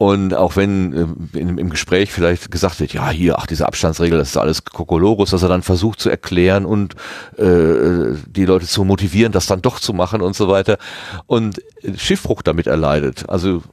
Und 0.00 0.32
auch 0.32 0.54
wenn 0.54 0.92
ähm, 0.92 1.28
in, 1.32 1.58
im 1.58 1.70
Gespräch 1.70 2.12
vielleicht 2.12 2.52
gesagt 2.52 2.78
wird, 2.78 2.92
ja, 2.92 3.10
hier, 3.10 3.36
ach, 3.36 3.46
diese 3.46 3.66
Abstandsregel, 3.66 4.16
das 4.16 4.28
ist 4.28 4.36
alles 4.36 4.64
Kokolores, 4.64 5.30
dass 5.30 5.42
er 5.42 5.48
dann 5.48 5.62
versucht 5.62 5.98
zu 5.98 6.08
erklären 6.08 6.64
und 6.64 6.94
äh, 7.36 8.14
die 8.28 8.44
Leute 8.44 8.66
zu 8.66 8.84
motivieren, 8.84 9.32
das 9.32 9.46
dann 9.46 9.60
doch 9.60 9.80
zu 9.80 9.92
machen 9.92 10.22
und 10.22 10.36
so 10.36 10.48
weiter. 10.48 10.78
Und 11.26 11.60
Schiffbruch 11.96 12.42
damit 12.42 12.68
erleidet. 12.68 13.28
Also 13.28 13.64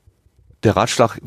der 0.64 0.76
Ratschlag, 0.76 1.20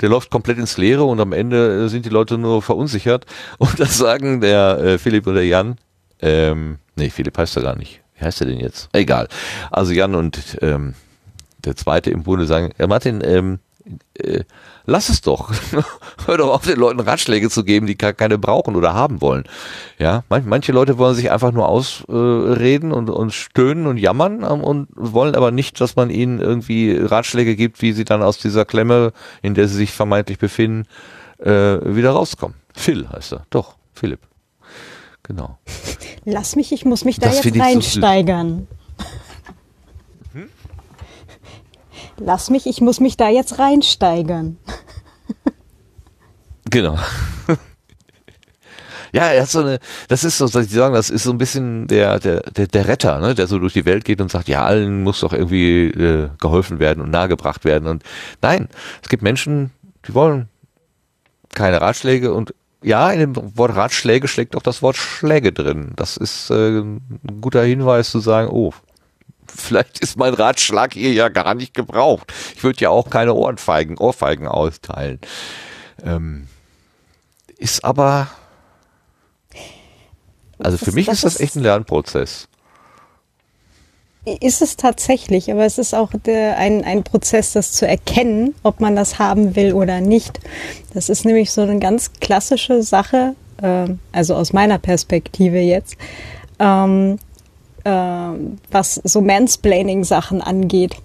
der 0.00 0.08
läuft 0.08 0.30
komplett 0.30 0.56
ins 0.56 0.78
Leere 0.78 1.04
und 1.04 1.20
am 1.20 1.34
Ende 1.34 1.84
äh, 1.84 1.88
sind 1.88 2.06
die 2.06 2.10
Leute 2.10 2.38
nur 2.38 2.62
verunsichert. 2.62 3.26
Und 3.58 3.78
das 3.78 3.98
sagen 3.98 4.40
der 4.40 4.78
äh, 4.78 4.98
Philipp 4.98 5.26
und 5.26 5.34
der 5.34 5.46
Jan, 5.46 5.76
ähm, 6.22 6.78
nee, 6.96 7.10
Philipp 7.10 7.36
heißt 7.36 7.56
er 7.56 7.62
gar 7.62 7.76
nicht. 7.76 8.00
Wie 8.18 8.24
heißt 8.24 8.40
er 8.40 8.46
denn 8.46 8.60
jetzt? 8.60 8.88
Egal. 8.94 9.28
Also 9.70 9.92
Jan 9.92 10.14
und 10.14 10.56
ähm, 10.62 10.94
der 11.66 11.76
zweite 11.76 12.10
im 12.10 12.22
Bunde 12.22 12.46
sagen, 12.46 12.70
ja 12.78 12.86
Martin, 12.86 13.20
ähm, 13.22 13.58
äh, 14.14 14.44
lass 14.84 15.08
es 15.08 15.20
doch. 15.20 15.52
Hör 16.26 16.38
doch 16.38 16.52
auf, 16.52 16.64
den 16.64 16.78
Leuten 16.78 17.00
Ratschläge 17.00 17.50
zu 17.50 17.64
geben, 17.64 17.86
die 17.86 17.94
keine 17.96 18.38
brauchen 18.38 18.76
oder 18.76 18.94
haben 18.94 19.20
wollen. 19.20 19.44
Ja, 19.98 20.24
man, 20.28 20.46
manche 20.46 20.72
Leute 20.72 20.98
wollen 20.98 21.14
sich 21.14 21.30
einfach 21.30 21.52
nur 21.52 21.68
ausreden 21.68 22.92
und, 22.92 23.10
und 23.10 23.32
stöhnen 23.32 23.86
und 23.86 23.98
jammern 23.98 24.44
ähm, 24.48 24.62
und 24.62 24.88
wollen 24.94 25.34
aber 25.34 25.50
nicht, 25.50 25.80
dass 25.80 25.96
man 25.96 26.10
ihnen 26.10 26.40
irgendwie 26.40 26.96
Ratschläge 26.96 27.56
gibt, 27.56 27.82
wie 27.82 27.92
sie 27.92 28.04
dann 28.04 28.22
aus 28.22 28.38
dieser 28.38 28.64
Klemme, 28.64 29.12
in 29.42 29.54
der 29.54 29.68
sie 29.68 29.76
sich 29.76 29.92
vermeintlich 29.92 30.38
befinden, 30.38 30.84
äh, 31.38 31.78
wieder 31.94 32.10
rauskommen. 32.10 32.56
Phil 32.74 33.08
heißt 33.08 33.32
er. 33.32 33.46
Doch, 33.50 33.76
Philipp. 33.92 34.20
Genau. 35.22 35.58
Lass 36.24 36.54
mich, 36.54 36.72
ich 36.72 36.84
muss 36.84 37.04
mich 37.04 37.18
da 37.18 37.28
Das 37.28 37.44
jetzt 37.44 37.58
reinsteigern. 37.58 38.68
Lass 42.18 42.50
mich, 42.50 42.66
ich 42.66 42.80
muss 42.80 43.00
mich 43.00 43.16
da 43.16 43.28
jetzt 43.28 43.58
reinsteigern. 43.58 44.58
Genau. 46.68 46.98
Ja, 49.12 49.28
er 49.28 49.42
hat 49.42 49.48
so 49.48 49.60
eine, 49.60 49.78
das 50.08 50.24
ist 50.24 50.36
so, 50.36 50.46
soll 50.46 50.64
ich 50.64 50.70
sagen, 50.70 50.92
das 50.92 51.08
ist 51.08 51.22
so 51.22 51.30
ein 51.30 51.38
bisschen 51.38 51.86
der, 51.86 52.18
der, 52.18 52.40
der, 52.50 52.66
der 52.66 52.88
Retter, 52.88 53.18
ne, 53.20 53.34
der 53.34 53.46
so 53.46 53.58
durch 53.58 53.72
die 53.72 53.86
Welt 53.86 54.04
geht 54.04 54.20
und 54.20 54.30
sagt, 54.30 54.46
ja, 54.46 54.64
allen 54.64 55.04
muss 55.04 55.20
doch 55.20 55.32
irgendwie 55.32 55.86
äh, 55.86 56.28
geholfen 56.38 56.80
werden 56.80 57.02
und 57.02 57.10
nahegebracht 57.10 57.64
werden. 57.64 57.88
Und 57.88 58.02
nein, 58.42 58.68
es 59.02 59.08
gibt 59.08 59.22
Menschen, 59.22 59.70
die 60.06 60.12
wollen 60.12 60.48
keine 61.54 61.80
Ratschläge 61.80 62.34
und 62.34 62.52
ja, 62.82 63.10
in 63.10 63.20
dem 63.20 63.56
Wort 63.56 63.74
Ratschläge 63.74 64.28
schlägt 64.28 64.54
auch 64.54 64.62
das 64.62 64.82
Wort 64.82 64.96
Schläge 64.96 65.52
drin. 65.52 65.92
Das 65.96 66.16
ist 66.16 66.50
äh, 66.50 66.80
ein 66.80 67.00
guter 67.40 67.62
Hinweis 67.62 68.10
zu 68.10 68.18
sagen, 68.18 68.50
oh, 68.50 68.74
vielleicht 69.54 70.00
ist 70.00 70.16
mein 70.16 70.34
Ratschlag 70.34 70.94
hier 70.94 71.12
ja 71.12 71.28
gar 71.28 71.54
nicht 71.54 71.74
gebraucht. 71.74 72.32
Ich 72.56 72.62
würde 72.64 72.80
ja 72.80 72.90
auch 72.90 73.10
keine 73.10 73.34
Ohrfeigen, 73.34 73.98
Ohrfeigen 73.98 74.46
austeilen. 74.48 75.20
Ähm, 76.04 76.46
ist 77.58 77.84
aber 77.84 78.28
Also 80.58 80.78
für 80.78 80.86
Das- 80.86 80.94
mich 80.94 81.06
das 81.06 81.16
ist 81.16 81.24
das 81.24 81.40
echt 81.40 81.56
ein 81.56 81.62
Lernprozess. 81.62 82.48
Ist 84.40 84.60
es 84.60 84.76
tatsächlich, 84.76 85.52
aber 85.52 85.64
es 85.64 85.78
ist 85.78 85.94
auch 85.94 86.10
der, 86.24 86.56
ein, 86.56 86.82
ein 86.82 87.04
Prozess, 87.04 87.52
das 87.52 87.70
zu 87.72 87.86
erkennen, 87.86 88.54
ob 88.64 88.80
man 88.80 88.96
das 88.96 89.20
haben 89.20 89.54
will 89.54 89.72
oder 89.72 90.00
nicht. 90.00 90.40
Das 90.94 91.08
ist 91.08 91.24
nämlich 91.24 91.52
so 91.52 91.60
eine 91.60 91.78
ganz 91.78 92.10
klassische 92.20 92.82
Sache, 92.82 93.36
äh, 93.62 93.86
also 94.10 94.34
aus 94.34 94.52
meiner 94.52 94.78
Perspektive 94.78 95.58
jetzt, 95.60 95.96
ähm, 96.58 97.18
äh, 97.86 98.56
was 98.70 99.00
so 99.04 99.20
Mansplaining-Sachen 99.20 100.42
angeht. 100.42 100.96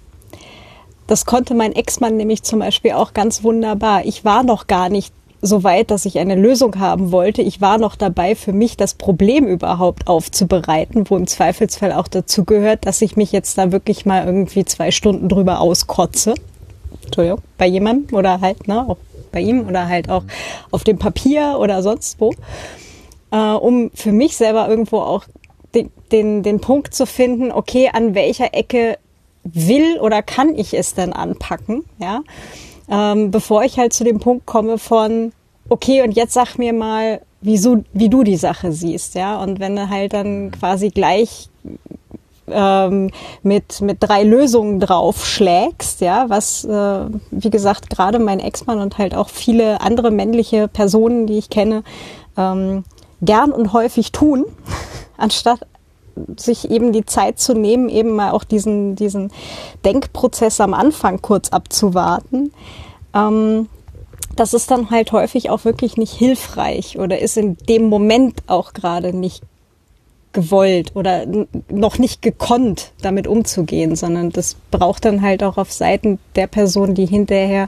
Das 1.08 1.26
konnte 1.26 1.54
mein 1.54 1.74
Ex-Mann 1.74 2.18
nämlich 2.18 2.44
zum 2.44 2.60
Beispiel 2.60 2.94
auch 2.94 3.14
ganz 3.14 3.44
wunderbar. 3.44 4.06
Ich 4.06 4.26
war 4.26 4.44
noch 4.44 4.68
gar 4.68 4.90
nicht 4.90 5.14
so 5.42 5.64
weit, 5.64 5.92
dass 5.92 6.06
ich 6.06 6.20
eine 6.20 6.36
Lösung 6.36 6.80
haben 6.80 7.12
wollte. 7.12 7.42
Ich 7.42 7.62
war 7.62 7.78
noch 7.78 7.96
dabei, 7.96 8.36
für 8.36 8.54
mich 8.54 8.78
das 8.78 8.94
Problem 8.94 9.46
überhaupt 9.48 10.08
aufzubereiten, 10.08 11.10
wo 11.10 11.18
im 11.18 11.28
Zweifelsfall 11.28 11.92
auch 11.92 12.08
dazu 12.08 12.46
gehört, 12.46 12.86
dass 12.86 13.02
ich 13.02 13.16
mich 13.16 13.32
jetzt 13.32 13.58
da 13.58 13.72
wirklich 13.72 14.06
mal 14.06 14.26
irgendwie 14.26 14.66
zwei 14.66 14.92
Stunden 14.92 15.30
drüber 15.30 15.60
auskotze. 15.60 16.36
Entschuldigung, 17.06 17.42
bei 17.58 17.66
jemandem 17.66 18.18
oder 18.18 18.40
halt, 18.40 18.68
ne, 18.68 18.88
auch 18.88 18.98
bei 19.32 19.42
ihm 19.42 19.68
oder 19.68 19.88
halt 19.88 20.10
auch 20.10 20.24
auf 20.70 20.84
dem 20.84 20.98
Papier 20.98 21.58
oder 21.60 21.82
sonst 21.82 22.20
wo, 22.20 22.34
äh, 23.32 23.38
um 23.38 23.92
für 23.94 24.12
mich 24.12 24.38
selber 24.38 24.70
irgendwo 24.70 25.00
auch 25.00 25.26
den, 25.74 25.92
den, 26.12 26.44
den 26.44 26.60
Punkt 26.60 26.94
zu 26.94 27.06
finden, 27.06 27.52
okay, 27.52 27.90
an 27.92 28.16
welcher 28.16 28.54
Ecke 28.54 28.98
will 29.44 30.00
oder 30.00 30.22
kann 30.22 30.56
ich 30.56 30.74
es 30.74 30.94
denn 30.94 31.14
anpacken, 31.14 31.84
ja, 31.98 32.22
ähm, 32.90 33.32
bevor 33.32 33.64
ich 33.64 33.80
halt 33.80 33.94
zu 33.94 34.04
dem 34.04 34.20
Punkt 34.20 34.46
komme 34.46 34.78
von, 34.78 35.32
okay, 35.70 36.04
und 36.04 36.12
jetzt 36.12 36.34
sag 36.34 36.58
mir 36.58 36.74
mal, 36.74 37.22
wieso, 37.42 37.84
wie 37.94 38.10
du 38.10 38.24
die 38.24 38.38
Sache 38.38 38.72
siehst, 38.72 39.16
ja, 39.16 39.42
und 39.42 39.60
wenn 39.60 39.76
du 39.76 39.90
halt 39.90 40.14
dann 40.14 40.52
quasi 40.52 40.90
gleich 40.90 41.50
ähm, 42.48 43.12
mit, 43.44 43.82
mit 43.82 43.98
drei 44.00 44.24
Lösungen 44.24 44.80
draufschlägst, 44.80 46.02
ja, 46.02 46.30
was, 46.30 46.66
äh, 46.66 47.06
wie 47.32 47.50
gesagt, 47.50 47.90
gerade 47.90 48.20
mein 48.20 48.40
Ex-Mann 48.40 48.80
und 48.80 48.98
halt 48.98 49.16
auch 49.16 49.30
viele 49.30 49.82
andere 49.82 50.12
männliche 50.12 50.68
Personen, 50.68 51.28
die 51.28 51.38
ich 51.38 51.50
kenne, 51.50 51.84
ähm, 52.38 52.84
gern 53.22 53.52
und 53.52 53.74
häufig 53.74 54.12
tun, 54.12 54.46
anstatt 55.22 55.60
sich 56.36 56.70
eben 56.70 56.92
die 56.92 57.06
Zeit 57.06 57.40
zu 57.40 57.54
nehmen, 57.54 57.90
eben 57.90 58.12
mal 58.12 58.32
auch 58.32 58.44
diesen, 58.44 58.96
diesen 58.96 59.32
Denkprozess 59.86 60.60
am 60.60 60.74
Anfang 60.74 61.22
kurz 61.22 61.50
abzuwarten. 61.50 62.52
Ähm, 63.14 63.70
das 64.36 64.54
ist 64.54 64.72
dann 64.72 64.90
halt 64.90 65.12
häufig 65.12 65.50
auch 65.50 65.66
wirklich 65.66 65.98
nicht 65.98 66.14
hilfreich 66.14 66.98
oder 66.98 67.20
ist 67.20 67.38
in 67.38 67.58
dem 67.70 67.90
Moment 67.90 68.44
auch 68.48 68.74
gerade 68.74 69.16
nicht 69.16 69.44
gewollt 70.34 70.96
oder 70.96 71.26
noch 71.70 71.98
nicht 71.98 72.22
gekonnt, 72.22 72.92
damit 73.02 73.28
umzugehen, 73.28 73.96
sondern 73.96 74.30
das 74.30 74.56
braucht 74.72 75.04
dann 75.04 75.22
halt 75.22 75.44
auch 75.44 75.58
auf 75.58 75.72
Seiten 75.74 76.20
der 76.36 76.48
Person, 76.48 76.96
die 76.96 77.06
hinterher 77.06 77.68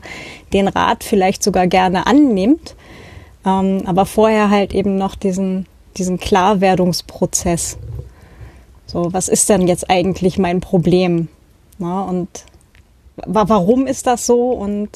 den 0.54 0.70
Rat 0.70 1.04
vielleicht 1.04 1.44
sogar 1.44 1.68
gerne 1.68 2.08
annimmt, 2.08 2.76
ähm, 3.46 3.84
aber 3.86 4.06
vorher 4.06 4.50
halt 4.50 4.74
eben 4.74 4.96
noch 4.96 5.16
diesen, 5.16 5.66
diesen 5.98 6.20
Klarwerdungsprozess. 6.20 7.78
So, 8.86 9.12
was 9.14 9.28
ist 9.28 9.50
denn 9.50 9.68
jetzt 9.68 9.90
eigentlich 9.90 10.38
mein 10.38 10.60
Problem? 10.60 11.28
Na, 11.80 12.04
und 12.04 12.28
wa- 13.16 13.46
warum 13.48 13.88
ist 13.88 14.08
das 14.08 14.26
so 14.26 14.52
und 14.52 14.90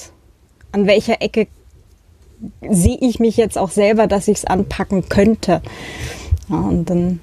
an 0.72 0.85
welcher 0.88 1.22
Ecke 1.22 1.48
sehe 2.69 2.98
ich 3.01 3.19
mich 3.19 3.38
jetzt 3.38 3.58
auch 3.58 3.72
selber, 3.72 4.06
dass 4.08 4.27
ich 4.27 4.38
es 4.38 4.45
anpacken 4.45 5.09
könnte? 5.09 5.61
Ja, 6.50 6.59
und 6.59 6.90
dann, 6.90 7.19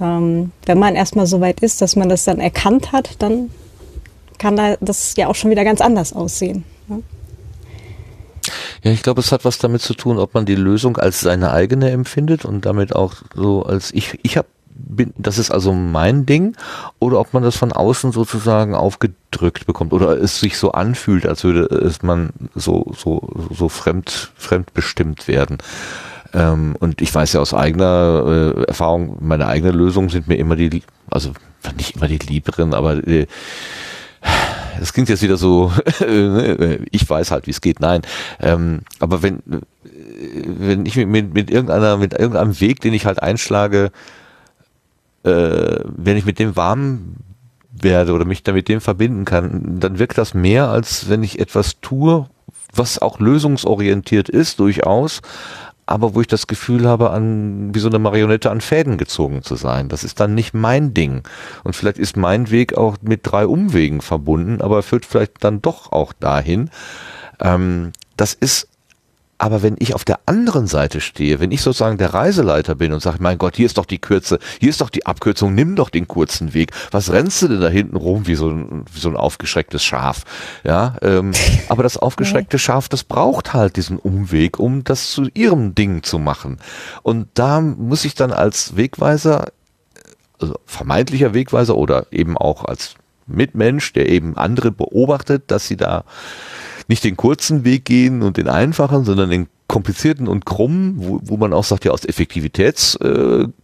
ähm, 0.00 0.52
wenn 0.66 0.78
man 0.78 0.94
erstmal 0.94 1.26
so 1.26 1.40
weit 1.40 1.60
ist, 1.60 1.80
dass 1.80 1.96
man 1.96 2.08
das 2.08 2.24
dann 2.24 2.40
erkannt 2.40 2.92
hat, 2.92 3.16
dann 3.20 3.50
kann 4.38 4.56
da 4.56 4.76
das 4.80 5.16
ja 5.16 5.28
auch 5.28 5.34
schon 5.34 5.50
wieder 5.50 5.64
ganz 5.64 5.80
anders 5.80 6.12
aussehen. 6.12 6.64
Ja? 6.88 6.98
Ja, 8.82 8.90
ich 8.90 9.02
glaube, 9.02 9.20
es 9.20 9.32
hat 9.32 9.44
was 9.44 9.58
damit 9.58 9.82
zu 9.82 9.94
tun, 9.94 10.18
ob 10.18 10.34
man 10.34 10.46
die 10.46 10.54
Lösung 10.54 10.96
als 10.96 11.20
seine 11.20 11.52
eigene 11.52 11.90
empfindet 11.90 12.44
und 12.44 12.66
damit 12.66 12.94
auch 12.94 13.14
so 13.34 13.64
als 13.64 13.92
ich, 13.92 14.18
ich 14.22 14.36
habe 14.36 14.48
bin, 14.74 15.12
das 15.16 15.38
ist 15.38 15.50
also 15.50 15.72
mein 15.72 16.26
Ding, 16.26 16.56
oder 16.98 17.20
ob 17.20 17.34
man 17.34 17.42
das 17.42 17.56
von 17.56 17.72
außen 17.72 18.12
sozusagen 18.12 18.74
aufgedrückt 18.74 19.66
bekommt 19.66 19.92
oder 19.92 20.16
es 20.16 20.40
sich 20.40 20.58
so 20.58 20.72
anfühlt, 20.72 21.26
als 21.26 21.44
würde 21.44 21.64
es 21.64 22.02
man 22.02 22.30
so 22.54 22.92
so 22.96 23.28
so 23.50 23.68
fremd 23.68 24.32
fremdbestimmt 24.36 25.28
werden. 25.28 25.58
Ähm, 26.34 26.76
und 26.80 27.02
ich 27.02 27.14
weiß 27.14 27.34
ja 27.34 27.40
aus 27.40 27.54
eigener 27.54 28.54
äh, 28.56 28.62
Erfahrung, 28.64 29.18
meine 29.20 29.46
eigenen 29.46 29.74
Lösungen 29.74 30.08
sind 30.08 30.28
mir 30.28 30.36
immer 30.36 30.56
die, 30.56 30.82
also 31.10 31.32
nicht 31.76 31.96
immer 31.96 32.08
die 32.08 32.18
lieberen, 32.18 32.72
aber 32.74 33.06
äh, 33.06 33.26
das 34.82 34.92
klingt 34.92 35.08
jetzt 35.08 35.22
wieder 35.22 35.36
so, 35.36 35.72
äh, 36.00 36.74
ich 36.90 37.08
weiß 37.08 37.30
halt, 37.30 37.46
wie 37.46 37.52
es 37.52 37.60
geht. 37.60 37.78
Nein, 37.78 38.02
ähm, 38.40 38.80
aber 38.98 39.22
wenn 39.22 39.36
äh, 39.38 39.60
wenn 40.44 40.84
ich 40.84 40.96
mit, 40.96 41.08
mit, 41.08 41.34
mit 41.34 41.50
irgendeiner 41.50 41.96
mit 41.96 42.14
irgendeinem 42.14 42.58
Weg, 42.60 42.80
den 42.80 42.92
ich 42.92 43.06
halt 43.06 43.22
einschlage, 43.22 43.92
äh, 45.22 45.78
wenn 45.84 46.16
ich 46.16 46.26
mit 46.26 46.40
dem 46.40 46.56
warm 46.56 47.14
werde 47.70 48.12
oder 48.12 48.24
mich 48.24 48.42
damit 48.42 48.68
dem 48.68 48.80
verbinden 48.80 49.24
kann, 49.24 49.78
dann 49.78 50.00
wirkt 50.00 50.18
das 50.18 50.34
mehr, 50.34 50.68
als 50.68 51.08
wenn 51.08 51.22
ich 51.22 51.38
etwas 51.38 51.80
tue, 51.80 52.26
was 52.74 53.00
auch 53.00 53.20
lösungsorientiert 53.20 54.28
ist, 54.28 54.58
durchaus, 54.58 55.22
aber 55.92 56.14
wo 56.14 56.22
ich 56.22 56.26
das 56.26 56.46
Gefühl 56.46 56.88
habe, 56.88 57.10
an 57.10 57.74
wie 57.74 57.78
so 57.78 57.88
eine 57.88 57.98
Marionette 57.98 58.50
an 58.50 58.62
Fäden 58.62 58.96
gezogen 58.96 59.42
zu 59.42 59.56
sein. 59.56 59.90
Das 59.90 60.04
ist 60.04 60.20
dann 60.20 60.34
nicht 60.34 60.54
mein 60.54 60.94
Ding. 60.94 61.22
Und 61.64 61.76
vielleicht 61.76 61.98
ist 61.98 62.16
mein 62.16 62.50
Weg 62.50 62.78
auch 62.78 62.96
mit 63.02 63.20
drei 63.24 63.46
Umwegen 63.46 64.00
verbunden, 64.00 64.62
aber 64.62 64.82
führt 64.82 65.04
vielleicht 65.04 65.44
dann 65.44 65.60
doch 65.60 65.92
auch 65.92 66.14
dahin. 66.14 66.70
Ähm, 67.40 67.92
das 68.16 68.32
ist 68.32 68.68
aber 69.42 69.60
wenn 69.60 69.74
ich 69.80 69.92
auf 69.92 70.04
der 70.04 70.20
anderen 70.26 70.68
Seite 70.68 71.00
stehe, 71.00 71.40
wenn 71.40 71.50
ich 71.50 71.62
sozusagen 71.62 71.98
der 71.98 72.14
Reiseleiter 72.14 72.76
bin 72.76 72.92
und 72.92 73.00
sage, 73.02 73.16
mein 73.18 73.38
Gott, 73.38 73.56
hier 73.56 73.66
ist 73.66 73.76
doch 73.76 73.86
die 73.86 73.98
Kürze, 73.98 74.38
hier 74.60 74.70
ist 74.70 74.80
doch 74.80 74.88
die 74.88 75.04
Abkürzung, 75.04 75.52
nimm 75.52 75.74
doch 75.74 75.90
den 75.90 76.06
kurzen 76.06 76.54
Weg. 76.54 76.70
Was 76.92 77.10
rennst 77.10 77.42
du 77.42 77.48
denn 77.48 77.60
da 77.60 77.68
hinten 77.68 77.96
rum 77.96 78.28
wie 78.28 78.36
so 78.36 78.48
ein, 78.48 78.84
wie 78.92 79.00
so 79.00 79.08
ein 79.08 79.16
aufgeschrecktes 79.16 79.82
Schaf? 79.82 80.22
Ja, 80.62 80.94
ähm, 81.02 81.32
aber 81.68 81.82
das 81.82 81.96
aufgeschreckte 81.96 82.56
Schaf, 82.60 82.88
das 82.88 83.02
braucht 83.02 83.52
halt 83.52 83.74
diesen 83.74 83.98
Umweg, 83.98 84.60
um 84.60 84.84
das 84.84 85.10
zu 85.10 85.26
ihrem 85.34 85.74
Ding 85.74 86.04
zu 86.04 86.20
machen. 86.20 86.58
Und 87.02 87.26
da 87.34 87.60
muss 87.60 88.04
ich 88.04 88.14
dann 88.14 88.30
als 88.30 88.76
Wegweiser, 88.76 89.46
also 90.40 90.54
vermeintlicher 90.66 91.34
Wegweiser 91.34 91.76
oder 91.76 92.06
eben 92.12 92.38
auch 92.38 92.64
als 92.64 92.94
Mitmensch, 93.26 93.92
der 93.92 94.08
eben 94.08 94.36
andere 94.36 94.70
beobachtet, 94.70 95.50
dass 95.50 95.66
sie 95.66 95.76
da 95.76 96.04
nicht 96.88 97.04
den 97.04 97.16
kurzen 97.16 97.64
Weg 97.64 97.84
gehen 97.84 98.22
und 98.22 98.36
den 98.36 98.48
einfachen, 98.48 99.04
sondern 99.04 99.30
den 99.30 99.48
komplizierten 99.68 100.28
und 100.28 100.44
krummen, 100.44 100.94
wo, 100.96 101.20
wo 101.22 101.36
man 101.36 101.52
auch 101.52 101.64
sagt, 101.64 101.84
ja, 101.84 101.92
aus 101.92 102.04
Effektivitätsgründen 102.04 103.54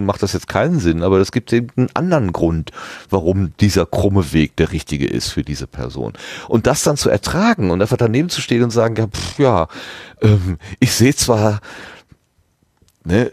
äh, 0.00 0.04
macht 0.04 0.22
das 0.22 0.32
jetzt 0.32 0.48
keinen 0.48 0.80
Sinn, 0.80 1.02
aber 1.02 1.18
es 1.18 1.30
gibt 1.30 1.52
eben 1.52 1.68
einen 1.76 1.90
anderen 1.94 2.32
Grund, 2.32 2.72
warum 3.08 3.52
dieser 3.60 3.86
krumme 3.86 4.32
Weg 4.32 4.56
der 4.56 4.72
richtige 4.72 5.06
ist 5.06 5.28
für 5.28 5.42
diese 5.42 5.68
Person. 5.68 6.14
Und 6.48 6.66
das 6.66 6.82
dann 6.82 6.96
zu 6.96 7.08
ertragen 7.08 7.70
und 7.70 7.80
einfach 7.80 7.96
daneben 7.96 8.30
zu 8.30 8.40
stehen 8.40 8.64
und 8.64 8.70
sagen, 8.70 8.96
ja, 8.96 9.06
pff, 9.06 9.38
ja, 9.38 9.68
ähm, 10.22 10.58
ich 10.80 10.92
sehe 10.92 11.14
zwar, 11.14 11.60
ne, 13.04 13.32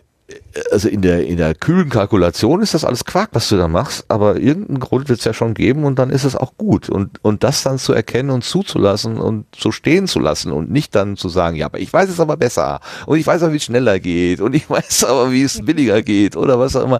also 0.72 0.88
in 0.88 1.01
der, 1.01 1.25
in 1.25 1.38
der 1.38 1.53
kühlen 1.53 1.90
Kalkulation 1.90 2.61
ist 2.61 2.74
das 2.74 2.85
alles 2.85 3.06
Quark, 3.06 3.30
was 3.34 3.50
du 3.50 3.58
da 3.58 3.67
machst, 3.67 4.06
aber 4.08 4.38
irgendeinen 4.38 4.80
Grund 4.80 5.09
wird 5.09 5.19
es 5.19 5.25
ja 5.25 5.34
schon 5.34 5.53
geben 5.53 5.84
und 5.84 6.00
dann 6.00 6.09
ist 6.09 6.24
es 6.24 6.35
auch 6.35 6.58
gut. 6.58 6.90
Und, 6.90 7.24
und 7.24 7.43
das 7.43 7.64
dann 7.64 7.77
zu 7.77 7.93
erkennen 7.93 8.30
und 8.30 8.43
zuzulassen 8.43 9.17
und 9.17 9.45
so 9.58 9.72
stehen 9.72 10.08
zu 10.08 10.19
lassen 10.19 10.51
und 10.51 10.72
nicht 10.72 10.95
dann 10.95 11.17
zu 11.17 11.30
sagen, 11.30 11.58
ja, 11.58 11.66
aber 11.66 11.80
ich 11.80 11.92
weiß 11.92 12.09
es 12.09 12.19
aber 12.19 12.38
besser 12.38 12.80
und 13.06 13.17
ich 13.17 13.27
weiß 13.27 13.43
aber, 13.43 13.53
wie 13.53 13.58
es 13.58 13.64
schneller 13.64 14.00
geht 14.00 14.40
und 14.40 14.56
ich 14.56 14.69
weiß 14.69 15.06
aber, 15.06 15.32
wie 15.32 15.43
es 15.43 15.64
billiger 15.66 16.01
geht 16.01 16.35
oder 16.35 16.59
was 16.59 16.75
auch 16.75 16.84
immer. 16.84 17.00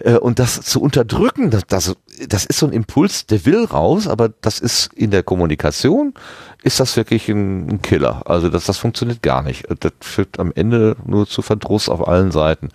Äh, 0.00 0.14
Und 0.14 0.38
das 0.38 0.62
zu 0.62 0.80
unterdrücken, 0.80 1.50
das, 1.50 1.64
das, 1.68 1.94
das 2.28 2.46
ist 2.46 2.58
so 2.58 2.66
ein 2.66 2.72
Impuls, 2.72 3.26
der 3.26 3.44
will 3.44 3.64
raus, 3.64 4.08
aber 4.08 4.30
das 4.40 4.60
ist 4.60 4.90
in 4.94 5.10
der 5.10 5.22
Kommunikation 5.22 6.14
ist 6.64 6.80
das 6.80 6.96
wirklich 6.96 7.28
ein, 7.28 7.68
ein 7.68 7.82
Killer. 7.82 8.22
Also 8.24 8.48
das, 8.48 8.64
das 8.64 8.78
funktioniert 8.78 9.22
gar 9.22 9.42
nicht. 9.42 9.66
Das 9.80 9.92
führt 10.00 10.40
am 10.40 10.50
Ende 10.54 10.96
nur 11.06 11.26
zu 11.26 11.42
Verdruss 11.42 11.88
auf 11.88 12.08
allen 12.08 12.32
Seiten. 12.32 12.70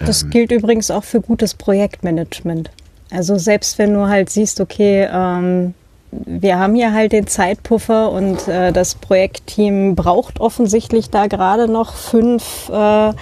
Das 0.00 0.28
gilt 0.28 0.52
übrigens 0.52 0.90
auch 0.90 1.04
für 1.04 1.20
gutes 1.20 1.54
Projektmanagement. 1.54 2.70
Also 3.10 3.38
selbst 3.38 3.78
wenn 3.78 3.94
du 3.94 4.08
halt 4.08 4.28
siehst, 4.28 4.60
okay, 4.60 5.08
ähm, 5.10 5.74
wir 6.10 6.58
haben 6.58 6.74
hier 6.74 6.92
halt 6.92 7.12
den 7.12 7.26
Zeitpuffer 7.26 8.10
und 8.10 8.46
äh, 8.48 8.72
das 8.72 8.96
Projektteam 8.96 9.94
braucht 9.94 10.40
offensichtlich 10.40 11.10
da 11.10 11.26
gerade 11.26 11.68
noch 11.68 11.94
fünf 11.94 12.68
äh, 12.70 13.12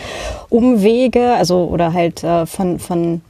Umwege, 0.49 1.34
also 1.34 1.65
oder 1.65 1.92
halt 1.92 2.24
äh, 2.24 2.47
von, 2.47 2.78
von 2.78 3.23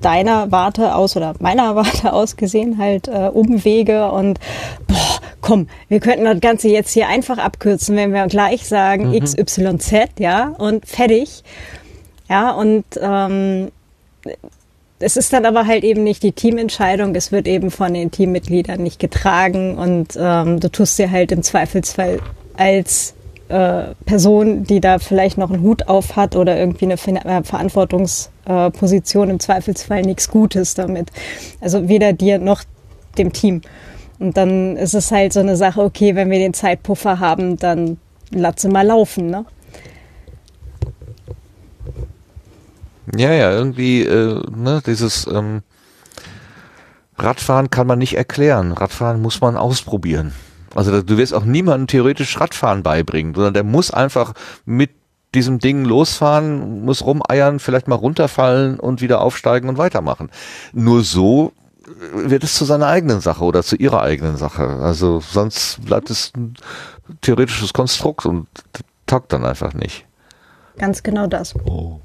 deiner 0.00 0.50
Warte 0.50 0.94
aus 0.94 1.16
oder 1.16 1.34
meiner 1.40 1.74
Warte 1.76 2.12
aus 2.12 2.36
gesehen 2.36 2.78
halt 2.78 3.08
äh, 3.08 3.30
Umwege 3.32 4.10
und 4.10 4.38
boah, 4.86 5.20
komm, 5.40 5.68
wir 5.88 6.00
könnten 6.00 6.24
das 6.24 6.40
Ganze 6.40 6.68
jetzt 6.68 6.92
hier 6.92 7.08
einfach 7.08 7.38
abkürzen, 7.38 7.96
wenn 7.96 8.12
wir 8.12 8.26
gleich 8.26 8.66
sagen 8.66 9.10
Mhm. 9.10 9.20
XYZ, 9.20 9.92
ja, 10.18 10.48
und 10.58 10.86
fertig. 10.86 11.42
Ja, 12.28 12.52
und 12.52 12.84
ähm, 13.00 13.70
es 15.00 15.16
ist 15.16 15.32
dann 15.32 15.46
aber 15.46 15.66
halt 15.66 15.82
eben 15.82 16.04
nicht 16.04 16.22
die 16.22 16.32
Teamentscheidung, 16.32 17.14
es 17.14 17.32
wird 17.32 17.48
eben 17.48 17.70
von 17.70 17.94
den 17.94 18.10
Teammitgliedern 18.10 18.82
nicht 18.82 19.00
getragen 19.00 19.76
und 19.76 20.16
ähm, 20.16 20.60
du 20.60 20.70
tust 20.70 20.98
dir 20.98 21.10
halt 21.10 21.32
im 21.32 21.42
Zweifelsfall 21.42 22.20
als 22.56 23.14
äh, 23.50 23.94
Person, 24.06 24.64
die 24.64 24.80
da 24.80 24.98
vielleicht 24.98 25.36
noch 25.38 25.50
einen 25.50 25.62
Hut 25.62 25.88
auf 25.88 26.16
hat 26.16 26.36
oder 26.36 26.56
irgendwie 26.56 26.86
eine 26.86 26.94
äh, 26.94 27.42
Verantwortungsposition 27.42 29.30
im 29.30 29.40
Zweifelsfall 29.40 30.02
nichts 30.02 30.30
Gutes 30.30 30.74
damit. 30.74 31.10
Also 31.60 31.88
weder 31.88 32.12
dir 32.12 32.38
noch 32.38 32.62
dem 33.18 33.32
Team. 33.32 33.62
Und 34.18 34.36
dann 34.36 34.76
ist 34.76 34.94
es 34.94 35.10
halt 35.10 35.32
so 35.32 35.40
eine 35.40 35.56
Sache, 35.56 35.82
okay, 35.82 36.14
wenn 36.14 36.30
wir 36.30 36.38
den 36.38 36.54
Zeitpuffer 36.54 37.20
haben, 37.20 37.56
dann 37.56 37.98
sie 38.56 38.68
mal 38.68 38.86
laufen, 38.86 39.26
ne? 39.28 39.44
Ja, 43.16 43.32
ja, 43.32 43.50
irgendwie, 43.50 44.04
äh, 44.04 44.40
ne, 44.54 44.82
dieses 44.86 45.26
ähm, 45.26 45.62
Radfahren 47.18 47.70
kann 47.70 47.88
man 47.88 47.98
nicht 47.98 48.16
erklären. 48.16 48.70
Radfahren 48.72 49.20
muss 49.20 49.40
man 49.40 49.56
ausprobieren. 49.56 50.32
Also 50.74 51.02
du 51.02 51.16
wirst 51.16 51.34
auch 51.34 51.44
niemandem 51.44 51.86
theoretisch 51.86 52.38
Radfahren 52.40 52.82
beibringen, 52.82 53.34
sondern 53.34 53.54
der 53.54 53.64
muss 53.64 53.90
einfach 53.90 54.34
mit 54.64 54.90
diesem 55.34 55.58
Ding 55.58 55.84
losfahren, 55.84 56.84
muss 56.84 57.04
rumeiern, 57.04 57.58
vielleicht 57.60 57.88
mal 57.88 57.96
runterfallen 57.96 58.80
und 58.80 59.00
wieder 59.00 59.20
aufsteigen 59.20 59.68
und 59.68 59.78
weitermachen. 59.78 60.30
Nur 60.72 61.02
so 61.02 61.52
wird 62.14 62.44
es 62.44 62.54
zu 62.54 62.64
seiner 62.64 62.86
eigenen 62.86 63.20
Sache 63.20 63.44
oder 63.44 63.62
zu 63.62 63.76
ihrer 63.76 64.02
eigenen 64.02 64.36
Sache. 64.36 64.64
Also 64.64 65.20
sonst 65.20 65.84
bleibt 65.84 66.10
es 66.10 66.32
ein 66.36 66.54
theoretisches 67.20 67.72
Konstrukt 67.72 68.26
und 68.26 68.46
taugt 69.06 69.32
dann 69.32 69.44
einfach 69.44 69.72
nicht. 69.74 70.06
Ganz 70.78 71.02
genau 71.02 71.26
das. 71.26 71.54
Oh. 71.64 72.00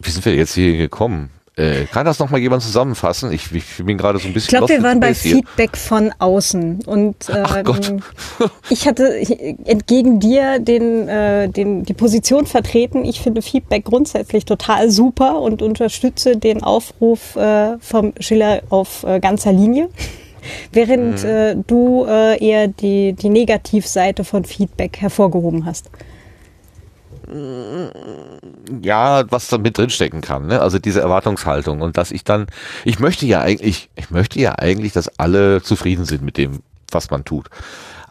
Wie 0.00 0.10
sind 0.10 0.24
wir 0.24 0.34
jetzt 0.34 0.54
hier 0.54 0.76
gekommen? 0.76 1.30
Äh, 1.56 1.84
kann 1.84 2.04
das 2.04 2.18
nochmal 2.18 2.40
jemand 2.40 2.62
zusammenfassen? 2.62 3.30
Ich, 3.30 3.52
ich 3.52 3.64
bin 3.84 3.96
gerade 3.96 4.18
so 4.18 4.26
ein 4.26 4.32
bisschen. 4.34 4.46
Ich 4.52 4.58
glaube, 4.58 4.72
wir 4.72 4.82
waren 4.82 4.98
bei 4.98 5.14
hier. 5.14 5.36
Feedback 5.36 5.76
von 5.76 6.12
außen 6.18 6.80
und 6.84 7.16
ähm, 7.28 8.02
ich 8.70 8.88
hatte 8.88 9.16
entgegen 9.64 10.18
dir 10.18 10.58
den, 10.58 11.08
äh, 11.08 11.48
den, 11.48 11.84
die 11.84 11.94
Position 11.94 12.46
vertreten. 12.46 13.04
Ich 13.04 13.20
finde 13.20 13.40
Feedback 13.40 13.84
grundsätzlich 13.84 14.46
total 14.46 14.90
super 14.90 15.40
und 15.40 15.62
unterstütze 15.62 16.36
den 16.36 16.64
Aufruf 16.64 17.36
äh, 17.36 17.78
vom 17.78 18.14
Schiller 18.18 18.62
auf 18.70 19.04
äh, 19.04 19.20
ganzer 19.20 19.52
Linie. 19.52 19.90
Während 20.72 21.22
Mhm. 21.22 21.28
äh, 21.28 21.56
du 21.66 22.04
äh, 22.04 22.44
eher 22.44 22.68
die, 22.68 23.12
die 23.12 23.28
Negativseite 23.28 24.24
von 24.24 24.44
Feedback 24.44 24.98
hervorgehoben 24.98 25.64
hast. 25.64 25.88
Ja, 28.82 29.24
was 29.30 29.48
da 29.48 29.58
mit 29.58 29.78
drinstecken 29.78 30.20
kann, 30.20 30.46
ne? 30.46 30.60
Also 30.60 30.78
diese 30.78 31.00
Erwartungshaltung 31.00 31.80
und 31.80 31.96
dass 31.96 32.10
ich 32.10 32.24
dann, 32.24 32.46
ich 32.84 32.98
möchte 32.98 33.26
ja 33.26 33.40
eigentlich, 33.40 33.90
ich 33.96 34.10
möchte 34.10 34.40
ja 34.40 34.52
eigentlich, 34.58 34.92
dass 34.92 35.18
alle 35.18 35.62
zufrieden 35.62 36.04
sind 36.04 36.22
mit 36.22 36.36
dem, 36.36 36.60
was 36.90 37.10
man 37.10 37.24
tut. 37.24 37.48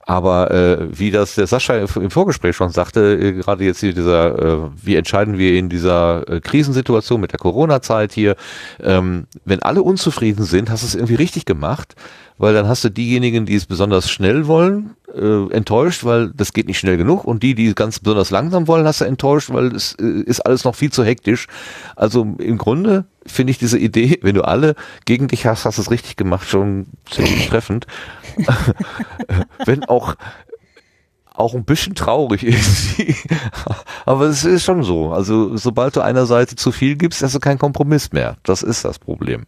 Aber 0.05 0.51
äh, 0.51 0.99
wie 0.99 1.11
das 1.11 1.35
der 1.35 1.47
Sascha 1.47 1.75
im 1.77 2.11
Vorgespräch 2.11 2.55
schon 2.55 2.71
sagte, 2.71 3.13
äh, 3.13 3.31
gerade 3.31 3.63
jetzt 3.63 3.79
hier 3.79 3.93
dieser, 3.93 4.37
äh, 4.37 4.69
wie 4.81 4.95
entscheiden 4.95 5.37
wir 5.37 5.57
in 5.57 5.69
dieser 5.69 6.27
äh, 6.27 6.41
Krisensituation 6.41 7.21
mit 7.21 7.31
der 7.31 7.39
Corona-Zeit 7.39 8.11
hier, 8.11 8.35
ähm, 8.81 9.27
wenn 9.45 9.61
alle 9.63 9.81
unzufrieden 9.81 10.43
sind, 10.43 10.69
hast 10.69 10.83
du 10.83 10.87
es 10.87 10.95
irgendwie 10.95 11.15
richtig 11.15 11.45
gemacht, 11.45 11.95
weil 12.43 12.53
dann 12.53 12.67
hast 12.67 12.83
du 12.83 12.89
diejenigen, 12.89 13.45
die 13.45 13.55
es 13.55 13.65
besonders 13.65 14.09
schnell 14.09 14.47
wollen, 14.47 14.97
äh, 15.15 15.49
enttäuscht, 15.53 16.03
weil 16.03 16.29
das 16.35 16.51
geht 16.51 16.67
nicht 16.67 16.77
schnell 16.77 16.97
genug 16.97 17.23
und 17.23 17.41
die, 17.41 17.55
die 17.55 17.67
es 17.67 17.75
ganz 17.75 17.99
besonders 17.99 18.31
langsam 18.31 18.67
wollen, 18.67 18.85
hast 18.85 18.99
du 18.99 19.05
enttäuscht, 19.05 19.49
weil 19.53 19.73
es 19.73 19.93
äh, 19.93 20.03
ist 20.03 20.41
alles 20.41 20.65
noch 20.65 20.75
viel 20.75 20.91
zu 20.91 21.05
hektisch. 21.05 21.47
Also 21.95 22.35
im 22.39 22.57
Grunde 22.57 23.05
finde 23.25 23.51
ich 23.51 23.59
diese 23.59 23.79
Idee, 23.79 24.19
wenn 24.23 24.35
du 24.35 24.41
alle 24.41 24.75
gegen 25.05 25.29
dich 25.29 25.45
hast, 25.45 25.63
hast 25.63 25.77
du 25.77 25.83
es 25.83 25.89
richtig 25.89 26.17
gemacht, 26.17 26.45
schon 26.49 26.87
ziemlich 27.09 27.47
treffend. 27.49 27.87
wenn 29.65 29.85
auch 29.85 30.15
auch 31.33 31.55
ein 31.55 31.63
bisschen 31.63 31.95
traurig 31.95 32.43
irgendwie. 32.43 33.15
Aber 34.05 34.25
es 34.25 34.43
ist 34.43 34.65
schon 34.65 34.83
so. 34.83 35.13
Also 35.13 35.55
sobald 35.55 35.95
du 35.95 36.01
einer 36.01 36.25
Seite 36.25 36.57
zu 36.57 36.73
viel 36.73 36.97
gibst, 36.97 37.23
hast 37.23 37.35
du 37.35 37.39
keinen 37.39 37.57
Kompromiss 37.57 38.11
mehr. 38.11 38.35
Das 38.43 38.63
ist 38.63 38.83
das 38.83 38.99
Problem. 38.99 39.45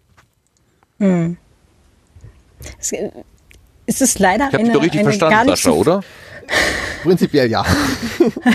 Hm. 0.97 1.35
Es, 2.79 2.93
es 3.85 4.01
ist 4.01 4.19
leider 4.19 4.47
Ich 4.47 4.53
habe 4.53 4.63
eine, 4.63 4.73
doch 4.73 4.81
richtig 4.81 5.01
eine 5.01 5.09
gar 5.09 5.17
verstanden, 5.17 5.51
nicht 5.51 5.63
Sascha, 5.63 5.75
so 5.75 5.79
oder? 5.79 6.03
Prinzipiell 7.03 7.49
ja. 7.49 7.63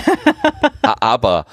Aber 0.81 1.45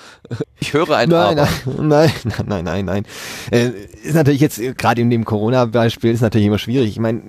ich 0.59 0.73
höre 0.73 0.91
ein 0.97 1.09
nein, 1.09 1.39
Aber. 1.39 1.49
Nein, 1.81 2.11
nein, 2.25 2.45
nein, 2.47 2.65
nein, 2.65 2.85
nein. 2.85 3.05
Äh, 3.51 3.71
ist 4.03 4.15
natürlich 4.15 4.41
jetzt 4.41 4.59
äh, 4.59 4.75
gerade 4.75 5.01
in 5.01 5.11
dem 5.11 5.25
Corona-Beispiel 5.25 6.13
ist 6.13 6.21
natürlich 6.21 6.49
immer 6.49 6.59
schwierig. 6.59 6.91
Ich 6.91 6.99
meine, 6.99 7.23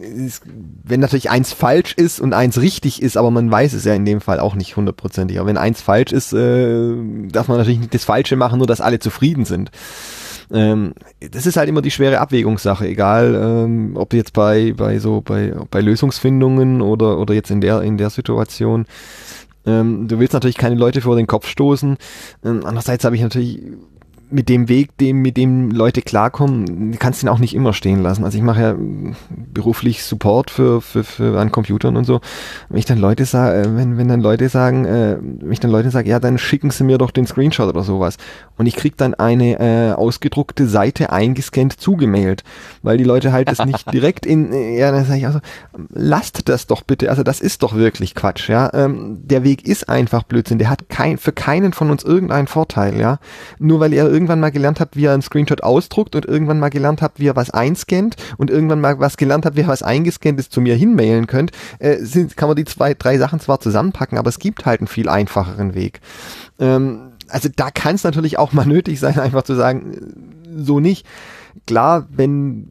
wenn 0.83 0.99
natürlich 0.99 1.29
eins 1.29 1.53
falsch 1.53 1.93
ist 1.93 2.19
und 2.19 2.33
eins 2.33 2.59
richtig 2.59 3.01
ist, 3.01 3.15
aber 3.15 3.31
man 3.31 3.49
weiß 3.51 3.73
es 3.73 3.85
ja 3.85 3.93
in 3.93 4.05
dem 4.05 4.21
Fall 4.21 4.39
auch 4.39 4.55
nicht 4.55 4.75
hundertprozentig. 4.75 5.39
Aber 5.39 5.47
wenn 5.47 5.57
eins 5.57 5.81
falsch 5.81 6.11
ist, 6.11 6.33
äh, 6.33 6.93
darf 7.31 7.47
man 7.47 7.57
natürlich 7.57 7.79
nicht 7.79 7.93
das 7.93 8.05
Falsche 8.05 8.35
machen, 8.35 8.57
nur 8.57 8.67
dass 8.67 8.81
alle 8.81 8.99
zufrieden 8.99 9.45
sind. 9.45 9.71
Ähm, 10.51 10.93
das 11.31 11.45
ist 11.45 11.57
halt 11.57 11.69
immer 11.69 11.81
die 11.81 11.91
schwere 11.91 12.19
Abwägungssache, 12.19 12.87
egal 12.87 13.35
ähm, 13.35 13.91
ob 13.95 14.13
jetzt 14.13 14.33
bei 14.33 14.73
bei 14.75 14.99
so 14.99 15.21
bei 15.21 15.53
bei 15.69 15.81
Lösungsfindungen 15.81 16.81
oder 16.81 17.19
oder 17.19 17.33
jetzt 17.33 17.51
in 17.51 17.61
der 17.61 17.81
in 17.81 17.97
der 17.97 18.09
Situation. 18.09 18.85
Ähm, 19.65 20.07
du 20.07 20.19
willst 20.19 20.33
natürlich 20.33 20.57
keine 20.57 20.75
Leute 20.75 21.01
vor 21.01 21.15
den 21.15 21.27
Kopf 21.27 21.47
stoßen. 21.47 21.97
Ähm, 22.43 22.61
andererseits 22.63 23.03
habe 23.03 23.15
ich 23.15 23.21
natürlich 23.21 23.61
mit 24.31 24.49
dem 24.49 24.69
Weg, 24.69 24.97
dem, 24.97 25.21
mit 25.21 25.37
dem 25.37 25.71
Leute 25.71 26.01
klarkommen, 26.01 26.97
kannst 26.99 27.23
ihn 27.23 27.29
auch 27.29 27.39
nicht 27.39 27.55
immer 27.55 27.73
stehen 27.73 28.01
lassen. 28.01 28.23
Also 28.23 28.37
ich 28.37 28.43
mache 28.43 28.61
ja 28.61 28.75
beruflich 29.53 30.03
Support 30.03 30.51
für, 30.51 30.81
für, 30.81 31.03
für 31.03 31.39
an 31.39 31.51
Computern 31.51 31.97
und 31.97 32.05
so. 32.05 32.21
Wenn 32.69 32.79
ich 32.79 32.85
dann 32.85 32.99
Leute 32.99 33.25
sage, 33.25 33.75
wenn, 33.75 33.97
wenn 33.97 34.07
dann 34.07 34.21
Leute 34.21 34.49
sagen, 34.49 34.85
äh, 34.85 35.17
wenn 35.19 35.51
ich 35.51 35.59
dann 35.59 35.71
Leute 35.71 35.89
sage, 35.89 36.09
ja, 36.09 36.19
dann 36.19 36.37
schicken 36.37 36.69
sie 36.69 36.83
mir 36.83 36.97
doch 36.97 37.11
den 37.11 37.25
Screenshot 37.25 37.69
oder 37.69 37.83
sowas. 37.83 38.17
Und 38.57 38.67
ich 38.67 38.75
krieg 38.75 38.97
dann 38.97 39.13
eine 39.13 39.59
äh, 39.59 39.93
ausgedruckte 39.93 40.67
Seite 40.67 41.11
eingescannt 41.11 41.79
zugemailt, 41.79 42.43
weil 42.83 42.97
die 42.97 43.03
Leute 43.03 43.31
halt 43.31 43.49
das 43.49 43.65
nicht 43.65 43.91
direkt 43.93 44.25
in, 44.25 44.53
äh, 44.53 44.77
ja, 44.77 44.91
dann 44.91 45.05
sage 45.05 45.19
ich 45.19 45.25
also, 45.25 45.39
lasst 45.89 46.49
das 46.49 46.67
doch 46.67 46.83
bitte. 46.83 47.09
Also 47.09 47.23
das 47.23 47.41
ist 47.41 47.63
doch 47.63 47.75
wirklich 47.75 48.15
Quatsch, 48.15 48.49
ja. 48.49 48.69
Ähm, 48.73 49.19
der 49.23 49.43
Weg 49.43 49.67
ist 49.67 49.89
einfach 49.89 50.23
Blödsinn. 50.23 50.59
Der 50.59 50.69
hat 50.69 50.89
kein, 50.89 51.17
für 51.17 51.31
keinen 51.31 51.73
von 51.73 51.89
uns 51.89 52.03
irgendeinen 52.03 52.47
Vorteil, 52.47 52.99
ja. 52.99 53.19
Nur 53.57 53.79
weil 53.79 53.93
ihr 53.93 54.18
irgendwann 54.19 54.41
mal 54.41 54.51
gelernt 54.51 54.81
habt, 54.81 54.97
wie 54.97 55.05
er 55.05 55.13
einen 55.13 55.21
Screenshot 55.21 55.63
ausdruckt 55.63 56.13
und 56.13 56.25
irgendwann 56.25 56.59
mal 56.59 56.67
gelernt 56.67 57.01
habt, 57.01 57.21
wie 57.21 57.27
er 57.27 57.37
was 57.37 57.51
einscannt 57.51 58.17
und 58.35 58.49
irgendwann 58.49 58.81
mal 58.81 58.99
was 58.99 59.15
gelernt 59.15 59.45
habt, 59.45 59.55
wie 59.55 59.61
er 59.61 59.69
was 59.69 59.81
eingescannt 59.81 60.37
ist, 60.41 60.51
zu 60.51 60.59
mir 60.59 60.75
hinmailen 60.75 61.25
könnt, 61.25 61.51
äh, 61.79 61.99
sind, 61.99 62.35
kann 62.35 62.49
man 62.49 62.57
die 62.57 62.65
zwei, 62.65 62.93
drei 62.93 63.17
Sachen 63.17 63.39
zwar 63.39 63.61
zusammenpacken, 63.61 64.17
aber 64.17 64.27
es 64.27 64.39
gibt 64.39 64.65
halt 64.65 64.81
einen 64.81 64.87
viel 64.87 65.07
einfacheren 65.07 65.73
Weg. 65.73 66.01
Ähm, 66.59 67.13
also 67.29 67.47
da 67.55 67.71
kann 67.71 67.95
es 67.95 68.03
natürlich 68.03 68.37
auch 68.37 68.51
mal 68.51 68.65
nötig 68.67 68.99
sein, 68.99 69.17
einfach 69.17 69.43
zu 69.43 69.55
sagen, 69.55 69.93
äh, 69.93 70.61
so 70.61 70.81
nicht. 70.81 71.05
Klar, 71.65 72.07
wenn 72.11 72.67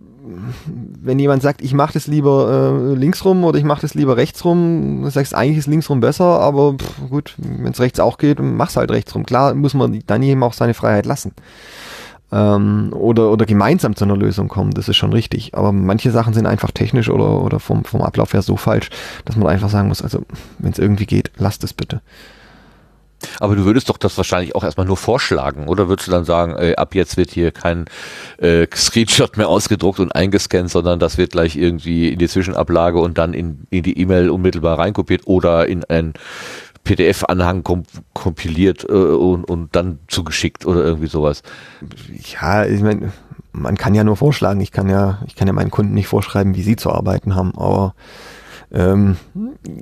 wenn 1.03 1.19
jemand 1.19 1.43
sagt, 1.43 1.63
ich 1.63 1.75
mache 1.75 1.93
das 1.93 2.07
lieber 2.07 2.93
äh, 2.93 2.95
links 2.95 3.25
rum 3.25 3.45
oder 3.45 3.59
ich 3.59 3.65
mache 3.65 3.83
das 3.83 3.95
lieber 3.95 4.17
rechts 4.17 4.45
rum, 4.45 5.03
du 5.03 5.11
sagst, 5.11 5.35
eigentlich 5.35 5.59
ist 5.59 5.67
links 5.67 5.89
rum 5.91 6.01
besser, 6.01 6.25
aber 6.25 6.75
pff, 6.75 7.09
gut, 7.09 7.35
wenn 7.39 7.73
es 7.73 7.81
rechts 7.81 8.01
auch 8.01 8.19
geht, 8.19 8.39
mach's 8.41 8.77
halt 8.77 8.91
rechts 8.91 9.15
rum. 9.15 9.25
Klar 9.25 9.55
muss 9.55 9.75
man 9.75 10.03
dann 10.07 10.23
jedem 10.23 10.43
auch 10.43 10.53
seine 10.53 10.75
Freiheit 10.75 11.07
lassen. 11.07 11.33
Ähm, 12.31 12.93
oder, 12.93 13.31
oder 13.31 13.47
gemeinsam 13.47 13.97
zu 13.97 14.05
einer 14.05 14.17
Lösung 14.17 14.49
kommen, 14.49 14.73
das 14.73 14.89
ist 14.89 14.97
schon 14.97 15.13
richtig. 15.13 15.55
Aber 15.55 15.73
manche 15.73 16.11
Sachen 16.11 16.35
sind 16.35 16.47
einfach 16.47 16.71
technisch 16.71 17.09
oder, 17.09 17.43
oder 17.43 17.59
vom, 17.59 17.85
vom 17.85 18.03
Ablauf 18.03 18.35
her 18.35 18.43
so 18.43 18.57
falsch, 18.57 18.91
dass 19.25 19.37
man 19.37 19.49
einfach 19.49 19.71
sagen 19.71 19.89
muss, 19.89 20.03
also 20.03 20.25
wenn 20.59 20.73
es 20.73 20.79
irgendwie 20.79 21.07
geht, 21.07 21.31
lasst 21.39 21.65
es 21.65 21.73
bitte. 21.73 22.03
Aber 23.41 23.57
du 23.57 23.65
würdest 23.65 23.89
doch 23.89 23.99
das 23.99 24.17
wahrscheinlich 24.17 24.55
auch 24.55 24.65
erstmal 24.65 24.87
nur 24.87 24.97
vorschlagen, 24.97 25.69
oder 25.69 25.89
würdest 25.89 26.09
du 26.09 26.13
dann 26.13 26.25
sagen, 26.25 26.57
äh, 26.57 26.75
ab 26.77 26.95
jetzt 26.95 27.17
wird 27.17 27.31
hier 27.31 27.51
kein 27.51 27.87
äh, 28.39 28.67
Screenshot 28.75 29.37
mehr 29.37 29.49
ausgedruckt 29.49 30.01
und 30.01 30.15
eingescannt, 30.15 30.71
sondern 30.71 30.99
das 30.99 31.19
wird 31.19 31.33
gleich 31.33 31.57
irgendwie 31.57 32.09
in 32.09 32.19
die 32.19 32.29
Zwischenablage 32.29 32.99
und 32.99 33.19
dann 33.19 33.35
in, 33.35 33.67
in 33.71 33.83
die 33.83 33.99
E-Mail 33.99 34.31
unmittelbar 34.31 34.79
reinkopiert 34.79 35.23
oder 35.27 35.67
in 35.67 35.85
ein 35.85 36.15
PDF-Anhang 36.85 37.65
kom 37.65 37.83
kompiliert 38.15 38.85
äh, 38.89 38.93
und, 38.93 39.45
und 39.45 39.77
dann 39.77 39.99
zugeschickt 40.09 40.65
oder 40.65 40.85
irgendwie 40.85 41.09
sowas. 41.09 41.43
Ja, 42.41 42.65
ich 42.65 42.81
meine, 42.81 43.13
man 43.53 43.77
kann 43.77 43.95
ja 43.95 44.05
nur 44.05 44.17
vorschlagen. 44.17 44.61
Ich 44.61 44.73
kann 44.73 44.89
ja, 44.89 45.19
ich 45.27 45.35
kann 45.35 45.47
ja 45.47 45.53
meinen 45.53 45.71
Kunden 45.71 45.95
nicht 45.95 46.07
vorschreiben, 46.07 46.55
wie 46.55 46.63
sie 46.63 46.77
zu 46.77 46.91
arbeiten 46.91 47.35
haben. 47.35 47.53
Aber 47.57 47.95
ähm, 48.73 49.17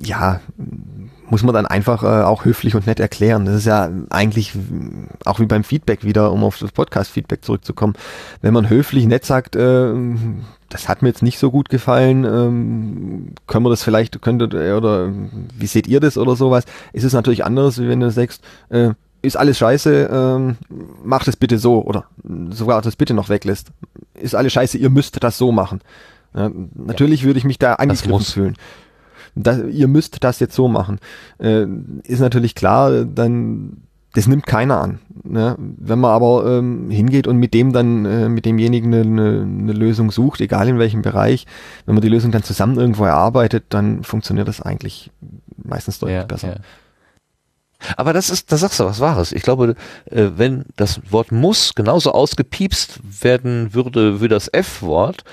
ja, 0.01 0.41
muss 1.29 1.43
man 1.43 1.53
dann 1.53 1.65
einfach 1.65 2.03
äh, 2.03 2.23
auch 2.23 2.45
höflich 2.45 2.75
und 2.75 2.87
nett 2.87 2.99
erklären. 2.99 3.45
Das 3.45 3.55
ist 3.55 3.65
ja 3.65 3.89
eigentlich 4.09 4.53
auch 5.25 5.39
wie 5.39 5.45
beim 5.45 5.63
Feedback 5.63 6.03
wieder, 6.03 6.31
um 6.31 6.43
auf 6.43 6.57
das 6.57 6.71
Podcast-Feedback 6.71 7.43
zurückzukommen. 7.43 7.93
Wenn 8.41 8.53
man 8.53 8.69
höflich 8.69 9.05
nett 9.05 9.25
sagt, 9.25 9.55
äh, 9.55 9.93
das 10.69 10.89
hat 10.89 11.01
mir 11.01 11.09
jetzt 11.09 11.23
nicht 11.23 11.39
so 11.39 11.51
gut 11.51 11.69
gefallen, 11.69 12.23
ähm, 12.25 13.33
können 13.47 13.65
wir 13.65 13.69
das 13.69 13.83
vielleicht, 13.83 14.21
könntet 14.21 14.53
oder 14.53 15.11
wie 15.57 15.67
seht 15.67 15.87
ihr 15.87 15.99
das 15.99 16.17
oder 16.17 16.35
sowas, 16.35 16.65
ist 16.93 17.03
es 17.03 17.13
natürlich 17.13 17.45
anders, 17.45 17.79
wie 17.81 17.87
wenn 17.87 17.99
du 17.99 18.11
sagst, 18.11 18.43
äh, 18.69 18.91
ist 19.21 19.37
alles 19.37 19.57
scheiße, 19.57 20.09
ähm, 20.11 20.57
macht 21.03 21.27
es 21.27 21.35
bitte 21.35 21.57
so 21.57 21.83
oder 21.83 22.05
sogar 22.49 22.81
das 22.81 22.95
bitte 22.95 23.13
noch 23.13 23.29
weglässt. 23.29 23.71
Ist 24.13 24.35
alles 24.35 24.53
scheiße, 24.53 24.77
ihr 24.77 24.89
müsst 24.89 25.21
das 25.23 25.37
so 25.37 25.51
machen. 25.51 25.81
Ja, 26.35 26.51
natürlich 26.75 27.23
würde 27.23 27.39
ich 27.39 27.45
mich 27.45 27.59
da 27.59 27.73
angegriffen 27.73 28.25
fühlen. 28.25 28.55
Das, 29.43 29.59
ihr 29.69 29.87
müsst 29.87 30.23
das 30.23 30.39
jetzt 30.39 30.55
so 30.55 30.67
machen. 30.67 30.99
Äh, 31.39 31.65
ist 32.03 32.19
natürlich 32.19 32.55
klar, 32.55 33.05
dann 33.05 33.87
das 34.17 34.25
nimmt 34.25 34.47
keiner 34.47 34.81
an. 34.81 34.99
Ne? 35.23 35.55
Wenn 35.59 35.99
man 35.99 36.11
aber 36.11 36.57
ähm, 36.57 36.89
hingeht 36.89 37.27
und 37.27 37.37
mit 37.37 37.53
dem 37.53 37.71
dann, 37.71 38.05
äh, 38.05 38.29
mit 38.29 38.45
demjenigen 38.45 38.91
eine, 38.91 39.41
eine 39.41 39.73
Lösung 39.73 40.09
sucht, 40.09 40.41
egal 40.41 40.67
in 40.67 40.79
welchem 40.79 41.03
Bereich, 41.03 41.45
wenn 41.85 41.93
man 41.93 42.01
die 42.01 42.09
Lösung 42.09 42.31
dann 42.31 42.41
zusammen 42.41 42.77
irgendwo 42.77 43.05
erarbeitet, 43.05 43.65
dann 43.69 44.03
funktioniert 44.03 44.47
das 44.47 44.59
eigentlich 44.59 45.11
meistens 45.63 45.99
deutlich 45.99 46.25
besser. 46.25 46.55
Aber 47.95 48.11
das 48.11 48.31
ist, 48.31 48.51
da 48.51 48.57
sagst 48.57 48.79
du 48.79 48.85
was 48.85 48.99
Wahres. 48.99 49.31
Ich 49.31 49.43
glaube, 49.43 49.75
äh, 50.09 50.29
wenn 50.35 50.65
das 50.77 50.99
Wort 51.11 51.31
muss 51.31 51.75
genauso 51.75 52.11
ausgepiepst 52.11 52.99
werden 53.21 53.75
würde 53.75 54.19
wie 54.19 54.27
das 54.27 54.47
F-Wort, 54.47 55.25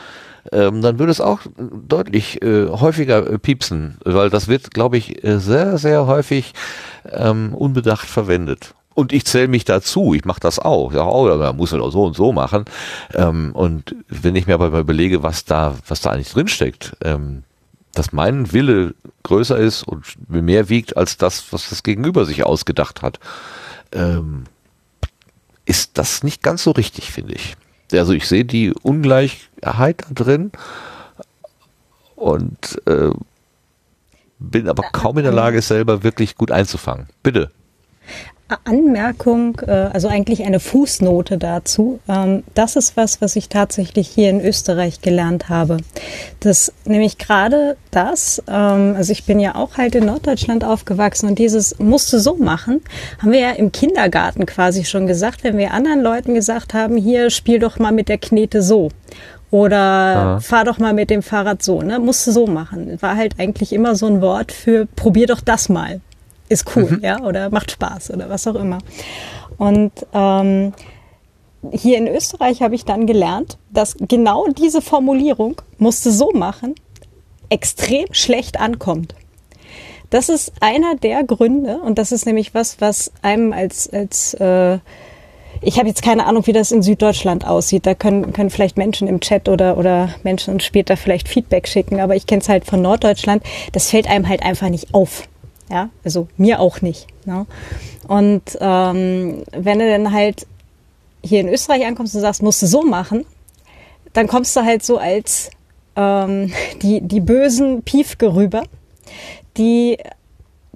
ähm, 0.52 0.82
dann 0.82 0.98
würde 0.98 1.12
es 1.12 1.20
auch 1.20 1.40
deutlich 1.56 2.42
äh, 2.42 2.68
häufiger 2.68 3.30
äh, 3.30 3.38
piepsen, 3.38 3.98
weil 4.04 4.30
das 4.30 4.48
wird, 4.48 4.72
glaube 4.72 4.96
ich, 4.96 5.24
äh, 5.24 5.38
sehr, 5.38 5.78
sehr 5.78 6.06
häufig 6.06 6.52
ähm, 7.10 7.54
unbedacht 7.54 8.06
verwendet. 8.06 8.74
Und 8.94 9.12
ich 9.12 9.24
zähle 9.24 9.48
mich 9.48 9.64
dazu, 9.64 10.14
ich 10.14 10.24
mache 10.24 10.40
das 10.40 10.58
auch. 10.60 10.92
Ja, 10.92 11.04
oh, 11.04 11.28
da 11.28 11.52
muss 11.52 11.72
man 11.72 11.80
doch 11.80 11.90
so 11.90 12.04
und 12.04 12.14
so 12.14 12.32
machen. 12.32 12.64
Ähm, 13.12 13.50
und 13.52 13.96
wenn 14.08 14.36
ich 14.36 14.46
mir 14.46 14.54
aber 14.54 14.70
mal 14.70 14.80
überlege, 14.80 15.22
was 15.22 15.44
da, 15.44 15.74
was 15.88 16.00
da 16.00 16.10
eigentlich 16.10 16.32
drinsteckt, 16.32 16.96
ähm, 17.02 17.42
dass 17.92 18.12
mein 18.12 18.52
Wille 18.52 18.94
größer 19.24 19.56
ist 19.56 19.82
und 19.82 20.04
mehr 20.28 20.68
wiegt 20.68 20.96
als 20.96 21.16
das, 21.16 21.52
was 21.52 21.70
das 21.70 21.82
Gegenüber 21.82 22.24
sich 22.24 22.44
ausgedacht 22.44 23.02
hat, 23.02 23.18
ähm, 23.92 24.44
ist 25.64 25.98
das 25.98 26.22
nicht 26.22 26.42
ganz 26.42 26.62
so 26.62 26.70
richtig, 26.70 27.10
finde 27.10 27.34
ich. 27.34 27.56
Also 27.98 28.12
ich 28.12 28.26
sehe 28.26 28.44
die 28.44 28.72
Ungleichheit 28.82 30.04
da 30.08 30.14
drin 30.14 30.52
und 32.16 32.80
äh, 32.86 33.10
bin 34.38 34.68
aber 34.68 34.82
kaum 34.92 35.18
in 35.18 35.24
der 35.24 35.32
Lage, 35.32 35.58
es 35.58 35.68
selber 35.68 36.02
wirklich 36.02 36.36
gut 36.36 36.50
einzufangen. 36.50 37.08
Bitte. 37.22 37.50
Anmerkung, 38.64 39.60
äh, 39.66 39.70
also 39.70 40.08
eigentlich 40.08 40.44
eine 40.44 40.60
Fußnote 40.60 41.38
dazu. 41.38 42.00
Ähm, 42.08 42.44
das 42.54 42.76
ist 42.76 42.96
was, 42.96 43.20
was 43.20 43.36
ich 43.36 43.48
tatsächlich 43.48 44.08
hier 44.08 44.30
in 44.30 44.40
Österreich 44.40 45.00
gelernt 45.00 45.48
habe. 45.48 45.78
Das 46.40 46.72
nämlich 46.84 47.18
gerade 47.18 47.76
das, 47.90 48.42
ähm, 48.48 48.94
also 48.96 49.12
ich 49.12 49.24
bin 49.24 49.40
ja 49.40 49.54
auch 49.54 49.76
halt 49.76 49.94
in 49.94 50.06
Norddeutschland 50.06 50.64
aufgewachsen 50.64 51.28
und 51.28 51.38
dieses 51.38 51.78
musste 51.78 52.20
so 52.20 52.36
machen, 52.36 52.80
haben 53.18 53.32
wir 53.32 53.40
ja 53.40 53.50
im 53.50 53.72
Kindergarten 53.72 54.46
quasi 54.46 54.84
schon 54.84 55.06
gesagt, 55.06 55.44
wenn 55.44 55.58
wir 55.58 55.72
anderen 55.72 56.00
Leuten 56.00 56.34
gesagt 56.34 56.74
haben, 56.74 56.96
hier 56.96 57.30
spiel 57.30 57.58
doch 57.58 57.78
mal 57.78 57.92
mit 57.92 58.08
der 58.08 58.18
Knete 58.18 58.62
so. 58.62 58.90
Oder 59.50 59.76
Aha. 59.76 60.40
fahr 60.40 60.64
doch 60.64 60.78
mal 60.78 60.94
mit 60.94 61.10
dem 61.10 61.22
Fahrrad 61.22 61.62
so, 61.62 61.80
ne? 61.80 62.00
Musste 62.00 62.32
so 62.32 62.48
machen. 62.48 63.00
War 63.00 63.16
halt 63.16 63.38
eigentlich 63.38 63.72
immer 63.72 63.94
so 63.94 64.06
ein 64.06 64.20
Wort 64.20 64.50
für 64.50 64.86
probier 64.96 65.28
doch 65.28 65.40
das 65.40 65.68
mal 65.68 66.00
ist 66.54 66.76
cool, 66.76 66.90
mhm. 66.90 67.00
ja, 67.02 67.20
oder 67.20 67.50
macht 67.50 67.70
Spaß 67.70 68.10
oder 68.12 68.28
was 68.30 68.46
auch 68.46 68.54
immer. 68.54 68.78
Und 69.58 69.92
ähm, 70.12 70.72
hier 71.70 71.98
in 71.98 72.08
Österreich 72.08 72.62
habe 72.62 72.74
ich 72.74 72.84
dann 72.84 73.06
gelernt, 73.06 73.58
dass 73.70 73.96
genau 73.98 74.46
diese 74.48 74.82
Formulierung 74.82 75.60
musste 75.78 76.10
so 76.10 76.30
machen, 76.32 76.74
extrem 77.48 78.06
schlecht 78.12 78.60
ankommt. 78.60 79.14
Das 80.10 80.28
ist 80.28 80.52
einer 80.60 80.94
der 80.96 81.24
Gründe 81.24 81.78
und 81.78 81.98
das 81.98 82.12
ist 82.12 82.26
nämlich 82.26 82.54
was, 82.54 82.80
was 82.80 83.12
einem 83.22 83.52
als 83.52 83.92
als 83.92 84.34
äh, 84.34 84.78
ich 85.62 85.78
habe 85.78 85.88
jetzt 85.88 86.02
keine 86.02 86.26
Ahnung, 86.26 86.46
wie 86.46 86.52
das 86.52 86.72
in 86.72 86.82
Süddeutschland 86.82 87.46
aussieht. 87.46 87.86
Da 87.86 87.94
können, 87.94 88.32
können 88.32 88.50
vielleicht 88.50 88.76
Menschen 88.76 89.08
im 89.08 89.20
Chat 89.20 89.48
oder, 89.48 89.78
oder 89.78 90.10
Menschen 90.22 90.60
später 90.60 90.96
vielleicht 90.96 91.28
Feedback 91.28 91.68
schicken, 91.68 92.00
aber 92.00 92.16
ich 92.16 92.26
kenne 92.26 92.42
es 92.42 92.48
halt 92.48 92.64
von 92.64 92.82
Norddeutschland. 92.82 93.42
Das 93.72 93.88
fällt 93.90 94.08
einem 94.08 94.28
halt 94.28 94.42
einfach 94.42 94.68
nicht 94.68 94.92
auf. 94.92 95.28
Ja, 95.70 95.88
also 96.04 96.28
mir 96.36 96.60
auch 96.60 96.82
nicht. 96.82 97.06
Ne? 97.24 97.46
Und 98.06 98.42
ähm, 98.60 99.42
wenn 99.52 99.78
du 99.78 99.88
dann 99.88 100.12
halt 100.12 100.46
hier 101.22 101.40
in 101.40 101.48
Österreich 101.48 101.86
ankommst 101.86 102.14
und 102.14 102.20
sagst, 102.20 102.42
musst 102.42 102.62
du 102.62 102.66
so 102.66 102.82
machen, 102.82 103.24
dann 104.12 104.26
kommst 104.26 104.54
du 104.56 104.62
halt 104.62 104.84
so 104.84 104.98
als 104.98 105.50
ähm, 105.96 106.52
die, 106.82 107.00
die 107.00 107.20
bösen 107.20 107.82
Piefke 107.82 108.34
rüber, 108.34 108.64
die 109.56 109.98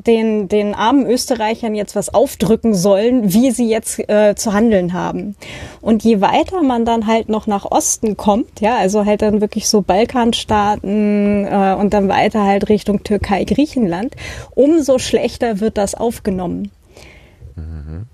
den, 0.06 0.48
den 0.48 0.74
armen 0.74 1.06
Österreichern 1.06 1.74
jetzt 1.74 1.96
was 1.96 2.12
aufdrücken 2.12 2.74
sollen, 2.74 3.32
wie 3.32 3.50
sie 3.50 3.68
jetzt 3.68 3.98
äh, 4.08 4.34
zu 4.36 4.52
handeln 4.52 4.92
haben. 4.92 5.36
Und 5.80 6.04
je 6.04 6.20
weiter 6.20 6.62
man 6.62 6.84
dann 6.84 7.06
halt 7.06 7.28
noch 7.28 7.46
nach 7.46 7.64
Osten 7.70 8.16
kommt, 8.16 8.60
ja, 8.60 8.76
also 8.76 9.04
halt 9.04 9.22
dann 9.22 9.40
wirklich 9.40 9.68
so 9.68 9.82
Balkanstaaten 9.82 11.46
äh, 11.46 11.76
und 11.78 11.94
dann 11.94 12.08
weiter 12.08 12.44
halt 12.44 12.68
Richtung 12.68 13.02
Türkei, 13.02 13.44
Griechenland, 13.44 14.14
umso 14.54 14.98
schlechter 14.98 15.60
wird 15.60 15.78
das 15.78 15.94
aufgenommen. 15.94 16.70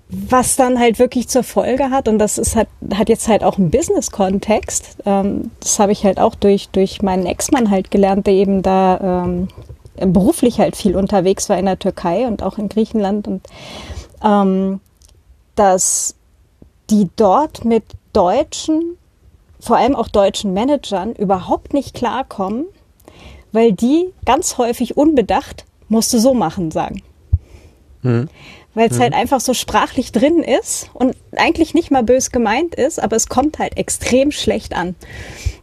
Was 0.09 0.55
dann 0.55 0.79
halt 0.79 0.97
wirklich 0.97 1.27
zur 1.27 1.43
Folge 1.43 1.89
hat, 1.89 2.07
und 2.07 2.19
das 2.19 2.37
ist 2.37 2.55
halt, 2.55 2.67
hat 2.93 3.09
jetzt 3.09 3.27
halt 3.27 3.43
auch 3.43 3.57
einen 3.57 3.69
Business-Kontext, 3.69 4.97
ähm, 5.05 5.51
das 5.59 5.77
habe 5.79 5.91
ich 5.91 6.03
halt 6.03 6.19
auch 6.19 6.35
durch, 6.35 6.69
durch 6.69 7.01
meinen 7.01 7.25
Ex-Mann 7.25 7.69
halt 7.69 7.91
gelernt, 7.91 8.25
der 8.27 8.33
eben 8.33 8.61
da 8.61 9.25
ähm, 9.25 9.47
beruflich 9.97 10.59
halt 10.59 10.75
viel 10.75 10.95
unterwegs 10.95 11.49
war 11.49 11.57
in 11.57 11.65
der 11.65 11.79
Türkei 11.79 12.27
und 12.27 12.43
auch 12.43 12.57
in 12.57 12.69
Griechenland 12.69 13.27
und 13.27 13.41
ähm, 14.23 14.79
dass 15.55 16.15
die 16.89 17.09
dort 17.15 17.65
mit 17.65 17.83
deutschen, 18.13 18.97
vor 19.59 19.77
allem 19.77 19.95
auch 19.95 20.07
deutschen 20.07 20.53
Managern 20.53 21.13
überhaupt 21.13 21.73
nicht 21.73 21.95
klarkommen, 21.95 22.65
weil 23.51 23.71
die 23.71 24.13
ganz 24.25 24.57
häufig 24.57 24.97
unbedacht 24.97 25.65
musste 25.87 26.19
so 26.19 26.33
machen 26.33 26.71
sagen. 26.71 27.01
Hm 28.01 28.29
weil 28.75 28.89
es 28.89 28.97
mhm. 28.97 29.03
halt 29.03 29.13
einfach 29.13 29.39
so 29.39 29.53
sprachlich 29.53 30.11
drin 30.11 30.43
ist 30.43 30.89
und 30.93 31.15
eigentlich 31.35 31.73
nicht 31.73 31.89
mal 31.91 32.03
bös 32.03 32.31
gemeint 32.31 32.75
ist, 32.75 33.01
aber 33.01 33.15
es 33.15 33.27
kommt 33.27 33.57
halt 33.57 33.77
extrem 33.77 34.31
schlecht 34.31 34.75
an. 34.75 34.95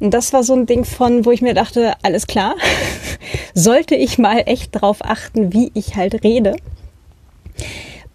Und 0.00 0.12
das 0.12 0.32
war 0.32 0.42
so 0.42 0.54
ein 0.54 0.66
Ding 0.66 0.84
von, 0.84 1.24
wo 1.24 1.30
ich 1.30 1.42
mir 1.42 1.54
dachte, 1.54 1.94
alles 2.02 2.26
klar, 2.26 2.56
sollte 3.54 3.94
ich 3.94 4.18
mal 4.18 4.42
echt 4.46 4.72
drauf 4.72 4.98
achten, 5.02 5.52
wie 5.52 5.70
ich 5.74 5.94
halt 5.94 6.24
rede. 6.24 6.56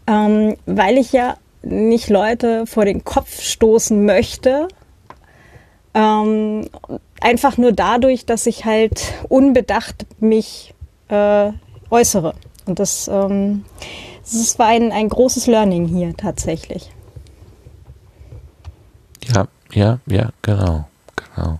Ähm, 0.08 0.58
weil 0.66 0.98
ich 0.98 1.14
ja 1.14 1.38
nicht 1.62 2.10
Leute 2.10 2.66
vor 2.66 2.86
den 2.86 3.04
Kopf 3.04 3.42
stoßen 3.42 4.06
möchte, 4.06 4.68
ähm, 5.94 6.70
einfach 7.20 7.58
nur 7.58 7.72
dadurch, 7.72 8.26
dass 8.26 8.46
ich 8.46 8.66
halt 8.66 9.14
unbedacht 9.30 10.06
mich 10.20 10.74
äh, 11.10 11.52
äußere. 11.90 12.34
Und 12.66 12.80
das 12.80 13.08
ähm, 13.08 13.66
es 14.34 14.60
war 14.60 14.68
ein, 14.68 14.92
ein 14.92 15.10
großes 15.10 15.48
Learning 15.48 15.86
hier 15.86 16.16
tatsächlich. 16.16 16.92
Ja, 19.34 19.48
ja, 19.72 20.00
ja, 20.06 20.30
genau, 20.42 20.88
genau. 21.16 21.60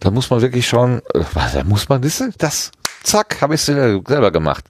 Da 0.00 0.10
muss 0.10 0.30
man 0.30 0.40
wirklich 0.40 0.66
schauen, 0.66 1.02
äh, 1.14 1.22
da 1.52 1.64
muss 1.64 1.88
man, 1.88 2.00
das, 2.02 2.22
das 2.38 2.72
zack, 3.02 3.40
habe 3.40 3.54
ich 3.54 3.60
es 3.60 3.66
selber 3.66 4.30
gemacht. 4.30 4.64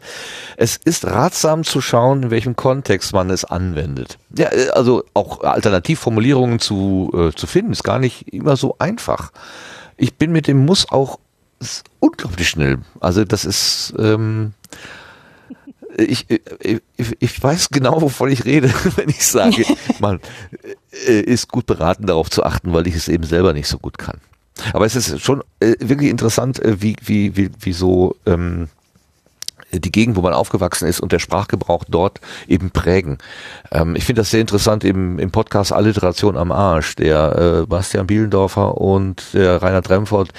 Es 0.56 0.76
ist 0.76 1.04
ratsam 1.04 1.64
zu 1.64 1.80
schauen, 1.80 2.24
in 2.24 2.30
welchem 2.30 2.56
Kontext 2.56 3.12
man 3.12 3.30
es 3.30 3.44
anwendet. 3.44 4.18
Ja, 4.36 4.52
äh, 4.52 4.68
also 4.70 5.04
auch 5.14 5.42
Alternativformulierungen 5.42 6.58
zu, 6.58 7.10
äh, 7.14 7.32
zu 7.36 7.46
finden, 7.46 7.72
ist 7.72 7.84
gar 7.84 7.98
nicht 7.98 8.32
immer 8.32 8.56
so 8.56 8.76
einfach. 8.78 9.32
Ich 9.96 10.16
bin 10.16 10.32
mit 10.32 10.46
dem 10.46 10.64
Muss 10.64 10.90
auch 10.90 11.18
unglaublich 12.00 12.48
schnell. 12.48 12.78
Also 13.00 13.24
das 13.24 13.44
ist, 13.44 13.94
ähm, 13.98 14.52
ich, 15.96 16.26
ich, 16.28 16.80
ich 17.18 17.42
weiß 17.42 17.70
genau, 17.70 18.02
wovon 18.02 18.30
ich 18.30 18.44
rede, 18.44 18.72
wenn 18.96 19.08
ich 19.08 19.26
sage, 19.26 19.64
man 19.98 20.20
äh, 21.06 21.20
ist 21.20 21.48
gut 21.48 21.66
beraten, 21.66 22.06
darauf 22.06 22.30
zu 22.30 22.44
achten, 22.44 22.72
weil 22.72 22.86
ich 22.86 22.94
es 22.94 23.08
eben 23.08 23.24
selber 23.24 23.52
nicht 23.52 23.68
so 23.68 23.78
gut 23.78 23.98
kann. 23.98 24.20
Aber 24.72 24.86
es 24.86 24.96
ist 24.96 25.20
schon 25.20 25.42
äh, 25.60 25.74
wirklich 25.80 26.10
interessant, 26.10 26.58
äh, 26.60 26.80
wie, 26.80 26.96
wie, 27.02 27.36
wie, 27.36 27.50
wie 27.60 27.72
so 27.72 28.16
ähm, 28.26 28.68
die 29.72 29.92
Gegend, 29.92 30.16
wo 30.16 30.22
man 30.22 30.32
aufgewachsen 30.32 30.88
ist 30.88 31.00
und 31.00 31.12
der 31.12 31.18
Sprachgebrauch 31.18 31.84
dort 31.88 32.20
eben 32.46 32.70
prägen. 32.70 33.18
Ähm, 33.70 33.96
ich 33.96 34.04
finde 34.04 34.20
das 34.20 34.30
sehr 34.30 34.40
interessant 34.40 34.84
im, 34.84 35.18
im 35.18 35.30
Podcast 35.30 35.72
Alliteration 35.72 36.36
am 36.36 36.52
Arsch. 36.52 36.96
Der 36.96 37.62
äh, 37.62 37.66
Bastian 37.66 38.06
Bielendorfer 38.06 38.78
und 38.78 39.34
der 39.34 39.62
Rainer 39.62 39.82
Dremford, 39.82 40.30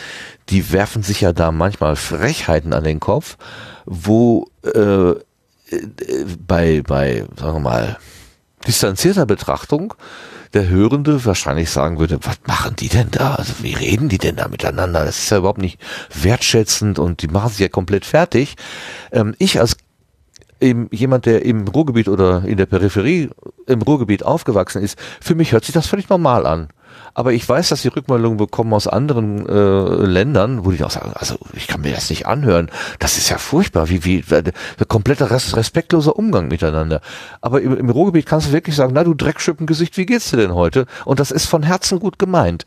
die 0.49 0.71
werfen 0.71 1.03
sich 1.03 1.21
ja 1.21 1.33
da 1.33 1.51
manchmal 1.51 1.95
Frechheiten 1.95 2.73
an 2.73 2.83
den 2.83 2.99
Kopf, 2.99 3.37
wo 3.85 4.47
äh, 4.63 4.79
äh, 4.79 5.15
bei, 6.47 6.81
bei, 6.81 7.25
sagen 7.37 7.55
wir 7.55 7.59
mal, 7.59 7.97
distanzierter 8.65 9.25
Betrachtung 9.25 9.93
der 10.53 10.69
Hörende 10.69 11.25
wahrscheinlich 11.25 11.69
sagen 11.69 11.99
würde, 11.99 12.19
was 12.23 12.37
machen 12.45 12.75
die 12.77 12.87
denn 12.87 13.11
da? 13.11 13.35
Also 13.35 13.53
wie 13.61 13.73
reden 13.73 14.09
die 14.09 14.17
denn 14.17 14.37
da 14.37 14.47
miteinander? 14.47 15.05
Das 15.05 15.19
ist 15.19 15.29
ja 15.29 15.37
überhaupt 15.37 15.59
nicht 15.59 15.79
wertschätzend 16.13 16.99
und 16.99 17.21
die 17.21 17.27
machen 17.27 17.49
sich 17.49 17.59
ja 17.59 17.67
komplett 17.67 18.05
fertig. 18.05 18.55
Ähm, 19.11 19.35
ich 19.39 19.59
als 19.59 19.77
eben 20.59 20.87
jemand, 20.91 21.25
der 21.25 21.45
im 21.45 21.67
Ruhrgebiet 21.67 22.07
oder 22.07 22.43
in 22.45 22.57
der 22.57 22.65
Peripherie 22.65 23.29
im 23.65 23.81
Ruhrgebiet 23.81 24.23
aufgewachsen 24.23 24.81
ist, 24.81 24.97
für 25.21 25.35
mich 25.35 25.51
hört 25.51 25.65
sich 25.65 25.73
das 25.73 25.87
völlig 25.87 26.09
normal 26.09 26.45
an. 26.45 26.69
Aber 27.13 27.33
ich 27.33 27.47
weiß, 27.47 27.69
dass 27.69 27.81
die 27.81 27.87
Rückmeldungen 27.87 28.37
bekommen 28.37 28.73
aus 28.73 28.87
anderen 28.87 29.47
äh, 29.47 30.05
Ländern, 30.05 30.65
wo 30.65 30.71
die 30.71 30.83
auch 30.83 30.91
sagen, 30.91 31.13
also 31.15 31.37
ich 31.53 31.67
kann 31.67 31.81
mir 31.81 31.93
das 31.93 32.09
nicht 32.09 32.27
anhören. 32.27 32.69
Das 32.99 33.17
ist 33.17 33.29
ja 33.29 33.37
furchtbar, 33.37 33.89
wie, 33.89 34.05
wie 34.05 34.21
der 34.21 34.53
kompletter 34.87 35.31
res 35.31 35.55
respektloser 35.55 36.15
Umgang 36.15 36.47
miteinander. 36.47 37.01
Aber 37.41 37.61
im, 37.61 37.75
im 37.77 37.89
Ruhrgebiet 37.89 38.25
kannst 38.25 38.47
du 38.47 38.51
wirklich 38.51 38.75
sagen, 38.75 38.93
na 38.93 39.03
du 39.03 39.13
Dreckschippengesicht, 39.13 39.97
wie 39.97 40.05
geht's 40.05 40.29
dir 40.29 40.37
denn 40.37 40.53
heute? 40.53 40.85
Und 41.05 41.19
das 41.19 41.31
ist 41.31 41.47
von 41.47 41.63
Herzen 41.63 41.99
gut 41.99 42.19
gemeint. 42.19 42.65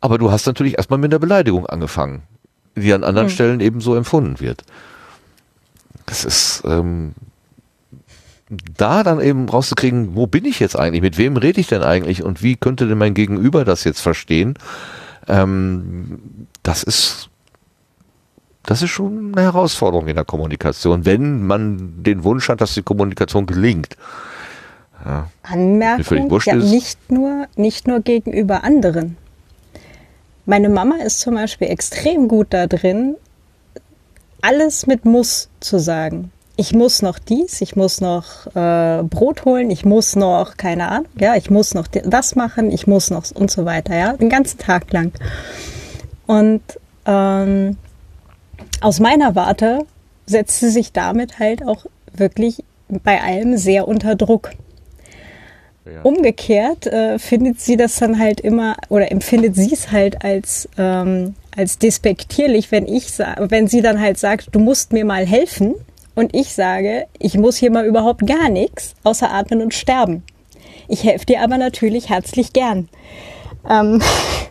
Aber 0.00 0.18
du 0.18 0.30
hast 0.30 0.46
natürlich 0.46 0.78
erstmal 0.78 0.98
mit 0.98 1.12
der 1.12 1.18
Beleidigung 1.18 1.66
angefangen, 1.66 2.22
die 2.76 2.92
an 2.92 3.04
anderen 3.04 3.28
Hm. 3.28 3.34
Stellen 3.34 3.60
eben 3.60 3.80
so 3.80 3.94
empfunden 3.94 4.40
wird. 4.40 4.62
Das 6.10 6.24
ist 6.24 6.62
ähm, 6.64 7.12
da 8.76 9.04
dann 9.04 9.20
eben 9.20 9.48
rauszukriegen, 9.48 10.16
wo 10.16 10.26
bin 10.26 10.44
ich 10.44 10.58
jetzt 10.58 10.76
eigentlich, 10.76 11.02
mit 11.02 11.18
wem 11.18 11.36
rede 11.36 11.60
ich 11.60 11.68
denn 11.68 11.82
eigentlich 11.82 12.24
und 12.24 12.42
wie 12.42 12.56
könnte 12.56 12.88
denn 12.88 12.98
mein 12.98 13.14
Gegenüber 13.14 13.64
das 13.64 13.84
jetzt 13.84 14.00
verstehen, 14.00 14.54
ähm, 15.28 16.48
das 16.64 16.82
ist 16.82 17.30
das 18.64 18.82
ist 18.82 18.90
schon 18.90 19.32
eine 19.32 19.42
Herausforderung 19.42 20.08
in 20.08 20.16
der 20.16 20.24
Kommunikation, 20.24 21.06
wenn 21.06 21.46
man 21.46 22.02
den 22.02 22.24
Wunsch 22.24 22.48
hat, 22.48 22.60
dass 22.60 22.74
die 22.74 22.82
Kommunikation 22.82 23.46
gelingt. 23.46 23.96
Ja. 25.04 25.30
Anmerkung, 25.44 26.40
ja, 26.44 26.56
nicht 26.56 27.10
nur, 27.10 27.46
nicht 27.56 27.86
nur 27.86 28.00
gegenüber 28.00 28.64
anderen. 28.64 29.16
Meine 30.44 30.68
Mama 30.68 30.96
ist 30.96 31.20
zum 31.20 31.36
Beispiel 31.36 31.68
extrem 31.68 32.28
gut 32.28 32.48
da 32.50 32.66
drin, 32.66 33.16
alles 34.42 34.86
mit 34.86 35.04
muss 35.04 35.48
zu 35.60 35.78
sagen. 35.78 36.32
Ich 36.56 36.74
muss 36.74 37.00
noch 37.00 37.18
dies, 37.18 37.60
ich 37.62 37.74
muss 37.74 38.00
noch 38.00 38.46
äh, 38.54 39.02
Brot 39.02 39.46
holen, 39.46 39.70
ich 39.70 39.84
muss 39.84 40.14
noch, 40.14 40.58
keine 40.58 40.88
Ahnung, 40.88 41.08
ja, 41.18 41.34
ich 41.36 41.50
muss 41.50 41.72
noch 41.72 41.86
das 41.86 42.36
machen, 42.36 42.70
ich 42.70 42.86
muss 42.86 43.10
noch 43.10 43.24
und 43.34 43.50
so 43.50 43.64
weiter, 43.64 43.96
ja, 43.96 44.12
den 44.14 44.28
ganzen 44.28 44.58
Tag 44.58 44.92
lang. 44.92 45.12
Und 46.26 46.60
ähm, 47.06 47.76
aus 48.82 49.00
meiner 49.00 49.34
Warte 49.34 49.86
setzt 50.26 50.60
sie 50.60 50.70
sich 50.70 50.92
damit 50.92 51.38
halt 51.38 51.66
auch 51.66 51.86
wirklich 52.12 52.62
bei 52.88 53.22
allem 53.22 53.56
sehr 53.56 53.88
unter 53.88 54.14
Druck. 54.14 54.50
Umgekehrt 56.02 56.86
äh, 56.86 57.18
findet 57.18 57.60
sie 57.60 57.76
das 57.76 57.96
dann 57.96 58.18
halt 58.18 58.40
immer 58.40 58.76
oder 58.90 59.10
empfindet 59.10 59.56
sie 59.56 59.72
es 59.72 59.90
halt 59.90 60.22
als 60.24 60.68
ähm, 60.78 61.34
als 61.56 61.78
despektierlich, 61.78 62.70
wenn 62.70 62.86
ich 62.86 63.18
wenn 63.18 63.66
sie 63.66 63.82
dann 63.82 64.00
halt 64.00 64.18
sagt, 64.18 64.48
du 64.52 64.58
musst 64.60 64.92
mir 64.92 65.04
mal 65.04 65.26
helfen 65.26 65.74
und 66.14 66.34
ich 66.34 66.54
sage, 66.54 67.06
ich 67.18 67.36
muss 67.36 67.56
hier 67.56 67.70
mal 67.70 67.86
überhaupt 67.86 68.26
gar 68.26 68.48
nichts 68.48 68.94
außer 69.04 69.30
atmen 69.30 69.62
und 69.62 69.74
sterben. 69.74 70.22
Ich 70.88 71.04
helfe 71.04 71.26
dir 71.26 71.42
aber 71.42 71.58
natürlich 71.58 72.08
herzlich 72.08 72.52
gern. 72.52 72.88
Ähm, 73.68 74.00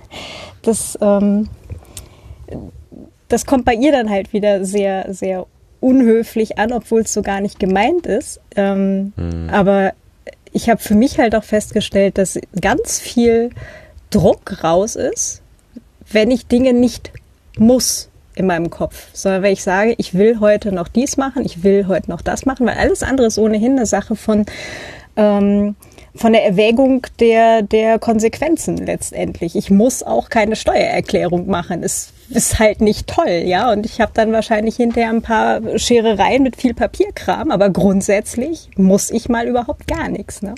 das 0.62 0.98
ähm, 1.02 1.50
das 3.28 3.46
kommt 3.46 3.66
bei 3.66 3.76
ihr 3.76 3.92
dann 3.92 4.10
halt 4.10 4.34
wieder 4.34 4.66
sehr 4.66 5.14
sehr 5.14 5.46
unhöflich 5.80 6.58
an, 6.58 6.74
obwohl 6.74 7.02
es 7.02 7.14
so 7.14 7.22
gar 7.22 7.42
nicht 7.42 7.60
gemeint 7.60 8.06
ist. 8.06 8.42
Ähm, 8.56 9.14
Hm. 9.16 9.50
Aber 9.50 9.94
ich 10.52 10.70
habe 10.70 10.82
für 10.82 10.96
mich 10.96 11.20
halt 11.20 11.36
auch 11.36 11.44
festgestellt, 11.44 12.18
dass 12.18 12.40
ganz 12.60 13.00
viel 13.00 13.52
Druck 14.10 14.64
raus 14.64 14.96
ist, 14.96 15.42
wenn 16.12 16.32
ich 16.32 16.48
Dinge 16.48 16.74
nicht 16.74 17.12
muss 17.58 18.10
in 18.36 18.46
meinem 18.46 18.70
Kopf, 18.70 19.08
sondern 19.14 19.44
wenn 19.44 19.54
ich 19.54 19.64
sage, 19.64 19.96
ich 19.98 20.14
will 20.14 20.40
heute 20.40 20.72
noch 20.72 20.88
dies 20.88 21.18
machen, 21.18 21.44
ich 21.46 21.64
will 21.64 21.88
heute 21.88 22.10
noch 22.10 22.22
das 22.22 22.46
machen, 22.46 22.66
weil 22.66 22.78
alles 22.78 23.04
andere 23.04 23.28
ist 23.28 23.38
ohnehin 23.38 23.74
eine 23.74 23.86
Sache 23.86 24.16
von 24.16 24.46
ähm, 25.16 25.76
von 26.16 26.34
der 26.34 26.44
Erwägung 26.44 27.06
der, 27.20 27.62
der 27.62 28.00
Konsequenzen 28.00 28.78
letztendlich. 28.78 29.56
Ich 29.56 29.70
muss 29.70 30.04
auch 30.04 30.30
keine 30.30 30.56
Steuererklärung 30.56 31.48
machen. 31.48 31.84
Es 31.84 32.12
ist 32.30 32.60
halt 32.60 32.82
nicht 32.82 33.08
toll, 33.08 33.44
ja. 33.46 33.72
Und 33.72 33.86
ich 33.86 34.02
habe 34.02 34.12
dann 34.14 34.32
wahrscheinlich 34.32 34.76
hinterher 34.76 35.10
ein 35.10 35.22
paar 35.22 35.62
Scherereien 35.78 36.44
mit 36.44 36.56
viel 36.56 36.74
Papierkram, 36.74 37.52
aber 37.52 37.70
grundsätzlich 37.70 38.70
muss 38.76 39.12
ich 39.12 39.30
mal 39.30 39.48
überhaupt 39.48 39.88
gar 39.88 40.10
nichts. 40.10 40.42
Ne? 40.42 40.56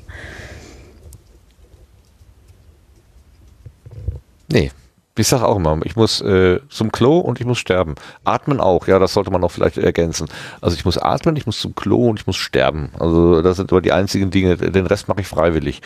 Nee. 4.51 4.71
Ich 5.17 5.27
sage 5.27 5.45
auch 5.45 5.57
immer, 5.57 5.77
ich 5.83 5.97
muss 5.97 6.21
äh, 6.21 6.59
zum 6.69 6.91
Klo 6.91 7.19
und 7.19 7.39
ich 7.39 7.45
muss 7.45 7.57
sterben. 7.57 7.95
Atmen 8.23 8.61
auch, 8.61 8.87
ja, 8.87 8.97
das 8.97 9.13
sollte 9.13 9.29
man 9.29 9.43
auch 9.43 9.51
vielleicht 9.51 9.77
ergänzen. 9.77 10.27
Also 10.61 10.75
ich 10.77 10.85
muss 10.85 10.97
atmen, 10.97 11.35
ich 11.35 11.45
muss 11.45 11.59
zum 11.59 11.75
Klo 11.75 12.09
und 12.09 12.19
ich 12.19 12.27
muss 12.27 12.37
sterben. 12.37 12.91
Also 12.97 13.41
das 13.41 13.57
sind 13.57 13.71
aber 13.71 13.81
die 13.81 13.91
einzigen 13.91 14.31
Dinge, 14.31 14.55
den 14.55 14.85
Rest 14.85 15.09
mache 15.09 15.21
ich 15.21 15.27
freiwillig. 15.27 15.81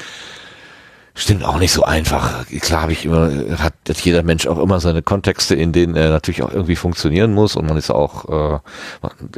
Stimmt 1.17 1.45
auch 1.45 1.59
nicht 1.59 1.71
so 1.71 1.83
einfach. 1.83 2.45
Klar 2.59 2.81
habe 2.81 2.91
ich 2.91 3.05
immer, 3.05 3.31
hat 3.57 3.73
hat 3.87 3.99
jeder 4.01 4.23
Mensch 4.23 4.47
auch 4.47 4.57
immer 4.57 4.79
seine 4.79 5.01
Kontexte, 5.01 5.55
in 5.55 5.71
denen 5.71 5.95
er 5.95 6.09
natürlich 6.09 6.43
auch 6.43 6.51
irgendwie 6.51 6.75
funktionieren 6.75 7.33
muss 7.33 7.55
und 7.55 7.67
man 7.67 7.77
ist 7.77 7.91
auch 7.91 8.25
äh, 8.27 8.59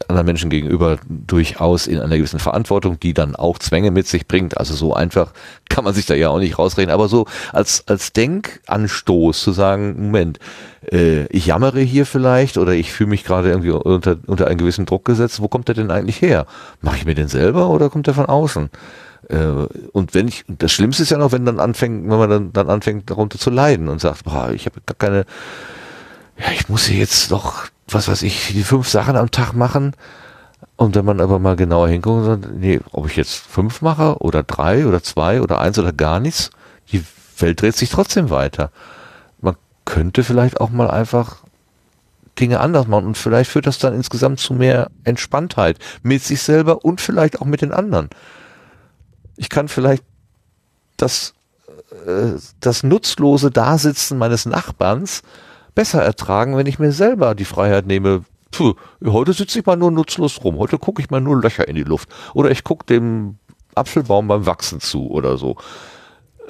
anderen 0.08 0.26
Menschen 0.26 0.50
gegenüber 0.50 0.98
durchaus 1.08 1.88
in 1.88 2.00
einer 2.00 2.18
gewissen 2.18 2.40
Verantwortung, 2.40 3.00
die 3.00 3.14
dann 3.14 3.36
auch 3.36 3.60
Zwänge 3.60 3.92
mit 3.92 4.08
sich 4.08 4.28
bringt. 4.28 4.58
Also 4.58 4.74
so 4.74 4.94
einfach 4.94 5.34
kann 5.70 5.84
man 5.84 5.94
sich 5.94 6.06
da 6.06 6.16
ja 6.16 6.30
auch 6.30 6.40
nicht 6.40 6.58
rausreden. 6.58 6.92
Aber 6.92 7.08
so 7.08 7.26
als, 7.54 7.84
als 7.88 8.14
Denkanstoß 8.14 9.42
zu 9.42 9.52
sagen, 9.52 10.06
Moment, 10.06 10.40
äh, 10.92 11.26
ich 11.28 11.46
jammere 11.46 11.82
hier 11.82 12.06
vielleicht 12.06 12.58
oder 12.58 12.72
ich 12.72 12.92
fühle 12.92 13.10
mich 13.10 13.24
gerade 13.24 13.50
irgendwie 13.50 13.72
unter, 13.72 14.18
unter 14.26 14.48
einen 14.48 14.58
gewissen 14.58 14.86
Druck 14.86 15.06
gesetzt. 15.06 15.42
Wo 15.42 15.48
kommt 15.48 15.68
der 15.68 15.76
denn 15.76 15.92
eigentlich 15.92 16.22
her? 16.22 16.46
Mache 16.82 16.98
ich 16.98 17.06
mir 17.06 17.16
den 17.16 17.28
selber 17.28 17.70
oder 17.70 17.90
kommt 17.90 18.08
der 18.08 18.14
von 18.14 18.26
außen? 18.26 18.70
Äh, 19.30 19.68
und 19.92 20.14
wenn 20.14 20.28
ich, 20.28 20.46
das 20.48 20.72
Schlimmste 20.72 21.04
ist 21.04 21.10
ja 21.10 21.18
noch, 21.18 21.32
wenn 21.32 21.46
dann 21.46 21.60
anfängt, 21.60 22.10
wenn 22.10 22.18
man 22.18 22.30
dann, 22.30 22.54
dann 22.54 22.70
anfängt, 22.70 23.10
darunter 23.10 23.38
zu 23.38 23.50
leiden 23.50 23.90
und 23.90 24.00
sagt, 24.00 24.24
boah, 24.26 24.52
ich 24.52 24.66
habe 24.66 24.82
gar 24.86 24.96
keine, 24.96 25.26
ja, 26.38 26.52
ich 26.54 26.70
muss 26.70 26.86
hier 26.86 27.00
jetzt 27.00 27.32
doch, 27.32 27.66
was 27.90 28.08
weiß 28.08 28.24
ich, 28.24 28.54
die 28.54 28.64
fünf 28.64 28.88
Sachen 28.88 29.16
am 29.16 29.32
Tag 29.32 29.54
machen. 29.54 29.94
Und 30.76 30.96
wenn 30.96 31.06
man 31.06 31.22
aber 31.22 31.40
mal 31.40 31.56
genauer 31.56 31.90
hinguckt 31.90 32.20
und 32.20 32.26
sagt, 32.26 32.56
nee, 32.56 32.80
ob 32.92 33.08
ich 33.08 33.16
jetzt 33.16 33.36
fünf 33.36 33.82
mache 33.82 34.18
oder 34.20 34.44
drei 34.44 34.86
oder 34.86 35.02
zwei 35.04 35.42
oder 35.42 35.60
eins 35.60 35.78
oder 35.80 35.92
gar 35.92 36.20
nichts, 36.20 36.52
die 36.92 37.04
Welt 37.40 37.62
dreht 37.62 37.76
sich 37.76 37.90
trotzdem 37.90 38.30
weiter. 38.30 38.72
Man 39.42 39.56
könnte 39.86 40.24
vielleicht 40.24 40.62
auch 40.62 40.70
mal 40.70 40.90
einfach 40.90 41.38
Dinge 42.40 42.60
anders 42.60 42.88
machen 42.88 43.06
und 43.06 43.18
vielleicht 43.18 43.50
führt 43.50 43.68
das 43.68 43.80
dann 43.80 43.96
insgesamt 43.96 44.40
zu 44.40 44.54
mehr 44.54 44.90
Entspanntheit 45.04 45.78
mit 46.04 46.24
sich 46.24 46.42
selber 46.42 46.86
und 46.86 47.02
vielleicht 47.02 47.42
auch 47.42 47.46
mit 47.46 47.62
den 47.62 47.72
anderen. 47.72 48.10
Ich 49.38 49.50
kann 49.50 49.68
vielleicht 49.68 50.04
das, 50.98 51.34
äh, 52.06 52.34
das 52.60 52.84
nutzlose 52.84 53.52
Dasitzen 53.52 54.18
meines 54.18 54.46
Nachbarns 54.46 55.22
besser 55.76 56.02
ertragen, 56.02 56.58
wenn 56.58 56.66
ich 56.66 56.80
mir 56.80 56.92
selber 56.92 57.36
die 57.36 57.46
Freiheit 57.46 57.86
nehme, 57.86 58.24
puh, 58.52 58.74
heute 59.06 59.34
sitze 59.34 59.60
ich 59.60 59.66
mal 59.66 59.78
nur 59.78 59.92
nutzlos 59.92 60.44
rum, 60.44 60.58
heute 60.58 60.80
gucke 60.80 61.02
ich 61.02 61.12
mal 61.12 61.22
nur 61.22 61.40
Löcher 61.40 61.68
in 61.68 61.76
die 61.76 61.84
Luft 61.84 62.10
oder 62.34 62.50
ich 62.50 62.64
gucke 62.64 62.86
dem 62.88 63.38
Apfelbaum 63.76 64.28
beim 64.28 64.46
Wachsen 64.48 64.80
zu 64.80 65.08
oder 65.10 65.38
so. 65.38 65.56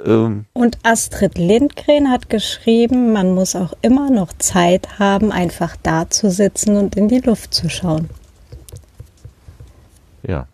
Ähm, 0.05 0.45
Und 0.53 0.77
Astrid 0.83 1.37
Lindgren 1.37 2.09
hat 2.09 2.29
geschrieben, 2.29 3.11
man 3.11 3.33
muss 3.33 3.55
auch 3.55 3.73
immer 3.81 4.09
noch 4.09 4.31
Zeit 4.37 4.99
haben, 4.99 5.31
einfach 5.31 5.75
da 5.83 6.09
zu 6.09 6.31
sitzen 6.31 6.77
und 6.77 6.95
in 6.95 7.07
die 7.07 7.19
Luft 7.19 7.53
zu 7.53 7.69
schauen. 7.69 8.09
ja. 10.23 10.47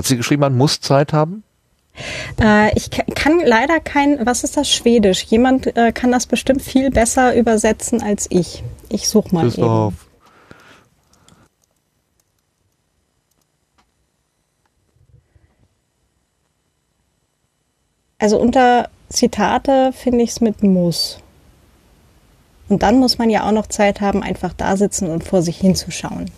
Hat 0.00 0.06
sie 0.06 0.16
geschrieben, 0.16 0.40
man 0.40 0.56
muss 0.56 0.80
Zeit 0.80 1.12
haben? 1.12 1.42
Äh, 2.40 2.74
ich 2.74 2.90
ka- 2.90 3.02
kann 3.14 3.40
leider 3.44 3.80
kein, 3.80 4.24
was 4.24 4.44
ist 4.44 4.56
das 4.56 4.70
Schwedisch? 4.70 5.24
Jemand 5.24 5.76
äh, 5.76 5.92
kann 5.92 6.10
das 6.10 6.24
bestimmt 6.26 6.62
viel 6.62 6.90
besser 6.90 7.36
übersetzen 7.36 8.02
als 8.02 8.26
ich. 8.30 8.64
Ich 8.88 9.10
suche 9.10 9.34
mal 9.34 9.42
eben. 9.42 9.50
Christoph. 9.52 9.92
Also 18.18 18.38
unter 18.38 18.88
Zitate 19.08 19.92
finde 19.92 20.22
ich 20.24 20.30
es 20.30 20.40
mit 20.40 20.62
muss. 20.62 21.18
Und 22.68 22.82
dann 22.82 22.98
muss 22.98 23.18
man 23.18 23.30
ja 23.30 23.46
auch 23.46 23.52
noch 23.52 23.66
Zeit 23.66 24.00
haben, 24.00 24.22
einfach 24.22 24.52
da 24.52 24.76
sitzen 24.76 25.10
und 25.10 25.24
vor 25.24 25.42
sich 25.42 25.58
hinzuschauen. 25.58 26.30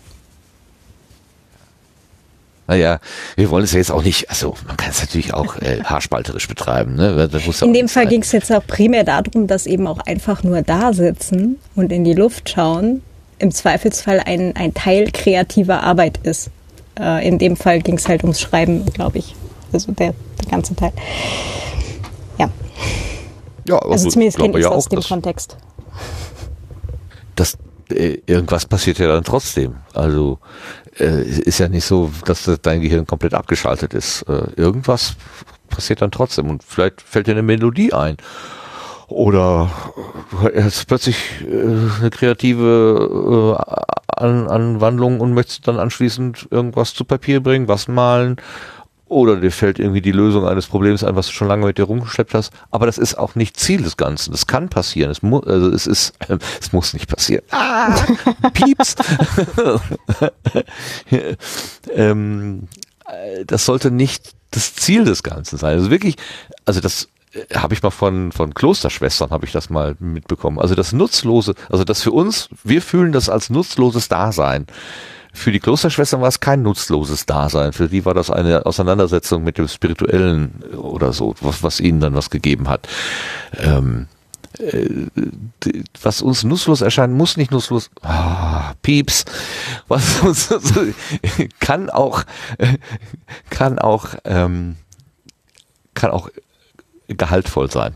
Naja, 2.67 2.99
wir 3.35 3.49
wollen 3.49 3.65
es 3.65 3.73
ja 3.73 3.79
jetzt 3.79 3.91
auch 3.91 4.03
nicht, 4.03 4.29
also 4.29 4.55
man 4.67 4.77
kann 4.77 4.91
es 4.91 5.01
natürlich 5.01 5.33
auch 5.33 5.57
äh, 5.57 5.81
haarspalterisch 5.83 6.47
betreiben. 6.47 6.95
Ne? 6.95 7.29
In 7.61 7.73
dem 7.73 7.89
Fall 7.89 8.07
ging 8.07 8.21
es 8.21 8.31
jetzt 8.31 8.51
auch 8.51 8.65
primär 8.65 9.03
darum, 9.03 9.47
dass 9.47 9.65
eben 9.65 9.85
auch 9.87 9.99
einfach 9.99 10.43
nur 10.43 10.61
da 10.61 10.93
sitzen 10.93 11.57
und 11.75 11.91
in 11.91 12.03
die 12.03 12.13
Luft 12.13 12.49
schauen 12.49 13.01
im 13.39 13.51
Zweifelsfall 13.51 14.21
ein, 14.25 14.55
ein 14.55 14.73
Teil 14.73 15.11
kreativer 15.11 15.83
Arbeit 15.83 16.19
ist. 16.23 16.49
Äh, 16.97 17.27
in 17.27 17.39
dem 17.39 17.57
Fall 17.57 17.81
ging 17.81 17.95
es 17.97 18.07
halt 18.07 18.23
ums 18.23 18.39
Schreiben, 18.39 18.85
glaube 18.93 19.17
ich. 19.17 19.35
Also 19.73 19.91
der, 19.91 20.13
der 20.41 20.49
ganze 20.49 20.75
Teil. 20.75 20.93
Ja. 22.37 22.49
Ja, 23.67 23.79
Also 23.79 24.09
zumindest 24.09 24.37
kenne 24.37 24.57
ich 24.57 24.63
ja 24.63 24.69
es 24.69 24.75
aus 24.75 24.85
auch, 24.85 24.89
dem 24.89 25.01
Kontext. 25.01 25.57
das 27.35 27.57
irgendwas 27.93 28.65
passiert 28.65 28.99
ja 28.99 29.07
dann 29.07 29.23
trotzdem. 29.23 29.75
Also 29.93 30.39
äh, 30.99 31.23
ist 31.23 31.59
ja 31.59 31.69
nicht 31.69 31.85
so, 31.85 32.11
dass 32.25 32.43
das 32.43 32.61
dein 32.61 32.81
Gehirn 32.81 33.07
komplett 33.07 33.33
abgeschaltet 33.33 33.93
ist. 33.93 34.23
Äh, 34.23 34.47
irgendwas 34.55 35.15
passiert 35.69 36.01
dann 36.01 36.11
trotzdem 36.11 36.49
und 36.49 36.63
vielleicht 36.63 37.01
fällt 37.01 37.27
dir 37.27 37.31
eine 37.31 37.41
Melodie 37.41 37.93
ein. 37.93 38.17
Oder 39.07 39.69
du 40.31 40.63
hast 40.63 40.87
plötzlich 40.87 41.17
äh, 41.41 41.99
eine 41.99 42.09
kreative 42.09 43.57
äh, 43.57 43.83
An 44.15 44.47
Anwandlung 44.47 45.19
und 45.19 45.33
möchtest 45.33 45.67
dann 45.67 45.79
anschließend 45.79 46.47
irgendwas 46.51 46.93
zu 46.93 47.03
Papier 47.03 47.41
bringen, 47.41 47.67
was 47.67 47.87
malen. 47.87 48.37
Oder 49.13 49.35
dir 49.35 49.51
fällt 49.51 49.77
irgendwie 49.77 50.01
die 50.01 50.11
Lösung 50.11 50.47
eines 50.47 50.65
Problems 50.65 51.03
ein, 51.03 51.15
was 51.15 51.27
du 51.27 51.33
schon 51.33 51.47
lange 51.47 51.67
mit 51.67 51.77
dir 51.77 51.83
rumgeschleppt 51.83 52.33
hast. 52.33 52.51
Aber 52.71 52.87
das 52.87 52.97
ist 52.97 53.15
auch 53.15 53.35
nicht 53.35 53.57
Ziel 53.57 53.83
des 53.83 53.95
Ganzen. 53.95 54.31
Das 54.31 54.47
kann 54.47 54.69
passieren. 54.69 55.11
Es 55.11 55.21
muss, 55.21 55.45
also 55.45 55.69
es 55.69 55.85
ist, 55.85 56.13
äh, 56.27 56.37
es 56.59 56.73
muss 56.73 56.93
nicht 56.93 57.07
passieren. 57.07 57.43
Ah, 57.51 57.95
pieps. 58.53 58.95
ähm, 61.93 62.67
äh, 63.05 63.45
das 63.45 63.65
sollte 63.65 63.91
nicht 63.91 64.31
das 64.49 64.73
Ziel 64.73 65.03
des 65.03 65.21
Ganzen 65.21 65.57
sein. 65.57 65.73
Also 65.77 65.91
wirklich, 65.91 66.15
also 66.65 66.79
das 66.79 67.07
äh, 67.33 67.55
habe 67.55 67.75
ich 67.75 67.83
mal 67.83 67.91
von 67.91 68.31
von 68.31 68.53
Klosterschwestern 68.53 69.29
habe 69.29 69.45
ich 69.45 69.51
das 69.51 69.69
mal 69.69 69.95
mitbekommen. 69.99 70.59
Also 70.59 70.73
das 70.73 70.91
nutzlose, 70.91 71.53
also 71.69 71.83
das 71.83 72.01
für 72.01 72.11
uns, 72.11 72.49
wir 72.63 72.81
fühlen 72.81 73.11
das 73.11 73.29
als 73.29 73.51
nutzloses 73.51 74.07
Dasein. 74.09 74.65
Für 75.33 75.51
die 75.51 75.59
Klosterschwestern 75.59 76.21
war 76.21 76.27
es 76.27 76.39
kein 76.39 76.61
nutzloses 76.61 77.25
Dasein. 77.25 77.73
Für 77.73 77.89
die 77.89 78.05
war 78.05 78.13
das 78.13 78.29
eine 78.29 78.65
Auseinandersetzung 78.65 79.43
mit 79.43 79.57
dem 79.57 79.67
Spirituellen 79.67 80.63
oder 80.77 81.11
so, 81.11 81.35
was, 81.41 81.63
was 81.63 81.79
ihnen 81.79 81.99
dann 81.99 82.13
was 82.13 82.29
gegeben 82.29 82.69
hat. 82.69 82.87
Ähm, 83.57 84.07
äh, 84.59 85.07
was 86.01 86.21
uns 86.21 86.43
nutzlos 86.43 86.81
erscheint, 86.81 87.13
muss 87.13 87.35
nicht 87.37 87.51
nutzlos. 87.51 87.89
Ah, 88.01 88.73
Pieps. 88.83 89.25
Was 89.87 90.19
uns 90.21 90.49
kann 91.59 91.89
auch 91.89 92.23
äh, 92.59 92.77
kann 93.49 93.79
auch 93.79 94.09
ähm, 94.25 94.77
kann 95.95 96.11
auch 96.11 96.29
gehaltvoll 97.07 97.71
sein. 97.71 97.95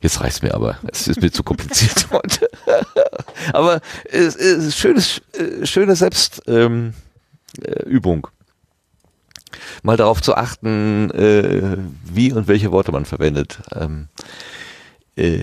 Jetzt 0.00 0.20
reicht's 0.20 0.42
mir 0.42 0.54
aber. 0.54 0.78
Es 0.90 1.08
ist 1.08 1.20
mir 1.20 1.30
zu 1.30 1.42
kompliziert 1.42 2.08
heute. 2.12 2.48
aber 3.52 3.80
es 4.04 4.34
ist 4.34 4.78
schönes, 4.78 5.20
äh, 5.32 5.66
schöne 5.66 5.94
Selbstübung. 5.94 6.94
äh, 7.62 7.82
Übung. 7.84 8.26
Mal 9.82 9.96
darauf 9.96 10.22
zu 10.22 10.36
achten, 10.36 11.10
äh, 11.10 11.76
wie 12.04 12.32
und 12.32 12.48
welche 12.48 12.72
Worte 12.72 12.92
man 12.92 13.04
verwendet. 13.04 13.60
Ähm, 13.74 14.08
äh, 14.18 14.69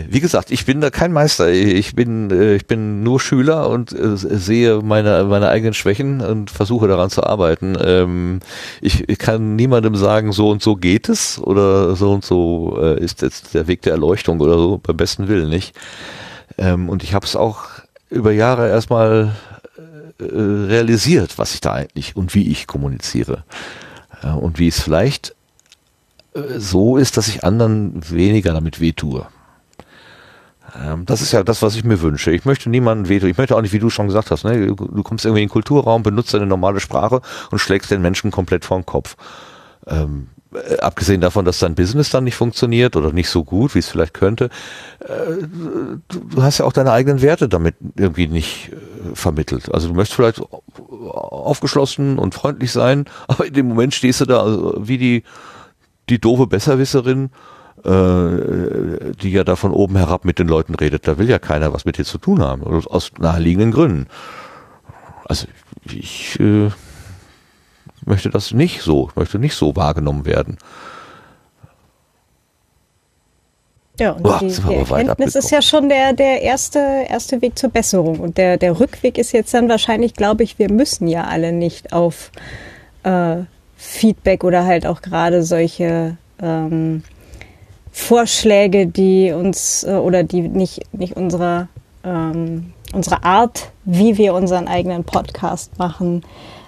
wie 0.10 0.20
gesagt, 0.20 0.52
ich 0.52 0.66
bin 0.66 0.82
da 0.82 0.90
kein 0.90 1.12
Meister. 1.12 1.50
Ich 1.50 1.96
bin, 1.96 2.32
äh, 2.32 2.56
ich 2.56 2.66
bin 2.66 3.04
nur 3.04 3.20
Schüler 3.20 3.70
und 3.70 3.92
äh, 3.92 4.16
sehe 4.16 4.82
meine, 4.82 5.24
meine 5.26 5.50
eigenen 5.50 5.74
Schwächen 5.74 6.22
und 6.22 6.50
versuche 6.50 6.88
daran 6.88 7.10
zu 7.10 7.24
arbeiten. 7.24 7.78
Ähm, 7.80 8.40
ich, 8.82 9.06
kann 9.18 9.56
niemandem 9.56 9.96
sagen, 9.96 10.32
so 10.32 10.50
und 10.50 10.62
so 10.62 10.76
geht 10.76 11.10
es 11.10 11.40
oder 11.40 11.96
so 11.96 12.14
und 12.14 12.26
so 12.26 12.78
äh, 12.82 13.00
ist 13.04 13.22
jetzt 13.22 13.54
der 13.54 13.68
Weg 13.68 13.82
der 13.82 13.94
Erleuchtung 13.94 14.40
oder 14.40 14.58
so, 14.58 14.80
beim 14.82 14.98
besten 14.98 15.28
Willen 15.28 15.50
nicht. 15.50 15.76
Ähm, 16.58 16.90
und 16.90 17.04
ich 17.04 17.14
habe 17.14 17.26
es 17.26 17.36
auch 17.36 17.66
über 18.10 18.32
Jahre 18.32 18.70
erstmal 18.70 19.36
äh, 20.20 20.24
realisiert, 20.24 21.38
was 21.38 21.54
ich 21.54 21.62
da 21.62 21.74
eigentlich 21.74 22.16
und 22.16 22.34
wie 22.34 22.50
ich 22.50 22.68
kommuniziere. 22.68 23.44
Äh, 24.24 24.30
und 24.30 24.60
wie 24.60 24.68
es 24.68 24.82
vielleicht 24.82 25.36
äh, 26.34 26.58
so 26.58 26.98
ist, 26.98 27.18
dass 27.18 27.28
ich 27.28 27.44
anderen 27.44 28.02
weniger 28.10 28.54
damit 28.54 28.80
wehtue. 28.80 29.28
Ähm, 30.84 31.06
Das 31.06 31.22
ist 31.22 31.32
ja 31.32 31.44
das, 31.44 31.62
was 31.62 31.76
ich 31.76 31.84
mir 31.84 32.02
wünsche. 32.02 32.32
Ich 32.32 32.46
möchte 32.46 32.70
niemanden 32.70 33.10
wehtun. 33.10 33.30
Ich 33.30 33.38
möchte 33.38 33.56
auch 33.56 33.62
nicht, 33.62 33.74
wie 33.74 33.80
du 33.80 33.90
schon 33.90 34.08
gesagt 34.08 34.32
hast, 34.32 34.44
ne? 34.44 34.68
du 34.68 35.04
kommst 35.04 35.26
irgendwie 35.26 35.44
in 35.44 35.48
den 35.48 35.54
Kulturraum, 35.54 36.04
benutzt 36.04 36.34
deine 36.34 36.46
normale 36.46 36.80
Sprache 36.80 37.22
und 37.52 37.60
schlägst 37.60 37.92
den 37.92 38.02
Menschen 38.02 38.32
komplett 38.32 38.66
vor 38.66 38.78
den 38.78 38.86
Kopf. 38.86 39.16
Ähm, 39.88 40.28
äh, 40.54 40.78
abgesehen 40.78 41.22
davon, 41.22 41.46
dass 41.46 41.60
dein 41.60 41.76
Business 41.76 42.10
dann 42.10 42.24
nicht 42.24 42.36
funktioniert 42.36 42.96
oder 42.96 43.12
nicht 43.12 43.30
so 43.30 43.44
gut, 43.44 43.76
wie 43.76 43.80
es 43.80 43.90
vielleicht 43.90 44.14
könnte, 44.14 44.50
äh, 45.00 45.44
du, 46.08 46.20
du 46.20 46.44
hast 46.44 46.60
ja 46.60 46.66
auch 46.66 46.74
deine 46.74 46.92
eigenen 46.92 47.22
Werte 47.22 47.50
damit 47.50 47.76
irgendwie 47.96 48.28
nicht 48.28 48.72
äh, 48.72 49.16
vermittelt. 49.16 49.74
Also 49.74 49.90
du 49.90 49.94
möchtest 49.94 50.16
vielleicht 50.16 50.42
aufgeschlossen 50.78 52.18
und 52.18 52.34
freundlich 52.34 52.72
sein, 52.72 53.06
aber 53.28 53.46
in 53.46 53.54
dem 53.54 53.68
Moment 53.68 53.94
stehst 53.94 54.22
du 54.22 54.26
da 54.26 54.42
also 54.42 54.76
wie 54.80 54.98
die, 54.98 55.24
die 56.10 56.20
doofe 56.20 56.48
Besserwisserin, 56.48 57.30
äh, 57.84 59.14
die 59.22 59.32
ja 59.32 59.44
da 59.44 59.56
von 59.56 59.72
oben 59.72 59.98
herab 59.98 60.26
mit 60.26 60.40
den 60.40 60.48
Leuten 60.48 60.76
redet. 60.76 61.08
Da 61.08 61.18
will 61.18 61.30
ja 61.30 61.40
keiner 61.40 61.74
was 61.74 61.86
mit 61.86 61.98
dir 61.98 62.06
zu 62.06 62.18
tun 62.18 62.42
haben, 62.42 62.64
aus 62.64 63.12
naheliegenden 63.20 63.72
Gründen. 63.72 64.08
Also 65.26 65.48
ich 65.86 66.40
äh, 66.40 66.70
möchte 68.06 68.30
das 68.30 68.52
nicht 68.52 68.82
so, 68.82 69.10
möchte 69.16 69.40
nicht 69.40 69.56
so 69.56 69.76
wahrgenommen 69.76 70.26
werden. 70.26 70.58
Ja, 74.00 74.12
und 74.12 74.24
Boah, 74.24 74.40
die, 74.40 74.48
die 74.48 74.76
Erkenntnis 74.76 75.36
ist 75.36 75.50
ja 75.50 75.62
schon 75.62 75.90
der, 75.90 76.14
der 76.14 76.42
erste, 76.44 76.80
erste 77.10 77.42
Weg 77.42 77.58
zur 77.58 77.70
Besserung. 77.70 78.20
Und 78.20 78.38
der, 78.38 78.58
der 78.58 78.80
Rückweg 78.80 79.18
ist 79.18 79.32
jetzt 79.32 79.54
dann 79.54 79.70
wahrscheinlich, 79.70 80.14
glaube 80.14 80.44
ich, 80.44 80.60
wir 80.60 80.72
müssen 80.72 81.08
ja 81.08 81.24
alle 81.24 81.52
nicht 81.52 81.94
auf 81.94 82.32
äh, 83.04 83.38
Feedback 83.76 84.44
oder 84.44 84.66
halt 84.66 84.86
auch 84.86 85.02
gerade 85.02 85.44
solche 85.44 86.18
ähm, 86.40 87.04
Vorschläge, 87.98 88.86
die 88.88 89.32
uns 89.32 89.84
äh, 89.84 89.96
oder 89.96 90.24
die 90.24 90.42
nicht, 90.42 90.82
nicht 90.94 91.18
unserer, 91.18 91.68
ähm, 92.04 92.72
unsere 92.94 93.24
Art, 93.24 93.72
wie 93.86 94.18
wir 94.18 94.34
unseren 94.36 94.68
eigenen 94.68 95.04
Podcast 95.04 95.78
machen, 95.80 96.24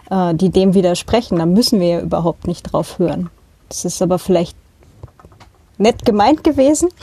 äh, 0.10 0.34
die 0.34 0.50
dem 0.50 0.74
widersprechen. 0.74 1.38
Da 1.38 1.46
müssen 1.46 1.80
wir 1.80 1.88
ja 1.88 2.00
überhaupt 2.02 2.48
nicht 2.48 2.64
drauf 2.64 2.98
hören. 2.98 3.30
Das 3.70 3.86
ist 3.86 4.02
aber 4.02 4.18
vielleicht 4.18 4.58
nett 5.78 6.04
gemeint 6.04 6.44
gewesen. 6.44 6.90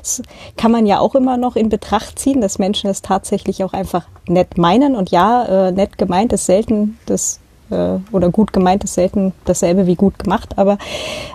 Das 0.00 0.22
kann 0.56 0.72
man 0.72 0.86
ja 0.86 0.98
auch 0.98 1.14
immer 1.14 1.36
noch 1.36 1.56
in 1.56 1.68
Betracht 1.68 2.18
ziehen, 2.18 2.40
dass 2.40 2.58
Menschen 2.58 2.88
es 2.88 3.02
tatsächlich 3.02 3.64
auch 3.64 3.74
einfach 3.74 4.06
nett 4.26 4.56
meinen. 4.56 4.96
Und 4.96 5.10
ja, 5.10 5.44
äh, 5.68 5.72
nett 5.72 5.98
gemeint 5.98 6.32
ist 6.32 6.46
selten 6.46 6.98
das, 7.04 7.38
äh, 7.68 7.98
oder 8.10 8.30
gut 8.30 8.54
gemeint 8.54 8.82
ist 8.84 8.94
selten 8.94 9.34
dasselbe 9.44 9.86
wie 9.86 9.94
gut 9.94 10.18
gemacht, 10.18 10.56
aber 10.56 10.78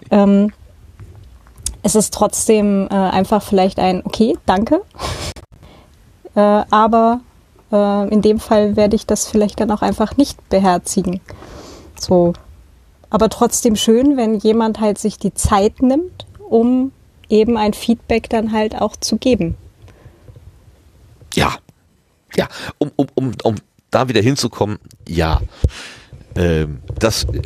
ähm, 0.10 0.52
es 1.84 1.96
ist 1.96 2.14
trotzdem 2.14 2.88
äh, 2.90 2.96
einfach 2.96 3.42
vielleicht 3.42 3.80
ein, 3.80 4.02
okay, 4.06 4.38
danke. 4.46 4.82
Äh, 6.36 6.64
aber 6.70 7.22
äh, 7.72 8.08
in 8.14 8.22
dem 8.22 8.40
Fall 8.40 8.76
werde 8.76 8.96
ich 8.96 9.08
das 9.08 9.28
vielleicht 9.28 9.60
dann 9.60 9.72
auch 9.72 9.82
einfach 9.82 10.16
nicht 10.16 10.48
beherzigen. 10.50 11.22
So. 12.00 12.34
Aber 13.10 13.30
trotzdem 13.30 13.76
schön, 13.76 14.16
wenn 14.16 14.38
jemand 14.38 14.80
halt 14.80 15.00
sich 15.00 15.18
die 15.18 15.34
Zeit 15.34 15.82
nimmt, 15.82 16.28
um 16.48 16.92
eben 17.30 17.58
ein 17.58 17.74
Feedback 17.74 18.30
dann 18.30 18.52
halt 18.52 18.80
auch 18.80 18.96
zu 18.96 19.18
geben. 19.18 19.56
Ja, 21.34 21.56
ja, 22.36 22.48
um, 22.78 22.92
um, 22.96 23.08
um, 23.16 23.32
um 23.44 23.56
da 23.90 24.08
wieder 24.08 24.22
hinzukommen, 24.22 24.78
ja. 25.08 25.42
Ähm, 26.36 26.80
das, 27.00 27.24
äh, 27.24 27.42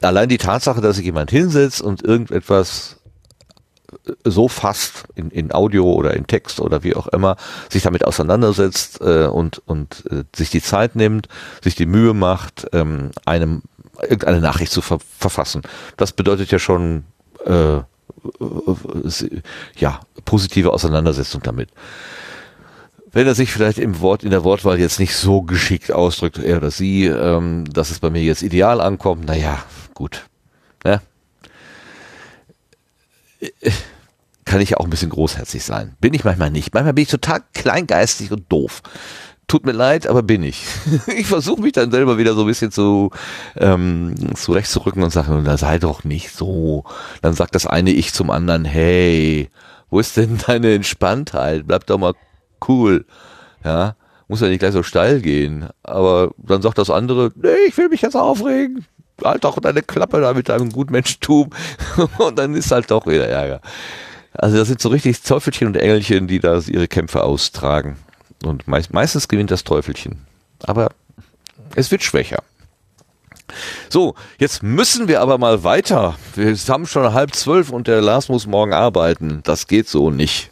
allein 0.00 0.28
die 0.28 0.38
Tatsache, 0.38 0.80
dass 0.80 0.96
sich 0.96 1.04
jemand 1.04 1.30
hinsetzt 1.30 1.82
und 1.82 2.02
irgendetwas 2.02 2.99
so 4.24 4.48
fasst, 4.48 5.04
in, 5.14 5.30
in 5.30 5.52
Audio 5.52 5.92
oder 5.92 6.14
in 6.14 6.26
Text 6.26 6.60
oder 6.60 6.82
wie 6.82 6.94
auch 6.94 7.06
immer, 7.08 7.36
sich 7.68 7.82
damit 7.82 8.04
auseinandersetzt 8.04 9.00
äh, 9.00 9.26
und, 9.26 9.62
und 9.66 10.04
äh, 10.10 10.24
sich 10.34 10.50
die 10.50 10.62
Zeit 10.62 10.96
nimmt, 10.96 11.28
sich 11.62 11.74
die 11.74 11.86
Mühe 11.86 12.14
macht, 12.14 12.66
ähm, 12.72 13.10
einem 13.24 13.62
irgendeine 14.00 14.40
Nachricht 14.40 14.72
zu 14.72 14.80
ver 14.80 14.98
verfassen. 15.18 15.62
Das 15.96 16.12
bedeutet 16.12 16.50
ja 16.50 16.58
schon 16.58 17.04
äh, 17.44 17.76
äh, 17.76 17.82
ja 19.76 20.00
positive 20.24 20.72
Auseinandersetzung 20.72 21.42
damit. 21.42 21.70
Wenn 23.12 23.26
er 23.26 23.34
sich 23.34 23.50
vielleicht 23.50 23.78
im 23.78 24.00
Wort, 24.00 24.22
in 24.22 24.30
der 24.30 24.44
Wortwahl 24.44 24.78
jetzt 24.78 25.00
nicht 25.00 25.16
so 25.16 25.42
geschickt 25.42 25.90
ausdrückt, 25.90 26.38
er 26.38 26.58
oder 26.58 26.70
sie, 26.70 27.06
ähm, 27.06 27.64
dass 27.72 27.90
es 27.90 27.98
bei 27.98 28.08
mir 28.08 28.22
jetzt 28.22 28.42
ideal 28.42 28.80
ankommt, 28.80 29.26
naja, 29.26 29.58
gut. 29.94 30.26
Ne? 30.84 31.00
Kann 34.50 34.60
ich 34.60 34.76
auch 34.76 34.84
ein 34.84 34.90
bisschen 34.90 35.10
großherzig 35.10 35.62
sein. 35.62 35.94
Bin 36.00 36.12
ich 36.12 36.24
manchmal 36.24 36.50
nicht. 36.50 36.74
Manchmal 36.74 36.92
bin 36.92 37.02
ich 37.02 37.08
total 37.08 37.40
kleingeistig 37.54 38.32
und 38.32 38.50
doof. 38.50 38.82
tut 39.46 39.64
mir 39.64 39.70
leid, 39.70 40.08
aber 40.08 40.24
bin 40.24 40.42
ich. 40.42 40.64
ich 41.06 41.28
versuche 41.28 41.62
mich 41.62 41.70
dann 41.70 41.92
selber 41.92 42.18
wieder 42.18 42.34
so 42.34 42.40
ein 42.40 42.48
bisschen 42.48 42.72
zu 42.72 43.12
ähm, 43.56 44.16
zurechtzurücken 44.34 45.04
und 45.04 45.10
sage, 45.10 45.40
da 45.44 45.56
sei 45.56 45.78
doch 45.78 46.02
nicht 46.02 46.32
so. 46.32 46.82
Dann 47.22 47.34
sagt 47.34 47.54
das 47.54 47.68
eine 47.68 47.92
Ich 47.92 48.12
zum 48.12 48.28
anderen, 48.28 48.64
hey, 48.64 49.50
wo 49.88 50.00
ist 50.00 50.16
denn 50.16 50.40
deine 50.44 50.74
Entspanntheit? 50.74 51.68
Bleib 51.68 51.86
doch 51.86 51.98
mal 51.98 52.14
cool. 52.66 53.06
Ja, 53.62 53.94
muss 54.26 54.40
ja 54.40 54.48
nicht 54.48 54.58
gleich 54.58 54.72
so 54.72 54.82
steil 54.82 55.20
gehen. 55.20 55.68
Aber 55.84 56.32
dann 56.38 56.60
sagt 56.60 56.78
das 56.78 56.90
andere, 56.90 57.30
nee, 57.36 57.68
ich 57.68 57.78
will 57.78 57.88
mich 57.88 58.02
jetzt 58.02 58.16
aufregen. 58.16 58.84
Halt 59.22 59.44
doch 59.44 59.60
deine 59.60 59.82
Klappe 59.82 60.20
da 60.20 60.34
mit 60.34 60.48
deinem 60.48 60.72
Gutmenschtum. 60.72 61.50
und 62.18 62.36
dann 62.36 62.54
ist 62.54 62.72
halt 62.72 62.90
doch 62.90 63.06
wieder 63.06 63.28
Ärger. 63.28 63.60
Also 64.32 64.56
das 64.56 64.68
sind 64.68 64.80
so 64.80 64.88
richtig 64.88 65.22
Teufelchen 65.22 65.66
und 65.68 65.76
Engelchen, 65.76 66.26
die 66.28 66.38
da 66.40 66.58
ihre 66.58 66.88
Kämpfe 66.88 67.22
austragen. 67.24 67.96
Und 68.44 68.66
meist, 68.68 68.92
meistens 68.92 69.28
gewinnt 69.28 69.50
das 69.50 69.64
Teufelchen. 69.64 70.24
Aber 70.62 70.90
es 71.74 71.90
wird 71.90 72.02
schwächer. 72.02 72.42
So, 73.88 74.14
jetzt 74.38 74.62
müssen 74.62 75.08
wir 75.08 75.20
aber 75.20 75.36
mal 75.36 75.64
weiter. 75.64 76.16
Wir 76.36 76.54
haben 76.68 76.86
schon 76.86 77.12
halb 77.12 77.34
zwölf 77.34 77.70
und 77.70 77.88
der 77.88 78.00
Lars 78.00 78.28
muss 78.28 78.46
morgen 78.46 78.72
arbeiten. 78.72 79.40
Das 79.42 79.66
geht 79.66 79.88
so 79.88 80.10
nicht. 80.10 80.50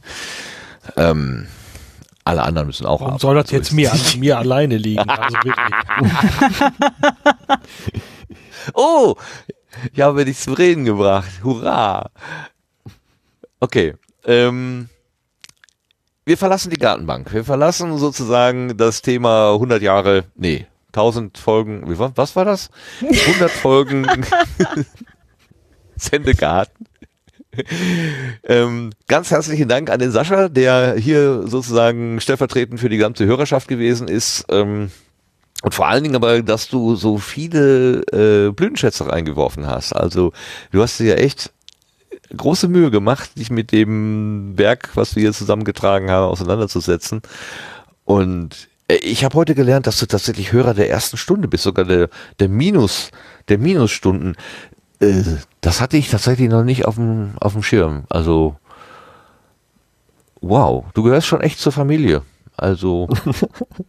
Ähm, 0.96 1.46
alle 2.24 2.42
anderen 2.42 2.66
müssen 2.66 2.86
auch 2.86 3.00
Warum 3.00 3.14
arbeiten. 3.14 3.20
soll 3.20 3.34
das 3.36 3.48
So 3.50 3.56
jetzt 3.56 3.72
mir, 3.72 3.92
an 3.92 4.00
mir 4.18 4.38
alleine 4.38 4.76
liegen? 4.76 5.08
Also. 5.08 5.38
Oh, 8.74 9.14
ich 9.92 10.00
habe 10.00 10.24
dich 10.24 10.38
zum 10.38 10.54
Reden 10.54 10.84
gebracht. 10.84 11.30
Hurra. 11.44 12.10
Okay. 13.60 13.94
Ähm, 14.24 14.88
wir 16.24 16.36
verlassen 16.36 16.70
die 16.70 16.78
Gartenbank. 16.78 17.32
Wir 17.32 17.44
verlassen 17.44 17.96
sozusagen 17.98 18.76
das 18.76 19.02
Thema 19.02 19.54
100 19.54 19.82
Jahre, 19.82 20.24
nee, 20.36 20.66
1000 20.88 21.38
Folgen, 21.38 21.88
wie 21.90 21.98
was 21.98 22.36
war 22.36 22.44
das? 22.44 22.70
100 23.00 23.50
Folgen 23.50 24.06
Sendegarten. 25.96 26.86
ähm, 28.44 28.90
ganz 29.08 29.30
herzlichen 29.30 29.68
Dank 29.68 29.90
an 29.90 29.98
den 29.98 30.10
Sascha, 30.10 30.48
der 30.48 30.94
hier 30.96 31.48
sozusagen 31.48 32.20
stellvertretend 32.20 32.78
für 32.78 32.88
die 32.88 32.98
gesamte 32.98 33.26
Hörerschaft 33.26 33.66
gewesen 33.68 34.06
ist. 34.06 34.44
Ähm, 34.50 34.90
und 35.62 35.74
vor 35.74 35.88
allen 35.88 36.04
Dingen 36.04 36.14
aber, 36.14 36.42
dass 36.42 36.68
du 36.68 36.94
so 36.94 37.18
viele 37.18 38.02
äh, 38.12 38.52
Blütenschätze 38.52 39.08
reingeworfen 39.08 39.66
hast. 39.66 39.92
Also 39.92 40.32
du 40.70 40.82
hast 40.82 41.00
dir 41.00 41.06
ja 41.06 41.14
echt 41.14 41.52
große 42.36 42.68
Mühe 42.68 42.90
gemacht, 42.90 43.38
dich 43.38 43.50
mit 43.50 43.72
dem 43.72 44.56
Werk, 44.56 44.90
was 44.94 45.16
wir 45.16 45.22
hier 45.22 45.32
zusammengetragen 45.32 46.10
haben, 46.10 46.26
auseinanderzusetzen. 46.26 47.22
Und 48.04 48.68
äh, 48.88 48.96
ich 48.96 49.24
habe 49.24 49.34
heute 49.34 49.54
gelernt, 49.54 49.86
dass 49.86 49.98
du 49.98 50.06
tatsächlich 50.06 50.52
Hörer 50.52 50.74
der 50.74 50.90
ersten 50.90 51.16
Stunde 51.16 51.48
bist, 51.48 51.64
sogar 51.64 51.84
der, 51.84 52.08
der 52.38 52.48
Minus, 52.48 53.10
der 53.48 53.58
Minusstunden. 53.58 54.36
Äh, 55.00 55.22
das 55.60 55.80
hatte 55.80 55.96
ich 55.96 56.10
tatsächlich 56.10 56.48
noch 56.48 56.64
nicht 56.64 56.84
auf 56.84 56.96
dem, 56.96 57.32
auf 57.40 57.52
dem 57.52 57.62
Schirm. 57.62 58.04
Also, 58.08 58.56
wow, 60.40 60.84
du 60.94 61.02
gehörst 61.02 61.26
schon 61.26 61.40
echt 61.40 61.58
zur 61.58 61.72
Familie. 61.72 62.22
Also, 62.56 63.08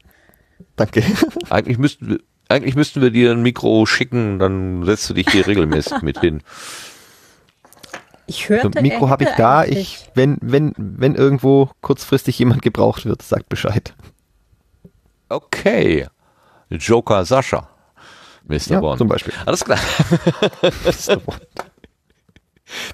danke. 0.75 1.03
Eigentlich 1.49 1.77
müssten 1.77 2.19
eigentlich 2.49 2.75
müssten 2.75 3.01
wir 3.01 3.11
dir 3.11 3.31
ein 3.31 3.43
Mikro 3.43 3.85
schicken, 3.85 4.39
dann 4.39 4.83
setzt 4.83 5.07
du 5.09 5.13
dich 5.13 5.29
hier 5.29 5.45
regelmäßig 5.45 6.01
mit 6.01 6.19
hin. 6.19 6.41
Ich 8.29 8.47
hörte, 8.47 8.69
So, 8.75 8.81
Mikro 8.81 9.09
habe 9.09 9.23
ich 9.23 9.31
da. 9.31 9.65
Ich, 9.65 10.07
wenn, 10.13 10.37
wenn, 10.41 10.73
wenn 10.77 11.15
irgendwo 11.15 11.71
kurzfristig 11.81 12.37
jemand 12.37 12.61
gebraucht 12.61 13.05
wird, 13.05 13.23
sagt 13.23 13.49
Bescheid. 13.49 13.95
Okay. 15.29 16.07
Joker 16.69 17.25
Sascha. 17.25 17.67
Mr. 18.47 18.57
Ja, 18.67 18.79
Bond. 18.81 18.99
zum 18.99 19.07
Beispiel. 19.07 19.33
Alles 19.45 19.65
klar. 19.65 19.79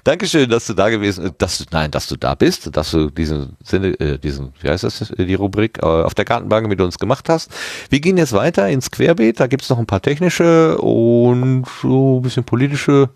Dankeschön, 0.04 0.48
dass 0.48 0.66
du 0.66 0.72
da 0.72 0.88
gewesen 0.88 1.32
dass 1.36 1.58
du, 1.58 1.64
nein, 1.70 1.90
dass 1.90 2.06
du 2.06 2.16
da 2.16 2.34
bist, 2.34 2.74
dass 2.74 2.92
du 2.92 3.10
diesen 3.10 3.58
Sende, 3.62 4.00
äh, 4.00 4.18
diesen, 4.18 4.54
wie 4.62 4.70
heißt 4.70 4.84
das, 4.84 5.10
äh, 5.10 5.26
die 5.26 5.34
Rubrik 5.34 5.78
äh, 5.82 5.86
auf 5.86 6.14
der 6.14 6.24
Gartenbank 6.24 6.66
mit 6.66 6.80
uns 6.80 6.98
gemacht 6.98 7.28
hast. 7.28 7.50
Wir 7.90 8.00
gehen 8.00 8.16
jetzt 8.16 8.32
weiter 8.32 8.68
ins 8.70 8.90
Querbeet, 8.90 9.38
da 9.38 9.46
gibt's 9.48 9.68
noch 9.68 9.78
ein 9.78 9.84
paar 9.84 10.00
technische 10.00 10.78
und 10.78 11.66
so 11.82 12.20
ein 12.20 12.22
bisschen 12.22 12.44
politische 12.44 13.10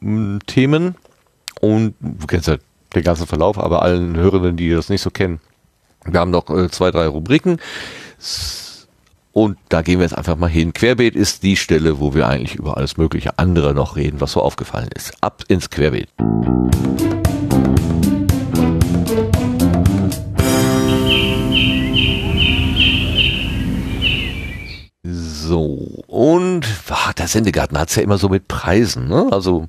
mh, 0.00 0.38
Themen. 0.46 0.94
Und 1.60 1.94
du 2.00 2.26
kennst 2.26 2.48
ja 2.48 2.56
den 2.94 3.02
ganzen 3.02 3.26
Verlauf, 3.26 3.58
aber 3.58 3.82
allen 3.82 4.16
Hörenden, 4.16 4.56
die 4.56 4.70
das 4.70 4.88
nicht 4.88 5.02
so 5.02 5.10
kennen, 5.10 5.40
wir 6.04 6.20
haben 6.20 6.30
noch 6.30 6.48
äh, 6.50 6.70
zwei, 6.70 6.90
drei 6.90 7.06
Rubriken. 7.06 7.58
Und 9.32 9.58
da 9.68 9.82
gehen 9.82 9.98
wir 9.98 10.04
jetzt 10.04 10.16
einfach 10.16 10.36
mal 10.36 10.48
hin. 10.48 10.72
Querbeet 10.72 11.14
ist 11.14 11.42
die 11.42 11.56
Stelle, 11.56 12.00
wo 12.00 12.14
wir 12.14 12.26
eigentlich 12.26 12.56
über 12.56 12.76
alles 12.76 12.96
mögliche 12.96 13.38
andere 13.38 13.74
noch 13.74 13.96
reden, 13.96 14.20
was 14.20 14.32
so 14.32 14.42
aufgefallen 14.42 14.88
ist. 14.94 15.12
Ab 15.20 15.44
ins 15.48 15.70
Querbeet. 15.70 16.08
So, 25.04 26.02
und 26.08 26.66
ah, 26.88 27.12
der 27.16 27.28
Sendegarten 27.28 27.78
hat's 27.78 27.94
ja 27.94 28.02
immer 28.02 28.18
so 28.18 28.28
mit 28.28 28.48
Preisen, 28.48 29.08
ne? 29.08 29.28
Also 29.30 29.66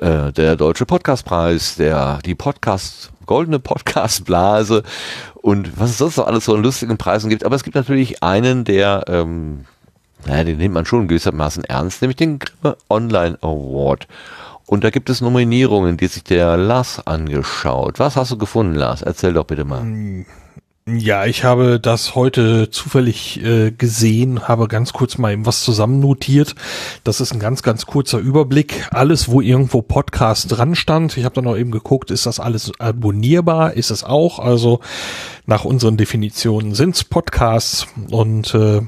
äh, 0.00 0.32
der 0.32 0.56
Deutsche 0.56 0.86
Podcastpreis, 0.86 1.76
der 1.76 2.18
die 2.24 2.34
Podcast, 2.34 3.10
goldene 3.26 3.58
Podcastblase 3.58 4.82
und 5.34 5.78
was 5.78 5.90
es 5.90 5.98
sonst 5.98 6.16
noch 6.16 6.26
alles 6.26 6.44
so 6.44 6.54
an 6.54 6.62
lustigen 6.62 6.98
Preisen 6.98 7.30
gibt. 7.30 7.44
Aber 7.44 7.56
es 7.56 7.64
gibt 7.64 7.76
natürlich 7.76 8.22
einen, 8.22 8.64
der, 8.64 9.04
ähm, 9.08 9.64
naja, 10.26 10.44
den 10.44 10.58
nimmt 10.58 10.74
man 10.74 10.86
schon 10.86 11.08
gewissermaßen 11.08 11.64
ernst, 11.64 12.02
nämlich 12.02 12.16
den 12.16 12.38
Grimme 12.38 12.76
Online 12.88 13.38
Award. 13.40 14.08
Und 14.66 14.84
da 14.84 14.90
gibt 14.90 15.10
es 15.10 15.20
Nominierungen, 15.20 15.96
die 15.96 16.06
sich 16.06 16.24
der 16.24 16.56
Lars 16.56 17.06
angeschaut. 17.06 17.98
Was 17.98 18.16
hast 18.16 18.30
du 18.30 18.38
gefunden, 18.38 18.74
Lars? 18.74 19.02
Erzähl 19.02 19.34
doch 19.34 19.44
bitte 19.44 19.64
mal. 19.64 19.82
Ja, 20.86 21.24
ich 21.24 21.44
habe 21.44 21.80
das 21.80 22.14
heute 22.14 22.68
zufällig 22.68 23.42
äh, 23.42 23.70
gesehen, 23.70 24.46
habe 24.48 24.68
ganz 24.68 24.92
kurz 24.92 25.16
mal 25.16 25.32
eben 25.32 25.46
was 25.46 25.62
zusammennotiert. 25.64 26.54
Das 27.04 27.22
ist 27.22 27.32
ein 27.32 27.38
ganz, 27.38 27.62
ganz 27.62 27.86
kurzer 27.86 28.18
Überblick. 28.18 28.86
Alles, 28.90 29.30
wo 29.30 29.40
irgendwo 29.40 29.80
Podcast 29.80 30.48
dran 30.50 30.74
stand. 30.74 31.16
Ich 31.16 31.24
habe 31.24 31.36
dann 31.36 31.44
noch 31.44 31.56
eben 31.56 31.70
geguckt, 31.70 32.10
ist 32.10 32.26
das 32.26 32.38
alles 32.38 32.70
abonnierbar? 32.78 33.72
Ist 33.72 33.90
es 33.90 34.04
auch? 34.04 34.38
Also 34.38 34.80
nach 35.46 35.64
unseren 35.64 35.96
Definitionen 35.96 36.74
sind's 36.74 37.02
Podcasts 37.02 37.86
und 38.10 38.54
äh, 38.54 38.82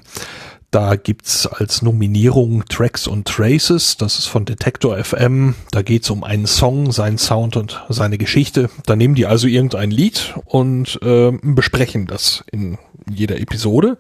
da 0.71 0.97
gibt's 0.97 1.47
als 1.47 1.83
Nominierung 1.83 2.65
Tracks 2.67 3.07
und 3.07 3.27
Traces. 3.27 3.97
Das 3.97 4.19
ist 4.19 4.27
von 4.27 4.45
Detektor 4.45 5.03
FM. 5.03 5.55
Da 5.71 5.83
geht's 5.83 6.11
um 6.11 6.25
einen 6.25 6.47
Song, 6.47 6.93
seinen 6.93 7.19
Sound 7.19 7.57
und 7.57 7.83
seine 7.89 8.19
Geschichte. 8.19 8.69
Da 8.85 8.97
nehmen 8.97 9.15
die 9.15 9.27
also 9.27 9.47
irgendein 9.47 9.91
Lied 9.91 10.35
und 10.45 10.99
äh, 11.03 11.33
besprechen 11.43 12.07
das 12.07 12.45
in 12.51 12.79
jeder 13.11 13.41
Episode. 13.41 13.99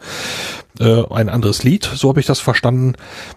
Äh, 0.79 1.05
ein 1.11 1.29
anderes 1.29 1.63
Lied, 1.63 1.85
so 1.95 2.09
habe 2.09 2.21
ich 2.21 2.27
das 2.27 2.41
verstanden. 2.41 2.95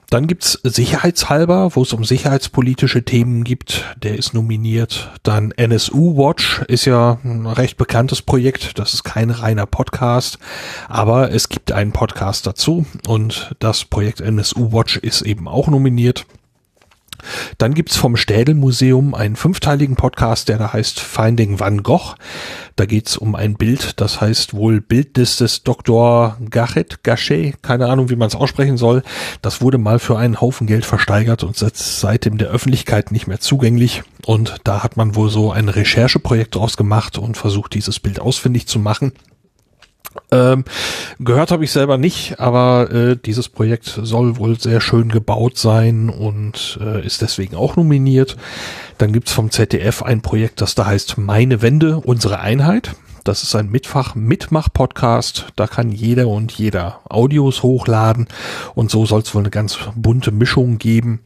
Dann 0.09 0.27
gibt's 0.27 0.59
Sicherheitshalber, 0.63 1.75
wo 1.75 1.83
es 1.83 1.93
um 1.93 2.03
sicherheitspolitische 2.03 3.03
Themen 3.03 3.43
gibt. 3.43 3.85
Der 4.01 4.17
ist 4.17 4.33
nominiert. 4.33 5.11
Dann 5.23 5.51
NSU 5.51 6.17
Watch 6.17 6.61
ist 6.67 6.85
ja 6.85 7.19
ein 7.23 7.45
recht 7.45 7.77
bekanntes 7.77 8.21
Projekt. 8.21 8.77
Das 8.79 8.93
ist 8.93 9.03
kein 9.03 9.29
reiner 9.29 9.65
Podcast, 9.65 10.39
aber 10.87 11.31
es 11.31 11.49
gibt 11.49 11.71
einen 11.71 11.91
Podcast 11.91 12.45
dazu 12.45 12.85
und 13.07 13.55
das 13.59 13.85
Projekt 13.85 14.21
NSU 14.21 14.73
Watch 14.73 14.97
ist 14.97 15.21
eben 15.21 15.47
auch 15.47 15.67
nominiert. 15.67 16.25
Dann 17.57 17.73
gibt's 17.73 17.95
vom 17.95 18.15
Städel-Museum 18.15 19.13
einen 19.13 19.35
fünfteiligen 19.35 19.95
Podcast, 19.95 20.49
der 20.49 20.57
da 20.57 20.73
heißt 20.73 20.99
Finding 20.99 21.59
Van 21.59 21.83
Gogh. 21.83 22.15
Da 22.75 22.85
geht's 22.85 23.17
um 23.17 23.35
ein 23.35 23.55
Bild, 23.55 23.99
das 23.99 24.21
heißt 24.21 24.53
wohl 24.53 24.79
Bildnis 24.79 25.37
des 25.37 25.63
Dr. 25.63 26.37
Gachet, 26.49 27.03
Gachet, 27.03 27.61
keine 27.61 27.87
Ahnung, 27.87 28.09
wie 28.09 28.15
man 28.15 28.27
es 28.27 28.35
aussprechen 28.35 28.77
soll. 28.77 29.03
Das 29.41 29.61
wurde 29.61 29.77
mal 29.77 29.99
für 29.99 30.17
einen 30.17 30.39
Haufen 30.39 30.65
Geld 30.65 30.85
versteigert 30.85 31.43
und 31.43 31.61
ist 31.61 31.99
seitdem 31.99 32.37
der 32.37 32.49
Öffentlichkeit 32.49 33.11
nicht 33.11 33.27
mehr 33.27 33.39
zugänglich. 33.39 34.03
Und 34.25 34.57
da 34.63 34.83
hat 34.83 34.95
man 34.95 35.15
wohl 35.15 35.29
so 35.29 35.51
ein 35.51 35.69
Rechercheprojekt 35.69 36.55
draus 36.55 36.77
gemacht 36.77 37.17
und 37.17 37.35
versucht, 37.35 37.73
dieses 37.73 37.99
Bild 37.99 38.19
ausfindig 38.19 38.67
zu 38.67 38.79
machen. 38.79 39.11
Ähm, 40.31 40.65
gehört 41.19 41.51
habe 41.51 41.63
ich 41.63 41.71
selber 41.71 41.97
nicht, 41.97 42.39
aber 42.39 42.91
äh, 42.91 43.15
dieses 43.15 43.49
Projekt 43.49 43.99
soll 44.01 44.37
wohl 44.37 44.59
sehr 44.59 44.81
schön 44.81 45.09
gebaut 45.09 45.57
sein 45.57 46.09
und 46.09 46.79
äh, 46.81 47.05
ist 47.05 47.21
deswegen 47.21 47.55
auch 47.55 47.75
nominiert. 47.75 48.37
Dann 48.97 49.13
gibt's 49.13 49.31
vom 49.31 49.51
ZDF 49.51 50.03
ein 50.03 50.21
Projekt, 50.21 50.61
das 50.61 50.75
da 50.75 50.85
heißt 50.85 51.17
Meine 51.17 51.61
Wende, 51.61 51.97
unsere 51.97 52.39
Einheit. 52.39 52.95
Das 53.23 53.43
ist 53.43 53.55
ein 53.55 53.69
Mitfach-Mitmach-Podcast. 53.69 55.47
Da 55.55 55.67
kann 55.67 55.91
jeder 55.91 56.27
und 56.27 56.51
jeder 56.51 57.01
Audios 57.09 57.63
hochladen 57.63 58.27
und 58.75 58.89
so 58.89 59.05
soll 59.05 59.21
es 59.21 59.35
wohl 59.35 59.41
eine 59.41 59.51
ganz 59.51 59.77
bunte 59.95 60.31
Mischung 60.31 60.77
geben. 60.77 61.19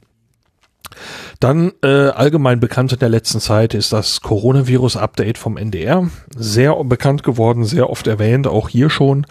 Dann 1.40 1.72
äh, 1.84 2.10
allgemein 2.10 2.60
bekannt 2.60 2.94
in 2.94 3.00
der 3.00 3.10
letzten 3.10 3.40
Zeit 3.40 3.74
ist 3.74 3.94
das 3.94 4.22
Coronavirus-Update 4.22 5.38
vom 5.38 5.58
NDR. 5.58 6.10
Sehr 6.36 6.76
bekannt 6.84 7.24
geworden, 7.24 7.66
sehr 7.66 7.90
oft 7.90 8.08
erwähnt, 8.08 8.48
auch 8.48 8.70
hier 8.70 8.90
schon. 8.90 9.26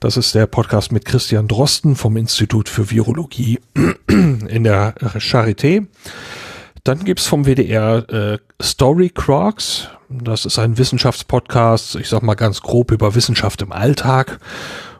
Das 0.00 0.16
ist 0.16 0.34
der 0.34 0.46
Podcast 0.46 0.92
mit 0.92 1.04
Christian 1.04 1.48
Drosten 1.48 1.96
vom 1.96 2.16
Institut 2.16 2.68
für 2.68 2.90
Virologie 2.90 3.60
in 4.08 4.64
der 4.64 4.94
Charité. 5.18 5.86
Dann 6.84 7.04
gibt's 7.04 7.26
vom 7.26 7.46
WDR 7.46 8.08
äh, 8.10 8.38
Story 8.62 9.08
Crocs. 9.08 9.88
Das 10.10 10.44
ist 10.44 10.58
ein 10.58 10.76
Wissenschaftspodcast, 10.76 11.96
ich 11.96 12.10
sag 12.10 12.22
mal 12.22 12.34
ganz 12.34 12.60
grob 12.60 12.90
über 12.92 13.14
Wissenschaft 13.14 13.62
im 13.62 13.72
Alltag. 13.72 14.38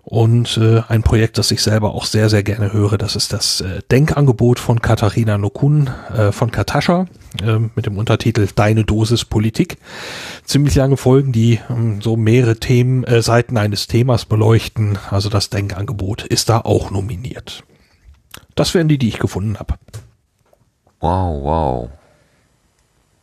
Und 0.05 0.59
äh, 0.59 0.83
ein 0.89 1.03
Projekt, 1.03 1.39
das 1.39 1.51
ich 1.51 1.63
selber 1.63 1.95
auch 1.95 2.05
sehr, 2.05 2.29
sehr 2.29 2.43
gerne 2.43 2.75
höre, 2.75 2.99
das 2.99 3.17
ist 3.17 3.33
das 3.33 3.63
äh, 3.63 3.81
Denkangebot 3.91 4.59
von 4.59 4.83
Katharina 4.83 5.39
Nokun 5.39 5.89
äh, 6.15 6.31
von 6.31 6.51
Katascha 6.51 7.07
äh, 7.43 7.59
mit 7.75 7.87
dem 7.87 7.97
Untertitel 7.97 8.47
Deine 8.55 8.85
Dosis 8.85 9.25
Politik. 9.25 9.79
Ziemlich 10.45 10.75
lange 10.75 10.99
Folgen, 10.99 11.33
die 11.33 11.59
ähm, 11.71 12.03
so 12.03 12.17
mehrere 12.17 12.57
Themen, 12.57 13.05
äh, 13.05 13.23
Seiten 13.23 13.57
eines 13.57 13.87
Themas 13.87 14.27
beleuchten. 14.27 14.99
Also 15.11 15.31
das 15.31 15.49
Denkangebot 15.49 16.23
ist 16.23 16.51
da 16.51 16.61
auch 16.61 16.91
nominiert. 16.91 17.65
Das 18.57 18.75
wären 18.75 18.89
die, 18.89 18.99
die 18.99 19.09
ich 19.09 19.19
gefunden 19.19 19.59
habe. 19.59 19.75
Wow, 21.01 21.91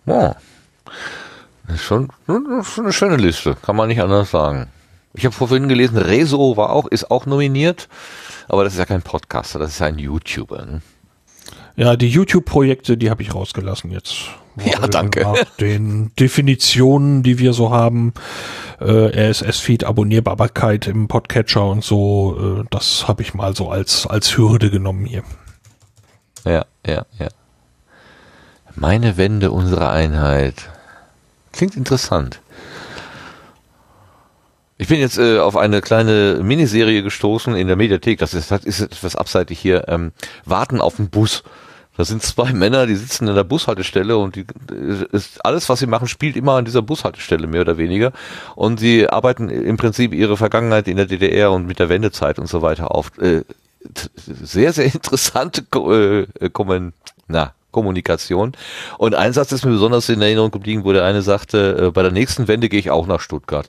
wow. 0.06 0.36
Ist 1.68 1.84
schon, 1.84 2.10
schon 2.26 2.86
eine 2.86 2.94
schöne 2.94 3.18
Liste, 3.18 3.56
kann 3.62 3.76
man 3.76 3.88
nicht 3.88 4.02
anders 4.02 4.32
sagen. 4.32 4.68
Ich 5.14 5.26
habe 5.26 5.36
vorhin 5.36 5.68
gelesen, 5.68 5.98
Rezo 5.98 6.56
war 6.58 6.72
auch, 6.72 6.88
ist 6.88 7.12
auch 7.12 7.26
nominiert, 7.26 7.90
aber 8.48 8.64
das 8.64 8.74
ist 8.74 8.80
ja 8.80 8.86
kein 8.86 9.02
Podcaster, 9.02 9.60
das 9.60 9.72
ist 9.72 9.80
ja 9.80 9.88
ein 9.88 10.00
YouTuber. 10.00 10.66
Ne? 10.66 10.82
Ja, 11.76 11.96
die 11.96 12.08
YouTube-Projekte, 12.08 12.98
die 12.98 13.10
habe 13.10 13.22
ich 13.22 13.34
rausgelassen 13.34 13.92
jetzt. 13.92 14.16
Ja, 14.66 14.86
danke. 14.86 15.22
Nach 15.22 15.46
den 15.62 16.12
Definitionen, 16.20 17.24
die 17.24 17.40
wir 17.40 17.54
so 17.54 17.72
haben, 17.72 18.14
äh, 18.82 19.30
RSS-Feed, 19.30 19.86
Abonnierbarkeit 19.86 20.88
im 20.88 21.08
Podcatcher 21.08 21.66
und 21.66 21.86
so, 21.86 22.60
äh, 22.60 22.66
das 22.70 23.08
habe 23.08 23.22
ich 23.22 23.34
mal 23.34 23.56
so 23.56 23.70
als, 23.70 24.06
als 24.06 24.36
Hürde 24.36 24.70
genommen 24.70 25.06
hier. 25.06 25.24
Ja, 26.44 26.66
ja, 26.86 27.06
ja. 27.18 27.30
Meine 28.76 29.16
Wende, 29.16 29.52
unsere 29.52 29.90
Einheit. 29.90 30.70
Klingt 31.54 31.78
interessant. 31.78 32.41
Ich 34.82 34.88
bin 34.88 35.00
jetzt 35.00 35.20
äh, 35.20 35.38
auf 35.38 35.58
eine 35.58 35.80
kleine 35.80 36.40
Miniserie 36.42 37.04
gestoßen 37.04 37.56
in 37.56 37.68
der 37.68 37.76
Mediathek. 37.76 38.18
Das 38.18 38.34
ist, 38.34 38.50
das 38.50 38.66
ist 38.66 38.82
etwas 38.82 39.16
abseitig 39.16 39.60
hier. 39.60 39.88
Ähm, 39.88 40.12
Warten 40.44 40.82
auf 40.82 40.96
den 40.96 41.12
Bus. 41.12 41.44
Da 41.98 42.04
sind 42.04 42.24
zwei 42.24 42.52
Männer, 42.54 42.88
die 42.88 42.96
sitzen 42.96 43.28
in 43.28 43.36
der 43.36 43.44
Bushaltestelle 43.44 44.18
und 44.18 44.36
die, 44.36 44.48
ist, 45.12 45.46
alles, 45.46 45.70
was 45.70 45.78
sie 45.78 45.86
machen, 45.86 46.08
spielt 46.08 46.36
immer 46.36 46.54
an 46.54 46.66
dieser 46.66 46.82
Bushaltestelle, 46.82 47.46
mehr 47.46 47.62
oder 47.62 47.78
weniger. 47.78 48.12
Und 48.56 48.80
sie 48.80 49.08
arbeiten 49.08 49.50
im 49.50 49.78
Prinzip 49.78 50.16
ihre 50.16 50.36
Vergangenheit 50.36 50.88
in 50.88 50.98
der 50.98 51.06
DDR 51.06 51.52
und 51.52 51.68
mit 51.68 51.78
der 51.78 51.90
Wendezeit 51.90 52.40
und 52.40 52.48
so 52.48 52.64
weiter 52.64 52.90
auf. 52.90 53.16
Äh, 53.20 53.44
sehr, 54.26 54.74
sehr 54.74 54.86
interessante 54.96 55.62
äh, 55.62 56.50
kommen, 56.50 56.94
na, 57.28 57.54
Kommunikation. 57.70 58.54
Und 58.98 59.14
ein 59.14 59.34
Satz 59.34 59.52
ist 59.52 59.64
mir 59.64 59.74
besonders 59.74 60.10
in 60.10 60.24
Erinnerung 60.24 60.50
geblieben, 60.50 60.86
wo 60.86 60.92
der 60.92 61.06
eine 61.06 61.22
sagte, 61.22 61.90
äh, 61.90 61.92
bei 61.92 62.02
der 62.02 62.12
nächsten 62.12 62.48
Wende 62.48 62.68
gehe 62.68 62.80
ich 62.80 62.90
auch 62.90 63.06
nach 63.06 63.20
Stuttgart. 63.20 63.68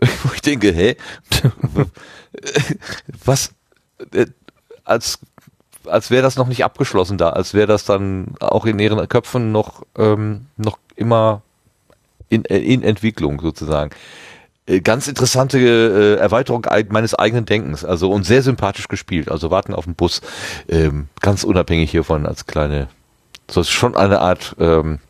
Wo 0.22 0.30
ich 0.34 0.42
denke, 0.42 0.72
hä? 0.72 0.96
Was? 3.24 3.52
Äh, 4.12 4.26
als 4.84 5.18
als 5.86 6.10
wäre 6.10 6.22
das 6.22 6.36
noch 6.36 6.46
nicht 6.46 6.64
abgeschlossen 6.64 7.16
da, 7.16 7.30
als 7.30 7.54
wäre 7.54 7.66
das 7.66 7.84
dann 7.84 8.34
auch 8.40 8.66
in 8.66 8.78
ihren 8.78 9.06
Köpfen 9.08 9.52
noch 9.52 9.82
ähm, 9.96 10.46
noch 10.56 10.78
immer 10.96 11.42
in, 12.28 12.44
äh, 12.44 12.58
in 12.58 12.82
Entwicklung 12.82 13.40
sozusagen. 13.40 13.90
Äh, 14.66 14.80
ganz 14.80 15.08
interessante 15.08 15.58
äh, 15.58 16.20
Erweiterung 16.20 16.66
meines 16.90 17.14
eigenen 17.14 17.46
Denkens, 17.46 17.84
also 17.84 18.10
und 18.10 18.24
sehr 18.24 18.42
sympathisch 18.42 18.88
gespielt. 18.88 19.30
Also 19.30 19.50
warten 19.50 19.74
auf 19.74 19.84
den 19.84 19.94
Bus, 19.94 20.20
ähm, 20.68 21.08
ganz 21.20 21.44
unabhängig 21.44 21.90
hiervon 21.90 22.26
als 22.26 22.46
kleine, 22.46 22.88
so 23.50 23.60
ist 23.60 23.70
schon 23.70 23.96
eine 23.96 24.20
Art 24.20 24.54
ähm, 24.58 25.00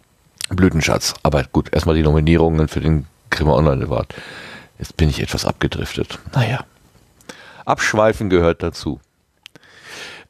Blütenschatz. 0.49 1.15
Aber 1.23 1.44
gut, 1.52 1.73
erstmal 1.73 1.94
die 1.94 2.02
Nominierungen 2.02 2.69
für 2.69 2.81
den 2.81 3.07
Grimme 3.31 3.52
Online 3.52 3.85
Award. 3.85 4.15
Jetzt 4.81 4.97
bin 4.97 5.10
ich 5.10 5.20
etwas 5.20 5.44
abgedriftet. 5.44 6.18
Naja. 6.33 6.65
Abschweifen 7.67 8.31
gehört 8.31 8.62
dazu. 8.62 8.99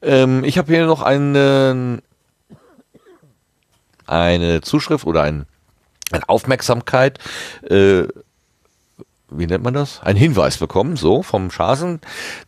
Ähm, 0.02 0.42
ich 0.42 0.58
habe 0.58 0.72
hier 0.74 0.86
noch 0.86 1.02
einen, 1.02 2.02
eine 4.06 4.60
Zuschrift 4.60 5.06
oder 5.06 5.22
ein, 5.22 5.46
eine 6.10 6.28
Aufmerksamkeit. 6.28 7.20
Äh, 7.62 8.08
wie 9.30 9.46
nennt 9.46 9.62
man 9.62 9.74
das? 9.74 10.00
Ein 10.02 10.16
Hinweis 10.16 10.58
bekommen, 10.58 10.96
so 10.96 11.22
vom 11.22 11.52
Schasen. 11.52 12.00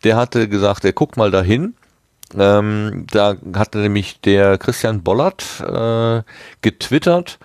Der 0.03 0.17
hatte 0.17 0.49
gesagt, 0.49 0.83
er 0.83 0.91
guckt 0.91 1.15
mal 1.15 1.31
dahin. 1.31 1.73
Ähm, 2.37 3.07
da 3.11 3.37
hatte 3.55 3.77
nämlich 3.77 4.19
der 4.19 4.57
Christian 4.57 5.03
Bollert 5.03 5.61
äh, 5.61 6.23
getwittert, 6.61 7.39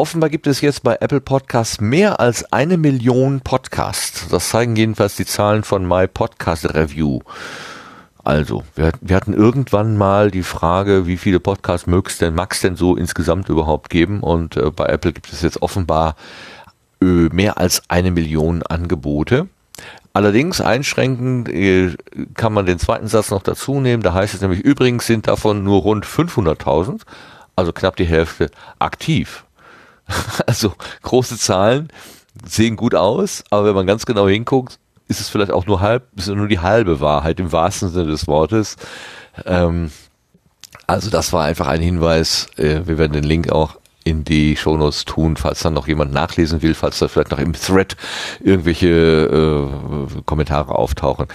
Offenbar 0.00 0.30
gibt 0.30 0.46
es 0.46 0.60
jetzt 0.60 0.84
bei 0.84 0.96
Apple 1.00 1.20
Podcasts 1.20 1.80
mehr 1.80 2.20
als 2.20 2.52
eine 2.52 2.76
Million 2.76 3.40
Podcasts. 3.40 4.28
Das 4.28 4.50
zeigen 4.50 4.76
jedenfalls 4.76 5.16
die 5.16 5.26
Zahlen 5.26 5.64
von 5.64 5.88
My 5.88 6.06
Podcast 6.06 6.72
Review. 6.72 7.18
Also, 8.22 8.62
wir, 8.76 8.92
wir 9.00 9.16
hatten 9.16 9.34
irgendwann 9.34 9.96
mal 9.96 10.30
die 10.30 10.44
Frage, 10.44 11.08
wie 11.08 11.16
viele 11.16 11.40
Podcasts 11.40 11.88
mög's 11.88 12.16
denn, 12.16 12.36
mag's 12.36 12.60
denn 12.60 12.76
so 12.76 12.94
insgesamt 12.94 13.48
überhaupt 13.48 13.90
geben? 13.90 14.20
Und 14.20 14.56
äh, 14.56 14.70
bei 14.70 14.86
Apple 14.86 15.12
gibt 15.12 15.32
es 15.32 15.42
jetzt 15.42 15.62
offenbar 15.62 16.14
äh, 17.02 17.04
mehr 17.04 17.58
als 17.58 17.82
eine 17.88 18.12
Million 18.12 18.62
Angebote. 18.62 19.48
Allerdings 20.12 20.60
einschränkend 20.60 21.48
äh, 21.48 21.96
kann 22.34 22.52
man 22.52 22.66
den 22.66 22.78
zweiten 22.78 23.08
Satz 23.08 23.32
noch 23.32 23.42
dazu 23.42 23.80
nehmen. 23.80 24.04
Da 24.04 24.14
heißt 24.14 24.32
es 24.32 24.42
nämlich, 24.42 24.60
übrigens 24.60 25.08
sind 25.08 25.26
davon 25.26 25.64
nur 25.64 25.80
rund 25.80 26.06
500.000, 26.06 27.00
also 27.56 27.72
knapp 27.72 27.96
die 27.96 28.06
Hälfte, 28.06 28.52
aktiv. 28.78 29.44
Also 30.46 30.72
große 31.02 31.38
Zahlen 31.38 31.88
sehen 32.46 32.76
gut 32.76 32.94
aus, 32.94 33.44
aber 33.50 33.66
wenn 33.66 33.74
man 33.74 33.86
ganz 33.86 34.06
genau 34.06 34.28
hinguckt, 34.28 34.78
ist 35.08 35.20
es 35.20 35.28
vielleicht 35.28 35.52
auch 35.52 35.66
nur 35.66 35.80
halb, 35.80 36.06
ist 36.16 36.28
nur 36.28 36.48
die 36.48 36.60
halbe 36.60 37.00
Wahrheit 37.00 37.40
im 37.40 37.52
wahrsten 37.52 37.90
Sinne 37.90 38.10
des 38.10 38.26
Wortes. 38.26 38.76
Ähm, 39.44 39.90
also 40.86 41.10
das 41.10 41.32
war 41.32 41.44
einfach 41.44 41.66
ein 41.66 41.80
Hinweis. 41.80 42.46
Äh, 42.56 42.82
wir 42.86 42.98
werden 42.98 43.12
den 43.12 43.24
Link 43.24 43.50
auch 43.50 43.78
in 44.04 44.24
die 44.24 44.56
Shownotes 44.56 45.04
tun, 45.04 45.36
falls 45.36 45.60
dann 45.60 45.74
noch 45.74 45.86
jemand 45.86 46.12
nachlesen 46.12 46.62
will, 46.62 46.74
falls 46.74 46.98
da 46.98 47.08
vielleicht 47.08 47.30
noch 47.30 47.38
im 47.38 47.52
Thread 47.52 47.96
irgendwelche 48.40 48.88
äh, 48.88 50.22
Kommentare 50.24 50.74
auftauchen. 50.74 51.26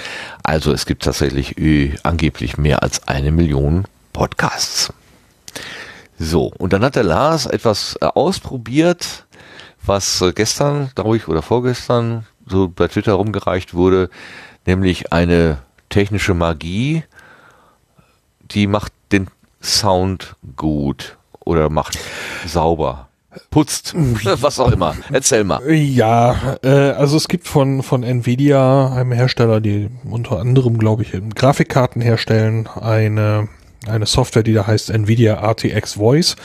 Also 0.43 0.71
es 0.71 0.85
gibt 0.85 1.03
tatsächlich 1.03 1.57
äh, 1.57 1.95
angeblich 2.03 2.57
mehr 2.57 2.81
als 2.81 3.07
eine 3.07 3.31
Million 3.31 3.85
Podcasts. 4.11 4.91
So, 6.19 6.51
und 6.57 6.73
dann 6.73 6.83
hat 6.83 6.95
der 6.95 7.03
Lars 7.03 7.45
etwas 7.45 7.97
äh, 8.01 8.05
ausprobiert, 8.05 9.25
was 9.85 10.21
äh, 10.21 10.31
gestern, 10.33 10.91
glaube 10.95 11.17
ich, 11.17 11.27
oder 11.27 11.41
vorgestern 11.41 12.25
so 12.45 12.69
bei 12.69 12.87
Twitter 12.87 13.13
rumgereicht 13.13 13.73
wurde, 13.73 14.09
nämlich 14.65 15.11
eine 15.11 15.59
technische 15.89 16.33
Magie, 16.33 17.03
die 18.41 18.67
macht 18.67 18.93
den 19.11 19.27
Sound 19.61 20.35
gut 20.55 21.17
oder 21.39 21.69
macht 21.69 21.97
sauber 22.45 23.09
putzt, 23.49 23.93
was 24.41 24.59
auch 24.59 24.71
immer. 24.71 24.95
Erzähl 25.11 25.43
mal. 25.43 25.61
Ja, 25.71 26.57
äh, 26.63 26.69
also 26.69 27.17
es 27.17 27.27
gibt 27.27 27.47
von 27.47 27.83
von 27.83 28.03
Nvidia, 28.03 28.93
einem 28.93 29.11
Hersteller, 29.11 29.61
die 29.61 29.89
unter 30.09 30.39
anderem, 30.39 30.77
glaube 30.77 31.03
ich, 31.03 31.13
Grafikkarten 31.35 32.01
herstellen, 32.01 32.67
eine 32.67 33.47
eine 33.87 34.05
Software, 34.05 34.43
die 34.43 34.53
da 34.53 34.67
heißt 34.67 34.89
Nvidia 34.89 35.35
RTX 35.35 35.93
Voice. 35.93 36.35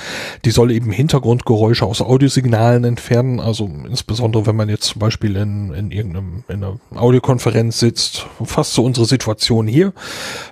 Die 0.45 0.51
soll 0.51 0.71
eben 0.71 0.91
Hintergrundgeräusche 0.91 1.87
aus 1.87 2.01
Audiosignalen 2.01 2.85
entfernen. 2.85 3.41
Also 3.41 3.71
insbesondere, 3.89 4.47
wenn 4.47 4.57
man 4.57 4.69
jetzt 4.69 4.85
zum 4.85 5.01
Beispiel 5.01 5.37
in, 5.37 5.73
in 5.73 5.91
irgendeinem 5.91 6.45
in 6.49 6.65
einer 6.65 6.79
Audiokonferenz 6.95 7.79
sitzt, 7.79 8.27
fast 8.45 8.75
so 8.75 8.85
unsere 8.85 9.07
Situation 9.07 9.67
hier. 9.67 9.93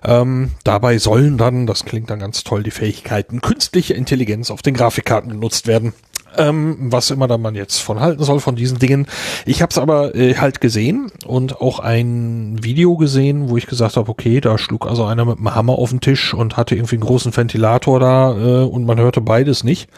Ähm, 0.04 0.52
dabei 0.64 0.98
sollen 0.98 1.38
dann, 1.38 1.66
das 1.66 1.84
klingt 1.84 2.10
dann 2.10 2.18
ganz 2.18 2.44
toll, 2.44 2.62
die 2.62 2.70
Fähigkeiten 2.70 3.40
künstliche 3.40 3.94
Intelligenz 3.94 4.50
auf 4.50 4.62
den 4.62 4.74
Grafikkarten 4.74 5.30
genutzt 5.30 5.66
werden. 5.66 5.92
Ähm, 6.38 6.76
was 6.78 7.10
immer 7.10 7.28
da 7.28 7.38
man 7.38 7.54
jetzt 7.54 7.78
von 7.78 8.00
halten 8.00 8.22
soll 8.22 8.40
von 8.40 8.56
diesen 8.56 8.78
Dingen. 8.78 9.06
Ich 9.44 9.62
habe 9.62 9.70
es 9.70 9.78
aber 9.78 10.14
äh, 10.14 10.34
halt 10.36 10.60
gesehen 10.60 11.10
und 11.26 11.60
auch 11.60 11.78
ein 11.78 12.58
Video 12.62 12.96
gesehen, 12.96 13.48
wo 13.48 13.56
ich 13.56 13.66
gesagt 13.66 13.96
habe, 13.96 14.10
okay, 14.10 14.40
da 14.40 14.58
schlug 14.58 14.86
also 14.86 15.04
einer 15.04 15.24
mit 15.24 15.38
einem 15.38 15.54
Hammer 15.54 15.74
auf 15.74 15.90
den 15.90 16.00
Tisch 16.00 16.34
und 16.34 16.56
hatte 16.56 16.74
irgendwie 16.74 16.96
einen 16.96 17.04
großen 17.04 17.36
Ventilator 17.36 18.00
da 18.00 18.32
äh, 18.36 18.64
und 18.64 18.84
man 18.84 18.98
hörte 18.98 19.20
beides 19.20 19.64
nicht. 19.64 19.88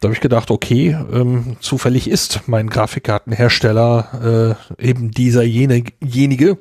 Da 0.00 0.08
habe 0.08 0.14
ich 0.14 0.20
gedacht, 0.20 0.50
okay, 0.50 0.96
ähm, 1.12 1.56
zufällig 1.60 2.08
ist 2.08 2.42
mein 2.46 2.68
Grafikkartenhersteller 2.68 4.56
äh, 4.78 4.86
eben 4.86 5.10
dieser 5.10 5.42
jene, 5.42 5.84
jenige. 6.04 6.58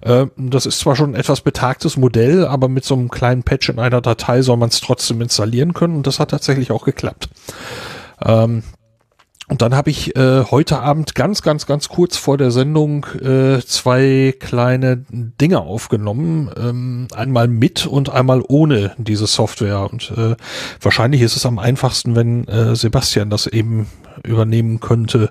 Äh, 0.00 0.26
das 0.36 0.66
ist 0.66 0.80
zwar 0.80 0.96
schon 0.96 1.12
ein 1.12 1.20
etwas 1.20 1.40
betagtes 1.40 1.96
Modell, 1.96 2.46
aber 2.46 2.68
mit 2.68 2.84
so 2.84 2.94
einem 2.94 3.08
kleinen 3.08 3.42
Patch 3.42 3.68
in 3.68 3.78
einer 3.78 4.00
Datei 4.00 4.42
soll 4.42 4.56
man 4.56 4.68
es 4.68 4.80
trotzdem 4.80 5.20
installieren 5.20 5.74
können 5.74 5.96
und 5.96 6.06
das 6.06 6.18
hat 6.18 6.30
tatsächlich 6.30 6.70
auch 6.70 6.84
geklappt. 6.84 7.28
Ähm, 8.24 8.62
und 9.48 9.60
dann 9.60 9.74
habe 9.74 9.90
ich 9.90 10.16
äh, 10.16 10.44
heute 10.44 10.78
Abend 10.78 11.14
ganz, 11.14 11.42
ganz, 11.42 11.66
ganz 11.66 11.90
kurz 11.90 12.16
vor 12.16 12.38
der 12.38 12.50
Sendung 12.50 13.04
äh, 13.20 13.60
zwei 13.60 14.34
kleine 14.38 15.04
Dinge 15.10 15.60
aufgenommen. 15.60 16.50
Ähm, 16.56 17.08
einmal 17.14 17.48
mit 17.48 17.84
und 17.86 18.08
einmal 18.08 18.42
ohne 18.48 18.94
diese 18.96 19.26
Software. 19.26 19.90
Und 19.90 20.10
äh, 20.16 20.36
wahrscheinlich 20.80 21.20
ist 21.20 21.36
es 21.36 21.44
am 21.44 21.58
einfachsten, 21.58 22.16
wenn 22.16 22.48
äh, 22.48 22.74
Sebastian 22.76 23.28
das 23.28 23.46
eben 23.46 23.88
übernehmen 24.24 24.80
könnte. 24.80 25.30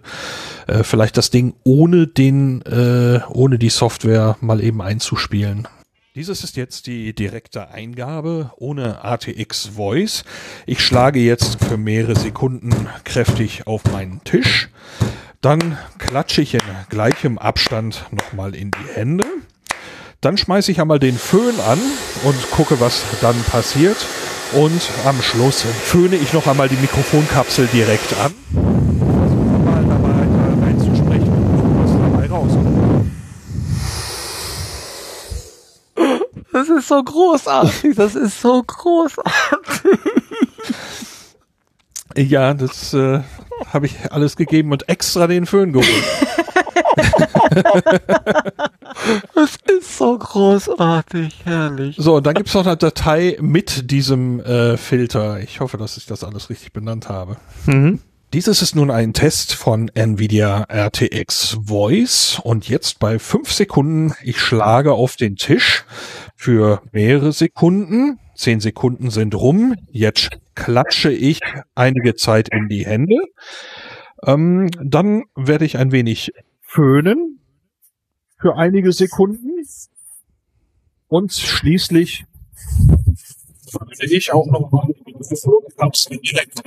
Äh, 0.67 0.83
vielleicht 0.83 1.17
das 1.17 1.31
Ding 1.31 1.55
ohne 1.63 2.05
den, 2.05 2.61
äh, 2.61 3.21
ohne 3.29 3.57
die 3.57 3.69
Software 3.69 4.37
mal 4.39 4.61
eben 4.61 4.83
einzuspielen. 4.83 5.67
Dieses 6.13 6.43
ist 6.43 6.57
jetzt 6.57 6.87
die 6.87 7.15
direkte 7.15 7.69
Eingabe 7.69 8.51
ohne 8.57 9.01
ATX 9.05 9.67
Voice. 9.77 10.25
Ich 10.65 10.81
schlage 10.81 11.21
jetzt 11.21 11.63
für 11.63 11.77
mehrere 11.77 12.19
Sekunden 12.19 12.89
kräftig 13.05 13.65
auf 13.65 13.85
meinen 13.93 14.21
Tisch. 14.25 14.67
Dann 15.39 15.77
klatsche 15.99 16.41
ich 16.41 16.53
in 16.53 16.59
gleichem 16.89 17.37
Abstand 17.37 18.07
nochmal 18.11 18.55
in 18.55 18.71
die 18.71 18.93
Hände. 18.93 19.23
Dann 20.19 20.35
schmeiße 20.35 20.73
ich 20.73 20.81
einmal 20.81 20.99
den 20.99 21.17
Föhn 21.17 21.57
an 21.61 21.79
und 22.25 22.51
gucke, 22.51 22.81
was 22.81 23.05
dann 23.21 23.41
passiert. 23.43 24.05
Und 24.51 24.81
am 25.05 25.21
Schluss 25.21 25.61
föhne 25.61 26.17
ich 26.17 26.33
noch 26.33 26.45
einmal 26.45 26.67
die 26.67 26.75
Mikrofonkapsel 26.75 27.67
direkt 27.67 28.17
an. 28.17 28.33
Versuche 28.51 29.59
mal 29.59 29.85
dabei 29.85 30.67
einzusprechen, 30.67 31.31
was 31.81 31.91
dabei 31.93 32.27
rauskommt. 32.27 32.71
Das 36.53 36.69
ist 36.69 36.87
so 36.87 37.01
großartig, 37.03 37.95
das 37.95 38.15
ist 38.15 38.41
so 38.41 38.63
großartig. 38.63 39.99
Ja, 42.15 42.53
das 42.53 42.93
äh, 42.93 43.21
habe 43.71 43.85
ich 43.85 44.11
alles 44.11 44.35
gegeben 44.35 44.71
und 44.71 44.89
extra 44.89 45.27
den 45.27 45.45
Föhn 45.45 45.71
geholt. 45.71 45.87
Das 49.33 49.57
ist 49.69 49.97
so 49.97 50.17
großartig, 50.17 51.41
herrlich. 51.43 51.95
So, 51.97 52.15
und 52.15 52.25
dann 52.25 52.35
gibt's 52.35 52.53
noch 52.53 52.65
eine 52.65 52.77
Datei 52.77 53.37
mit 53.41 53.91
diesem 53.91 54.39
äh, 54.41 54.77
Filter. 54.77 55.39
Ich 55.39 55.59
hoffe, 55.59 55.77
dass 55.77 55.97
ich 55.97 56.05
das 56.05 56.23
alles 56.23 56.49
richtig 56.49 56.71
benannt 56.73 57.09
habe. 57.09 57.37
Mhm. 57.65 57.99
Dieses 58.33 58.61
ist 58.61 58.75
nun 58.75 58.91
ein 58.91 59.11
Test 59.11 59.53
von 59.53 59.91
NVIDIA 59.93 60.65
RTX 60.69 61.57
Voice 61.65 62.39
und 62.41 62.69
jetzt 62.69 62.99
bei 62.99 63.19
fünf 63.19 63.51
Sekunden, 63.51 64.13
ich 64.23 64.39
schlage 64.39 64.93
auf 64.93 65.17
den 65.17 65.35
Tisch 65.35 65.83
für 66.41 66.81
mehrere 66.91 67.33
Sekunden. 67.33 68.19
Zehn 68.33 68.59
Sekunden 68.61 69.11
sind 69.11 69.35
rum. 69.35 69.75
Jetzt 69.91 70.29
klatsche 70.55 71.11
ich 71.11 71.39
einige 71.75 72.15
Zeit 72.15 72.49
in 72.51 72.67
die 72.67 72.83
Hände. 72.83 73.17
Ähm, 74.25 74.71
dann 74.83 75.25
werde 75.35 75.65
ich 75.65 75.77
ein 75.77 75.91
wenig 75.91 76.33
föhnen 76.61 77.41
für 78.39 78.55
einige 78.55 78.91
Sekunden 78.91 79.51
und 81.07 81.31
schließlich 81.31 82.25
föhne 83.69 84.11
ich 84.11 84.33
auch 84.33 84.47
noch 84.47 84.71
mal 84.71 84.87
direkt. 86.23 86.63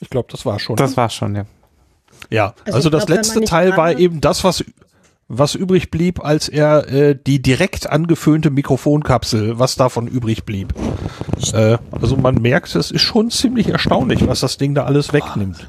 Ich 0.00 0.08
glaube, 0.08 0.28
das 0.30 0.46
war 0.46 0.60
schon. 0.60 0.76
Das 0.76 0.96
war 0.96 1.10
schon, 1.10 1.34
ja. 1.34 1.46
Ja, 2.30 2.54
Also 2.64 2.76
also, 2.76 2.90
das 2.90 3.06
glaub, 3.06 3.16
letzte 3.18 3.40
Teil 3.40 3.76
war 3.76 3.98
eben 3.98 4.20
das, 4.20 4.44
was 4.44 4.64
was 5.28 5.54
übrig 5.54 5.90
blieb, 5.90 6.24
als 6.24 6.48
er 6.48 6.88
äh, 6.88 7.14
die 7.14 7.40
direkt 7.42 7.88
angeföhnte 7.88 8.50
Mikrofonkapsel, 8.50 9.58
was 9.58 9.76
davon 9.76 10.08
übrig 10.08 10.44
blieb. 10.44 10.74
Äh, 11.52 11.76
also 11.92 12.16
man 12.16 12.36
merkt, 12.36 12.74
es 12.74 12.90
ist 12.90 13.02
schon 13.02 13.30
ziemlich 13.30 13.68
erstaunlich, 13.68 14.26
was 14.26 14.40
das 14.40 14.56
Ding 14.56 14.74
da 14.74 14.84
alles 14.84 15.12
wegnimmt. 15.12 15.68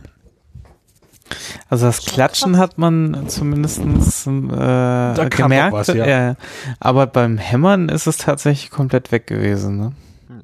Also 1.70 1.86
das 1.86 2.06
Klatschen 2.06 2.58
hat 2.58 2.78
man 2.78 3.28
zumindestens 3.28 4.26
äh, 4.26 5.30
gemerkt, 5.30 5.74
was, 5.74 5.88
ja. 5.88 6.30
äh, 6.32 6.36
aber 6.80 7.06
beim 7.06 7.38
Hämmern 7.38 7.90
ist 7.90 8.08
es 8.08 8.18
tatsächlich 8.18 8.72
komplett 8.72 9.12
weg 9.12 9.28
gewesen. 9.28 9.78
Ne? 9.78 9.92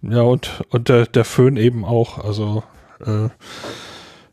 Ja, 0.03 0.21
und, 0.21 0.63
und 0.69 0.89
der, 0.89 1.05
der 1.07 1.25
Föhn 1.25 1.57
eben 1.57 1.85
auch. 1.85 2.23
Also 2.23 2.63
äh, 3.05 3.29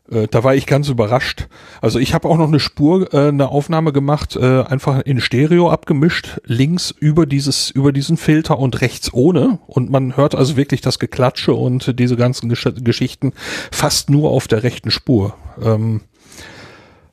äh, 0.09 0.27
da 0.27 0.43
war 0.43 0.55
ich 0.55 0.65
ganz 0.65 0.89
überrascht. 0.89 1.47
Also 1.81 1.99
ich 1.99 2.13
habe 2.13 2.27
auch 2.27 2.37
noch 2.37 2.47
eine 2.47 2.59
Spur, 2.59 3.13
äh, 3.13 3.29
eine 3.29 3.49
Aufnahme 3.49 3.93
gemacht, 3.93 4.35
äh, 4.35 4.63
einfach 4.63 5.01
in 5.01 5.21
Stereo 5.21 5.69
abgemischt, 5.69 6.41
links 6.45 6.91
über 6.91 7.25
dieses, 7.25 7.69
über 7.69 7.91
diesen 7.91 8.17
Filter 8.17 8.59
und 8.59 8.81
rechts 8.81 9.13
ohne. 9.13 9.59
Und 9.67 9.89
man 9.89 10.17
hört 10.17 10.35
also 10.35 10.57
wirklich 10.57 10.81
das 10.81 10.99
Geklatsche 10.99 11.53
und 11.53 11.99
diese 11.99 12.15
ganzen 12.15 12.49
Gesch 12.49 12.67
Geschichten 12.75 13.33
fast 13.71 14.09
nur 14.09 14.31
auf 14.31 14.47
der 14.47 14.63
rechten 14.63 14.91
Spur. 14.91 15.35
Ähm, 15.61 16.01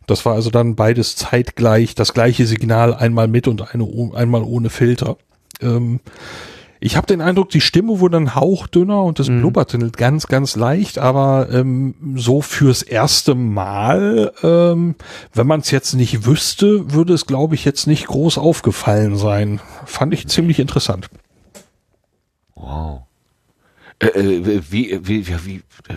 das 0.06 0.26
war 0.26 0.34
also 0.34 0.50
dann 0.50 0.74
beides 0.74 1.14
zeitgleich, 1.14 1.94
das 1.94 2.14
gleiche 2.14 2.44
Signal, 2.44 2.94
einmal 2.94 3.28
mit 3.28 3.46
und 3.46 3.72
eine, 3.72 3.88
einmal 4.14 4.42
ohne 4.42 4.68
Filter. 4.68 5.16
Ähm, 5.60 6.00
ich 6.82 6.96
habe 6.96 7.06
den 7.06 7.20
Eindruck, 7.20 7.50
die 7.50 7.60
Stimme 7.60 8.00
wurde 8.00 8.16
ein 8.16 8.34
Hauch 8.34 8.66
dünner 8.66 9.02
und 9.02 9.20
es 9.20 9.26
blubberte 9.26 9.78
ganz, 9.90 10.28
ganz 10.28 10.56
leicht, 10.56 10.96
aber 10.98 11.48
ähm, 11.52 11.94
so 12.16 12.40
fürs 12.40 12.82
erste 12.82 13.34
Mal, 13.34 14.32
ähm, 14.42 14.94
wenn 15.34 15.46
man 15.46 15.60
es 15.60 15.70
jetzt 15.70 15.92
nicht 15.92 16.24
wüsste, 16.24 16.92
würde 16.92 17.12
es, 17.12 17.26
glaube 17.26 17.54
ich, 17.54 17.66
jetzt 17.66 17.86
nicht 17.86 18.06
groß 18.06 18.38
aufgefallen 18.38 19.16
sein. 19.16 19.60
Fand 19.84 20.14
ich 20.14 20.26
ziemlich 20.28 20.58
interessant. 20.58 21.10
Wow. 22.54 23.02
Äh, 23.98 24.06
äh, 24.06 24.62
wie, 24.70 24.98
wie, 25.02 25.28
wie, 25.28 25.44
wie, 25.44 25.56
äh, 25.88 25.96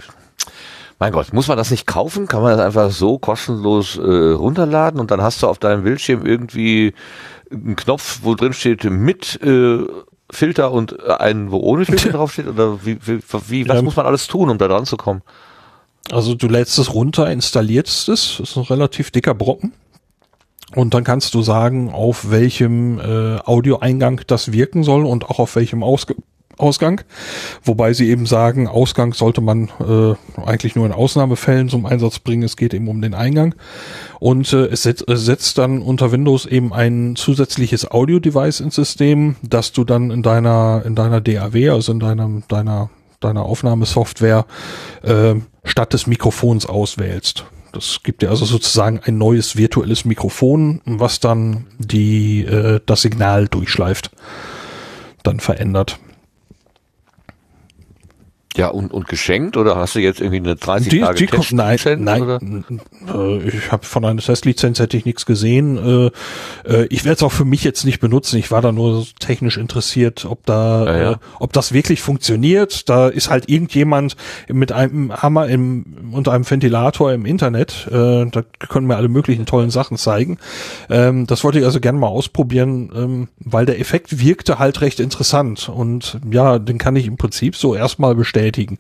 mein 1.00 1.14
Gott, 1.14 1.32
muss 1.32 1.48
man 1.48 1.58
das 1.58 1.72
nicht 1.72 1.88
kaufen? 1.88 2.28
Kann 2.28 2.42
man 2.42 2.58
das 2.58 2.66
einfach 2.66 2.92
so 2.92 3.18
kostenlos 3.18 3.98
äh, 3.98 4.02
runterladen 4.02 5.00
und 5.00 5.12
dann 5.12 5.22
hast 5.22 5.44
du 5.44 5.48
auf 5.48 5.60
deinem 5.60 5.84
Bildschirm 5.84 6.26
irgendwie 6.26 6.94
einen 7.50 7.78
Knopf, 7.78 8.20
wo 8.24 8.36
drin 8.36 8.52
steht 8.52 8.84
mit 8.84 9.40
äh, 9.42 9.86
Filter 10.34 10.72
und 10.72 10.98
äh, 11.00 11.14
einen, 11.14 11.52
wo 11.52 11.58
ohne 11.58 11.86
Filter 11.86 12.10
draufsteht? 12.14 12.48
Oder 12.48 12.86
wie, 12.86 12.98
wie, 13.06 13.20
wie 13.48 13.68
was 13.70 13.78
Ähm, 13.80 13.86
muss 13.86 13.96
man 13.96 14.06
alles 14.06 14.28
tun, 14.28 14.50
um 14.50 14.58
da 14.58 14.68
dran 14.68 14.86
zu 14.86 14.98
kommen? 14.98 15.22
Also 16.12 16.36
du 16.36 16.48
lädst 16.48 16.78
es 16.80 16.94
runter, 16.94 17.32
installierst 17.32 18.10
es, 18.10 18.40
ist 18.40 18.58
ein 18.58 18.64
relativ 18.64 19.12
dicker 19.12 19.34
Brocken. 19.34 19.74
Und 20.76 20.94
dann 20.94 21.04
kannst 21.04 21.34
du 21.34 21.42
sagen, 21.42 21.92
auf 21.94 22.32
welchem 22.32 23.00
äh, 23.00 23.38
Audioeingang 23.38 24.22
das 24.28 24.52
wirken 24.52 24.84
soll 24.84 25.06
und 25.06 25.26
auch 25.30 25.40
auf 25.40 25.56
welchem 25.56 25.84
Ausg 25.84 26.16
Ausgang. 26.58 27.02
Wobei 27.64 27.94
sie 27.94 28.10
eben 28.10 28.26
sagen, 28.26 28.68
Ausgang 28.68 29.14
sollte 29.14 29.42
man 29.42 29.70
äh, 29.80 30.42
eigentlich 30.42 30.76
nur 30.76 30.86
in 30.86 30.92
Ausnahmefällen 30.92 31.70
zum 31.70 31.86
Einsatz 31.86 32.20
bringen. 32.20 32.44
Es 32.44 32.58
geht 32.58 32.74
eben 32.74 32.88
um 32.88 33.02
den 33.02 33.14
Eingang. 33.14 33.56
Und 34.20 34.52
äh, 34.54 34.66
es, 34.68 34.84
setzt, 34.84 35.08
es 35.10 35.26
setzt 35.26 35.58
dann 35.58 35.82
unter 35.82 36.12
Windows 36.12 36.46
eben 36.46 36.74
ein 36.74 37.16
zusätzliches 37.16 37.90
Audio-Device 37.90 38.60
ins 38.60 38.76
System, 38.76 39.36
das 39.42 39.72
du 39.72 39.84
dann 39.84 40.12
in 40.12 40.24
deiner 40.24 40.84
in 40.86 40.96
deiner 40.96 41.22
DAW, 41.22 41.70
also 41.70 41.92
in 41.92 42.00
deinem 42.00 42.44
deiner 42.48 42.90
deiner 43.20 43.44
Aufnahmesoftware 43.44 44.46
äh, 45.02 45.36
statt 45.64 45.94
des 45.94 46.08
Mikrofons 46.08 46.66
auswählst. 46.66 47.46
Das 47.72 48.02
gibt 48.04 48.22
dir 48.22 48.30
also 48.30 48.46
sozusagen 48.46 49.00
ein 49.04 49.18
neues 49.18 49.58
virtuelles 49.58 50.06
Mikrofon, 50.06 50.82
was 50.86 51.20
dann 51.20 51.66
die 51.80 52.42
äh, 52.46 52.80
das 52.86 53.02
Signal 53.02 53.48
durchschleift, 53.48 54.12
dann 55.24 55.40
verändert. 55.40 56.00
Ja, 58.56 58.68
und, 58.68 58.94
und 58.94 59.08
geschenkt 59.08 59.58
oder 59.58 59.76
hast 59.76 59.96
du 59.96 60.00
jetzt 60.00 60.22
irgendwie 60.22 60.38
eine 60.38 60.56
30 60.56 60.90
Die, 60.90 61.00
Tage 61.00 61.18
die 61.18 61.26
kommt, 61.26 61.52
nein, 61.54 61.78
Testlizenz, 61.78 62.04
nein, 62.04 62.22
oder? 62.22 62.40
äh, 63.42 63.48
ich 63.48 63.72
habe 63.72 63.84
von 63.86 64.06
einer 64.06 64.22
Testlizenz 64.22 64.80
hätte 64.80 64.96
ich 64.96 65.06
nichts 65.06 65.26
gesehen. 65.26 66.12
Äh, 66.68 66.72
äh, 66.72 66.86
ich 66.90 67.04
werde 67.04 67.16
es 67.16 67.24
auch 67.24 67.32
für 67.32 67.46
mich 67.46 67.64
jetzt 67.64 67.84
nicht 67.84 68.00
benutzen. 68.00 68.38
Ich 68.38 68.52
war 68.52 68.62
da 68.62 68.72
nur 68.72 69.06
technisch 69.20 69.58
interessiert, 69.58 70.26
ob 70.26 70.46
da, 70.46 70.86
Ja, 70.86 71.02
ja. 71.02 71.12
Äh, 71.14 71.16
ob 71.40 71.54
das 71.54 71.74
wirklich 71.74 72.02
funktioniert. 72.02 72.90
Da 72.90 73.08
ist 73.08 73.30
halt 73.32 73.50
irgendjemand 73.50 74.16
mit 74.48 74.72
einem 74.72 75.12
Hammer 75.14 75.48
im, 75.48 76.12
und 76.12 76.28
einem 76.30 76.50
Ventilator 76.50 77.12
im 77.12 77.26
Internet. 77.26 77.88
Da 77.92 78.44
können 78.70 78.88
mir 78.88 78.98
alle 78.98 79.08
möglichen 79.08 79.46
tollen 79.46 79.70
Sachen 79.72 79.98
zeigen. 79.98 80.38
Ähm, 80.90 81.26
das 81.28 81.44
wollte 81.44 81.60
ich 81.60 81.66
also 81.66 81.80
gerne 81.80 81.98
mal 81.98 82.08
ausprobieren, 82.08 82.92
ähm, 82.96 83.28
weil 83.40 83.66
der 83.66 83.80
Effekt 83.80 84.20
wirkte 84.20 84.60
halt 84.60 84.82
recht 84.82 85.00
interessant 85.00 85.70
und 85.70 86.20
ja, 86.30 86.60
den 86.60 86.78
kann 86.78 86.96
ich 86.96 87.08
im 87.08 87.18
Prinzip 87.18 87.56
so 87.56 87.76
erstmal 87.76 88.16
bestätigen. 88.16 88.43
Bestätigen. 88.44 88.78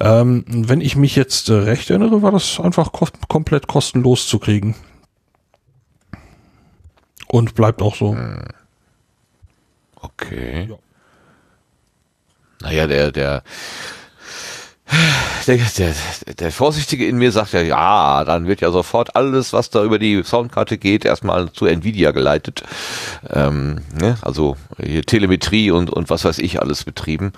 Ähm, 0.00 0.44
wenn 0.46 0.80
ich 0.80 0.96
mich 0.96 1.16
jetzt 1.16 1.48
äh, 1.48 1.54
recht 1.54 1.90
erinnere, 1.90 2.22
war 2.22 2.32
das 2.32 2.60
einfach 2.60 2.92
ko 2.92 3.06
komplett 3.28 3.66
kostenlos 3.66 4.26
zu 4.26 4.38
kriegen. 4.38 4.74
Und 7.28 7.54
bleibt 7.54 7.82
auch 7.82 7.94
so. 7.94 8.16
Okay. 10.00 10.68
Naja, 12.60 12.86
der, 12.86 13.12
der, 13.12 13.42
der, 15.46 15.58
der, 15.76 15.94
der 16.38 16.52
Vorsichtige 16.52 17.06
in 17.06 17.18
mir 17.18 17.30
sagt 17.30 17.52
ja, 17.52 17.60
ja, 17.60 18.24
dann 18.24 18.46
wird 18.46 18.60
ja 18.60 18.70
sofort 18.70 19.14
alles, 19.14 19.52
was 19.52 19.70
da 19.70 19.84
über 19.84 19.98
die 19.98 20.22
Soundkarte 20.24 20.78
geht, 20.78 21.04
erstmal 21.04 21.52
zu 21.52 21.66
Nvidia 21.66 22.12
geleitet. 22.12 22.62
Ähm, 23.30 23.82
ne? 24.00 24.16
Also 24.22 24.56
hier 24.82 25.02
Telemetrie 25.02 25.70
und, 25.70 25.90
und 25.90 26.10
was 26.10 26.24
weiß 26.24 26.38
ich 26.38 26.60
alles 26.60 26.84
betrieben. 26.84 27.32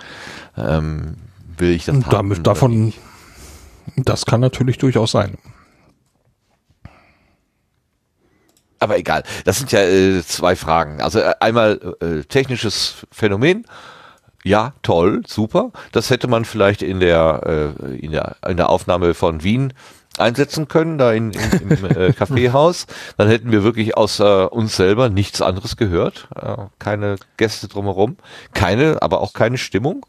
Ähm, 0.57 1.17
will 1.61 1.71
ich 1.71 1.85
das 1.85 1.95
haben? 1.97 2.11
damit 2.11 2.47
davon, 2.47 2.93
das 3.97 4.27
kann 4.27 4.41
natürlich 4.41 4.79
durchaus 4.79 5.13
sein. 5.13 5.37
Aber 8.81 8.99
egal, 8.99 9.23
das 9.45 9.59
sind 9.59 9.73
ja 9.73 9.81
äh, 9.81 10.23
zwei 10.25 10.57
Fragen. 10.57 11.03
Also 11.03 11.21
äh, 11.21 11.35
einmal 11.41 11.97
äh, 12.01 12.25
technisches 12.25 13.07
Phänomen. 13.13 13.67
Ja, 14.43 14.73
toll, 14.83 15.23
super. 15.27 15.71
Das 15.93 16.09
hätte 16.09 16.27
man 16.27 16.47
vielleicht 16.47 16.81
in 16.81 16.99
der, 16.99 17.75
äh, 17.85 17.97
in 17.97 18.13
der, 18.13 18.37
in 18.49 18.57
der 18.57 18.71
Aufnahme 18.71 19.13
von 19.13 19.43
Wien 19.43 19.75
einsetzen 20.17 20.67
können, 20.67 20.97
da 20.97 21.13
in, 21.13 21.33
in, 21.33 21.71
im 21.71 21.85
äh, 21.85 22.13
Kaffeehaus. 22.17 22.87
Dann 23.19 23.29
hätten 23.29 23.53
wir 23.53 23.63
wirklich 23.65 23.99
außer 23.99 24.51
uns 24.51 24.77
selber 24.77 25.11
nichts 25.11 25.43
anderes 25.43 25.77
gehört. 25.77 26.29
Äh, 26.35 26.57
keine 26.79 27.17
Gäste 27.37 27.69
drumherum. 27.69 28.17
Keine, 28.55 29.03
aber 29.03 29.21
auch 29.21 29.35
keine 29.35 29.59
Stimmung. 29.59 30.07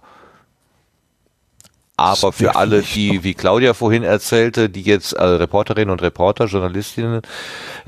Aber 2.01 2.31
für 2.31 2.55
alle, 2.55 2.81
die, 2.81 3.23
wie 3.23 3.35
Claudia 3.35 3.73
vorhin 3.73 4.03
erzählte, 4.03 4.69
die 4.69 4.81
jetzt 4.81 5.13
äh, 5.13 5.23
Reporterinnen 5.23 5.91
und 5.91 6.01
Reporter, 6.01 6.45
Journalistinnen, 6.45 7.21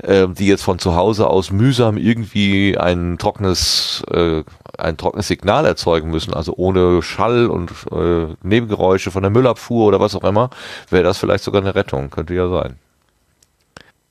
äh, 0.02 0.28
die 0.28 0.46
jetzt 0.46 0.62
von 0.62 0.78
zu 0.78 0.94
Hause 0.94 1.26
aus 1.28 1.50
mühsam 1.50 1.96
irgendwie 1.96 2.78
ein 2.78 3.18
trockenes, 3.18 4.04
äh, 4.10 4.44
ein 4.78 4.96
trockenes 4.96 5.26
Signal 5.26 5.66
erzeugen 5.66 6.10
müssen, 6.10 6.32
also 6.32 6.54
ohne 6.56 7.02
Schall 7.02 7.48
und 7.48 7.70
äh, 7.90 8.34
Nebengeräusche 8.42 9.10
von 9.10 9.22
der 9.22 9.30
Müllabfuhr 9.30 9.86
oder 9.86 9.98
was 9.98 10.14
auch 10.14 10.24
immer, 10.24 10.50
wäre 10.90 11.02
das 11.02 11.18
vielleicht 11.18 11.42
sogar 11.42 11.62
eine 11.62 11.74
Rettung, 11.74 12.10
könnte 12.10 12.34
ja 12.34 12.48
sein. 12.48 12.76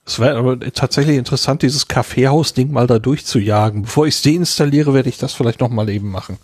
Es 0.05 0.19
wäre 0.19 0.37
aber 0.37 0.59
tatsächlich 0.59 1.17
interessant, 1.17 1.61
dieses 1.61 1.87
Kaffeehaus-Ding 1.87 2.71
mal 2.71 2.87
da 2.87 2.99
durchzujagen. 2.99 3.83
Bevor 3.83 4.05
ich 4.05 4.15
es 4.15 4.21
deinstalliere, 4.21 4.93
werde 4.93 5.07
ich 5.07 5.17
das 5.17 5.33
vielleicht 5.33 5.61
noch 5.61 5.69
mal 5.69 5.89
eben 5.89 6.11
machen. 6.11 6.37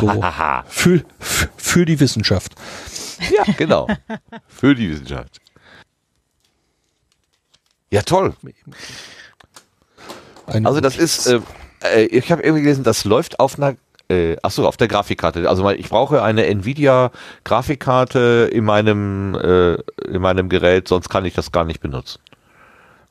So, 0.00 0.24
für, 0.68 1.04
für, 1.56 1.84
die 1.84 2.00
Wissenschaft. 2.00 2.54
Ja, 3.36 3.52
genau. 3.58 3.88
Für 4.46 4.74
die 4.74 4.90
Wissenschaft. 4.90 5.38
Ja, 7.90 8.02
toll. 8.02 8.34
Also 10.46 10.80
das 10.80 10.96
ist, 10.96 11.26
äh, 11.26 11.40
äh, 11.82 12.04
ich 12.06 12.32
habe 12.32 12.42
irgendwie 12.42 12.62
gelesen, 12.62 12.84
das 12.84 13.04
läuft 13.04 13.38
auf 13.38 13.58
einer, 13.58 13.76
äh, 14.08 14.36
ach 14.42 14.50
so, 14.50 14.66
auf 14.66 14.78
der 14.78 14.88
Grafikkarte. 14.88 15.48
Also 15.48 15.68
ich 15.70 15.90
brauche 15.90 16.22
eine 16.22 16.46
Nvidia 16.46 17.10
Grafikkarte 17.44 18.48
in 18.50 18.64
meinem, 18.64 19.34
äh, 19.34 19.74
in 20.10 20.22
meinem 20.22 20.48
Gerät, 20.48 20.88
sonst 20.88 21.10
kann 21.10 21.26
ich 21.26 21.34
das 21.34 21.52
gar 21.52 21.64
nicht 21.64 21.80
benutzen. 21.80 22.20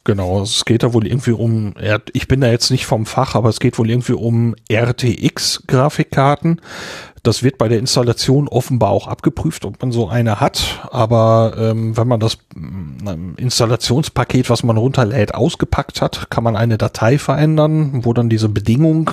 Genau, 0.07 0.41
es 0.41 0.63
geht 0.63 0.83
da 0.83 0.93
wohl 0.93 1.05
irgendwie 1.05 1.33
um, 1.33 1.73
ich 2.13 2.29
bin 2.29 2.39
da 2.39 2.47
jetzt 2.47 2.71
nicht 2.71 2.85
vom 2.85 3.05
Fach, 3.05 3.35
aber 3.35 3.49
es 3.49 3.59
geht 3.59 3.77
wohl 3.77 3.89
irgendwie 3.89 4.13
um 4.13 4.55
RTX-Grafikkarten. 4.71 6.61
Das 7.23 7.43
wird 7.43 7.57
bei 7.57 7.67
der 7.67 7.79
Installation 7.79 8.47
offenbar 8.47 8.91
auch 8.91 9.09
abgeprüft, 9.09 9.65
ob 9.65 9.81
man 9.81 9.91
so 9.91 10.07
eine 10.07 10.39
hat. 10.39 10.87
Aber 10.91 11.55
ähm, 11.57 11.97
wenn 11.97 12.07
man 12.07 12.21
das 12.21 12.37
ähm, 12.55 13.35
Installationspaket, 13.35 14.49
was 14.49 14.63
man 14.63 14.77
runterlädt, 14.77 15.35
ausgepackt 15.35 16.01
hat, 16.01 16.29
kann 16.29 16.45
man 16.45 16.55
eine 16.55 16.77
Datei 16.77 17.17
verändern, 17.17 18.05
wo 18.05 18.13
dann 18.13 18.29
diese 18.29 18.47
Bedingung, 18.47 19.11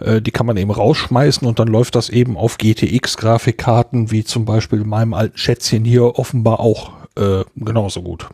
äh, 0.00 0.20
die 0.20 0.32
kann 0.32 0.44
man 0.44 0.58
eben 0.58 0.70
rausschmeißen 0.70 1.48
und 1.48 1.58
dann 1.58 1.68
läuft 1.68 1.94
das 1.94 2.10
eben 2.10 2.36
auf 2.36 2.58
GTX-Grafikkarten, 2.58 4.10
wie 4.10 4.22
zum 4.22 4.44
Beispiel 4.44 4.82
in 4.82 4.88
meinem 4.90 5.14
alten 5.14 5.38
Schätzchen 5.38 5.86
hier 5.86 6.18
offenbar 6.18 6.60
auch 6.60 6.92
äh, 7.16 7.44
genauso 7.56 8.02
gut. 8.02 8.28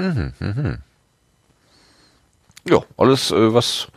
Mhm, 0.00 0.32
mhm. 0.38 0.78
Ja, 2.66 2.82
alles 2.96 3.30
äh, 3.30 3.52
was 3.52 3.88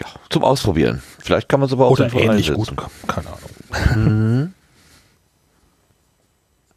ja, 0.00 0.06
zum 0.30 0.44
Ausprobieren. 0.44 1.02
Vielleicht 1.18 1.48
kann 1.48 1.58
man 1.60 1.66
es 1.66 1.72
aber 1.72 1.86
auch 1.86 1.92
Oder 1.92 2.12
ähnlich 2.12 2.50
einsetzen. 2.50 2.76
gut, 2.76 2.90
keine 3.08 3.26
Ahnung. 3.26 3.50
Mhm. 3.96 4.54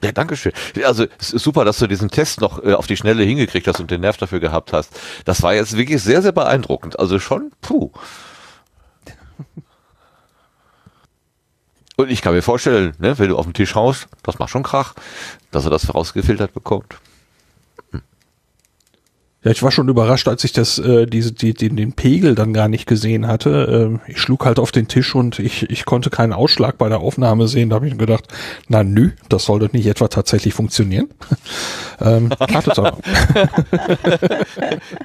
Ja, 0.04 0.12
danke 0.12 0.36
schön. 0.36 0.52
Also 0.84 1.06
es 1.20 1.32
ist 1.32 1.44
super, 1.44 1.64
dass 1.64 1.78
du 1.78 1.88
diesen 1.88 2.10
Test 2.10 2.42
noch 2.42 2.62
äh, 2.64 2.74
auf 2.74 2.88
die 2.88 2.98
Schnelle 2.98 3.24
hingekriegt 3.24 3.68
hast 3.68 3.80
und 3.80 3.90
den 3.92 4.02
Nerv 4.02 4.18
dafür 4.18 4.40
gehabt 4.40 4.74
hast. 4.74 5.00
Das 5.24 5.44
war 5.44 5.54
jetzt 5.54 5.78
wirklich 5.78 6.02
sehr, 6.02 6.22
sehr 6.22 6.34
beeindruckend. 6.34 7.00
Also 7.00 7.20
schon, 7.20 7.52
puh. 7.62 7.92
Und 11.96 12.10
ich 12.10 12.22
kann 12.24 12.34
mir 12.34 12.42
vorstellen, 12.42 12.96
ne, 12.98 13.18
wenn 13.20 13.30
du 13.30 13.38
auf 13.38 13.46
den 13.46 13.54
Tisch 13.54 13.76
haust, 13.76 14.08
das 14.24 14.40
macht 14.40 14.50
schon 14.50 14.64
Krach, 14.64 14.96
dass 15.52 15.64
er 15.64 15.70
das 15.70 15.94
rausgefiltert 15.94 16.54
bekommt. 16.54 16.96
Ja, 19.44 19.52
ich 19.52 19.62
war 19.62 19.72
schon 19.72 19.90
überrascht, 19.90 20.28
als 20.30 20.44
ich 20.46 20.54
das, 20.54 20.80
äh, 20.80 21.06
diese, 21.06 21.34
die, 21.34 21.54
die, 21.54 21.70
den 21.70 21.94
Pegel 21.94 22.34
dann 22.34 22.54
gar 22.54 22.70
nicht 22.70 22.86
gesehen 22.88 23.28
hatte. 23.28 23.90
Ähm, 23.90 24.00
ich 24.08 24.20
schlug 24.20 24.46
halt 24.46 24.58
auf 24.58 24.72
den 24.72 24.88
Tisch 24.88 25.16
und 25.16 25.40
ich, 25.40 25.70
ich 25.70 25.84
konnte 25.84 26.10
keinen 26.10 26.32
Ausschlag 26.32 26.78
bei 26.78 26.88
der 26.88 27.00
Aufnahme 27.00 27.48
sehen. 27.50 27.70
Da 27.70 27.76
habe 27.76 27.88
ich 27.88 27.98
gedacht, 27.98 28.26
na 28.70 28.84
nü, 28.84 29.12
das 29.28 29.44
soll 29.44 29.60
doch 29.60 29.74
nicht 29.74 29.86
etwa 29.88 30.08
tatsächlich 30.08 30.54
funktionieren. 30.54 31.10
ähm, 32.02 32.30
wartet 32.40 32.80
aber. 32.80 32.98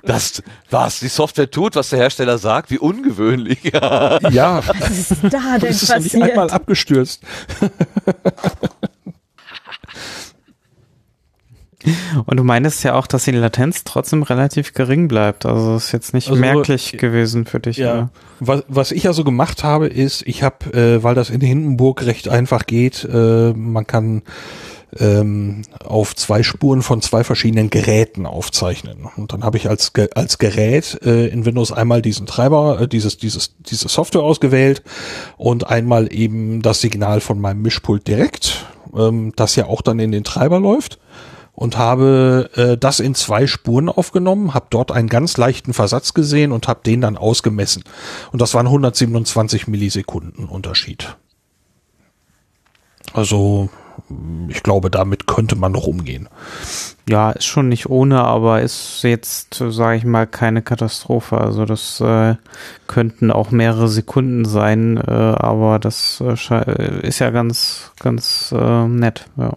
Das, 0.04 0.42
was 0.70 1.00
die 1.00 1.08
Software 1.08 1.50
tut, 1.50 1.74
was 1.74 1.90
der 1.90 1.98
Hersteller 1.98 2.38
sagt, 2.38 2.70
wie 2.70 2.78
ungewöhnlich. 2.78 3.58
ja. 3.72 4.62
Was 4.78 5.10
ist 5.10 5.16
da 5.30 5.58
denn 5.60 5.70
ist 5.70 5.82
es 5.82 5.88
noch 5.88 5.96
nicht 5.96 6.12
passiert? 6.12 6.30
einmal 6.30 6.50
abgestürzt. 6.50 7.22
Und 12.26 12.36
du 12.36 12.44
meinst 12.44 12.84
ja 12.84 12.94
auch, 12.94 13.06
dass 13.06 13.24
die 13.24 13.30
Latenz 13.32 13.84
trotzdem 13.84 14.22
relativ 14.22 14.74
gering 14.74 15.08
bleibt. 15.08 15.46
Also 15.46 15.76
ist 15.76 15.92
jetzt 15.92 16.14
nicht 16.14 16.28
Also, 16.28 16.40
merklich 16.40 16.92
gewesen 16.92 17.46
für 17.46 17.60
dich. 17.60 17.76
Ja. 17.76 17.92
oder? 17.92 18.10
Was, 18.40 18.64
was 18.68 18.92
ich 18.92 19.06
also 19.06 19.24
gemacht 19.24 19.64
habe, 19.64 19.88
ist, 19.88 20.22
ich 20.26 20.42
habe, 20.42 20.72
äh, 20.72 21.02
weil 21.02 21.14
das 21.14 21.30
in 21.30 21.40
Hindenburg 21.40 22.04
recht 22.06 22.28
einfach 22.28 22.66
geht, 22.66 23.04
äh, 23.04 23.52
man 23.52 23.86
kann 23.86 24.22
ähm, 24.98 25.62
auf 25.84 26.16
zwei 26.16 26.42
Spuren 26.42 26.82
von 26.82 27.02
zwei 27.02 27.24
verschiedenen 27.24 27.70
Geräten 27.70 28.26
aufzeichnen. 28.26 29.06
Und 29.16 29.32
dann 29.32 29.44
habe 29.44 29.58
ich 29.58 29.68
als, 29.68 29.92
als 30.14 30.38
Gerät 30.38 30.98
äh, 31.04 31.28
in 31.28 31.44
Windows 31.44 31.72
einmal 31.72 32.02
diesen 32.02 32.26
Treiber, 32.26 32.80
äh, 32.80 32.88
dieses, 32.88 33.18
dieses, 33.18 33.56
diese 33.58 33.88
Software 33.88 34.22
ausgewählt 34.22 34.82
und 35.36 35.66
einmal 35.66 36.12
eben 36.12 36.62
das 36.62 36.80
Signal 36.80 37.20
von 37.20 37.40
meinem 37.40 37.62
Mischpult 37.62 38.06
direkt, 38.08 38.66
ähm, 38.96 39.32
das 39.36 39.56
ja 39.56 39.66
auch 39.66 39.82
dann 39.82 39.98
in 39.98 40.12
den 40.12 40.24
Treiber 40.24 40.60
läuft 40.60 40.98
und 41.58 41.76
habe 41.76 42.50
äh, 42.54 42.78
das 42.78 43.00
in 43.00 43.16
zwei 43.16 43.48
Spuren 43.48 43.88
aufgenommen, 43.88 44.54
habe 44.54 44.66
dort 44.70 44.92
einen 44.92 45.08
ganz 45.08 45.36
leichten 45.36 45.72
Versatz 45.72 46.14
gesehen 46.14 46.52
und 46.52 46.68
habe 46.68 46.82
den 46.86 47.00
dann 47.00 47.16
ausgemessen. 47.16 47.82
Und 48.30 48.40
das 48.40 48.54
waren 48.54 48.66
127 48.66 49.66
Millisekunden 49.66 50.44
Unterschied. 50.44 51.16
Also 53.12 53.70
ich 54.48 54.62
glaube, 54.62 54.88
damit 54.88 55.26
könnte 55.26 55.56
man 55.56 55.72
noch 55.72 55.88
umgehen. 55.88 56.28
Ja, 57.08 57.32
ist 57.32 57.46
schon 57.46 57.68
nicht 57.68 57.90
ohne, 57.90 58.22
aber 58.22 58.62
ist 58.62 59.02
jetzt, 59.02 59.60
sage 59.70 59.96
ich 59.96 60.04
mal, 60.04 60.28
keine 60.28 60.62
Katastrophe. 60.62 61.38
Also 61.38 61.64
das 61.64 62.00
äh, 62.00 62.36
könnten 62.86 63.32
auch 63.32 63.50
mehrere 63.50 63.88
Sekunden 63.88 64.44
sein, 64.44 64.96
äh, 64.96 65.10
aber 65.10 65.80
das 65.80 66.22
äh, 66.22 67.00
ist 67.04 67.18
ja 67.18 67.30
ganz, 67.30 67.90
ganz 67.98 68.54
äh, 68.56 68.86
nett. 68.86 69.26
Ja. 69.36 69.54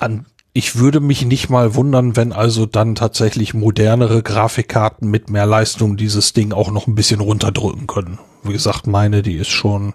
An 0.00 0.24
ich 0.56 0.76
würde 0.76 1.00
mich 1.00 1.26
nicht 1.26 1.50
mal 1.50 1.74
wundern, 1.74 2.16
wenn 2.16 2.32
also 2.32 2.64
dann 2.64 2.94
tatsächlich 2.94 3.52
modernere 3.52 4.22
Grafikkarten 4.22 5.10
mit 5.10 5.28
mehr 5.28 5.44
Leistung 5.44 5.98
dieses 5.98 6.32
Ding 6.32 6.54
auch 6.54 6.70
noch 6.70 6.86
ein 6.86 6.94
bisschen 6.94 7.20
runterdrücken 7.20 7.86
können. 7.86 8.18
Wie 8.42 8.54
gesagt, 8.54 8.86
meine, 8.86 9.20
die 9.20 9.36
ist 9.36 9.50
schon, 9.50 9.92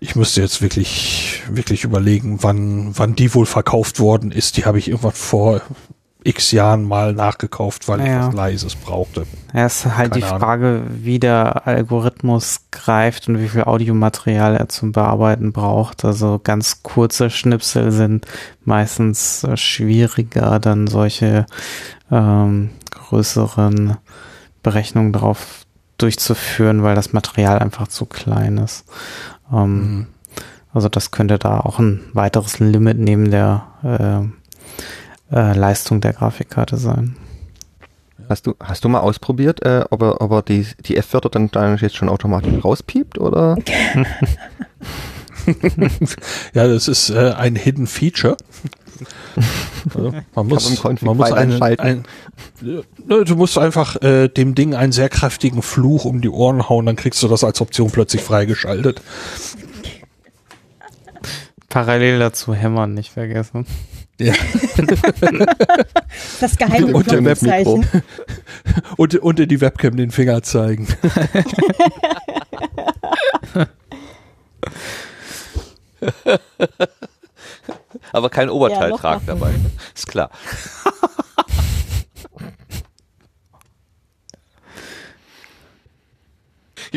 ich 0.00 0.16
müsste 0.16 0.40
jetzt 0.40 0.62
wirklich, 0.62 1.42
wirklich 1.50 1.84
überlegen, 1.84 2.38
wann, 2.40 2.96
wann 2.96 3.14
die 3.14 3.34
wohl 3.34 3.44
verkauft 3.44 4.00
worden 4.00 4.32
ist. 4.32 4.56
Die 4.56 4.64
habe 4.64 4.78
ich 4.78 4.88
irgendwann 4.88 5.12
vor 5.12 5.60
x 6.24 6.50
Jahren 6.50 6.84
mal 6.84 7.12
nachgekauft, 7.12 7.88
weil 7.88 8.00
ich 8.00 8.06
Ja. 8.06 8.26
was 8.28 8.34
Leises 8.34 8.74
brauchte. 8.74 9.26
Ja, 9.54 9.66
ist 9.66 9.86
halt 9.86 10.14
die 10.14 10.20
Keine 10.20 10.32
Ahnung. 10.32 10.40
Frage, 10.40 10.82
wie 10.88 11.18
der 11.18 11.66
Algorithmus 11.66 12.60
greift 12.70 13.28
und 13.28 13.40
wie 13.40 13.48
viel 13.48 13.62
Audiomaterial 13.64 14.56
er 14.56 14.68
zum 14.68 14.92
Bearbeiten 14.92 15.52
braucht. 15.52 16.04
Also 16.04 16.40
ganz 16.42 16.82
kurze 16.82 17.30
Schnipsel 17.30 17.92
sind 17.92 18.26
meistens 18.64 19.44
äh, 19.44 19.56
schwieriger, 19.56 20.58
dann 20.58 20.86
solche 20.88 21.46
ähm, 22.10 22.70
größeren 22.90 23.96
Berechnungen 24.62 25.12
drauf 25.12 25.64
durchzuführen, 25.98 26.82
weil 26.82 26.94
das 26.94 27.12
Material 27.12 27.58
einfach 27.58 27.88
zu 27.88 28.06
klein 28.06 28.58
ist. 28.58 28.84
Ähm, 29.52 30.08
Also 30.74 30.88
das 30.90 31.10
könnte 31.10 31.38
da 31.38 31.60
auch 31.60 31.78
ein 31.78 32.02
weiteres 32.12 32.58
Limit 32.60 32.98
neben 32.98 33.30
der 33.30 33.66
äh, 33.82 34.28
äh, 35.32 35.56
Leistung 35.56 36.00
der 36.00 36.12
Grafikkarte 36.12 36.76
sein. 36.76 37.16
Hast 38.28 38.46
du, 38.46 38.54
hast 38.60 38.84
du 38.84 38.88
mal 38.88 39.00
ausprobiert, 39.00 39.64
äh, 39.64 39.84
ob 39.90 40.02
er, 40.02 40.20
ob 40.20 40.30
er 40.32 40.42
die, 40.42 40.66
die 40.84 40.96
F-Wörter 40.96 41.30
dann, 41.30 41.50
dann 41.50 41.78
jetzt 41.78 41.96
schon 41.96 42.10
automatisch 42.10 42.62
rauspiept 42.62 43.18
oder? 43.18 43.56
ja, 46.52 46.66
das 46.68 46.88
ist 46.88 47.10
äh, 47.10 47.32
ein 47.36 47.56
Hidden 47.56 47.86
Feature. 47.86 48.36
Also, 49.94 50.12
man 50.34 50.46
muss, 50.46 50.82
man 50.82 51.16
muss 51.16 51.32
einen, 51.32 51.62
ein, 51.62 52.04
ne, 52.60 53.24
du 53.24 53.36
musst 53.36 53.56
einfach 53.56 53.96
äh, 54.02 54.28
dem 54.28 54.54
Ding 54.54 54.74
einen 54.74 54.92
sehr 54.92 55.08
kräftigen 55.08 55.62
Fluch 55.62 56.04
um 56.04 56.20
die 56.20 56.28
Ohren 56.28 56.68
hauen, 56.68 56.84
dann 56.86 56.96
kriegst 56.96 57.22
du 57.22 57.28
das 57.28 57.44
als 57.44 57.60
Option 57.60 57.90
plötzlich 57.90 58.22
freigeschaltet. 58.22 59.00
Parallel 61.68 62.18
dazu 62.18 62.54
hämmern, 62.54 62.94
nicht 62.94 63.12
vergessen. 63.12 63.66
Ja. 64.20 64.34
Das 66.40 66.56
geheime 66.56 66.92
und, 66.92 67.10
der 67.10 67.20
Blockzeichen. 67.20 67.86
und, 68.96 69.14
in 69.40 69.48
die 69.48 69.60
Webcam 69.60 69.96
den 69.96 70.10
Finger 70.10 70.42
zeigen. 70.42 70.88
Aber 78.12 78.30
kein 78.30 78.50
Oberteil 78.50 78.90
Ja, 78.90 78.96
tragen 78.96 79.26
dabei. 79.26 79.54
Ist 79.94 80.06
klar. 80.08 80.30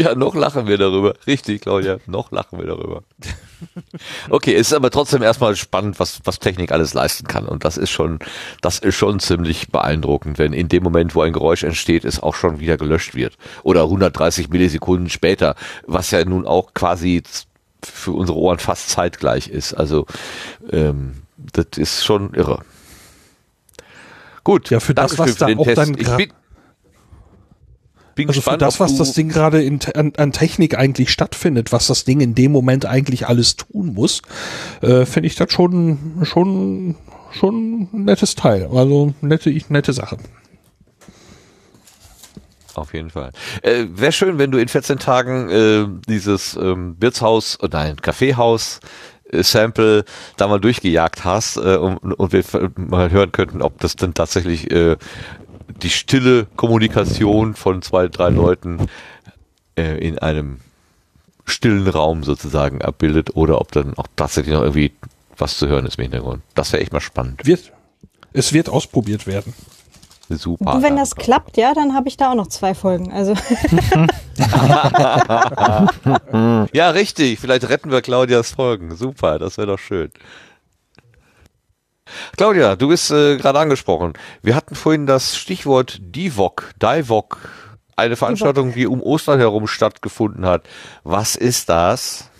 Ja, 0.02 0.16
noch 0.16 0.34
lachen 0.34 0.68
wir 0.68 0.78
darüber. 0.80 1.14
Richtig, 1.28 1.62
Claudia, 1.62 2.00
noch 2.08 2.32
lachen 2.32 2.58
wir 2.58 2.66
darüber. 2.66 3.04
Okay, 4.32 4.56
es 4.56 4.68
ist 4.68 4.74
aber 4.74 4.90
trotzdem 4.90 5.22
erstmal 5.22 5.56
spannend, 5.56 6.00
was, 6.00 6.22
was 6.24 6.40
Technik 6.40 6.72
alles 6.72 6.96
leisten 6.96 7.28
kann. 7.28 7.46
Und 7.46 7.64
das 7.64 7.78
ist 7.78 7.92
schon, 7.92 8.18
das 8.62 8.80
ist 8.80 8.96
schon 8.96 9.20
ziemlich 9.20 9.70
beeindruckend, 9.70 10.40
wenn 10.40 10.54
in 10.54 10.68
dem 10.68 10.82
Moment, 10.82 11.14
wo 11.14 11.22
ein 11.22 11.34
Geräusch 11.34 11.64
entsteht, 11.64 12.04
es 12.04 12.20
auch 12.20 12.34
schon 12.34 12.60
wieder 12.60 12.78
gelöscht 12.78 13.14
wird. 13.14 13.38
Oder 13.62 13.84
130 13.84 14.50
Millisekunden 14.50 15.10
später, 15.10 15.56
was 15.86 16.10
ja 16.10 16.26
nun 16.26 16.48
auch 16.48 16.74
quasi 16.74 17.22
für 17.84 18.14
unsere 18.14 18.40
Ohren 18.40 18.58
fast 18.58 18.90
zeitgleich 18.90 19.48
ist. 19.48 19.76
Also, 19.76 20.08
ähm, 20.72 21.22
das 21.38 21.78
ist 21.78 22.04
schon 22.04 22.34
irre. 22.34 22.64
Gut, 24.44 24.72
Ja, 24.72 24.80
für 24.80 24.96
das, 24.96 25.20
was 25.20 25.36
da 25.36 25.46
den 25.46 25.60
auch 25.60 25.66
Test. 25.66 25.78
dann 25.78 25.96
Ich 25.98 26.10
bin, 26.18 26.34
bin 28.16 28.28
Also 28.28 28.42
für 28.42 28.46
gespannt, 28.46 28.62
das, 28.62 28.76
ob 28.76 28.88
was 28.88 28.98
das 28.98 29.14
Ding 29.14 29.30
gerade 29.30 29.62
in, 29.64 29.80
an, 29.96 30.14
an 30.18 30.32
Technik 30.32 30.78
eigentlich 30.78 31.10
stattfindet, 31.12 31.72
was 31.72 31.88
das 31.88 32.04
Ding 32.04 32.22
in 32.22 32.36
dem 32.36 32.52
Moment 32.52 32.86
eigentlich 32.86 33.28
alles 33.28 33.56
tun 33.56 33.94
muss, 33.94 34.22
äh, 34.82 35.06
finde 35.06 35.28
ich 35.28 35.36
das 35.36 35.52
schon, 35.52 36.20
schon, 36.24 36.96
schon 37.32 37.90
ein 37.94 38.06
nettes 38.06 38.36
Teil. 38.36 38.70
Also 38.74 39.14
nette, 39.22 39.56
nette 39.70 39.94
Sache. 39.94 40.18
Auf 42.76 42.94
jeden 42.94 43.10
Fall. 43.10 43.32
Äh, 43.64 43.86
Wäre 43.90 44.12
schön, 44.12 44.38
wenn 44.38 44.52
du 44.52 44.58
in 44.58 44.68
14 44.68 45.00
Tagen 45.00 45.50
äh, 45.50 45.88
dieses 46.08 46.56
ähm, 46.56 46.96
Wirtshaus, 47.00 47.58
äh, 47.62 47.68
nein, 47.72 47.98
Kaffeehaus 47.98 48.80
äh, 49.32 49.44
Sample 49.44 50.06
da 50.38 50.48
mal 50.48 50.60
durchgejagt 50.60 51.26
hast 51.26 51.58
äh, 51.58 51.76
und, 51.76 51.98
und 51.98 52.34
wir 52.34 52.44
mal 52.76 53.12
hören 53.12 53.32
könnten, 53.32 53.62
ob 53.62 53.80
das 53.80 53.96
denn 53.96 54.14
tatsächlich 54.14 54.72
äh, 54.72 54.98
die 55.72 55.90
stille 55.90 56.48
Kommunikation 56.56 57.56
von 57.56 57.82
zwei, 57.82 58.08
drei 58.08 58.30
Leuten 58.30 58.88
äh, 59.76 59.98
in 59.98 60.20
einem 60.20 60.60
stillen 61.46 61.88
Raum 61.88 62.24
sozusagen 62.24 62.82
abbildet 62.82 63.36
oder 63.36 63.60
ob 63.60 63.72
dann 63.72 63.98
auch 63.98 64.08
tatsächlich 64.16 64.54
noch 64.54 64.62
irgendwie 64.62 64.92
was 65.38 65.58
zu 65.58 65.68
hören 65.68 65.86
ist 65.86 65.98
im 65.98 66.04
Hintergrund. 66.04 66.44
Das 66.56 66.72
wäre 66.72 66.82
echt 66.82 66.94
mal 66.94 67.02
spannend. 67.02 67.46
Wird, 67.46 67.72
es 68.34 68.54
wird 68.54 68.70
ausprobiert 68.70 69.28
werden. 69.28 69.54
Super. 70.30 70.76
Und 70.76 70.84
wenn 70.84 70.96
das 70.96 71.16
klappt, 71.16 71.58
ja, 71.58 71.74
dann 71.74 71.94
habe 71.94 72.08
ich 72.08 72.16
da 72.16 72.32
auch 72.32 72.36
noch 72.36 72.48
zwei 72.48 72.74
Folgen. 72.74 73.12
Also 73.12 73.34
ja, 76.74 76.90
richtig. 76.92 77.40
Vielleicht 77.40 77.68
retten 77.68 77.92
wir 77.92 78.02
Claudias 78.02 78.52
Folgen. 78.52 78.96
Super, 78.96 79.40
das 79.40 79.58
wäre 79.58 79.68
doch 79.68 79.80
schön. 79.80 80.12
Claudia, 82.38 82.76
du 82.76 82.88
bist 82.88 83.12
äh, 83.12 83.38
gerade 83.38 83.60
angesprochen. 83.60 84.14
Wir 84.42 84.56
hatten 84.56 84.76
vorhin 84.76 85.06
das 85.06 85.36
Stichwort 85.38 86.00
Divok, 86.02 86.72
Divok, 86.82 87.38
eine 87.96 88.16
Veranstaltung, 88.16 88.74
die 88.74 88.88
um 88.88 89.02
Ostern 89.02 89.40
herum 89.40 89.68
stattgefunden 89.68 90.46
hat. 90.46 90.64
Was 91.04 91.36
ist 91.36 91.70
das? 91.70 92.32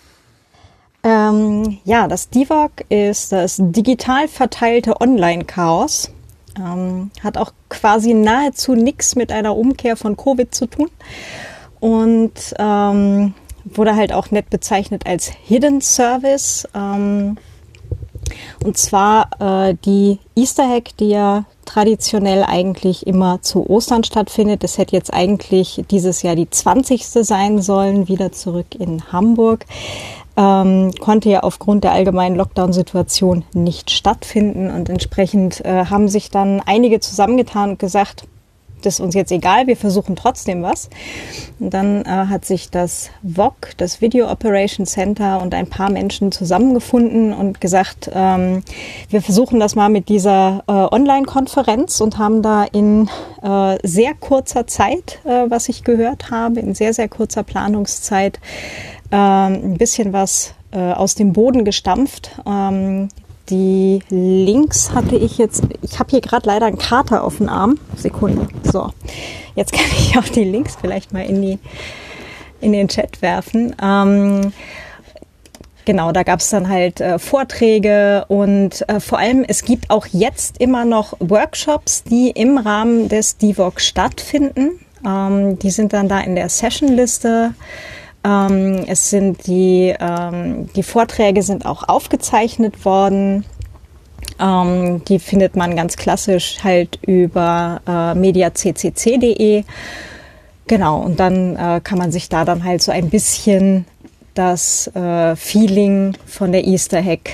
Ähm, 1.04 1.78
ja, 1.84 2.06
das 2.06 2.30
DIVOG 2.30 2.70
ist 2.88 3.32
das 3.32 3.56
digital 3.58 4.28
verteilte 4.28 5.00
Online-Chaos. 5.00 6.10
Ähm, 6.56 7.10
hat 7.22 7.38
auch 7.38 7.52
quasi 7.68 8.14
nahezu 8.14 8.74
nichts 8.74 9.16
mit 9.16 9.32
einer 9.32 9.56
Umkehr 9.56 9.96
von 9.96 10.16
Covid 10.16 10.54
zu 10.54 10.66
tun. 10.66 10.90
Und 11.80 12.54
ähm, 12.58 13.34
wurde 13.64 13.96
halt 13.96 14.12
auch 14.12 14.30
nett 14.30 14.50
bezeichnet 14.50 15.06
als 15.06 15.28
Hidden 15.28 15.80
Service. 15.80 16.68
Ähm, 16.74 17.36
und 18.64 18.76
zwar 18.76 19.28
äh, 19.40 19.74
die 19.84 20.18
Easter 20.36 20.68
Hack, 20.68 20.96
die 20.98 21.10
ja 21.10 21.44
traditionell 21.64 22.44
eigentlich 22.44 23.06
immer 23.06 23.40
zu 23.42 23.68
Ostern 23.68 24.04
stattfindet. 24.04 24.62
Das 24.62 24.78
hätte 24.78 24.96
jetzt 24.96 25.12
eigentlich 25.12 25.84
dieses 25.90 26.22
Jahr 26.22 26.36
die 26.36 26.50
20. 26.50 27.06
sein 27.06 27.60
sollen, 27.60 28.08
wieder 28.08 28.32
zurück 28.32 28.74
in 28.78 29.12
Hamburg. 29.12 29.66
Ähm, 30.36 30.92
konnte 30.98 31.28
ja 31.28 31.40
aufgrund 31.40 31.84
der 31.84 31.92
allgemeinen 31.92 32.36
Lockdown-Situation 32.36 33.44
nicht 33.52 33.90
stattfinden 33.90 34.70
und 34.70 34.88
entsprechend 34.88 35.62
äh, 35.64 35.86
haben 35.86 36.08
sich 36.08 36.30
dann 36.30 36.62
einige 36.64 37.00
zusammengetan 37.00 37.70
und 37.70 37.78
gesagt, 37.78 38.24
das 38.86 38.94
ist 38.94 39.00
uns 39.00 39.14
jetzt 39.14 39.32
egal, 39.32 39.66
wir 39.66 39.76
versuchen 39.76 40.16
trotzdem 40.16 40.62
was. 40.62 40.88
Und 41.58 41.72
dann 41.74 42.04
äh, 42.04 42.08
hat 42.08 42.44
sich 42.44 42.70
das 42.70 43.10
VOC, 43.22 43.72
das 43.76 44.00
Video 44.00 44.30
Operation 44.30 44.86
Center 44.86 45.40
und 45.40 45.54
ein 45.54 45.66
paar 45.66 45.90
Menschen 45.90 46.32
zusammengefunden 46.32 47.32
und 47.32 47.60
gesagt, 47.60 48.10
ähm, 48.12 48.62
wir 49.10 49.22
versuchen 49.22 49.60
das 49.60 49.74
mal 49.74 49.88
mit 49.88 50.08
dieser 50.08 50.64
äh, 50.66 50.72
Online-Konferenz 50.72 52.00
und 52.00 52.18
haben 52.18 52.42
da 52.42 52.64
in 52.64 53.08
äh, 53.42 53.78
sehr 53.82 54.14
kurzer 54.14 54.66
Zeit, 54.66 55.20
äh, 55.24 55.44
was 55.48 55.68
ich 55.68 55.84
gehört 55.84 56.30
habe, 56.30 56.60
in 56.60 56.74
sehr, 56.74 56.92
sehr 56.92 57.08
kurzer 57.08 57.42
Planungszeit, 57.42 58.40
ähm, 59.10 59.72
ein 59.72 59.78
bisschen 59.78 60.12
was 60.12 60.54
äh, 60.72 60.78
aus 60.92 61.14
dem 61.14 61.32
Boden 61.32 61.64
gestampft. 61.64 62.30
Die 63.52 64.00
Links 64.08 64.94
hatte 64.94 65.14
ich 65.14 65.36
jetzt, 65.36 65.62
ich 65.82 65.98
habe 65.98 66.10
hier 66.10 66.22
gerade 66.22 66.46
leider 66.46 66.64
einen 66.64 66.78
Kater 66.78 67.22
auf 67.22 67.36
dem 67.36 67.50
Arm. 67.50 67.78
Sekunde. 67.96 68.48
So, 68.64 68.90
jetzt 69.54 69.72
kann 69.72 69.84
ich 69.98 70.16
auch 70.16 70.24
die 70.24 70.44
Links 70.44 70.78
vielleicht 70.80 71.12
mal 71.12 71.26
in, 71.26 71.42
die, 71.42 71.58
in 72.62 72.72
den 72.72 72.88
Chat 72.88 73.20
werfen. 73.20 73.76
Ähm, 73.80 74.52
Genau, 75.84 76.12
da 76.12 76.22
gab 76.22 76.38
es 76.38 76.48
dann 76.48 76.68
halt 76.68 77.00
äh, 77.00 77.18
Vorträge 77.18 78.24
und 78.28 78.88
äh, 78.88 79.00
vor 79.00 79.18
allem, 79.18 79.44
es 79.46 79.64
gibt 79.64 79.90
auch 79.90 80.06
jetzt 80.06 80.60
immer 80.60 80.84
noch 80.84 81.14
Workshops, 81.18 82.04
die 82.04 82.30
im 82.30 82.56
Rahmen 82.56 83.08
des 83.08 83.36
DIVOC 83.36 83.80
stattfinden. 83.80 84.78
Ähm, 85.04 85.58
die 85.58 85.70
sind 85.70 85.92
dann 85.92 86.08
da 86.08 86.20
in 86.20 86.36
der 86.36 86.48
Sessionliste. 86.48 87.54
Ähm, 88.24 88.84
es 88.86 89.10
sind 89.10 89.46
die, 89.46 89.94
ähm, 89.98 90.68
die 90.74 90.82
Vorträge 90.82 91.42
sind 91.42 91.66
auch 91.66 91.88
aufgezeichnet 91.88 92.84
worden. 92.84 93.44
Ähm, 94.38 95.04
die 95.04 95.18
findet 95.18 95.56
man 95.56 95.76
ganz 95.76 95.96
klassisch 95.96 96.58
halt 96.62 96.98
über 97.02 97.80
äh, 97.86 98.14
mediaccc.de. 98.14 99.64
Genau, 100.68 101.00
und 101.00 101.18
dann 101.18 101.56
äh, 101.56 101.80
kann 101.82 101.98
man 101.98 102.12
sich 102.12 102.28
da 102.28 102.44
dann 102.44 102.64
halt 102.64 102.82
so 102.82 102.92
ein 102.92 103.10
bisschen 103.10 103.84
das 104.34 104.86
äh, 104.94 105.36
Feeling 105.36 106.16
von 106.26 106.52
der 106.52 106.64
Easter 106.64 107.02
Hack 107.02 107.30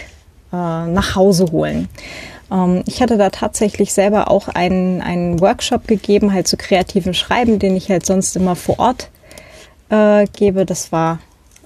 äh, 0.53 0.57
nach 0.57 1.15
Hause 1.15 1.47
holen. 1.53 1.89
Ähm, 2.51 2.83
ich 2.87 3.03
hatte 3.03 3.19
da 3.19 3.31
tatsächlich 3.31 3.93
selber 3.93 4.31
auch 4.31 4.49
einen, 4.49 5.03
einen 5.03 5.41
Workshop 5.41 5.87
gegeben, 5.87 6.33
halt 6.33 6.49
zu 6.49 6.57
kreativen 6.57 7.15
Schreiben, 7.15 7.59
den 7.59 7.77
ich 7.77 7.91
halt 7.91 8.07
sonst 8.07 8.35
immer 8.37 8.57
vor 8.57 8.79
Ort 8.79 9.11
äh, 9.91 10.27
gebe. 10.27 10.65
Das 10.65 10.93
war 10.93 11.19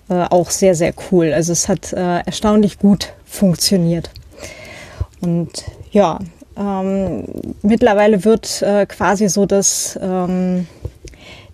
äh, 0.09 0.25
auch 0.31 0.51
sehr, 0.51 0.75
sehr 0.75 0.94
cool. 1.10 1.33
Also 1.33 1.52
es 1.52 1.68
hat 1.68 1.92
äh, 1.92 2.20
erstaunlich 2.20 2.78
gut 2.78 3.12
funktioniert. 3.25 4.10
Und 5.20 5.65
ja, 5.91 6.18
ähm, 6.57 7.25
mittlerweile 7.62 8.25
wird 8.25 8.62
äh, 8.62 8.86
quasi 8.86 9.28
so 9.28 9.47
das, 9.47 9.99
ähm, 10.02 10.67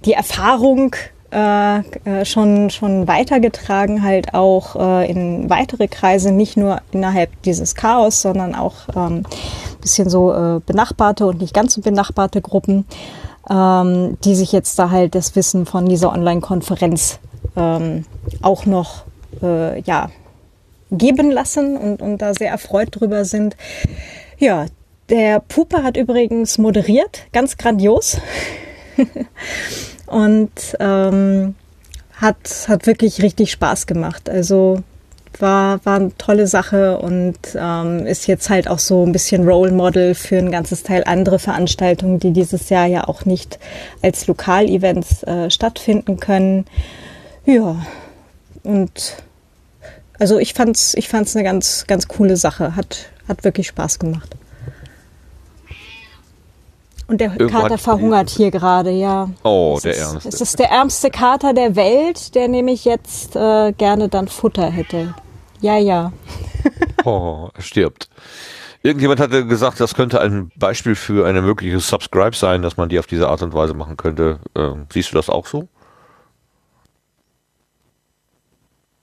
die 0.04 0.14
Erfahrung 0.14 0.94
äh, 1.30 1.78
äh, 1.80 2.24
schon, 2.24 2.70
schon 2.70 3.06
weitergetragen, 3.06 4.02
halt 4.02 4.32
auch 4.34 4.76
äh, 4.76 5.10
in 5.10 5.50
weitere 5.50 5.86
Kreise, 5.86 6.32
nicht 6.32 6.56
nur 6.56 6.80
innerhalb 6.90 7.42
dieses 7.42 7.74
Chaos, 7.74 8.22
sondern 8.22 8.54
auch 8.54 8.88
ähm, 8.96 9.24
bisschen 9.80 10.08
so 10.08 10.32
äh, 10.32 10.60
benachbarte 10.64 11.26
und 11.26 11.40
nicht 11.40 11.54
ganz 11.54 11.74
so 11.74 11.80
benachbarte 11.82 12.40
Gruppen, 12.40 12.86
ähm, 13.50 14.18
die 14.24 14.34
sich 14.34 14.52
jetzt 14.52 14.78
da 14.78 14.90
halt 14.90 15.14
das 15.14 15.36
Wissen 15.36 15.66
von 15.66 15.86
dieser 15.86 16.12
Online-Konferenz 16.12 17.18
ähm, 17.56 18.04
auch 18.42 18.66
noch 18.66 19.04
äh, 19.42 19.80
ja, 19.82 20.10
geben 20.90 21.30
lassen 21.30 21.76
und, 21.76 22.02
und 22.02 22.18
da 22.18 22.34
sehr 22.34 22.50
erfreut 22.50 22.88
drüber 22.92 23.24
sind. 23.24 23.56
Ja, 24.38 24.66
der 25.08 25.40
Puper 25.40 25.82
hat 25.82 25.96
übrigens 25.96 26.58
moderiert, 26.58 27.26
ganz 27.32 27.56
grandios. 27.56 28.18
und 30.06 30.50
ähm, 30.80 31.54
hat, 32.14 32.66
hat 32.68 32.86
wirklich 32.86 33.22
richtig 33.22 33.50
Spaß 33.52 33.86
gemacht. 33.86 34.28
Also 34.28 34.82
war, 35.40 35.84
war 35.84 35.96
eine 35.96 36.16
tolle 36.18 36.46
Sache 36.46 36.98
und 36.98 37.38
ähm, 37.54 38.06
ist 38.06 38.26
jetzt 38.26 38.50
halt 38.50 38.68
auch 38.68 38.78
so 38.78 39.04
ein 39.04 39.12
bisschen 39.12 39.48
Role 39.48 39.72
Model 39.72 40.14
für 40.14 40.38
ein 40.38 40.50
ganzes 40.50 40.82
Teil 40.82 41.04
andere 41.06 41.38
Veranstaltungen, 41.38 42.18
die 42.20 42.32
dieses 42.32 42.68
Jahr 42.68 42.86
ja 42.86 43.08
auch 43.08 43.24
nicht 43.24 43.58
als 44.02 44.26
Lokalevents 44.26 45.22
äh, 45.24 45.50
stattfinden 45.50 46.18
können. 46.20 46.64
Ja, 47.44 47.76
und 48.62 49.16
also 50.18 50.38
ich 50.38 50.54
fand's, 50.54 50.94
ich 50.94 51.08
fand's 51.08 51.34
eine 51.36 51.44
ganz, 51.44 51.84
ganz 51.86 52.08
coole 52.08 52.36
Sache. 52.36 52.74
Hat, 52.76 53.06
hat 53.28 53.44
wirklich 53.44 53.68
Spaß 53.68 53.98
gemacht. 53.98 54.34
Und 57.06 57.22
der 57.22 57.32
Irgendwann- 57.38 57.62
Kater 57.62 57.78
verhungert 57.78 58.28
hier 58.28 58.50
gerade, 58.50 58.90
ja. 58.90 59.30
Oh, 59.42 59.74
Es 59.76 59.82
der 59.84 59.92
ist, 59.92 59.98
Ernste. 60.00 60.28
Es 60.28 60.40
ist 60.42 60.58
der 60.58 60.70
ärmste 60.70 61.10
Kater 61.10 61.54
der 61.54 61.74
Welt, 61.74 62.34
der 62.34 62.48
nämlich 62.48 62.84
jetzt 62.84 63.34
äh, 63.34 63.72
gerne 63.72 64.10
dann 64.10 64.28
Futter 64.28 64.68
hätte. 64.70 65.14
Ja, 65.60 65.76
ja. 65.76 66.12
Oh, 67.04 67.48
er 67.54 67.62
stirbt. 67.62 68.10
Irgendjemand 68.82 69.20
hatte 69.20 69.46
gesagt, 69.46 69.80
das 69.80 69.94
könnte 69.94 70.20
ein 70.20 70.50
Beispiel 70.56 70.94
für 70.94 71.26
eine 71.26 71.42
mögliche 71.42 71.80
Subscribe 71.80 72.34
sein, 72.36 72.62
dass 72.62 72.76
man 72.76 72.88
die 72.88 72.98
auf 72.98 73.06
diese 73.06 73.28
Art 73.28 73.42
und 73.42 73.54
Weise 73.54 73.74
machen 73.74 73.96
könnte. 73.96 74.40
Ähm, 74.56 74.86
siehst 74.92 75.12
du 75.12 75.16
das 75.16 75.30
auch 75.30 75.46
so? 75.46 75.68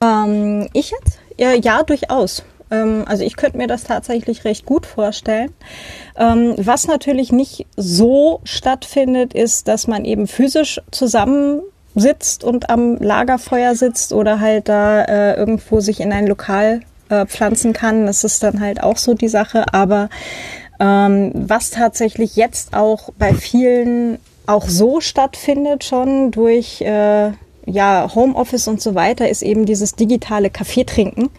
Ähm, 0.04 0.70
ich 0.74 0.92
jetzt? 0.92 1.20
Ja, 1.38 1.54
ja 1.54 1.84
durchaus. 1.84 2.44
Ähm, 2.72 3.04
also 3.08 3.24
ich 3.24 3.36
könnte 3.36 3.58
mir 3.58 3.68
das 3.68 3.84
tatsächlich 3.84 4.46
recht 4.46 4.66
gut 4.66 4.86
vorstellen. 4.86 5.54
Ähm, 6.16 6.56
was 6.58 6.88
natürlich 6.88 7.32
nicht 7.32 7.66
so 7.76 8.42
stattfindet, 8.44 9.34
ist, 9.34 9.68
dass 9.68 9.88
man 9.88 10.06
eben 10.06 10.28
physisch 10.28 10.82
zusammensitzt 11.96 12.44
und 12.44 12.70
am 12.70 12.98
Lagerfeuer 12.98 13.76
sitzt 13.76 14.14
oder 14.14 14.40
halt 14.40 14.70
da 14.70 15.04
äh, 15.04 15.36
irgendwo 15.36 15.80
sich 15.80 16.00
in 16.00 16.12
ein 16.12 16.28
Lokal 16.28 16.82
äh, 17.10 17.26
pflanzen 17.26 17.74
kann. 17.74 18.06
Das 18.06 18.24
ist 18.24 18.44
dann 18.44 18.60
halt 18.60 18.84
auch 18.84 18.98
so 18.98 19.14
die 19.14 19.28
Sache. 19.28 19.66
Aber 19.74 20.10
ähm, 20.80 21.32
was 21.34 21.72
tatsächlich 21.72 22.36
jetzt 22.36 22.76
auch 22.76 23.10
bei 23.18 23.34
vielen 23.34 24.20
auch 24.48 24.68
so 24.68 25.02
stattfindet 25.02 25.84
schon 25.84 26.32
durch 26.32 26.82
äh, 26.82 27.32
ja, 27.66 28.12
Homeoffice 28.14 28.68
und 28.68 28.82
so 28.82 28.94
weiter, 28.94 29.28
ist 29.28 29.42
eben 29.42 29.66
dieses 29.66 29.96
digitale 29.96 30.52
Kaffeetrinken, 30.52 31.30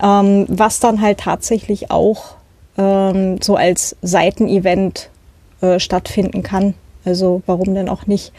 ähm, 0.00 0.46
was 0.48 0.78
dann 0.78 1.00
halt 1.00 1.18
tatsächlich 1.18 1.90
auch 1.90 2.36
ähm, 2.78 3.38
so 3.42 3.56
als 3.56 3.96
Seitenevent 4.00 5.10
äh, 5.62 5.80
stattfinden 5.80 6.44
kann. 6.44 6.74
Also 7.06 7.42
warum 7.46 7.74
denn 7.74 7.88
auch 7.88 8.06
nicht? 8.06 8.32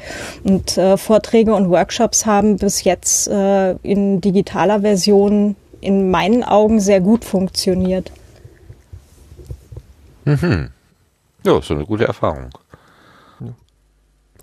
Und 0.44 0.78
äh, 0.78 0.98
Vorträge 0.98 1.56
und 1.56 1.70
Workshops 1.70 2.26
haben 2.26 2.58
bis 2.58 2.84
jetzt 2.84 3.28
äh, 3.28 3.72
in 3.84 4.22
digitaler 4.22 4.82
Version 4.82 5.56
in 5.82 6.12
meinen 6.12 6.44
Augen 6.44 6.80
sehr 6.80 7.00
gut 7.02 7.24
funktioniert. 7.24 8.12
Mhm. 10.26 10.70
Ja, 11.46 11.58
ist 11.60 11.68
so 11.68 11.74
eine 11.76 11.86
gute 11.86 12.06
Erfahrung. 12.06 12.50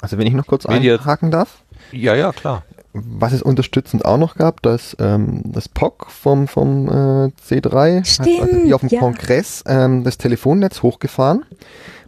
Also 0.00 0.18
wenn 0.18 0.26
ich 0.26 0.32
noch 0.34 0.46
kurz 0.46 0.66
Media- 0.66 0.94
einhaken 0.96 1.30
darf. 1.30 1.62
Ja, 1.92 2.14
ja, 2.14 2.32
klar. 2.32 2.62
Was 2.92 3.32
es 3.32 3.42
unterstützend 3.42 4.04
auch 4.04 4.18
noch 4.18 4.36
gab, 4.36 4.62
dass 4.62 4.96
ähm, 5.00 5.42
das 5.44 5.68
POC 5.68 6.06
vom, 6.10 6.46
vom 6.46 6.88
äh, 6.88 7.30
C3 7.46 7.98
hat 7.98 8.06
Stimmt, 8.06 8.40
also 8.40 8.56
hier 8.64 8.74
auf 8.76 8.80
dem 8.82 8.90
ja. 8.90 9.00
Kongress 9.00 9.64
ähm, 9.66 10.04
das 10.04 10.16
Telefonnetz 10.16 10.82
hochgefahren. 10.82 11.44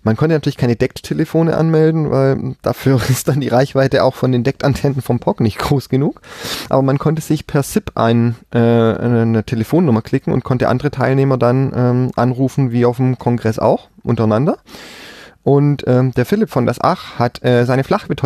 Man 0.06 0.16
konnte 0.16 0.36
natürlich 0.36 0.56
keine 0.56 0.76
Decktelefone 0.76 1.56
anmelden, 1.56 2.12
weil 2.12 2.54
dafür 2.62 3.00
ist 3.08 3.26
dann 3.26 3.40
die 3.40 3.48
Reichweite 3.48 4.04
auch 4.04 4.14
von 4.14 4.30
den 4.30 4.44
Deckantennen 4.44 5.02
vom 5.02 5.18
POC 5.18 5.40
nicht 5.40 5.58
groß 5.58 5.88
genug. 5.88 6.20
Aber 6.68 6.82
man 6.82 6.98
konnte 6.98 7.20
sich 7.20 7.48
per 7.48 7.64
SIP 7.64 7.90
ein, 7.96 8.36
äh, 8.52 8.58
eine 8.58 9.42
Telefonnummer 9.42 10.02
klicken 10.02 10.32
und 10.32 10.44
konnte 10.44 10.68
andere 10.68 10.92
Teilnehmer 10.92 11.38
dann 11.38 11.72
ähm, 11.74 12.10
anrufen, 12.14 12.70
wie 12.70 12.86
auf 12.86 12.98
dem 12.98 13.18
Kongress 13.18 13.58
auch, 13.58 13.88
untereinander. 14.04 14.58
Und 15.42 15.82
ähm, 15.88 16.12
der 16.12 16.24
Philipp 16.24 16.50
von 16.50 16.66
das 16.66 16.80
Ach 16.80 17.18
hat 17.18 17.44
äh, 17.44 17.64
seine 17.64 17.82
Flachwitz 17.82 18.22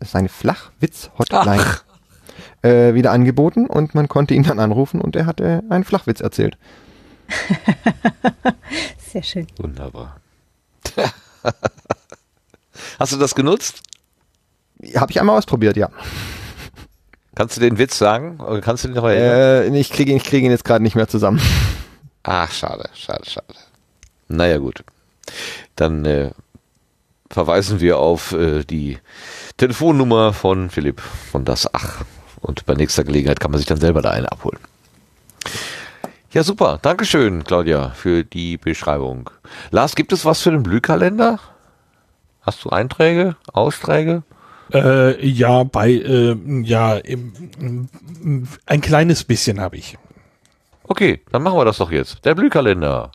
seine 0.00 0.30
Flachwitz-Hotline 0.30 1.62
äh, 2.62 2.94
wieder 2.94 3.12
angeboten 3.12 3.66
und 3.66 3.94
man 3.94 4.08
konnte 4.08 4.32
ihn 4.32 4.44
dann 4.44 4.58
anrufen 4.58 5.02
und 5.02 5.14
er 5.14 5.26
hatte 5.26 5.62
einen 5.68 5.84
Flachwitz 5.84 6.22
erzählt. 6.22 6.56
Sehr 9.12 9.22
schön. 9.22 9.46
Wunderbar. 9.58 10.16
Hast 12.98 13.12
du 13.12 13.16
das 13.16 13.34
genutzt? 13.34 13.82
Habe 14.94 15.10
ich 15.10 15.20
einmal 15.20 15.36
ausprobiert, 15.36 15.76
ja. 15.76 15.90
Kannst 17.34 17.56
du 17.56 17.60
den 17.60 17.78
Witz 17.78 17.98
sagen? 17.98 18.40
Oder 18.40 18.60
kannst 18.60 18.84
du 18.84 18.88
den 18.88 18.96
noch 18.96 19.04
erinnern? 19.04 19.72
Äh, 19.72 19.78
ich 19.78 19.90
kriege 19.90 20.10
ihn, 20.10 20.16
ich 20.16 20.24
kriege 20.24 20.46
ihn 20.46 20.50
jetzt 20.50 20.64
gerade 20.64 20.82
nicht 20.82 20.96
mehr 20.96 21.08
zusammen. 21.08 21.40
Ach, 22.22 22.50
schade, 22.50 22.88
schade, 22.94 23.28
schade. 23.28 23.46
Naja, 24.28 24.58
gut. 24.58 24.84
Dann 25.76 26.04
äh, 26.04 26.30
verweisen 27.30 27.80
wir 27.80 27.98
auf 27.98 28.32
äh, 28.32 28.64
die 28.64 28.98
Telefonnummer 29.56 30.32
von 30.32 30.70
Philipp 30.70 31.00
von 31.00 31.44
das 31.44 31.72
Ach. 31.72 32.02
Und 32.40 32.66
bei 32.66 32.74
nächster 32.74 33.04
Gelegenheit 33.04 33.40
kann 33.40 33.50
man 33.50 33.58
sich 33.58 33.66
dann 33.66 33.80
selber 33.80 34.02
da 34.02 34.10
eine 34.10 34.30
abholen. 34.30 34.60
Ja, 36.38 36.44
super. 36.44 36.78
Dankeschön, 36.80 37.42
Claudia, 37.42 37.90
für 37.90 38.22
die 38.22 38.58
Beschreibung. 38.58 39.28
Lars, 39.72 39.96
gibt 39.96 40.12
es 40.12 40.24
was 40.24 40.40
für 40.40 40.52
den 40.52 40.62
Blühkalender? 40.62 41.40
Hast 42.42 42.64
du 42.64 42.70
Einträge, 42.70 43.34
Austräge? 43.52 44.22
Äh, 44.72 45.26
ja, 45.26 45.64
bei, 45.64 45.90
äh, 45.90 46.36
ja, 46.62 46.94
im, 46.94 47.32
im, 47.58 48.48
ein 48.66 48.80
kleines 48.80 49.24
bisschen 49.24 49.60
habe 49.60 49.78
ich. 49.78 49.98
Okay, 50.84 51.22
dann 51.32 51.42
machen 51.42 51.58
wir 51.58 51.64
das 51.64 51.78
doch 51.78 51.90
jetzt. 51.90 52.24
Der 52.24 52.36
Blühkalender. 52.36 53.10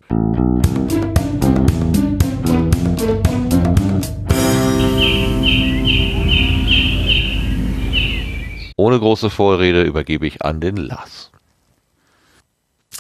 Ohne 8.75 8.99
große 8.99 9.29
Vorrede 9.29 9.83
übergebe 9.83 10.27
ich 10.27 10.41
an 10.41 10.59
den 10.59 10.75
Lars. 10.75 11.32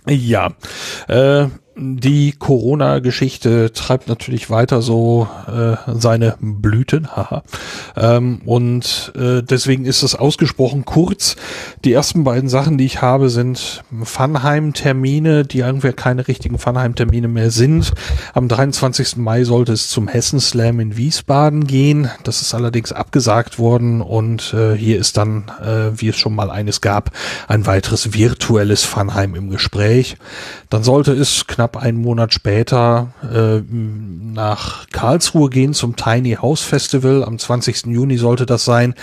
Ja, 0.07 0.53
äh, 1.07 1.47
die 1.75 2.33
Corona-Geschichte 2.33 3.71
treibt 3.73 4.07
natürlich 4.07 4.49
weiter 4.49 4.81
so 4.81 5.27
äh, 5.47 5.75
seine 5.95 6.35
Blüten, 6.39 7.07
haha. 7.15 7.43
Ähm, 7.97 8.41
und 8.45 9.11
äh, 9.15 9.41
deswegen 9.41 9.85
ist 9.85 10.03
es 10.03 10.15
ausgesprochen 10.15 10.85
kurz. 10.85 11.35
Die 11.83 11.93
ersten 11.93 12.23
beiden 12.23 12.47
Sachen, 12.47 12.77
die 12.77 12.85
ich 12.85 13.01
habe, 13.01 13.29
sind 13.29 13.83
Funheim-Termine, 14.03 15.45
die 15.45 15.59
irgendwie 15.59 15.93
keine 15.93 16.27
richtigen 16.27 16.59
Funheim-Termine 16.59 17.27
mehr 17.27 17.49
sind. 17.49 17.91
Am 18.33 18.47
23. 18.47 19.17
Mai 19.17 19.43
sollte 19.43 19.73
es 19.73 19.89
zum 19.89 20.07
Hessen 20.07 20.39
Slam 20.39 20.79
in 20.79 20.95
Wiesbaden 20.95 21.65
gehen. 21.65 22.09
Das 22.23 22.41
ist 22.41 22.53
allerdings 22.53 22.91
abgesagt 22.91 23.57
worden 23.57 24.01
und 24.01 24.53
äh, 24.53 24.75
hier 24.75 24.99
ist 24.99 25.17
dann, 25.17 25.51
äh, 25.61 25.99
wie 25.99 26.09
es 26.09 26.17
schon 26.17 26.35
mal 26.35 26.51
eines 26.51 26.81
gab, 26.81 27.11
ein 27.47 27.65
weiteres 27.65 28.13
virtuelles 28.13 28.83
Funheim 28.83 29.33
im 29.33 29.49
Gespräch. 29.49 30.17
Dann 30.69 30.83
sollte 30.83 31.13
es 31.13 31.47
knapp 31.47 31.62
einen 31.75 32.01
Monat 32.01 32.33
später 32.33 33.13
äh, 33.23 33.61
nach 33.69 34.87
Karlsruhe 34.89 35.49
gehen 35.49 35.73
zum 35.73 35.95
Tiny 35.95 36.37
House 36.41 36.61
Festival. 36.61 37.23
Am 37.23 37.39
20. 37.39 37.85
Juni 37.87 38.17
sollte 38.17 38.45
das 38.45 38.65
sein. 38.65 38.93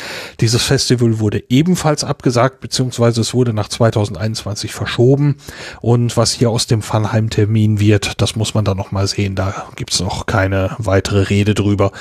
Dieses 0.41 0.63
Festival 0.63 1.19
wurde 1.19 1.43
ebenfalls 1.49 2.05
abgesagt, 2.05 2.61
beziehungsweise 2.61 3.21
es 3.21 3.35
wurde 3.35 3.55
nach 3.55 3.69
2021 3.69 4.73
verschoben. 4.73 5.37
Und 5.81 6.17
was 6.17 6.33
hier 6.33 6.51
aus 6.51 6.67
dem 6.67 6.83
Funheim-Termin 6.83 7.79
wird, 7.81 8.21
das 8.21 8.37
muss 8.37 8.55
man 8.55 8.65
dann 8.65 8.77
noch 8.77 8.93
mal 8.93 9.07
sehen. 9.07 9.35
Da 9.35 9.69
gibt's 9.77 10.01
noch 10.01 10.27
keine 10.27 10.77
weitere 10.79 11.23
Rede 11.23 11.55
drüber. 11.55 11.93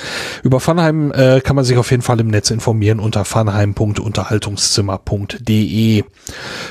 Über 0.42 0.60
Funheim 0.60 1.12
äh, 1.12 1.40
kann 1.40 1.56
man 1.56 1.64
sich 1.64 1.78
auf 1.78 1.90
jeden 1.90 2.02
Fall 2.02 2.20
im 2.20 2.28
Netz 2.28 2.50
informieren 2.50 3.00
unter 3.00 3.24
funheim.unterhaltungszimmer.de. 3.24 6.04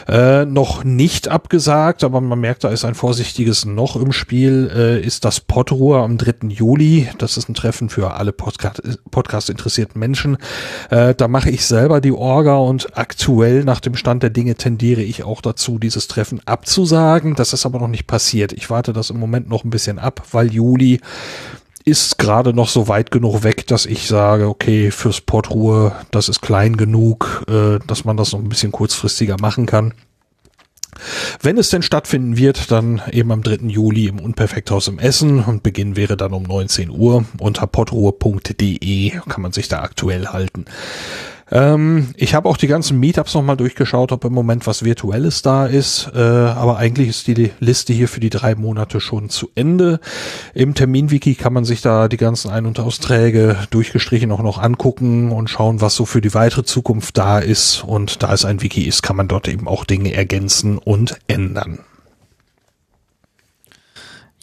Äh, 0.08 0.46
noch 0.46 0.84
nicht 0.84 1.28
abgesagt, 1.28 2.04
aber 2.04 2.22
man 2.22 2.40
merkt, 2.40 2.64
da 2.64 2.70
ist 2.70 2.86
ein 2.86 2.94
vorsichtiges 2.96 3.66
noch 3.80 3.96
im 3.96 4.12
Spiel, 4.12 4.70
äh, 4.76 5.00
ist 5.00 5.24
das 5.24 5.40
Podruhr 5.40 6.00
am 6.00 6.18
3. 6.18 6.50
Juli. 6.50 7.08
Das 7.18 7.38
ist 7.38 7.48
ein 7.48 7.54
Treffen 7.54 7.88
für 7.88 8.14
alle 8.14 8.34
Podcast, 8.34 8.82
Podcast-interessierten 9.10 9.98
Menschen. 9.98 10.38
Äh, 10.90 11.16
da 11.16 11.30
mache 11.30 11.50
ich 11.50 11.66
selber 11.66 12.02
die 12.02 12.12
Orga 12.12 12.58
und 12.58 12.98
aktuell 12.98 13.64
nach 13.64 13.80
dem 13.80 13.96
Stand 13.96 14.22
der 14.22 14.32
Dinge 14.32 14.56
tendiere 14.56 15.02
ich 15.02 15.24
auch 15.24 15.40
dazu, 15.40 15.80
dieses 15.80 16.10
Treffen 16.10 16.42
abzusagen. 16.46 17.36
Das 17.36 17.54
ist 17.54 17.66
aber 17.66 17.80
noch 17.80 17.88
nicht 17.88 18.06
passiert. 18.06 18.52
Ich 18.52 18.70
warte 18.70 18.92
das 18.92 19.12
im 19.12 19.18
Moment 19.18 19.48
noch 19.48 19.64
ein 19.64 19.70
bisschen 19.70 19.98
ab, 19.98 20.24
weil 20.34 20.52
Juli 20.52 21.00
ist 21.86 22.18
gerade 22.18 22.54
noch 22.54 22.68
so 22.68 22.90
weit 22.90 23.12
genug 23.12 23.44
weg, 23.44 23.66
dass 23.68 23.86
ich 23.86 24.10
sage, 24.10 24.50
okay, 24.50 24.92
fürs 24.92 25.22
Podruhe, 25.22 25.94
das 26.12 26.28
ist 26.28 26.42
klein 26.42 26.76
genug, 26.76 27.46
äh, 27.48 27.80
dass 27.88 28.04
man 28.04 28.18
das 28.18 28.34
noch 28.34 28.42
ein 28.42 28.50
bisschen 28.50 28.74
kurzfristiger 28.74 29.38
machen 29.40 29.66
kann. 29.66 29.94
Wenn 31.42 31.58
es 31.58 31.70
denn 31.70 31.82
stattfinden 31.82 32.38
wird, 32.38 32.72
dann 32.72 33.02
eben 33.12 33.32
am 33.32 33.44
3. 33.44 33.68
Juli 33.68 34.08
im 34.08 34.20
Unperfekthaus 34.20 34.88
im 34.88 35.00
Essen 35.00 35.44
und 35.44 35.64
Beginn 35.64 35.96
wäre 35.96 36.18
dann 36.18 36.34
um 36.34 36.44
19 36.44 36.90
Uhr. 36.90 37.26
Unter 37.38 37.68
podruhe.de 37.68 39.12
kann 39.28 39.42
man 39.42 39.52
sich 39.52 39.68
da 39.68 39.82
aktuell 39.82 40.28
halten. 40.28 40.66
Ähm, 41.52 42.10
ich 42.16 42.36
habe 42.36 42.48
auch 42.48 42.58
die 42.58 42.68
ganzen 42.68 43.00
Meetups 43.00 43.34
nochmal 43.34 43.58
durchgeschaut, 43.58 44.12
ob 44.12 44.26
im 44.26 44.34
Moment 44.34 44.68
was 44.68 44.84
Virtuelles 44.84 45.42
da 45.42 45.66
ist. 45.66 46.12
Äh, 46.14 46.20
aber 46.20 46.78
eigentlich 46.78 47.10
ist 47.10 47.28
die 47.28 47.52
Liste 47.60 47.94
hier 47.94 48.08
für 48.08 48.20
die 48.20 48.30
drei 48.30 48.56
Monate 48.56 49.00
schon 49.00 49.30
zu 49.30 49.50
Ende. 49.56 50.00
Im 50.54 50.76
Terminwiki 50.76 51.36
kann 51.36 51.54
man 51.54 51.66
sich 51.66 51.82
da 51.82 52.08
die 52.08 52.18
ganzen 52.18 52.52
Ein- 52.52 52.66
und 52.66 52.80
Austräge 52.80 53.58
durchgestrichen 53.72 54.32
auch 54.32 54.44
noch 54.44 54.62
angucken 54.62 55.32
und 55.32 55.50
schauen, 55.50 55.82
was 55.82 55.96
so 55.96 56.06
für 56.06 56.22
die 56.22 56.34
weitere 56.34 56.64
Zukunft 56.64 57.18
da 57.18 57.40
ist. 57.40 57.84
Und 57.84 58.22
da 58.22 58.34
es 58.34 58.46
ein 58.46 58.62
Wiki 58.62 58.84
ist, 58.84 59.02
kann 59.02 59.16
man 59.16 59.28
dort 59.28 59.48
eben 59.48 59.68
auch 59.68 59.86
Dinge 59.86 60.14
ergänzen 60.14 60.78
und 60.78 61.20
ändern. 61.28 61.80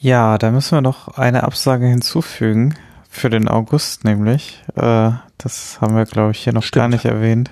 Ja, 0.00 0.38
da 0.38 0.50
müssen 0.50 0.76
wir 0.76 0.82
noch 0.82 1.08
eine 1.16 1.44
Absage 1.44 1.86
hinzufügen. 1.86 2.74
Für 3.08 3.30
den 3.30 3.48
August 3.48 4.04
nämlich. 4.04 4.62
Äh, 4.74 5.12
das 5.38 5.80
haben 5.80 5.96
wir, 5.96 6.04
glaube 6.04 6.32
ich, 6.32 6.38
hier 6.44 6.52
noch 6.52 6.62
Stimmt. 6.62 6.80
gar 6.80 6.88
nicht 6.88 7.04
erwähnt. 7.04 7.50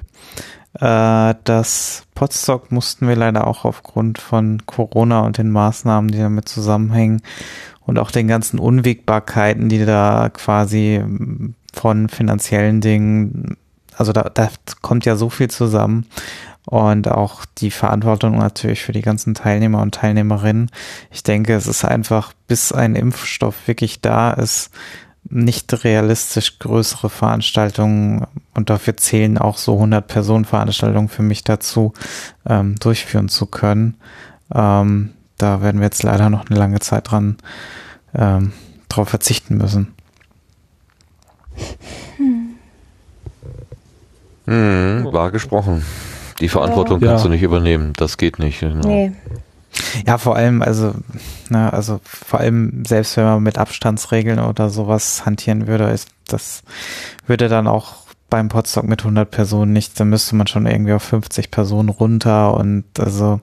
Äh, 0.80 1.34
das 1.44 2.04
Podstock 2.14 2.72
mussten 2.72 3.08
wir 3.08 3.16
leider 3.16 3.46
auch 3.46 3.64
aufgrund 3.64 4.18
von 4.18 4.62
Corona 4.66 5.20
und 5.20 5.38
den 5.38 5.50
Maßnahmen, 5.50 6.10
die 6.10 6.18
damit 6.18 6.48
zusammenhängen 6.48 7.22
und 7.86 7.98
auch 7.98 8.10
den 8.10 8.28
ganzen 8.28 8.58
Unwägbarkeiten, 8.58 9.68
die 9.68 9.84
da 9.84 10.30
quasi 10.32 11.02
von 11.72 12.08
finanziellen 12.08 12.80
Dingen, 12.80 13.56
also 13.96 14.12
da, 14.12 14.30
da 14.32 14.48
kommt 14.80 15.04
ja 15.04 15.16
so 15.16 15.30
viel 15.30 15.50
zusammen 15.50 16.06
und 16.66 17.08
auch 17.08 17.44
die 17.58 17.70
Verantwortung 17.70 18.38
natürlich 18.38 18.82
für 18.82 18.92
die 18.92 19.02
ganzen 19.02 19.34
Teilnehmer 19.34 19.82
und 19.82 19.94
Teilnehmerinnen. 19.94 20.70
Ich 21.10 21.22
denke, 21.22 21.54
es 21.54 21.66
ist 21.66 21.84
einfach, 21.84 22.32
bis 22.46 22.72
ein 22.72 22.96
Impfstoff 22.96 23.68
wirklich 23.68 24.00
da 24.00 24.32
ist, 24.32 24.70
nicht 25.28 25.84
realistisch 25.84 26.58
größere 26.58 27.10
Veranstaltungen 27.10 28.26
und 28.54 28.70
dafür 28.70 28.96
zählen 28.96 29.38
auch 29.38 29.56
so 29.56 29.74
100 29.74 30.06
Personen 30.06 30.44
Veranstaltungen 30.44 31.08
für 31.08 31.22
mich 31.22 31.44
dazu 31.44 31.92
ähm, 32.46 32.76
durchführen 32.76 33.28
zu 33.28 33.46
können. 33.46 33.96
Ähm, 34.54 35.10
da 35.38 35.62
werden 35.62 35.80
wir 35.80 35.86
jetzt 35.86 36.02
leider 36.02 36.30
noch 36.30 36.48
eine 36.48 36.58
lange 36.58 36.80
Zeit 36.80 37.10
dran 37.10 37.36
ähm, 38.14 38.52
drauf 38.88 39.08
verzichten 39.08 39.56
müssen. 39.56 39.94
Hm, 44.46 45.08
war 45.10 45.30
gesprochen. 45.30 45.84
Die 46.40 46.48
Verantwortung 46.48 47.00
ja. 47.00 47.08
kannst 47.08 47.24
du 47.24 47.28
nicht 47.28 47.42
übernehmen. 47.42 47.92
Das 47.96 48.18
geht 48.18 48.38
nicht. 48.38 48.60
Genau. 48.60 48.86
Nee. 48.86 49.12
Ja, 50.06 50.18
vor 50.18 50.36
allem, 50.36 50.62
also, 50.62 50.94
ne, 51.48 51.72
also 51.72 52.00
vor 52.04 52.40
allem, 52.40 52.84
selbst 52.86 53.16
wenn 53.16 53.24
man 53.24 53.42
mit 53.42 53.58
Abstandsregeln 53.58 54.38
oder 54.38 54.70
sowas 54.70 55.24
hantieren 55.26 55.66
würde, 55.66 55.90
ist, 55.90 56.08
das 56.26 56.62
würde 57.26 57.48
dann 57.48 57.66
auch 57.66 58.04
beim 58.30 58.48
Podstock 58.48 58.84
mit 58.84 59.00
100 59.02 59.30
Personen 59.30 59.72
nicht, 59.72 59.98
dann 59.98 60.10
müsste 60.10 60.36
man 60.36 60.46
schon 60.46 60.66
irgendwie 60.66 60.92
auf 60.92 61.02
50 61.02 61.50
Personen 61.50 61.88
runter 61.88 62.54
und 62.54 62.84
also, 62.98 63.40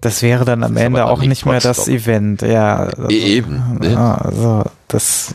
das 0.00 0.22
wäre 0.22 0.44
dann 0.44 0.64
am 0.64 0.76
Ende 0.76 1.04
auch 1.04 1.22
nicht 1.22 1.46
mehr 1.46 1.60
das 1.60 1.86
Event, 1.88 2.42
ja. 2.42 2.76
Also, 2.76 3.08
Eben. 3.08 3.78
Ne? 3.80 3.98
Also, 3.98 4.64
das, 4.88 5.34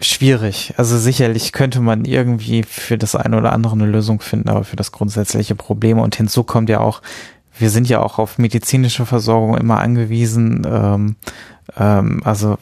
schwierig. 0.00 0.74
Also 0.76 0.98
sicherlich 0.98 1.52
könnte 1.52 1.80
man 1.80 2.04
irgendwie 2.04 2.62
für 2.62 2.98
das 2.98 3.14
eine 3.14 3.36
oder 3.36 3.52
andere 3.52 3.74
eine 3.74 3.86
Lösung 3.86 4.20
finden, 4.20 4.48
aber 4.48 4.64
für 4.64 4.76
das 4.76 4.92
grundsätzliche 4.92 5.54
Problem. 5.54 5.98
Und 5.98 6.16
hinzu 6.16 6.44
kommt 6.44 6.68
ja 6.68 6.80
auch, 6.80 7.02
wir 7.58 7.70
sind 7.70 7.88
ja 7.88 8.00
auch 8.00 8.18
auf 8.18 8.38
medizinische 8.38 9.04
Versorgung 9.04 9.56
immer 9.56 9.80
angewiesen. 9.80 10.66
Ähm, 10.66 11.16
ähm, 11.76 12.20
also 12.24 12.58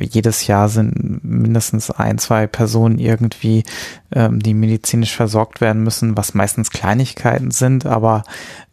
jedes 0.00 0.46
Jahr 0.46 0.68
sind 0.68 1.24
mindestens 1.24 1.90
ein, 1.90 2.18
zwei 2.18 2.46
Personen 2.46 2.98
irgendwie, 2.98 3.64
ähm, 4.12 4.40
die 4.40 4.54
medizinisch 4.54 5.14
versorgt 5.14 5.60
werden 5.60 5.82
müssen, 5.82 6.16
was 6.16 6.34
meistens 6.34 6.70
Kleinigkeiten 6.70 7.50
sind, 7.50 7.86
aber 7.86 8.24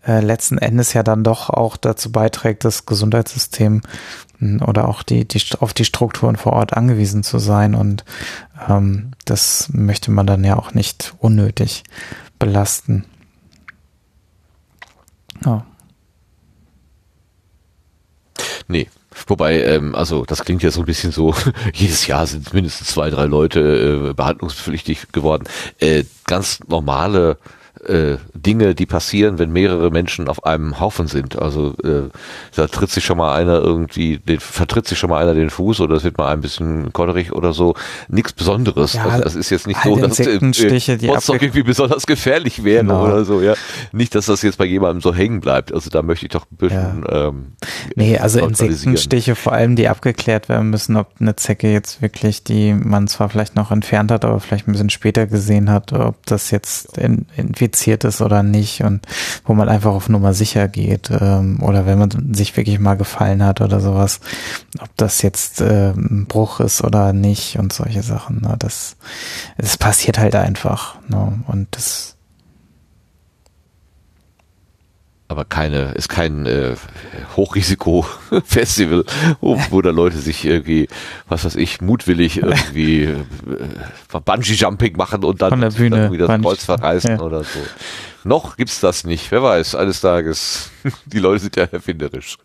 äh, 0.05 0.21
letzten 0.21 0.57
Endes 0.57 0.93
ja 0.93 1.03
dann 1.03 1.23
doch 1.23 1.49
auch 1.49 1.77
dazu 1.77 2.11
beiträgt, 2.11 2.65
das 2.65 2.85
Gesundheitssystem 2.85 3.81
oder 4.65 4.87
auch 4.87 5.03
die, 5.03 5.27
die 5.27 5.41
auf 5.59 5.73
die 5.73 5.85
Strukturen 5.85 6.35
vor 6.35 6.53
Ort 6.53 6.73
angewiesen 6.73 7.23
zu 7.23 7.39
sein 7.39 7.75
und 7.75 8.05
ähm, 8.67 9.11
das 9.25 9.69
möchte 9.71 10.11
man 10.11 10.27
dann 10.27 10.43
ja 10.43 10.57
auch 10.57 10.73
nicht 10.73 11.15
unnötig 11.19 11.83
belasten. 12.39 13.05
Ja. 15.45 15.65
Nee, 18.67 18.87
Wobei, 19.25 19.63
ähm, 19.63 19.95
also 19.95 20.25
das 20.25 20.43
klingt 20.43 20.61
ja 20.61 20.69
so 20.69 20.81
ein 20.81 20.85
bisschen 20.85 21.11
so, 21.11 21.33
jedes 21.73 22.05
Jahr 22.07 22.27
sind 22.27 22.53
mindestens 22.53 22.89
zwei, 22.89 23.09
drei 23.09 23.25
Leute 23.25 24.09
äh, 24.09 24.13
behandlungspflichtig 24.13 25.11
geworden. 25.11 25.45
Äh, 25.79 26.03
ganz 26.25 26.59
normale 26.67 27.37
äh, 27.85 28.17
Dinge, 28.33 28.75
die 28.75 28.85
passieren, 28.85 29.39
wenn 29.39 29.51
mehrere 29.51 29.91
Menschen 29.91 30.27
auf 30.27 30.45
einem 30.45 30.79
Haufen 30.79 31.07
sind. 31.07 31.39
Also 31.39 31.75
äh, 31.83 32.09
da 32.55 32.67
tritt 32.67 32.89
sich 32.89 33.05
schon 33.05 33.17
mal 33.17 33.35
einer 33.35 33.59
irgendwie, 33.59 34.17
den, 34.17 34.39
vertritt 34.39 34.87
sich 34.87 34.97
schon 34.97 35.09
mal 35.09 35.21
einer 35.21 35.33
den 35.33 35.49
Fuß 35.49 35.81
oder 35.81 35.95
es 35.95 36.03
wird 36.03 36.17
mal 36.17 36.31
ein 36.31 36.41
bisschen 36.41 36.91
kodderig 36.93 37.31
oder 37.31 37.53
so. 37.53 37.75
Nichts 38.09 38.33
Besonderes. 38.33 38.93
Ja, 38.93 39.05
also, 39.05 39.23
das 39.23 39.35
ist 39.35 39.49
jetzt 39.49 39.67
nicht 39.67 39.79
so, 39.83 39.95
dass 39.95 40.19
äh, 40.19 40.35
äh, 40.35 41.07
Potsdok 41.07 41.41
irgendwie 41.41 41.63
besonders 41.63 42.05
gefährlich 42.07 42.63
wäre 42.63 42.83
genau. 42.83 43.05
oder 43.05 43.25
so. 43.25 43.41
Ja, 43.41 43.53
nicht, 43.91 44.15
dass 44.15 44.25
das 44.25 44.41
jetzt 44.41 44.57
bei 44.57 44.65
jemandem 44.65 45.01
so 45.01 45.13
hängen 45.13 45.39
bleibt. 45.39 45.73
Also 45.73 45.89
da 45.89 46.01
möchte 46.01 46.25
ich 46.25 46.31
doch 46.31 46.45
ein 46.51 46.57
bisschen. 46.57 47.05
Ja. 47.07 47.27
Ähm, 47.27 47.53
nee, 47.95 48.17
also 48.17 48.39
Insektenstiche 48.39 49.35
vor 49.35 49.53
allem, 49.53 49.75
die 49.75 49.87
abgeklärt 49.87 50.49
werden 50.49 50.69
müssen, 50.69 50.97
ob 50.97 51.11
eine 51.19 51.35
Zecke 51.35 51.71
jetzt 51.71 52.01
wirklich, 52.01 52.43
die 52.43 52.73
man 52.73 53.07
zwar 53.07 53.29
vielleicht 53.29 53.55
noch 53.55 53.71
entfernt 53.71 54.11
hat, 54.11 54.25
aber 54.25 54.39
vielleicht 54.39 54.67
ein 54.67 54.71
bisschen 54.71 54.89
später 54.89 55.27
gesehen 55.27 55.69
hat, 55.69 55.93
ob 55.93 56.25
das 56.25 56.51
jetzt 56.51 56.97
in, 56.97 57.25
infiziert 57.35 57.66
infiziert 57.67 58.03
ist 58.03 58.21
oder 58.21 58.43
nicht 58.43 58.81
und 58.83 59.05
wo 59.45 59.53
man 59.53 59.69
einfach 59.69 59.91
auf 59.91 60.09
Nummer 60.09 60.33
sicher 60.33 60.67
geht 60.67 61.09
ähm, 61.11 61.61
oder 61.61 61.85
wenn 61.85 61.99
man 61.99 62.33
sich 62.33 62.55
wirklich 62.55 62.79
mal 62.79 62.95
gefallen 62.95 63.43
hat 63.43 63.61
oder 63.61 63.79
sowas, 63.79 64.19
ob 64.79 64.89
das 64.95 65.21
jetzt 65.21 65.61
äh, 65.61 65.91
ein 65.91 66.25
Bruch 66.27 66.59
ist 66.59 66.83
oder 66.83 67.13
nicht 67.13 67.59
und 67.59 67.73
solche 67.73 68.03
Sachen. 68.03 68.41
Ne? 68.41 68.55
Das, 68.57 68.95
das 69.57 69.77
passiert 69.77 70.17
halt 70.17 70.35
einfach 70.35 70.95
ne? 71.09 71.39
und 71.47 71.67
das 71.71 72.16
aber 75.29 75.45
keine, 75.45 75.91
ist 75.93 76.09
kein 76.09 76.45
äh, 76.45 76.75
Hochrisiko-Festival, 77.35 79.03
wo, 79.41 79.59
wo 79.69 79.81
da 79.81 79.89
Leute 79.89 80.17
sich 80.17 80.45
irgendwie, 80.45 80.87
was 81.27 81.43
weiß 81.43 81.55
ich, 81.55 81.81
mutwillig 81.81 82.37
irgendwie 82.41 83.03
äh, 83.03 83.17
Bungee-Jumping 84.23 84.95
machen 84.95 85.23
und 85.23 85.41
dann 85.41 85.61
irgendwie 85.61 86.17
das 86.17 86.41
Kreuz 86.41 86.65
verreißen 86.65 87.17
ja. 87.17 87.21
oder 87.21 87.43
so. 87.43 87.59
Noch 88.23 88.57
gibt's 88.57 88.79
das 88.79 89.03
nicht, 89.03 89.31
wer 89.31 89.43
weiß, 89.43 89.75
eines 89.75 90.01
Tages. 90.01 90.71
Die 91.05 91.19
Leute 91.19 91.39
sind 91.39 91.55
ja 91.55 91.63
erfinderisch. 91.65 92.37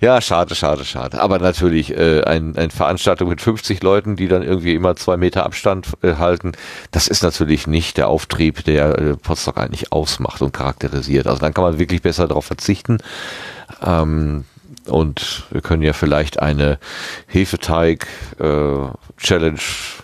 Ja, 0.00 0.20
schade, 0.20 0.54
schade, 0.54 0.84
schade. 0.84 1.20
Aber 1.20 1.38
natürlich 1.38 1.96
äh, 1.96 2.22
ein, 2.24 2.56
eine 2.56 2.70
Veranstaltung 2.70 3.28
mit 3.28 3.40
50 3.40 3.82
Leuten, 3.82 4.16
die 4.16 4.28
dann 4.28 4.42
irgendwie 4.42 4.74
immer 4.74 4.96
zwei 4.96 5.16
Meter 5.16 5.44
Abstand 5.44 5.88
äh, 6.02 6.16
halten, 6.16 6.52
das 6.90 7.08
ist 7.08 7.22
natürlich 7.22 7.66
nicht 7.66 7.96
der 7.96 8.08
Auftrieb, 8.08 8.64
der 8.64 8.98
äh, 8.98 9.16
Potsdok 9.16 9.58
eigentlich 9.58 9.92
ausmacht 9.92 10.42
und 10.42 10.52
charakterisiert. 10.52 11.26
Also 11.26 11.40
dann 11.40 11.54
kann 11.54 11.64
man 11.64 11.78
wirklich 11.78 12.02
besser 12.02 12.28
darauf 12.28 12.44
verzichten. 12.44 12.98
Ähm, 13.84 14.44
und 14.86 15.44
wir 15.50 15.62
können 15.62 15.82
ja 15.82 15.92
vielleicht 15.92 16.40
eine 16.40 16.78
Hefeteig-Challenge 17.28 19.54
äh, 19.54 20.03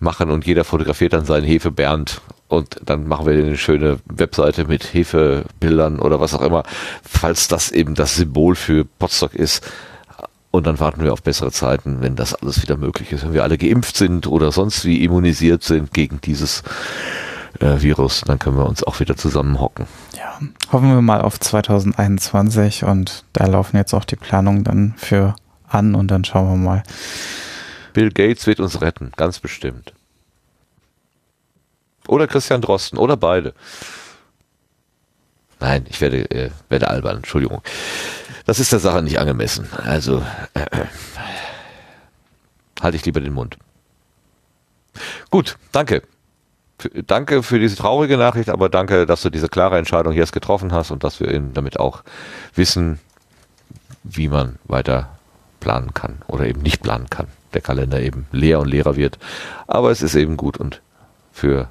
machen 0.00 0.30
und 0.30 0.46
jeder 0.46 0.64
fotografiert 0.64 1.12
dann 1.12 1.24
seinen 1.24 1.44
Hefebernd 1.44 2.20
und 2.48 2.80
dann 2.84 3.06
machen 3.06 3.26
wir 3.26 3.34
eine 3.34 3.58
schöne 3.58 3.98
Webseite 4.06 4.64
mit 4.64 4.94
Hefebildern 4.94 5.98
oder 6.00 6.18
was 6.18 6.34
auch 6.34 6.40
immer, 6.40 6.62
falls 7.02 7.48
das 7.48 7.70
eben 7.70 7.94
das 7.94 8.16
Symbol 8.16 8.54
für 8.56 8.84
Potsdok 8.84 9.34
ist. 9.34 9.68
Und 10.50 10.66
dann 10.66 10.80
warten 10.80 11.04
wir 11.04 11.12
auf 11.12 11.22
bessere 11.22 11.52
Zeiten, 11.52 12.00
wenn 12.00 12.16
das 12.16 12.34
alles 12.34 12.62
wieder 12.62 12.78
möglich 12.78 13.12
ist, 13.12 13.22
wenn 13.24 13.34
wir 13.34 13.42
alle 13.42 13.58
geimpft 13.58 13.96
sind 13.96 14.26
oder 14.26 14.50
sonst 14.50 14.86
wie 14.86 15.04
immunisiert 15.04 15.62
sind 15.62 15.92
gegen 15.92 16.22
dieses 16.22 16.62
äh, 17.60 17.82
Virus, 17.82 18.22
dann 18.26 18.38
können 18.38 18.56
wir 18.56 18.66
uns 18.66 18.82
auch 18.82 18.98
wieder 18.98 19.14
zusammenhocken. 19.14 19.86
Ja, 20.16 20.38
hoffen 20.72 20.88
wir 20.88 21.02
mal 21.02 21.20
auf 21.20 21.38
2021 21.38 22.84
und 22.84 23.24
da 23.34 23.46
laufen 23.46 23.76
jetzt 23.76 23.92
auch 23.92 24.06
die 24.06 24.16
Planungen 24.16 24.64
dann 24.64 24.94
für 24.96 25.34
an 25.68 25.94
und 25.94 26.10
dann 26.10 26.24
schauen 26.24 26.48
wir 26.48 26.56
mal. 26.56 26.82
Bill 27.98 28.12
Gates 28.12 28.46
wird 28.46 28.60
uns 28.60 28.80
retten, 28.80 29.10
ganz 29.16 29.40
bestimmt. 29.40 29.92
Oder 32.06 32.28
Christian 32.28 32.60
Drosten 32.60 32.96
oder 32.96 33.16
beide. 33.16 33.54
Nein, 35.58 35.84
ich 35.88 36.00
werde, 36.00 36.30
äh, 36.30 36.50
werde 36.68 36.86
albern, 36.86 37.16
Entschuldigung. 37.16 37.60
Das 38.46 38.60
ist 38.60 38.70
der 38.70 38.78
Sache 38.78 39.02
nicht 39.02 39.18
angemessen. 39.18 39.68
Also 39.72 40.24
äh, 40.54 40.60
äh, 40.60 40.84
halte 42.80 42.96
ich 42.96 43.04
lieber 43.04 43.20
den 43.20 43.32
Mund. 43.32 43.58
Gut, 45.30 45.58
danke. 45.72 46.04
F- 46.78 47.02
Danke 47.04 47.42
für 47.42 47.58
diese 47.58 47.74
traurige 47.74 48.16
Nachricht, 48.16 48.48
aber 48.48 48.68
danke, 48.68 49.06
dass 49.06 49.22
du 49.22 49.30
diese 49.30 49.48
klare 49.48 49.76
Entscheidung 49.76 50.12
jetzt 50.12 50.30
getroffen 50.32 50.72
hast 50.72 50.92
und 50.92 51.02
dass 51.02 51.18
wir 51.18 51.34
eben 51.34 51.52
damit 51.52 51.80
auch 51.80 52.04
wissen, 52.54 53.00
wie 54.04 54.28
man 54.28 54.60
weiter 54.66 55.18
planen 55.58 55.94
kann 55.94 56.22
oder 56.28 56.46
eben 56.46 56.62
nicht 56.62 56.80
planen 56.80 57.10
kann. 57.10 57.26
Der 57.54 57.60
Kalender 57.60 58.00
eben 58.00 58.26
leer 58.30 58.60
und 58.60 58.68
leerer 58.68 58.96
wird. 58.96 59.18
Aber 59.66 59.90
es 59.90 60.02
ist 60.02 60.14
eben 60.14 60.36
gut 60.36 60.58
und 60.58 60.82
für 61.32 61.68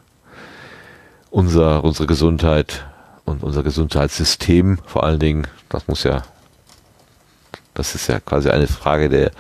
unser, 1.30 1.83
unsere 1.83 2.07
Gesundheit 2.07 2.85
und 3.25 3.43
unser 3.43 3.64
Gesundheitssystem 3.64 4.80
vor 4.85 5.03
allen 5.03 5.19
Dingen, 5.19 5.47
das 5.69 5.88
muss 5.88 6.03
ja, 6.03 6.23
das 7.73 7.93
ist 7.93 8.07
ja 8.07 8.19
quasi 8.19 8.49
eine 8.49 8.67
Frage 8.67 9.09
der, 9.09 9.31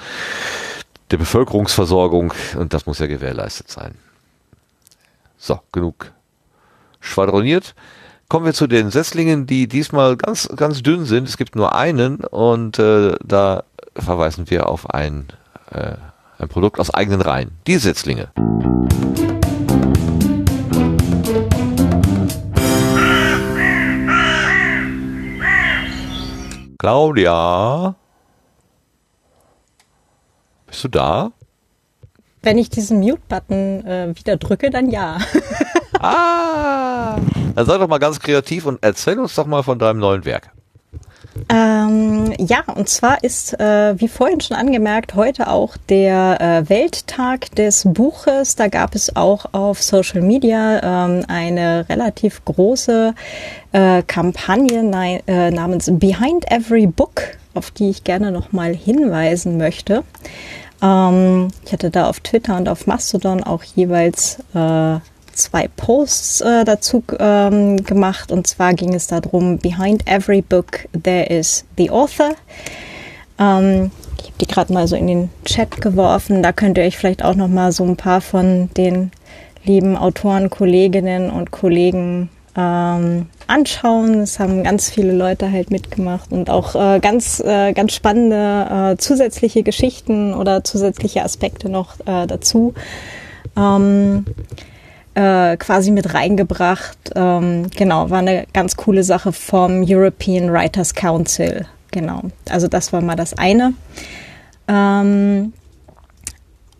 der 1.11 1.17
Bevölkerungsversorgung 1.17 2.33
und 2.57 2.73
das 2.73 2.85
muss 2.85 2.99
ja 2.99 3.07
gewährleistet 3.07 3.71
sein. 3.71 3.95
So, 5.37 5.59
genug 5.71 6.11
schwadroniert. 6.99 7.75
Kommen 8.27 8.45
wir 8.45 8.53
zu 8.53 8.67
den 8.67 8.91
Setzlingen, 8.91 9.47
die 9.47 9.67
diesmal 9.67 10.17
ganz, 10.17 10.49
ganz 10.55 10.83
dünn 10.83 11.05
sind. 11.05 11.29
Es 11.29 11.37
gibt 11.37 11.55
nur 11.55 11.73
einen 11.73 12.17
und 12.17 12.77
äh, 12.77 13.15
da 13.23 13.63
verweisen 13.95 14.49
wir 14.49 14.67
auf 14.67 14.89
ein, 14.89 15.27
äh, 15.71 15.95
ein 16.39 16.47
Produkt 16.47 16.79
aus 16.79 16.93
eigenen 16.93 17.21
Reihen. 17.21 17.51
Die 17.67 17.77
Setzlinge. 17.77 18.31
Claudia? 26.77 27.95
Bist 30.67 30.83
du 30.83 30.87
da? 30.89 31.31
Wenn 32.43 32.57
ich 32.57 32.69
diesen 32.69 32.99
Mute-Button 32.99 33.85
äh, 33.85 34.13
wieder 34.15 34.37
drücke, 34.37 34.69
dann 34.69 34.89
ja. 34.91 35.17
ah! 35.99 37.17
Dann 37.55 37.65
sei 37.65 37.77
doch 37.77 37.87
mal 37.87 37.97
ganz 37.97 38.19
kreativ 38.19 38.67
und 38.67 38.77
erzähl 38.81 39.19
uns 39.19 39.33
doch 39.33 39.47
mal 39.47 39.63
von 39.63 39.79
deinem 39.79 39.99
neuen 39.99 40.23
Werk. 40.23 40.51
Ähm, 41.49 42.33
ja, 42.37 42.63
und 42.75 42.89
zwar 42.89 43.23
ist, 43.23 43.59
äh, 43.59 43.99
wie 43.99 44.07
vorhin 44.07 44.41
schon 44.41 44.57
angemerkt, 44.57 45.15
heute 45.15 45.49
auch 45.49 45.77
der 45.89 46.41
äh, 46.41 46.69
Welttag 46.69 47.51
des 47.55 47.83
Buches. 47.85 48.55
Da 48.55 48.67
gab 48.67 48.95
es 48.95 49.15
auch 49.15 49.53
auf 49.53 49.81
Social 49.81 50.21
Media 50.21 51.05
ähm, 51.05 51.25
eine 51.27 51.87
relativ 51.89 52.43
große 52.45 53.13
äh, 53.71 54.03
Kampagne 54.03 55.21
äh, 55.27 55.51
namens 55.51 55.89
Behind 55.93 56.49
Every 56.51 56.87
Book, 56.87 57.21
auf 57.53 57.71
die 57.71 57.89
ich 57.89 58.03
gerne 58.03 58.31
nochmal 58.31 58.73
hinweisen 58.73 59.57
möchte. 59.57 60.03
Ähm, 60.81 61.49
ich 61.65 61.73
hatte 61.73 61.89
da 61.89 62.07
auf 62.09 62.19
Twitter 62.19 62.57
und 62.57 62.69
auf 62.69 62.87
Mastodon 62.87 63.43
auch 63.43 63.63
jeweils 63.63 64.39
äh, 64.53 64.99
zwei 65.37 65.67
Posts 65.67 66.41
äh, 66.41 66.65
dazu 66.65 67.03
ähm, 67.19 67.83
gemacht. 67.83 68.31
Und 68.31 68.47
zwar 68.47 68.73
ging 68.73 68.93
es 68.93 69.07
darum, 69.07 69.57
behind 69.57 70.07
every 70.07 70.41
book 70.41 70.87
there 71.03 71.25
is 71.25 71.65
the 71.77 71.89
author. 71.89 72.31
Ähm, 73.39 73.91
ich 74.19 74.25
habe 74.25 74.37
die 74.41 74.47
gerade 74.47 74.73
mal 74.73 74.87
so 74.87 74.95
in 74.95 75.07
den 75.07 75.29
Chat 75.45 75.81
geworfen. 75.81 76.43
Da 76.43 76.51
könnt 76.51 76.77
ihr 76.77 76.83
euch 76.83 76.97
vielleicht 76.97 77.23
auch 77.23 77.35
noch 77.35 77.47
mal 77.47 77.71
so 77.71 77.83
ein 77.83 77.97
paar 77.97 78.21
von 78.21 78.69
den 78.75 79.11
lieben 79.63 79.97
Autoren, 79.97 80.49
Kolleginnen 80.49 81.29
und 81.29 81.51
Kollegen 81.51 82.29
ähm, 82.55 83.27
anschauen. 83.45 84.21
Es 84.21 84.39
haben 84.39 84.63
ganz 84.63 84.89
viele 84.89 85.13
Leute 85.13 85.51
halt 85.51 85.69
mitgemacht 85.69 86.31
und 86.31 86.49
auch 86.49 86.75
äh, 86.75 86.99
ganz, 86.99 87.39
äh, 87.39 87.73
ganz 87.73 87.93
spannende 87.93 88.93
äh, 88.93 88.97
zusätzliche 88.97 89.63
Geschichten 89.63 90.33
oder 90.33 90.63
zusätzliche 90.63 91.23
Aspekte 91.23 91.69
noch 91.69 91.99
äh, 92.05 92.25
dazu. 92.25 92.73
Ähm, 93.55 94.25
äh, 95.17 95.57
quasi 95.57 95.89
mit 95.89 96.13
reingebracht. 96.13 96.97
Ähm, 97.15 97.71
genau, 97.75 98.11
war 98.11 98.19
eine 98.19 98.45
ganz 98.53 98.77
coole 98.77 99.03
Sache 99.03 99.33
vom 99.33 99.83
European 99.83 100.53
Writers 100.53 100.93
Council. 100.93 101.65
Genau, 101.89 102.21
also 102.49 102.67
das 102.67 102.93
war 102.93 103.01
mal 103.01 103.15
das 103.15 103.35
eine. 103.35 103.73
Ähm, 104.67 105.53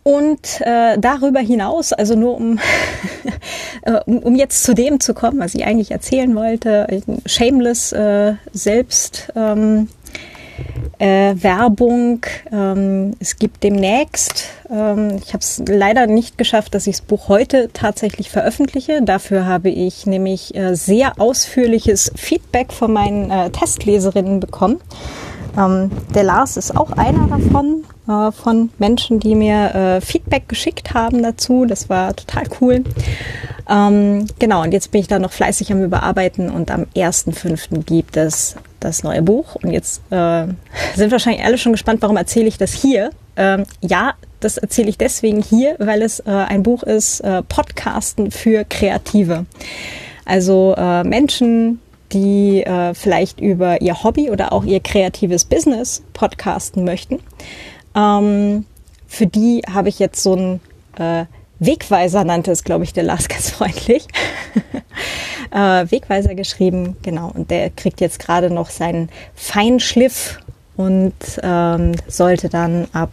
und 0.04 0.60
äh, 0.60 0.96
darüber 0.98 1.40
hinaus, 1.40 1.92
also 1.92 2.14
nur 2.14 2.36
um, 2.36 2.60
äh, 3.82 4.00
um, 4.06 4.36
jetzt 4.36 4.62
zu 4.62 4.72
dem 4.72 5.00
zu 5.00 5.14
kommen, 5.14 5.40
was 5.40 5.56
ich 5.56 5.66
eigentlich 5.66 5.90
erzählen 5.90 6.34
wollte, 6.36 6.86
Shameless 7.26 7.92
äh, 7.92 8.34
selbst 8.52 9.32
ähm, 9.34 9.88
äh, 10.98 11.34
Werbung. 11.36 12.20
Ähm, 12.52 13.14
es 13.20 13.36
gibt 13.36 13.62
demnächst, 13.62 14.44
ähm, 14.70 15.18
ich 15.22 15.28
habe 15.28 15.38
es 15.40 15.62
leider 15.66 16.06
nicht 16.06 16.38
geschafft, 16.38 16.74
dass 16.74 16.86
ich 16.86 16.96
das 16.96 17.02
Buch 17.02 17.28
heute 17.28 17.70
tatsächlich 17.72 18.30
veröffentliche. 18.30 19.02
Dafür 19.02 19.46
habe 19.46 19.70
ich 19.70 20.06
nämlich 20.06 20.54
äh, 20.54 20.74
sehr 20.74 21.20
ausführliches 21.20 22.12
Feedback 22.16 22.72
von 22.72 22.92
meinen 22.92 23.30
äh, 23.30 23.50
Testleserinnen 23.50 24.40
bekommen. 24.40 24.80
Ähm, 25.56 25.90
der 26.14 26.24
Lars 26.24 26.56
ist 26.56 26.76
auch 26.76 26.92
einer 26.92 27.26
davon, 27.26 27.84
äh, 28.08 28.32
von 28.32 28.70
Menschen, 28.78 29.20
die 29.20 29.34
mir 29.34 29.74
äh, 29.74 30.00
Feedback 30.00 30.48
geschickt 30.48 30.94
haben 30.94 31.22
dazu. 31.22 31.64
Das 31.66 31.88
war 31.88 32.14
total 32.14 32.44
cool. 32.60 32.84
Ähm, 33.68 34.26
genau, 34.38 34.62
und 34.62 34.72
jetzt 34.72 34.90
bin 34.90 35.00
ich 35.00 35.08
da 35.08 35.18
noch 35.18 35.32
fleißig 35.32 35.70
am 35.72 35.82
Überarbeiten 35.82 36.50
und 36.50 36.70
am 36.70 36.86
1.5. 36.96 37.84
gibt 37.84 38.16
es 38.16 38.56
das 38.80 39.02
neue 39.02 39.22
Buch. 39.22 39.56
Und 39.56 39.70
jetzt 39.70 40.00
äh, 40.10 40.46
sind 40.94 41.12
wahrscheinlich 41.12 41.44
alle 41.44 41.58
schon 41.58 41.72
gespannt, 41.72 42.00
warum 42.02 42.16
erzähle 42.16 42.46
ich 42.46 42.58
das 42.58 42.72
hier? 42.72 43.10
Ähm, 43.36 43.64
ja, 43.80 44.14
das 44.40 44.56
erzähle 44.56 44.88
ich 44.88 44.98
deswegen 44.98 45.42
hier, 45.42 45.76
weil 45.78 46.02
es 46.02 46.20
äh, 46.20 46.30
ein 46.30 46.62
Buch 46.62 46.82
ist, 46.82 47.20
äh, 47.20 47.42
Podcasten 47.42 48.30
für 48.30 48.64
Kreative. 48.64 49.46
Also 50.24 50.74
äh, 50.76 51.04
Menschen, 51.04 51.80
die 52.12 52.62
äh, 52.62 52.94
vielleicht 52.94 53.40
über 53.40 53.80
ihr 53.82 54.02
Hobby 54.02 54.30
oder 54.30 54.52
auch 54.52 54.64
ihr 54.64 54.80
kreatives 54.80 55.44
Business 55.44 56.02
podcasten 56.14 56.84
möchten. 56.84 57.20
Ähm, 57.94 58.64
für 59.06 59.26
die 59.26 59.62
habe 59.70 59.88
ich 59.88 59.98
jetzt 59.98 60.22
so 60.22 60.34
ein 60.34 60.60
äh, 60.98 61.26
Wegweiser, 61.60 62.24
nannte 62.24 62.50
es, 62.50 62.64
glaube 62.64 62.84
ich, 62.84 62.92
der 62.92 63.04
Lars 63.04 63.28
ganz 63.28 63.50
freundlich. 63.50 64.06
äh, 65.50 65.58
Wegweiser 65.90 66.34
geschrieben, 66.34 66.96
genau. 67.02 67.30
Und 67.34 67.50
der 67.50 67.70
kriegt 67.70 68.00
jetzt 68.00 68.18
gerade 68.18 68.50
noch 68.50 68.70
seinen 68.70 69.08
Feinschliff 69.34 70.38
und 70.76 71.14
ähm, 71.42 71.92
sollte 72.06 72.48
dann 72.48 72.86
ab 72.92 73.10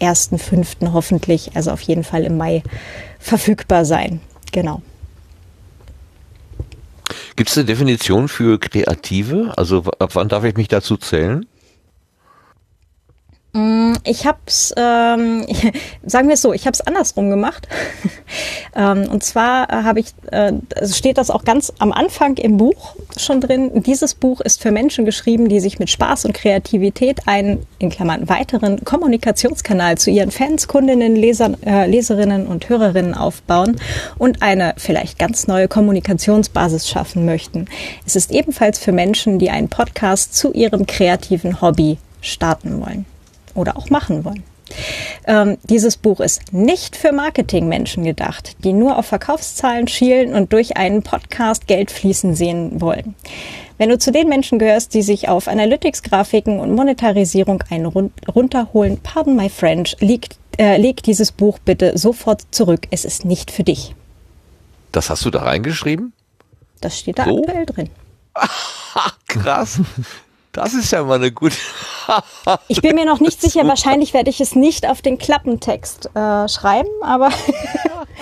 1.5. 0.00 0.92
hoffentlich, 0.92 1.50
also 1.54 1.70
auf 1.70 1.80
jeden 1.82 2.04
Fall 2.04 2.24
im 2.24 2.36
Mai, 2.36 2.62
verfügbar 3.18 3.84
sein. 3.84 4.20
Genau. 4.52 4.82
Gibt 7.36 7.50
es 7.50 7.58
eine 7.58 7.66
Definition 7.66 8.28
für 8.28 8.58
Kreative? 8.58 9.52
Also 9.56 9.84
ab 9.98 10.10
wann 10.14 10.28
darf 10.28 10.44
ich 10.44 10.56
mich 10.56 10.68
dazu 10.68 10.96
zählen? 10.96 11.46
Mm, 13.56 13.94
Ich 14.04 14.26
hab's, 14.26 14.74
ähm, 14.76 15.46
sagen 16.04 16.28
wir 16.28 16.34
es 16.34 16.42
so, 16.42 16.52
ich 16.52 16.66
habe 16.66 16.74
es 16.74 16.82
andersrum 16.82 17.30
gemacht. 17.30 17.66
ähm, 18.76 19.08
und 19.10 19.24
zwar 19.24 19.70
äh, 19.70 19.82
habe 19.82 20.00
ich, 20.00 20.08
äh, 20.30 20.52
es 20.74 20.98
steht 20.98 21.16
das 21.16 21.30
auch 21.30 21.42
ganz 21.44 21.72
am 21.78 21.90
Anfang 21.90 22.36
im 22.36 22.58
Buch 22.58 22.94
schon 23.16 23.40
drin. 23.40 23.82
Dieses 23.82 24.14
Buch 24.14 24.42
ist 24.42 24.60
für 24.60 24.72
Menschen 24.72 25.06
geschrieben, 25.06 25.48
die 25.48 25.60
sich 25.60 25.78
mit 25.78 25.88
Spaß 25.88 26.26
und 26.26 26.34
Kreativität 26.34 27.26
einen, 27.26 27.66
in 27.78 27.88
Klammern, 27.88 28.28
weiteren 28.28 28.84
Kommunikationskanal 28.84 29.96
zu 29.96 30.10
ihren 30.10 30.30
Fans, 30.30 30.68
Kundinnen, 30.68 31.16
Lesern, 31.16 31.56
äh, 31.64 31.86
Leserinnen 31.86 32.46
und 32.46 32.68
Hörerinnen 32.68 33.14
aufbauen 33.14 33.80
und 34.18 34.42
eine 34.42 34.74
vielleicht 34.76 35.18
ganz 35.18 35.46
neue 35.46 35.66
Kommunikationsbasis 35.66 36.86
schaffen 36.88 37.24
möchten. 37.24 37.64
Es 38.04 38.16
ist 38.16 38.32
ebenfalls 38.32 38.78
für 38.78 38.92
Menschen, 38.92 39.38
die 39.38 39.48
einen 39.48 39.70
Podcast 39.70 40.34
zu 40.34 40.52
ihrem 40.52 40.84
kreativen 40.84 41.62
Hobby 41.62 41.96
starten 42.20 42.82
wollen 42.82 43.06
oder 43.56 43.76
auch 43.76 43.90
machen 43.90 44.24
wollen. 44.24 44.42
Ähm, 45.26 45.58
dieses 45.64 45.96
Buch 45.96 46.20
ist 46.20 46.52
nicht 46.52 46.96
für 46.96 47.12
Marketingmenschen 47.12 48.04
gedacht, 48.04 48.56
die 48.64 48.72
nur 48.72 48.98
auf 48.98 49.06
Verkaufszahlen 49.06 49.86
schielen 49.86 50.34
und 50.34 50.52
durch 50.52 50.76
einen 50.76 51.02
Podcast 51.02 51.66
Geld 51.66 51.90
fließen 51.90 52.34
sehen 52.34 52.80
wollen. 52.80 53.14
Wenn 53.78 53.90
du 53.90 53.98
zu 53.98 54.10
den 54.10 54.28
Menschen 54.28 54.58
gehörst, 54.58 54.94
die 54.94 55.02
sich 55.02 55.28
auf 55.28 55.48
Analytics-Grafiken 55.48 56.58
und 56.58 56.74
Monetarisierung 56.74 57.62
einen 57.70 57.86
run 57.86 58.12
runterholen, 58.34 58.98
pardon 59.02 59.36
my 59.36 59.48
French, 59.50 59.96
liegt, 60.00 60.36
äh, 60.58 60.78
leg 60.78 61.02
dieses 61.02 61.30
Buch 61.30 61.58
bitte 61.58 61.96
sofort 61.98 62.42
zurück. 62.50 62.86
Es 62.90 63.04
ist 63.04 63.24
nicht 63.24 63.50
für 63.50 63.64
dich. 63.64 63.94
Das 64.92 65.10
hast 65.10 65.24
du 65.26 65.30
da 65.30 65.42
reingeschrieben? 65.42 66.12
Das 66.80 66.98
steht 66.98 67.18
da 67.18 67.24
So? 67.26 67.38
aktuell 67.42 67.66
drin. 67.66 67.90
Krass. 69.28 69.80
Das 70.52 70.72
ist 70.72 70.90
ja 70.90 71.02
mal 71.04 71.16
eine 71.16 71.30
gute. 71.30 71.56
Ich 72.68 72.80
bin 72.80 72.94
mir 72.94 73.04
noch 73.04 73.20
nicht 73.20 73.40
sicher, 73.40 73.66
wahrscheinlich 73.66 74.14
werde 74.14 74.30
ich 74.30 74.40
es 74.40 74.54
nicht 74.54 74.88
auf 74.88 75.02
den 75.02 75.18
Klappentext 75.18 76.10
äh, 76.14 76.48
schreiben, 76.48 76.88
aber 77.02 77.30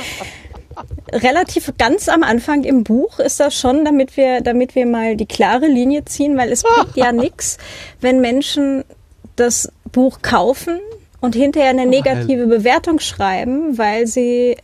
relativ 1.13 1.73
ganz 1.79 2.09
am 2.09 2.23
Anfang 2.23 2.65
im 2.65 2.85
Buch 2.85 3.19
ist 3.19 3.41
das 3.41 3.55
schon, 3.55 3.85
damit 3.85 4.17
wir, 4.17 4.41
damit 4.41 4.75
wir 4.75 4.87
mal 4.87 5.17
die 5.17 5.27
klare 5.27 5.67
Linie 5.67 6.05
ziehen, 6.05 6.37
weil 6.37 6.51
es 6.53 6.63
bringt 6.63 6.97
ja 6.97 7.13
nichts, 7.13 7.59
wenn 8.01 8.21
Menschen 8.21 8.85
das 9.37 9.71
Buch 9.93 10.21
kaufen 10.23 10.81
und 11.21 11.35
hinterher 11.35 11.71
eine 11.71 11.87
negative 11.87 12.47
Bewertung 12.47 13.01
schreiben, 13.01 13.79
weil 13.79 14.07
sie 14.07 14.57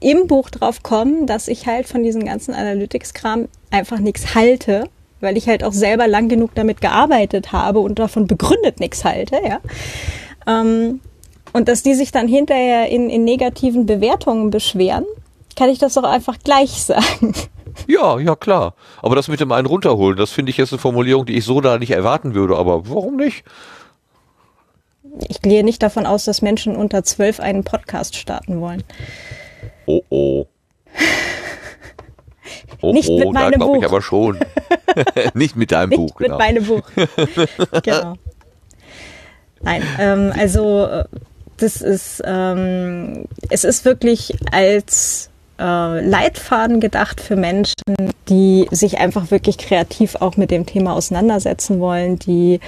im 0.00 0.26
Buch 0.26 0.50
drauf 0.50 0.82
kommen, 0.82 1.26
dass 1.26 1.48
ich 1.48 1.66
halt 1.66 1.86
von 1.86 2.02
diesem 2.02 2.24
ganzen 2.24 2.54
Analytics-Kram 2.54 3.48
einfach 3.70 3.98
nichts 3.98 4.34
halte, 4.34 4.88
weil 5.20 5.36
ich 5.36 5.48
halt 5.48 5.64
auch 5.64 5.72
selber 5.72 6.08
lang 6.08 6.28
genug 6.28 6.50
damit 6.54 6.80
gearbeitet 6.80 7.52
habe 7.52 7.80
und 7.80 7.98
davon 7.98 8.26
begründet 8.26 8.80
nichts 8.80 9.04
halte, 9.04 9.36
ja. 9.46 9.60
Ähm, 10.46 11.00
und 11.52 11.68
dass 11.68 11.82
die 11.82 11.94
sich 11.94 12.12
dann 12.12 12.28
hinterher 12.28 12.88
in, 12.88 13.10
in 13.10 13.24
negativen 13.24 13.86
Bewertungen 13.86 14.50
beschweren, 14.50 15.04
kann 15.56 15.68
ich 15.68 15.78
das 15.78 15.94
doch 15.94 16.04
einfach 16.04 16.38
gleich 16.42 16.70
sagen. 16.82 17.34
Ja, 17.86 18.18
ja, 18.18 18.36
klar. 18.36 18.74
Aber 19.02 19.16
das 19.16 19.28
mit 19.28 19.40
dem 19.40 19.52
einen 19.52 19.66
runterholen, 19.66 20.16
das 20.16 20.30
finde 20.30 20.50
ich 20.50 20.56
jetzt 20.56 20.72
eine 20.72 20.78
Formulierung, 20.78 21.26
die 21.26 21.36
ich 21.36 21.44
so 21.44 21.60
da 21.60 21.78
nicht 21.78 21.90
erwarten 21.90 22.34
würde. 22.34 22.56
Aber 22.56 22.88
warum 22.88 23.16
nicht? 23.16 23.44
Ich 25.28 25.42
gehe 25.42 25.64
nicht 25.64 25.82
davon 25.82 26.06
aus, 26.06 26.24
dass 26.24 26.42
Menschen 26.42 26.76
unter 26.76 27.02
zwölf 27.02 27.40
einen 27.40 27.64
Podcast 27.64 28.16
starten 28.16 28.60
wollen. 28.60 28.84
Oh 29.86 30.02
oh. 30.10 30.46
Oh, 32.82 32.92
Nicht 32.92 33.08
oh, 33.08 33.18
mit 33.18 33.28
da 33.28 33.32
meinem 33.32 33.52
glaube 33.60 33.76
ich 33.76 33.82
Buch. 33.82 33.90
aber 33.90 34.02
schon. 34.02 34.38
nicht 35.34 35.56
mit 35.56 35.72
deinem 35.72 35.90
Nicht 35.90 35.98
Buch, 35.98 36.18
mit 36.20 36.26
genau. 36.28 36.38
meinem 36.38 36.64
Buch. 36.64 36.82
genau. 37.82 38.14
Nein, 39.62 39.82
ähm, 39.98 40.32
also 40.36 40.86
äh, 40.86 41.04
das 41.58 41.82
ist, 41.82 42.22
ähm, 42.24 43.26
es 43.50 43.64
ist 43.64 43.84
wirklich 43.84 44.34
als 44.50 45.29
äh, 45.60 46.00
Leitfaden 46.00 46.80
gedacht 46.80 47.20
für 47.20 47.36
Menschen, 47.36 47.74
die 48.28 48.66
sich 48.70 48.98
einfach 48.98 49.30
wirklich 49.30 49.58
kreativ 49.58 50.16
auch 50.16 50.36
mit 50.36 50.50
dem 50.50 50.64
Thema 50.64 50.94
auseinandersetzen 50.94 51.80
wollen, 51.80 52.18
die 52.18 52.60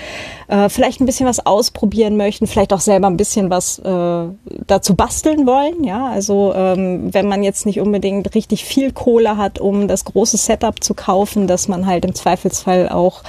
äh, 0.48 0.68
vielleicht 0.68 1.00
ein 1.00 1.06
bisschen 1.06 1.26
was 1.26 1.44
ausprobieren 1.46 2.16
möchten, 2.16 2.46
vielleicht 2.46 2.72
auch 2.72 2.80
selber 2.80 3.06
ein 3.06 3.16
bisschen 3.16 3.48
was 3.48 3.78
äh, 3.78 4.24
dazu 4.66 4.94
basteln 4.94 5.46
wollen. 5.46 5.84
Ja, 5.84 6.06
also 6.06 6.52
ähm, 6.54 7.14
wenn 7.14 7.28
man 7.28 7.42
jetzt 7.42 7.64
nicht 7.64 7.80
unbedingt 7.80 8.34
richtig 8.34 8.64
viel 8.64 8.92
Kohle 8.92 9.36
hat, 9.36 9.58
um 9.58 9.88
das 9.88 10.04
große 10.04 10.36
Setup 10.36 10.82
zu 10.82 10.94
kaufen, 10.94 11.46
dass 11.46 11.68
man 11.68 11.86
halt 11.86 12.04
im 12.04 12.14
Zweifelsfall 12.14 12.88
auch 12.88 13.22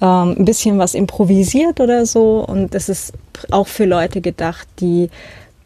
ähm, 0.00 0.36
ein 0.38 0.44
bisschen 0.44 0.78
was 0.78 0.94
improvisiert 0.94 1.80
oder 1.80 2.06
so. 2.06 2.44
Und 2.46 2.74
es 2.74 2.88
ist 2.88 3.12
auch 3.50 3.66
für 3.66 3.84
Leute 3.84 4.20
gedacht, 4.20 4.66
die 4.80 5.10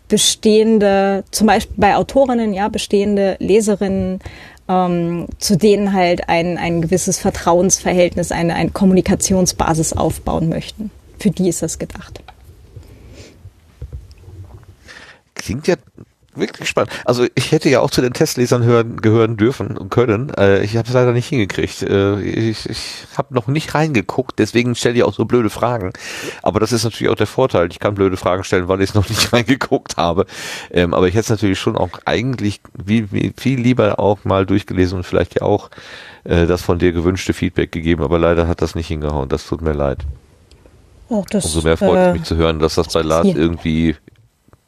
bestehende, 0.09 1.25
zum 1.31 1.47
Beispiel 1.47 1.77
bei 1.79 1.97
Autorinnen, 1.97 2.53
ja, 2.53 2.69
bestehende 2.69 3.37
Leserinnen, 3.39 4.21
ähm, 4.69 5.27
zu 5.39 5.57
denen 5.57 5.93
halt 5.93 6.29
ein, 6.29 6.59
ein 6.59 6.83
gewisses 6.83 7.19
Vertrauensverhältnis, 7.19 8.33
eine, 8.33 8.55
eine 8.55 8.71
Kommunikationsbasis 8.71 9.93
aufbauen 9.93 10.49
möchten. 10.49 10.91
Für 11.19 11.31
die 11.31 11.49
ist 11.49 11.63
das 11.63 11.79
gedacht. 11.79 12.21
Klingt 15.35 15.67
ja 15.67 15.77
wirklich 16.37 16.69
spannend. 16.69 16.91
Also 17.05 17.27
ich 17.35 17.53
hätte 17.53 17.69
ja 17.69 17.81
auch 17.81 17.91
zu 17.91 18.01
den 18.01 18.13
Testlesern 18.13 18.65
hören, 18.65 19.01
gehören 19.01 19.37
dürfen 19.37 19.77
und 19.77 19.91
können. 19.91 20.33
Äh, 20.35 20.63
ich 20.65 20.77
habe 20.77 20.89
es 20.89 20.95
leider 20.95 21.13
nicht 21.13 21.29
hingekriegt. 21.29 21.83
Äh, 21.83 22.21
ich 22.21 22.69
ich 22.69 23.07
habe 23.17 23.35
noch 23.35 23.47
nicht 23.47 23.75
reingeguckt, 23.75 24.39
deswegen 24.39 24.75
stelle 24.75 24.97
ich 24.97 25.03
auch 25.03 25.15
so 25.15 25.25
blöde 25.25 25.51
Fragen. 25.51 25.93
Aber 26.43 26.61
das 26.61 26.73
ist 26.73 26.85
natürlich 26.85 27.11
auch 27.11 27.17
der 27.17 27.27
Vorteil. 27.27 27.69
Ich 27.71 27.79
kann 27.79 27.95
blöde 27.95 28.17
Fragen 28.17 28.45
stellen, 28.45 28.69
weil 28.69 28.81
ich 28.83 28.91
es 28.91 28.95
noch 28.95 29.09
nicht 29.09 29.33
reingeguckt 29.33 29.97
habe. 29.97 30.27
Ähm, 30.71 30.95
aber 30.95 31.09
ich 31.09 31.15
hätte 31.15 31.25
es 31.25 31.31
natürlich 31.31 31.59
schon 31.59 31.77
auch 31.77 31.91
eigentlich 32.05 32.61
wie, 32.73 33.11
wie 33.13 33.33
viel 33.37 33.61
lieber 33.61 33.99
auch 33.99 34.25
mal 34.25 34.47
durchgelesen 34.47 34.99
und 34.99 35.05
vielleicht 35.05 35.37
ja 35.37 35.43
auch 35.43 35.71
äh, 36.25 36.47
das 36.47 36.63
von 36.63 36.79
dir 36.79 36.93
gewünschte 36.93 37.33
Feedback 37.33 37.73
gegeben. 37.73 38.03
Aber 38.03 38.19
leider 38.19 38.49
hat 38.49 38.63
das 38.63 38.75
nicht 38.75 38.89
hingehauen. 38.89 39.29
Das 39.29 39.47
tut 39.47 39.63
mir 39.63 39.73
leid. 39.73 39.99
Oh, 41.09 41.25
das, 41.31 41.45
Umso 41.45 41.63
mehr 41.63 41.77
freut 41.77 41.97
äh, 41.97 42.09
es 42.09 42.13
mich 42.15 42.23
zu 42.25 42.37
hören, 42.37 42.59
dass 42.59 42.75
das 42.77 42.93
bei 42.93 43.03
Lars 43.03 43.27
irgendwie 43.27 43.95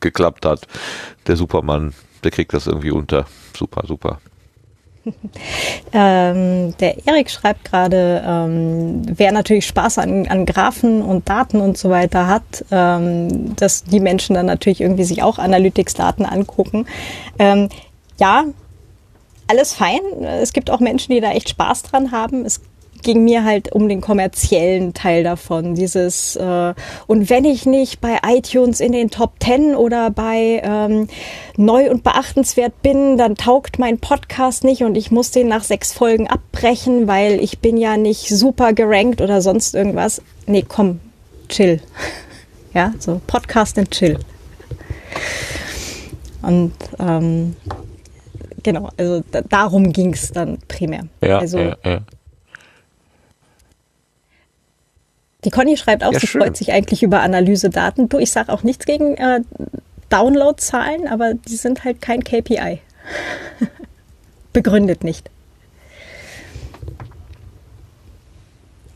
geklappt 0.00 0.47
hat. 0.47 0.66
Der 1.26 1.36
Supermann, 1.36 1.94
der 2.25 2.31
kriegt 2.31 2.52
das 2.52 2.66
irgendwie 2.66 2.91
unter. 2.91 3.26
Super, 3.57 3.83
super. 3.86 4.18
Ähm, 5.92 6.76
der 6.78 7.07
Erik 7.07 7.31
schreibt 7.31 7.65
gerade, 7.65 8.23
ähm, 8.26 9.02
wer 9.07 9.31
natürlich 9.31 9.66
Spaß 9.66 9.99
an, 9.99 10.26
an 10.26 10.44
Graphen 10.44 11.00
und 11.00 11.28
Daten 11.28 11.60
und 11.60 11.78
so 11.78 11.91
weiter 11.91 12.26
hat, 12.26 12.65
ähm, 12.73 13.55
dass 13.55 13.84
die 13.84 14.00
Menschen 14.00 14.34
dann 14.34 14.47
natürlich 14.47 14.81
irgendwie 14.81 15.05
sich 15.05 15.23
auch 15.23 15.39
Analytics-Daten 15.39 16.26
angucken. 16.26 16.86
Ähm, 17.39 17.68
ja, 18.18 18.44
alles 19.47 19.75
fein. 19.75 20.00
Es 20.23 20.52
gibt 20.52 20.70
auch 20.70 20.81
Menschen, 20.81 21.15
die 21.15 21.20
da 21.20 21.31
echt 21.31 21.49
Spaß 21.50 21.84
dran 21.84 22.10
haben. 22.10 22.44
Es 22.44 22.60
ging 23.02 23.25
mir 23.25 23.44
halt 23.44 23.73
um 23.73 23.89
den 23.89 24.00
kommerziellen 24.00 24.94
Teil 24.94 25.25
davon. 25.25 25.75
Dieses 25.75 26.36
äh, 26.36 26.75
und 27.07 27.31
wenn 27.31 27.44
ich 27.44 27.66
nicht 27.66 28.00
bei 28.00 28.18
iTunes 28.26 28.81
in 28.81 28.92
den 28.92 29.10
Top 29.10 29.34
10 29.42 29.75
oder 29.75 30.10
bei 30.10 30.60
ähm, 30.65 31.08
neu 31.57 31.91
und 31.91 32.05
beachtenswert 32.05 32.83
bin, 32.83 33.16
dann 33.16 33.36
taugt 33.36 33.78
mein 33.78 33.99
Podcast 33.99 34.65
nicht 34.65 34.83
und 34.83 34.97
ich 34.97 35.10
muss 35.10 35.31
den 35.31 35.49
nach 35.49 35.65
sechs 35.65 35.92
Folgen 35.92 36.28
abbrechen, 36.28 37.07
weil 37.08 37.41
ich 37.41 37.58
bin 37.58 37.76
ja 37.76 37.97
nicht 37.97 38.28
super 38.28 38.73
gerankt 38.73 39.20
oder 39.20 39.41
sonst 39.41 39.75
irgendwas. 39.75 40.23
Nee, 40.47 40.65
komm, 40.66 41.00
chill. 41.49 41.81
Ja, 42.75 42.92
so 42.99 43.23
Podcast 43.26 43.78
and 43.78 43.91
chill. 43.91 44.18
Und 46.42 46.75
ähm, 46.99 47.57
genau, 48.62 48.91
also 48.97 49.23
da, 49.31 49.41
darum 49.41 49.92
ging 49.92 50.12
es 50.12 50.31
dann 50.31 50.58
primär. 50.68 51.07
Ja, 51.23 51.39
also 51.39 51.58
ja, 51.58 51.76
ja. 51.84 52.00
Die 55.47 55.50
Conny 55.50 55.76
schreibt 55.76 56.02
auch, 56.02 56.12
Ja, 56.12 56.18
sie 56.18 56.26
schön. 56.26 56.42
freut 56.42 56.57
sich 56.57 56.73
eigentlich 56.73 57.05
über 57.05 57.20
Analysedaten. 57.20 58.08
Du, 58.08 58.18
ich 58.18 58.33
sage 58.33 58.52
auch 58.52 58.65
nichts 58.65 58.84
gegen 58.84 59.15
äh, 59.16 59.41
Downloadzahlen, 60.08 61.07
aber 61.07 61.34
die 61.34 61.55
sind 61.55 61.84
halt 61.84 62.02
kein 62.02 62.25
KPI. 62.25 62.81
Begründet 64.52 65.05
nicht. 65.05 65.31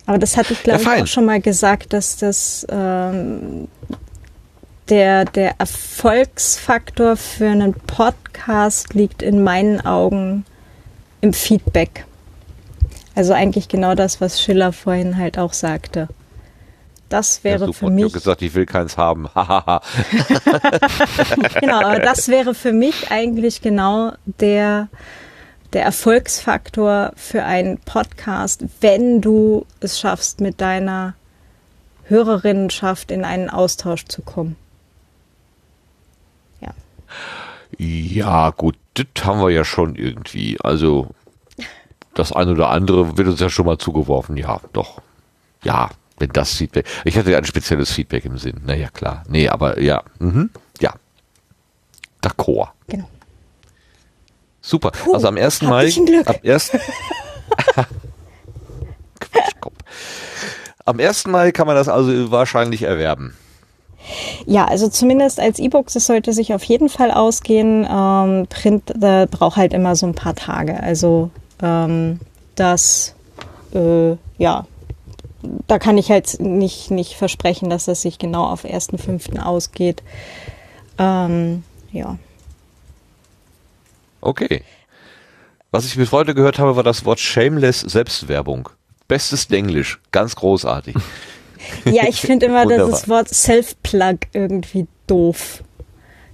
Aber 0.07 0.19
das 0.19 0.37
hatte 0.37 0.53
ich, 0.55 0.63
glaube 0.65 0.83
Ja, 0.83 0.97
ich, 0.97 1.03
auch 1.03 1.07
schon 1.07 1.25
mal 1.25 1.41
gesagt, 1.41 1.93
dass 1.93 2.17
das 2.17 2.67
ähm, 2.69 3.69
der, 4.89 5.25
der 5.27 5.55
Erfolgsfaktor 5.61 7.17
für 7.17 7.47
einen 7.49 7.75
Podcast 7.75 8.93
liegt 8.95 9.23
in 9.23 9.45
meinen 9.45 9.81
Augen 9.83 10.45
im 11.21 11.33
Feedback. 11.33 12.07
Also 13.15 13.35
eigentlich 13.35 13.69
genau 13.69 13.95
das, 13.95 14.21
was 14.21 14.43
Schiller 14.43 14.73
vorhin 14.73 15.17
halt 15.17 15.39
auch 15.39 15.53
sagte. 15.53 16.09
Das 17.11 17.39
Ja, 17.45 17.45
wäre 17.45 17.59
super. 17.61 17.73
für 17.73 17.87
Ich 17.89 17.91
mich 17.91 18.05
habe 18.05 18.13
gesagt, 18.15 18.43
ich 18.43 18.55
will 18.55 18.67
keins 18.67 18.97
haben. 18.97 19.29
Genau, 21.61 21.81
aber 21.83 21.99
das 22.01 22.29
wäre 22.29 22.55
für 22.55 22.73
mich 22.73 23.11
eigentlich 23.11 23.61
genau 23.63 24.13
der, 24.25 24.89
der 25.73 25.85
Erfolgsfaktor 25.85 27.13
für 27.17 27.45
einen 27.45 27.79
Podcast, 27.79 28.65
wenn 28.81 29.21
du 29.21 29.67
es 29.81 29.99
schaffst, 30.01 30.41
mit 30.41 30.61
deiner 30.61 31.15
Hörerinnenschaft 32.05 33.11
in 33.11 33.25
einen 33.25 33.51
Austausch 33.51 34.05
zu 34.07 34.23
kommen. 34.23 34.57
ja, 37.79 38.51
gut, 38.51 38.77
das 38.95 39.07
haben 39.25 39.41
wir 39.41 39.51
ja 39.51 39.65
schon 39.65 39.97
irgendwie. 39.97 40.59
Also 40.63 41.09
das 42.15 42.33
eine 42.33 42.53
oder 42.53 42.71
andere 42.71 43.17
wird 43.17 43.29
uns 43.29 43.41
ja 43.41 43.51
schon 43.51 43.67
mal 43.67 43.79
zugeworfen. 43.79 44.37
Ja, 44.37 44.61
doch. 44.73 45.01
Ja, 45.65 45.91
wenn 46.21 46.31
das 46.31 46.55
Feedback. 46.55 46.87
Ich 47.05 47.17
hatte 47.19 47.31
ja 47.31 47.39
ein 47.39 47.45
spezielles 47.45 47.91
Feedback 47.91 48.25
im 48.25 48.39
Sinn. 48.39 48.61
Naja, 48.65 48.89
klar. 48.89 49.25
Nee, 49.29 49.49
aber 49.49 49.81
ja. 49.81 50.03
Mhm, 50.19 50.51
ja. 50.81 50.95
D'accord. 52.23 52.69
Genau. 52.89 53.09
Super. 54.61 54.91
Puh, 54.91 55.15
also 55.15 55.29
am 55.29 55.37
1. 55.37 55.63
hab 55.63 55.69
Mai. 55.69 55.93
Am 56.27 56.37
1. 56.45 56.73
Quatschkopf. 59.21 59.75
Am 60.85 61.01
1. 61.01 61.27
Mai 61.27 61.53
kann 61.53 61.67
man 61.67 61.77
das 61.77 61.89
also 61.89 62.31
wahrscheinlich 62.31 62.83
erwerben. 62.83 63.35
Ja, 64.47 64.67
also 64.67 64.89
zumindest 64.89 65.41
als 65.41 65.59
E-Books, 65.59 65.95
es 65.95 66.07
sollte 66.07 66.33
sich 66.33 66.55
auf 66.55 66.65
jeden 66.65 66.89
Fall 66.89 67.11
ausgehen. 67.11 67.87
Ähm, 67.91 68.47
Print 68.49 68.91
äh, 69.03 69.27
braucht 69.31 69.57
halt 69.57 69.73
immer 69.73 69.95
so 69.95 70.07
ein 70.07 70.15
paar 70.15 70.35
Tage. 70.35 70.83
Also 70.83 71.31
ähm, 71.63 72.19
das, 72.55 73.15
äh, 73.75 74.17
ja, 74.39 74.67
da 75.67 75.79
kann 75.79 75.99
ich 75.99 76.11
halt 76.11 76.39
nicht, 76.41 76.91
nicht 76.91 77.15
versprechen, 77.17 77.71
dass 77.71 77.87
das 77.87 78.03
sich 78.03 78.19
genau 78.19 78.45
auf 78.47 78.65
1.5. 78.65 79.39
ausgeht. 79.41 80.03
Ähm, 80.99 81.65
ja. 81.93 82.19
Okay. 84.21 84.63
Was 85.71 85.87
ich 85.87 85.97
mit 85.97 86.09
Freude 86.09 86.35
gehört 86.35 86.59
habe, 86.59 86.77
war 86.77 86.83
das 86.83 87.05
Wort 87.05 87.21
Shameless 87.21 87.81
Selbstwerbung. 87.81 88.69
Bestes 89.09 89.47
Englisch. 89.51 90.01
Ganz 90.13 90.37
großartig. 90.37 90.97
Ja, 91.85 92.05
ich 92.09 92.23
finde 92.23 92.47
immer 92.47 92.65
Wunderbar. 92.65 92.91
das 92.91 93.07
Wort 93.07 93.29
Self-Plug 93.29 94.17
irgendwie 94.33 94.87
doof. 95.07 95.63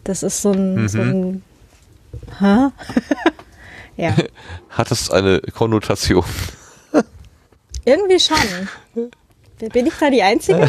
Das 0.05 0.23
ist 0.23 0.41
so 0.41 0.52
ein, 0.52 0.75
Mhm. 0.83 0.89
so 0.89 1.01
ein 1.01 1.43
Hä? 2.39 2.68
ja, 3.97 4.15
Hat 4.70 4.91
das 4.93 5.10
eine 5.10 5.41
Konnotation? 5.41 6.25
Irgendwie 7.86 8.20
schon. 8.20 8.36
Bin 9.58 9.86
ich 9.86 9.94
da 9.98 10.10
die 10.10 10.23
Einzige? 10.23 10.68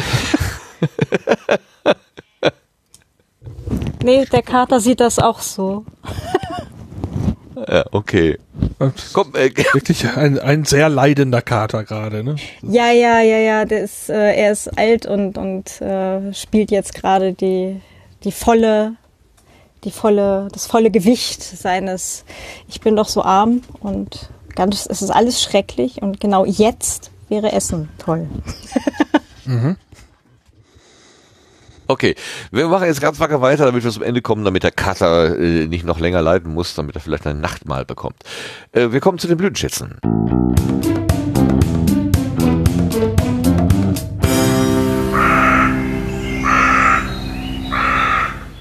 nee, 4.02 4.24
der 4.24 4.42
Kater 4.42 4.80
sieht 4.80 5.00
das 5.00 5.18
auch 5.18 5.40
so. 5.40 5.84
Ja, 7.68 7.84
okay. 7.90 8.38
Komm, 9.12 9.34
äh, 9.34 9.50
wirklich 9.74 10.08
ein, 10.08 10.38
ein 10.38 10.64
sehr 10.64 10.88
leidender 10.88 11.42
Kater 11.42 11.84
gerade, 11.84 12.24
ne? 12.24 12.36
Ja, 12.62 12.90
ja, 12.92 13.20
ja, 13.20 13.38
ja. 13.38 13.64
Der 13.64 13.82
ist, 13.82 14.08
äh, 14.08 14.34
er 14.34 14.52
ist 14.52 14.68
alt 14.78 15.04
und, 15.06 15.36
und 15.36 15.80
äh, 15.82 16.32
spielt 16.32 16.70
jetzt 16.70 16.94
gerade 16.94 17.34
die, 17.34 17.80
die 18.24 18.32
volle, 18.32 18.94
die 19.84 19.90
volle, 19.90 20.48
das 20.52 20.66
volle 20.66 20.90
Gewicht 20.90 21.42
seines 21.42 22.24
Ich 22.68 22.80
bin 22.80 22.96
doch 22.96 23.08
so 23.08 23.22
arm 23.22 23.62
und 23.80 24.30
ganz, 24.54 24.86
es 24.88 25.02
ist 25.02 25.10
alles 25.10 25.42
schrecklich 25.42 26.02
und 26.02 26.20
genau 26.20 26.44
jetzt 26.44 27.10
wäre 27.28 27.52
Essen 27.52 27.88
toll. 27.98 28.26
Mhm. 29.48 29.78
Okay, 31.86 32.14
wir 32.50 32.68
machen 32.68 32.84
jetzt 32.84 33.00
ganz 33.00 33.18
wacker 33.18 33.40
weiter, 33.40 33.64
damit 33.64 33.82
wir 33.82 33.90
zum 33.90 34.02
Ende 34.02 34.20
kommen, 34.20 34.44
damit 34.44 34.62
der 34.62 34.72
Cutter 34.72 35.38
äh, 35.38 35.66
nicht 35.66 35.86
noch 35.86 35.98
länger 35.98 36.20
leiden 36.20 36.52
muss, 36.52 36.74
damit 36.74 36.94
er 36.96 37.00
vielleicht 37.00 37.26
ein 37.26 37.40
Nachtmahl 37.40 37.86
bekommt. 37.86 38.22
Äh, 38.72 38.92
wir 38.92 39.00
kommen 39.00 39.18
zu 39.18 39.26
den 39.26 39.38
Blütenschätzen. 39.38 39.98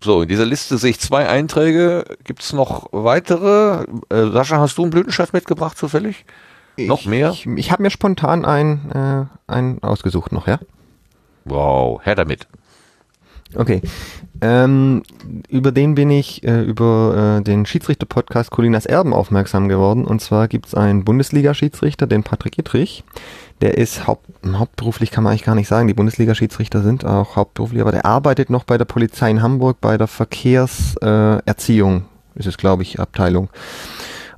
So, 0.08 0.22
in 0.22 0.30
dieser 0.30 0.45
Liste 0.45 0.77
sehe 0.77 0.92
ich 0.92 1.02
zwei 1.02 1.27
Einträge. 1.27 2.06
Gibt 2.24 2.42
es 2.42 2.53
noch 2.53 2.88
weitere? 2.94 3.84
Äh, 4.08 4.32
Sascha, 4.32 4.58
hast 4.58 4.77
du 4.77 4.84
einen 4.84 4.92
Blütenschatz 4.92 5.34
mitgebracht 5.34 5.77
zufällig? 5.77 6.24
noch 6.77 7.03
mehr? 7.03 7.32
Ich, 7.32 7.45
ich 7.45 7.74
habe 7.74 7.84
mir 7.84 7.90
spontan 7.90 8.45
einen, 8.45 8.90
äh, 8.92 9.52
einen 9.52 9.84
ausgesucht 9.84 10.32
noch, 10.32 10.48
ja? 10.48 10.60
Wow, 11.44 12.00
her 12.06 12.16
damit. 12.16 12.48
Okay. 13.53 13.82
Ähm, 14.40 15.03
über 15.50 15.74
den 15.74 15.95
bin 15.95 16.10
ich 16.10 16.42
äh, 16.45 16.61
über 16.61 17.40
äh, 17.40 17.44
den 17.44 17.66
Schiedsrichter-Podcast 17.66 18.50
Colinas 18.50 18.86
Erben 18.86 19.14
aufmerksam 19.14 19.68
geworden. 19.68 20.06
Und 20.06 20.22
zwar 20.22 20.48
gibt's 20.48 20.74
einen 20.74 21.03
Bundesliga-Schiedsrichter, 21.03 22.08
den 22.08 22.24
Patrick 22.24 22.58
Ittrich. 22.58 23.03
Der 23.61 23.77
ist 23.77 24.06
haupt, 24.06 24.27
hauptberuflich, 24.45 25.10
kann 25.10 25.24
man 25.24 25.32
eigentlich 25.32 25.44
gar 25.44 25.56
nicht 25.56 25.68
sagen. 25.68 25.88
Die 25.88 25.95
Bundesliga-Schiedsrichter 25.95 26.84
sind 26.84 27.06
auch 27.06 27.36
hauptberuflich, 27.36 27.82
aber 27.82 27.92
der 27.92 28.06
arbeitet 28.06 28.50
noch 28.52 28.64
bei 28.64 28.77
der 28.77 28.86
Polizei 28.86 29.32
in 29.32 29.42
Hamburg 29.42 29.82
bei 29.82 29.98
der 29.98 30.08
Verkehrserziehung, 30.08 31.98
äh, 32.36 32.40
ist 32.40 32.45
es, 32.45 32.58
glaube 32.58 32.84
ich, 32.84 33.00
Abteilung. 33.00 33.50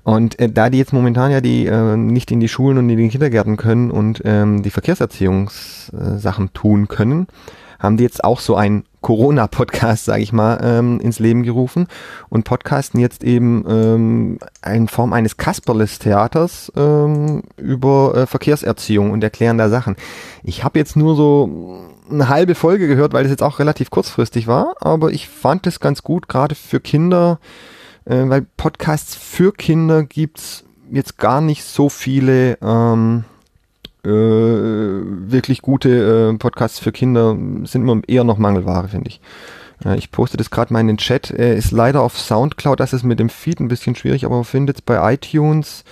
Und 0.03 0.39
äh, 0.39 0.49
da 0.49 0.69
die 0.69 0.77
jetzt 0.77 0.93
momentan 0.93 1.31
ja 1.31 1.41
die 1.41 1.65
äh, 1.65 1.97
nicht 1.97 2.31
in 2.31 2.39
die 2.39 2.47
Schulen 2.47 2.77
und 2.77 2.89
in 2.89 2.97
den 2.97 3.09
Kindergärten 3.09 3.57
können 3.57 3.91
und 3.91 4.21
ähm, 4.23 4.63
die 4.63 4.69
Verkehrserziehungssachen 4.69 6.53
tun 6.53 6.87
können, 6.87 7.27
haben 7.77 7.97
die 7.97 8.03
jetzt 8.03 8.23
auch 8.23 8.39
so 8.39 8.55
einen 8.55 8.85
Corona-Podcast, 9.01 10.05
sage 10.05 10.21
ich 10.21 10.33
mal, 10.33 10.59
ähm, 10.61 10.99
ins 10.99 11.19
Leben 11.19 11.43
gerufen 11.43 11.87
und 12.29 12.43
podcasten 12.43 12.99
jetzt 12.99 13.23
eben 13.23 13.65
ähm, 13.67 14.39
in 14.65 14.87
Form 14.87 15.13
eines 15.13 15.37
Kasperles-Theaters 15.37 16.71
ähm, 16.75 17.43
über 17.57 18.15
äh, 18.15 18.27
Verkehrserziehung 18.27 19.11
und 19.11 19.23
erklären 19.23 19.57
da 19.57 19.69
Sachen. 19.69 19.95
Ich 20.43 20.63
habe 20.63 20.79
jetzt 20.79 20.95
nur 20.95 21.15
so 21.15 21.79
eine 22.09 22.29
halbe 22.29 22.55
Folge 22.55 22.87
gehört, 22.87 23.13
weil 23.13 23.25
es 23.25 23.31
jetzt 23.31 23.43
auch 23.43 23.59
relativ 23.59 23.89
kurzfristig 23.89 24.47
war, 24.47 24.75
aber 24.81 25.11
ich 25.11 25.29
fand 25.29 25.67
es 25.67 25.79
ganz 25.79 26.03
gut, 26.03 26.27
gerade 26.27 26.55
für 26.55 26.79
Kinder, 26.79 27.39
äh, 28.05 28.23
weil 28.27 28.45
Podcasts 28.57 29.15
für 29.15 29.53
Kinder 29.53 30.03
gibt's 30.03 30.65
jetzt 30.91 31.17
gar 31.17 31.39
nicht 31.41 31.63
so 31.63 31.87
viele 31.89 32.57
ähm, 32.61 33.25
äh, 34.03 34.09
wirklich 34.09 35.61
gute 35.61 36.31
äh, 36.33 36.37
Podcasts 36.37 36.79
für 36.79 36.91
Kinder 36.91 37.35
sind 37.63 37.81
immer 37.81 38.01
eher 38.07 38.23
noch 38.23 38.37
Mangelware, 38.37 38.87
finde 38.87 39.09
ich. 39.09 39.21
Äh, 39.83 39.97
ich 39.97 40.11
poste 40.11 40.37
das 40.37 40.49
gerade 40.49 40.73
mal 40.73 40.79
in 40.79 40.87
den 40.87 40.97
Chat. 40.97 41.31
Er 41.31 41.55
ist 41.55 41.71
leider 41.71 42.01
auf 42.01 42.17
Soundcloud, 42.17 42.79
das 42.79 42.93
ist 42.93 43.03
mit 43.03 43.19
dem 43.19 43.29
Feed 43.29 43.59
ein 43.59 43.67
bisschen 43.67 43.95
schwierig, 43.95 44.25
aber 44.25 44.35
man 44.35 44.45
findet 44.45 44.77
es 44.77 44.81
bei 44.81 45.13
iTunes 45.13 45.83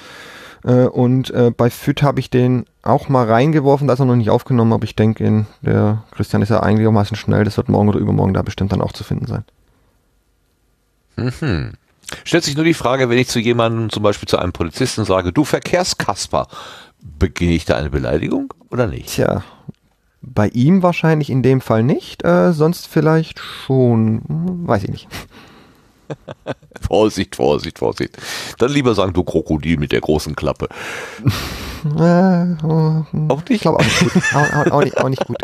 äh, 0.64 0.86
und 0.86 1.32
äh, 1.32 1.52
bei 1.56 1.69
FIT 1.69 2.03
habe 2.03 2.19
ich 2.19 2.30
den 2.30 2.66
auch 2.84 3.10
mal 3.10 3.26
reingeworfen, 3.26 3.88
da 3.88 3.94
ist 3.94 4.00
er 4.00 4.06
noch 4.06 4.16
nicht 4.16 4.30
aufgenommen, 4.30 4.74
aber 4.74 4.86
ich 4.86 4.95
denke, 4.95 5.45
der 5.61 6.03
Christian 6.11 6.42
ist 6.42 6.50
ja 6.50 6.61
einigermaßen 6.61 7.18
schnell, 7.18 7.44
das 7.44 7.58
wird 7.58 7.69
morgen 7.69 7.90
oder 7.90 8.00
übermorgen 8.00 8.34
da 8.34 8.42
bestimmt 8.42 8.72
dann 8.72 8.82
auch 8.82 8.94
zu 8.94 9.03
finden 9.03 9.26
sein. 9.27 9.44
Mhm. 11.18 11.74
Stellt 12.24 12.45
sich 12.45 12.56
nur 12.56 12.64
die 12.64 12.74
Frage, 12.74 13.10
wenn 13.10 13.18
ich 13.18 13.27
zu 13.27 13.40
jemandem, 13.40 13.90
zum 13.90 14.03
Beispiel 14.03 14.30
zu 14.30 14.38
einem 14.38 14.53
Polizisten 14.53 15.03
sage, 15.03 15.34
du 15.34 15.44
Verkehrskasper, 15.44 16.48
beginne 17.19 17.53
ich 17.53 17.66
da 17.66 17.76
eine 17.76 17.90
Beleidigung 17.90 18.53
oder 18.69 18.88
nicht? 18.88 19.10
Tja, 19.10 19.44
bei 20.22 20.50
ihm 20.50 20.84
wahrscheinlich 20.84 21.30
in 21.30 21.44
dem 21.44 21.61
Fall 21.61 21.84
nicht, 21.84 22.24
äh, 22.26 22.52
sonst 22.52 22.88
vielleicht 22.88 23.40
schon, 23.40 24.22
weiß 24.68 24.84
ich 24.84 24.90
nicht. 24.90 25.08
Vorsicht, 26.82 27.36
Vorsicht, 27.36 27.80
Vorsicht. 27.80 28.18
Dann 28.58 28.72
lieber 28.72 28.95
sagen, 28.95 29.14
du 29.14 29.24
Krokodil 29.24 29.77
mit 29.77 29.92
der 29.92 30.02
großen 30.02 30.36
Klappe. 30.36 30.68
Äh, 31.86 32.56
oh, 32.66 33.06
auch 33.30 33.38
nicht? 33.38 33.52
Ich 33.52 33.61
glaube 33.61 33.77
auch 33.77 33.84
nicht 33.84 34.00
gut. 34.00 34.24
auch, 34.34 34.53
auch, 34.56 34.72
auch, 34.72 34.84
nicht, 34.84 34.98
auch 34.98 35.10
nicht 35.10 35.26
gut. 35.26 35.38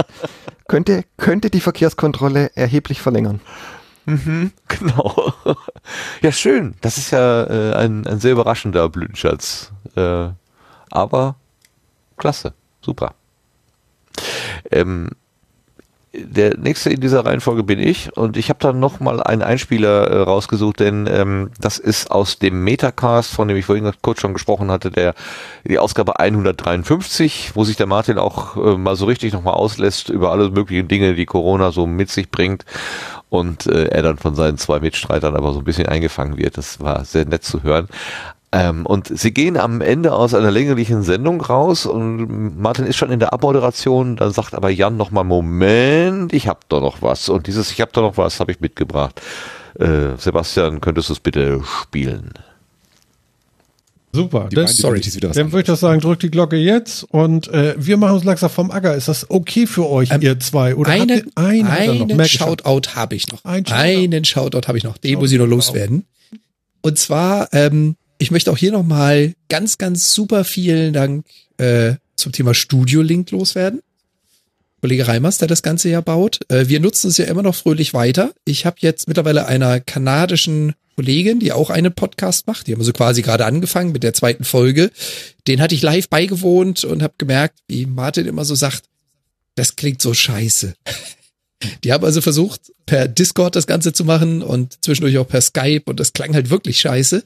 Könnte, 0.67 1.05
könnte 1.15 1.51
die 1.51 1.61
Verkehrskontrolle 1.61 2.51
erheblich 2.55 3.01
verlängern. 3.01 3.39
Mhm, 4.05 4.51
genau. 4.67 5.33
Ja, 6.21 6.31
schön. 6.31 6.73
Das 6.81 6.97
ist 6.97 7.11
ja 7.11 7.43
äh, 7.43 7.75
ein, 7.75 8.07
ein 8.07 8.19
sehr 8.19 8.31
überraschender 8.31 8.89
Blütenschatz. 8.89 9.71
Äh, 9.95 10.29
aber 10.89 11.35
klasse. 12.17 12.53
Super. 12.81 13.13
Ähm, 14.71 15.09
der 16.15 16.57
nächste 16.57 16.91
in 16.91 17.01
dieser 17.01 17.25
Reihenfolge 17.25 17.63
bin 17.63 17.79
ich 17.79 18.15
und 18.15 18.37
ich 18.37 18.49
habe 18.49 18.59
dann 18.59 18.79
noch 18.79 18.99
mal 18.99 19.21
einen 19.23 19.41
Einspieler 19.41 20.07
äh, 20.07 20.21
rausgesucht, 20.21 20.79
denn 20.79 21.07
ähm, 21.11 21.49
das 21.59 21.79
ist 21.79 22.11
aus 22.11 22.37
dem 22.37 22.63
Metacast, 22.63 23.31
von 23.31 23.47
dem 23.47 23.57
ich 23.57 23.65
vorhin 23.65 23.91
kurz 24.03 24.21
schon 24.21 24.33
gesprochen 24.33 24.69
hatte, 24.69 24.91
der 24.91 25.15
die 25.63 25.79
Ausgabe 25.79 26.19
153, 26.19 27.53
wo 27.55 27.63
sich 27.63 27.77
der 27.77 27.87
Martin 27.87 28.19
auch 28.19 28.55
äh, 28.57 28.77
mal 28.77 28.95
so 28.95 29.05
richtig 29.05 29.33
noch 29.33 29.41
mal 29.41 29.53
auslässt 29.53 30.09
über 30.09 30.31
alle 30.31 30.51
möglichen 30.51 30.87
Dinge, 30.87 31.15
die 31.15 31.25
Corona 31.25 31.71
so 31.71 31.87
mit 31.87 32.11
sich 32.11 32.29
bringt 32.29 32.63
und 33.29 33.65
äh, 33.65 33.85
er 33.85 34.03
dann 34.03 34.17
von 34.17 34.35
seinen 34.35 34.59
zwei 34.59 34.79
Mitstreitern 34.79 35.35
aber 35.35 35.51
so 35.51 35.59
ein 35.59 35.65
bisschen 35.65 35.87
eingefangen 35.87 36.37
wird. 36.37 36.59
Das 36.59 36.79
war 36.79 37.05
sehr 37.05 37.25
nett 37.25 37.43
zu 37.43 37.63
hören. 37.63 37.87
Ähm, 38.55 38.85
und 38.85 39.07
sie 39.07 39.33
gehen 39.33 39.57
am 39.57 39.81
Ende 39.81 40.13
aus 40.13 40.35
einer 40.35 40.51
länglichen 40.51 41.01
Sendung 41.01 41.41
raus 41.41 41.87
und 41.87 42.61
Martin 42.61 42.85
ist 42.85 42.97
schon 42.97 43.09
in 43.09 43.19
der 43.19 43.33
Abmoderation, 43.33 44.15
dann 44.15 44.31
sagt 44.31 44.53
aber 44.53 44.69
Jan 44.69 44.95
nochmal, 44.95 45.23
Moment, 45.23 46.33
ich 46.33 46.47
hab 46.47 46.69
doch 46.69 46.79
noch 46.79 47.01
was. 47.01 47.29
Und 47.29 47.47
dieses 47.47 47.71
Ich 47.71 47.81
hab 47.81 47.91
doch 47.93 48.03
noch 48.03 48.15
was 48.15 48.39
habe 48.39 48.51
ich 48.51 48.59
mitgebracht. 48.59 49.19
Äh, 49.79 50.17
Sebastian, 50.19 50.81
könntest 50.81 51.09
du 51.09 51.13
es 51.13 51.19
bitte 51.19 51.61
spielen? 51.81 52.31
Super. 54.11 54.49
Die 54.51 54.55
Das, 54.55 54.65
beiden 54.65 54.77
sorry. 54.77 54.97
Definitiv 54.97 55.15
wieder 55.15 55.29
was 55.29 55.35
Dann 55.35 55.51
würde 55.51 55.61
ich 55.61 55.65
das 55.65 55.79
sagen, 55.79 55.99
drückt 55.99 56.21
die 56.21 56.29
Glocke 56.29 56.55
jetzt 56.55 57.05
und 57.05 57.47
äh, 57.47 57.73
wir 57.79 57.97
machen 57.97 58.13
uns 58.13 58.23
langsam 58.23 58.51
vom 58.51 58.69
Acker. 58.69 58.93
Ist 58.93 59.07
das 59.07 59.31
okay 59.31 59.65
für 59.65 59.89
euch, 59.89 60.11
ihr 60.21 60.39
zwei? 60.39 60.75
Oder 60.75 60.91
habt 60.91 61.01
einen 61.01 61.09
ihr 61.09 61.25
einen. 61.35 62.25
Shoutout 62.25 62.91
habe 62.93 63.15
ich 63.15 63.27
noch. 63.29 63.43
Ein 63.43 63.65
Shoutout. 63.65 63.81
einen 63.81 64.25
Shoutout 64.25 64.67
habe 64.67 64.77
ich 64.77 64.83
noch. 64.83 64.99
Den 64.99 65.17
muss 65.17 65.31
ich 65.31 65.39
noch 65.39 65.47
loswerden. 65.47 66.05
Und 66.83 66.99
zwar, 66.99 67.47
ähm, 67.53 67.95
ich 68.17 68.31
möchte 68.31 68.51
auch 68.51 68.57
hier 68.57 68.71
nochmal 68.71 69.33
ganz, 69.49 69.77
ganz 69.77 70.13
super 70.13 70.43
vielen 70.43 70.93
Dank 70.93 71.25
äh, 71.57 71.95
zum 72.15 72.31
Thema 72.31 72.53
Studio 72.53 73.01
Link 73.01 73.31
loswerden. 73.31 73.81
Kollege 74.81 75.07
Reimers, 75.07 75.37
der 75.37 75.47
das 75.47 75.63
Ganze 75.63 75.89
ja 75.89 76.01
baut. 76.01 76.39
Äh, 76.49 76.67
wir 76.67 76.79
nutzen 76.79 77.09
es 77.09 77.17
ja 77.17 77.25
immer 77.25 77.41
noch 77.41 77.55
fröhlich 77.55 77.93
weiter. 77.93 78.33
Ich 78.45 78.65
habe 78.65 78.77
jetzt 78.79 79.07
mittlerweile 79.07 79.45
einer 79.45 79.79
kanadischen 79.79 80.73
Kollegin, 80.95 81.39
die 81.39 81.51
auch 81.51 81.69
einen 81.69 81.93
Podcast 81.93 82.47
macht. 82.47 82.67
Die 82.67 82.73
haben 82.73 82.83
so 82.83 82.93
quasi 82.93 83.21
gerade 83.21 83.45
angefangen 83.45 83.91
mit 83.91 84.03
der 84.03 84.13
zweiten 84.13 84.43
Folge. 84.43 84.91
Den 85.47 85.61
hatte 85.61 85.75
ich 85.75 85.81
live 85.81 86.09
beigewohnt 86.09 86.83
und 86.83 87.01
habe 87.01 87.13
gemerkt, 87.17 87.59
wie 87.67 87.85
Martin 87.85 88.27
immer 88.27 88.45
so 88.45 88.55
sagt, 88.55 88.83
das 89.55 89.75
klingt 89.75 90.01
so 90.01 90.13
scheiße. 90.13 90.73
Die 91.83 91.93
haben 91.93 92.05
also 92.05 92.21
versucht, 92.21 92.71
per 92.85 93.07
Discord 93.07 93.55
das 93.55 93.67
Ganze 93.67 93.93
zu 93.93 94.05
machen 94.05 94.41
und 94.41 94.83
zwischendurch 94.83 95.17
auch 95.17 95.27
per 95.27 95.41
Skype 95.41 95.83
und 95.85 95.99
das 95.99 96.13
klang 96.13 96.33
halt 96.33 96.49
wirklich 96.49 96.79
scheiße. 96.79 97.23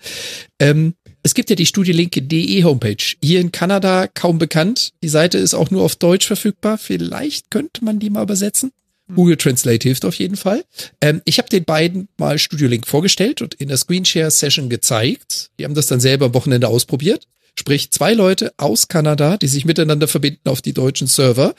Ähm, 0.59 0.93
es 1.23 1.33
gibt 1.33 1.49
ja 1.49 1.55
die 1.55 1.65
studielink.de 1.65 2.63
Homepage. 2.63 3.15
Hier 3.21 3.41
in 3.41 3.51
Kanada 3.51 4.07
kaum 4.07 4.37
bekannt. 4.37 4.91
Die 5.03 5.09
Seite 5.09 5.37
ist 5.37 5.53
auch 5.53 5.71
nur 5.71 5.83
auf 5.83 5.95
Deutsch 5.95 6.25
verfügbar. 6.25 6.77
Vielleicht 6.77 7.51
könnte 7.51 7.83
man 7.83 7.99
die 7.99 8.09
mal 8.09 8.23
übersetzen. 8.23 8.71
Google 9.13 9.37
Translate 9.37 9.87
hilft 9.87 10.05
auf 10.05 10.15
jeden 10.15 10.35
Fall. 10.35 10.63
Ähm, 11.01 11.21
ich 11.25 11.37
habe 11.37 11.49
den 11.49 11.63
beiden 11.63 12.07
mal 12.17 12.37
Studio 12.37 12.67
Link 12.67 12.87
vorgestellt 12.87 13.41
und 13.41 13.53
in 13.55 13.69
der 13.69 13.77
Screenshare 13.77 14.31
Session 14.31 14.69
gezeigt. 14.69 15.49
Die 15.59 15.65
haben 15.65 15.75
das 15.75 15.87
dann 15.87 15.99
selber 15.99 16.27
am 16.27 16.33
Wochenende 16.33 16.67
ausprobiert. 16.67 17.27
Sprich, 17.55 17.91
zwei 17.91 18.13
Leute 18.13 18.53
aus 18.57 18.87
Kanada, 18.87 19.37
die 19.37 19.47
sich 19.47 19.65
miteinander 19.65 20.07
verbinden 20.07 20.47
auf 20.47 20.61
die 20.61 20.73
deutschen 20.73 21.07
Server. 21.07 21.55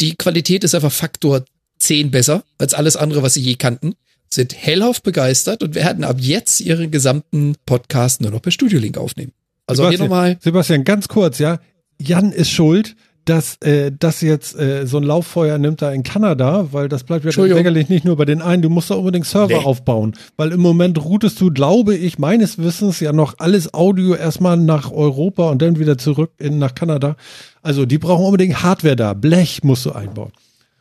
Die 0.00 0.16
Qualität 0.16 0.64
ist 0.64 0.74
einfach 0.74 0.92
Faktor 0.92 1.44
10 1.86 2.10
besser 2.10 2.42
als 2.58 2.74
alles 2.74 2.96
andere, 2.96 3.22
was 3.22 3.34
sie 3.34 3.40
je 3.42 3.54
kannten. 3.54 3.94
Sind 4.28 4.54
hellauf 4.56 5.02
begeistert 5.02 5.62
und 5.62 5.74
werden 5.74 6.04
ab 6.04 6.16
jetzt 6.18 6.60
ihren 6.60 6.90
gesamten 6.90 7.54
Podcast 7.64 8.20
nur 8.20 8.30
noch 8.32 8.42
per 8.42 8.50
Studio 8.50 8.78
Link 8.78 8.98
aufnehmen. 8.98 9.32
Also 9.66 9.82
hier 9.84 9.92
Sebastian, 9.98 10.08
nochmal. 10.10 10.36
Sebastian, 10.40 10.84
ganz 10.84 11.08
kurz, 11.08 11.38
ja. 11.38 11.58
Jan 12.00 12.32
ist 12.32 12.50
schuld. 12.50 12.96
dass 13.24 13.56
äh, 13.62 13.90
das 13.98 14.20
jetzt 14.20 14.56
äh, 14.56 14.86
so 14.86 14.98
ein 14.98 15.02
Lauffeuer 15.02 15.58
nimmt 15.58 15.82
da 15.82 15.90
in 15.90 16.04
Kanada, 16.04 16.68
weil 16.70 16.88
das 16.88 17.02
bleibt 17.02 17.24
ja 17.24 17.32
sicherlich 17.32 17.88
nicht 17.88 18.04
nur 18.04 18.16
bei 18.16 18.24
den 18.24 18.40
einen, 18.40 18.62
du 18.62 18.68
musst 18.70 18.88
da 18.88 18.94
unbedingt 18.94 19.26
Server 19.26 19.58
Nee. 19.58 19.64
aufbauen, 19.64 20.12
weil 20.36 20.52
im 20.52 20.60
Moment 20.60 21.04
routest 21.04 21.40
du, 21.40 21.50
glaube 21.50 21.96
ich, 21.96 22.20
meines 22.20 22.58
Wissens 22.58 23.00
ja 23.00 23.12
noch 23.12 23.34
alles 23.38 23.74
Audio 23.74 24.14
erstmal 24.14 24.56
nach 24.56 24.92
Europa 24.92 25.50
und 25.50 25.60
dann 25.60 25.76
wieder 25.80 25.98
zurück 25.98 26.30
in 26.38 26.58
nach 26.60 26.76
Kanada. 26.76 27.16
Also 27.62 27.84
die 27.84 27.98
brauchen 27.98 28.24
unbedingt 28.26 28.62
Hardware 28.62 28.94
da, 28.94 29.12
Blech 29.12 29.64
musst 29.64 29.84
du 29.86 29.90
einbauen. 29.92 30.30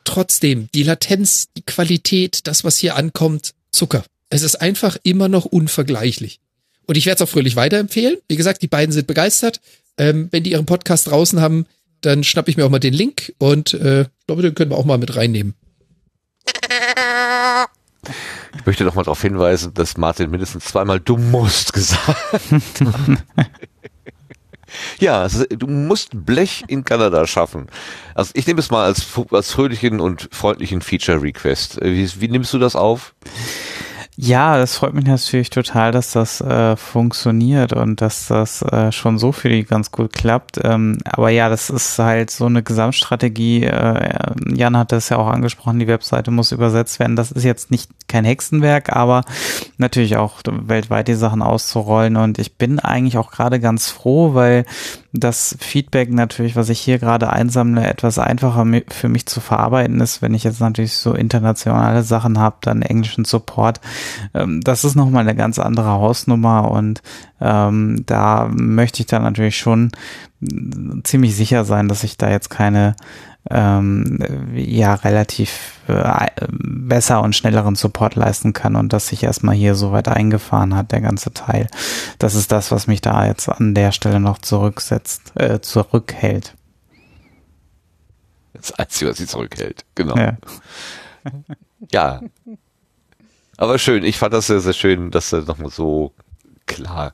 Trotzdem, 0.06 0.69
die 0.74 0.84
Latenz, 0.84 1.50
die 1.58 1.64
Qualität, 1.64 2.48
das, 2.48 2.64
was 2.64 2.77
hier 2.77 2.95
ankommt, 2.95 3.53
Zucker. 3.72 4.06
Es 4.30 4.42
ist 4.43 4.56
einfach 4.56 4.98
immer 5.03 5.27
noch 5.27 5.45
unvergleichlich. 5.45 6.40
Und 6.85 6.95
ich 6.95 7.06
werde 7.06 7.22
es 7.24 7.27
auch 7.27 7.32
fröhlich 7.32 7.56
weiterempfehlen. 7.56 8.17
Wie 8.27 8.38
gesagt, 8.38 8.61
die 8.61 8.67
beiden 8.67 8.93
sind 8.93 9.08
begeistert. 9.08 9.59
Ähm, 9.98 10.30
wenn 10.32 10.43
die 10.43 10.51
ihren 10.51 10.66
Podcast 10.66 11.08
draußen 11.08 11.42
haben, 11.42 11.66
dann 12.01 12.24
schnappe 12.24 12.50
ich 12.50 12.58
mir 12.58 12.66
auch 12.66 12.69
mal 12.69 12.80
den 12.80 12.93
Link 12.93 13.34
und 13.40 13.74
äh, 13.74 14.01
ich 14.01 14.25
glaube, 14.27 14.42
den 14.42 14.53
können 14.53 14.72
wir 14.72 14.77
auch 14.77 14.85
mal 14.85 14.98
mit 14.98 15.16
reinnehmen. 15.16 15.56
Ich 18.58 18.66
möchte 18.66 18.84
noch 18.84 18.95
mal 18.95 19.03
darauf 19.03 19.22
hinweisen, 19.22 19.74
dass 19.74 19.98
Martin 19.98 20.30
mindestens 20.30 20.66
zweimal 20.66 21.00
du 21.00 21.17
musst 21.17 21.74
gesagt 21.74 22.08
hat. 23.38 23.50
Ja, 25.00 25.28
du 25.28 25.68
musst 25.68 26.10
Blech 26.14 26.64
in 26.68 26.84
Kanada 26.84 27.28
schaffen. 27.28 27.68
Also 28.14 28.32
ich 28.34 28.48
nehme 28.48 28.60
es 28.60 28.72
mal 28.72 28.86
als, 28.86 29.06
als 29.32 29.52
fröhlichen 29.52 30.00
und 30.00 30.30
freundlichen 30.32 30.82
Feature-Request. 30.82 31.80
Wie, 31.82 32.10
wie 32.22 32.28
nimmst 32.28 32.54
du 32.54 32.60
das 32.60 32.76
auf? 32.76 33.14
Ja, 34.18 34.58
das 34.58 34.77
freut 34.77 34.94
mich 34.94 35.06
natürlich 35.06 35.50
total, 35.50 35.92
dass 35.92 36.14
das 36.14 36.40
äh, 36.40 36.77
funktioniert 36.77 37.74
und 37.74 38.00
dass 38.00 38.27
das 38.27 38.61
äh, 38.61 38.94
schon 38.94 39.18
so 39.18 39.34
für 39.34 39.50
die 39.50 39.66
ganz 39.66 39.92
gut 39.92 40.14
klappt. 40.14 40.58
Ähm, 40.64 41.00
aber 41.03 41.32
ja, 41.32 41.50
das 41.50 41.69
ist 41.69 42.00
halt 42.00 42.32
so 42.32 42.45
eine 42.45 42.64
Gesamtstrategie. 42.64 43.66
Äh, 43.66 44.18
Jan 44.53 44.77
hat 44.77 44.94
das 44.94 45.10
ja 45.10 45.18
auch 45.18 45.27
angesprochen, 45.27 45.80
die 45.80 45.88
Webseite 45.88 46.32
muss 46.32 46.53
übersetzt 46.53 46.98
werden. 47.00 47.18
Das 47.18 47.34
ist 47.34 47.44
jetzt 47.44 47.72
nicht 47.72 47.92
kein 48.08 48.24
Hexenwerk, 48.24 48.95
aber 48.95 49.26
natürlich 49.77 50.16
auch 50.16 50.40
weltweit 50.45 51.10
die 51.10 51.16
Sachen 51.16 51.42
auszurollen. 51.42 52.16
Und 52.16 52.40
ich 52.40 52.58
bin 52.58 52.80
eigentlich 52.80 53.18
auch 53.18 53.32
gerade 53.32 53.60
ganz 53.60 53.90
froh, 53.90 54.34
weil 54.34 54.64
das 55.19 55.56
Feedback 55.60 56.11
natürlich, 56.11 56.56
was 56.56 56.69
ich 56.69 56.80
hier 56.80 57.00
gerade 57.00 57.32
einsammle, 57.32 57.85
etwas 57.85 58.19
einfacher 58.19 58.66
für 58.90 59.10
mich 59.10 59.26
zu 59.26 59.40
verarbeiten 59.42 60.00
ist, 60.02 60.22
wenn 60.22 60.34
ich 60.34 60.44
jetzt 60.44 60.60
natürlich 60.60 60.94
so 60.94 61.14
internationale 61.14 62.03
Sachen 62.03 62.40
habe, 62.40 62.58
dann 62.61 62.82
englischen 62.82 63.26
Support. 63.26 63.82
Ähm, 64.34 64.61
das 64.61 64.84
ist 64.84 64.95
nochmal 64.95 65.22
eine 65.22 65.35
ganz 65.35 65.60
andere 65.60 65.92
Hausnummer 65.92 66.72
und 66.72 67.02
ähm, 67.42 68.03
da 68.06 68.50
möchte 68.52 69.02
ich 69.02 69.08
dann 69.08 69.24
natürlich 69.24 69.58
schon 69.58 69.92
ziemlich 71.03 71.35
sicher 71.35 71.66
sein, 71.66 71.88
dass 71.88 72.03
ich 72.03 72.18
da 72.18 72.30
jetzt 72.30 72.50
keine 72.50 72.95
ähm, 73.50 74.54
ja 74.56 74.96
relativ 74.96 75.80
äh, 75.88 76.28
besser 76.50 77.22
und 77.22 77.36
schnelleren 77.36 77.76
Support 77.76 78.16
leisten 78.16 78.54
kann 78.54 78.76
und 78.76 78.92
dass 78.92 79.08
sich 79.08 79.24
erstmal 79.24 79.56
hier 79.56 79.76
so 79.76 79.92
weit 79.92 80.08
eingefahren 80.08 80.76
hat, 80.76 80.92
der 80.92 81.02
ganze 81.02 81.34
Teil. 81.34 81.68
Das 82.18 82.36
ist 82.36 82.52
das, 82.52 82.72
was 82.72 82.88
mich 82.88 83.02
da 83.02 83.28
jetzt 83.28 83.48
an 83.50 83.76
der 83.76 83.92
Stelle 83.92 84.20
noch 84.20 84.40
zurücksetzt, 84.40 85.34
äh, 85.36 85.62
zurückhält. 85.62 86.56
Das 88.54 88.72
Einzige, 88.72 89.12
was 89.12 89.18
sie 89.18 89.28
zurückhält. 89.28 89.86
Genau. 89.94 90.18
Ja. 90.18 90.38
Ja. 91.92 92.22
Aber 93.58 93.78
schön, 93.80 94.04
ich 94.04 94.18
fand 94.18 94.34
das 94.34 94.48
sehr, 94.48 94.60
sehr 94.60 94.74
schön, 94.74 95.12
dass 95.12 95.32
er 95.32 95.42
nochmal 95.42 95.70
so 95.70 96.14
klar 96.66 97.12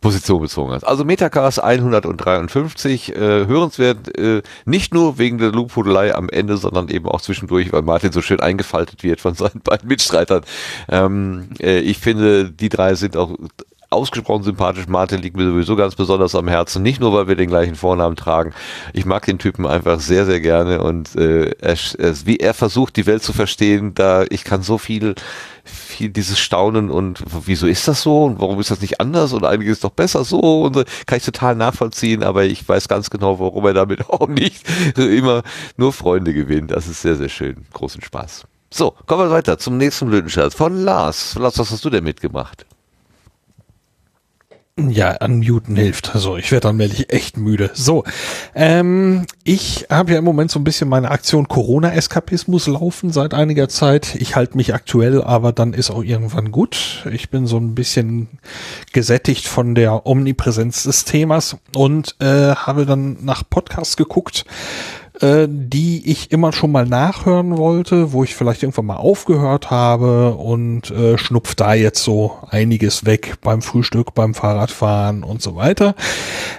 Position 0.00 0.40
bezogen 0.40 0.72
hat. 0.72 0.86
Also 0.86 1.04
Metacast 1.04 1.62
153, 1.62 3.14
äh, 3.14 3.18
hörenswert, 3.18 4.16
äh, 4.16 4.42
nicht 4.64 4.94
nur 4.94 5.18
wegen 5.18 5.38
der 5.38 5.50
Lobhudelei 5.50 6.14
am 6.14 6.28
Ende, 6.28 6.56
sondern 6.56 6.88
eben 6.88 7.06
auch 7.06 7.20
zwischendurch, 7.20 7.72
weil 7.72 7.82
Martin 7.82 8.12
so 8.12 8.22
schön 8.22 8.40
eingefaltet 8.40 9.02
wird 9.02 9.20
von 9.20 9.34
seinen 9.34 9.60
beiden 9.64 9.88
Mitstreitern. 9.88 10.42
Ähm, 10.88 11.50
äh, 11.60 11.80
ich 11.80 11.98
finde, 11.98 12.50
die 12.50 12.68
drei 12.68 12.94
sind 12.94 13.16
auch 13.16 13.36
ausgesprochen 13.90 14.42
sympathisch. 14.42 14.86
Martin 14.86 15.22
liegt 15.22 15.36
mir 15.36 15.46
sowieso 15.46 15.74
ganz 15.74 15.94
besonders 15.94 16.34
am 16.34 16.46
Herzen, 16.46 16.82
nicht 16.82 17.00
nur, 17.00 17.12
weil 17.12 17.28
wir 17.28 17.36
den 17.36 17.48
gleichen 17.48 17.74
Vornamen 17.74 18.16
tragen. 18.16 18.52
Ich 18.92 19.06
mag 19.06 19.24
den 19.24 19.38
Typen 19.38 19.66
einfach 19.66 20.00
sehr, 20.00 20.26
sehr 20.26 20.40
gerne 20.40 20.82
und 20.82 21.16
äh, 21.16 21.50
er, 21.60 21.76
er, 21.98 22.26
wie 22.26 22.36
er 22.36 22.52
versucht, 22.52 22.96
die 22.96 23.06
Welt 23.06 23.22
zu 23.22 23.32
verstehen, 23.32 23.94
da 23.94 24.24
ich 24.28 24.44
kann 24.44 24.62
so 24.62 24.76
viel, 24.76 25.14
viel 25.64 26.10
dieses 26.10 26.38
Staunen 26.38 26.90
und 26.90 27.22
wieso 27.46 27.66
ist 27.66 27.88
das 27.88 28.02
so 28.02 28.24
und 28.24 28.40
warum 28.40 28.60
ist 28.60 28.70
das 28.70 28.82
nicht 28.82 29.00
anders 29.00 29.32
und 29.32 29.44
einiges 29.44 29.78
ist 29.78 29.84
doch 29.84 29.90
besser 29.90 30.24
so 30.24 30.62
und 30.62 30.74
so, 30.74 30.84
kann 31.06 31.18
ich 31.18 31.24
total 31.24 31.56
nachvollziehen, 31.56 32.22
aber 32.22 32.44
ich 32.44 32.68
weiß 32.68 32.88
ganz 32.88 33.08
genau, 33.08 33.40
warum 33.40 33.64
er 33.64 33.74
damit 33.74 34.08
auch 34.10 34.28
nicht 34.28 34.66
immer 34.98 35.42
nur 35.78 35.94
Freunde 35.94 36.34
gewinnt. 36.34 36.72
Das 36.72 36.88
ist 36.88 37.00
sehr, 37.00 37.16
sehr 37.16 37.30
schön. 37.30 37.64
Großen 37.72 38.02
Spaß. 38.02 38.46
So, 38.70 38.94
kommen 39.06 39.22
wir 39.22 39.30
weiter 39.30 39.56
zum 39.56 39.78
nächsten 39.78 40.08
Blütenschatz 40.08 40.54
von 40.54 40.76
Lars. 40.76 41.36
Lars, 41.36 41.58
was 41.58 41.70
hast 41.70 41.84
du 41.86 41.90
denn 41.90 42.04
mitgemacht? 42.04 42.66
Ja, 44.78 45.16
unmuten 45.24 45.74
hilft. 45.74 46.14
Also 46.14 46.36
ich 46.36 46.52
werde 46.52 46.68
allmählich 46.68 47.12
echt 47.12 47.36
müde. 47.36 47.70
So, 47.74 48.04
ähm, 48.54 49.26
ich 49.42 49.86
habe 49.90 50.12
ja 50.12 50.18
im 50.18 50.24
Moment 50.24 50.52
so 50.52 50.60
ein 50.60 50.64
bisschen 50.64 50.88
meine 50.88 51.10
Aktion 51.10 51.48
Corona-Eskapismus 51.48 52.68
laufen 52.68 53.10
seit 53.10 53.34
einiger 53.34 53.68
Zeit. 53.68 54.14
Ich 54.14 54.36
halte 54.36 54.56
mich 54.56 54.74
aktuell, 54.74 55.22
aber 55.22 55.52
dann 55.52 55.72
ist 55.72 55.90
auch 55.90 56.04
irgendwann 56.04 56.52
gut. 56.52 57.04
Ich 57.10 57.28
bin 57.28 57.48
so 57.48 57.56
ein 57.56 57.74
bisschen 57.74 58.28
gesättigt 58.92 59.48
von 59.48 59.74
der 59.74 60.06
Omnipräsenz 60.06 60.84
des 60.84 61.04
Themas 61.04 61.56
und 61.74 62.14
äh, 62.20 62.54
habe 62.54 62.86
dann 62.86 63.16
nach 63.24 63.42
Podcasts 63.48 63.96
geguckt, 63.96 64.44
äh, 65.20 65.48
die 65.50 66.10
ich 66.10 66.30
immer 66.30 66.52
schon 66.52 66.72
mal 66.72 66.86
nachhören 66.86 67.56
wollte, 67.56 68.12
wo 68.12 68.24
ich 68.24 68.34
vielleicht 68.34 68.62
irgendwann 68.62 68.86
mal 68.86 68.96
aufgehört 68.96 69.70
habe 69.70 70.34
und 70.34 70.90
äh, 70.90 71.18
schnupf 71.18 71.54
da 71.54 71.74
jetzt 71.74 72.02
so 72.04 72.38
einiges 72.48 73.04
weg 73.04 73.36
beim 73.42 73.62
Frühstück, 73.62 74.14
beim 74.14 74.34
Fahrradfahren 74.34 75.24
und 75.24 75.42
so 75.42 75.56
weiter. 75.56 75.94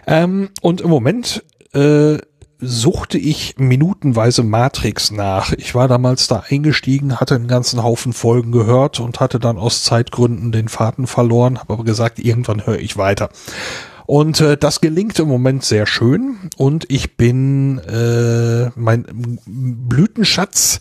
Ähm, 0.08 0.50
und 0.62 0.82
im 0.82 0.90
Moment 0.90 1.44
äh, 1.74 2.18
suchte 2.62 3.18
ich 3.18 3.56
minutenweise 3.58 4.44
Matrix 4.44 5.12
nach. 5.12 5.54
Ich 5.54 5.76
war 5.76 5.88
damals 5.88 6.28
da 6.28 6.44
eingestiegen, 6.50 7.20
hatte 7.20 7.36
einen 7.36 7.48
ganzen 7.48 7.82
Haufen 7.84 8.12
Folgen 8.12 8.52
gehört 8.52 9.00
und 9.00 9.22
hatte 9.22 9.40
dann 9.40 9.58
aus 9.58 9.84
Zeitgründen 9.84 10.52
den 10.52 10.68
Faden 10.68 11.08
verloren, 11.08 11.60
habe 11.60 11.74
aber 11.74 11.84
gesagt, 11.86 12.20
irgendwann 12.20 12.66
höre 12.66 12.80
ich 12.80 12.98
weiter. 12.98 13.30
Und 14.10 14.42
äh, 14.42 14.58
das 14.58 14.82
gelingt 14.82 15.20
im 15.20 15.28
Moment 15.28 15.64
sehr 15.64 15.86
schön 15.86 16.50
und 16.58 16.86
ich 16.90 17.16
bin 17.16 17.78
äh, 17.78 18.72
mein 18.74 19.06
Blütenschatz 19.46 20.80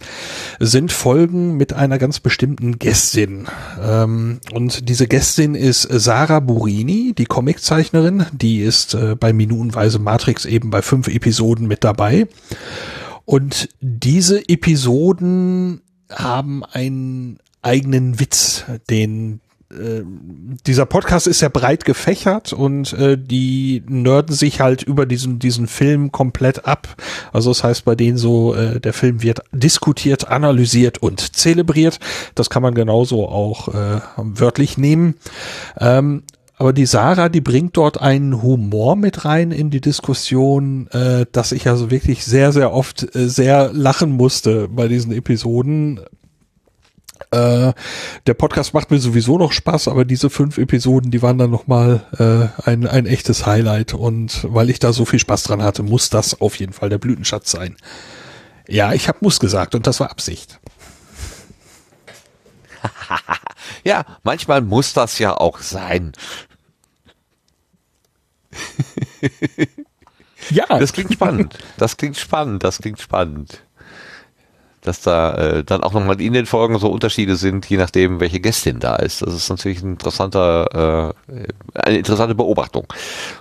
sind 0.60 0.92
Folgen 0.92 1.58
mit 1.58 1.74
einer 1.74 1.98
ganz 1.98 2.20
bestimmten 2.20 2.78
Gästin. 2.78 3.46
Ähm, 3.82 4.40
und 4.54 4.88
diese 4.88 5.06
Gästin 5.06 5.54
ist 5.54 5.82
Sarah 5.82 6.40
Burini, 6.40 7.12
die 7.12 7.26
Comiczeichnerin, 7.26 8.24
die 8.32 8.62
ist 8.62 8.94
äh, 8.94 9.14
bei 9.14 9.34
Minutenweise 9.34 9.98
Matrix 9.98 10.46
eben 10.46 10.70
bei 10.70 10.80
fünf 10.80 11.06
Episoden 11.06 11.68
mit 11.68 11.84
dabei. 11.84 12.28
Und 13.26 13.68
diese 13.82 14.48
Episoden 14.48 15.82
haben 16.10 16.64
einen 16.64 17.40
eigenen 17.60 18.20
Witz, 18.20 18.64
den 18.88 19.42
äh, 19.70 20.02
dieser 20.66 20.86
Podcast 20.86 21.26
ist 21.26 21.40
ja 21.42 21.48
breit 21.48 21.84
gefächert 21.84 22.52
und 22.52 22.92
äh, 22.94 23.18
die 23.18 23.82
nörden 23.86 24.34
sich 24.34 24.60
halt 24.60 24.82
über 24.82 25.04
diesen 25.04 25.38
diesen 25.38 25.66
Film 25.66 26.10
komplett 26.10 26.64
ab. 26.64 26.88
Also 27.32 27.50
das 27.50 27.64
heißt 27.64 27.84
bei 27.84 27.94
denen 27.94 28.16
so, 28.16 28.54
äh, 28.54 28.80
der 28.80 28.92
Film 28.92 29.22
wird 29.22 29.42
diskutiert, 29.52 30.28
analysiert 30.28 30.98
und 30.98 31.36
zelebriert. 31.36 32.00
Das 32.34 32.48
kann 32.48 32.62
man 32.62 32.74
genauso 32.74 33.28
auch 33.28 33.68
äh, 33.68 34.00
wörtlich 34.16 34.78
nehmen. 34.78 35.16
Ähm, 35.78 36.22
aber 36.58 36.72
die 36.72 36.86
Sarah, 36.86 37.28
die 37.28 37.40
bringt 37.40 37.76
dort 37.76 38.00
einen 38.00 38.42
Humor 38.42 38.96
mit 38.96 39.24
rein 39.24 39.52
in 39.52 39.70
die 39.70 39.80
Diskussion, 39.80 40.88
äh, 40.88 41.24
dass 41.30 41.52
ich 41.52 41.68
also 41.68 41.92
wirklich 41.92 42.24
sehr, 42.24 42.52
sehr 42.52 42.72
oft 42.72 43.14
äh, 43.14 43.28
sehr 43.28 43.72
lachen 43.72 44.10
musste 44.10 44.66
bei 44.68 44.88
diesen 44.88 45.12
Episoden. 45.12 46.00
Äh, 47.30 47.72
der 48.26 48.34
Podcast 48.34 48.74
macht 48.74 48.90
mir 48.90 48.98
sowieso 48.98 49.38
noch 49.38 49.52
Spaß, 49.52 49.88
aber 49.88 50.04
diese 50.04 50.30
fünf 50.30 50.58
Episoden, 50.58 51.10
die 51.10 51.22
waren 51.22 51.38
dann 51.38 51.50
nochmal 51.50 52.06
äh, 52.18 52.68
ein, 52.68 52.86
ein 52.86 53.06
echtes 53.06 53.46
Highlight. 53.46 53.94
Und 53.94 54.46
weil 54.48 54.70
ich 54.70 54.78
da 54.78 54.92
so 54.92 55.04
viel 55.04 55.18
Spaß 55.18 55.44
dran 55.44 55.62
hatte, 55.62 55.82
muss 55.82 56.10
das 56.10 56.40
auf 56.40 56.56
jeden 56.56 56.72
Fall 56.72 56.88
der 56.88 56.98
Blütenschatz 56.98 57.50
sein. 57.50 57.76
Ja, 58.66 58.92
ich 58.92 59.08
habe 59.08 59.18
muss 59.22 59.40
gesagt 59.40 59.74
und 59.74 59.86
das 59.86 60.00
war 60.00 60.10
Absicht. 60.10 60.60
ja, 63.84 64.04
manchmal 64.22 64.60
muss 64.60 64.92
das 64.92 65.18
ja 65.18 65.36
auch 65.36 65.60
sein. 65.60 66.12
ja. 70.50 70.66
Das 70.68 70.92
klingt 70.92 71.12
spannend. 71.12 71.58
Das 71.76 71.96
klingt 71.96 72.16
spannend. 72.16 72.64
Das 72.64 72.78
klingt 72.78 73.00
spannend. 73.00 73.62
Dass 74.82 75.00
da 75.00 75.34
äh, 75.34 75.64
dann 75.64 75.82
auch 75.82 75.92
nochmal 75.92 76.20
in 76.20 76.32
den 76.32 76.46
Folgen 76.46 76.78
so 76.78 76.88
Unterschiede 76.88 77.36
sind, 77.36 77.66
je 77.66 77.76
nachdem, 77.76 78.20
welche 78.20 78.40
Gästin 78.40 78.78
da 78.78 78.96
ist. 78.96 79.22
Das 79.22 79.34
ist 79.34 79.48
natürlich 79.48 79.82
ein 79.82 79.92
interessanter, 79.92 81.14
äh, 81.28 81.78
eine 81.78 81.98
interessante 81.98 82.34
Beobachtung 82.34 82.86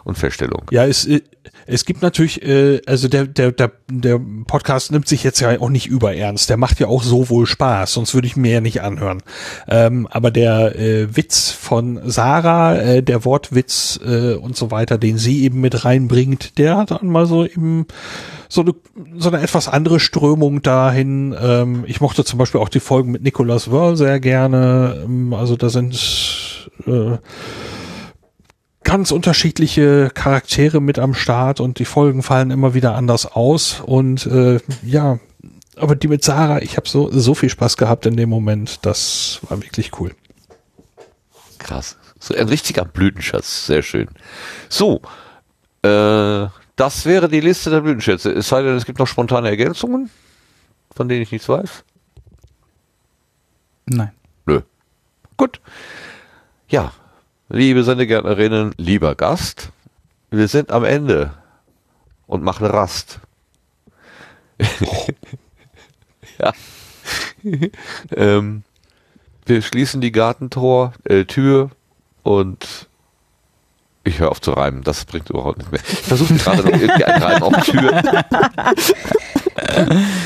und 0.04 0.18
Feststellung. 0.18 0.64
Ja, 0.72 0.86
es, 0.86 1.06
äh, 1.06 1.22
es 1.66 1.86
gibt 1.86 2.02
natürlich, 2.02 2.42
äh, 2.44 2.82
also 2.86 3.08
der, 3.08 3.28
der, 3.28 3.52
der, 3.52 3.72
der 3.90 4.20
Podcast 4.46 4.92
nimmt 4.92 5.08
sich 5.08 5.24
jetzt 5.24 5.40
ja 5.40 5.60
auch 5.60 5.70
nicht 5.70 5.88
überernst. 5.88 6.50
Der 6.50 6.58
macht 6.58 6.80
ja 6.80 6.88
auch 6.88 7.04
so 7.04 7.30
wohl 7.30 7.46
Spaß, 7.46 7.94
sonst 7.94 8.14
würde 8.14 8.28
ich 8.28 8.36
mir 8.36 8.54
ja 8.54 8.62
nicht 8.62 8.82
anhören. 8.82 9.22
Ähm, 9.68 10.08
aber 10.10 10.32
der 10.32 10.76
äh, 10.78 11.16
Witz 11.16 11.52
von 11.52 12.00
Sarah, 12.06 12.76
äh, 12.76 13.04
der 13.04 13.26
Wortwitz 13.26 14.00
äh, 14.06 14.34
und 14.34 14.56
so 14.56 14.72
weiter, 14.72 14.98
den 14.98 15.18
sie 15.18 15.44
eben 15.44 15.62
mit 15.62 15.86
reinbringt, 15.86 16.58
der 16.58 16.78
hat 16.78 16.92
dann 16.92 17.08
mal 17.08 17.26
so 17.26 17.46
eben 17.46 17.86
so 18.50 18.62
eine, 18.62 18.74
so 19.18 19.30
eine 19.30 19.42
etwas 19.42 19.68
andere 19.68 20.00
Strömung 20.00 20.62
dahin. 20.62 21.36
Ähm, 21.40 21.84
ich 21.88 22.02
mochte 22.02 22.24
zum 22.24 22.40
Beispiel 22.40 22.62
auch 22.62 22.70
die 22.70 22.80
Folgen 22.80 23.12
mit 23.12 23.24
Nicolas 23.24 23.72
Wörl 23.72 23.98
sehr 23.98 24.20
gerne. 24.20 25.04
Ähm, 25.06 25.34
also 25.34 25.56
da 25.56 25.70
sind 25.70 26.70
äh, 26.86 27.18
ganz 28.84 29.12
unterschiedliche 29.12 30.10
Charaktere 30.14 30.82
mit 30.82 30.98
am 30.98 31.14
Start 31.14 31.60
und 31.60 31.80
die 31.80 31.86
Folgen 31.86 32.24
fallen 32.24 32.52
immer 32.52 32.74
wieder 32.74 32.96
anders 32.96 33.26
aus. 33.26 33.82
Und 33.86 34.26
äh, 34.28 34.60
ja, 34.82 35.20
aber 35.76 35.96
die 35.96 36.08
mit 36.08 36.24
Sarah, 36.24 36.62
ich 36.62 36.78
habe 36.78 36.88
so, 36.88 37.10
so 37.12 37.34
viel 37.34 37.50
Spaß 37.50 37.78
gehabt 37.78 38.06
in 38.06 38.16
dem 38.16 38.30
Moment. 38.30 38.86
Das 38.86 39.40
war 39.50 39.62
wirklich 39.62 40.00
cool. 40.00 40.16
Krass. 41.58 41.98
So 42.20 42.34
ein 42.34 42.48
richtiger 42.48 42.86
Blütenschatz. 42.86 43.68
Sehr 43.68 43.84
schön. 43.84 44.08
So, 44.70 45.02
äh, 45.84 46.48
das 46.78 47.06
wäre 47.06 47.28
die 47.28 47.42
Liste 47.42 47.70
der 47.70 47.82
Blütenschätze. 47.82 48.32
Es 48.32 48.48
sei 48.48 48.62
denn, 48.62 48.76
es 48.76 48.86
gibt 48.86 49.00
noch 49.00 49.08
spontane 49.08 49.50
Ergänzungen, 49.50 50.10
von 50.96 51.10
denen 51.10 51.24
ich 51.24 51.32
nichts 51.32 51.50
weiß. 51.50 51.84
Nein. 53.88 54.12
Nö. 54.46 54.62
Gut. 55.36 55.60
Ja, 56.70 56.94
liebe 57.50 57.84
Sendegärtnerinnen, 57.84 58.74
lieber 58.78 59.16
Gast, 59.16 59.72
wir 60.30 60.48
sind 60.48 60.72
am 60.72 60.84
Ende 60.84 61.34
und 62.28 62.44
machen 62.44 62.68
Rast. 62.68 63.22
ja. 66.40 66.54
ähm, 68.12 68.64
wir 69.46 69.62
schließen 69.62 70.02
die 70.02 70.12
Gartentor, 70.12 70.94
äh, 71.06 71.26
Tür 71.26 71.72
und 72.24 72.88
ich 74.08 74.20
höre 74.20 74.32
auf 74.32 74.42
zu 74.42 74.52
reimen, 74.52 74.84
das 74.84 75.06
bringt 75.06 75.30
überhaupt 75.30 75.60
nicht 75.60 75.72
mehr. 75.72 75.82
Ich 75.88 76.00
versuche 76.00 76.34
gerade 76.36 76.64
noch 76.64 76.72
irgendwie 76.72 77.04
ein 77.06 77.22
Reim 77.24 77.44
auf 77.44 77.54
Tür. 77.66 78.02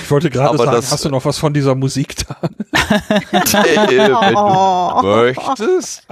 Ich 0.03 0.11
wollte 0.11 0.29
gerade 0.29 0.57
sagen, 0.57 0.71
das- 0.71 0.91
hast 0.91 1.05
du 1.05 1.09
noch 1.09 1.25
was 1.25 1.37
von 1.37 1.53
dieser 1.53 1.75
Musik 1.75 2.15
da? 2.27 2.37
wenn 2.41 4.33
du 4.33 5.01
möchtest, 5.01 6.07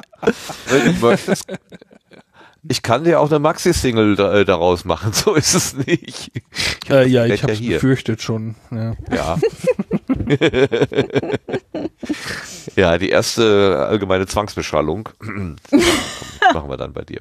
wenn 0.67 0.85
du 0.85 1.05
möchtest, 1.05 1.45
ich 2.67 2.81
kann 2.81 3.03
dir 3.05 3.19
auch 3.19 3.29
eine 3.29 3.39
Maxi-Single 3.39 4.19
äh, 4.19 4.45
daraus 4.45 4.83
machen, 4.85 5.13
so 5.13 5.33
ist 5.35 5.53
es 5.53 5.75
nicht. 5.75 6.31
Äh, 6.89 7.07
ja, 7.07 7.25
ich 7.25 7.41
habe 7.43 7.53
es 7.53 7.59
hier. 7.59 7.75
befürchtet 7.75 8.21
schon. 8.21 8.55
Ja. 8.71 8.93
Ja. 9.11 9.37
ja, 12.75 12.97
die 12.97 13.09
erste 13.09 13.85
allgemeine 13.89 14.27
Zwangsbeschallung. 14.27 15.09
Machen 15.21 16.69
wir 16.69 16.77
dann 16.77 16.93
bei 16.93 17.03
dir. 17.03 17.19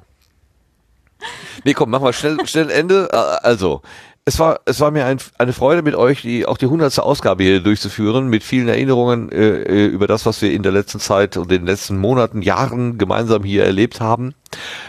Nee, 1.65 1.75
komm, 1.75 1.91
machen 1.91 2.05
wir 2.05 2.13
schnell, 2.13 2.39
schnell 2.47 2.71
Ende. 2.71 3.09
Äh, 3.13 3.47
Also, 3.47 3.83
es 4.29 4.39
war, 4.39 4.61
es 4.67 4.79
war 4.81 4.91
mir 4.91 5.07
ein, 5.07 5.19
eine 5.39 5.55
Freude 5.55 5.81
mit 5.81 5.95
euch, 5.95 6.21
die, 6.21 6.45
auch 6.45 6.59
die 6.59 6.67
hundertste 6.67 7.03
Ausgabe 7.03 7.45
hier 7.45 7.61
durchzuführen, 7.61 8.29
mit 8.29 8.45
vielen 8.45 8.69
Erinnerungen 8.69 9.33
äh, 9.33 9.63
äh, 9.63 9.87
über 9.87 10.07
das, 10.07 10.27
was 10.27 10.43
wir 10.43 10.53
in 10.53 10.63
der 10.63 10.71
letzten 10.71 11.01
Zeit 11.01 11.39
und 11.39 11.51
den 11.51 11.65
letzten 11.65 11.97
Monaten, 11.97 12.43
Jahren 12.43 12.99
gemeinsam 12.99 13.43
hier 13.43 13.65
erlebt 13.65 14.03
haben. 14.03 14.35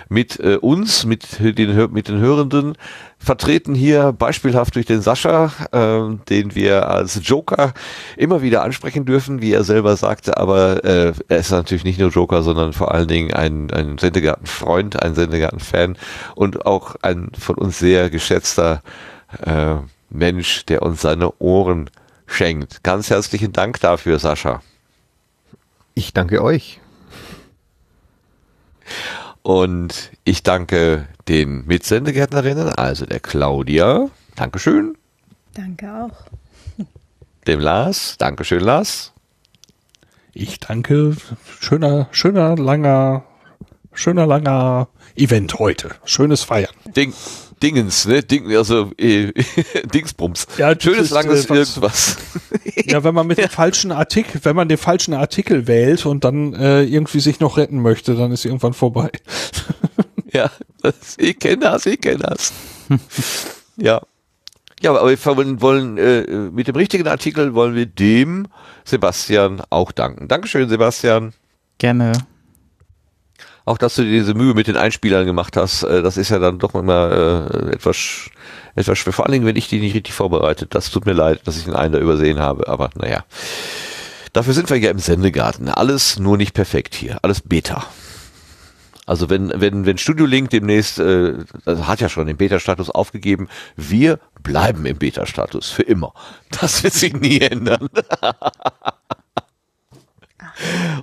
Mit 0.09 0.41
äh, 0.41 0.57
uns, 0.57 1.05
mit 1.05 1.39
den, 1.39 1.93
mit 1.93 2.09
den 2.09 2.19
Hörenden, 2.19 2.77
vertreten 3.19 3.75
hier 3.75 4.13
beispielhaft 4.13 4.75
durch 4.75 4.85
den 4.85 5.01
Sascha, 5.01 5.51
äh, 5.71 6.15
den 6.29 6.55
wir 6.55 6.89
als 6.89 7.19
Joker 7.21 7.73
immer 8.15 8.41
wieder 8.41 8.63
ansprechen 8.63 9.05
dürfen, 9.05 9.41
wie 9.41 9.51
er 9.51 9.63
selber 9.63 9.95
sagte, 9.97 10.37
aber 10.37 10.83
äh, 10.85 11.13
er 11.27 11.37
ist 11.37 11.51
natürlich 11.51 11.83
nicht 11.83 11.99
nur 11.99 12.09
Joker, 12.09 12.41
sondern 12.41 12.73
vor 12.73 12.93
allen 12.93 13.09
Dingen 13.09 13.33
ein, 13.33 13.69
ein 13.71 13.97
Sendegarten-Freund, 13.97 15.03
ein 15.03 15.15
Sendegarten-Fan 15.15 15.97
und 16.35 16.65
auch 16.65 16.95
ein 17.01 17.29
von 17.37 17.55
uns 17.55 17.77
sehr 17.77 18.09
geschätzter 18.09 18.81
äh, 19.45 19.75
Mensch, 20.09 20.65
der 20.65 20.81
uns 20.81 21.01
seine 21.01 21.31
Ohren 21.39 21.89
schenkt. 22.25 22.83
Ganz 22.83 23.09
herzlichen 23.09 23.51
Dank 23.51 23.79
dafür, 23.81 24.17
Sascha. 24.17 24.61
Ich 25.93 26.13
danke 26.13 26.41
euch. 26.41 26.79
Und 29.49 30.11
ich 30.25 30.43
danke 30.43 31.07
den 31.27 31.65
Mitsendegärtnerinnen, 31.65 32.69
also 32.69 33.07
der 33.07 33.19
Claudia, 33.19 34.11
Dankeschön, 34.35 34.95
Danke 35.55 35.91
auch. 35.91 36.85
dem 37.47 37.59
Lars, 37.59 38.15
Dankeschön, 38.19 38.59
Lars. 38.59 39.11
Ich 40.33 40.59
danke. 40.59 41.17
Schöner, 41.59 42.09
schöner, 42.11 42.57
langer, 42.57 43.23
schöner, 43.91 44.27
langer 44.27 44.87
Event 45.15 45.57
heute. 45.57 45.95
Schönes 46.05 46.43
Feiern. 46.43 46.69
Ding, 46.95 47.11
Dingens, 47.61 48.05
ne? 48.07 48.23
Ding, 48.23 48.55
also 48.55 48.91
äh, 48.97 49.31
Dingsbums. 49.93 50.47
Ja, 50.57 50.73
Schönes 50.79 51.01
ist, 51.05 51.11
langes 51.11 51.45
äh, 51.45 51.49
was- 51.49 51.57
irgendwas. 51.57 52.17
Ja, 52.85 53.03
wenn 53.03 53.13
man 53.13 53.27
mit 53.27 53.37
dem 53.39 53.49
falschen 53.49 53.91
Artikel, 53.91 54.39
wenn 54.43 54.55
man 54.55 54.67
den 54.69 54.77
falschen 54.77 55.13
Artikel 55.13 55.67
wählt 55.67 56.05
und 56.05 56.23
dann 56.23 56.53
äh, 56.53 56.83
irgendwie 56.83 57.19
sich 57.19 57.39
noch 57.39 57.57
retten 57.57 57.81
möchte, 57.81 58.15
dann 58.15 58.31
ist 58.31 58.45
irgendwann 58.45 58.73
vorbei. 58.73 59.09
Ja, 60.31 60.51
das, 60.83 61.15
ich 61.17 61.39
kenne 61.39 61.57
das, 61.61 61.87
ich 61.87 61.99
kenne 61.99 62.19
das. 62.19 62.53
ja. 63.77 63.99
Ja, 64.79 64.91
aber 64.91 65.09
wir 65.09 65.25
wollen, 65.25 65.59
wollen 65.59 65.97
äh, 65.97 66.21
mit 66.51 66.67
dem 66.67 66.75
richtigen 66.75 67.07
Artikel 67.07 67.55
wollen 67.55 67.73
wir 67.73 67.87
dem 67.87 68.47
Sebastian 68.85 69.61
auch 69.71 69.91
danken. 69.91 70.27
Dankeschön, 70.27 70.69
Sebastian. 70.69 71.33
Gerne. 71.79 72.11
Auch 73.69 73.77
dass 73.77 73.93
du 73.93 74.01
dir 74.01 74.09
diese 74.09 74.33
Mühe 74.33 74.55
mit 74.55 74.65
den 74.65 74.77
Einspielern 74.77 75.27
gemacht 75.27 75.55
hast, 75.55 75.83
äh, 75.83 76.01
das 76.01 76.17
ist 76.17 76.29
ja 76.29 76.39
dann 76.39 76.57
doch 76.57 76.73
immer 76.73 77.11
äh, 77.11 77.75
etwas, 77.75 77.97
etwas 78.73 78.97
schwer. 78.97 79.13
Vor 79.13 79.25
allen 79.27 79.33
Dingen, 79.33 79.45
wenn 79.45 79.57
ich 79.57 79.67
die 79.67 79.79
nicht 79.79 79.93
richtig 79.93 80.15
vorbereitet. 80.15 80.73
Das 80.73 80.89
tut 80.89 81.05
mir 81.05 81.13
leid, 81.13 81.41
dass 81.45 81.55
ich 81.55 81.65
den 81.65 81.75
einen 81.75 81.93
da 81.93 81.99
übersehen 81.99 82.39
habe, 82.39 82.67
aber 82.67 82.89
naja. 82.95 83.25
Dafür 84.33 84.55
sind 84.55 84.71
wir 84.71 84.77
ja 84.77 84.89
im 84.89 84.97
Sendegarten. 84.97 85.69
Alles 85.69 86.17
nur 86.17 86.35
nicht 86.35 86.55
perfekt 86.55 86.95
hier. 86.95 87.19
Alles 87.21 87.41
Beta. 87.41 87.85
Also 89.05 89.29
wenn, 89.29 89.53
wenn, 89.55 89.85
wenn 89.85 89.99
Studio 89.99 90.25
Link 90.25 90.49
demnächst, 90.49 90.97
äh, 90.97 91.35
also 91.65 91.85
hat 91.85 92.01
ja 92.01 92.09
schon 92.09 92.25
den 92.25 92.37
Beta-Status 92.37 92.89
aufgegeben, 92.89 93.49
wir 93.75 94.17
bleiben 94.41 94.83
im 94.87 94.97
Beta-Status 94.97 95.69
für 95.69 95.83
immer. 95.83 96.15
Das 96.59 96.81
wird 96.81 96.95
sich 96.95 97.13
nie 97.13 97.39
ändern. 97.41 97.87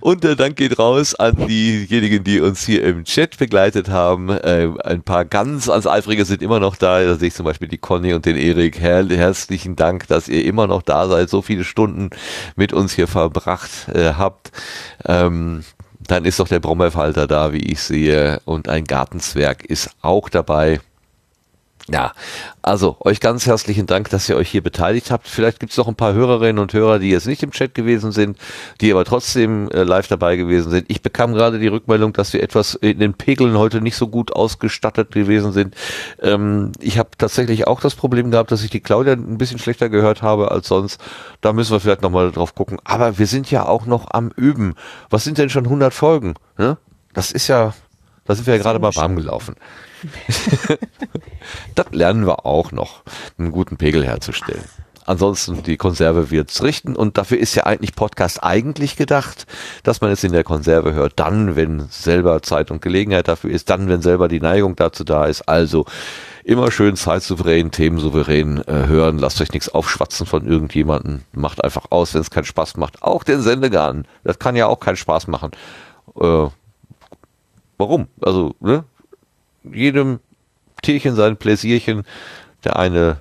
Und 0.01 0.25
der 0.25 0.37
Dank 0.37 0.57
geht 0.57 0.79
raus 0.79 1.15
an 1.15 1.35
diejenigen, 1.47 2.25
die 2.25 2.41
uns 2.41 2.65
hier 2.65 2.85
im 2.85 3.05
Chat 3.05 3.39
begleitet 3.39 3.89
haben. 3.89 4.31
Äh, 4.31 4.71
ein 4.85 5.03
paar 5.03 5.25
ganz, 5.25 5.67
ganz 5.67 5.87
eifrige 5.87 6.25
sind 6.25 6.43
immer 6.43 6.61
noch 6.61 6.77
da. 6.77 7.03
Da 7.03 7.17
sehe 7.17 7.29
ich 7.29 7.35
zum 7.35 7.45
Beispiel 7.45 7.69
die 7.69 7.79
Conny 7.79 8.13
und 8.13 8.27
den 8.27 8.37
Erik. 8.37 8.81
Her 8.81 9.07
herzlichen 9.09 9.77
Dank, 9.77 10.07
dass 10.09 10.29
ihr 10.29 10.45
immer 10.45 10.67
noch 10.67 10.83
da 10.83 11.09
seid, 11.09 11.31
so 11.31 11.43
viele 11.43 11.65
Stunden 11.65 12.11
mit 12.57 12.73
uns 12.73 12.93
hier 12.93 13.09
verbracht 13.09 13.89
äh, 13.93 14.15
habt. 14.15 14.53
Ähm, 15.07 15.65
dann 16.07 16.25
ist 16.25 16.39
doch 16.39 16.49
der 16.49 16.61
Brommerfalter 16.61 17.27
da, 17.27 17.53
wie 17.53 17.73
ich 17.73 17.81
sehe. 17.81 18.41
Und 18.45 18.69
ein 18.69 18.85
Gartenzwerg 18.85 19.65
ist 19.65 19.91
auch 20.03 20.29
dabei. 20.29 20.81
Ja, 21.89 22.13
also 22.63 22.97
euch 22.99 23.21
ganz 23.21 23.47
herzlichen 23.47 23.87
Dank, 23.87 24.11
dass 24.11 24.29
ihr 24.29 24.35
euch 24.35 24.51
hier 24.51 24.63
beteiligt 24.63 25.13
habt. 25.13 25.29
Vielleicht 25.29 25.61
gibt 25.61 25.71
es 25.71 25.79
noch 25.79 25.87
ein 25.87 25.95
paar 25.95 26.15
Hörerinnen 26.15 26.59
und 26.59 26.73
Hörer, 26.73 26.99
die 26.99 27.11
jetzt 27.11 27.29
nicht 27.29 27.45
im 27.45 27.53
Chat 27.53 27.77
gewesen 27.77 28.11
sind, 28.11 28.39
die 28.81 28.91
aber 28.91 29.05
trotzdem 29.05 29.71
äh, 29.71 29.85
live 29.85 30.09
dabei 30.09 30.35
gewesen 30.35 30.71
sind. 30.73 30.87
Ich 30.91 31.01
bekam 31.01 31.33
gerade 31.33 31.61
die 31.61 31.69
Rückmeldung, 31.69 32.13
dass 32.13 32.33
wir 32.33 32.43
etwas 32.43 32.75
in 32.75 32.99
den 32.99 33.15
Pegeln 33.15 33.57
heute 33.57 33.81
nicht 33.81 33.95
so 33.95 34.09
gut 34.09 34.33
ausgestattet 34.33 35.13
gewesen 35.13 35.53
sind. 35.53 35.77
Ähm, 36.21 36.73
ich 36.81 36.99
habe 36.99 37.11
tatsächlich 37.17 37.69
auch 37.69 37.81
das 37.81 37.95
Problem 37.95 38.33
gehabt, 38.33 38.51
dass 38.51 38.65
ich 38.65 38.71
die 38.71 38.81
Claudia 38.81 39.13
ein 39.13 39.39
bisschen 39.39 39.61
schlechter 39.61 39.89
gehört 39.89 40.23
habe 40.23 40.51
als 40.51 40.67
sonst. 40.67 41.01
Da 41.41 41.53
müssen 41.53 41.71
wir 41.71 41.79
vielleicht 41.79 42.03
nochmal 42.03 42.33
drauf 42.33 42.57
gucken. 42.57 42.81
Aber 42.83 43.19
wir 43.19 43.29
sind 43.29 43.49
ja 43.53 43.65
auch 43.65 43.87
noch 43.87 44.09
am 44.11 44.33
Üben. 44.35 44.75
Was 45.09 45.23
sind 45.23 45.39
denn 45.39 45.51
schon 45.51 45.67
100 45.67 45.95
Folgen? 45.95 46.35
Ne? 46.59 46.79
Das 47.15 47.31
ist 47.31 47.47
ja, 47.47 47.75
da 48.27 48.35
sind 48.35 48.47
wir 48.47 48.57
ja 48.57 48.63
gerade 48.63 48.79
mal 48.79 48.95
warm 48.95 49.17
gelaufen. 49.17 49.57
das 51.75 51.87
lernen 51.93 52.27
wir 52.27 52.45
auch 52.47 52.73
noch, 52.73 53.03
einen 53.39 53.53
guten 53.53 53.77
Pegel 53.77 54.05
herzustellen. 54.05 54.65
Ansonsten, 55.05 55.63
die 55.63 55.77
Konserve 55.77 56.33
wird's 56.33 56.65
richten 56.65 56.97
und 56.97 57.17
dafür 57.17 57.39
ist 57.39 57.55
ja 57.55 57.65
eigentlich 57.65 57.95
Podcast 57.95 58.43
eigentlich 58.43 58.97
gedacht, 58.97 59.47
dass 59.85 60.01
man 60.01 60.11
es 60.11 60.25
in 60.25 60.33
der 60.33 60.43
Konserve 60.43 60.95
hört, 60.95 61.13
dann, 61.17 61.55
wenn 61.55 61.87
selber 61.91 62.43
Zeit 62.43 62.73
und 62.73 62.83
Gelegenheit 62.83 63.29
dafür 63.29 63.51
ist, 63.51 63.71
dann, 63.71 63.89
wenn 63.89 64.03
selber 64.03 64.27
die 64.27 64.41
Neigung 64.41 64.75
dazu 64.75 65.05
da 65.05 65.27
ist. 65.27 65.43
Also, 65.43 65.87
Immer 66.47 66.71
schön 66.71 66.95
zeitsouverän, 66.95 67.73
themensouverän 67.73 68.63
äh, 68.69 68.87
hören. 68.87 69.19
Lasst 69.19 69.41
euch 69.41 69.51
nichts 69.51 69.69
aufschwatzen 69.69 70.27
von 70.27 70.47
irgendjemanden. 70.47 71.25
Macht 71.33 71.65
einfach 71.65 71.87
aus, 71.91 72.15
wenn 72.15 72.21
es 72.21 72.31
keinen 72.31 72.45
Spaß 72.45 72.77
macht. 72.77 73.03
Auch 73.03 73.25
den 73.25 73.43
Sendegarten. 73.43 74.07
Das 74.23 74.39
kann 74.39 74.55
ja 74.55 74.69
auch 74.69 74.79
keinen 74.79 74.95
Spaß 74.95 75.27
machen. 75.27 75.51
Äh, 76.21 76.47
warum? 77.79 78.09
Also, 78.21 78.55
ne? 78.61 78.85
Jedem 79.65 80.21
Tierchen 80.83 81.17
sein 81.17 81.37
Pläsierchen. 81.37 82.05
Der 82.65 82.77
eine 82.77 83.19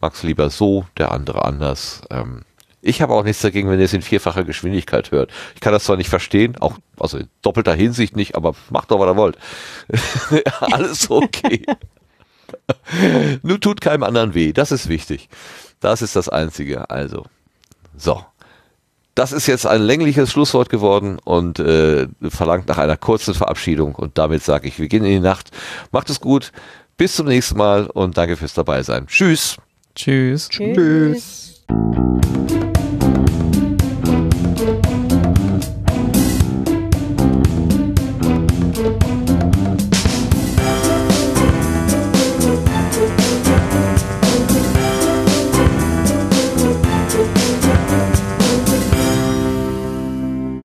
mag's 0.00 0.22
lieber 0.22 0.50
so, 0.50 0.84
der 0.98 1.12
andere 1.12 1.44
anders. 1.44 2.02
Ähm, 2.10 2.42
ich 2.82 3.00
habe 3.00 3.14
auch 3.14 3.24
nichts 3.24 3.40
dagegen, 3.40 3.70
wenn 3.70 3.78
ihr 3.78 3.86
es 3.86 3.94
in 3.94 4.02
vierfacher 4.02 4.44
Geschwindigkeit 4.44 5.10
hört. 5.10 5.32
Ich 5.54 5.62
kann 5.62 5.72
das 5.72 5.84
zwar 5.84 5.96
nicht 5.96 6.10
verstehen, 6.10 6.56
auch 6.60 6.76
also 6.98 7.16
in 7.16 7.28
doppelter 7.40 7.74
Hinsicht 7.74 8.14
nicht, 8.14 8.34
aber 8.34 8.54
macht 8.68 8.90
doch, 8.90 9.00
was 9.00 9.08
ihr 9.08 9.16
wollt. 9.16 9.38
Alles 10.60 11.10
okay. 11.10 11.64
Nur 13.42 13.58
tut 13.58 13.80
keinem 13.80 14.02
anderen 14.02 14.34
weh. 14.34 14.52
Das 14.52 14.70
ist 14.70 14.90
wichtig. 14.90 15.30
Das 15.80 16.02
ist 16.02 16.16
das 16.16 16.28
Einzige. 16.28 16.90
Also, 16.90 17.24
so. 17.96 18.22
Das 19.14 19.32
ist 19.32 19.46
jetzt 19.46 19.66
ein 19.66 19.80
längliches 19.82 20.32
Schlusswort 20.32 20.68
geworden 20.68 21.18
und 21.22 21.60
äh, 21.60 22.08
verlangt 22.28 22.68
nach 22.68 22.78
einer 22.78 22.96
kurzen 22.96 23.34
Verabschiedung. 23.34 23.94
Und 23.94 24.18
damit 24.18 24.42
sage 24.42 24.66
ich, 24.66 24.78
wir 24.78 24.88
gehen 24.88 25.04
in 25.04 25.12
die 25.12 25.20
Nacht. 25.20 25.50
Macht 25.92 26.10
es 26.10 26.20
gut. 26.20 26.50
Bis 26.96 27.16
zum 27.16 27.26
nächsten 27.26 27.56
Mal 27.56 27.86
und 27.86 28.16
danke 28.16 28.36
fürs 28.36 28.54
Dabeisein. 28.54 29.06
Tschüss. 29.06 29.56
Tschüss. 29.94 30.48
Tschüss. 30.48 31.64
Tschüss. 31.68 32.53